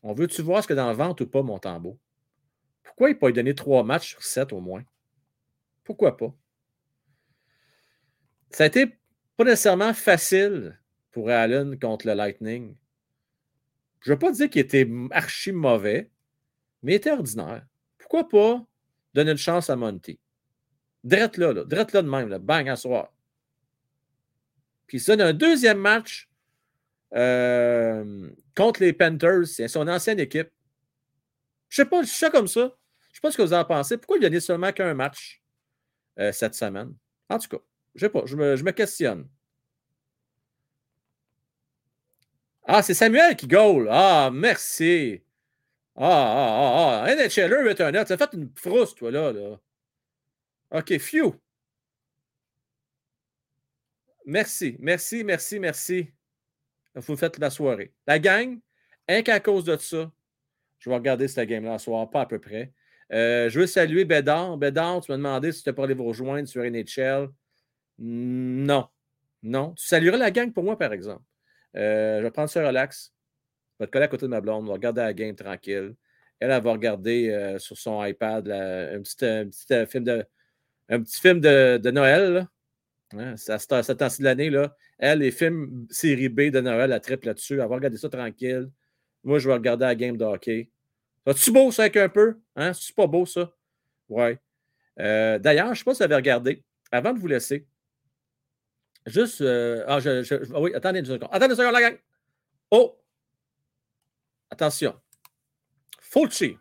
On 0.03 0.13
veut-tu 0.13 0.41
voir 0.41 0.63
ce 0.63 0.67
que 0.67 0.73
dans 0.73 0.89
le 0.89 0.95
ventre 0.95 1.23
ou 1.23 1.27
pas, 1.27 1.41
Montembeau? 1.41 1.99
Pourquoi 2.83 3.09
il 3.09 3.13
ne 3.13 3.19
pas 3.19 3.31
donner 3.31 3.55
trois 3.55 3.83
matchs 3.83 4.09
sur 4.09 4.23
sept 4.23 4.53
au 4.53 4.59
moins? 4.59 4.83
Pourquoi 5.83 6.17
pas? 6.17 6.33
Ça 8.51 8.63
a 8.63 8.67
été 8.67 8.97
pas 9.37 9.43
nécessairement 9.43 9.93
facile 9.93 10.79
pour 11.11 11.29
Allen 11.29 11.79
contre 11.79 12.07
le 12.07 12.13
Lightning. 12.13 12.75
Je 14.01 14.09
ne 14.09 14.15
veux 14.15 14.19
pas 14.19 14.31
dire 14.31 14.49
qu'il 14.49 14.61
était 14.61 14.89
archi 15.11 15.51
mauvais, 15.51 16.09
mais 16.83 16.93
il 16.93 16.95
était 16.95 17.11
ordinaire. 17.11 17.65
Pourquoi 17.97 18.27
pas 18.27 18.65
donner 19.13 19.31
une 19.31 19.37
chance 19.37 19.69
à 19.69 19.75
Monty? 19.75 20.19
Drette 21.03 21.37
là, 21.37 21.53
là. 21.53 21.63
Drette 21.63 21.93
là 21.93 22.01
de 22.01 22.09
même, 22.09 22.35
bang, 22.37 22.69
à 22.69 22.75
soir. 22.75 23.13
Puis 24.87 24.99
ça, 24.99 25.13
un 25.13 25.33
deuxième 25.33 25.77
match 25.77 26.29
euh, 27.13 28.29
contre 28.55 28.81
les 28.81 28.93
Panthers, 28.93 29.47
c'est 29.47 29.67
son 29.67 29.87
ancienne 29.87 30.19
équipe. 30.19 30.49
Je 31.71 31.77
sais 31.77 31.85
pas, 31.85 32.03
je 32.03 32.09
suis 32.09 32.29
comme 32.29 32.49
ça. 32.49 32.77
Je 33.11 33.15
sais 33.15 33.21
pas 33.21 33.31
ce 33.31 33.37
que 33.37 33.41
vous 33.41 33.53
en 33.53 33.63
pensez. 33.63 33.97
Pourquoi 33.97 34.17
il 34.17 34.35
a 34.35 34.41
seulement 34.41 34.73
qu'un 34.73 34.93
match 34.93 35.41
euh, 36.19 36.33
cette 36.33 36.53
semaine? 36.53 36.93
En 37.29 37.39
tout 37.39 37.47
cas, 37.47 37.63
je 37.95 38.01
sais 38.01 38.09
pas, 38.09 38.23
je 38.25 38.35
me, 38.35 38.71
questionne. 38.71 39.27
Ah, 42.65 42.83
c'est 42.83 42.93
Samuel 42.93 43.37
qui 43.37 43.47
goal. 43.47 43.87
Ah, 43.89 44.29
merci. 44.33 45.23
Ah, 45.95 46.03
ah, 46.03 47.03
ah, 47.05 47.05
ah. 47.05 47.15
NHLer 47.15 47.91
net. 47.91 48.07
Ça 48.07 48.17
fait 48.17 48.33
une 48.33 48.51
frousse, 48.53 48.93
toi, 48.93 49.09
là. 49.09 49.31
là. 49.31 49.57
OK, 50.71 50.97
few. 50.99 51.33
Merci, 54.25 54.75
merci, 54.79 55.23
merci, 55.23 55.59
merci. 55.59 56.11
Vous 56.95 57.15
faites 57.15 57.39
la 57.39 57.49
soirée. 57.49 57.93
La 58.07 58.19
gang, 58.19 58.59
rien 59.07 59.23
qu'à 59.23 59.39
cause 59.39 59.63
de 59.63 59.77
ça, 59.77 60.11
je 60.81 60.89
vais 60.89 60.95
regarder 60.95 61.27
cette 61.27 61.47
game-là 61.47 61.77
ce 61.77 61.85
soir, 61.85 62.09
pas 62.09 62.21
à 62.21 62.25
peu 62.25 62.39
près. 62.39 62.73
Euh, 63.13 63.49
je 63.49 63.59
veux 63.59 63.67
saluer 63.67 64.03
Bédard. 64.03 64.57
Bédard, 64.57 65.01
tu 65.01 65.11
m'as 65.11 65.17
demandé 65.17 65.51
si 65.51 65.63
tu 65.63 65.71
pour 65.73 65.83
aller 65.83 65.93
vous 65.93 66.05
rejoindre 66.05 66.47
sur 66.47 66.63
NHL. 66.63 67.29
Non. 67.99 68.87
Non. 69.43 69.73
Tu 69.75 69.85
saluerais 69.85 70.17
la 70.17 70.31
gang 70.31 70.51
pour 70.51 70.63
moi, 70.63 70.77
par 70.77 70.91
exemple. 70.91 71.21
Euh, 71.77 72.17
je 72.17 72.23
vais 72.23 72.31
prendre 72.31 72.49
ça 72.49 72.65
relax. 72.65 73.13
Je 73.79 73.83
vais 73.83 73.87
te 73.87 73.91
coller 73.91 74.05
à 74.05 74.07
côté 74.07 74.25
de 74.25 74.31
ma 74.31 74.41
blonde. 74.41 74.63
On 74.63 74.67
va 74.67 74.73
regarder 74.73 75.01
la 75.01 75.13
game 75.13 75.35
tranquille. 75.35 75.93
Elle, 76.39 76.49
elle 76.49 76.63
va 76.63 76.71
regarder 76.71 77.29
euh, 77.29 77.59
sur 77.59 77.77
son 77.77 78.03
iPad 78.03 78.49
un, 78.49 79.01
petit, 79.01 79.87
film 79.87 80.03
de, 80.03 80.25
un 80.89 80.99
petit 80.99 81.21
film 81.21 81.39
de, 81.39 81.91
Noël. 81.91 82.33
Là. 82.33 82.47
Hein, 83.13 83.37
ça, 83.37 83.59
cette 83.59 84.19
l'année, 84.19 84.49
là. 84.49 84.75
Elle, 84.97 85.19
les 85.19 85.31
films 85.31 85.85
série 85.91 86.29
B 86.29 86.49
de 86.49 86.59
Noël, 86.59 86.91
elle 86.91 87.01
triple 87.01 87.27
là-dessus. 87.27 87.53
Elle 87.53 87.59
va 87.59 87.75
regarder 87.75 87.97
ça 87.97 88.09
tranquille. 88.09 88.71
Moi, 89.23 89.39
je 89.39 89.47
vais 89.47 89.53
regarder 89.53 89.85
la 89.85 89.95
game 89.95 90.17
de 90.17 90.25
hockey. 90.25 90.69
C'est-tu 91.25 91.51
beau, 91.51 91.71
ça, 91.71 91.83
avec 91.83 91.97
un 91.97 92.09
peu? 92.09 92.39
Hein? 92.55 92.73
C'est 92.73 92.95
pas 92.95 93.07
beau, 93.07 93.25
ça? 93.25 93.51
Ouais. 94.09 94.39
Euh, 94.99 95.39
d'ailleurs, 95.39 95.67
je 95.67 95.71
ne 95.71 95.75
sais 95.75 95.83
pas 95.83 95.93
si 95.93 95.97
vous 95.99 96.03
avez 96.03 96.15
regardé, 96.15 96.63
avant 96.91 97.13
de 97.13 97.19
vous 97.19 97.27
laisser, 97.27 97.67
juste. 99.05 99.41
Euh, 99.41 99.83
ah, 99.87 99.99
je, 99.99 100.53
oui, 100.57 100.73
attendez 100.73 100.99
une 100.99 101.05
seconde. 101.05 101.29
Attendez 101.31 101.53
une 101.53 101.57
seconde, 101.57 101.73
la 101.73 101.81
gang. 101.81 101.97
Oh! 102.71 102.97
Attention. 104.49 104.99
Fulci. 105.99 106.57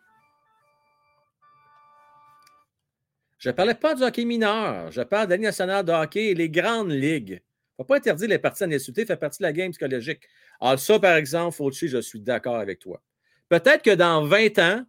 Je 3.37 3.49
ne 3.49 3.53
parlais 3.53 3.73
pas 3.73 3.95
du 3.95 4.03
hockey 4.03 4.23
mineur. 4.23 4.91
Je 4.91 5.01
parle 5.01 5.25
de 5.25 5.31
la 5.31 5.37
nationale 5.39 5.83
de 5.83 5.91
hockey 5.91 6.27
et 6.27 6.35
les 6.35 6.49
grandes 6.49 6.91
ligues. 6.91 7.41
Il 7.41 7.81
ne 7.81 7.83
faut 7.83 7.85
pas 7.85 7.97
interdire 7.97 8.29
les 8.29 8.37
parties 8.37 8.63
insulter, 8.63 9.05
fait 9.05 9.17
partie 9.17 9.39
de 9.39 9.47
la 9.47 9.51
game 9.51 9.71
psychologique. 9.71 10.21
Alors, 10.61 10.79
ça, 10.79 10.99
par 10.99 11.15
exemple, 11.15 11.55
Fulci, 11.55 11.87
je 11.87 11.97
suis 11.97 12.19
d'accord 12.19 12.57
avec 12.57 12.79
toi. 12.79 13.01
Peut-être 13.49 13.81
que 13.81 13.95
dans 13.95 14.23
20 14.23 14.59
ans, 14.59 14.85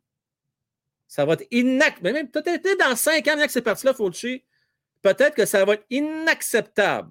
ça 1.08 1.24
va 1.24 1.32
être 1.34 1.46
inacceptable. 1.50 2.12
Même 2.14 2.30
peut-être 2.30 2.78
dans 2.78 2.94
5 2.94 3.26
ans, 3.28 3.36
que 3.36 3.48
c'est 3.48 3.62
parti-là, 3.62 3.92
Fauci, 3.94 4.44
peut-être 5.00 5.34
que 5.34 5.46
ça 5.46 5.64
va 5.64 5.74
être 5.74 5.86
inacceptable. 5.90 7.10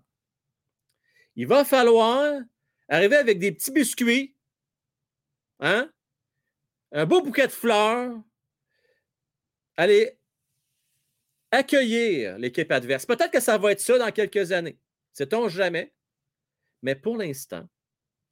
Il 1.35 1.47
va 1.47 1.65
falloir 1.65 2.39
arriver 2.87 3.15
avec 3.15 3.39
des 3.39 3.51
petits 3.51 3.71
biscuits, 3.71 4.35
hein? 5.59 5.91
un 6.91 7.05
beau 7.05 7.21
bouquet 7.21 7.47
de 7.47 7.51
fleurs, 7.51 8.13
aller 9.77 10.17
accueillir 11.51 12.37
l'équipe 12.37 12.71
adverse. 12.71 13.05
Peut-être 13.05 13.31
que 13.31 13.39
ça 13.39 13.57
va 13.57 13.71
être 13.71 13.79
ça 13.79 13.97
dans 13.97 14.11
quelques 14.11 14.51
années. 14.51 14.77
Sait-on 15.13 15.47
jamais? 15.47 15.93
Mais 16.81 16.95
pour 16.95 17.17
l'instant, 17.17 17.67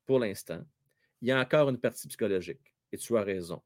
pour 0.09 0.17
l'instant, 0.17 0.65
il 1.21 1.27
y 1.27 1.31
a 1.31 1.39
encore 1.39 1.69
une 1.69 1.77
partie 1.77 2.07
psychologique 2.07 2.73
et 2.91 2.97
tu 2.97 3.15
as 3.15 3.21
raison. 3.21 3.61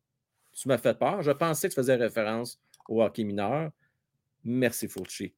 Tu 0.51 0.67
m'as 0.67 0.77
fait 0.77 0.99
peur. 0.99 1.21
Je 1.21 1.31
pensais 1.31 1.69
que 1.69 1.73
tu 1.73 1.79
faisais 1.79 1.95
référence 1.95 2.59
au 2.89 3.01
hockey 3.01 3.23
mineur. 3.23 3.71
Merci, 4.43 4.89
Fauci. 4.89 5.33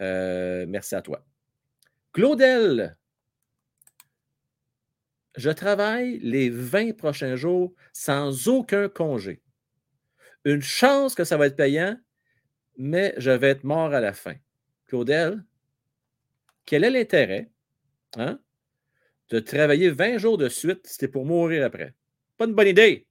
Euh, 0.00 0.64
merci 0.68 0.94
à 0.94 1.02
toi. 1.02 1.26
Claudel, 2.12 2.96
je 5.34 5.50
travaille 5.50 6.20
les 6.20 6.48
20 6.48 6.96
prochains 6.96 7.34
jours 7.34 7.74
sans 7.92 8.46
aucun 8.46 8.88
congé. 8.88 9.42
Une 10.44 10.62
chance 10.62 11.16
que 11.16 11.24
ça 11.24 11.36
va 11.36 11.48
être 11.48 11.56
payant, 11.56 11.98
mais 12.76 13.14
je 13.16 13.32
vais 13.32 13.48
être 13.48 13.64
mort 13.64 13.92
à 13.92 14.00
la 14.00 14.12
fin. 14.12 14.36
Claudel, 14.84 15.44
quel 16.64 16.84
est 16.84 16.90
l'intérêt 16.90 17.50
hein, 18.16 18.38
de 19.30 19.40
travailler 19.40 19.90
20 19.90 20.18
jours 20.18 20.38
de 20.38 20.48
suite 20.48 20.86
c'était 20.86 21.08
pour 21.08 21.24
mourir 21.24 21.64
après? 21.64 21.94
Pas 22.36 22.46
une 22.46 22.54
bonne 22.54 22.68
idée. 22.68 23.06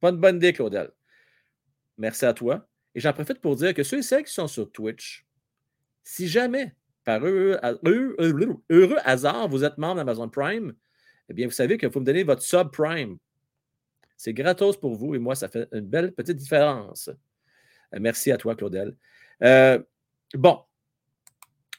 Pas 0.00 0.10
une 0.10 0.16
bonne 0.16 0.36
idée, 0.36 0.52
Claudel. 0.52 0.90
Merci 1.98 2.24
à 2.24 2.34
toi. 2.34 2.68
Et 2.94 3.00
j'en 3.00 3.12
profite 3.12 3.40
pour 3.40 3.56
dire 3.56 3.74
que 3.74 3.82
ceux 3.82 3.98
et 3.98 4.02
celles 4.02 4.24
qui 4.24 4.32
sont 4.32 4.48
sur 4.48 4.70
Twitch, 4.70 5.24
si 6.04 6.28
jamais, 6.28 6.74
par 7.04 7.24
heureux, 7.24 7.58
hasard, 9.04 9.48
vous 9.48 9.64
êtes 9.64 9.78
membre 9.78 9.96
d'Amazon 9.96 10.28
Prime, 10.28 10.74
eh 11.28 11.34
bien, 11.34 11.46
vous 11.46 11.52
savez 11.52 11.78
qu'il 11.78 11.90
faut 11.90 12.00
me 12.00 12.04
donner 12.04 12.24
votre 12.24 12.42
sub 12.42 12.70
Prime. 12.70 13.18
C'est 14.16 14.34
gratos 14.34 14.76
pour 14.76 14.94
vous 14.94 15.14
et 15.14 15.18
moi, 15.18 15.34
ça 15.34 15.48
fait 15.48 15.68
une 15.72 15.86
belle 15.86 16.12
petite 16.12 16.36
différence. 16.36 17.08
Euh, 17.94 17.98
merci 18.00 18.30
à 18.30 18.36
toi, 18.36 18.54
Claudel. 18.54 18.94
Euh, 19.42 19.82
bon, 20.34 20.60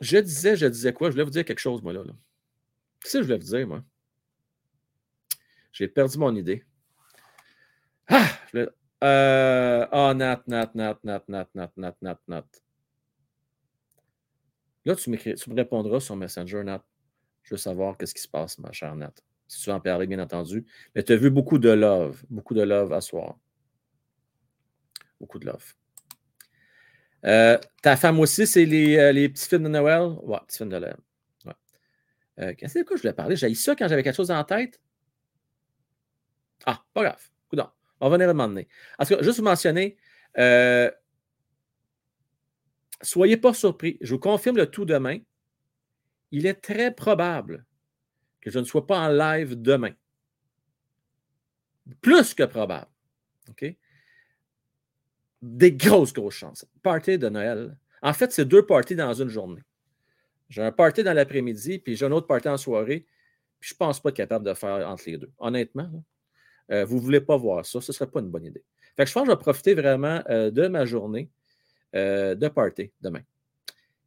je 0.01 0.17
disais, 0.17 0.55
je 0.55 0.65
disais 0.65 0.93
quoi? 0.93 1.09
Je 1.09 1.13
voulais 1.13 1.23
vous 1.23 1.29
dire 1.29 1.45
quelque 1.45 1.59
chose, 1.59 1.81
moi, 1.81 1.93
là. 1.93 2.03
Qu'est-ce 3.03 3.17
que 3.17 3.23
je 3.23 3.27
voulais 3.27 3.37
vous 3.37 3.45
dire, 3.45 3.67
moi? 3.67 3.83
J'ai 5.73 5.87
perdu 5.87 6.17
mon 6.17 6.33
idée. 6.35 6.63
Ah! 8.07 8.29
Euh, 9.03 9.85
ah, 9.91 10.13
Nat, 10.13 10.43
Nat, 10.47 10.71
Nat, 10.73 10.99
Nat, 11.03 11.23
Nat, 11.27 11.49
Nat, 11.53 11.71
Nat, 11.75 11.95
Nat, 12.01 12.19
Nat. 12.27 12.45
Là, 14.85 14.95
tu, 14.95 15.17
tu 15.17 15.49
me 15.49 15.55
répondras 15.55 15.99
sur 15.99 16.15
Messenger, 16.15 16.63
Nat. 16.63 16.83
Je 17.43 17.55
veux 17.55 17.57
savoir 17.57 17.97
qu'est-ce 17.97 18.13
qui 18.13 18.21
se 18.21 18.27
passe, 18.29 18.57
ma 18.59 18.71
chère 18.71 18.95
Nat. 18.95 19.13
Si 19.47 19.61
tu 19.61 19.69
veux 19.69 19.75
en 19.75 19.81
parler, 19.81 20.07
bien 20.07 20.19
entendu. 20.19 20.65
Mais 20.95 21.03
tu 21.03 21.11
as 21.11 21.17
vu 21.17 21.29
beaucoup 21.29 21.57
de 21.57 21.69
love, 21.69 22.23
beaucoup 22.29 22.53
de 22.53 22.61
love 22.61 22.93
à 22.93 23.01
soir. 23.01 23.37
Beaucoup 25.19 25.39
de 25.39 25.47
love. 25.47 25.73
Euh, 27.25 27.57
ta 27.81 27.97
femme 27.97 28.19
aussi, 28.19 28.47
c'est 28.47 28.65
les, 28.65 28.97
euh, 28.97 29.11
les, 29.11 29.27
petits 29.29 29.47
films 29.47 29.63
de 29.63 29.69
Noël? 29.69 30.15
Ouais, 30.23 30.39
petits 30.47 30.57
films 30.57 30.69
de 30.69 30.79
Noël. 30.79 30.97
Ouais. 32.37 32.55
Qu'est-ce 32.55 32.79
que 32.79 32.95
je 32.95 33.01
voulais 33.01 33.13
parler? 33.13 33.35
J'ai 33.35 33.53
ça 33.55 33.75
quand 33.75 33.87
j'avais 33.87 34.03
quelque 34.03 34.15
chose 34.15 34.31
en 34.31 34.43
tête. 34.43 34.79
Ah, 36.65 36.83
pas 36.93 37.03
grave. 37.03 37.29
On 38.03 38.09
va 38.09 38.17
venir 38.17 38.37
à 38.37 38.43
un 38.43 38.57
En 38.99 39.05
cas, 39.05 39.21
juste 39.21 39.37
vous 39.37 39.45
mentionner, 39.45 39.95
euh, 40.37 40.91
soyez 43.01 43.37
pas 43.37 43.53
surpris. 43.53 43.97
Je 44.01 44.13
vous 44.13 44.19
confirme 44.19 44.57
le 44.57 44.65
tout 44.69 44.83
demain. 44.83 45.19
Il 46.31 46.45
est 46.45 46.55
très 46.55 46.93
probable 46.93 47.65
que 48.41 48.51
je 48.51 48.59
ne 48.59 48.65
sois 48.65 48.85
pas 48.85 48.99
en 48.99 49.07
live 49.07 49.61
demain. 49.61 49.93
Plus 52.01 52.33
que 52.33 52.43
probable. 52.43 52.91
OK? 53.49 53.73
Des 55.41 55.71
grosses, 55.71 56.11
grosses 56.11 56.35
chances. 56.35 56.65
Party 56.81 57.17
de 57.17 57.29
Noël. 57.29 57.77
En 58.01 58.11
fait, 58.11 58.33
c'est 58.33 58.43
deux 58.43 58.65
parties 58.65 58.97
dans 58.97 59.13
une 59.13 59.29
journée. 59.29 59.61
J'ai 60.53 60.61
un 60.61 60.71
party 60.71 61.03
dans 61.03 61.13
l'après-midi, 61.13 61.79
puis 61.79 61.95
j'ai 61.95 62.05
un 62.05 62.11
autre 62.11 62.27
party 62.27 62.47
en 62.47 62.57
soirée. 62.57 63.07
Puis 63.59 63.69
je 63.69 63.73
ne 63.73 63.77
pense 63.79 63.99
pas 63.99 64.09
être 64.09 64.15
capable 64.15 64.45
de 64.45 64.53
faire 64.53 64.87
entre 64.87 65.05
les 65.07 65.17
deux. 65.17 65.31
Honnêtement, 65.39 65.89
euh, 66.69 66.85
vous 66.85 66.97
ne 66.97 67.01
voulez 67.01 67.21
pas 67.21 67.37
voir 67.37 67.65
ça, 67.65 67.81
ce 67.81 67.91
ne 67.91 67.95
serait 67.95 68.09
pas 68.09 68.19
une 68.19 68.29
bonne 68.29 68.45
idée. 68.45 68.63
Je 68.99 69.11
pense 69.11 69.23
que 69.23 69.25
je 69.25 69.31
vais 69.31 69.39
profiter 69.39 69.73
vraiment 69.73 70.21
euh, 70.29 70.51
de 70.51 70.67
ma 70.67 70.85
journée 70.85 71.31
euh, 71.95 72.35
de 72.35 72.47
party 72.49 72.91
demain. 73.01 73.21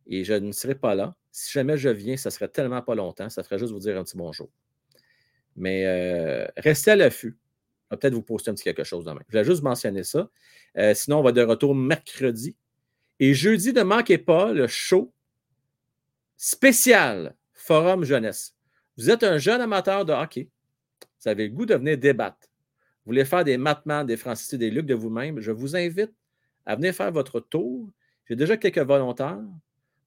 Et 0.07 0.23
je 0.23 0.35
ne 0.35 0.53
serai 0.53 0.77
pas 0.77 0.95
là. 0.95 1.17
Si 1.33 1.51
jamais 1.51 1.77
je 1.77 1.89
viens, 1.89 2.17
ça 2.17 2.31
serait 2.31 2.47
tellement 2.47 2.81
pas 2.81 2.95
longtemps. 2.95 3.29
Ça 3.29 3.43
ferait 3.43 3.59
juste 3.59 3.73
vous 3.73 3.81
dire 3.81 3.99
un 3.99 4.05
petit 4.05 4.17
bonjour. 4.17 4.49
Mais 5.57 6.47
restez 6.57 6.93
à 6.93 6.97
l'affût. 6.97 7.37
On 7.91 7.95
va 7.95 7.99
peut-être 7.99 8.15
vous 8.15 8.23
poster 8.23 8.53
un 8.53 8.55
petit 8.55 8.63
quelque 8.63 8.85
chose 8.85 9.05
demain. 9.05 9.21
Je 9.27 9.33
voulais 9.33 9.45
juste 9.45 9.65
mentionner 9.65 10.05
ça. 10.05 10.31
sinon, 10.95 11.19
on 11.19 11.23
va 11.23 11.33
de 11.33 11.43
retour 11.43 11.75
mercredi. 11.75 12.55
Et 13.19 13.35
jeudi, 13.35 13.73
ne 13.73 13.83
manquez 13.83 14.19
pas 14.19 14.53
le 14.53 14.69
show 14.69 15.13
spécial 16.37 17.35
Forum 17.53 18.05
Jeunesse. 18.05 18.55
Vous 18.97 19.11
êtes 19.11 19.23
un 19.23 19.39
jeune 19.39 19.61
amateur 19.61 20.05
de 20.05 20.13
hockey 20.13 20.49
vous 21.27 21.31
avez 21.31 21.49
le 21.49 21.55
goût 21.55 21.67
de 21.67 21.75
venir 21.75 21.99
débattre, 21.99 22.39
vous 23.05 23.11
voulez 23.11 23.25
faire 23.25 23.43
des 23.43 23.57
mattements, 23.57 24.05
des 24.05 24.17
francis 24.17 24.55
des 24.55 24.71
lucs 24.71 24.87
de 24.87 24.95
vous-même, 24.95 25.41
je 25.41 25.51
vous 25.51 25.75
invite 25.75 26.13
à 26.65 26.77
venir 26.77 26.95
faire 26.95 27.11
votre 27.11 27.41
tour. 27.41 27.91
J'ai 28.29 28.37
déjà 28.37 28.57
quelques 28.57 28.79
volontaires, 28.79 29.43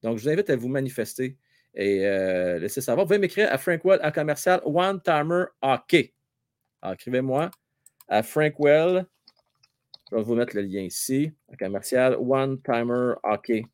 donc 0.02 0.18
je 0.18 0.24
vous 0.24 0.30
invite 0.30 0.50
à 0.50 0.56
vous 0.56 0.70
manifester 0.70 1.38
et 1.76 2.06
euh, 2.06 2.58
laisser 2.60 2.80
savoir. 2.80 3.06
Vous 3.06 3.10
pouvez 3.10 3.20
m'écrire 3.20 3.52
à 3.52 3.58
Frankwell 3.58 4.00
à 4.02 4.14
commercial 4.14 4.62
One 4.64 5.02
Timer 5.02 5.44
Hockey. 5.62 6.14
Écrivez-moi 6.90 7.52
à 8.08 8.24
Frankwell. 8.24 9.06
Je 10.10 10.16
vais 10.16 10.24
vous 10.24 10.36
mettre 10.36 10.56
le 10.56 10.62
lien 10.62 10.82
ici, 10.82 11.34
à 11.52 11.58
commercial 11.58 12.16
One 12.16 12.62
Timer 12.62 13.16
Hockey.com. 13.24 13.66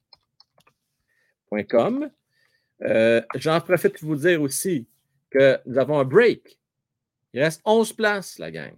Euh, 2.82 3.22
j'en 3.36 3.60
profite 3.62 4.00
pour 4.00 4.10
vous 4.10 4.16
dire 4.16 4.42
aussi 4.42 4.88
que 5.30 5.60
nous 5.66 5.78
avons 5.78 6.00
un 6.00 6.04
break 6.04 6.60
il 7.36 7.42
reste 7.42 7.62
11 7.66 7.92
places, 7.92 8.40
la 8.40 8.50
gang. 8.50 8.72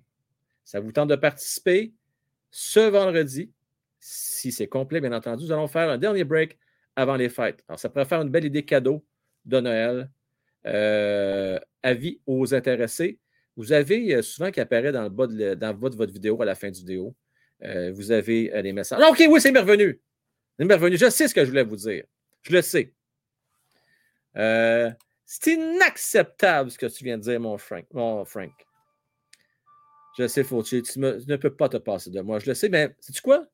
Ça 0.63 0.79
vous 0.79 0.91
tente 0.91 1.09
de 1.09 1.15
participer 1.15 1.93
ce 2.49 2.79
vendredi. 2.79 3.51
Si 3.99 4.51
c'est 4.51 4.65
complet, 4.65 4.99
bien 4.99 5.13
entendu, 5.13 5.45
nous 5.45 5.51
allons 5.51 5.67
faire 5.67 5.91
un 5.91 5.99
dernier 5.99 6.23
break 6.23 6.57
avant 6.95 7.15
les 7.15 7.29
fêtes. 7.29 7.63
Alors, 7.67 7.79
ça 7.79 7.87
pourrait 7.87 8.05
faire 8.05 8.19
une 8.19 8.31
belle 8.31 8.45
idée 8.45 8.65
cadeau 8.65 9.05
de 9.45 9.59
Noël. 9.59 10.09
Euh, 10.65 11.59
avis 11.83 12.19
aux 12.25 12.55
intéressés. 12.55 13.19
Vous 13.55 13.73
avez 13.73 14.15
euh, 14.15 14.23
souvent 14.23 14.49
qui 14.49 14.59
apparaît 14.59 14.91
dans 14.91 15.03
le 15.03 15.09
bas 15.09 15.27
de, 15.27 15.79
votre, 15.79 16.11
vidéo 16.11 16.41
à 16.41 16.45
la 16.45 16.55
fin 16.55 16.71
du 16.71 16.79
vidéo. 16.79 17.15
Vous 17.93 18.11
avez 18.11 18.59
des 18.63 18.73
messages. 18.73 18.99
Ah, 19.03 19.11
OK, 19.11 19.23
oui, 19.29 19.39
c'est 19.39 19.55
revenu. 19.55 20.01
C'est 20.57 20.73
revenu. 20.73 20.97
Je 20.97 21.11
sais 21.11 21.27
ce 21.27 21.35
que 21.35 21.45
je 21.45 21.49
voulais 21.49 21.63
vous 21.63 21.75
dire. 21.75 22.05
Je 22.41 22.53
le 22.53 22.63
sais. 22.63 22.91
C'est 25.25 25.53
inacceptable 25.53 26.71
ce 26.71 26.77
que 26.77 26.85
tu 26.85 27.03
viens 27.03 27.17
de 27.17 27.23
dire, 27.23 27.39
mon 27.39 27.57
Frank. 27.57 27.85
Mon 27.93 28.23
Frank. 28.23 28.53
Je 30.17 30.27
sais, 30.27 30.43
Fauci, 30.43 30.81
tu, 30.81 30.99
ne 30.99 31.35
peux 31.35 31.55
pas 31.55 31.69
te 31.69 31.77
passer 31.77 32.09
de 32.09 32.21
moi. 32.21 32.39
Je 32.39 32.47
le 32.47 32.53
sais, 32.55 32.69
mais 32.69 32.95
sais-tu 32.99 33.21
quoi? 33.21 33.45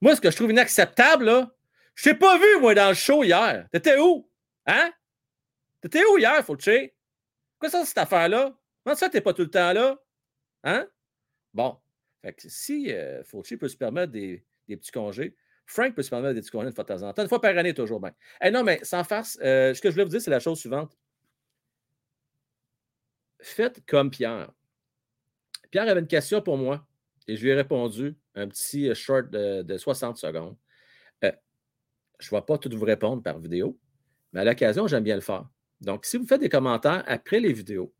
Moi, 0.00 0.16
ce 0.16 0.20
que 0.20 0.30
je 0.30 0.36
trouve 0.36 0.50
inacceptable, 0.50 1.24
là, 1.24 1.54
je 1.94 2.04
t'ai 2.04 2.14
pas 2.14 2.36
vu, 2.38 2.60
moi, 2.60 2.74
dans 2.74 2.88
le 2.88 2.94
show 2.94 3.22
hier. 3.22 3.68
T'étais 3.70 3.98
où? 3.98 4.28
Hein? 4.66 4.92
T'étais 5.80 6.04
où 6.04 6.18
hier, 6.18 6.44
Fauché? 6.44 6.94
Quoi 7.58 7.70
ça, 7.70 7.84
cette 7.84 7.98
affaire-là? 7.98 8.58
Comment 8.82 8.96
ça, 8.96 9.08
t'es 9.08 9.20
pas 9.20 9.32
tout 9.32 9.42
le 9.42 9.50
temps 9.50 9.72
là? 9.72 9.98
Hein? 10.64 10.88
Bon. 11.52 11.78
Fait 12.22 12.32
que 12.32 12.48
si 12.48 12.92
euh, 12.92 13.22
Fauci 13.22 13.56
peut 13.56 13.68
se 13.68 13.76
permettre 13.76 14.12
des, 14.12 14.44
petits 14.66 14.90
congés, 14.90 15.36
Frank 15.66 15.94
peut 15.94 16.02
se 16.02 16.10
permettre 16.10 16.34
des 16.34 16.40
petits 16.40 16.50
de 16.50 16.70
fois 16.70 16.84
de 16.84 16.88
temps 16.88 17.02
en 17.02 17.12
temps. 17.12 17.22
Une 17.22 17.28
fois 17.28 17.40
par 17.40 17.56
année, 17.56 17.74
toujours 17.74 18.00
bien. 18.00 18.12
Eh 18.42 18.50
non, 18.50 18.62
mais 18.62 18.80
sans 18.82 19.04
farce, 19.04 19.38
euh, 19.42 19.72
ce 19.74 19.80
que 19.80 19.88
je 19.88 19.94
voulais 19.94 20.04
vous 20.04 20.10
dire, 20.10 20.20
c'est 20.20 20.30
la 20.30 20.40
chose 20.40 20.58
suivante. 20.58 20.96
Faites 23.40 23.84
comme 23.86 24.10
Pierre. 24.10 24.50
Pierre 25.70 25.88
avait 25.88 26.00
une 26.00 26.06
question 26.06 26.40
pour 26.40 26.56
moi 26.56 26.86
et 27.26 27.36
je 27.36 27.42
lui 27.42 27.50
ai 27.50 27.54
répondu 27.54 28.16
un 28.34 28.48
petit 28.48 28.88
euh, 28.88 28.94
short 28.94 29.30
de, 29.30 29.76
60 29.76 30.16
secondes. 30.16 30.56
je 31.22 31.28
ne 31.28 32.38
vais 32.38 32.44
pas 32.44 32.58
tout 32.58 32.70
vous 32.72 32.84
répondre 32.84 33.22
par 33.22 33.38
vidéo, 33.38 33.78
mais 34.32 34.40
à 34.40 34.44
l'occasion, 34.44 34.86
j'aime 34.86 35.04
bien 35.04 35.16
le 35.16 35.20
faire. 35.20 35.48
Donc, 35.80 36.04
si 36.04 36.16
vous 36.16 36.26
faites 36.26 36.40
des 36.40 36.48
commentaires 36.48 37.02
après 37.06 37.40
les 37.40 37.52
vidéos, 37.52 37.92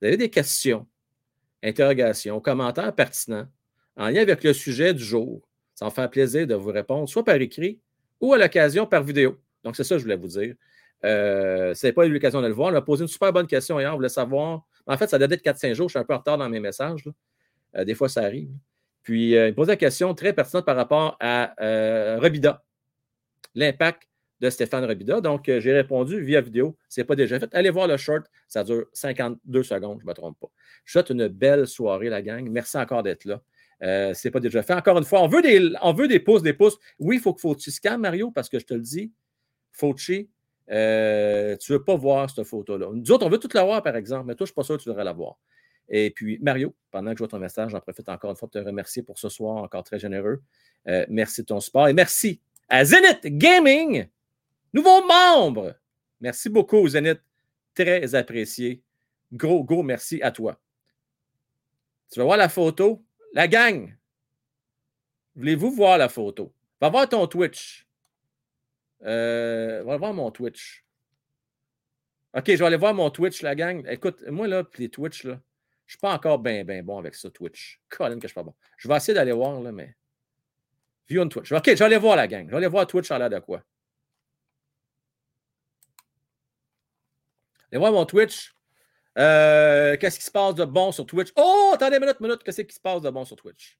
vous 0.00 0.08
avez 0.08 0.16
des 0.16 0.30
questions, 0.30 0.86
interrogations, 1.62 2.40
commentaires 2.40 2.94
pertinents 2.94 3.48
en 3.96 4.08
lien 4.08 4.22
avec 4.22 4.42
le 4.44 4.52
sujet 4.52 4.92
du 4.92 5.02
jour, 5.02 5.42
ça 5.74 5.86
me 5.86 5.90
fait 5.90 6.08
plaisir 6.08 6.46
de 6.46 6.54
vous 6.54 6.70
répondre, 6.70 7.08
soit 7.08 7.24
par 7.24 7.36
écrit 7.36 7.80
ou 8.20 8.32
à 8.32 8.38
l'occasion 8.38 8.86
par 8.86 9.02
vidéo. 9.02 9.38
Donc, 9.64 9.76
c'est 9.76 9.84
ça 9.84 9.96
que 9.96 9.98
je 9.98 10.04
voulais 10.04 10.16
vous 10.16 10.28
dire. 10.28 10.54
Euh, 11.04 11.74
vous 11.82 11.92
pas 11.92 12.06
eu 12.06 12.12
l'occasion 12.12 12.40
de 12.40 12.46
le 12.46 12.54
voir, 12.54 12.72
on 12.72 12.76
a 12.76 12.80
posé 12.80 13.02
une 13.02 13.08
super 13.08 13.32
bonne 13.32 13.46
question 13.46 13.78
hier. 13.78 13.92
On 13.92 13.96
voulait 13.96 14.08
savoir. 14.08 14.62
En 14.86 14.96
fait, 14.96 15.08
ça 15.08 15.18
date 15.18 15.30
de 15.30 15.36
4-5 15.36 15.74
jours. 15.74 15.88
Je 15.88 15.92
suis 15.92 15.98
un 15.98 16.04
peu 16.04 16.14
en 16.14 16.18
retard 16.18 16.38
dans 16.38 16.48
mes 16.48 16.60
messages. 16.60 17.04
Euh, 17.76 17.84
des 17.84 17.94
fois, 17.94 18.08
ça 18.08 18.22
arrive. 18.22 18.50
Puis, 19.02 19.36
euh, 19.36 19.48
il 19.48 19.54
posait 19.54 19.72
une 19.72 19.78
question 19.78 20.14
très 20.14 20.32
pertinente 20.32 20.64
par 20.64 20.76
rapport 20.76 21.16
à 21.20 21.54
Robida. 22.18 22.62
L'impact 23.54 24.08
de 24.40 24.50
Stéphane 24.50 24.84
Robida. 24.84 25.20
Donc, 25.20 25.44
j'ai 25.46 25.72
répondu 25.72 26.20
via 26.20 26.40
vidéo. 26.40 26.76
Ce 26.88 27.00
n'est 27.00 27.04
pas 27.04 27.16
déjà 27.16 27.38
fait. 27.38 27.54
Allez 27.54 27.70
voir 27.70 27.86
le 27.86 27.96
short. 27.96 28.26
Ça 28.48 28.64
dure 28.64 28.86
52 28.92 29.62
secondes, 29.62 29.98
je 30.00 30.04
ne 30.04 30.08
me 30.08 30.14
trompe 30.14 30.38
pas. 30.40 30.48
Je 30.84 30.92
souhaite 30.92 31.10
une 31.10 31.28
belle 31.28 31.66
soirée, 31.66 32.08
la 32.08 32.22
gang. 32.22 32.48
Merci 32.50 32.76
encore 32.78 33.02
d'être 33.02 33.24
là. 33.24 33.40
Euh, 33.84 34.14
ce 34.14 34.26
n'est 34.26 34.32
pas 34.32 34.40
déjà 34.40 34.62
fait. 34.62 34.72
Encore 34.72 34.96
une 34.98 35.04
fois, 35.04 35.20
on 35.22 35.28
veut 35.28 35.42
des, 35.42 35.72
on 35.82 35.92
veut 35.92 36.08
des 36.08 36.20
pouces, 36.20 36.42
des 36.42 36.54
pouces. 36.54 36.78
Oui, 36.98 37.16
il 37.16 37.20
faut 37.22 37.34
que 37.34 37.40
Fauci 37.40 37.70
se 37.70 37.96
Mario, 37.96 38.30
parce 38.30 38.48
que 38.48 38.58
je 38.58 38.64
te 38.64 38.74
le 38.74 38.80
dis, 38.80 39.12
Fauci, 39.72 40.30
euh, 40.70 41.56
tu 41.58 41.72
ne 41.72 41.78
veux 41.78 41.84
pas 41.84 41.94
voir 41.94 42.30
cette 42.30 42.44
photo-là. 42.46 42.88
Nous 42.92 43.12
autres, 43.12 43.26
on 43.26 43.28
veut 43.28 43.38
tout 43.38 43.48
la 43.52 43.64
voir, 43.64 43.82
par 43.82 43.94
exemple, 43.96 44.26
mais 44.26 44.34
toi, 44.34 44.46
je 44.46 44.52
ne 44.52 44.52
suis 44.52 44.54
pas 44.54 44.62
sûr 44.62 44.78
que 44.78 44.82
tu 44.82 44.88
voudrais 44.88 45.04
la 45.04 45.12
voir. 45.12 45.38
Et 45.88 46.10
puis, 46.10 46.38
Mario, 46.40 46.74
pendant 46.90 47.10
que 47.10 47.18
je 47.18 47.18
vois 47.18 47.28
ton 47.28 47.38
message, 47.38 47.72
j'en 47.72 47.80
profite 47.80 48.08
encore 48.08 48.30
une 48.30 48.36
fois 48.36 48.48
pour 48.48 48.60
te 48.60 48.66
remercier 48.66 49.02
pour 49.02 49.18
ce 49.18 49.28
soir, 49.28 49.56
encore 49.56 49.84
très 49.84 49.98
généreux. 49.98 50.42
Euh, 50.88 51.04
merci 51.10 51.42
de 51.42 51.46
ton 51.46 51.60
support 51.60 51.88
et 51.88 51.92
merci 51.92 52.40
à 52.68 52.84
Zenith 52.84 53.20
Gaming, 53.24 54.06
nouveau 54.72 55.06
membre. 55.06 55.74
Merci 56.20 56.48
beaucoup, 56.48 56.88
Zenith. 56.88 57.20
Très 57.74 58.14
apprécié. 58.14 58.82
Gros, 59.32 59.64
gros 59.64 59.82
merci 59.82 60.22
à 60.22 60.30
toi. 60.30 60.58
Tu 62.10 62.20
vas 62.20 62.24
voir 62.24 62.36
la 62.36 62.48
photo? 62.48 63.04
La 63.34 63.48
gang, 63.48 63.92
voulez-vous 65.34 65.72
voir 65.72 65.98
la 65.98 66.08
photo? 66.08 66.54
Va 66.80 66.88
voir 66.88 67.08
ton 67.08 67.26
Twitch. 67.26 67.84
Euh, 69.02 69.82
va 69.82 69.96
voir 69.96 70.14
mon 70.14 70.30
Twitch. 70.30 70.84
OK, 72.32 72.44
je 72.46 72.56
vais 72.56 72.64
aller 72.64 72.76
voir 72.76 72.94
mon 72.94 73.10
Twitch, 73.10 73.42
la 73.42 73.56
gang. 73.56 73.84
Écoute, 73.88 74.22
moi, 74.28 74.46
là, 74.46 74.62
les 74.78 74.88
Twitch, 74.88 75.24
là, 75.24 75.32
je 75.32 75.36
ne 75.36 75.90
suis 75.90 75.98
pas 75.98 76.14
encore 76.14 76.38
bien, 76.38 76.64
bien 76.64 76.84
bon 76.84 76.96
avec 76.98 77.16
ça, 77.16 77.28
Twitch. 77.28 77.80
Colin, 77.88 78.16
que 78.16 78.22
je 78.22 78.28
suis 78.28 78.34
pas 78.34 78.44
bon. 78.44 78.54
Je 78.76 78.86
vais 78.86 78.96
essayer 78.96 79.14
d'aller 79.14 79.32
voir, 79.32 79.60
là, 79.60 79.72
mais. 79.72 79.96
View 81.08 81.20
on 81.20 81.28
Twitch. 81.28 81.50
OK, 81.50 81.66
je 81.66 81.72
vais 81.72 81.82
aller 81.82 81.98
voir 81.98 82.14
la 82.14 82.28
gang. 82.28 82.46
Je 82.46 82.52
vais 82.52 82.56
aller 82.56 82.68
voir 82.68 82.86
Twitch 82.86 83.10
en 83.10 83.18
l'air 83.18 83.30
de 83.30 83.40
quoi? 83.40 83.64
Allez 87.70 87.80
voir 87.80 87.90
mon 87.90 88.06
Twitch. 88.06 88.53
Euh, 89.16 89.96
qu'est-ce 89.96 90.18
qui 90.18 90.24
se 90.24 90.30
passe 90.30 90.54
de 90.54 90.64
bon 90.64 90.90
sur 90.92 91.06
Twitch? 91.06 91.30
Oh, 91.36 91.72
attendez 91.74 91.96
une 91.96 92.02
minute, 92.02 92.20
minute. 92.20 92.42
Qu'est-ce 92.42 92.62
qui 92.62 92.74
se 92.74 92.80
passe 92.80 93.02
de 93.02 93.10
bon 93.10 93.24
sur 93.24 93.36
Twitch? 93.36 93.78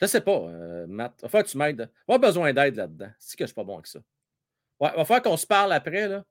Je 0.00 0.06
sais 0.06 0.20
pas, 0.20 0.32
euh, 0.32 0.86
Matt. 0.88 1.20
Va 1.22 1.28
falloir 1.28 1.44
que 1.44 1.50
tu 1.50 1.58
m'aides. 1.58 1.90
On 2.08 2.14
a 2.14 2.18
besoin 2.18 2.52
d'aide 2.52 2.76
là-dedans. 2.76 3.10
C'est 3.18 3.36
que 3.36 3.44
je 3.44 3.48
suis 3.48 3.54
pas 3.54 3.64
bon 3.64 3.74
avec 3.74 3.86
ça. 3.86 4.00
Ouais, 4.80 4.90
va 4.96 5.04
falloir 5.04 5.22
qu'on 5.22 5.36
se 5.36 5.46
parle 5.46 5.72
après. 5.72 6.08
Là. 6.08 6.24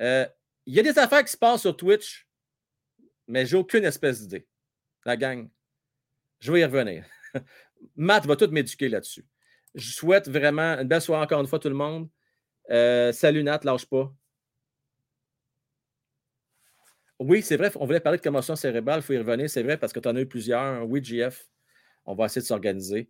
Euh, 0.00 0.26
il 0.66 0.74
y 0.74 0.80
a 0.80 0.82
des 0.82 0.98
affaires 0.98 1.24
qui 1.24 1.32
se 1.32 1.36
passent 1.36 1.62
sur 1.62 1.76
Twitch, 1.76 2.28
mais 3.28 3.46
j'ai 3.46 3.56
aucune 3.56 3.84
espèce 3.84 4.20
d'idée. 4.20 4.46
La 5.04 5.16
gang. 5.16 5.48
Je 6.40 6.52
vais 6.52 6.60
y 6.60 6.64
revenir. 6.64 7.04
Matt 7.96 8.26
va 8.26 8.36
tout 8.36 8.48
m'éduquer 8.48 8.88
là-dessus. 8.88 9.24
Je 9.74 9.90
souhaite 9.90 10.28
vraiment 10.28 10.78
une 10.78 10.88
belle 10.88 11.00
soirée 11.00 11.22
encore 11.22 11.40
une 11.40 11.46
fois, 11.46 11.58
tout 11.58 11.68
le 11.68 11.74
monde. 11.74 12.10
salut 13.14 13.42
Nat, 13.42 13.60
lâche 13.62 13.86
pas. 13.86 14.12
Oui, 17.18 17.42
c'est 17.42 17.56
vrai, 17.56 17.70
on 17.76 17.86
voulait 17.86 18.00
parler 18.00 18.18
de 18.18 18.22
commotion 18.22 18.56
cérébrale, 18.56 19.00
il 19.00 19.02
faut 19.02 19.12
y 19.12 19.18
revenir, 19.18 19.48
c'est 19.48 19.62
vrai, 19.62 19.76
parce 19.76 19.92
que 19.92 20.00
tu 20.00 20.08
en 20.08 20.16
as 20.16 20.20
eu 20.20 20.26
plusieurs. 20.26 20.88
Oui, 20.88 21.02
GF, 21.02 21.46
on 22.04 22.14
va 22.14 22.26
essayer 22.26 22.42
de 22.42 22.46
s'organiser. 22.46 23.08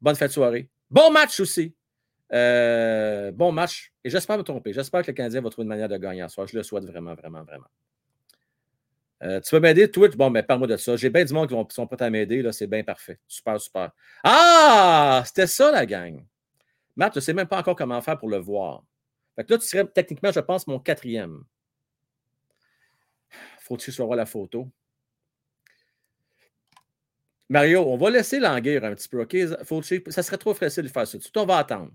Bonne 0.00 0.16
fête 0.16 0.28
de 0.28 0.34
soirée. 0.34 0.70
Bon 0.90 1.10
match 1.10 1.38
aussi. 1.40 1.74
Euh, 2.32 3.32
bon 3.32 3.52
match. 3.52 3.92
Et 4.04 4.10
j'espère 4.10 4.38
me 4.38 4.42
tromper. 4.42 4.72
J'espère 4.72 5.02
que 5.02 5.08
le 5.08 5.14
Canadien 5.14 5.40
va 5.40 5.50
trouver 5.50 5.64
une 5.64 5.68
manière 5.68 5.88
de 5.88 5.96
gagner 5.96 6.26
soir. 6.28 6.46
Je 6.46 6.56
le 6.56 6.62
souhaite 6.62 6.84
vraiment, 6.84 7.14
vraiment, 7.14 7.42
vraiment. 7.42 7.66
Euh, 9.22 9.40
tu 9.40 9.50
peux 9.50 9.60
m'aider, 9.60 9.90
Twitch? 9.90 10.16
Bon, 10.16 10.30
mais 10.30 10.42
parle-moi 10.42 10.68
de 10.68 10.76
ça. 10.76 10.96
J'ai 10.96 11.10
bien 11.10 11.24
du 11.24 11.34
monde 11.34 11.48
qui, 11.48 11.74
sont 11.74 11.86
prêts 11.86 12.02
à 12.02 12.08
m'aider. 12.08 12.48
C'est 12.52 12.66
bien 12.66 12.82
parfait. 12.82 13.18
Super, 13.28 13.60
super. 13.60 13.90
Ah! 14.24 15.22
C'était 15.26 15.46
ça, 15.46 15.70
la 15.70 15.84
gang. 15.84 16.24
Matt, 16.96 17.14
je 17.14 17.18
ne 17.18 17.22
sais 17.22 17.32
même 17.34 17.46
pas 17.46 17.58
encore 17.58 17.76
comment 17.76 18.00
faire 18.00 18.18
pour 18.18 18.28
le 18.28 18.38
voir. 18.38 18.84
Fait 19.36 19.44
que 19.44 19.52
là, 19.52 19.58
tu 19.58 19.66
serais 19.66 19.86
techniquement, 19.86 20.32
je 20.32 20.40
pense, 20.40 20.66
mon 20.66 20.78
quatrième. 20.78 21.44
Faut-il 23.70 23.94
voir 23.94 24.16
la 24.16 24.26
photo? 24.26 24.68
Mario, 27.48 27.84
on 27.86 27.96
va 27.96 28.10
laisser 28.10 28.40
languir 28.40 28.84
un 28.84 28.96
petit 28.96 29.08
peu, 29.08 29.22
OK? 29.22 29.36
Fauci, 29.64 30.02
ça 30.08 30.24
serait 30.24 30.38
trop 30.38 30.54
facile 30.54 30.82
de 30.82 30.88
faire 30.88 31.06
ça. 31.06 31.18
On 31.36 31.46
va 31.46 31.58
attendre. 31.58 31.92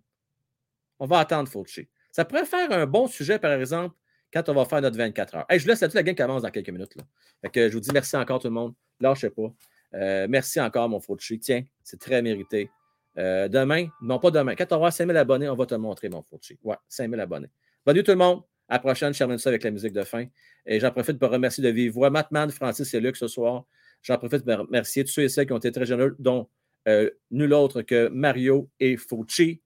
On 0.99 1.05
va 1.05 1.19
attendre 1.19 1.49
Fauci. 1.49 1.89
Ça 2.13 2.23
pourrait 2.23 2.45
faire 2.45 2.71
un 2.71 2.85
bon 2.85 3.07
sujet, 3.07 3.39
par 3.39 3.51
exemple, 3.51 3.93
quand 4.31 4.47
on 4.47 4.53
va 4.53 4.63
faire 4.63 4.81
notre 4.81 4.95
24 4.95 5.35
heures. 5.35 5.45
je 5.51 5.61
vous 5.61 5.67
laisse 5.67 5.83
à 5.83 5.87
toute 5.87 5.95
la 5.95 6.03
qui 6.13 6.21
avance 6.21 6.43
dans 6.43 6.49
quelques 6.49 6.69
minutes. 6.69 6.95
Là. 6.95 7.49
que 7.49 7.67
je 7.67 7.73
vous 7.73 7.81
dis 7.81 7.91
merci 7.91 8.15
encore 8.15 8.39
tout 8.39 8.47
le 8.47 8.53
monde. 8.53 8.73
Lâchez 9.01 9.29
pas. 9.29 9.53
Euh, 9.95 10.27
merci 10.29 10.61
encore, 10.61 10.87
mon 10.87 11.01
Fauci. 11.01 11.39
Tiens, 11.39 11.65
c'est 11.83 11.99
très 11.99 12.21
mérité. 12.21 12.69
Euh, 13.17 13.49
demain, 13.49 13.89
non 14.01 14.17
pas 14.19 14.31
demain, 14.31 14.55
quand 14.55 14.71
on 14.71 14.77
aura 14.77 14.91
5000 14.91 15.17
abonnés, 15.17 15.49
on 15.49 15.55
va 15.55 15.65
te 15.65 15.75
montrer, 15.75 16.07
mon 16.07 16.21
Fauci. 16.21 16.57
Ouais, 16.63 16.77
5000 16.87 17.19
abonnés. 17.19 17.49
Bonne 17.85 17.97
nuit 17.97 18.03
tout 18.03 18.11
le 18.11 18.17
monde. 18.17 18.43
À 18.67 18.75
la 18.75 18.79
prochaine, 18.79 19.13
je 19.13 19.19
termine 19.19 19.37
ça 19.37 19.49
avec 19.49 19.63
la 19.63 19.71
musique 19.71 19.93
de 19.93 20.03
fin. 20.03 20.25
Et 20.65 20.79
j'en 20.79 20.91
profite 20.91 21.19
pour 21.19 21.29
remercier 21.29 21.63
de 21.63 21.69
vive 21.69 21.93
voix 21.93 22.09
Matman, 22.09 22.49
Francis 22.49 22.93
et 22.93 22.99
Luc 22.99 23.15
ce 23.15 23.27
soir. 23.27 23.65
J'en 24.01 24.17
profite 24.17 24.43
pour 24.43 24.57
remercier 24.57 25.03
tous 25.03 25.11
ceux 25.11 25.23
et 25.23 25.29
celles 25.29 25.45
qui 25.45 25.53
ont 25.53 25.57
été 25.57 25.71
très 25.71 25.85
généreux, 25.85 26.15
dont 26.19 26.49
euh, 26.87 27.09
nul 27.31 27.53
autre 27.53 27.81
que 27.81 28.09
Mario 28.09 28.69
et 28.79 28.97
Fauci, 28.97 29.61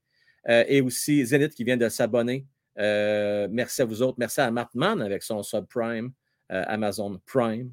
euh, 0.47 0.63
et 0.67 0.81
aussi 0.81 1.25
Zenith 1.25 1.53
qui 1.53 1.63
vient 1.63 1.77
de 1.77 1.89
s'abonner. 1.89 2.45
Euh, 2.77 3.47
merci 3.51 3.81
à 3.81 3.85
vous 3.85 4.01
autres. 4.01 4.17
Merci 4.17 4.39
à 4.41 4.51
Matman 4.51 5.01
avec 5.01 5.23
son 5.23 5.43
subprime, 5.43 6.11
Amazon 6.49 7.19
Prime. 7.25 7.71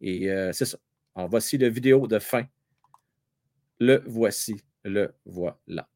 Et 0.00 0.28
c'est 0.52 0.64
ça. 0.64 0.78
Alors, 1.14 1.28
voici 1.28 1.58
la 1.58 1.68
vidéo 1.68 2.06
de 2.06 2.18
fin. 2.18 2.44
Le 3.80 4.02
voici, 4.06 4.56
le 4.84 5.14
voilà. 5.24 5.88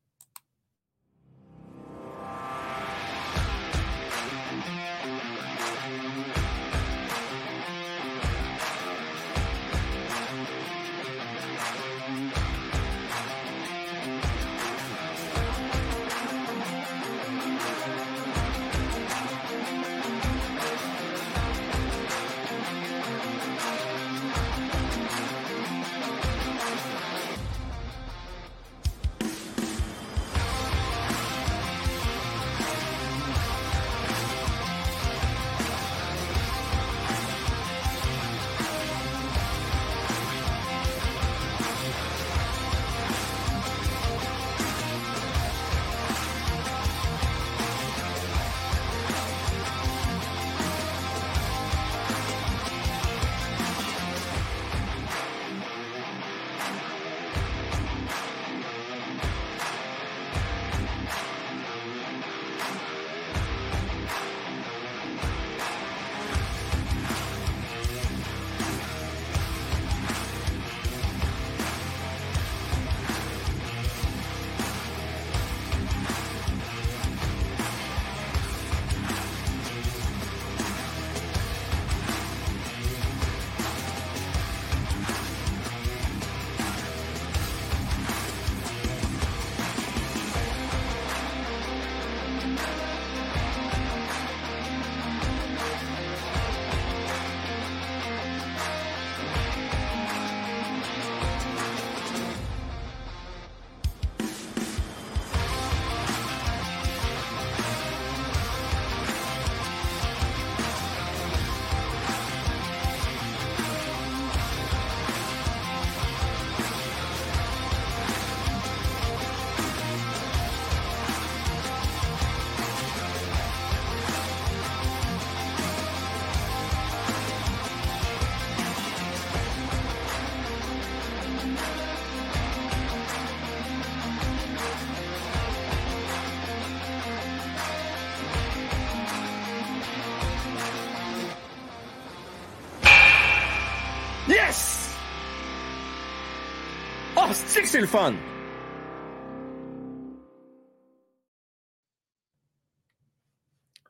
Que 147.62 147.68
c'est 147.68 147.80
le 147.80 147.86
fun. 147.86 148.14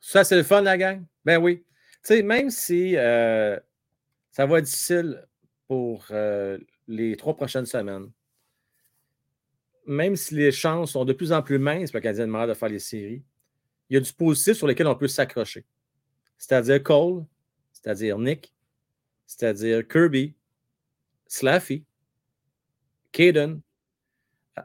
Ça, 0.00 0.24
c'est 0.24 0.36
le 0.36 0.42
fun, 0.42 0.62
la 0.62 0.76
gang? 0.76 1.04
Ben 1.24 1.38
oui. 1.38 1.64
Tu 2.02 2.14
sais, 2.14 2.22
même 2.22 2.50
si 2.50 2.96
euh, 2.96 3.58
ça 4.32 4.46
va 4.46 4.58
être 4.58 4.64
difficile 4.64 5.24
pour 5.68 6.06
euh, 6.10 6.58
les 6.88 7.16
trois 7.16 7.36
prochaines 7.36 7.66
semaines, 7.66 8.10
même 9.86 10.16
si 10.16 10.34
les 10.34 10.50
chances 10.50 10.92
sont 10.92 11.04
de 11.04 11.12
plus 11.12 11.32
en 11.32 11.42
plus 11.42 11.58
minces 11.58 11.90
pour 11.90 11.98
le 11.98 12.02
Canadien 12.02 12.26
de 12.26 12.30
Montréal 12.32 12.48
de 12.48 12.54
faire 12.54 12.68
les 12.68 12.78
séries, 12.78 13.22
il 13.88 13.94
y 13.94 13.96
a 13.96 14.00
du 14.00 14.12
positif 14.12 14.54
sur 14.54 14.66
lequel 14.66 14.86
on 14.86 14.96
peut 14.96 15.08
s'accrocher. 15.08 15.64
C'est-à-dire 16.38 16.82
Cole, 16.82 17.24
c'est-à-dire 17.72 18.18
Nick, 18.18 18.54
c'est-à-dire 19.26 19.86
Kirby, 19.86 20.34
Slaffy, 21.26 21.84
Caden, 23.12 23.60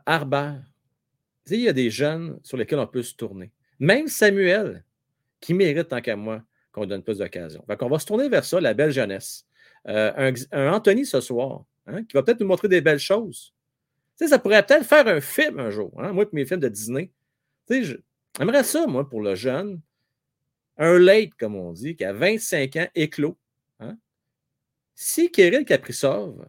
Harbert. 0.05 0.63
Il 1.47 1.61
y 1.61 1.67
a 1.67 1.73
des 1.73 1.89
jeunes 1.89 2.39
sur 2.43 2.57
lesquels 2.57 2.79
on 2.79 2.87
peut 2.87 3.03
se 3.03 3.13
tourner. 3.13 3.51
Même 3.79 4.07
Samuel, 4.07 4.83
qui 5.39 5.53
mérite 5.53 5.89
tant 5.89 6.01
qu'à 6.01 6.15
moi 6.15 6.41
qu'on 6.71 6.85
donne 6.85 7.03
plus 7.03 7.19
d'occasions. 7.19 7.63
On 7.67 7.87
va 7.87 7.99
se 7.99 8.05
tourner 8.05 8.29
vers 8.29 8.43
ça, 8.43 8.59
la 8.59 8.73
belle 8.73 8.91
jeunesse. 8.91 9.45
Euh, 9.87 10.33
un, 10.51 10.73
Anthony 10.73 11.05
ce 11.05 11.21
soir, 11.21 11.63
hein, 11.85 12.03
qui 12.03 12.13
va 12.13 12.23
peut-être 12.23 12.39
nous 12.39 12.47
montrer 12.47 12.67
des 12.67 12.81
belles 12.81 12.99
choses. 12.99 13.53
ça 14.15 14.39
pourrait 14.39 14.65
peut-être 14.65 14.85
faire 14.85 15.07
un 15.07 15.21
film 15.21 15.59
un 15.59 15.69
jour. 15.69 15.93
Hein, 16.01 16.11
moi, 16.13 16.25
mes 16.31 16.45
films 16.45 16.59
de 16.59 16.69
Disney. 16.69 17.11
J'aimerais 17.69 18.63
ça, 18.63 18.87
moi, 18.87 19.07
pour 19.07 19.21
le 19.21 19.35
jeune. 19.35 19.81
Un 20.77 20.99
late, 20.99 21.33
comme 21.39 21.55
on 21.55 21.71
dit, 21.71 21.95
qui 21.95 22.03
a 22.03 22.11
25 22.11 22.75
ans, 22.75 22.87
éclos. 22.95 23.37
Hein. 23.79 23.97
Si 24.95 25.31
Kirill 25.31 25.63
Kaprizov 25.63 26.45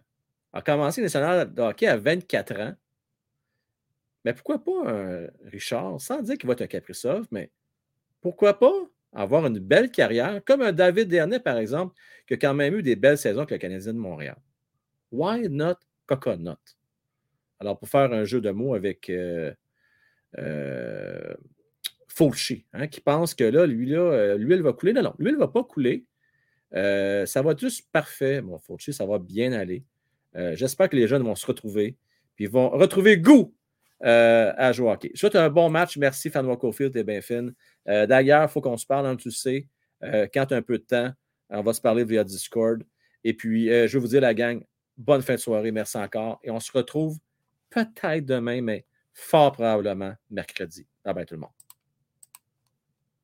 a 0.53 0.63
commencé 0.63 1.03
national 1.03 1.53
de 1.53 1.63
hockey 1.63 1.87
à 1.87 1.97
24 1.97 2.61
ans, 2.61 2.75
mais 4.25 4.35
pourquoi 4.35 4.59
pas 4.59 4.91
un 4.91 5.29
Richard, 5.45 6.01
sans 6.01 6.21
dire 6.21 6.37
qu'il 6.37 6.49
va 6.49 6.55
être 6.55 6.63
un 6.63 6.67
Kaprizov, 6.67 7.27
mais 7.31 7.53
pourquoi 8.21 8.59
pas 8.59 8.73
avoir 9.13 9.47
une 9.47 9.61
belle 9.61 9.91
carrière, 9.91 10.43
comme 10.45 10.63
un 10.63 10.73
David 10.73 11.09
Dernay, 11.09 11.39
par 11.39 11.59
exemple, 11.59 11.95
qui 12.27 12.35
a 12.35 12.37
quand 12.37 12.53
même 12.53 12.75
eu 12.75 12.83
des 12.83 12.97
belles 12.97 13.19
saisons 13.19 13.39
avec 13.39 13.53
le 13.53 13.59
Canadien 13.59 13.95
de 13.95 13.99
Montréal. 13.99 14.37
Why 15.13 15.49
not 15.49 15.77
Coconut? 16.07 16.59
Alors, 17.61 17.79
pour 17.79 17.89
faire 17.89 18.13
un 18.13 18.25
jeu 18.25 18.41
de 18.41 18.51
mots 18.51 18.75
avec 18.75 19.09
euh, 19.11 19.55
euh 20.39 21.35
hein, 22.73 22.87
qui 22.89 23.01
pense 23.01 23.35
que 23.35 23.45
là, 23.45 23.67
lui, 23.67 23.91
là, 23.91 23.99
euh, 23.99 24.37
l'huile 24.37 24.63
va 24.63 24.73
couler. 24.73 24.93
Non, 24.93 25.03
non, 25.03 25.15
l'huile 25.19 25.35
ne 25.35 25.39
va 25.39 25.49
pas 25.49 25.63
couler. 25.63 26.05
Ça 26.73 27.43
va 27.43 27.53
être 27.53 27.61
juste 27.61 27.89
parfait, 27.93 28.43
mon 28.43 28.59
Fauci, 28.59 28.93
ça 28.93 29.07
va 29.07 29.19
bien 29.19 29.53
aller. 29.53 29.85
J'espère 30.55 30.89
que 30.89 30.97
les 30.97 31.09
jeunes 31.09 31.23
vont 31.23 31.35
se 31.35 31.47
retrouver, 31.47 31.97
puis 32.35 32.47
vont 32.47 32.69
retrouver 32.71 33.19
goût 33.19 33.55
euh, 34.05 34.53
à 34.57 34.73
jouer 34.73 34.91
hockey. 34.91 35.11
Je 35.15 35.21
souhaite 35.21 35.37
un 35.37 35.49
bon 35.49 35.71
match. 35.71 35.97
Merci, 35.97 36.29
Fanwa 36.29 36.57
Cofield, 36.57 36.93
t'es 36.93 37.03
bien. 37.03 37.21
Euh, 37.89 38.07
d'ailleurs, 38.07 38.43
il 38.43 38.49
faut 38.49 38.61
qu'on 38.61 38.77
se 38.77 38.85
parle, 38.85 39.07
hein, 39.07 39.17
tu 39.17 39.31
sais. 39.31 39.69
Euh, 40.03 40.27
quand 40.33 40.47
tu 40.47 40.55
as 40.55 40.59
un 40.59 40.63
peu 40.63 40.79
de 40.79 40.85
temps, 40.85 41.11
on 41.49 41.63
va 41.63 41.73
se 41.73 41.81
parler 41.81 42.05
via 42.05 42.23
Discord. 42.23 42.83
Et 43.25 43.33
puis, 43.33 43.69
je 43.69 43.87
vais 43.87 43.99
vous 43.99 44.09
dire, 44.09 44.21
la 44.21 44.35
gang, 44.35 44.63
bonne 44.99 45.23
fin 45.23 45.35
de 45.35 45.41
soirée. 45.41 45.73
Merci 45.73 45.97
encore. 45.97 46.39
Et 46.43 46.51
on 46.51 46.61
se 46.61 46.71
retrouve 46.71 47.19
peut-être 47.71 48.27
demain, 48.27 48.61
mais 48.61 48.85
fort 49.15 49.53
probablement 49.53 50.15
mercredi. 50.31 50.87
Bye 51.05 51.15
bye 51.15 51.27
tout 51.27 51.35
le 51.35 51.41
monde. 51.41 51.66